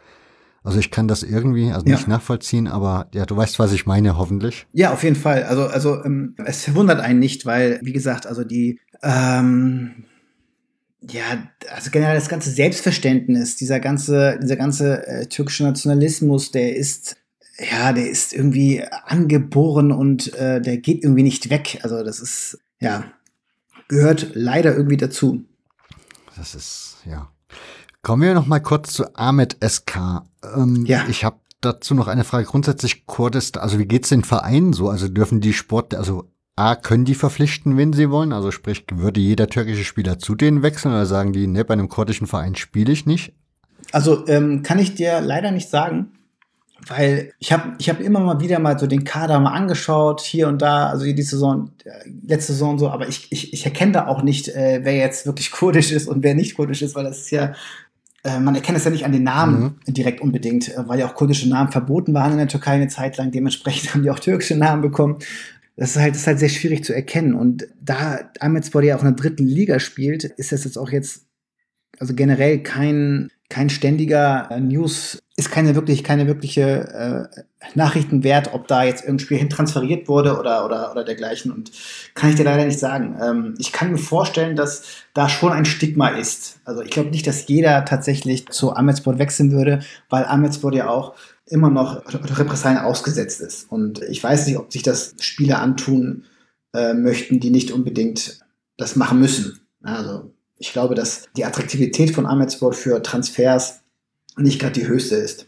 Also 0.65 0.79
ich 0.79 0.91
kann 0.91 1.09
das 1.09 1.25
irgendwie, 1.25 1.73
also 1.73 1.85
nicht 1.85 2.03
ja. 2.03 2.09
nachvollziehen, 2.09 2.69
aber 2.69 3.09
ja, 3.13 3.27
du 3.27 3.37
weißt, 3.37 3.59
was 3.59 3.73
ich 3.73 3.85
meine, 3.85 4.17
hoffentlich. 4.17 4.67
Ja, 4.73 4.93
auf 4.93 5.03
jeden 5.03 5.17
Fall. 5.17 5.43
Also, 5.43 5.67
also 5.67 6.05
ähm, 6.05 6.37
es 6.45 6.63
verwundert 6.65 7.01
einen 7.01 7.19
nicht, 7.19 7.47
weil, 7.47 7.81
wie 7.83 7.93
gesagt, 7.93 8.27
also 8.27 8.45
die 8.45 8.79
ähm, 9.03 10.05
ja, 11.11 11.49
also 11.75 11.91
generell 11.91 12.15
das 12.15 12.29
ganze 12.29 12.51
Selbstverständnis, 12.51 13.57
dieser 13.57 13.81
ganze, 13.81 14.39
dieser 14.41 14.57
ganze 14.57 15.07
äh, 15.07 15.27
türkische 15.27 15.65
Nationalismus, 15.65 16.53
der 16.53 16.77
ist, 16.77 17.17
ja, 17.59 17.93
der 17.93 18.09
ist 18.09 18.33
irgendwie 18.33 18.85
angeboren 19.07 19.91
und 19.91 20.33
äh, 20.35 20.61
der 20.61 20.79
geht 20.79 21.03
irgendwie 21.03 21.25
nicht 21.25 21.51
weg. 21.51 21.81
Also 21.83 22.05
das 22.05 22.21
ist, 22.21 22.59
ja, 22.81 23.05
gehört 23.89 24.31
leider 24.35 24.77
irgendwie 24.77 24.97
dazu. 24.97 25.45
Das 26.37 26.55
ist, 26.55 26.99
ja. 27.05 27.29
Kommen 28.03 28.23
wir 28.23 28.35
noch 28.35 28.47
mal 28.47 28.59
kurz 28.59 28.93
zu 28.95 29.15
Ahmed 29.17 29.57
SK. 29.65 30.23
Ähm, 30.57 30.85
ja. 30.87 31.05
Ich 31.09 31.25
habe 31.25 31.37
dazu 31.61 31.95
noch 31.95 32.09
eine 32.09 32.25
Frage. 32.25 32.47
Grundsätzlich 32.47 33.07
Kurdistan, 33.07 33.63
also 33.63 33.79
wie 33.79 33.87
geht's 33.87 34.09
den 34.09 34.25
Vereinen 34.25 34.73
so? 34.73 34.89
Also 34.89 35.07
dürfen 35.07 35.41
die 35.41 35.53
Sport, 35.53 35.95
also 35.95 36.29
A, 36.57 36.75
können 36.75 37.05
die 37.05 37.15
verpflichten, 37.15 37.77
wenn 37.77 37.93
sie 37.93 38.11
wollen? 38.11 38.33
Also 38.33 38.51
sprich, 38.51 38.85
würde 38.93 39.21
jeder 39.21 39.47
türkische 39.47 39.85
Spieler 39.85 40.19
zu 40.19 40.35
denen 40.35 40.63
wechseln 40.63 40.93
oder 40.93 41.07
sagen 41.07 41.33
die, 41.33 41.47
ne, 41.47 41.65
bei 41.65 41.75
einem 41.75 41.89
kurdischen 41.89 42.27
Verein 42.27 42.57
spiele 42.57 42.93
ich 42.93 43.07
nicht? 43.07 43.35
Also 43.93 44.27
ähm, 44.27 44.65
kann 44.65 44.81
ich 44.81 44.95
dir 44.95 45.21
leider 45.21 45.53
nicht 45.53 45.71
sagen, 45.71 46.13
weil 46.89 47.33
ich 47.39 47.53
habe 47.53 47.75
ich 47.79 47.89
hab 47.89 48.01
immer 48.01 48.21
mal 48.21 48.41
wieder 48.41 48.59
mal 48.59 48.79
so 48.79 48.87
den 48.87 49.05
Kader 49.05 49.39
mal 49.39 49.53
angeschaut, 49.53 50.21
hier 50.21 50.49
und 50.49 50.61
da, 50.61 50.89
also 50.89 51.05
die 51.05 51.23
Saison, 51.23 51.71
äh, 51.85 51.91
letzte 52.27 52.53
Saison 52.53 52.79
so, 52.79 52.91
aber 52.91 53.09
ich, 53.09 53.29
ich, 53.31 53.53
ich 53.53 53.65
erkenne 53.65 53.93
da 53.93 54.07
auch 54.09 54.23
nicht, 54.23 54.49
äh, 54.49 54.81
wer 54.83 54.97
jetzt 54.97 55.25
wirklich 55.25 55.51
kurdisch 55.53 55.93
ist 55.93 56.09
und 56.09 56.23
wer 56.23 56.35
nicht 56.35 56.57
kurdisch 56.57 56.83
ist, 56.83 56.95
weil 56.95 57.05
das 57.05 57.21
ist 57.21 57.31
ja, 57.31 57.55
äh, 58.25 58.39
man 58.39 58.55
erkennt 58.55 58.79
es 58.79 58.85
ja 58.85 58.91
nicht 58.91 59.05
an 59.05 59.13
den 59.13 59.25
Namen 59.25 59.81
mhm. 59.87 59.95
direkt 59.95 60.21
unbedingt, 60.21 60.69
äh, 60.69 60.89
weil 60.89 60.99
ja 60.99 61.09
auch 61.09 61.15
kurdische 61.15 61.49
Namen 61.49 61.73
verboten 61.73 62.15
waren 62.15 62.33
in 62.33 62.39
der 62.39 62.49
Türkei 62.49 62.73
eine 62.73 62.89
Zeit 62.89 63.17
lang. 63.17 63.31
Dementsprechend 63.31 63.95
haben 63.95 64.03
die 64.03 64.11
auch 64.11 64.21
türkische 64.21 64.57
Namen 64.57 64.83
bekommen 64.83 65.19
das 65.77 65.91
ist 65.91 66.03
halt, 66.03 66.15
das 66.15 66.23
ist 66.23 66.27
halt 66.27 66.39
sehr 66.39 66.49
schwierig 66.49 66.85
zu 66.85 66.95
erkennen. 66.95 67.35
Und 67.35 67.67
da 67.81 68.31
Ahmedspor 68.41 68.83
ja 68.83 68.97
auch 68.97 69.03
in 69.03 69.15
der 69.15 69.17
dritten 69.17 69.47
Liga 69.47 69.81
spielt, 69.81 70.25
ist 70.25 70.53
das 70.53 70.65
jetzt 70.65 70.77
auch 70.77 70.91
jetzt, 70.91 71.27
also 71.99 72.15
generell 72.15 72.63
kein, 72.63 73.31
kein 73.49 73.71
ständiger 73.71 74.49
äh, 74.51 74.61
News, 74.61 75.23
ist 75.37 75.51
keine 75.51 75.75
wirklich, 75.75 76.05
keine 76.05 76.27
wirkliche 76.27 77.31
äh, 77.37 77.43
Nachrichten 77.75 78.25
wert, 78.25 78.51
ob 78.53 78.69
da 78.69 78.85
jetzt 78.85 79.03
irgendein 79.03 79.25
Spiel 79.25 79.39
hin 79.39 79.51
transferiert 79.51 80.09
wurde 80.09 80.39
oder, 80.39 80.65
oder, 80.65 80.91
oder 80.91 81.05
dergleichen. 81.05 81.53
Und 81.53 81.73
kann 82.15 82.31
ich 82.31 82.37
dir 82.37 82.45
leider 82.45 82.65
nicht 82.65 82.79
sagen. 82.79 83.17
Ähm, 83.23 83.55
ich 83.59 83.73
kann 83.73 83.93
mir 83.93 83.99
vorstellen, 83.99 84.57
dass 84.57 84.85
da 85.15 85.29
schon 85.29 85.53
ein 85.53 85.65
Stigma 85.65 86.09
ist. 86.09 86.61
Also 86.65 86.83
ich 86.83 86.91
glaube 86.91 87.11
nicht, 87.11 87.27
dass 87.27 87.47
jeder 87.49 87.85
tatsächlich 87.85 88.49
zu 88.49 88.75
Ahmedsport 88.75 89.19
wechseln 89.19 89.53
würde, 89.53 89.81
weil 90.11 90.25
Ahmedsport 90.25 90.75
ja 90.75 90.89
auch 90.89 91.15
immer 91.47 91.71
noch 91.71 92.03
Repressalien 92.07 92.83
ausgesetzt 92.83 93.41
ist. 93.41 93.71
Und 93.71 94.03
ich 94.03 94.23
weiß 94.23 94.47
nicht, 94.47 94.59
ob 94.59 94.73
sich 94.73 94.83
das 94.83 95.15
Spieler 95.21 95.61
antun 95.61 96.25
äh, 96.73 96.95
möchten, 96.95 97.41
die 97.41 97.51
nicht 97.51 97.71
unbedingt 97.71 98.41
das 98.77 98.97
machen 98.97 99.21
müssen. 99.21 99.61
Also 99.83 100.33
ich 100.59 100.73
glaube, 100.73 100.95
dass 100.95 101.25
die 101.37 101.45
Attraktivität 101.45 102.13
von 102.13 102.27
Ahmedsport 102.27 102.77
für 102.77 103.03
Transfers 103.03 103.81
nicht 104.37 104.61
gerade 104.61 104.81
die 104.81 104.87
höchste 104.87 105.17
ist. 105.17 105.47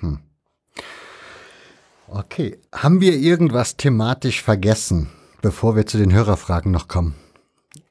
Hm. 0.00 0.18
Okay. 2.08 2.58
Haben 2.72 3.00
wir 3.00 3.14
irgendwas 3.14 3.76
thematisch 3.76 4.42
vergessen, 4.42 5.08
bevor 5.42 5.76
wir 5.76 5.86
zu 5.86 5.98
den 5.98 6.12
Hörerfragen 6.12 6.72
noch 6.72 6.88
kommen? 6.88 7.14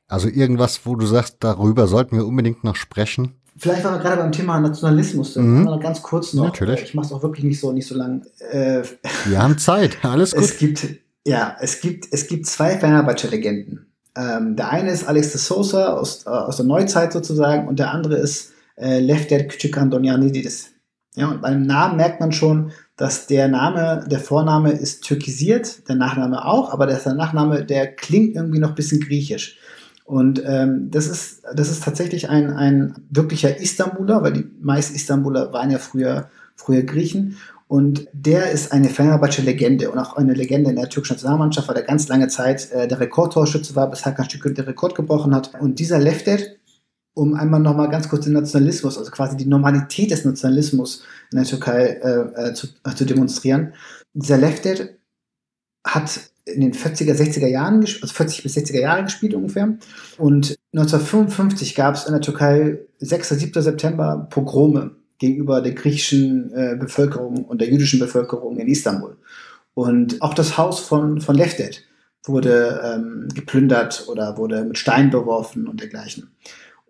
Also 0.08 0.30
irgendwas, 0.30 0.86
wo 0.86 0.96
du 0.96 1.06
sagst, 1.06 1.38
darüber 1.40 1.88
sollten 1.88 2.16
wir 2.18 2.26
unbedingt 2.26 2.64
noch 2.64 2.76
sprechen? 2.76 3.34
Vielleicht 3.58 3.84
waren 3.84 3.96
wir 3.96 4.00
gerade 4.00 4.18
beim 4.18 4.32
Thema 4.32 4.60
Nationalismus. 4.60 5.36
Mhm. 5.36 5.80
Ganz 5.80 6.02
kurz 6.02 6.34
noch. 6.34 6.46
Natürlich. 6.46 6.84
Ich 6.84 6.94
mache 6.94 7.08
es 7.08 7.12
auch 7.14 7.24
wirklich 7.24 7.46
nicht 7.46 7.60
so, 7.60 7.72
nicht 7.72 7.88
so 7.88 7.96
lang. 7.96 8.26
Äh, 8.52 8.84
wir 9.26 9.42
haben 9.42 9.58
Zeit. 9.58 9.98
Alles 10.04 10.32
gut. 10.36 10.44
Es 10.44 10.58
gibt, 10.58 10.88
ja, 11.26 11.56
es 11.60 11.80
gibt, 11.80 12.08
es 12.12 12.28
gibt 12.28 12.48
zwei 12.48 12.78
Fenerbahce-Legenden. 12.78 13.88
Ähm, 14.18 14.56
der 14.56 14.70
eine 14.70 14.92
ist 14.92 15.08
Alex 15.08 15.32
de 15.32 15.40
Sosa 15.40 15.94
aus, 15.94 16.26
äh, 16.26 16.30
aus 16.30 16.58
der 16.58 16.66
Neuzeit 16.66 17.14
sozusagen 17.14 17.68
und 17.68 17.80
der 17.80 17.92
andere 17.92 18.18
ist 18.18 18.54
äh, 18.76 19.00
Lefter 19.00 19.38
Küçükandonianidis. 19.38 20.68
Ja, 21.16 21.30
und 21.30 21.42
beim 21.42 21.64
Namen 21.64 21.96
merkt 21.98 22.20
man 22.20 22.34
schon, 22.34 22.72
dass 22.98 23.28
der 23.28 23.48
Name, 23.48 24.06
der 24.10 24.20
Vorname 24.20 24.72
ist 24.72 25.04
türkisiert, 25.04 25.88
der 25.90 25.96
Nachname 25.96 26.46
auch, 26.46 26.72
aber 26.72 26.86
der 26.88 27.14
Nachname, 27.14 27.66
der 27.66 27.94
klingt 27.94 28.36
irgendwie 28.36 28.60
noch 28.60 28.70
ein 28.70 28.76
bisschen 28.76 29.02
griechisch. 29.02 29.58
Und 30.06 30.42
ähm, 30.46 30.92
das, 30.92 31.08
ist, 31.08 31.44
das 31.56 31.70
ist 31.70 31.84
tatsächlich 31.84 32.30
ein, 32.30 32.52
ein 32.52 32.96
wirklicher 33.10 33.60
Istanbuler, 33.60 34.22
weil 34.22 34.34
die 34.34 34.48
meisten 34.62 34.96
Istanbuler 34.96 35.52
waren 35.52 35.72
ja 35.72 35.80
früher, 35.80 36.30
früher 36.56 36.84
Griechen. 36.84 37.38
Und 37.68 38.08
der 38.14 38.52
ist 38.52 38.72
eine 38.72 38.90
Fenerbahce 38.90 39.42
Legende 39.42 39.90
und 39.90 39.98
auch 39.98 40.16
eine 40.16 40.36
Legende 40.36 40.70
in 40.70 40.76
der 40.76 40.90
türkischen 40.90 41.16
Nationalmannschaft, 41.16 41.68
weil 41.68 41.78
er 41.78 41.82
ganz 41.82 42.08
lange 42.08 42.28
Zeit 42.28 42.72
äh, 42.72 42.88
der 42.88 43.00
Rekordtorschütze 43.00 43.76
war, 43.76 43.90
bis 43.90 44.06
Hakan 44.06 44.30
Şükür 44.30 44.54
den 44.54 44.66
Rekord 44.66 44.94
gebrochen 44.94 45.34
hat. 45.34 45.60
Und 45.60 45.80
dieser 45.80 45.98
Leftet, 45.98 46.60
um 47.16 47.34
einmal 47.34 47.62
nochmal 47.62 47.90
ganz 47.90 48.08
kurz 48.10 48.26
den 48.26 48.34
Nationalismus, 48.34 48.98
also 48.98 49.10
quasi 49.10 49.38
die 49.38 49.48
Normalität 49.48 50.12
des 50.12 50.26
Nationalismus 50.26 51.04
in 51.32 51.38
der 51.38 51.48
Türkei 51.48 52.00
äh, 52.04 52.50
äh, 52.50 52.54
zu, 52.54 52.68
äh, 52.84 52.94
zu 52.94 53.06
demonstrieren, 53.06 53.74
dieser 54.14 54.38
Leftet 54.38 55.00
hat 55.84 56.20
in 56.46 56.62
den 56.62 56.74
40er, 56.74 57.14
60er 57.16 57.48
Jahren, 57.48 57.80
also 57.80 58.08
40 58.08 58.44
bis 58.44 58.56
60er 58.56 58.80
Jahre 58.80 59.04
gespielt 59.04 59.34
ungefähr. 59.34 59.78
Und 60.18 60.56
1955 60.74 61.74
gab 61.74 61.96
es 61.96 62.06
in 62.06 62.12
der 62.12 62.22
Türkei 62.22 62.80
6. 63.00 63.30
7. 63.30 63.62
September 63.62 64.28
Pogrome 64.30 64.92
gegenüber 65.18 65.62
der 65.62 65.74
griechischen 65.74 66.54
äh, 66.54 66.76
Bevölkerung 66.78 67.46
und 67.46 67.62
der 67.62 67.70
jüdischen 67.70 68.00
Bevölkerung 68.00 68.58
in 68.58 68.68
Istanbul. 68.68 69.18
Und 69.74 70.22
auch 70.22 70.34
das 70.34 70.58
Haus 70.58 70.80
von, 70.80 71.22
von 71.22 71.36
Leftet 71.36 71.84
wurde 72.26 72.82
ähm, 72.84 73.28
geplündert 73.34 74.06
oder 74.08 74.38
wurde 74.38 74.66
mit 74.66 74.78
Steinen 74.78 75.10
beworfen 75.10 75.68
und 75.68 75.80
dergleichen. 75.82 76.32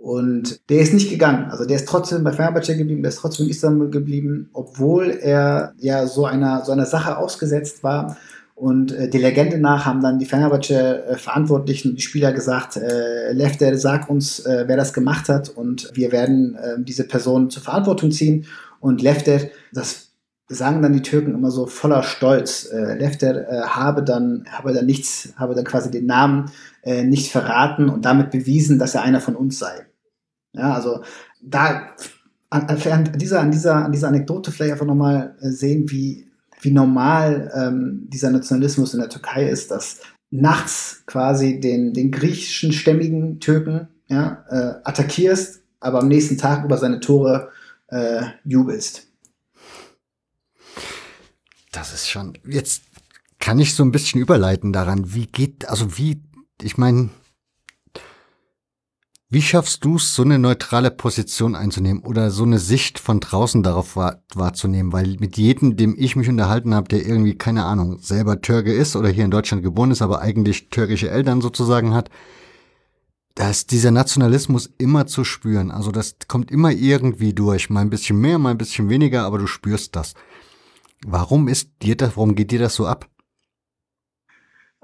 Und 0.06 0.70
der 0.70 0.82
ist 0.82 0.94
nicht 0.94 1.10
gegangen. 1.10 1.50
Also 1.50 1.66
der 1.66 1.78
ist 1.78 1.88
trotzdem 1.88 2.24
bei 2.24 2.32
Fenerbahce 2.32 2.78
geblieben, 2.78 3.02
der 3.02 3.10
ist 3.10 3.18
trotzdem 3.18 3.48
in 3.48 3.50
Istanbul 3.50 3.90
geblieben, 3.90 4.52
obwohl 4.54 5.10
er 5.10 5.74
ja 5.80 6.06
so 6.06 6.28
einer, 6.28 6.64
so 6.64 6.74
einer 6.74 6.86
Sache 6.86 7.18
ausgesetzt 7.18 7.82
war 7.82 8.16
und 8.54 8.92
äh, 8.92 9.10
die 9.10 9.18
Legende 9.18 9.58
nach 9.58 9.88
haben 9.88 10.02
dann 10.02 10.20
die 10.20 10.28
Fenerbahce 10.28 11.06
äh, 11.08 11.64
die 11.66 12.02
Spieler 12.02 12.34
gesagt, 12.34 12.78
äh, 12.78 13.32
Lefter, 13.34 13.76
sag 13.80 14.08
uns, 14.08 14.42
äh, 14.46 14.66
wer 14.68 14.78
das 14.78 14.94
gemacht 14.94 15.28
hat 15.28 15.50
und 15.50 15.90
wir 15.96 16.12
werden 16.12 16.56
äh, 16.56 16.76
diese 16.84 17.06
Person 17.06 17.50
zur 17.50 17.64
Verantwortung 17.64 18.12
ziehen. 18.12 18.46
Und 18.80 19.02
Lefter, 19.02 19.40
das 19.74 20.12
sagen 20.48 20.84
dann 20.84 20.94
die 20.94 21.02
Türken 21.02 21.34
immer 21.34 21.50
so 21.50 21.66
voller 21.66 22.04
Stolz, 22.04 22.66
äh, 22.72 22.96
Lefter 22.96 23.50
äh, 23.50 23.62
habe 23.70 24.04
dann 24.04 24.46
habe 24.52 24.72
dann 24.72 24.86
nichts, 24.86 25.34
habe 25.36 25.56
dann 25.56 25.66
quasi 25.66 25.90
den 25.90 26.06
Namen 26.06 26.52
äh, 26.84 27.04
nicht 27.04 27.32
verraten 27.32 27.90
und 27.90 28.06
damit 28.06 28.30
bewiesen, 28.30 28.78
dass 28.78 28.94
er 28.94 29.02
einer 29.02 29.20
von 29.20 29.36
uns 29.36 29.58
sei. 29.58 29.85
Ja, 30.56 30.74
also 30.74 31.04
da 31.42 31.90
an, 32.50 32.68
an, 32.70 33.18
dieser, 33.18 33.42
an, 33.42 33.52
dieser, 33.52 33.76
an 33.76 33.92
dieser 33.92 34.08
Anekdote 34.08 34.52
vielleicht 34.52 34.74
einfach 34.74 34.86
nochmal 34.86 35.36
äh, 35.42 35.50
sehen, 35.50 35.90
wie 35.90 36.26
wie 36.66 36.72
normal 36.72 37.52
ähm, 37.56 38.08
dieser 38.10 38.32
Nationalismus 38.32 38.94
in 38.94 39.00
der 39.00 39.10
Türkei 39.10 39.48
ist, 39.48 39.72
dass 39.72 40.02
nachts 40.32 41.04
quasi 41.06 41.60
den, 41.60 41.94
den 41.94 42.12
griechischen 42.12 42.74
stämmigen 42.74 43.40
Türken 43.40 43.88
ja, 44.08 44.44
äh, 44.50 44.82
attackierst, 44.84 45.62
aber 45.80 46.00
am 46.00 46.08
nächsten 46.08 46.38
Tag 46.38 46.66
über 46.66 46.78
seine 46.78 47.00
Tore 47.00 47.50
äh, 47.88 48.24
jubelst. 48.44 49.08
Das 51.72 51.94
ist 51.94 52.10
schon. 52.10 52.38
Jetzt 52.48 52.84
kann 53.40 53.60
ich 53.60 53.76
so 53.76 53.84
ein 53.84 53.92
bisschen 53.92 54.20
überleiten 54.20 54.74
daran, 54.74 55.14
wie 55.14 55.28
geht, 55.28 55.70
also 55.70 55.98
wie, 55.98 56.22
ich 56.62 56.78
meine, 56.78 57.10
Wie 59.36 59.42
schaffst 59.42 59.84
du 59.84 59.98
es, 59.98 60.16
so 60.16 60.24
eine 60.24 60.40
neutrale 60.40 60.92
Position 60.92 61.56
einzunehmen 61.56 62.04
oder 62.04 62.32
so 62.32 62.46
eine 62.46 62.58
Sicht 62.58 63.00
von 63.00 63.20
draußen 63.20 63.64
darauf 63.64 63.98
wahr, 63.98 64.24
wahrzunehmen? 64.34 64.94
Weil 64.94 65.18
mit 65.20 65.36
jedem, 65.36 65.76
dem 65.76 65.94
ich 65.98 66.16
mich 66.16 66.30
unterhalten 66.30 66.74
habe, 66.74 66.88
der 66.88 67.06
irgendwie, 67.06 67.38
keine 67.38 67.66
Ahnung, 67.66 68.00
selber 68.00 68.40
Türke 68.40 68.72
ist 68.72 68.96
oder 68.96 69.10
hier 69.10 69.26
in 69.26 69.32
Deutschland 69.32 69.62
geboren 69.62 69.92
ist, 69.92 70.02
aber 70.02 70.22
eigentlich 70.22 70.70
türkische 70.70 71.10
Eltern 71.10 71.42
sozusagen 71.42 71.94
hat, 71.94 72.10
da 73.34 73.50
ist 73.50 73.72
dieser 73.72 73.92
Nationalismus 73.92 74.70
immer 74.78 75.06
zu 75.06 75.26
spüren. 75.26 75.70
Also 75.70 75.92
das 75.92 76.16
kommt 76.30 76.50
immer 76.50 76.72
irgendwie 76.72 77.34
durch. 77.34 77.70
Mal 77.70 77.82
ein 77.82 77.90
bisschen 77.90 78.18
mehr, 78.18 78.40
mal 78.40 78.52
ein 78.52 78.58
bisschen 78.58 78.88
weniger, 78.88 79.24
aber 79.24 79.38
du 79.38 79.48
spürst 79.48 79.98
das. 79.98 80.14
Warum 81.06 81.50
ist 81.50 81.72
dir 81.82 81.98
das, 81.98 82.16
warum 82.16 82.36
geht 82.36 82.52
dir 82.52 82.60
das 82.60 82.76
so 82.76 82.88
ab? 82.88 83.10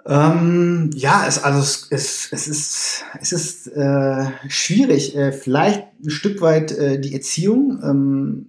Ähm, 0.06 0.90
ja, 0.94 1.26
es, 1.28 1.44
also 1.44 1.60
es, 1.60 1.88
es, 1.90 2.30
es 2.32 2.48
ist, 2.48 3.04
es 3.20 3.32
ist 3.32 3.68
äh, 3.68 4.26
schwierig. 4.48 5.16
Äh, 5.16 5.32
vielleicht 5.32 5.84
ein 6.04 6.10
Stück 6.10 6.42
weit 6.42 6.72
äh, 6.72 7.00
die 7.00 7.14
Erziehung, 7.14 7.80
ähm, 7.84 8.48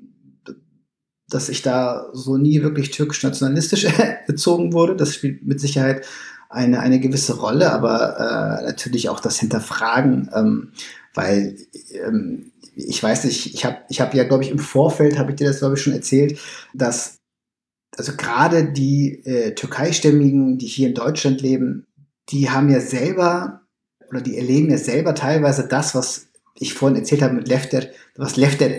dass 1.28 1.48
ich 1.48 1.62
da 1.62 2.08
so 2.12 2.36
nie 2.36 2.62
wirklich 2.62 2.90
türkisch-nationalistisch 2.90 3.84
erzogen 4.26 4.72
wurde. 4.72 4.96
Das 4.96 5.14
spielt 5.14 5.44
mit 5.46 5.60
Sicherheit 5.60 6.06
eine, 6.48 6.80
eine 6.80 7.00
gewisse 7.00 7.38
Rolle, 7.38 7.72
aber 7.72 8.18
äh, 8.18 8.64
natürlich 8.64 9.08
auch 9.08 9.20
das 9.20 9.38
Hinterfragen, 9.38 10.30
ähm, 10.34 10.72
weil 11.14 11.56
ähm, 12.06 12.52
ich 12.74 13.02
weiß 13.02 13.24
nicht, 13.24 13.54
ich 13.54 13.64
habe 13.64 13.78
ich 13.88 14.00
hab 14.00 14.14
ja, 14.14 14.24
glaube 14.24 14.44
ich, 14.44 14.50
im 14.50 14.58
Vorfeld, 14.58 15.18
habe 15.18 15.30
ich 15.30 15.36
dir 15.36 15.46
das, 15.46 15.58
glaube 15.58 15.74
ich, 15.74 15.82
schon 15.82 15.92
erzählt, 15.92 16.38
dass 16.72 17.18
also 17.96 18.12
gerade 18.16 18.72
die 18.72 19.24
äh, 19.24 19.54
Türkeistämmigen, 19.54 20.58
die 20.58 20.66
hier 20.66 20.88
in 20.88 20.94
Deutschland 20.94 21.40
leben, 21.40 21.86
die 22.30 22.50
haben 22.50 22.70
ja 22.70 22.80
selber 22.80 23.62
oder 24.08 24.20
die 24.20 24.36
erleben 24.36 24.70
ja 24.70 24.78
selber 24.78 25.14
teilweise 25.14 25.66
das, 25.66 25.94
was 25.94 26.28
ich 26.54 26.74
vorhin 26.74 26.98
erzählt 26.98 27.22
habe 27.22 27.34
mit 27.34 27.48
Lefter, 27.48 27.86
was 28.16 28.36
Lefter 28.36 28.70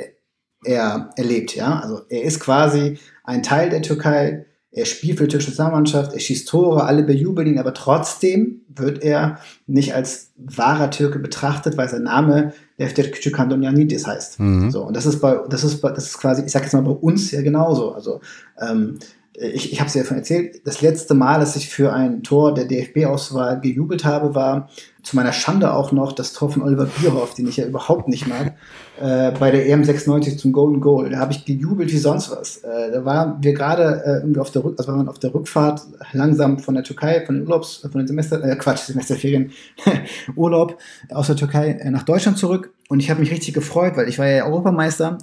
er 0.65 1.09
erlebt, 1.17 1.55
ja. 1.55 1.79
Also 1.79 2.01
er 2.09 2.23
ist 2.23 2.39
quasi 2.39 2.97
ein 3.23 3.43
Teil 3.43 3.69
der 3.69 3.81
Türkei, 3.81 4.45
er 4.75 4.85
spielt 4.85 5.19
für 5.19 5.25
die 5.25 5.29
türkische 5.29 5.51
Nationalmannschaft, 5.51 6.13
er 6.13 6.19
schießt 6.19 6.47
Tore, 6.47 6.83
alle 6.83 7.03
bejubeln 7.03 7.47
ihn, 7.47 7.59
aber 7.59 7.75
trotzdem 7.75 8.61
wird 8.67 9.03
er 9.03 9.37
nicht 9.67 9.93
als 9.93 10.31
wahrer 10.35 10.89
Türke 10.89 11.19
betrachtet, 11.19 11.77
weil 11.77 11.87
sein 11.87 12.03
Name 12.03 12.53
Lefter 12.77 13.03
Küçükandonyanidis 13.03 14.07
heißt. 14.07 14.39
Mhm. 14.39 14.71
So, 14.71 14.83
und 14.83 14.97
das 14.97 15.05
ist 15.05 15.19
bei, 15.19 15.39
das 15.47 15.63
ist, 15.63 15.83
das 15.83 16.05
ist 16.05 16.17
quasi, 16.17 16.43
ich 16.43 16.51
sag 16.51 16.63
jetzt 16.63 16.73
mal 16.73 16.81
bei 16.81 16.91
uns 16.91 17.29
ja 17.29 17.43
genauso. 17.43 17.93
Also, 17.93 18.21
ähm, 18.59 18.97
ich, 19.35 19.73
ich 19.73 19.79
habe 19.79 19.87
es 19.87 19.95
ja 19.95 20.03
schon 20.03 20.17
erzählt, 20.17 20.61
das 20.65 20.81
letzte 20.81 21.15
Mal, 21.15 21.39
dass 21.39 21.55
ich 21.55 21.69
für 21.69 21.91
ein 21.91 22.21
Tor 22.21 22.53
der 22.53 22.65
DFB-Auswahl 22.65 23.59
gejubelt 23.61 24.05
habe, 24.05 24.35
war 24.35 24.69
zu 25.01 25.15
meiner 25.15 25.33
Schande 25.33 25.73
auch 25.73 25.91
noch 25.91 26.13
das 26.13 26.33
Tor 26.33 26.51
von 26.51 26.61
Oliver 26.61 26.85
Bierhoff, 26.85 27.33
den 27.33 27.47
ich 27.47 27.57
ja 27.57 27.65
überhaupt 27.65 28.07
nicht 28.07 28.27
mag, 28.27 28.53
äh, 29.01 29.31
bei 29.31 29.49
der 29.49 29.67
EM 29.67 29.83
96 29.83 30.37
zum 30.37 30.51
Golden 30.51 30.81
Goal. 30.81 31.09
Da 31.09 31.17
habe 31.17 31.33
ich 31.33 31.45
gejubelt 31.45 31.91
wie 31.91 31.97
sonst 31.97 32.31
was. 32.31 32.57
Äh, 32.57 32.91
da 32.91 33.03
waren 33.03 33.41
wir 33.41 33.53
gerade 33.53 34.03
äh, 34.05 34.19
irgendwie 34.19 34.39
auf 34.39 34.51
der 34.51 34.63
also 34.63 34.91
auf 34.91 35.19
der 35.19 35.33
Rückfahrt 35.33 35.81
langsam 36.13 36.59
von 36.59 36.75
der 36.75 36.83
Türkei, 36.83 37.25
von 37.25 37.35
den 37.35 37.43
Urlaubs, 37.43 37.77
von 37.77 37.99
den 37.99 38.07
Semester, 38.07 38.41
äh, 38.43 38.55
Quatsch, 38.55 38.81
Semesterferien, 38.85 39.51
Urlaub 40.35 40.77
aus 41.09 41.27
der 41.27 41.35
Türkei 41.35 41.71
äh, 41.71 41.89
nach 41.89 42.03
Deutschland 42.03 42.37
zurück. 42.37 42.71
Und 42.87 42.99
ich 42.99 43.09
habe 43.09 43.19
mich 43.19 43.31
richtig 43.31 43.55
gefreut, 43.55 43.97
weil 43.97 44.07
ich 44.07 44.19
war 44.19 44.27
ja 44.27 44.45
Europameister 44.45 45.17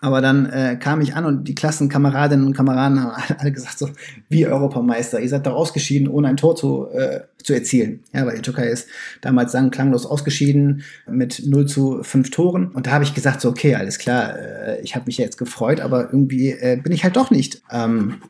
aber 0.00 0.20
dann 0.20 0.46
äh, 0.46 0.76
kam 0.76 1.00
ich 1.00 1.14
an 1.14 1.26
und 1.26 1.48
die 1.48 1.54
Klassenkameradinnen 1.54 2.46
und 2.46 2.56
Kameraden 2.56 3.02
haben 3.02 3.36
alle 3.38 3.52
gesagt 3.52 3.78
so, 3.78 3.90
wie 4.28 4.46
Europameister, 4.46 5.20
ihr 5.20 5.28
seid 5.28 5.46
doch 5.46 5.54
ausgeschieden, 5.54 6.08
ohne 6.08 6.28
ein 6.28 6.36
Tor 6.36 6.56
zu, 6.56 6.88
äh, 6.90 7.20
zu 7.42 7.52
erzielen. 7.52 8.00
Ja, 8.12 8.24
weil 8.26 8.36
die 8.36 8.42
Türkei 8.42 8.68
ist 8.68 8.88
damals 9.20 9.52
sang 9.52 9.70
klanglos 9.70 10.06
ausgeschieden 10.06 10.82
mit 11.08 11.42
0 11.46 11.66
zu 11.66 12.02
5 12.02 12.30
Toren. 12.30 12.68
Und 12.68 12.86
da 12.86 12.92
habe 12.92 13.04
ich 13.04 13.14
gesagt 13.14 13.40
so, 13.40 13.50
okay, 13.50 13.74
alles 13.74 13.98
klar, 13.98 14.38
äh, 14.38 14.80
ich 14.80 14.94
habe 14.94 15.06
mich 15.06 15.18
jetzt 15.18 15.38
gefreut, 15.38 15.80
aber 15.80 16.12
irgendwie 16.12 16.50
äh, 16.50 16.80
bin 16.82 16.92
ich 16.92 17.04
halt 17.04 17.16
doch 17.16 17.30
nicht 17.30 17.62
ähm, 17.70 18.22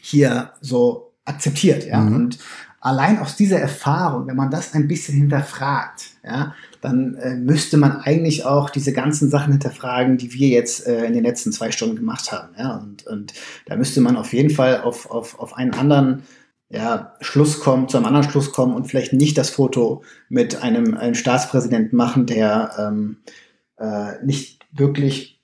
hier 0.00 0.52
so 0.60 1.12
akzeptiert. 1.24 1.86
Ja, 1.86 2.00
mhm. 2.00 2.14
und 2.14 2.38
allein 2.80 3.18
aus 3.18 3.36
dieser 3.36 3.60
Erfahrung, 3.60 4.26
wenn 4.26 4.36
man 4.36 4.50
das 4.50 4.74
ein 4.74 4.88
bisschen 4.88 5.16
hinterfragt, 5.16 6.02
ja, 6.24 6.54
dann 6.80 7.14
äh, 7.16 7.34
müsste 7.34 7.76
man 7.76 7.98
eigentlich 7.98 8.44
auch 8.44 8.70
diese 8.70 8.92
ganzen 8.92 9.28
Sachen 9.28 9.52
hinterfragen, 9.52 10.16
die 10.16 10.32
wir 10.32 10.48
jetzt 10.48 10.86
äh, 10.86 11.04
in 11.04 11.12
den 11.12 11.24
letzten 11.24 11.52
zwei 11.52 11.70
Stunden 11.70 11.96
gemacht 11.96 12.32
haben. 12.32 12.54
Ja? 12.58 12.76
Und, 12.76 13.06
und 13.06 13.34
da 13.66 13.76
müsste 13.76 14.00
man 14.00 14.16
auf 14.16 14.32
jeden 14.32 14.50
Fall 14.50 14.80
auf, 14.80 15.10
auf, 15.10 15.38
auf 15.38 15.56
einen 15.56 15.74
anderen 15.74 16.22
ja, 16.70 17.14
Schluss 17.20 17.60
kommen, 17.60 17.88
zu 17.88 17.96
einem 17.96 18.06
anderen 18.06 18.30
Schluss 18.30 18.52
kommen 18.52 18.74
und 18.74 18.86
vielleicht 18.86 19.12
nicht 19.12 19.36
das 19.36 19.50
Foto 19.50 20.02
mit 20.28 20.62
einem, 20.62 20.96
einem 20.96 21.14
Staatspräsidenten 21.14 21.96
machen, 21.96 22.26
der 22.26 22.72
ähm, 22.78 23.16
äh, 23.78 24.24
nicht 24.24 24.64
wirklich 24.72 25.40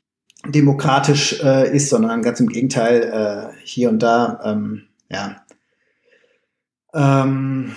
demokratisch 0.46 1.42
äh, 1.42 1.74
ist, 1.74 1.90
sondern 1.90 2.22
ganz 2.22 2.38
im 2.38 2.48
Gegenteil 2.48 3.02
äh, 3.02 3.60
hier 3.64 3.88
und 3.88 3.98
da 4.00 4.40
ähm, 4.44 4.84
ja, 5.10 5.42
ähm, 6.94 7.76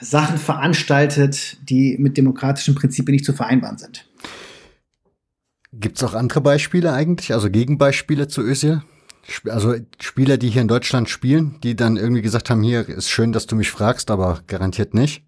Sachen 0.00 0.38
veranstaltet, 0.38 1.56
die 1.68 1.96
mit 1.98 2.16
demokratischen 2.16 2.74
Prinzipien 2.74 3.14
nicht 3.14 3.24
zu 3.24 3.32
vereinbaren 3.32 3.78
sind. 3.78 4.06
Gibt 5.72 5.96
es 5.96 6.04
auch 6.04 6.14
andere 6.14 6.40
Beispiele 6.40 6.92
eigentlich, 6.92 7.32
also 7.32 7.50
Gegenbeispiele 7.50 8.28
zu 8.28 8.42
Özil? 8.42 8.82
Also 9.48 9.74
Spieler, 10.00 10.38
die 10.38 10.48
hier 10.48 10.62
in 10.62 10.68
Deutschland 10.68 11.10
spielen, 11.10 11.56
die 11.62 11.76
dann 11.76 11.96
irgendwie 11.96 12.22
gesagt 12.22 12.48
haben, 12.48 12.62
hier 12.62 12.88
ist 12.88 13.10
schön, 13.10 13.32
dass 13.32 13.46
du 13.46 13.56
mich 13.56 13.70
fragst, 13.70 14.10
aber 14.10 14.40
garantiert 14.46 14.94
nicht? 14.94 15.22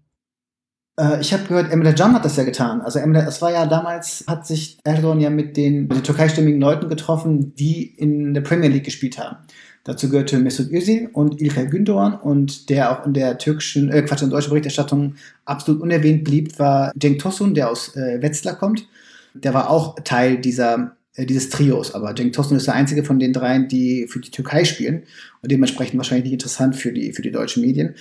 Äh, 0.99 1.21
ich 1.21 1.33
habe 1.33 1.43
gehört, 1.43 1.71
Emre 1.71 1.93
Can 1.93 2.13
hat 2.13 2.25
das 2.25 2.35
ja 2.35 2.43
getan. 2.43 2.81
Also 2.81 2.99
Emre, 2.99 3.21
es 3.21 3.41
war 3.41 3.51
ja 3.51 3.65
damals, 3.65 4.23
hat 4.27 4.47
sich 4.47 4.79
Erdogan 4.83 5.19
ja 5.19 5.29
mit 5.29 5.55
den, 5.55 5.83
mit 5.83 5.97
den 5.97 6.03
türkeistimmigen 6.03 6.59
Leuten 6.59 6.89
getroffen, 6.89 7.53
die 7.55 7.85
in 7.85 8.33
der 8.33 8.41
Premier 8.41 8.69
League 8.69 8.85
gespielt 8.85 9.19
haben. 9.19 9.37
Dazu 9.83 10.09
gehörte 10.09 10.37
Mesut 10.37 10.71
Özil 10.71 11.09
und 11.13 11.41
İlkay 11.41 11.65
Gündoğan 11.65 12.21
und 12.21 12.69
der 12.69 12.91
auch 12.91 13.05
in 13.05 13.13
der 13.13 13.37
türkischen, 13.37 13.89
äh, 13.89 14.03
Quatsch, 14.03 14.21
in 14.21 14.29
der 14.29 14.37
deutschen 14.37 14.51
Berichterstattung 14.51 15.15
absolut 15.45 15.81
unerwähnt 15.81 16.23
blieb, 16.23 16.59
war 16.59 16.91
Cenk 16.99 17.19
Tosun, 17.19 17.55
der 17.55 17.69
aus 17.69 17.95
äh, 17.95 18.21
Wetzlar 18.21 18.55
kommt. 18.55 18.87
Der 19.33 19.53
war 19.53 19.69
auch 19.69 19.95
Teil 20.03 20.37
dieser, 20.37 20.95
äh, 21.15 21.25
dieses 21.25 21.49
Trios, 21.49 21.95
aber 21.95 22.15
Cenk 22.15 22.33
Tosun 22.33 22.57
ist 22.57 22.67
der 22.67 22.75
einzige 22.75 23.03
von 23.03 23.17
den 23.17 23.33
dreien, 23.33 23.67
die 23.67 24.05
für 24.07 24.19
die 24.19 24.29
Türkei 24.29 24.65
spielen 24.65 25.03
und 25.41 25.51
dementsprechend 25.51 25.97
wahrscheinlich 25.97 26.25
nicht 26.25 26.33
interessant 26.33 26.75
für 26.75 26.91
die, 26.91 27.13
für 27.13 27.23
die 27.23 27.31
deutschen 27.31 27.63
Medien. 27.63 27.95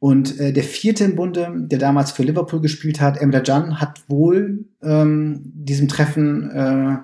Und 0.00 0.40
äh, 0.40 0.52
der 0.52 0.64
vierte 0.64 1.04
im 1.04 1.14
Bunde, 1.14 1.52
der 1.54 1.78
damals 1.78 2.10
für 2.10 2.24
Liverpool 2.24 2.60
gespielt 2.60 3.00
hat, 3.00 3.18
Emre 3.18 3.42
Can, 3.42 3.80
hat 3.80 4.00
wohl 4.08 4.64
ähm, 4.82 5.42
diesem 5.44 5.88
Treffen 5.88 6.50
äh, 6.50 6.96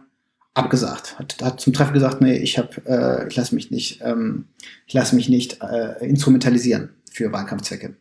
abgesagt. 0.57 1.19
Hat, 1.19 1.37
hat 1.43 1.61
zum 1.61 1.73
Treffen 1.73 1.93
gesagt, 1.93 2.21
nee, 2.21 2.37
ich 2.37 2.59
habe, 2.59 2.71
äh, 2.87 3.29
ich 3.29 3.37
lasse 3.37 3.55
mich 3.55 3.71
nicht, 3.71 4.01
ähm, 4.03 4.47
ich 4.87 4.95
lasse 4.95 5.15
mich 5.15 5.29
nicht 5.29 5.63
äh, 5.63 6.05
instrumentalisieren 6.05 6.91
für 7.11 7.33
Wahlkampfzwecke. 7.33 7.95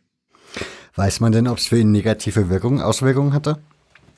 Weiß 0.95 1.19
man 1.19 1.31
denn, 1.31 1.47
ob 1.47 1.57
es 1.57 1.67
für 1.67 1.77
ihn 1.77 1.91
negative 1.91 2.49
Wirkungen, 2.49 2.81
Auswirkungen 2.81 3.33
hatte? 3.33 3.57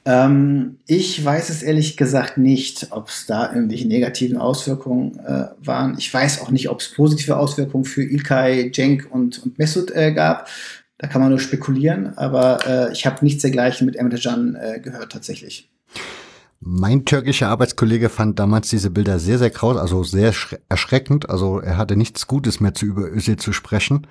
Ähm, 0.05 0.77
ich 0.85 1.23
weiß 1.25 1.49
es 1.49 1.63
ehrlich 1.63 1.97
gesagt 1.97 2.37
nicht, 2.37 2.87
ob 2.91 3.09
es 3.09 3.25
da 3.25 3.53
irgendwelche 3.53 3.87
negativen 3.87 4.37
Auswirkungen 4.37 5.19
äh, 5.19 5.47
waren. 5.59 5.95
Ich 5.97 6.13
weiß 6.13 6.41
auch 6.41 6.51
nicht, 6.51 6.69
ob 6.69 6.79
es 6.79 6.93
positive 6.93 7.35
Auswirkungen 7.35 7.83
für 7.83 8.03
Ilkay, 8.03 8.71
Cenk 8.71 9.07
und, 9.11 9.43
und 9.43 9.57
Mesut 9.57 9.91
äh, 9.91 10.13
gab. 10.13 10.47
Da 10.99 11.07
kann 11.07 11.21
man 11.21 11.29
nur 11.29 11.39
spekulieren, 11.39 12.17
aber 12.17 12.59
äh, 12.65 12.93
ich 12.93 13.05
habe 13.05 13.23
nichts 13.23 13.41
dergleichen 13.41 13.85
mit 13.85 13.95
Emre 13.95 14.17
Can 14.17 14.55
äh, 14.55 14.79
gehört 14.79 15.11
tatsächlich. 15.11 15.69
Mein 16.59 17.05
türkischer 17.05 17.49
Arbeitskollege 17.49 18.09
fand 18.09 18.39
damals 18.39 18.69
diese 18.69 18.89
Bilder 18.89 19.19
sehr, 19.19 19.37
sehr 19.37 19.51
kraus, 19.51 19.77
also 19.77 20.03
sehr 20.03 20.33
erschreckend. 20.69 21.29
Also 21.29 21.59
er 21.59 21.77
hatte 21.77 21.95
nichts 21.95 22.27
Gutes 22.27 22.59
mehr 22.59 22.73
zu 22.73 22.85
über 22.85 23.11
Özil 23.11 23.37
zu 23.37 23.53
sprechen. 23.53 24.07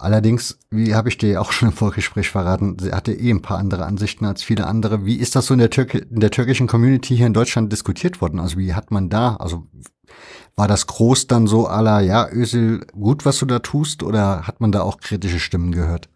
Allerdings, 0.00 0.60
wie 0.70 0.94
habe 0.94 1.08
ich 1.08 1.18
dir 1.18 1.40
auch 1.40 1.50
schon 1.52 1.70
im 1.70 1.74
Vorgespräch 1.74 2.30
verraten, 2.30 2.76
sie 2.78 2.92
hatte 2.92 3.12
eh 3.12 3.30
ein 3.30 3.42
paar 3.42 3.58
andere 3.58 3.84
Ansichten 3.84 4.24
als 4.24 4.42
viele 4.42 4.66
andere. 4.66 5.04
Wie 5.04 5.16
ist 5.16 5.34
das 5.34 5.46
so 5.46 5.54
in 5.54 5.58
der, 5.58 5.70
Türk 5.70 5.94
in 5.94 6.20
der 6.20 6.30
türkischen 6.30 6.68
Community 6.68 7.16
hier 7.16 7.26
in 7.26 7.34
Deutschland 7.34 7.72
diskutiert 7.72 8.20
worden? 8.20 8.38
Also 8.38 8.58
wie 8.58 8.74
hat 8.74 8.92
man 8.92 9.08
da, 9.08 9.36
also 9.36 9.66
war 10.54 10.68
das 10.68 10.86
groß 10.86 11.26
dann 11.26 11.46
so 11.48 11.66
aller, 11.66 12.00
ja, 12.00 12.28
Özil, 12.30 12.86
gut, 12.92 13.24
was 13.24 13.38
du 13.38 13.46
da 13.46 13.58
tust, 13.58 14.02
oder 14.02 14.46
hat 14.46 14.60
man 14.60 14.72
da 14.72 14.82
auch 14.82 14.98
kritische 14.98 15.40
Stimmen 15.40 15.72
gehört? 15.72 16.08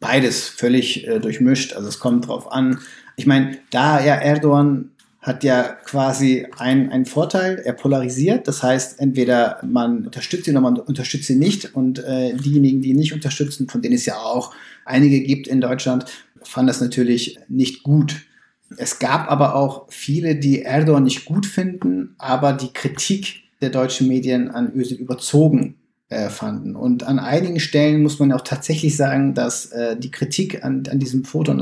Beides 0.00 0.48
völlig 0.48 1.06
äh, 1.06 1.20
durchmischt. 1.20 1.74
Also 1.74 1.88
es 1.88 1.98
kommt 1.98 2.26
drauf 2.26 2.50
an, 2.50 2.80
ich 3.20 3.26
meine, 3.26 3.58
da 3.70 4.02
ja 4.02 4.14
Erdogan 4.14 4.92
hat 5.20 5.44
ja 5.44 5.64
quasi 5.84 6.46
einen 6.56 7.04
Vorteil, 7.04 7.60
er 7.62 7.74
polarisiert. 7.74 8.48
Das 8.48 8.62
heißt, 8.62 8.98
entweder 8.98 9.60
man 9.62 10.06
unterstützt 10.06 10.48
ihn 10.48 10.54
oder 10.54 10.62
man 10.62 10.78
unterstützt 10.78 11.28
ihn 11.28 11.38
nicht. 11.38 11.74
Und 11.74 11.98
äh, 11.98 12.34
diejenigen, 12.34 12.80
die 12.80 12.88
ihn 12.88 12.96
nicht 12.96 13.12
unterstützen, 13.12 13.68
von 13.68 13.82
denen 13.82 13.96
es 13.96 14.06
ja 14.06 14.16
auch 14.16 14.54
einige 14.86 15.20
gibt 15.20 15.48
in 15.48 15.60
Deutschland, 15.60 16.06
fanden 16.42 16.68
das 16.68 16.80
natürlich 16.80 17.38
nicht 17.48 17.82
gut. 17.82 18.22
Es 18.78 18.98
gab 18.98 19.30
aber 19.30 19.54
auch 19.54 19.84
viele, 19.90 20.36
die 20.36 20.62
Erdogan 20.62 21.04
nicht 21.04 21.26
gut 21.26 21.44
finden, 21.44 22.14
aber 22.16 22.54
die 22.54 22.72
Kritik 22.72 23.42
der 23.60 23.68
deutschen 23.68 24.08
Medien 24.08 24.50
an 24.50 24.72
Özil 24.74 24.96
überzogen 24.96 25.74
äh, 26.08 26.30
fanden. 26.30 26.76
Und 26.76 27.02
an 27.02 27.18
einigen 27.18 27.60
Stellen 27.60 28.02
muss 28.02 28.18
man 28.18 28.32
auch 28.32 28.40
tatsächlich 28.40 28.96
sagen, 28.96 29.34
dass 29.34 29.66
äh, 29.66 29.98
die 29.98 30.10
Kritik 30.10 30.64
an, 30.64 30.84
an 30.90 30.98
diesem 30.98 31.24
Foto 31.24 31.52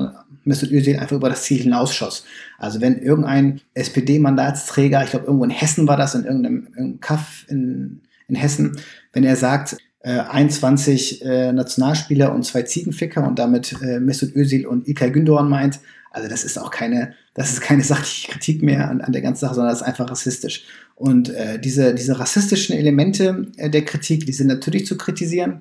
Mesut 0.48 0.72
Özil 0.72 0.98
einfach 0.98 1.16
über 1.16 1.28
das 1.28 1.44
Ziel 1.44 1.62
hinausschoss. 1.62 2.24
Also 2.58 2.80
wenn 2.80 2.98
irgendein 2.98 3.60
SPD-Mandatsträger, 3.74 5.04
ich 5.04 5.10
glaube 5.10 5.26
irgendwo 5.26 5.44
in 5.44 5.50
Hessen 5.50 5.86
war 5.86 5.96
das, 5.96 6.14
in 6.14 6.24
irgendeinem, 6.24 6.64
irgendeinem 6.64 7.00
Kaff 7.00 7.46
in, 7.48 8.02
in 8.26 8.34
Hessen, 8.34 8.80
wenn 9.12 9.24
er 9.24 9.36
sagt, 9.36 9.76
äh, 10.00 10.20
21 10.20 11.24
äh, 11.24 11.52
Nationalspieler 11.52 12.32
und 12.32 12.44
zwei 12.44 12.62
Ziegenficker 12.62 13.26
und 13.26 13.38
damit 13.38 13.76
äh, 13.82 14.00
Mesut 14.00 14.34
Özil 14.34 14.66
und 14.66 14.88
Ilkay 14.88 15.10
Gündoğan 15.10 15.48
meint, 15.48 15.80
also 16.10 16.28
das 16.28 16.44
ist 16.44 16.58
auch 16.58 16.70
keine, 16.70 17.14
das 17.34 17.52
ist 17.52 17.60
keine 17.60 17.82
sachliche 17.84 18.32
Kritik 18.32 18.62
mehr 18.62 18.90
an, 18.90 19.00
an 19.00 19.12
der 19.12 19.22
ganzen 19.22 19.40
Sache, 19.40 19.54
sondern 19.54 19.72
das 19.72 19.82
ist 19.82 19.86
einfach 19.86 20.10
rassistisch. 20.10 20.64
Und 20.94 21.30
äh, 21.30 21.58
diese, 21.58 21.94
diese 21.94 22.18
rassistischen 22.18 22.76
Elemente 22.76 23.46
äh, 23.56 23.70
der 23.70 23.84
Kritik, 23.84 24.26
die 24.26 24.32
sind 24.32 24.46
natürlich 24.46 24.86
zu 24.86 24.96
kritisieren, 24.96 25.60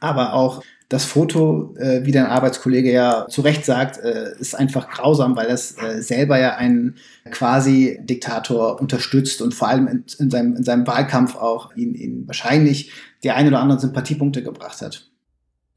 aber 0.00 0.34
auch 0.34 0.62
das 0.92 1.06
Foto, 1.06 1.74
äh, 1.78 2.04
wie 2.04 2.12
dein 2.12 2.26
Arbeitskollege 2.26 2.92
ja 2.92 3.26
zu 3.26 3.40
Recht 3.40 3.64
sagt, 3.64 3.96
äh, 3.96 4.38
ist 4.38 4.54
einfach 4.54 4.90
grausam, 4.90 5.36
weil 5.36 5.48
das 5.48 5.74
äh, 5.78 6.02
selber 6.02 6.38
ja 6.38 6.56
einen 6.56 6.96
quasi 7.30 7.98
Diktator 8.02 8.78
unterstützt 8.78 9.40
und 9.40 9.54
vor 9.54 9.68
allem 9.68 9.88
in, 9.88 10.04
in, 10.18 10.30
seinem, 10.30 10.54
in 10.54 10.64
seinem 10.64 10.86
Wahlkampf 10.86 11.34
auch 11.34 11.74
ihn, 11.76 11.94
ihn 11.94 12.26
wahrscheinlich 12.26 12.92
die 13.22 13.30
ein 13.30 13.48
oder 13.48 13.60
anderen 13.60 13.80
Sympathiepunkte 13.80 14.42
gebracht 14.42 14.82
hat. 14.82 15.10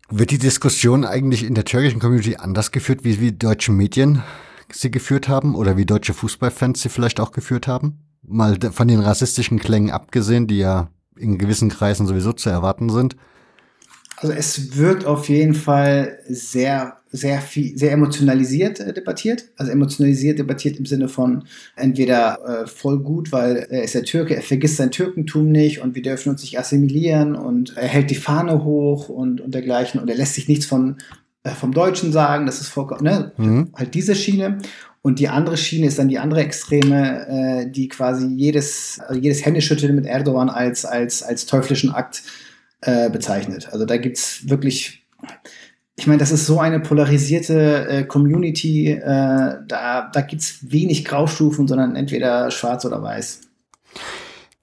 Wird 0.10 0.32
die 0.32 0.38
Diskussion 0.38 1.06
eigentlich 1.06 1.46
in 1.46 1.56
der 1.56 1.64
türkischen 1.64 2.02
Community 2.02 2.36
anders 2.36 2.72
geführt, 2.72 3.06
wie, 3.06 3.22
wie 3.22 3.32
deutsche 3.32 3.72
Medien 3.72 4.22
sie 4.70 4.92
geführt 4.92 5.30
haben 5.30 5.56
oder 5.56 5.78
wie 5.78 5.86
deutsche 5.86 6.14
Fußballfans 6.14 6.82
sie 6.82 6.90
vielleicht 6.90 7.22
auch 7.22 7.32
geführt 7.32 7.68
haben? 7.68 8.00
Mal 8.22 8.58
von 8.72 8.90
den 8.90 9.00
rassistischen 9.00 9.60
Klängen 9.60 9.92
abgesehen, 9.92 10.48
die 10.48 10.58
ja 10.58 10.90
in 11.18 11.38
gewissen 11.38 11.70
Kreisen 11.70 12.06
sowieso 12.06 12.34
zu 12.34 12.50
erwarten 12.50 12.90
sind. 12.90 13.16
Also 14.18 14.34
es 14.34 14.78
wird 14.78 15.06
auf 15.06 15.28
jeden 15.30 15.54
Fall 15.54 16.20
sehr, 16.28 16.98
sehr 17.12 17.42
viel, 17.42 17.78
sehr 17.78 17.92
emotionalisiert 17.92 18.80
äh, 18.80 18.94
debattiert. 18.94 19.46
Also 19.58 19.72
emotionalisiert 19.72 20.40
debattiert 20.40 20.78
im 20.78 20.86
Sinne 20.86 21.08
von 21.10 21.44
entweder 21.76 22.64
äh, 22.64 22.68
voll 22.68 23.00
gut, 23.00 23.32
weil 23.32 23.68
er 23.70 23.84
ist 23.84 23.96
der 23.96 24.04
Türke, 24.04 24.36
er 24.36 24.42
vergisst 24.42 24.78
sein 24.78 24.92
Türkentum 24.92 25.52
nicht 25.52 25.82
und 25.82 25.96
wir 25.96 26.02
dürfen 26.02 26.30
uns 26.30 26.42
nicht 26.42 26.58
assimilieren 26.58 27.36
und 27.36 27.76
er 27.76 27.88
hält 27.88 28.10
die 28.10 28.16
Fahne 28.16 28.64
hoch 28.64 29.10
und, 29.10 29.42
und 29.42 29.54
dergleichen 29.54 30.00
und 30.00 30.10
er 30.10 30.16
lässt 30.16 30.36
sich 30.36 30.48
nichts 30.48 30.66
von, 30.66 30.98
äh, 31.44 31.50
vom 31.52 31.74
Deutschen 31.74 32.12
sagen. 32.12 32.46
Das 32.46 32.62
ist 32.62 32.70
vollkommen, 32.70 33.04
ne? 33.04 33.32
Mhm. 33.38 33.70
Halt 33.74 33.94
diese 33.94 34.16
Schiene. 34.16 34.60
Und 35.02 35.20
die 35.20 35.28
andere 35.28 35.56
Schiene 35.56 35.86
ist 35.86 36.00
dann 36.00 36.08
die 36.08 36.18
andere 36.18 36.42
Extreme, 36.42 37.28
äh, 37.28 37.70
die 37.70 37.90
quasi 37.90 38.26
jedes, 38.26 39.00
also 39.06 39.22
jedes 39.22 39.46
Händeschütteln 39.46 39.94
mit 39.94 40.08
Erdogan 40.08 40.50
als, 40.50 40.84
als, 40.84 41.22
als 41.22 41.46
teuflischen 41.46 41.92
Akt 41.92 42.24
äh, 42.24 42.45
bezeichnet. 43.10 43.70
Also 43.72 43.86
da 43.86 43.98
gibt 43.98 44.18
es 44.18 44.50
wirklich, 44.50 45.06
ich 45.96 46.08
meine, 46.08 46.20
das 46.20 46.32
ist 46.32 46.46
so 46.46 46.60
eine 46.60 46.80
polarisierte 46.80 47.88
äh, 47.88 48.04
Community, 48.04 48.92
äh, 48.92 49.02
da, 49.68 50.10
da 50.12 50.22
gibt 50.22 50.42
es 50.42 50.72
wenig 50.72 51.06
Graustufen, 51.06 51.68
sondern 51.68 51.96
entweder 51.96 52.52
schwarz 52.52 52.86
oder 52.86 53.02
weiß. 53.02 53.42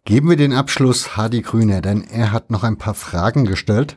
Geben 0.05 0.29
wir 0.29 0.37
den 0.37 0.53
Abschluss 0.53 1.17
Hardy 1.17 1.43
Grüne, 1.43 1.81
denn 1.81 2.03
er 2.03 2.33
hat 2.33 2.51
noch 2.51 2.65
ein 2.65 2.77
paar 2.77 2.95
Fragen 2.95 3.45
gestellt. 3.45 3.97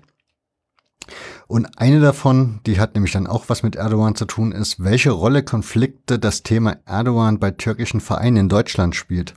Und 1.47 1.68
eine 1.77 1.99
davon, 1.99 2.60
die 2.65 2.80
hat 2.80 2.95
nämlich 2.95 3.11
dann 3.11 3.27
auch 3.27 3.49
was 3.49 3.64
mit 3.64 3.76
Erdogan 3.76 4.15
zu 4.15 4.26
tun, 4.26 4.52
ist, 4.52 4.84
welche 4.84 5.11
Rolle 5.11 5.43
Konflikte 5.43 6.18
das 6.18 6.43
Thema 6.43 6.77
Erdogan 6.85 7.39
bei 7.39 7.52
türkischen 7.52 8.02
Vereinen 8.02 8.38
in 8.38 8.49
Deutschland 8.49 8.95
spielt. 8.95 9.35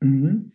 Mhm. 0.00 0.52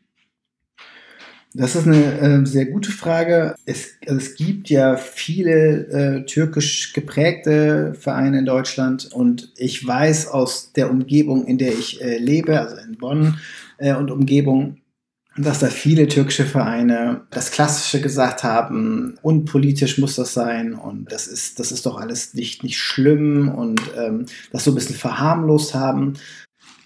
Das 1.56 1.76
ist 1.76 1.86
eine 1.86 2.20
äh, 2.20 2.46
sehr 2.46 2.66
gute 2.66 2.92
Frage. 2.92 3.56
Es, 3.66 3.92
also 4.08 4.18
es 4.18 4.36
gibt 4.36 4.70
ja 4.70 4.98
viele 4.98 5.88
äh, 5.88 6.26
türkisch 6.26 6.94
geprägte 6.94 7.94
Vereine 7.94 8.40
in 8.40 8.46
Deutschland 8.46 9.10
und 9.14 9.54
ich 9.56 9.86
weiß 9.86 10.30
aus 10.30 10.74
der 10.74 10.90
Umgebung, 10.90 11.46
in 11.46 11.60
der 11.60 11.74
ich 11.74 12.02
äh, 12.02 12.18
lebe, 12.18 12.60
also 12.60 12.78
in 12.78 12.98
Bonn 12.98 13.38
äh, 13.78 13.94
und 13.94 14.10
Umgebung, 14.10 14.78
dass 15.38 15.60
da 15.60 15.68
viele 15.68 16.08
türkische 16.08 16.46
Vereine 16.46 17.22
das 17.30 17.52
Klassische 17.52 18.02
gesagt 18.02 18.44
haben, 18.44 19.20
unpolitisch 19.22 20.00
muss 20.00 20.16
das 20.16 20.34
sein 20.34 20.74
und 20.74 21.12
das 21.12 21.28
ist, 21.28 21.60
das 21.60 21.72
ist 21.72 21.86
doch 21.86 22.00
alles 22.00 22.34
nicht, 22.34 22.64
nicht 22.64 22.80
schlimm 22.80 23.50
und 23.50 23.80
ähm, 23.96 24.26
das 24.52 24.64
so 24.64 24.72
ein 24.72 24.76
bisschen 24.76 24.96
verharmlost 24.96 25.76
haben. 25.76 26.14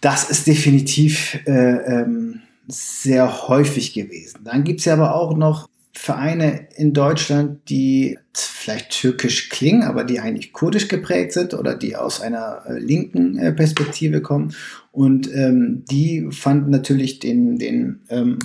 Das 0.02 0.30
ist 0.30 0.45
definitiv 0.45 1.39
äh, 1.45 2.02
ähm, 2.02 2.41
sehr 2.68 3.48
häufig 3.48 3.94
gewesen. 3.94 4.41
Dann 4.44 4.64
gibt 4.64 4.80
es 4.80 4.85
ja 4.85 4.94
aber 4.94 5.15
auch 5.15 5.35
noch 5.35 5.69
Vereine 5.94 6.68
in 6.76 6.94
Deutschland, 6.94 7.69
die 7.69 8.19
vielleicht 8.34 8.91
türkisch 8.91 9.49
klingen, 9.49 9.84
aber 9.84 10.03
die 10.03 10.19
eigentlich 10.19 10.53
kurdisch 10.53 10.88
geprägt 10.88 11.34
sind 11.34 11.53
oder 11.53 11.76
die 11.76 11.95
aus 11.95 12.22
einer 12.22 12.61
äh, 12.68 12.77
linken 12.77 13.38
äh, 13.38 13.52
Perspektive 13.52 14.22
kommen. 14.22 14.53
Und 14.91 15.34
ähm, 15.34 15.84
die 15.89 16.27
fanden 16.31 16.69
natürlich 16.69 17.19
den, 17.19 17.57
den 17.57 18.02
ähm, 18.10 18.39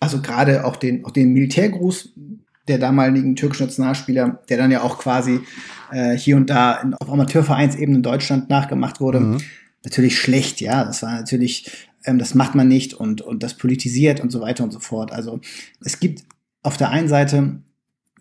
also 0.00 0.20
gerade 0.20 0.64
auch 0.64 0.76
den, 0.76 1.04
auch 1.04 1.12
den 1.12 1.32
Militärgruß 1.32 2.14
der 2.66 2.78
damaligen 2.78 3.36
türkischen 3.36 3.66
Nationalspieler, 3.66 4.40
der 4.48 4.58
dann 4.58 4.70
ja 4.70 4.82
auch 4.82 4.98
quasi 4.98 5.40
äh, 5.92 6.16
hier 6.16 6.36
und 6.36 6.50
da 6.50 6.74
in, 6.74 6.94
auf 6.94 7.08
Amateurvereinsebene 7.08 7.98
in 7.98 8.02
Deutschland 8.02 8.50
nachgemacht 8.50 9.00
wurde, 9.00 9.20
mhm. 9.20 9.40
natürlich 9.84 10.18
schlecht, 10.18 10.60
ja. 10.60 10.84
Das 10.84 11.02
war 11.02 11.12
natürlich 11.12 11.70
ähm, 12.04 12.18
das 12.18 12.34
macht 12.34 12.54
man 12.54 12.68
nicht 12.68 12.94
und, 12.94 13.20
und 13.20 13.42
das 13.42 13.54
politisiert 13.54 14.20
und 14.20 14.30
so 14.30 14.40
weiter 14.40 14.64
und 14.64 14.72
so 14.72 14.80
fort. 14.80 15.12
Also 15.12 15.40
es 15.80 16.00
gibt 16.00 16.24
auf 16.62 16.76
der 16.76 16.90
einen 16.90 17.08
Seite 17.08 17.62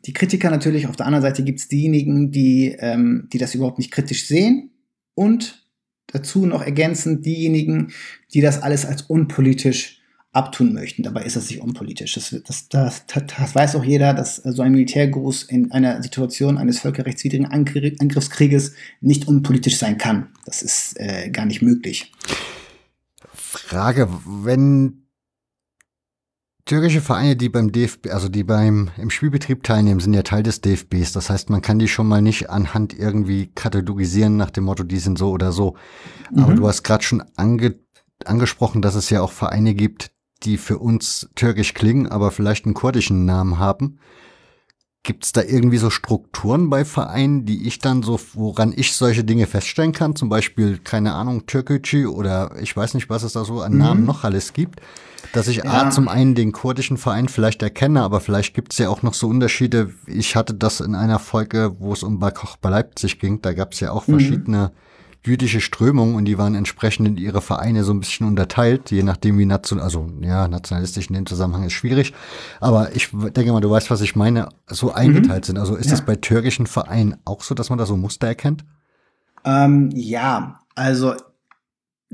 die 0.05 0.13
Kritiker 0.13 0.49
natürlich, 0.49 0.87
auf 0.87 0.95
der 0.95 1.05
anderen 1.05 1.21
Seite 1.21 1.43
gibt 1.43 1.59
es 1.59 1.67
diejenigen, 1.67 2.31
die, 2.31 2.75
ähm, 2.79 3.27
die 3.31 3.37
das 3.37 3.53
überhaupt 3.53 3.77
nicht 3.77 3.91
kritisch 3.91 4.27
sehen 4.27 4.71
und 5.13 5.67
dazu 6.07 6.45
noch 6.45 6.63
ergänzend 6.63 7.25
diejenigen, 7.25 7.93
die 8.33 8.41
das 8.41 8.61
alles 8.61 8.85
als 8.85 9.03
unpolitisch 9.03 9.99
abtun 10.33 10.73
möchten. 10.73 11.03
Dabei 11.03 11.23
ist 11.23 11.35
es 11.35 11.49
nicht 11.49 11.61
unpolitisch. 11.61 12.13
Das, 12.13 12.35
das, 12.45 12.69
das, 12.69 13.05
das 13.05 13.55
weiß 13.55 13.75
auch 13.75 13.83
jeder, 13.83 14.13
dass 14.13 14.37
so 14.37 14.61
ein 14.61 14.71
Militärgruß 14.71 15.43
in 15.43 15.71
einer 15.71 16.01
Situation 16.01 16.57
eines 16.57 16.79
völkerrechtswidrigen 16.79 17.47
Angriffskrieges 17.47 18.73
nicht 19.01 19.27
unpolitisch 19.27 19.77
sein 19.77 19.97
kann. 19.97 20.29
Das 20.45 20.61
ist 20.61 20.97
äh, 20.99 21.29
gar 21.29 21.45
nicht 21.45 21.61
möglich. 21.61 22.11
Frage, 23.71 24.09
wenn 24.25 25.07
türkische 26.65 26.99
Vereine, 26.99 27.37
die 27.37 27.47
beim 27.47 27.71
DFB, 27.71 28.09
also 28.09 28.27
die 28.27 28.43
beim 28.43 28.91
im 28.97 29.09
Spielbetrieb 29.09 29.63
teilnehmen, 29.63 30.01
sind 30.01 30.13
ja 30.13 30.23
Teil 30.23 30.43
des 30.43 30.59
DFBs. 30.59 31.13
Das 31.13 31.29
heißt, 31.29 31.49
man 31.49 31.61
kann 31.61 31.79
die 31.79 31.87
schon 31.87 32.05
mal 32.05 32.21
nicht 32.21 32.49
anhand 32.49 32.93
irgendwie 32.99 33.47
kategorisieren 33.55 34.35
nach 34.35 34.49
dem 34.49 34.65
Motto, 34.65 34.83
die 34.83 34.99
sind 34.99 35.17
so 35.17 35.31
oder 35.31 35.53
so. 35.53 35.77
Mhm. 36.31 36.43
Aber 36.43 36.53
du 36.53 36.67
hast 36.67 36.83
gerade 36.83 37.01
schon 37.05 37.23
ange, 37.37 37.79
angesprochen, 38.25 38.81
dass 38.81 38.95
es 38.95 39.09
ja 39.09 39.21
auch 39.21 39.31
Vereine 39.31 39.73
gibt, 39.73 40.11
die 40.43 40.57
für 40.57 40.77
uns 40.77 41.29
türkisch 41.35 41.73
klingen, 41.73 42.07
aber 42.07 42.31
vielleicht 42.31 42.65
einen 42.65 42.73
kurdischen 42.73 43.23
Namen 43.23 43.57
haben. 43.57 43.99
Gibt 45.03 45.25
es 45.25 45.31
da 45.31 45.41
irgendwie 45.41 45.77
so 45.77 45.89
Strukturen 45.89 46.69
bei 46.69 46.85
Vereinen, 46.85 47.43
die 47.45 47.67
ich 47.67 47.79
dann 47.79 48.03
so, 48.03 48.19
woran 48.33 48.71
ich 48.75 48.93
solche 48.93 49.23
Dinge 49.23 49.47
feststellen 49.47 49.93
kann? 49.93 50.15
Zum 50.15 50.29
Beispiel, 50.29 50.77
keine 50.77 51.13
Ahnung, 51.13 51.47
Türkgücü 51.47 52.05
oder 52.05 52.51
ich 52.61 52.77
weiß 52.77 52.93
nicht, 52.93 53.09
was 53.09 53.23
es 53.23 53.33
da 53.33 53.43
so 53.43 53.61
an 53.61 53.77
Namen 53.77 54.01
mhm. 54.01 54.05
noch 54.05 54.23
alles 54.23 54.53
gibt. 54.53 54.79
Dass 55.33 55.47
ich 55.47 55.57
ja. 55.57 55.65
A, 55.65 55.89
zum 55.89 56.07
einen 56.07 56.35
den 56.35 56.51
kurdischen 56.51 56.97
Verein 56.97 57.29
vielleicht 57.29 57.63
erkenne, 57.63 58.03
aber 58.03 58.21
vielleicht 58.21 58.53
gibt 58.53 58.73
es 58.73 58.77
ja 58.77 58.89
auch 58.89 59.01
noch 59.01 59.15
so 59.15 59.27
Unterschiede. 59.27 59.91
Ich 60.05 60.35
hatte 60.35 60.53
das 60.53 60.81
in 60.81 60.93
einer 60.93 61.19
Folge, 61.19 61.75
wo 61.79 61.93
es 61.93 62.03
um 62.03 62.19
Bakoch 62.19 62.57
bei 62.57 62.69
Leipzig 62.69 63.19
ging. 63.19 63.41
Da 63.41 63.53
gab 63.53 63.73
es 63.73 63.79
ja 63.79 63.91
auch 63.91 64.05
mhm. 64.05 64.73
Jüdische 65.23 65.61
Strömungen 65.61 66.15
und 66.15 66.25
die 66.25 66.37
waren 66.37 66.55
entsprechend 66.55 67.07
in 67.07 67.17
ihre 67.17 67.41
Vereine 67.41 67.83
so 67.83 67.93
ein 67.93 67.99
bisschen 67.99 68.27
unterteilt, 68.27 68.89
je 68.89 69.03
nachdem 69.03 69.37
wie 69.37 69.45
national, 69.45 69.83
also 69.83 70.09
ja, 70.21 70.47
nationalistisch 70.47 71.07
in 71.09 71.15
dem 71.15 71.25
Zusammenhang 71.25 71.63
ist 71.63 71.73
schwierig. 71.73 72.13
Aber 72.59 72.95
ich 72.95 73.09
denke 73.11 73.51
mal, 73.51 73.61
du 73.61 73.69
weißt, 73.69 73.91
was 73.91 74.01
ich 74.01 74.15
meine, 74.15 74.49
so 74.67 74.93
eingeteilt 74.93 75.43
mhm. 75.43 75.45
sind. 75.45 75.57
Also 75.59 75.75
ist 75.75 75.85
ja. 75.85 75.91
das 75.91 76.05
bei 76.05 76.15
türkischen 76.15 76.65
Vereinen 76.65 77.17
auch 77.25 77.43
so, 77.43 77.53
dass 77.53 77.69
man 77.69 77.77
da 77.77 77.85
so 77.85 77.97
Muster 77.97 78.27
erkennt? 78.27 78.65
Ähm, 79.45 79.89
ja, 79.93 80.59
also 80.75 81.13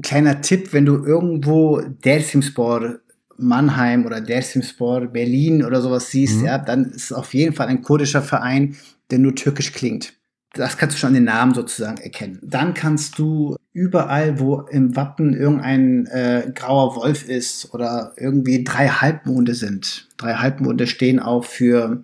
kleiner 0.01 0.41
Tipp, 0.41 0.73
wenn 0.73 0.85
du 0.85 1.03
irgendwo 1.05 1.81
Dersimspor 1.81 2.99
Mannheim 3.37 4.05
oder 4.05 4.19
Dersimspor 4.19 5.07
Berlin 5.07 5.63
oder 5.63 5.81
sowas 5.81 6.11
siehst, 6.11 6.39
mhm. 6.39 6.45
ja, 6.45 6.57
dann 6.57 6.85
ist 6.85 7.05
es 7.05 7.13
auf 7.13 7.33
jeden 7.33 7.55
Fall 7.55 7.67
ein 7.67 7.83
kurdischer 7.83 8.21
Verein, 8.21 8.75
der 9.11 9.19
nur 9.19 9.35
türkisch 9.35 9.71
klingt 9.71 10.17
das 10.57 10.77
kannst 10.77 10.95
du 10.95 10.99
schon 10.99 11.09
an 11.09 11.13
den 11.13 11.23
Namen 11.25 11.53
sozusagen 11.53 12.01
erkennen. 12.01 12.39
Dann 12.41 12.73
kannst 12.73 13.17
du 13.19 13.55
überall, 13.73 14.39
wo 14.39 14.61
im 14.61 14.95
Wappen 14.95 15.33
irgendein 15.33 16.07
äh, 16.07 16.51
grauer 16.53 16.95
Wolf 16.95 17.27
ist 17.27 17.73
oder 17.73 18.13
irgendwie 18.17 18.63
drei 18.63 18.87
Halbmonde 18.87 19.53
sind. 19.53 20.07
Drei 20.17 20.33
Halbmonde 20.33 20.87
stehen 20.87 21.19
auch 21.19 21.45
für 21.45 22.03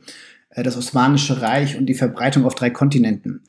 äh, 0.51 0.64
das 0.64 0.77
Osmanische 0.77 1.41
Reich 1.41 1.77
und 1.77 1.88
die 1.88 1.95
Verbreitung 1.95 2.45
auf 2.45 2.56
drei 2.56 2.69
Kontinenten. 2.69 3.41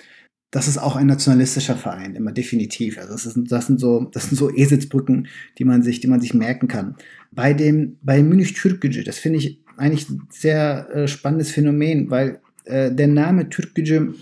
Das 0.50 0.68
ist 0.68 0.78
auch 0.78 0.94
ein 0.94 1.08
nationalistischer 1.08 1.74
Verein, 1.74 2.14
immer 2.14 2.30
definitiv. 2.30 2.96
Also 2.98 3.12
das, 3.12 3.26
ist, 3.26 3.38
das 3.50 3.66
sind 3.66 3.80
so, 3.80 4.04
das 4.12 4.28
sind 4.28 4.36
so 4.36 4.54
Eselsbrücken, 4.54 5.26
die 5.58 5.64
man 5.64 5.82
sich, 5.82 6.00
die 6.00 6.06
man 6.06 6.20
sich 6.20 6.32
merken 6.32 6.68
kann. 6.68 6.94
Bei 7.32 7.52
dem, 7.52 7.98
bei 8.02 8.22
Münich 8.22 8.54
Türkgücü, 8.54 9.02
das 9.02 9.18
finde 9.18 9.40
ich 9.40 9.60
eigentlich 9.76 10.08
ein 10.08 10.28
sehr 10.30 10.88
äh, 10.94 11.08
spannendes 11.08 11.50
Phänomen, 11.50 12.08
weil 12.08 12.40
äh, 12.64 12.92
der 12.92 13.08
Name 13.08 13.48
Türkgücü 13.48 14.14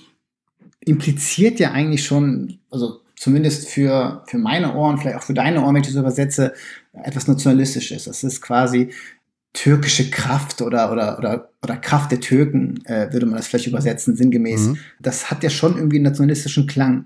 impliziert 0.85 1.61
ja 1.61 1.73
eigentlich 1.73 2.05
schon, 2.05 2.59
also 2.71 3.01
zumindest 3.17 3.69
für, 3.69 4.23
für 4.27 4.39
meine 4.39 4.75
Ohren, 4.75 4.99
vielleicht 4.99 5.17
auch 5.19 5.23
für 5.23 5.35
deine 5.35 5.63
Ohren, 5.63 5.75
wenn 5.75 5.83
ich 5.83 5.89
das 5.89 5.97
übersetze, 5.97 6.53
etwas 6.93 7.29
Nationalistisches. 7.29 8.05
Das 8.05 8.25
ist 8.25 8.41
quasi 8.41 8.91
türkische 9.53 10.11
Kraft 10.11 10.63
oder, 10.63 10.91
oder, 10.91 11.19
oder, 11.19 11.51
oder 11.63 11.77
Kraft 11.77 12.11
der 12.11 12.21
Türken, 12.21 12.85
äh, 12.87 13.13
würde 13.13 13.27
man 13.27 13.37
das 13.37 13.47
vielleicht 13.47 13.67
übersetzen, 13.67 14.17
sinngemäß. 14.17 14.61
Mhm. 14.69 14.79
Das 15.01 15.31
hat 15.31 15.43
ja 15.43 15.51
schon 15.51 15.77
irgendwie 15.77 15.97
einen 15.97 16.05
nationalistischen 16.05 16.67
Klang. 16.67 17.05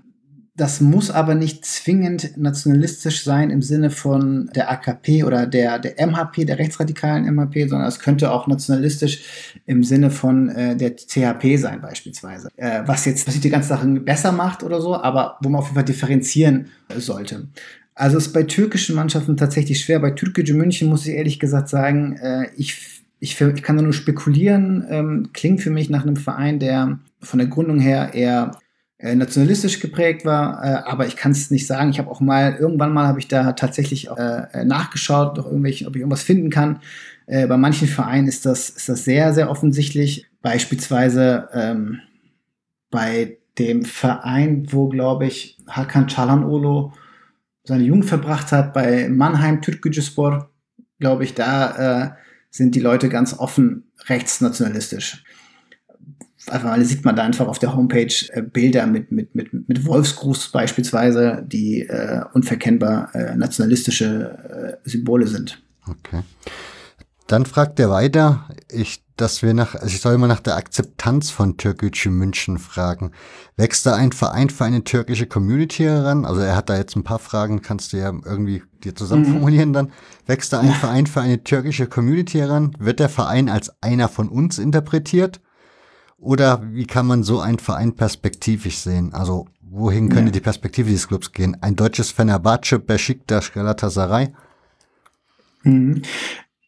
Das 0.57 0.81
muss 0.81 1.11
aber 1.11 1.35
nicht 1.35 1.65
zwingend 1.65 2.35
nationalistisch 2.35 3.23
sein 3.23 3.51
im 3.51 3.61
Sinne 3.61 3.91
von 3.91 4.49
der 4.55 4.71
AKP 4.71 5.23
oder 5.23 5.45
der, 5.45 5.77
der 5.77 6.03
MHP, 6.03 6.45
der 6.45 6.57
rechtsradikalen 6.57 7.31
MHP, 7.31 7.67
sondern 7.69 7.87
es 7.87 7.99
könnte 7.99 8.31
auch 8.31 8.47
nationalistisch 8.47 9.21
im 9.67 9.83
Sinne 9.83 10.09
von 10.09 10.49
äh, 10.49 10.75
der 10.75 10.95
CHP 10.95 11.57
sein 11.57 11.79
beispielsweise. 11.79 12.49
Äh, 12.55 12.81
was 12.87 13.05
jetzt 13.05 13.27
was 13.27 13.39
die 13.39 13.51
ganze 13.51 13.69
Sache 13.69 13.85
besser 13.87 14.31
macht 14.31 14.63
oder 14.63 14.81
so, 14.81 14.95
aber 14.95 15.37
wo 15.43 15.49
man 15.49 15.59
auf 15.59 15.67
jeden 15.67 15.75
Fall 15.75 15.85
differenzieren 15.85 16.71
sollte. 16.97 17.49
Also 17.93 18.17
ist 18.17 18.33
bei 18.33 18.41
türkischen 18.41 18.95
Mannschaften 18.95 19.37
tatsächlich 19.37 19.79
schwer. 19.79 19.99
Bei 19.99 20.11
Türkische 20.11 20.55
München 20.55 20.89
muss 20.89 21.05
ich 21.05 21.13
ehrlich 21.13 21.39
gesagt 21.39 21.69
sagen, 21.69 22.17
äh, 22.17 22.47
ich, 22.57 23.03
ich, 23.19 23.39
ich 23.39 23.61
kann 23.61 23.77
da 23.77 23.83
nur 23.83 23.93
spekulieren. 23.93 24.87
Ähm, 24.89 25.29
klingt 25.33 25.61
für 25.61 25.69
mich 25.69 25.91
nach 25.91 26.01
einem 26.01 26.15
Verein, 26.15 26.57
der 26.57 26.97
von 27.21 27.37
der 27.37 27.47
Gründung 27.47 27.79
her 27.79 28.15
eher 28.15 28.57
äh, 28.99 29.15
nationalistisch 29.15 29.79
geprägt 29.79 30.25
war, 30.25 30.63
äh, 30.63 30.89
aber 30.89 31.05
ich 31.05 31.15
kann 31.15 31.31
es 31.31 31.51
nicht 31.51 31.67
sagen. 31.67 31.89
Ich 31.89 31.99
habe 31.99 32.09
auch 32.09 32.19
mal, 32.19 32.55
irgendwann 32.55 32.93
mal 32.93 33.07
habe 33.07 33.19
ich 33.19 33.27
da 33.27 33.53
tatsächlich 33.53 34.09
äh, 34.09 34.65
nachgeschaut, 34.65 35.37
ob, 35.39 35.65
ich 35.65 35.83
irgendwas 35.83 36.23
finden 36.23 36.49
kann. 36.49 36.79
Äh, 37.27 37.45
bei 37.47 37.57
manchen 37.57 37.87
Vereinen 37.87 38.27
ist 38.27 38.45
das, 38.45 38.69
ist 38.69 38.89
das 38.89 39.03
sehr, 39.03 39.33
sehr 39.33 39.49
offensichtlich. 39.49 40.25
Beispielsweise 40.41 41.49
ähm, 41.53 41.99
bei 42.89 43.37
dem 43.59 43.85
Verein, 43.85 44.67
wo, 44.71 44.87
glaube 44.87 45.27
ich, 45.27 45.57
Hakan 45.67 46.07
Çalhanoğlu 46.07 46.91
seine 47.63 47.83
Jugend 47.83 48.05
verbracht 48.05 48.51
hat, 48.51 48.73
bei 48.73 49.09
Mannheim 49.09 49.61
Türkgücüspor, 49.61 50.49
glaube 50.99 51.23
ich, 51.23 51.33
da 51.33 52.05
äh, 52.05 52.11
sind 52.49 52.75
die 52.75 52.79
Leute 52.79 53.09
ganz 53.09 53.37
offen 53.37 53.91
rechtsnationalistisch. 54.07 55.23
Einfach 56.49 56.69
mal 56.69 56.83
sieht 56.83 57.03
man 57.03 57.15
da 57.15 57.23
einfach 57.23 57.47
auf 57.47 57.59
der 57.59 57.75
Homepage 57.75 58.13
äh, 58.29 58.41
Bilder 58.41 58.87
mit, 58.87 59.11
mit, 59.11 59.35
mit, 59.35 59.51
mit 59.53 59.85
Wolfsgruß 59.85 60.49
beispielsweise, 60.51 61.43
die 61.45 61.81
äh, 61.81 62.21
unverkennbar 62.33 63.13
äh, 63.13 63.35
nationalistische 63.35 64.79
äh, 64.83 64.89
Symbole 64.89 65.27
sind. 65.27 65.61
Okay. 65.87 66.23
Dann 67.27 67.45
fragt 67.45 67.79
er 67.79 67.89
weiter, 67.89 68.47
ich, 68.69 69.03
dass 69.17 69.41
wir 69.43 69.53
nach, 69.53 69.75
also 69.75 69.87
ich 69.87 69.99
soll 69.99 70.13
immer 70.13 70.27
nach 70.27 70.39
der 70.39 70.55
Akzeptanz 70.55 71.29
von 71.29 71.57
Türkgücü 71.57 72.09
München 72.09 72.57
fragen. 72.57 73.11
Wächst 73.57 73.85
da 73.85 73.95
ein 73.95 74.13
Verein 74.13 74.49
für 74.49 74.63
eine 74.63 74.85
türkische 74.85 75.27
Community 75.27 75.83
heran? 75.83 76.25
Also 76.25 76.39
er 76.39 76.55
hat 76.55 76.69
da 76.69 76.77
jetzt 76.77 76.95
ein 76.95 77.03
paar 77.03 77.19
Fragen, 77.19 77.61
kannst 77.61 77.91
du 77.91 77.97
ja 77.97 78.13
irgendwie 78.23 78.63
dir 78.83 78.95
zusammenformulieren 78.95 79.69
mhm. 79.69 79.73
dann. 79.73 79.91
Wächst 80.25 80.53
da 80.53 80.61
ein 80.61 80.67
ja. 80.67 80.73
Verein 80.73 81.05
für 81.05 81.19
eine 81.19 81.43
türkische 81.43 81.87
Community 81.87 82.37
heran? 82.37 82.73
Wird 82.79 83.01
der 83.01 83.09
Verein 83.09 83.49
als 83.49 83.71
einer 83.81 84.07
von 84.07 84.29
uns 84.29 84.57
interpretiert? 84.57 85.41
Oder 86.19 86.63
wie 86.73 86.85
kann 86.85 87.05
man 87.05 87.23
so 87.23 87.39
einen 87.39 87.59
Verein 87.59 87.93
perspektivisch 87.93 88.77
sehen? 88.77 89.13
Also 89.13 89.47
wohin 89.61 90.09
könnte 90.09 90.25
ja. 90.25 90.31
die 90.31 90.39
Perspektive 90.39 90.89
dieses 90.89 91.07
Clubs 91.07 91.31
gehen? 91.31 91.57
Ein 91.61 91.75
deutsches 91.75 92.11
Fenerbahce, 92.11 92.79
Besiktas, 92.79 93.53
Galatasaray? 93.53 94.29
Mhm. 95.63 96.01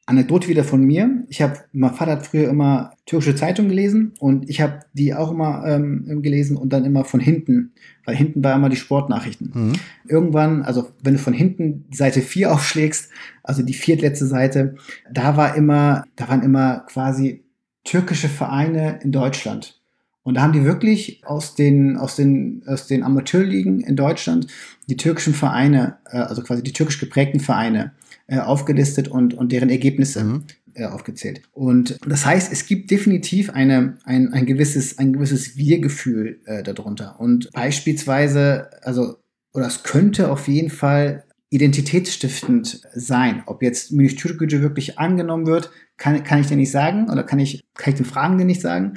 Anekdote 0.06 0.48
wieder 0.48 0.64
von 0.64 0.84
mir. 0.84 1.24
Ich 1.30 1.42
habe, 1.42 1.60
mein 1.72 1.94
Vater 1.94 2.14
hat 2.14 2.26
früher 2.26 2.50
immer 2.50 2.94
türkische 3.06 3.36
Zeitung 3.36 3.70
gelesen 3.70 4.14
und 4.20 4.50
ich 4.50 4.60
habe 4.60 4.80
die 4.94 5.14
auch 5.14 5.32
immer 5.32 5.64
ähm, 5.68 6.24
gelesen 6.24 6.58
und 6.58 6.74
dann 6.74 6.84
immer 6.84 7.06
von 7.06 7.20
hinten, 7.20 7.74
weil 8.06 8.16
hinten 8.16 8.44
war 8.44 8.56
immer 8.56 8.70
die 8.70 8.76
Sportnachrichten. 8.76 9.52
Mhm. 9.54 9.74
Irgendwann, 10.08 10.64
also 10.64 10.90
wenn 11.04 11.14
du 11.14 11.20
von 11.20 11.34
hinten 11.34 11.86
Seite 11.92 12.22
4 12.22 12.52
aufschlägst, 12.54 13.12
also 13.44 13.62
die 13.62 13.74
viertletzte 13.74 14.26
Seite, 14.26 14.76
da 15.12 15.38
war 15.38 15.56
immer, 15.56 16.06
da 16.16 16.28
waren 16.28 16.42
immer 16.42 16.86
quasi 16.88 17.44
türkische 17.90 18.30
Vereine 18.30 19.00
in 19.02 19.12
Deutschland. 19.12 19.82
Und 20.22 20.36
da 20.36 20.42
haben 20.42 20.54
die 20.54 20.64
wirklich 20.64 21.24
aus 21.26 21.56
den, 21.56 21.98
aus 21.98 22.16
den, 22.16 22.62
aus 22.68 22.86
den 22.86 23.04
Amateurligen 23.04 23.80
in 23.80 23.96
Deutschland 23.96 24.46
die 24.88 24.96
türkischen 24.98 25.34
Vereine, 25.34 25.98
äh, 26.06 26.18
also 26.18 26.44
quasi 26.44 26.62
die 26.62 26.74
türkisch 26.74 27.00
geprägten 27.00 27.40
Vereine, 27.40 27.94
äh, 28.28 28.38
aufgelistet 28.38 29.08
und, 29.08 29.34
und 29.34 29.52
deren 29.52 29.72
Ergebnisse 29.72 30.24
mhm. 30.24 30.44
äh, 30.76 30.86
aufgezählt. 30.86 31.42
Und 31.52 31.98
das 32.08 32.28
heißt, 32.28 32.52
es 32.52 32.68
gibt 32.68 32.92
definitiv 32.92 33.50
eine, 33.50 33.98
ein, 34.04 34.34
ein 34.34 34.46
gewisses, 34.46 35.00
ein 35.00 35.14
gewisses 35.14 35.58
Wir-Gefühl 35.58 36.42
äh, 36.46 36.62
darunter. 36.62 37.20
Und 37.20 37.50
beispielsweise, 37.54 38.70
also, 38.84 39.16
oder 39.52 39.66
es 39.66 39.82
könnte 39.82 40.30
auf 40.30 40.48
jeden 40.48 40.70
Fall 40.70 41.24
identitätsstiftend 41.50 42.82
sein. 42.94 43.42
Ob 43.48 43.64
jetzt 43.64 43.92
Münich 43.92 44.16
Türkgücü 44.16 44.62
wirklich 44.62 45.00
angenommen 45.00 45.48
wird, 45.48 45.72
kann, 46.00 46.24
kann 46.24 46.42
ich 46.42 46.48
dir 46.48 46.58
nicht 46.58 46.72
sagen 46.72 47.10
oder 47.10 47.24
kann 47.24 47.40
ich, 47.40 47.64
kann 47.76 47.94
ich 47.94 47.98
den 47.98 48.06
Fragenden 48.06 48.48
nicht 48.48 48.62
sagen. 48.62 48.96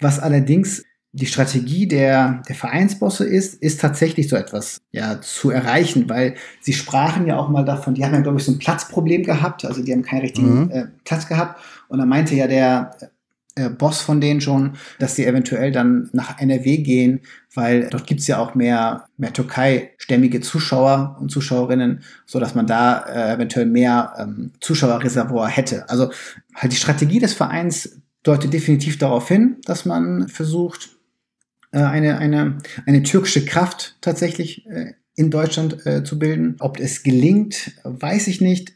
Was 0.00 0.18
allerdings 0.18 0.84
die 1.12 1.26
Strategie 1.26 1.88
der, 1.88 2.42
der 2.48 2.54
Vereinsbosse 2.54 3.24
ist, 3.24 3.54
ist 3.54 3.80
tatsächlich 3.80 4.28
so 4.28 4.36
etwas 4.36 4.80
ja, 4.92 5.20
zu 5.20 5.50
erreichen, 5.50 6.08
weil 6.08 6.34
sie 6.60 6.72
sprachen 6.72 7.26
ja 7.26 7.36
auch 7.36 7.48
mal 7.48 7.64
davon, 7.64 7.94
die 7.94 8.04
haben 8.04 8.14
ja, 8.14 8.20
glaube 8.20 8.38
ich, 8.38 8.44
so 8.44 8.52
ein 8.52 8.58
Platzproblem 8.58 9.24
gehabt, 9.24 9.64
also 9.64 9.82
die 9.82 9.92
haben 9.92 10.02
keinen 10.02 10.20
richtigen 10.20 10.64
mhm. 10.64 10.70
äh, 10.70 10.86
Platz 11.04 11.26
gehabt. 11.26 11.60
Und 11.88 11.98
da 11.98 12.06
meinte 12.06 12.34
ja 12.34 12.46
der 12.46 12.96
äh, 13.56 13.68
Boss 13.68 14.00
von 14.00 14.20
denen 14.20 14.40
schon, 14.40 14.76
dass 14.98 15.16
sie 15.16 15.26
eventuell 15.26 15.72
dann 15.72 16.08
nach 16.12 16.38
NRW 16.38 16.78
gehen, 16.78 17.20
weil 17.54 17.88
dort 17.90 18.06
gibt's 18.06 18.26
ja 18.26 18.38
auch 18.38 18.54
mehr, 18.54 19.06
mehr 19.16 19.32
Türkei-stämmige 19.32 20.40
Zuschauer 20.40 21.16
und 21.20 21.30
Zuschauerinnen, 21.30 22.02
so 22.26 22.38
dass 22.38 22.54
man 22.54 22.66
da 22.66 23.04
äh, 23.06 23.34
eventuell 23.34 23.66
mehr 23.66 24.14
ähm, 24.18 24.52
Zuschauerreservoir 24.60 25.48
hätte. 25.48 25.88
Also 25.88 26.10
halt 26.54 26.72
die 26.72 26.76
Strategie 26.76 27.18
des 27.18 27.34
Vereins 27.34 28.00
deutet 28.22 28.52
definitiv 28.52 28.98
darauf 28.98 29.28
hin, 29.28 29.56
dass 29.64 29.84
man 29.84 30.28
versucht, 30.28 30.90
äh, 31.72 31.78
eine, 31.78 32.18
eine, 32.18 32.58
eine 32.86 33.02
türkische 33.02 33.44
Kraft 33.44 33.96
tatsächlich 34.00 34.66
äh, 34.66 34.94
in 35.14 35.30
Deutschland 35.30 35.86
äh, 35.86 36.04
zu 36.04 36.18
bilden. 36.18 36.56
Ob 36.60 36.78
es 36.78 37.02
gelingt, 37.02 37.72
weiß 37.84 38.28
ich 38.28 38.40
nicht. 38.40 38.74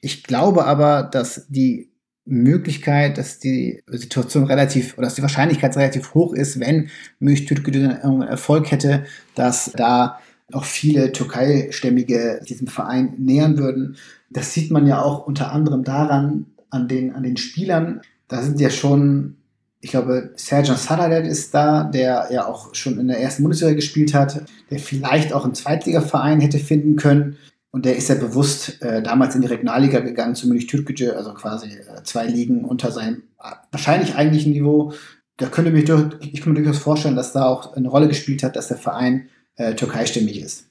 Ich 0.00 0.22
glaube 0.22 0.64
aber, 0.64 1.02
dass 1.02 1.46
die 1.48 1.89
Möglichkeit, 2.30 3.18
dass 3.18 3.38
die 3.38 3.82
Situation 3.86 4.44
relativ 4.44 4.96
oder 4.96 5.06
dass 5.06 5.14
die 5.14 5.22
Wahrscheinlichkeit 5.22 5.76
relativ 5.76 6.14
hoch 6.14 6.32
ist, 6.32 6.60
wenn 6.60 6.90
Milch 7.18 7.50
Erfolg 7.50 8.70
hätte, 8.70 9.04
dass 9.34 9.72
da 9.72 10.18
auch 10.52 10.64
viele 10.64 11.12
Türkei-Stämmige 11.12 12.40
diesem 12.48 12.66
Verein 12.66 13.14
nähern 13.18 13.58
würden. 13.58 13.96
Das 14.30 14.54
sieht 14.54 14.70
man 14.70 14.86
ja 14.86 15.02
auch 15.02 15.26
unter 15.26 15.52
anderem 15.52 15.84
daran, 15.84 16.46
an 16.70 16.88
den, 16.88 17.14
an 17.14 17.22
den 17.22 17.36
Spielern. 17.36 18.00
Da 18.28 18.42
sind 18.42 18.60
ja 18.60 18.70
schon 18.70 19.36
ich 19.82 19.92
glaube, 19.92 20.32
Serjan 20.36 20.76
Saradet 20.76 21.26
ist 21.26 21.54
da, 21.54 21.84
der 21.84 22.28
ja 22.30 22.46
auch 22.46 22.74
schon 22.74 22.98
in 22.98 23.08
der 23.08 23.18
ersten 23.18 23.42
Bundesliga 23.42 23.72
gespielt 23.72 24.12
hat, 24.12 24.44
der 24.70 24.78
vielleicht 24.78 25.32
auch 25.32 25.44
einen 25.44 25.54
Zweitligaverein 25.54 26.40
hätte 26.40 26.58
finden 26.58 26.96
können. 26.96 27.38
Und 27.72 27.84
der 27.84 27.96
ist 27.96 28.08
ja 28.08 28.16
bewusst 28.16 28.82
äh, 28.82 29.02
damals 29.02 29.34
in 29.34 29.42
die 29.42 29.46
Regionalliga 29.46 30.00
gegangen, 30.00 30.34
zumindest 30.34 30.70
Türkgücü, 30.70 31.10
also 31.10 31.34
quasi 31.34 31.68
äh, 31.68 32.02
zwei 32.02 32.26
Ligen 32.26 32.64
unter 32.64 32.90
seinem 32.90 33.22
wahrscheinlich 33.70 34.16
eigentlichen 34.16 34.52
Niveau. 34.52 34.92
Da 35.36 35.46
könnte 35.46 35.70
mich 35.70 35.84
durch, 35.84 36.14
ich 36.20 36.40
kann 36.40 36.52
mir 36.52 36.62
durchaus 36.62 36.82
vorstellen, 36.82 37.16
dass 37.16 37.32
da 37.32 37.46
auch 37.46 37.74
eine 37.74 37.88
Rolle 37.88 38.08
gespielt 38.08 38.42
hat, 38.42 38.56
dass 38.56 38.68
der 38.68 38.76
Verein 38.76 39.28
äh, 39.56 39.74
türkeistimmig 39.74 40.40
ist. 40.42 40.66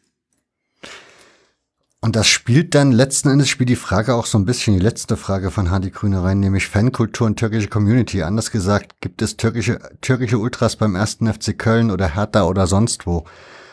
Und 2.02 2.16
das 2.16 2.28
spielt 2.28 2.76
dann 2.76 2.94
letzten 2.94 3.30
Endes 3.30 3.50
spielt 3.50 3.70
die 3.70 3.76
Frage 3.76 4.16
auch 4.16 4.26
so 4.26 4.38
ein 4.38 4.46
bisschen 4.46 4.74
die 4.74 4.84
letzte 4.84 5.18
Frage 5.18 5.52
von 5.52 5.70
Hadi 5.70 5.90
Grüne 5.90 6.24
rein, 6.24 6.40
nämlich 6.40 6.68
Fankultur 6.68 7.28
und 7.28 7.38
türkische 7.38 7.68
Community. 7.68 8.24
Anders 8.24 8.52
gesagt, 8.52 9.02
gibt 9.02 9.22
es 9.22 9.36
türkische, 9.36 9.80
türkische 10.00 10.38
Ultras 10.38 10.78
beim 10.78 10.96
ersten 10.96 11.32
FC 11.32 11.58
Köln 11.58 11.92
oder 11.92 12.16
Hertha 12.16 12.44
oder 12.44 12.68
sonst 12.68 13.06
wo? 13.06 13.26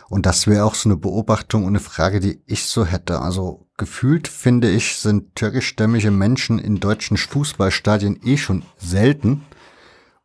Und 0.08 0.26
das 0.26 0.46
wäre 0.46 0.64
auch 0.64 0.74
so 0.74 0.88
eine 0.88 0.96
Beobachtung 0.96 1.62
und 1.64 1.70
eine 1.70 1.80
Frage, 1.80 2.20
die 2.20 2.40
ich 2.46 2.66
so 2.66 2.84
hätte. 2.84 3.20
Also 3.20 3.66
gefühlt 3.76 4.28
finde 4.28 4.70
ich, 4.70 4.96
sind 4.96 5.34
türkischstämmige 5.34 6.10
Menschen 6.10 6.58
in 6.58 6.78
deutschen 6.78 7.16
Fußballstadien 7.16 8.20
eh 8.24 8.36
schon 8.36 8.62
selten 8.78 9.42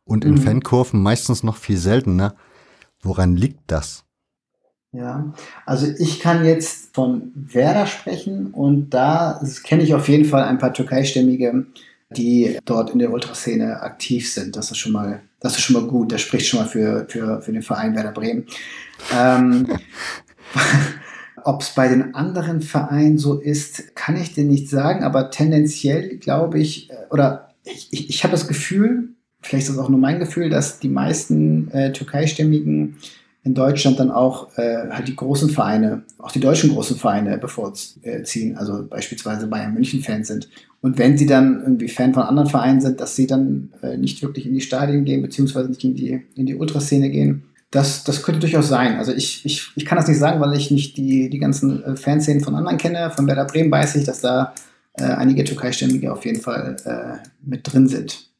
und 0.04 0.24
in 0.24 0.34
mhm. 0.34 0.42
Fankurven 0.42 1.02
meistens 1.02 1.42
noch 1.42 1.56
viel 1.56 1.76
seltener. 1.76 2.36
Woran 3.02 3.36
liegt 3.36 3.70
das? 3.70 4.04
Ja, 4.92 5.32
also 5.64 5.86
ich 5.98 6.20
kann 6.20 6.44
jetzt 6.44 6.94
von 6.94 7.32
Werder 7.34 7.86
sprechen 7.86 8.48
und 8.52 8.90
da 8.90 9.42
kenne 9.64 9.82
ich 9.82 9.94
auf 9.94 10.08
jeden 10.08 10.26
Fall 10.26 10.44
ein 10.44 10.58
paar 10.58 10.74
Türkeistämmige, 10.74 11.66
die 12.10 12.58
dort 12.66 12.90
in 12.90 12.98
der 12.98 13.10
Ultraszene 13.10 13.80
aktiv 13.80 14.30
sind. 14.30 14.54
Das 14.54 14.70
ist 14.70 14.76
schon 14.76 14.92
mal, 14.92 15.22
das 15.42 15.56
ist 15.56 15.62
schon 15.62 15.74
mal 15.74 15.88
gut. 15.88 16.12
Das 16.12 16.20
spricht 16.20 16.46
schon 16.46 16.60
mal 16.60 16.68
für, 16.68 17.06
für, 17.08 17.42
für 17.42 17.52
den 17.52 17.62
Verein 17.62 17.94
Werder 17.94 18.12
Bremen. 18.12 18.46
Ähm, 19.14 19.66
Ob 21.44 21.62
es 21.62 21.70
bei 21.70 21.88
den 21.88 22.14
anderen 22.14 22.62
Vereinen 22.62 23.18
so 23.18 23.40
ist, 23.40 23.96
kann 23.96 24.16
ich 24.16 24.32
dir 24.34 24.44
nicht 24.44 24.68
sagen, 24.68 25.02
aber 25.02 25.30
tendenziell 25.30 26.16
glaube 26.18 26.60
ich, 26.60 26.90
äh, 26.90 26.94
oder 27.10 27.48
ich, 27.64 27.88
ich, 27.90 28.10
ich 28.10 28.24
habe 28.24 28.32
das 28.32 28.46
Gefühl, 28.46 29.08
vielleicht 29.40 29.68
ist 29.68 29.76
das 29.76 29.84
auch 29.84 29.88
nur 29.88 29.98
mein 29.98 30.20
Gefühl, 30.20 30.50
dass 30.50 30.78
die 30.78 30.88
meisten 30.88 31.70
äh, 31.72 31.92
türkeistämmigen 31.92 32.96
in 33.44 33.54
Deutschland 33.54 33.98
dann 33.98 34.10
auch 34.10 34.56
äh, 34.56 34.88
halt 34.90 35.08
die 35.08 35.16
großen 35.16 35.50
Vereine, 35.50 36.02
auch 36.18 36.30
die 36.30 36.40
deutschen 36.40 36.70
großen 36.70 36.96
Vereine 36.96 37.38
bevorziehen, 37.38 38.56
also 38.56 38.86
beispielsweise 38.88 39.48
Bayern 39.48 39.74
München-Fans 39.74 40.28
sind. 40.28 40.48
Und 40.80 40.98
wenn 40.98 41.18
sie 41.18 41.26
dann 41.26 41.60
irgendwie 41.62 41.88
Fan 41.88 42.14
von 42.14 42.22
anderen 42.22 42.48
Vereinen 42.48 42.80
sind, 42.80 43.00
dass 43.00 43.16
sie 43.16 43.26
dann 43.26 43.72
äh, 43.82 43.96
nicht 43.96 44.22
wirklich 44.22 44.46
in 44.46 44.54
die 44.54 44.60
Stadien 44.60 45.04
gehen, 45.04 45.22
beziehungsweise 45.22 45.68
nicht 45.68 45.82
in 45.82 45.94
die, 45.94 46.22
in 46.36 46.46
die 46.46 46.54
Ultraszene 46.54 47.10
gehen. 47.10 47.44
Das, 47.70 48.04
das 48.04 48.22
könnte 48.22 48.40
durchaus 48.40 48.68
sein. 48.68 48.98
Also 48.98 49.12
ich, 49.12 49.44
ich, 49.44 49.70
ich 49.76 49.86
kann 49.86 49.96
das 49.96 50.06
nicht 50.06 50.18
sagen, 50.18 50.40
weil 50.40 50.54
ich 50.56 50.70
nicht 50.70 50.96
die, 50.96 51.30
die 51.30 51.38
ganzen 51.38 51.82
äh, 51.82 51.96
Fanszenen 51.96 52.42
von 52.42 52.54
anderen 52.54 52.78
kenne. 52.78 53.10
Von 53.10 53.26
Werder 53.26 53.46
Bremen 53.46 53.70
weiß 53.70 53.96
ich, 53.96 54.04
dass 54.04 54.20
da 54.20 54.54
äh, 54.94 55.04
einige 55.04 55.44
Türkeistämmige 55.44 56.12
auf 56.12 56.24
jeden 56.24 56.40
Fall 56.40 56.76
äh, 56.84 57.28
mit 57.44 57.72
drin 57.72 57.88
sind. 57.88 58.31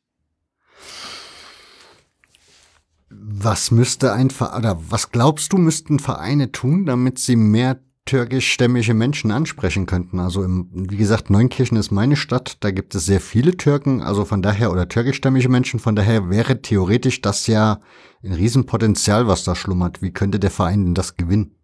Was 3.44 3.72
müsste 3.72 4.12
ein 4.12 4.30
Verein, 4.30 4.58
oder 4.60 4.78
was 4.88 5.10
glaubst 5.10 5.52
du, 5.52 5.58
müssten 5.58 5.98
Vereine 5.98 6.52
tun, 6.52 6.86
damit 6.86 7.18
sie 7.18 7.34
mehr 7.34 7.80
türkischstämmige 8.04 8.94
Menschen 8.94 9.32
ansprechen 9.32 9.86
könnten? 9.86 10.20
Also 10.20 10.44
im, 10.44 10.68
wie 10.72 10.96
gesagt, 10.96 11.28
Neunkirchen 11.28 11.76
ist 11.76 11.90
meine 11.90 12.14
Stadt, 12.14 12.58
da 12.60 12.70
gibt 12.70 12.94
es 12.94 13.04
sehr 13.04 13.20
viele 13.20 13.56
Türken, 13.56 14.00
also 14.00 14.24
von 14.24 14.42
daher, 14.42 14.70
oder 14.70 14.88
türkischstämmige 14.88 15.48
Menschen, 15.48 15.80
von 15.80 15.96
daher 15.96 16.30
wäre 16.30 16.62
theoretisch 16.62 17.20
das 17.20 17.48
ja 17.48 17.80
ein 18.22 18.32
Riesenpotenzial, 18.32 19.26
was 19.26 19.42
da 19.42 19.56
schlummert. 19.56 20.02
Wie 20.02 20.12
könnte 20.12 20.38
der 20.38 20.52
Verein 20.52 20.84
denn 20.84 20.94
das 20.94 21.16
gewinnen? 21.16 21.56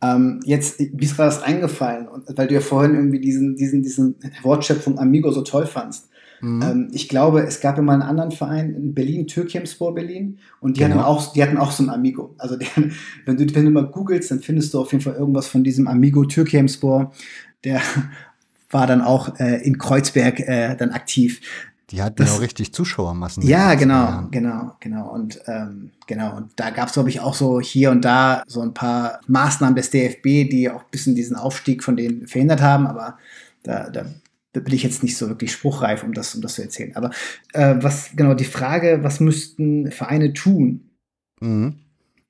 Ähm, 0.00 0.38
jetzt, 0.44 0.78
wie 0.78 1.04
ist 1.04 1.18
mir 1.18 1.24
das 1.24 1.42
eingefallen? 1.42 2.06
weil 2.36 2.46
du 2.46 2.54
ja 2.54 2.60
vorhin 2.60 2.94
irgendwie 2.94 3.20
diesen, 3.20 3.56
diesen, 3.56 3.82
diesen 3.82 4.20
Wortschöpfung 4.42 4.96
Amigo 5.00 5.32
so 5.32 5.42
toll 5.42 5.66
fandst. 5.66 6.08
Mhm. 6.40 6.62
Ähm, 6.62 6.88
ich 6.92 7.08
glaube, 7.08 7.42
es 7.42 7.60
gab 7.60 7.76
ja 7.76 7.82
mal 7.82 7.94
einen 7.94 8.02
anderen 8.02 8.30
Verein 8.30 8.74
in 8.74 8.94
Berlin, 8.94 9.26
Türkemspor 9.26 9.94
Berlin, 9.94 10.38
und 10.60 10.76
die, 10.76 10.80
genau. 10.80 10.96
hatten 10.96 11.04
auch, 11.04 11.32
die 11.32 11.42
hatten 11.42 11.56
auch 11.56 11.70
so 11.70 11.82
ein 11.82 11.90
Amigo. 11.90 12.34
Also 12.38 12.56
die, 12.56 12.66
wenn, 13.26 13.36
du, 13.36 13.54
wenn 13.54 13.64
du 13.64 13.70
mal 13.70 13.86
googelst, 13.86 14.30
dann 14.30 14.40
findest 14.40 14.74
du 14.74 14.80
auf 14.80 14.92
jeden 14.92 15.02
Fall 15.02 15.14
irgendwas 15.14 15.48
von 15.48 15.64
diesem 15.64 15.88
Amigo 15.88 16.24
Türkemspor. 16.24 17.12
Der 17.64 17.80
war 18.70 18.86
dann 18.86 19.00
auch 19.00 19.38
äh, 19.40 19.62
in 19.62 19.78
Kreuzberg 19.78 20.40
äh, 20.40 20.76
dann 20.76 20.90
aktiv. 20.90 21.40
Die 21.90 22.02
hatten 22.02 22.16
das, 22.16 22.28
ja 22.28 22.36
auch 22.36 22.40
richtig 22.42 22.74
Zuschauermassen. 22.74 23.42
Ja, 23.44 23.74
genau, 23.74 24.28
genau, 24.30 24.76
genau. 24.78 25.08
Und 25.10 25.40
ähm, 25.46 25.90
genau, 26.06 26.36
und 26.36 26.50
da 26.56 26.68
gab 26.68 26.88
es, 26.88 26.92
glaube 26.92 27.08
ich, 27.08 27.20
auch 27.20 27.34
so 27.34 27.60
hier 27.60 27.90
und 27.90 28.04
da 28.04 28.42
so 28.46 28.60
ein 28.60 28.74
paar 28.74 29.20
Maßnahmen 29.26 29.74
des 29.74 29.88
DFB, 29.88 30.50
die 30.50 30.68
auch 30.70 30.80
ein 30.80 30.90
bisschen 30.90 31.14
diesen 31.14 31.34
Aufstieg 31.34 31.82
von 31.82 31.96
denen 31.96 32.26
verhindert 32.26 32.60
haben, 32.60 32.86
aber 32.86 33.16
da, 33.62 33.88
da 33.88 34.04
bin 34.52 34.74
ich 34.74 34.82
jetzt 34.82 35.02
nicht 35.02 35.16
so 35.16 35.28
wirklich 35.28 35.52
spruchreif, 35.52 36.02
um 36.02 36.12
das, 36.12 36.34
um 36.34 36.42
das 36.42 36.54
zu 36.54 36.62
erzählen. 36.62 36.96
Aber 36.96 37.10
äh, 37.52 37.76
was 37.78 38.16
genau 38.16 38.34
die 38.34 38.44
Frage, 38.44 39.00
was 39.02 39.20
müssten 39.20 39.90
Vereine 39.90 40.32
tun? 40.32 40.90
Mhm. 41.40 41.76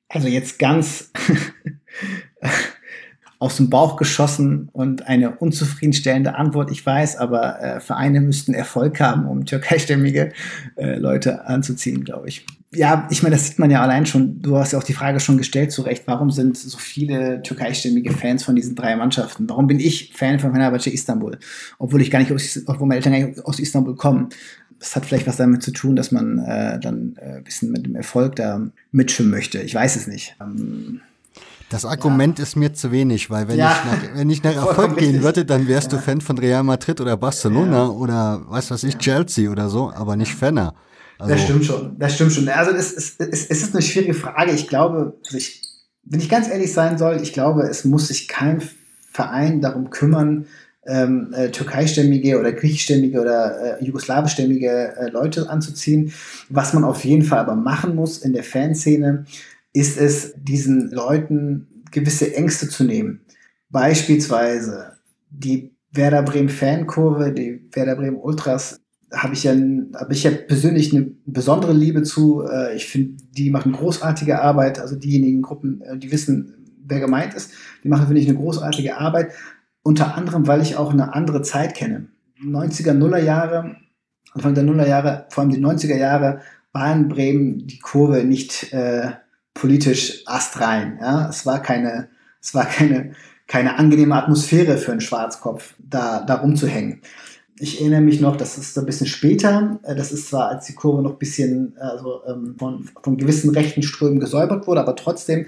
Also 0.09 0.29
jetzt 0.29 0.59
ganz 0.59 1.13
aus 3.39 3.57
dem 3.57 3.71
Bauch 3.71 3.97
geschossen 3.97 4.69
und 4.73 5.07
eine 5.07 5.37
unzufriedenstellende 5.37 6.35
Antwort, 6.35 6.71
ich 6.71 6.85
weiß, 6.85 7.17
aber 7.17 7.61
äh, 7.61 7.81
Vereine 7.81 8.21
müssten 8.21 8.55
Erfolg 8.55 9.01
haben, 9.01 9.27
um 9.27 9.45
türkeistämmige 9.45 10.33
äh, 10.77 10.97
Leute 10.97 11.47
anzuziehen, 11.47 12.05
glaube 12.05 12.29
ich. 12.29 12.47
Ja, 12.75 13.09
ich 13.11 13.23
meine, 13.23 13.35
das 13.35 13.47
sieht 13.47 13.59
man 13.59 13.71
ja 13.71 13.81
allein 13.81 14.05
schon. 14.05 14.43
Du 14.43 14.59
hast 14.59 14.73
ja 14.73 14.79
auch 14.79 14.85
die 14.85 14.93
Frage 14.93 15.21
schon 15.21 15.39
gestellt, 15.39 15.73
zu 15.73 15.83
Recht, 15.83 16.03
warum 16.07 16.31
sind 16.31 16.57
so 16.57 16.77
viele 16.77 17.41
türkeistämmige 17.43 18.13
Fans 18.13 18.45
von 18.45 18.57
diesen 18.57 18.75
drei 18.75 18.95
Mannschaften? 18.95 19.49
Warum 19.49 19.67
bin 19.67 19.81
ich 19.81 20.13
Fan 20.15 20.39
von 20.39 20.53
Fenerbahce 20.53 20.91
Istanbul? 20.91 21.39
Obwohl 21.79 22.03
ich 22.03 22.11
gar 22.11 22.19
nicht 22.19 22.31
aus, 22.31 22.61
obwohl 22.67 22.87
meine 22.87 22.97
Eltern 22.97 23.13
gar 23.13 23.27
nicht 23.27 23.45
aus 23.47 23.59
Istanbul 23.59 23.97
kommen. 23.97 24.29
Das 24.79 24.95
hat 24.95 25.07
vielleicht 25.07 25.27
was 25.27 25.39
damit 25.39 25.63
zu 25.63 25.73
tun, 25.73 25.97
dass 25.97 26.13
man 26.13 26.39
äh, 26.39 26.79
dann 26.79 27.17
äh, 27.17 27.39
ein 27.39 27.45
bisschen 27.45 27.73
mit 27.73 27.87
dem 27.87 27.97
Erfolg 27.97 28.37
da 28.37 28.61
mitschwimmen 28.93 29.33
möchte. 29.33 29.61
Ich 29.61 29.75
weiß 29.75 29.97
es 29.97 30.07
nicht. 30.07 30.37
Ähm, 30.41 31.01
das 31.71 31.85
Argument 31.85 32.39
ja. 32.39 32.45
ist 32.45 32.55
mir 32.55 32.75
zu 32.75 32.93
wenig, 32.93 33.31
weil 33.31 33.49
wenn, 33.49 33.59
ja. 33.59 33.73
ich, 33.73 33.91
nach, 33.91 34.17
wenn 34.17 34.31
ich 34.31 34.43
nach 34.43 34.57
Erfolg 34.69 34.99
gehen 34.99 35.23
würde, 35.23 35.47
dann 35.47 35.69
wärst 35.69 35.93
ja. 35.93 35.99
du 35.99 36.05
Fan 36.05 36.21
von 36.21 36.39
Real 36.39 36.63
Madrid 36.63 37.01
oder 37.01 37.17
Barcelona 37.17 37.89
oder 37.89 38.43
was 38.49 38.71
weiß 38.71 38.85
ich, 38.85 38.99
Chelsea 38.99 39.51
oder 39.51 39.71
so, 39.71 39.91
aber 39.91 40.17
nicht 40.17 40.35
Fanner. 40.35 40.75
Also 41.19 41.35
das 41.35 41.43
stimmt 41.43 41.65
schon, 41.65 41.99
das 41.99 42.15
stimmt 42.15 42.33
schon. 42.33 42.49
Also 42.49 42.71
es, 42.71 42.93
es, 42.93 43.17
es, 43.19 43.47
es 43.47 43.63
ist 43.63 43.75
eine 43.75 43.83
schwierige 43.83 44.15
Frage. 44.15 44.53
Ich 44.53 44.69
glaube, 44.69 45.19
also 45.25 45.37
ich, 45.37 45.63
wenn 46.05 46.21
ich 46.21 46.29
ganz 46.29 46.49
ehrlich 46.49 46.73
sein 46.73 46.97
soll, 46.97 47.21
ich 47.23 47.33
glaube, 47.33 47.63
es 47.63 47.85
muss 47.85 48.09
sich 48.09 48.29
kein 48.29 48.63
Verein 49.11 49.61
darum 49.61 49.91
kümmern, 49.91 50.47
ähm, 50.87 51.35
äh, 51.35 51.51
türkeistämmige 51.51 52.39
oder 52.39 52.53
griechischstämmige 52.53 53.21
oder 53.21 53.81
äh, 53.81 53.85
jugoslawischstämmige 53.85 54.97
äh, 54.97 55.11
Leute 55.11 55.51
anzuziehen. 55.51 56.13
Was 56.49 56.73
man 56.73 56.85
auf 56.85 57.05
jeden 57.05 57.25
Fall 57.25 57.41
aber 57.41 57.57
machen 57.57 57.95
muss 57.95 58.19
in 58.19 58.33
der 58.33 58.45
Fanszene, 58.45 59.27
ist 59.73 59.99
es, 59.99 60.35
diesen 60.37 60.91
Leuten 60.91 61.85
gewisse 61.91 62.35
Ängste 62.35 62.69
zu 62.69 62.85
nehmen. 62.85 63.21
Beispielsweise 63.71 64.93
die 65.31 65.75
Werder 65.93 66.23
Bremen 66.23 66.49
Fankurve, 66.49 67.33
die 67.33 67.69
Werder 67.73 67.97
Bremen 67.97 68.17
Ultras, 68.17 68.81
habe 69.12 69.35
ich 69.35 69.45
ja, 69.45 69.53
habe 69.53 70.12
ich 70.12 70.25
ja 70.25 70.31
persönlich 70.31 70.95
eine 70.95 71.11
besondere 71.25 71.73
Liebe 71.73 72.03
zu. 72.03 72.43
Äh, 72.43 72.77
ich 72.77 72.87
finde, 72.87 73.23
die 73.31 73.51
machen 73.51 73.73
großartige 73.73 74.41
Arbeit. 74.41 74.78
Also 74.78 74.97
diejenigen 74.97 75.43
Gruppen, 75.43 75.81
äh, 75.83 75.97
die 75.97 76.12
wissen, 76.12 76.77
wer 76.85 77.01
gemeint 77.01 77.35
ist, 77.35 77.53
die 77.85 77.89
machen, 77.89 78.07
finde 78.07 78.20
ich, 78.20 78.28
eine 78.28 78.39
großartige 78.39 78.99
Arbeit. 78.99 79.33
Unter 79.83 80.17
anderem, 80.17 80.47
weil 80.47 80.61
ich 80.61 80.77
auch 80.77 80.93
eine 80.93 81.15
andere 81.15 81.43
Zeit 81.43 81.75
kenne. 81.75 82.09
90er, 82.43 82.93
Nuller 82.93 83.23
Jahre, 83.23 83.77
Anfang 84.33 84.55
der 84.55 84.65
Nuller 84.65 84.87
Jahre, 84.87 85.27
vor 85.31 85.43
allem 85.43 85.51
die 85.51 85.65
90er 85.65 85.97
Jahre, 85.97 86.41
war 86.73 86.93
in 86.95 87.09
Bremen 87.09 87.67
die 87.67 87.78
Kurve 87.78 88.25
nicht 88.25 88.73
äh, 88.73 89.12
politisch 89.55 90.23
astrein. 90.27 90.99
Ja? 91.01 91.28
Es 91.28 91.47
war 91.47 91.62
keine, 91.62 92.09
es 92.41 92.55
war 92.55 92.67
keine, 92.67 93.12
keine 93.47 93.78
angenehme 93.78 94.15
Atmosphäre 94.15 94.77
für 94.77 94.93
einen 94.93 95.01
Schwarzkopf, 95.01 95.75
da, 95.78 96.23
da 96.23 96.35
rumzuhängen. 96.37 97.01
Ich 97.61 97.81
erinnere 97.81 98.01
mich 98.01 98.20
noch, 98.20 98.37
das 98.37 98.57
ist 98.57 98.75
so 98.75 98.81
ein 98.81 98.87
bisschen 98.87 99.07
später, 99.07 99.81
äh, 99.83 99.95
das 99.95 100.12
ist 100.12 100.28
zwar, 100.28 100.49
als 100.49 100.67
die 100.67 100.75
Kurve 100.75 101.03
noch 101.03 101.12
ein 101.12 101.19
bisschen 101.19 101.75
also, 101.78 102.20
von, 102.57 102.89
von 103.03 103.17
gewissen 103.17 103.51
rechten 103.51 103.83
Strömen 103.83 104.20
gesäubert 104.20 104.67
wurde, 104.67 104.81
aber 104.81 104.97
trotzdem 104.97 105.47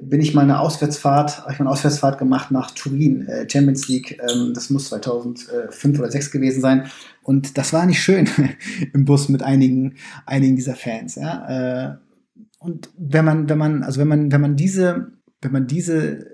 bin 0.00 0.20
ich 0.20 0.34
mal 0.34 0.42
eine 0.42 0.60
Auswärtsfahrt, 0.60 1.42
habe 1.42 1.52
ich 1.52 1.58
mal 1.58 1.66
eine 1.66 1.70
Auswärtsfahrt 1.70 2.18
gemacht 2.18 2.50
nach 2.50 2.70
Turin, 2.70 3.26
äh, 3.26 3.48
Champions 3.48 3.88
League, 3.88 4.18
ähm, 4.20 4.52
das 4.54 4.70
muss 4.70 4.88
2005 4.88 5.98
oder 5.98 6.10
2006 6.10 6.30
gewesen 6.30 6.60
sein. 6.60 6.86
Und 7.22 7.56
das 7.58 7.72
war 7.72 7.86
nicht 7.86 8.02
schön 8.02 8.28
im 8.92 9.04
Bus 9.04 9.28
mit 9.28 9.42
einigen, 9.42 9.96
einigen 10.26 10.56
dieser 10.56 10.74
Fans. 10.74 11.14
Ja? 11.14 11.98
Und 12.58 12.90
wenn 12.96 13.24
man, 13.24 13.48
wenn 13.48 13.58
man, 13.58 13.82
also 13.82 14.00
wenn 14.00 14.08
man, 14.08 14.32
wenn 14.32 14.40
man 14.40 14.56
diese, 14.56 15.12
wenn 15.40 15.52
man 15.52 15.66
diese 15.66 16.26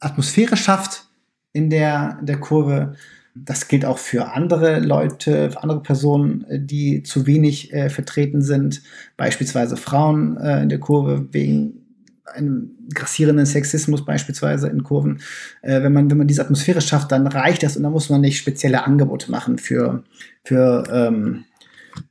Atmosphäre 0.00 0.56
schafft 0.56 1.08
in 1.52 1.70
der, 1.70 2.18
in 2.20 2.26
der 2.26 2.40
Kurve, 2.40 2.94
das 3.34 3.68
gilt 3.68 3.84
auch 3.84 3.98
für 3.98 4.32
andere 4.32 4.78
Leute, 4.78 5.50
für 5.50 5.62
andere 5.62 5.82
Personen, 5.82 6.44
die 6.50 7.02
zu 7.02 7.26
wenig 7.26 7.72
äh, 7.72 7.90
vertreten 7.90 8.42
sind, 8.42 8.82
beispielsweise 9.16 9.76
Frauen 9.76 10.36
äh, 10.36 10.62
in 10.62 10.68
der 10.68 10.78
Kurve 10.78 11.26
wegen 11.32 11.84
einem 12.32 12.70
grassierenden 12.92 13.46
Sexismus 13.46 14.04
beispielsweise 14.04 14.68
in 14.68 14.82
Kurven. 14.82 15.20
Äh, 15.62 15.82
wenn 15.82 15.92
man 15.92 16.10
wenn 16.10 16.18
man 16.18 16.26
diese 16.26 16.42
Atmosphäre 16.42 16.80
schafft, 16.80 17.12
dann 17.12 17.26
reicht 17.26 17.62
das 17.62 17.76
und 17.76 17.82
dann 17.82 17.92
muss 17.92 18.10
man 18.10 18.20
nicht 18.20 18.38
spezielle 18.38 18.84
Angebote 18.84 19.30
machen 19.30 19.58
für 19.58 20.04
für 20.44 20.84
ähm, 20.90 21.44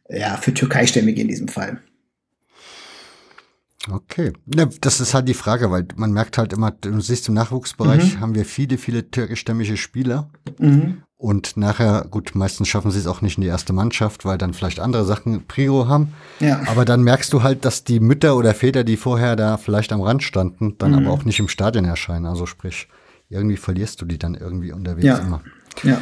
ja 0.10 0.38
für 0.38 0.53
Türkeistämmige 0.53 1.22
in 1.22 1.27
diesem 1.30 1.48
Fall. 1.48 1.80
Okay, 3.92 4.32
ja, 4.56 4.66
das 4.80 5.02
ist 5.02 5.14
halt 5.14 5.27
die 5.27 5.34
Frage, 5.34 5.69
weil 5.69 5.85
man 5.98 6.14
merkt 6.14 6.38
halt 6.38 6.53
immer, 6.53 6.72
du 6.72 7.02
siehst 7.02 7.27
im 7.27 7.34
Nachwuchsbereich 7.34 8.16
mhm. 8.16 8.19
haben 8.22 8.35
wir 8.35 8.45
viele, 8.45 8.77
viele 8.77 9.11
türkischstämmige 9.11 9.76
Spieler. 9.76 10.30
Mhm. 10.58 11.03
Und 11.24 11.56
nachher, 11.56 12.06
gut, 12.11 12.35
meistens 12.35 12.68
schaffen 12.68 12.92
sie 12.92 13.00
es 13.00 13.08
auch 13.08 13.22
nicht 13.22 13.38
in 13.38 13.43
die 13.43 13.48
erste 13.48 13.72
Mannschaft, 13.72 14.26
weil 14.26 14.38
dann 14.38 14.53
vielleicht 14.53 14.82
andere 14.82 15.06
Sachen 15.06 15.48
Prio 15.48 15.88
haben. 15.88 16.14
Ja. 16.42 16.61
Aber 16.68 16.84
dann 16.84 17.02
merkst 17.02 17.32
du 17.32 17.43
halt, 17.43 17.64
dass 17.64 17.85
die 17.85 18.02
Mütter 18.02 18.35
oder 18.35 18.53
Väter, 18.53 18.84
die 18.84 18.98
vorher 18.98 19.38
da 19.38 19.56
vielleicht 19.56 19.93
am 19.93 20.02
Rand 20.02 20.22
standen, 20.22 20.77
dann 20.80 20.92
mhm. 20.92 20.98
aber 20.98 21.11
auch 21.11 21.24
nicht 21.24 21.40
im 21.40 21.48
Stadion 21.48 21.85
erscheinen. 21.85 22.26
Also 22.26 22.45
sprich, 22.45 22.90
irgendwie 23.30 23.56
verlierst 23.56 24.02
du 24.02 24.06
die 24.06 24.19
dann 24.19 24.35
irgendwie 24.35 24.74
unterwegs 24.74 25.06
ja. 25.06 25.18
immer. 25.19 25.42
Ja. 25.84 26.02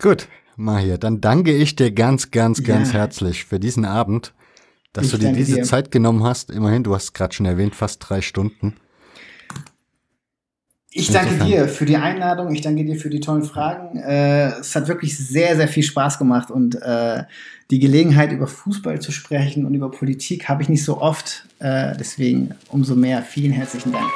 Gut, 0.00 0.28
Mahir, 0.54 0.98
dann 0.98 1.20
danke 1.20 1.52
ich 1.52 1.74
dir 1.74 1.90
ganz, 1.90 2.30
ganz, 2.30 2.62
ganz 2.62 2.92
ja. 2.92 3.00
herzlich 3.00 3.44
für 3.44 3.58
diesen 3.58 3.84
Abend 3.84 4.32
dass 4.92 5.06
ich 5.06 5.12
du 5.12 5.18
dir 5.18 5.32
diese 5.32 5.56
dir. 5.56 5.64
Zeit 5.64 5.90
genommen 5.90 6.22
hast. 6.22 6.50
Immerhin, 6.50 6.84
du 6.84 6.94
hast 6.94 7.14
gerade 7.14 7.34
schon 7.34 7.46
erwähnt, 7.46 7.74
fast 7.74 8.06
drei 8.06 8.20
Stunden. 8.20 8.76
Ich 10.94 11.10
danke 11.10 11.42
dir 11.44 11.68
für 11.68 11.86
die 11.86 11.96
Einladung, 11.96 12.54
ich 12.54 12.60
danke 12.60 12.84
dir 12.84 12.96
für 12.96 13.08
die 13.08 13.20
tollen 13.20 13.44
Fragen. 13.44 13.96
Äh, 13.96 14.58
es 14.58 14.76
hat 14.76 14.88
wirklich 14.88 15.16
sehr, 15.16 15.56
sehr 15.56 15.68
viel 15.68 15.82
Spaß 15.82 16.18
gemacht 16.18 16.50
und 16.50 16.74
äh, 16.82 17.24
die 17.70 17.78
Gelegenheit, 17.78 18.30
über 18.32 18.46
Fußball 18.46 19.00
zu 19.00 19.10
sprechen 19.10 19.64
und 19.64 19.72
über 19.72 19.90
Politik 19.90 20.50
habe 20.50 20.62
ich 20.62 20.68
nicht 20.68 20.84
so 20.84 21.00
oft. 21.00 21.46
Äh, 21.60 21.96
deswegen 21.98 22.54
umso 22.68 22.94
mehr 22.94 23.22
vielen 23.22 23.52
herzlichen 23.52 23.92
Dank. 23.92 24.10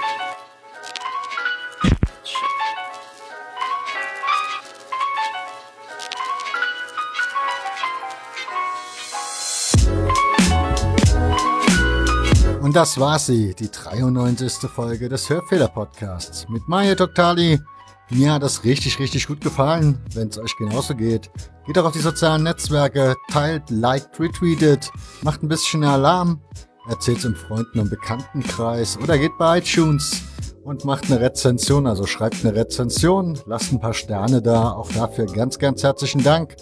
Und 12.77 12.81
das 12.81 13.01
war 13.01 13.19
sie, 13.19 13.55
die 13.55 13.71
93. 13.71 14.69
Folge 14.69 15.09
des 15.09 15.31
Hörfehler-Podcasts 15.31 16.47
mit 16.51 16.69
Maya 16.69 16.95
Doktali. 16.95 17.59
Mir 18.11 18.35
hat 18.35 18.43
das 18.43 18.65
richtig, 18.65 18.99
richtig 18.99 19.27
gut 19.27 19.41
gefallen. 19.41 19.99
Wenn 20.13 20.29
es 20.29 20.37
euch 20.37 20.55
genauso 20.59 20.95
geht, 20.95 21.31
geht 21.67 21.79
auch 21.79 21.87
auf 21.87 21.95
die 21.95 22.01
sozialen 22.01 22.43
Netzwerke, 22.43 23.15
teilt, 23.31 23.71
liked, 23.71 24.21
retweetet, 24.21 24.91
macht 25.23 25.43
ein 25.43 25.49
bisschen 25.49 25.85
Alarm, 25.85 26.43
erzählt 26.87 27.17
es 27.17 27.25
im 27.25 27.35
Freunden- 27.35 27.81
und 27.81 27.89
Bekanntenkreis 27.89 28.99
oder 29.03 29.17
geht 29.17 29.39
bei 29.39 29.61
iTunes 29.61 30.21
und 30.63 30.85
macht 30.85 31.07
eine 31.07 31.19
Rezension, 31.19 31.87
also 31.87 32.05
schreibt 32.05 32.45
eine 32.45 32.55
Rezension, 32.55 33.39
lasst 33.47 33.73
ein 33.73 33.81
paar 33.81 33.95
Sterne 33.95 34.43
da, 34.43 34.73
auch 34.73 34.93
dafür 34.93 35.25
ganz, 35.25 35.59
ganz 35.59 35.83
herzlichen 35.83 36.23
Dank. 36.23 36.57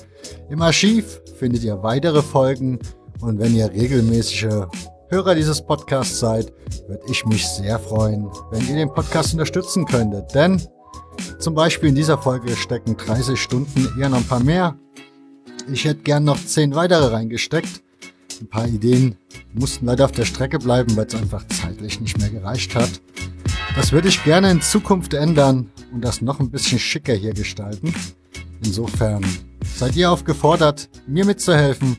Im 0.49 0.63
Archiv 0.63 1.21
findet 1.41 1.65
ihr 1.65 1.83
weitere 1.83 2.23
Folgen 2.23 2.79
und 3.21 3.41
wenn 3.41 3.57
ihr 3.57 3.69
regelmäßige 3.69 4.69
Hörer 5.15 5.37
dieses 5.37 5.63
Podcasts 5.63 6.19
seid, 6.19 6.53
würde 6.89 7.05
ich 7.09 7.25
mich 7.25 7.47
sehr 7.47 7.79
freuen, 7.79 8.29
wenn 8.51 8.67
ihr 8.67 8.75
den 8.75 8.93
Podcast 8.93 9.33
unterstützen 9.33 9.85
könntet. 9.85 10.35
Denn 10.35 10.61
zum 11.39 11.55
Beispiel 11.55 11.91
in 11.91 11.95
dieser 11.95 12.19
Folge 12.19 12.57
stecken 12.57 12.97
30 12.97 13.41
Stunden 13.41 13.93
eher 13.97 14.09
noch 14.09 14.17
ein 14.17 14.27
paar 14.27 14.43
mehr. 14.43 14.77
Ich 15.73 15.85
hätte 15.85 16.03
gern 16.03 16.25
noch 16.25 16.45
10 16.45 16.75
weitere 16.75 17.13
reingesteckt. 17.13 17.85
Ein 18.41 18.49
paar 18.49 18.67
Ideen 18.67 19.17
mussten 19.53 19.87
leider 19.87 20.07
auf 20.07 20.11
der 20.11 20.25
Strecke 20.25 20.59
bleiben, 20.59 20.97
weil 20.97 21.07
es 21.07 21.15
einfach 21.15 21.47
zeitlich 21.47 22.01
nicht 22.01 22.19
mehr 22.19 22.31
gereicht 22.31 22.75
hat. 22.75 23.01
Das 23.77 23.93
würde 23.93 24.09
ich 24.09 24.25
gerne 24.25 24.51
in 24.51 24.63
Zukunft 24.63 25.15
ändern 25.15 25.71
und 25.93 26.05
das 26.05 26.23
noch 26.23 26.41
ein 26.41 26.51
bisschen 26.51 26.81
schicker 26.81 27.15
hier 27.15 27.35
gestalten. 27.35 27.95
Insofern 28.65 29.25
seid 29.77 29.95
ihr 29.95 30.11
aufgefordert, 30.11 30.89
mir 31.07 31.25
mitzuhelfen, 31.25 31.99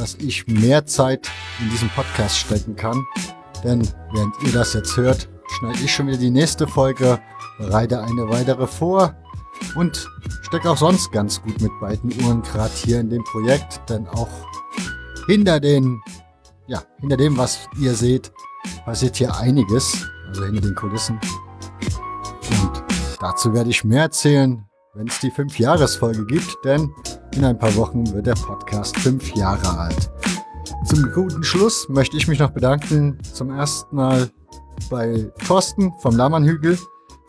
dass 0.00 0.14
ich 0.14 0.46
mehr 0.46 0.86
Zeit 0.86 1.30
in 1.60 1.68
diesen 1.68 1.90
Podcast 1.90 2.38
stecken 2.38 2.74
kann. 2.74 3.06
Denn 3.62 3.86
während 4.12 4.34
ihr 4.42 4.52
das 4.52 4.72
jetzt 4.72 4.96
hört, 4.96 5.28
schneide 5.58 5.78
ich 5.84 5.94
schon 5.94 6.06
wieder 6.06 6.16
die 6.16 6.30
nächste 6.30 6.66
Folge, 6.66 7.20
bereite 7.58 8.02
eine 8.02 8.26
weitere 8.30 8.66
vor 8.66 9.14
und 9.74 10.08
stecke 10.40 10.70
auch 10.70 10.78
sonst 10.78 11.12
ganz 11.12 11.42
gut 11.42 11.60
mit 11.60 11.70
beiden 11.80 12.10
Uhren 12.24 12.40
gerade 12.40 12.72
hier 12.74 12.98
in 12.98 13.10
dem 13.10 13.22
Projekt, 13.24 13.82
denn 13.90 14.06
auch 14.08 14.30
hinter 15.26 15.60
den, 15.60 16.00
ja, 16.66 16.82
hinter 16.98 17.18
dem, 17.18 17.36
was 17.36 17.68
ihr 17.78 17.94
seht, 17.94 18.32
passiert 18.86 19.16
hier 19.16 19.36
einiges, 19.36 20.06
also 20.28 20.46
hinter 20.46 20.62
den 20.62 20.74
Kulissen. 20.74 21.20
Und 22.62 22.84
dazu 23.20 23.52
werde 23.52 23.68
ich 23.68 23.84
mehr 23.84 24.04
erzählen, 24.04 24.64
wenn 24.94 25.08
es 25.08 25.20
die 25.20 25.30
5-Jahres-Folge 25.30 26.24
gibt, 26.24 26.56
denn 26.64 26.90
in 27.36 27.44
ein 27.44 27.58
paar 27.58 27.74
Wochen 27.76 28.12
wird 28.12 28.26
der 28.26 28.34
Podcast 28.34 28.96
5 28.98 29.34
Jahre 29.34 29.78
alt. 29.78 30.10
Zum 30.84 31.10
guten 31.12 31.44
Schluss 31.44 31.88
möchte 31.88 32.16
ich 32.16 32.26
mich 32.26 32.38
noch 32.38 32.50
bedanken, 32.50 33.18
zum 33.22 33.50
ersten 33.50 33.94
Mal 33.94 34.30
bei 34.90 35.30
Thorsten 35.46 35.92
vom 36.00 36.16
Lahmannhügel 36.16 36.78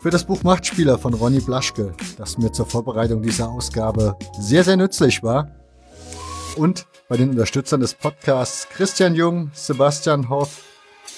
für 0.00 0.10
das 0.10 0.24
Buch 0.24 0.42
Machtspieler 0.42 0.98
von 0.98 1.14
Ronny 1.14 1.40
Blaschke, 1.40 1.92
das 2.18 2.38
mir 2.38 2.50
zur 2.50 2.66
Vorbereitung 2.66 3.22
dieser 3.22 3.48
Ausgabe 3.48 4.16
sehr, 4.38 4.64
sehr 4.64 4.76
nützlich 4.76 5.22
war. 5.22 5.50
Und 6.56 6.86
bei 7.08 7.16
den 7.16 7.30
Unterstützern 7.30 7.80
des 7.80 7.94
Podcasts 7.94 8.68
Christian 8.68 9.14
Jung, 9.14 9.50
Sebastian 9.54 10.28
Hoff, 10.28 10.62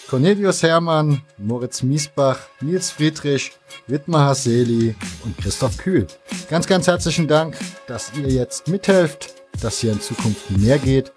Cornelius 0.08 0.62
Hermann, 0.62 1.22
Moritz 1.38 1.82
Miesbach, 1.82 2.38
Nils 2.60 2.90
Friedrich, 2.90 3.52
Wittmar 3.86 4.28
Haseli 4.28 4.94
und 5.24 5.36
Christoph 5.38 5.78
Kühl. 5.78 6.06
Ganz, 6.50 6.66
ganz 6.66 6.86
herzlichen 6.86 7.26
Dank, 7.26 7.56
dass 7.86 8.12
ihr 8.14 8.28
jetzt 8.28 8.68
mithelft, 8.68 9.34
dass 9.62 9.78
hier 9.78 9.92
in 9.92 10.00
Zukunft 10.00 10.50
mehr 10.50 10.78
geht. 10.78 11.10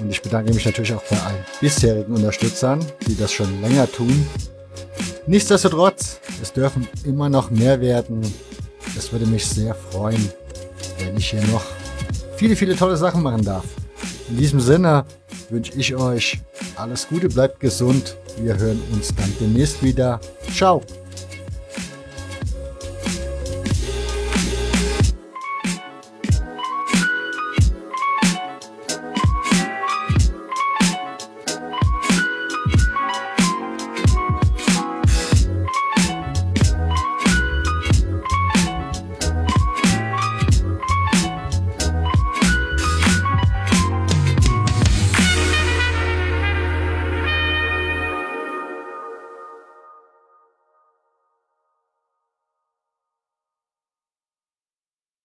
Und 0.00 0.10
ich 0.10 0.22
bedanke 0.22 0.54
mich 0.54 0.64
natürlich 0.64 0.94
auch 0.94 1.02
bei 1.04 1.20
allen 1.20 1.44
bisherigen 1.60 2.14
Unterstützern, 2.14 2.84
die 3.06 3.16
das 3.16 3.30
schon 3.30 3.60
länger 3.60 3.90
tun. 3.90 4.26
Nichtsdestotrotz, 5.26 6.20
es 6.42 6.52
dürfen 6.52 6.88
immer 7.04 7.28
noch 7.28 7.50
mehr 7.50 7.80
werden. 7.80 8.22
Es 8.96 9.12
würde 9.12 9.26
mich 9.26 9.46
sehr 9.46 9.74
freuen, 9.74 10.32
wenn 10.98 11.16
ich 11.16 11.30
hier 11.30 11.44
noch 11.48 11.64
viele, 12.36 12.56
viele 12.56 12.74
tolle 12.74 12.96
Sachen 12.96 13.22
machen 13.22 13.44
darf. 13.44 13.64
In 14.30 14.36
diesem 14.36 14.60
Sinne 14.60 15.04
wünsche 15.50 15.72
ich 15.76 15.94
euch 15.96 16.40
alles 16.76 17.08
Gute, 17.08 17.28
bleibt 17.28 17.58
gesund. 17.58 18.16
Wir 18.40 18.56
hören 18.56 18.80
uns 18.92 19.12
dann 19.14 19.32
demnächst 19.40 19.82
wieder. 19.82 20.20
Ciao. 20.54 20.82